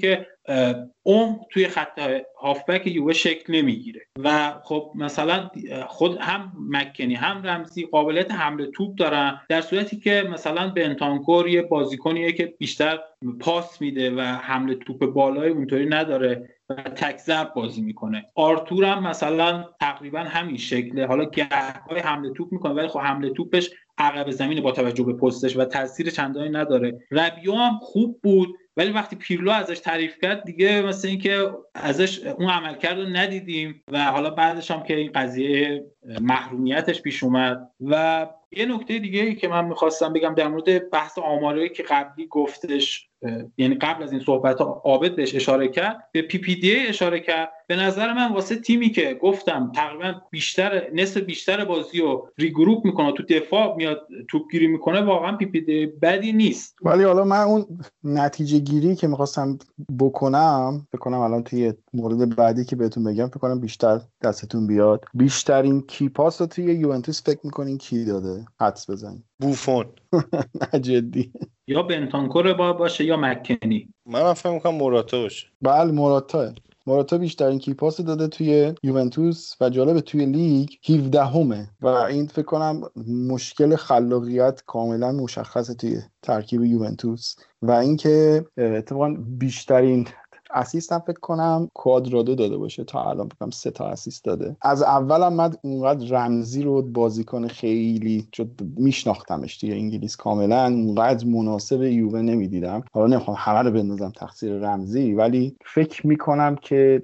اون 1.02 1.40
توی 1.50 1.68
خط 1.68 2.00
هافبک 2.40 2.86
یووه 2.86 3.12
شکل 3.12 3.54
نمی‌گیره. 3.54 4.00
و 4.18 4.54
خب 4.64 4.92
مثلا 4.94 5.50
خود 5.86 6.18
هم 6.20 6.52
مکنی 6.70 7.14
هم 7.14 7.42
رمزی 7.46 7.86
قابلیت 7.86 8.32
حمله 8.32 8.66
توپ 8.66 8.94
دارن 8.94 9.40
در 9.48 9.60
صورتی 9.60 9.96
که 9.96 10.28
مثلا 10.32 10.68
بنتانکور 10.68 11.48
یه 11.48 11.62
بازیکنیه 11.62 12.32
که 12.32 12.54
بیشتر 12.58 12.98
پاس 13.40 13.80
میده 13.80 14.10
و 14.10 14.20
حمله 14.20 14.74
توپ 14.74 15.06
بالای 15.06 15.50
اونطوری 15.50 15.86
نداره 15.86 16.48
و 16.68 16.74
تک 16.74 17.18
ضرب 17.18 17.54
بازی 17.54 17.82
می‌کنه. 17.82 18.24
آرتور 18.34 18.84
هم 18.84 19.06
مثلا 19.06 19.64
تقریبا 19.80 20.18
همین 20.18 20.56
شکله. 20.56 21.06
حالا 21.06 21.24
گهگاه 21.24 21.98
حمله 21.98 22.32
توپ 22.32 22.52
می‌کنه 22.52 22.72
ولی 22.72 22.88
خب 22.88 22.98
حمله 22.98 23.30
توپش 23.30 23.70
عقب 23.98 24.30
زمین 24.30 24.62
با 24.62 24.72
توجه 24.72 25.04
به 25.04 25.12
پستش 25.12 25.56
و 25.56 25.64
تاثیر 25.64 26.10
چندانی 26.10 26.48
نداره. 26.48 27.00
ربیو 27.10 27.54
هم 27.54 27.78
خوب 27.82 28.20
بود. 28.22 28.48
ولی 28.76 28.90
وقتی 28.90 29.16
پیرلو 29.16 29.50
ازش 29.50 29.78
تعریف 29.78 30.18
کرد 30.22 30.44
دیگه 30.44 30.82
مثل 30.82 31.08
اینکه 31.08 31.50
ازش 31.74 32.26
اون 32.26 32.50
عملکرد 32.50 32.98
رو 32.98 33.06
ندیدیم 33.06 33.82
و 33.92 34.04
حالا 34.04 34.30
بعدش 34.30 34.70
هم 34.70 34.82
که 34.82 34.96
این 34.96 35.12
قضیه 35.12 35.86
محرومیتش 36.20 37.02
پیش 37.02 37.22
اومد. 37.22 37.70
و 37.80 38.26
یه 38.52 38.66
نکته 38.66 38.98
دیگه 38.98 39.20
ای 39.22 39.34
که 39.34 39.48
من 39.48 39.64
می‌خواستم 39.64 40.12
بگم 40.12 40.34
در 40.34 40.48
مورد 40.48 40.90
بحث 40.90 41.18
آماری 41.18 41.68
که 41.68 41.82
قبلی 41.82 42.26
گفتش 42.26 43.08
یعنی 43.56 43.74
قبل 43.74 44.02
از 44.02 44.12
این 44.12 44.20
صحبت 44.20 44.60
عابد 44.60 45.16
بهش 45.16 45.34
اشاره 45.34 45.68
کرد 45.68 46.08
به 46.12 46.22
PPDA 46.22 46.76
اشاره 46.76 47.20
کرد. 47.20 47.48
به 47.68 47.76
نظر 47.76 48.12
من 48.12 48.32
واسه 48.32 48.56
تیمی 48.56 48.90
که 48.90 49.18
گفتم 49.22 49.72
تقریبا 49.74 50.14
بیشتر 50.30 50.90
نصف 50.94 51.20
بیشتر 51.20 51.64
بازی 51.64 52.00
رو 52.00 52.28
regroup 52.38 52.84
می‌کنه 52.84 53.12
تو 53.12 53.22
دفاع 53.22 53.76
میاد 53.76 54.06
توپگیری 54.28 54.66
می‌کنه 54.66 55.00
واقعا 55.00 55.36
PPDA 55.36 55.86
بدی 55.86 56.32
نیست. 56.32 56.76
ولی 56.82 57.04
حالا 57.04 57.24
من 57.24 57.42
اون 57.42 57.66
نتیجه 58.04 58.58
گیری 58.58 58.96
که 58.96 59.06
می‌خواستم 59.06 59.58
بکنم 59.98 60.86
بکنم 60.92 61.18
الان 61.18 61.42
توی 61.42 61.72
مورد 61.94 62.36
بعدی 62.36 62.64
که 62.64 62.76
بهتون 62.76 63.04
بگم 63.04 63.26
فکر 63.26 63.38
کنم 63.38 63.60
بیشتر 63.60 64.00
دستتون 64.22 64.66
بیاد. 64.66 65.04
بیشترین 65.14 65.80
کیپاس 65.80 66.40
رو 66.40 66.46
توی 66.46 66.64
یوونتوس 66.64 67.22
فکر 67.22 67.40
می‌کنین 67.44 67.78
کی 67.78 68.04
داده؟ 68.04 68.44
حدس 68.60 68.90
بزنید 68.90 69.24
بوفون. 69.40 69.86
نه 70.72 70.80
جدی. 70.80 71.32
یا 71.66 71.82
بنتانکور 71.82 72.52
با 72.52 72.72
باشه 72.72 73.04
یا 73.04 73.16
مکنی. 73.16 73.88
من 74.06 74.32
فکر 74.32 74.52
می‌کنم 74.52 74.74
موراتا 74.74 75.22
باشه. 75.22 75.46
بله 75.62 75.92
موراتا. 75.92 76.52
موراتا 76.86 77.18
بیشترین 77.18 77.58
کیپاس 77.58 78.00
داده 78.00 78.28
توی 78.28 78.74
یوونتوس 78.82 79.52
و 79.60 79.70
جالب 79.70 80.00
توی 80.00 80.26
لیگ 80.26 80.68
17 80.88 81.24
همه 81.24 81.70
و 81.80 81.86
این 81.86 82.26
فکر 82.26 82.44
کنم 82.44 82.80
مشکل 83.28 83.76
خلاقیت 83.76 84.62
کاملا 84.66 85.12
مشخصه 85.12 85.74
توی 85.74 86.00
ترکیب 86.22 86.64
یوونتوس 86.64 87.34
و 87.62 87.70
اینکه 87.70 88.44
اتفاقا 88.56 89.16
بیشترین 89.18 90.08
اسیست 90.54 90.92
هم 90.92 90.98
فکر 90.98 91.20
کنم 91.20 91.68
کوادرادو 91.74 92.34
داده 92.34 92.56
باشه 92.56 92.84
تا 92.84 93.10
الان 93.10 93.28
بکنم 93.28 93.50
سه 93.50 93.70
تا 93.70 93.86
اسیست 93.86 94.24
داده. 94.24 94.56
از 94.62 94.82
اولم 94.82 95.32
من 95.32 95.54
اونقدر 95.62 96.06
رمزی 96.08 96.62
رو 96.62 96.82
بازیکن 96.82 97.46
خیلی 97.46 98.28
چون 98.32 98.50
میشناختمش 98.76 99.56
توی 99.56 99.72
انگلیس 99.72 100.16
کاملا. 100.16 100.64
اونقدر 100.64 101.26
مناسب 101.26 101.82
یووه 101.82 102.20
نمی‌دیدم. 102.20 102.84
حالا 102.92 103.06
نمی‌خوام 103.06 103.36
همه 103.40 103.58
رو 103.58 103.70
بندازم 103.70 104.12
تقصیر 104.16 104.52
رمزی 104.52 105.12
ولی 105.12 105.56
فکر 105.74 106.06
می‌کنم 106.06 106.56
که 106.56 107.00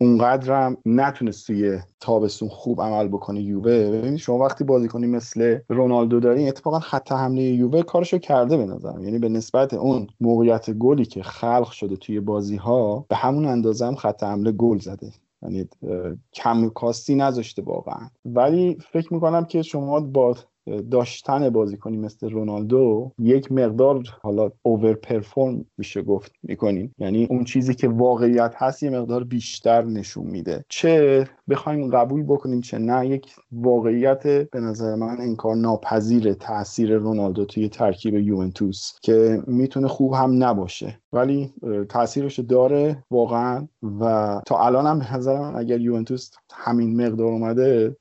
اونقدرم 0.00 0.76
نتونست 0.86 1.46
توی 1.46 1.78
تابستون 2.00 2.48
خوب 2.48 2.82
عمل 2.82 3.08
بکنه 3.08 3.40
یووه. 3.40 3.90
ببینید 3.90 4.18
شما 4.18 4.38
وقتی 4.38 4.64
بازیکنی 4.64 5.06
مثل 5.06 5.58
رونالدو 5.68 6.20
دارین 6.20 6.48
اتفاقا 6.48 6.78
خط 6.78 7.12
حمله 7.12 7.42
یووه 7.42 7.82
کارشو 7.82 8.18
کرده 8.18 8.56
به 8.56 8.62
یعنی 9.02 9.18
به 9.18 9.28
نسبت 9.28 9.74
اون 9.74 10.06
موقعیت 10.20 10.70
گلی 10.70 11.04
که 11.04 11.22
خلق 11.22 11.70
شده 11.70 11.96
توی 11.96 12.20
بازی 12.20 12.56
ها 12.56 12.71
به 13.08 13.16
همون 13.16 13.46
اندازه 13.46 13.86
هم 13.86 13.94
خط 13.94 14.22
حمله 14.22 14.52
گل 14.52 14.78
زده. 14.78 15.12
یعنی 15.42 15.68
کم 16.32 16.68
کاستی 16.68 17.14
نذاشته 17.14 17.62
واقعا. 17.62 18.08
ولی 18.24 18.78
فکر 18.92 19.14
می‌کنم 19.14 19.44
که 19.44 19.62
شما 19.62 20.00
با 20.00 20.36
داشتن 20.90 21.50
بازیکنی 21.50 21.96
مثل 21.96 22.30
رونالدو 22.30 23.12
یک 23.18 23.52
مقدار 23.52 24.02
حالا 24.22 24.50
اوور 24.62 24.94
پرفورم 24.94 25.64
میشه 25.78 26.02
گفت 26.02 26.32
می‌کنیم 26.42 26.94
یعنی 26.98 27.26
اون 27.30 27.44
چیزی 27.44 27.74
که 27.74 27.88
واقعیت 27.88 28.54
هست 28.56 28.82
یه 28.82 28.90
مقدار 28.90 29.24
بیشتر 29.24 29.84
نشون 29.84 30.26
میده. 30.26 30.64
چه 30.68 31.24
بخوایم 31.48 31.90
قبول 31.90 32.22
بکنیم 32.22 32.60
چه 32.60 32.78
نه 32.78 33.06
یک 33.06 33.34
واقعیت 33.52 34.22
به 34.26 34.60
نظر 34.60 34.94
من 34.94 35.20
انکار 35.20 35.56
ناپذیر 35.56 36.32
تاثیر 36.32 36.96
رونالدو 36.96 37.44
توی 37.44 37.68
ترکیب 37.68 38.14
یوونتوس 38.14 38.92
که 39.02 39.42
می‌تونه 39.46 39.88
خوب 39.88 40.12
هم 40.12 40.44
نباشه. 40.44 41.01
ولی 41.12 41.52
تاثیرش 41.88 42.38
داره 42.38 43.04
واقعا. 43.10 43.68
و 44.00 44.40
تا 44.46 44.66
الان 44.66 44.86
هم 44.86 44.98
به 44.98 45.14
نظر 45.14 45.40
من 45.40 45.56
اگر 45.56 45.80
یوونتوس 45.80 46.30
همین 46.52 47.06
مقدار 47.06 47.26
اومده 47.26 47.96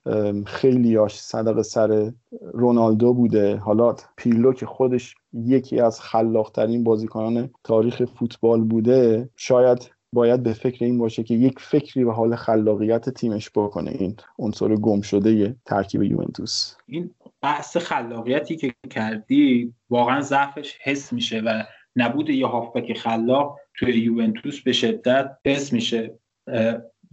خیلیاش 0.46 1.20
صدق 1.20 1.62
سر 1.62 2.12
رونالدو 2.54 3.14
بوده. 3.14 3.56
حالا 3.56 3.96
پیرلو 4.16 4.54
که 4.54 4.66
خودش 4.66 5.16
یکی 5.34 5.80
از 5.80 6.02
خلاقترین 6.02 6.84
بازیکنان 6.84 7.50
تاریخ 7.64 8.06
فوتبال 8.06 8.64
بوده 8.64 9.30
شاید 9.36 9.92
باید 10.14 10.44
به 10.44 10.54
فکر 10.54 10.86
این 10.86 10.98
باشه 10.98 11.24
که 11.24 11.34
یک 11.34 11.60
فکری 11.60 12.06
به 12.06 12.14
حال 12.14 12.36
خلاقیت 12.36 13.10
تیمش 13.10 13.50
بکنه 13.56 13.92
این 13.92 14.16
عنصر 14.40 14.76
گم 14.76 15.02
شده 15.02 15.56
ترکیب 15.66 16.04
یوونتوس. 16.04 16.76
این 16.88 17.12
بحث 17.42 17.78
خلاقیتی 17.78 18.56
که 18.56 18.74
کردی 18.90 19.74
واقعا 19.90 20.22
ضعفش 20.22 20.78
حس 20.84 21.14
میشه 21.14 21.40
و 21.40 21.64
نبود 21.96 22.30
یه 22.30 22.48
هافبک 22.48 22.98
خلاق 22.98 23.60
توی 23.76 23.94
یوونتوس 23.94 24.62
به 24.62 24.72
شدت 24.72 25.38
حس 25.46 25.74
میشه. 25.74 26.20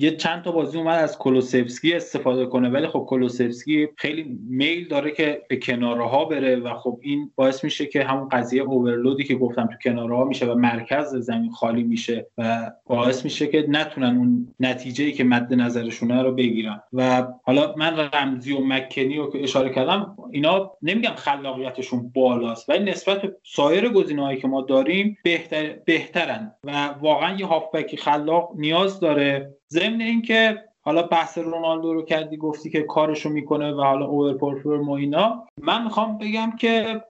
یه 0.00 0.16
چند 0.16 0.42
تا 0.42 0.52
بازی 0.52 0.78
اومد 0.78 0.98
از 0.98 1.18
کلوسفسکی 1.18 1.94
استفاده 1.94 2.46
کنه 2.46 2.68
ولی 2.68 2.86
خب 2.86 3.06
کلوسفسکی 3.08 3.88
خیلی 3.96 4.38
میل 4.48 4.88
داره 4.88 5.10
که 5.10 5.42
به 5.48 5.56
کناره 5.56 6.08
ها 6.08 6.24
بره 6.24 6.56
و 6.56 6.74
خب 6.74 6.98
این 7.02 7.30
باعث 7.36 7.64
میشه 7.64 7.86
که 7.86 8.04
همون 8.04 8.28
قضیه 8.28 8.62
اوورلودی 8.62 9.24
که 9.24 9.34
گفتم 9.34 9.66
تو 9.66 9.90
کناره 9.90 10.16
ها 10.16 10.24
میشه 10.24 10.46
و 10.46 10.54
مرکز 10.54 11.16
زمین 11.16 11.50
خالی 11.50 11.82
میشه 11.82 12.26
و 12.38 12.70
باعث 12.86 13.24
میشه 13.24 13.46
که 13.46 13.66
نتونن 13.68 14.16
اون 14.16 14.54
نتیجه 14.60 15.04
ای 15.04 15.12
که 15.12 15.24
مد 15.24 15.54
نظرشونه 15.54 16.22
رو 16.22 16.32
بگیرن. 16.32 16.82
و 16.92 17.26
حالا 17.42 17.74
من 17.76 18.08
رمزی 18.12 18.52
و 18.52 18.60
مکنی 18.60 19.16
رو 19.16 19.30
که 19.30 19.42
اشاره 19.42 19.70
کردم 19.70 20.16
اینا 20.30 20.70
نمیگم 20.82 21.14
خلاقیتشون 21.16 22.12
بالاست 22.14 22.68
ولی 22.68 22.90
نسبت 22.90 23.22
به 23.22 23.36
سایر 23.42 23.88
گزینه‌هایی 23.88 24.38
که 24.38 24.48
ما 24.48 24.62
داریم 24.62 25.18
بهتر 25.24 25.76
بهترن 25.84 26.52
و 26.64 26.86
واقعا 27.00 27.36
یه 27.36 27.46
هافبک 27.46 27.96
خلاق 27.96 28.52
نیاز 28.56 29.00
داره. 29.00 29.57
ضمن 29.72 30.00
اینکه 30.00 30.64
حالا 30.80 31.02
بحث 31.02 31.38
رونالدو 31.38 31.94
رو 31.94 32.02
کردی 32.02 32.36
گفتی 32.36 32.70
که 32.70 32.82
کارشو 32.82 33.28
می‌کنه 33.28 33.72
و 33.72 33.80
حالا 33.80 34.06
اوور 34.06 34.34
پرفورم 34.34 34.88
و 34.88 34.92
اینا. 34.92 35.44
من 35.62 35.84
می‌خوام 35.84 36.18
بگم 36.18 36.52
که 36.58 37.02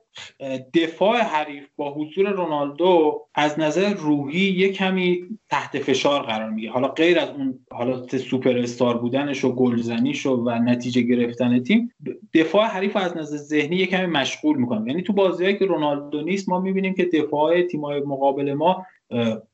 دفاع 0.74 1.20
حریف 1.20 1.68
با 1.76 1.94
حضور 1.94 2.30
رونالدو 2.30 3.20
از 3.34 3.58
نظر 3.58 3.94
روحی 3.94 4.40
یه 4.40 4.72
کمی 4.72 5.24
تحت 5.50 5.78
فشار 5.78 6.22
قرار 6.22 6.50
میگه 6.50 6.70
حالا 6.70 6.88
غیر 6.88 7.18
از 7.18 7.28
اون 7.28 7.58
حالات 7.72 8.16
سوپر 8.16 8.58
استار 8.58 8.98
بودنش 8.98 9.44
و 9.44 9.52
گلزنیش 9.52 10.26
و, 10.26 10.36
و 10.36 10.50
نتیجه 10.50 11.00
گرفتن 11.00 11.62
تیم 11.62 11.92
دفاع 12.34 12.66
حریف 12.66 12.96
از 12.96 13.16
نظر 13.16 13.36
ذهنی 13.36 13.76
یه 13.76 13.86
کمی 13.86 14.06
مشغول 14.06 14.56
می‌کنه 14.56 14.90
یعنی 14.90 15.02
تو 15.02 15.12
بازیهایی 15.12 15.58
که 15.58 15.66
رونالدو 15.66 16.22
نیست 16.22 16.48
ما 16.48 16.60
می‌بینیم 16.60 16.94
که 16.94 17.04
دفاع 17.04 17.62
تیمای 17.62 18.00
مقابل 18.00 18.54
ما 18.54 18.86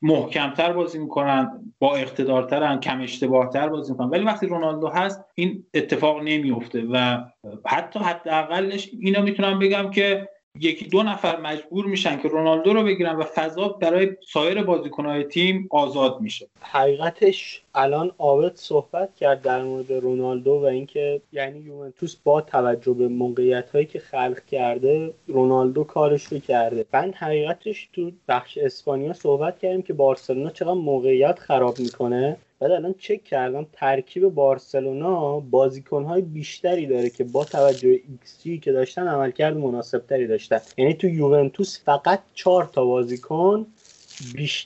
محکمتر 0.03 0.73
بازی 0.73 0.99
می‌کنن 0.99 1.73
با 1.79 1.97
اقتدارترن 1.97 2.81
کم 2.81 3.01
اشتباهتر 3.01 3.69
بازی 3.69 3.93
می‌کنن. 3.93 4.09
ولی 4.09 4.25
وقتی 4.25 4.47
رونالدو 4.47 4.89
هست 4.89 5.25
این 5.35 5.67
اتفاق 5.75 6.23
نمیفته 6.23 6.83
و 6.93 7.25
حتی 7.67 7.99
حداقلش 7.99 8.91
اینا 9.01 9.21
می‌تونم 9.21 9.59
بگم 9.59 9.91
که 9.91 10.29
یکی 10.61 10.85
دو 10.85 11.03
نفر 11.03 11.41
مجبور 11.41 11.87
میشن 11.87 12.19
که 12.19 12.29
رونالدو 12.29 12.73
رو 12.73 12.83
بگیرن 12.83 13.17
و 13.17 13.25
فضا 13.25 13.69
برای 13.69 14.17
سایر 14.29 14.63
بازیکنهای 14.63 15.25
تیم 15.25 15.69
آزاد 15.71 16.21
میشه. 16.21 16.47
حقیقتش 16.61 17.63
الان 17.75 18.11
عابد 18.19 18.53
صحبت 18.55 19.17
کرد 19.17 19.43
در 19.43 19.63
مورد 19.63 19.93
رونالدو 19.93 20.51
و 20.51 20.65
اینکه 20.65 21.21
یعنی 21.33 21.59
یوونتوس 21.59 22.17
با 22.25 22.41
توجه 22.41 22.93
به 22.93 23.09
موقعیت 23.09 23.71
هایی 23.71 23.87
که 23.87 23.99
خلق 23.99 24.45
کرده 24.45 25.15
رونالدو 25.27 25.85
کارش 25.85 26.25
رو 26.25 26.39
کرده. 26.39 26.87
من 26.93 27.13
حقیقتش 27.17 27.89
تو 27.93 28.11
بخش 28.29 28.59
اسپانیا 28.59 29.13
صحبت 29.13 29.59
کردیم 29.59 29.83
که 29.83 29.93
بارسلونا 29.93 30.51
چقدر 30.51 30.73
موقعیت 30.73 31.39
خراب 31.39 31.79
می‌کنه. 31.79 32.37
بعد 32.65 32.73
الان 32.73 32.95
چک 32.99 33.25
کردم 33.25 33.67
ترکیب 33.73 34.29
بارسلونا 34.29 35.41
بازیکنهای 35.41 36.23
بیشتری 36.23 36.87
داره 36.87 37.11
که 37.11 37.25
با 37.25 37.45
توجه 37.45 37.89
ایکس 37.89 38.63
که 38.63 38.73
داشتن 38.73 39.09
عملکرد 39.09 39.57
مناسبتری 39.57 40.27
داشتن. 40.27 40.61
یعنی 40.79 40.95
تو 40.95 41.09
یوونتوس 41.09 41.81
فقط 41.85 42.21
چهار 42.35 42.71
تا 42.73 42.85
بازیکن 42.85 43.67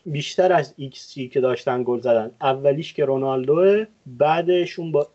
بیشتر 0.06 0.52
از 0.52 0.74
ایکس 0.76 1.14
که 1.14 1.40
داشتن 1.40 1.82
گل 1.82 2.00
زدن. 2.00 2.30
اولیش 2.40 2.94
که 2.94 3.04
رونالدو 3.04 3.84
بعدشون 4.06 4.92
با 4.92 5.08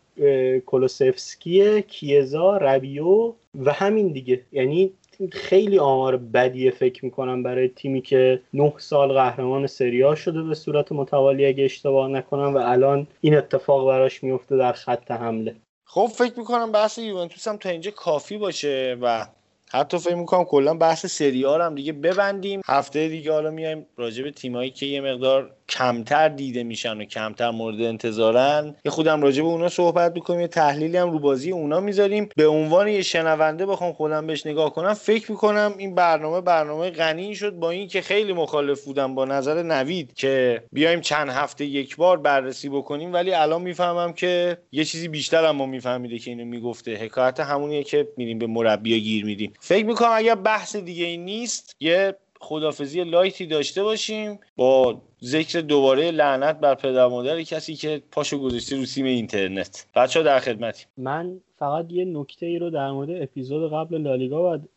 کولوسفسکی 0.65 1.81
کیه‌زا 1.81 2.57
رابیو 2.57 3.33
و 3.55 3.73
همین 3.73 4.07
دیگه. 4.07 4.41
یعنی 4.51 4.91
خیلی 5.31 5.79
آمار 5.79 6.17
بدیه 6.17 6.71
فکر 6.71 7.05
می‌کنم 7.05 7.43
برای 7.43 7.67
تیمی 7.67 8.01
که 8.01 8.41
نه 8.53 8.73
سال 8.77 9.13
قهرمان 9.13 9.67
سری 9.67 10.03
آ 10.03 10.15
شده 10.15 10.43
به 10.43 10.55
صورت 10.55 10.91
متوالی 10.91 11.45
اگه 11.45 11.63
اشتباه 11.63 12.07
نکنم 12.07 12.55
و 12.55 12.57
الان 12.57 13.07
این 13.21 13.37
اتفاق 13.37 13.87
براش 13.87 14.23
میفته 14.23 14.57
در 14.57 14.73
خط 14.73 15.11
حمله. 15.11 15.55
خب 15.85 16.05
فکر 16.05 16.39
می‌کنم 16.39 16.71
بحث 16.71 16.97
یوونتوس 16.97 17.47
هم 17.47 17.57
تا 17.57 17.69
اینجا 17.69 17.91
کافی 17.91 18.37
باشه 18.37 18.97
و 19.01 19.25
حتی 19.71 19.97
فکر 19.97 20.15
می‌کنم 20.15 20.43
کلا 20.43 20.73
بحث 20.73 21.05
سری 21.05 21.34
آ 21.34 21.43
هم 21.45 21.75
دیگه 21.75 21.93
ببندیم. 21.93 22.61
هفته 22.65 23.07
دیگه 23.07 23.31
حالا 23.31 23.51
میایم 23.51 23.85
راجع 23.97 24.23
به 24.23 24.31
تیمایی 24.31 24.69
که 24.69 24.85
یه 24.85 25.01
مقدار 25.01 25.51
کمتر 25.69 26.29
دیده 26.29 26.63
میشن 26.63 26.97
و 26.97 27.03
کمتر 27.05 27.51
مورد 27.51 27.81
انتظارن. 27.81 28.75
یه 28.85 28.91
خرده 28.91 29.12
هم 29.12 29.21
راجع 29.21 29.41
به 29.41 29.47
اونا 29.47 29.69
صحبت 29.69 30.11
می‌کنیم 30.15 30.39
یه 30.39 30.47
تحلیلی 30.47 30.97
هم 30.97 31.11
رو 31.11 31.19
بازی 31.19 31.51
اونا 31.51 31.79
می‌ذاریم. 31.79 32.29
به 32.35 32.47
عنوان 32.47 32.87
یه 32.87 33.01
شنونده 33.01 33.65
بخوام 33.65 33.93
خودم 33.93 34.27
بهش 34.27 34.45
نگاه 34.45 34.73
کنم 34.73 34.93
فکر 34.93 35.31
می‌کنم 35.31 35.73
این 35.77 35.95
برنامه 35.95 36.41
برنامه 36.41 36.89
غنی 36.89 37.35
شد 37.35 37.53
با 37.53 37.69
این 37.69 37.87
که 37.87 38.01
خیلی 38.01 38.33
مخالف 38.33 38.85
بودم 38.85 39.15
با 39.15 39.25
نظر 39.25 39.63
نوید 39.63 40.13
که 40.13 40.63
بیایم 40.71 41.01
چند 41.01 41.29
هفته 41.29 41.65
یک 41.65 41.95
بار 41.95 42.17
بررسی 42.17 42.69
بکنیم. 42.69 43.13
ولی 43.13 43.33
الان 43.33 43.61
می‌فهمم 43.61 44.13
که 44.13 44.57
یه 44.71 44.85
چیزی 44.85 45.07
بیشتر 45.07 45.45
هم 45.45 45.55
ما 45.55 45.65
میفهمیده 45.65 46.19
که 46.19 46.31
اینو 46.31 46.45
می‌گفته. 46.45 46.95
حکایت 46.95 47.39
همونیه 47.39 47.83
که 47.83 48.07
میریم 48.17 48.39
به 48.39 48.47
مربی 48.47 49.01
گیر 49.01 49.25
میدیم. 49.25 49.53
فکر 49.59 49.85
می‌کنم 49.85 50.11
اگر 50.13 50.35
بحث 50.35 50.75
دیگه 50.75 51.05
ای 51.05 51.17
نیست 51.17 51.75
یه 51.79 52.15
خدافزی 52.39 53.03
لایتی 53.03 53.45
داشته 53.45 53.83
باشیم 53.83 54.39
با 54.55 55.01
ذکر 55.23 55.61
دوباره 55.61 56.11
لعنت 56.11 56.59
بر 56.59 56.75
پدر 56.75 57.07
مادر 57.07 57.41
کسی 57.41 57.75
که 57.75 58.01
پاشو 58.11 58.37
گذاشته 58.37 58.75
رو 58.75 58.85
سیم 58.85 59.05
اینترنت. 59.05 59.87
بچه 59.95 60.19
ها 60.19 60.25
در 60.25 60.39
خدمتی 60.39 60.85
من 60.97 61.39
فقط 61.55 61.91
یه 61.91 62.05
نکته 62.05 62.45
ای 62.45 62.59
رو 62.59 62.69
در 62.69 62.91
مورد 62.91 63.09
اپیزود 63.21 63.73
قبل 63.73 63.97
لالیگا 63.97 64.41
باید 64.41 64.69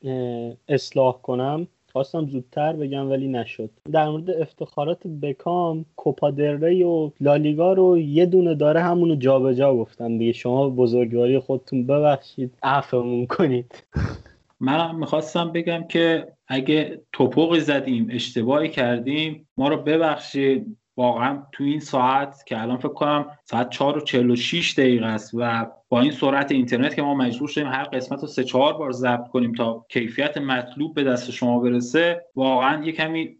اصلاح 0.68 1.20
کنم. 1.23 1.66
خواستم 1.92 2.26
زودتر 2.26 2.73
بگم 2.73 3.10
ولی 3.10 3.28
نشد. 3.28 3.70
در 3.92 4.08
مورد 4.08 4.31
افتخارات 4.31 5.07
بکام 5.07 5.84
کوپا 5.97 6.33
و 6.33 7.10
لالیگا 7.20 7.73
رو 7.73 7.99
یه 7.99 8.26
دونه 8.26 8.55
داره 8.55 8.81
همونو 8.81 9.16
جابجا 9.16 9.52
جا 9.52 9.75
گفتم 9.75 10.18
دیگه. 10.18 10.33
شما 10.33 10.68
بزرگواری 10.68 11.39
خودتون 11.39 11.86
ببخشید. 11.86 12.55
عفومون 12.62 13.26
کنید. 13.26 13.84
منم 14.60 14.99
می‌خواستم 14.99 15.52
بگم 15.52 15.84
که 15.89 16.35
اگه 16.49 17.02
توپقی 17.12 17.60
زدیم 17.60 18.08
اشتباهی 18.10 18.68
کردیم 18.68 19.49
ما 19.57 19.68
رو 19.68 19.76
ببخشید. 19.76 20.76
واقعا 20.97 21.42
تو 21.52 21.65
این 21.65 21.81
ساعت 21.81 22.42
که 22.47 22.62
الان 22.62 22.76
فکر 22.76 22.89
کنم 22.89 23.26
ساعت 23.44 23.70
4 23.70 23.99
و 23.99 24.00
46 24.00 24.75
دقیقه 24.78 25.07
است 25.07 25.31
و 25.34 25.66
با 25.89 26.00
این 26.00 26.12
سرعت 26.12 26.52
اینترنت 26.52 26.94
که 26.94 27.02
ما 27.02 27.15
مجبور 27.15 27.48
شدیم 27.48 27.66
هر 27.66 27.84
قسمت 27.84 28.20
رو 28.20 28.28
سه 28.28 28.44
چهار 28.44 28.73
بار 28.73 28.92
ضبط 28.92 29.28
کنیم 29.28 29.52
تا 29.52 29.86
کیفیت 29.89 30.39
مطلوب 30.39 30.94
به 30.94 31.05
دست 31.05 31.31
شما 31.31 31.58
برسه 31.58 32.24
واقعا 32.36 32.84
یه 32.84 32.92
کمی 32.92 33.36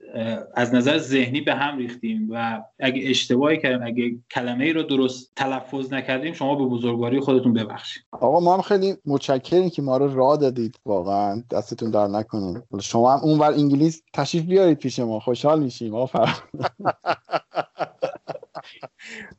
از 0.55 0.75
نظر 0.75 0.99
ذهنی 0.99 1.41
به 1.41 1.55
هم 1.55 1.79
ریختیم 1.79 2.29
و 2.31 2.63
اگه 2.79 3.11
اشتباهی 3.11 3.59
کردیم 3.59 3.87
اگه 3.87 4.15
کلمه 4.31 4.65
ای 4.65 4.73
رو 4.73 4.83
درست 4.83 5.33
تلفظ 5.37 5.93
نکردیم 5.93 6.33
شما 6.33 6.55
به 6.55 6.65
بزرگواری 6.65 7.21
خودتون 7.21 7.53
ببخشید. 7.53 8.03
آقا 8.13 8.41
ما 8.41 8.55
هم 8.55 8.63
خیلی 8.63 8.95
متشکریم 9.07 9.71
که 9.71 9.83
ما 9.83 9.97
رو 9.97 10.15
راه 10.15 10.37
دادید. 10.37 10.81
واقعا 10.87 11.43
دستتون 11.51 11.91
در 11.91 12.07
نکنه. 12.07 12.63
شما 12.81 13.13
هم 13.13 13.21
اونور 13.23 13.53
انگلیس 13.53 14.03
تشریف 14.15 14.45
بیارید 14.45 14.79
پیش 14.79 14.99
ما. 14.99 15.21
خوشحال 15.21 15.63
میشیم. 15.63 15.95
آفر 15.95 16.29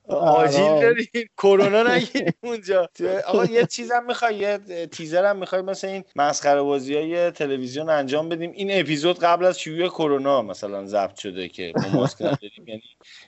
آجیل 0.07 0.81
دارید 0.81 1.09
کرونا 1.37 1.83
نگیریم 1.83 2.33
اونجا. 2.43 2.89
آقا 3.27 3.45
یه 3.45 3.65
چیزم 3.65 4.03
می‌خوای 4.07 4.35
یه 4.35 4.57
تیزر 4.91 5.25
هم 5.25 5.37
می‌خوای 5.37 5.61
مثل 5.61 5.87
این 5.87 6.03
مسخره 6.15 6.61
بازی 6.61 6.95
های 6.95 7.31
تلویزیون 7.31 7.89
انجام 7.89 8.29
بدیم. 8.29 8.51
این 8.51 8.79
اپیزود 8.79 9.19
قبل 9.19 9.45
از 9.45 9.59
شیوع 9.59 9.87
کرونا 9.87 10.41
مثلا 10.41 10.85
ضبط 10.85 11.15
شده 11.19 11.49
که 11.49 11.73
ما 11.75 11.89
ماسک 11.99 12.21
نداریم 12.21 12.67
یعنی 12.67 12.83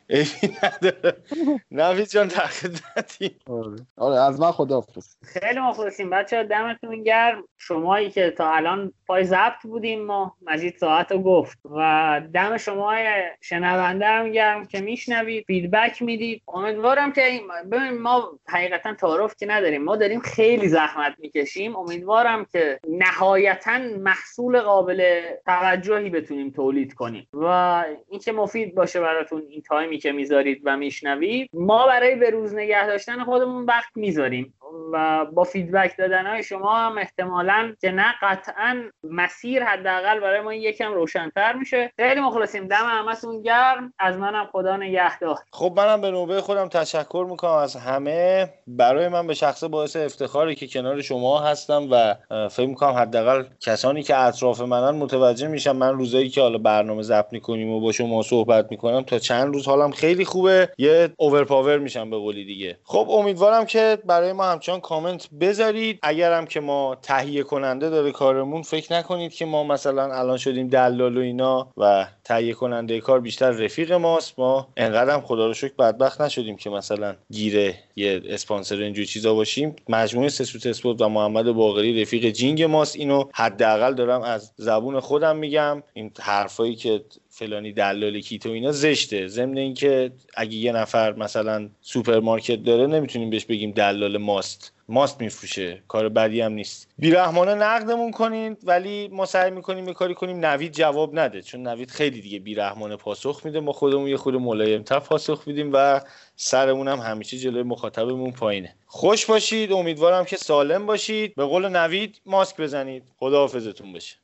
ایبی 0.10 0.58
نداره. 0.64 1.18
نوید 1.72 2.10
جان 2.10 2.28
در 2.28 2.46
خدمتی 2.48 3.36
آره. 3.48 3.76
آره 3.98 4.22
از 4.22 4.40
من 4.40 4.52
خداحافظ. 4.52 5.16
خیلی 5.24 5.60
مخلصیم. 5.60 6.10
بچه 6.10 6.44
دمتون 6.44 7.04
گرم. 7.04 7.44
شمایی 7.58 8.10
که 8.12 8.32
تا 8.38 8.52
الان 8.52 8.94
پای 9.08 9.24
ضبط 9.24 9.62
بودیم 9.64 10.06
ما 10.06 10.36
مجید 10.42 10.78
ساعت 10.78 11.12
رو 11.12 11.22
گفت. 11.22 11.58
و 11.66 12.22
دم 12.34 12.58
شما 12.58 12.94
شنونده 13.42 14.06
هم 14.08 14.32
گرم 14.32 14.66
که 14.66 14.82
میشنوید. 14.82 15.46
فیدبک 15.48 15.89
می‌دید 16.02 16.42
امیدوارم 16.48 17.12
که 17.12 17.42
ببین 17.72 17.98
ما 17.98 18.40
حقیقتا 18.48 18.94
تعارف 18.94 19.36
که 19.36 19.46
نداریم. 19.46 19.84
ما 19.84 19.96
داریم 19.96 20.20
خیلی 20.20 20.68
زحمت 20.68 21.14
می‌کشیم. 21.20 21.76
امیدوارم 21.76 22.46
که 22.46 22.80
نهایتا 22.90 23.80
محصول 24.00 24.60
قابل 24.60 25.22
توجهی 25.46 26.10
بتونیم 26.10 26.50
تولید 26.50 26.94
کنیم. 26.94 27.28
و 27.34 27.84
اینکه 28.10 28.32
مفید 28.32 28.76
باشه 28.76 29.00
براتون 29.00 29.44
این 29.50 29.62
تایمی 29.62 29.98
که 29.98 30.12
می‌ذارید 30.12 30.62
و 30.64 30.78
میشنوید 30.78 31.50
ما 31.54 31.88
برای 31.88 32.16
به 32.16 32.30
روز 32.30 32.56
نگه 32.56 32.88
داشتن 32.88 33.24
خودمون 33.24 33.66
وقت 33.66 33.92
می‌ذاریم. 33.96 34.54
و 34.94 35.26
با 35.26 35.44
feedback 35.44 35.98
دادن 35.98 36.28
های 36.28 36.44
شما 36.44 36.76
هم 36.76 36.98
احتمالا 36.98 37.76
که 37.82 37.92
نه 37.92 38.14
قطعا 38.22 38.84
مسیر 39.04 39.64
حداقل 39.64 40.20
برای 40.20 40.42
ما 40.42 40.54
یکم 40.54 40.94
روشنتر 40.94 41.54
میشه. 41.54 41.92
خیلی 41.98 42.22
مخلصیم. 42.22 42.68
دم 42.68 42.86
همتون 42.86 43.42
گرم. 43.42 43.94
از 44.00 44.18
منم 44.18 44.50
خدا 44.52 44.78
نگهدار. 44.78 45.36
خب 45.52 45.74
منم 45.78 46.02
به 46.02 46.12
نوبه 46.12 46.42
خودم 46.42 46.68
تشکر 46.68 47.28
می‌کنم 47.30 47.52
از 47.52 47.76
همه. 47.76 48.54
برای 48.68 49.08
من 49.08 49.28
به 49.28 49.34
شخصه 49.34 49.68
باعث 49.68 49.96
افتخاریه 49.96 50.56
که 50.56 50.68
کنار 50.68 51.02
شما 51.02 51.40
هستم 51.40 51.88
و 51.92 52.16
فکر 52.50 52.68
می‌کنم 52.68 52.94
حداقل 52.94 53.44
کسانی 53.60 54.04
که 54.04 54.18
اطراف 54.18 54.62
منن 54.62 54.96
متوجه 54.96 55.48
میشن 55.48 55.72
من 55.72 55.94
روزایی 55.94 56.30
که 56.30 56.42
حالا 56.42 56.58
برنامه 56.58 57.02
ضبط 57.02 57.34
می‌کنیم 57.34 57.70
و 57.70 57.80
با 57.80 57.92
شما 57.92 58.22
صحبت 58.22 58.68
می‌کنم 58.72 59.02
تا 59.02 59.20
چند 59.20 59.54
روز 59.54 59.68
حالم 59.68 59.92
خیلی 59.92 60.26
خوبه. 60.26 60.70
یه 60.78 61.10
overpower 61.18 61.78
میشم 61.78 62.10
به 62.10 62.18
قولی 62.18 62.46
دیگه. 62.46 62.78
خب 62.84 63.08
امیدوارم 63.10 63.66
که 63.66 63.98
برای 64.06 64.34
ما 64.34 64.59
همچنان 64.60 64.80
کامنت 64.80 65.30
بذارید. 65.42 66.00
اگرم 66.02 66.46
که 66.46 66.60
ما 66.60 66.98
تهیه 67.02 67.44
کننده 67.44 67.90
داره 67.90 68.12
کارمون 68.12 68.62
فکر 68.62 68.94
نکنید 68.94 69.34
که 69.34 69.46
ما 69.46 69.64
مثلا 69.64 70.14
الان 70.20 70.38
شدیم 70.38 70.68
دلال 70.68 71.18
و 71.18 71.22
اینا 71.22 71.72
و 71.78 72.08
تهیه 72.24 72.54
کننده 72.54 73.00
کار 73.00 73.20
بیشتر 73.20 73.52
رفیق 73.52 73.92
ماست. 73.92 74.40
ما 74.40 74.68
انقدرم 74.78 75.22
خدا 75.22 75.48
رو 75.48 75.54
شکر 75.54 75.74
بدبخت 75.80 76.22
نشدیم 76.22 76.56
که 76.56 76.70
مثلا 76.70 77.16
گیر 77.32 77.76
یه 77.96 78.22
اسپانسر 78.30 78.76
اینجور 78.76 79.06
چیزا 79.06 79.34
باشیم. 79.34 79.76
مجموعه 79.90 80.30
سسوت 80.30 80.66
اسپورت 80.66 81.02
و 81.02 81.10
محمد 81.10 81.52
باقری 81.52 82.02
رفیق 82.02 82.30
جینگ 82.30 82.64
ماست. 82.64 82.96
اینو 82.96 83.24
حداقل 83.34 83.94
دارم 83.94 84.22
از 84.22 84.52
زبون 84.56 85.00
خودم 85.00 85.38
میگم. 85.38 85.84
این 85.94 86.12
حرفایی 86.20 86.76
که 86.76 87.02
فلانی 87.40 87.72
دلال 87.72 88.20
کیتو 88.22 88.50
اینا 88.50 88.72
زشته. 88.72 89.28
ضمن 89.28 89.58
اینکه 89.58 90.12
اگه 90.36 90.56
یه 90.56 90.72
نفر 90.72 91.14
مثلا 91.14 91.70
سوپرمارکت 91.82 92.64
داره 92.64 92.88
نمی‌تونیم 92.88 93.30
بهش 93.30 93.46
بگیم 93.46 93.72
دلال 93.72 94.18
ماست. 94.18 94.74
ماست 94.90 95.22
میفروشه. 95.22 95.84
کار 95.88 96.10
بدی 96.10 96.42
هم 96.42 96.54
نیست. 96.54 96.88
بیرحمانه 96.98 97.56
نقدمون 97.56 98.12
کنین 98.12 98.58
ولی 98.64 99.08
ما 99.08 99.26
سعی 99.26 99.52
می‌کنیم 99.52 99.88
یه 99.88 99.94
کاری 99.94 100.14
کنیم 100.14 100.46
نوید 100.46 100.72
جواب 100.72 101.20
نده. 101.20 101.42
چون 101.42 101.68
نوید 101.68 101.92
خیلی 101.92 102.22
دیگه 102.22 102.40
بیرحمانه 102.40 102.96
پاسخ 102.96 103.42
میده. 103.46 103.60
ما 103.60 103.72
خودمون 103.72 104.08
یه 104.08 104.18
خرده 104.18 104.36
ملایمتر 104.36 105.00
پاسخ 105.00 105.44
میدیم 105.48 105.70
و 105.74 106.02
سرمون 106.36 106.88
هم 106.88 107.00
همیشه 107.00 107.38
جلوی 107.38 107.64
مخاطبمون 107.64 108.32
پایینه. 108.32 108.76
خوش 108.86 109.26
باشید. 109.26 109.72
امیدوارم 109.72 110.26
که 110.26 110.38
سالم 110.38 110.86
باشید. 110.86 111.36
به 111.36 111.46
قول 111.46 111.70
نوید 111.70 112.22
ماسک 112.26 112.62
بزنید. 112.62 113.04
خداحافظتون 113.20 113.94
بشه 113.94 114.16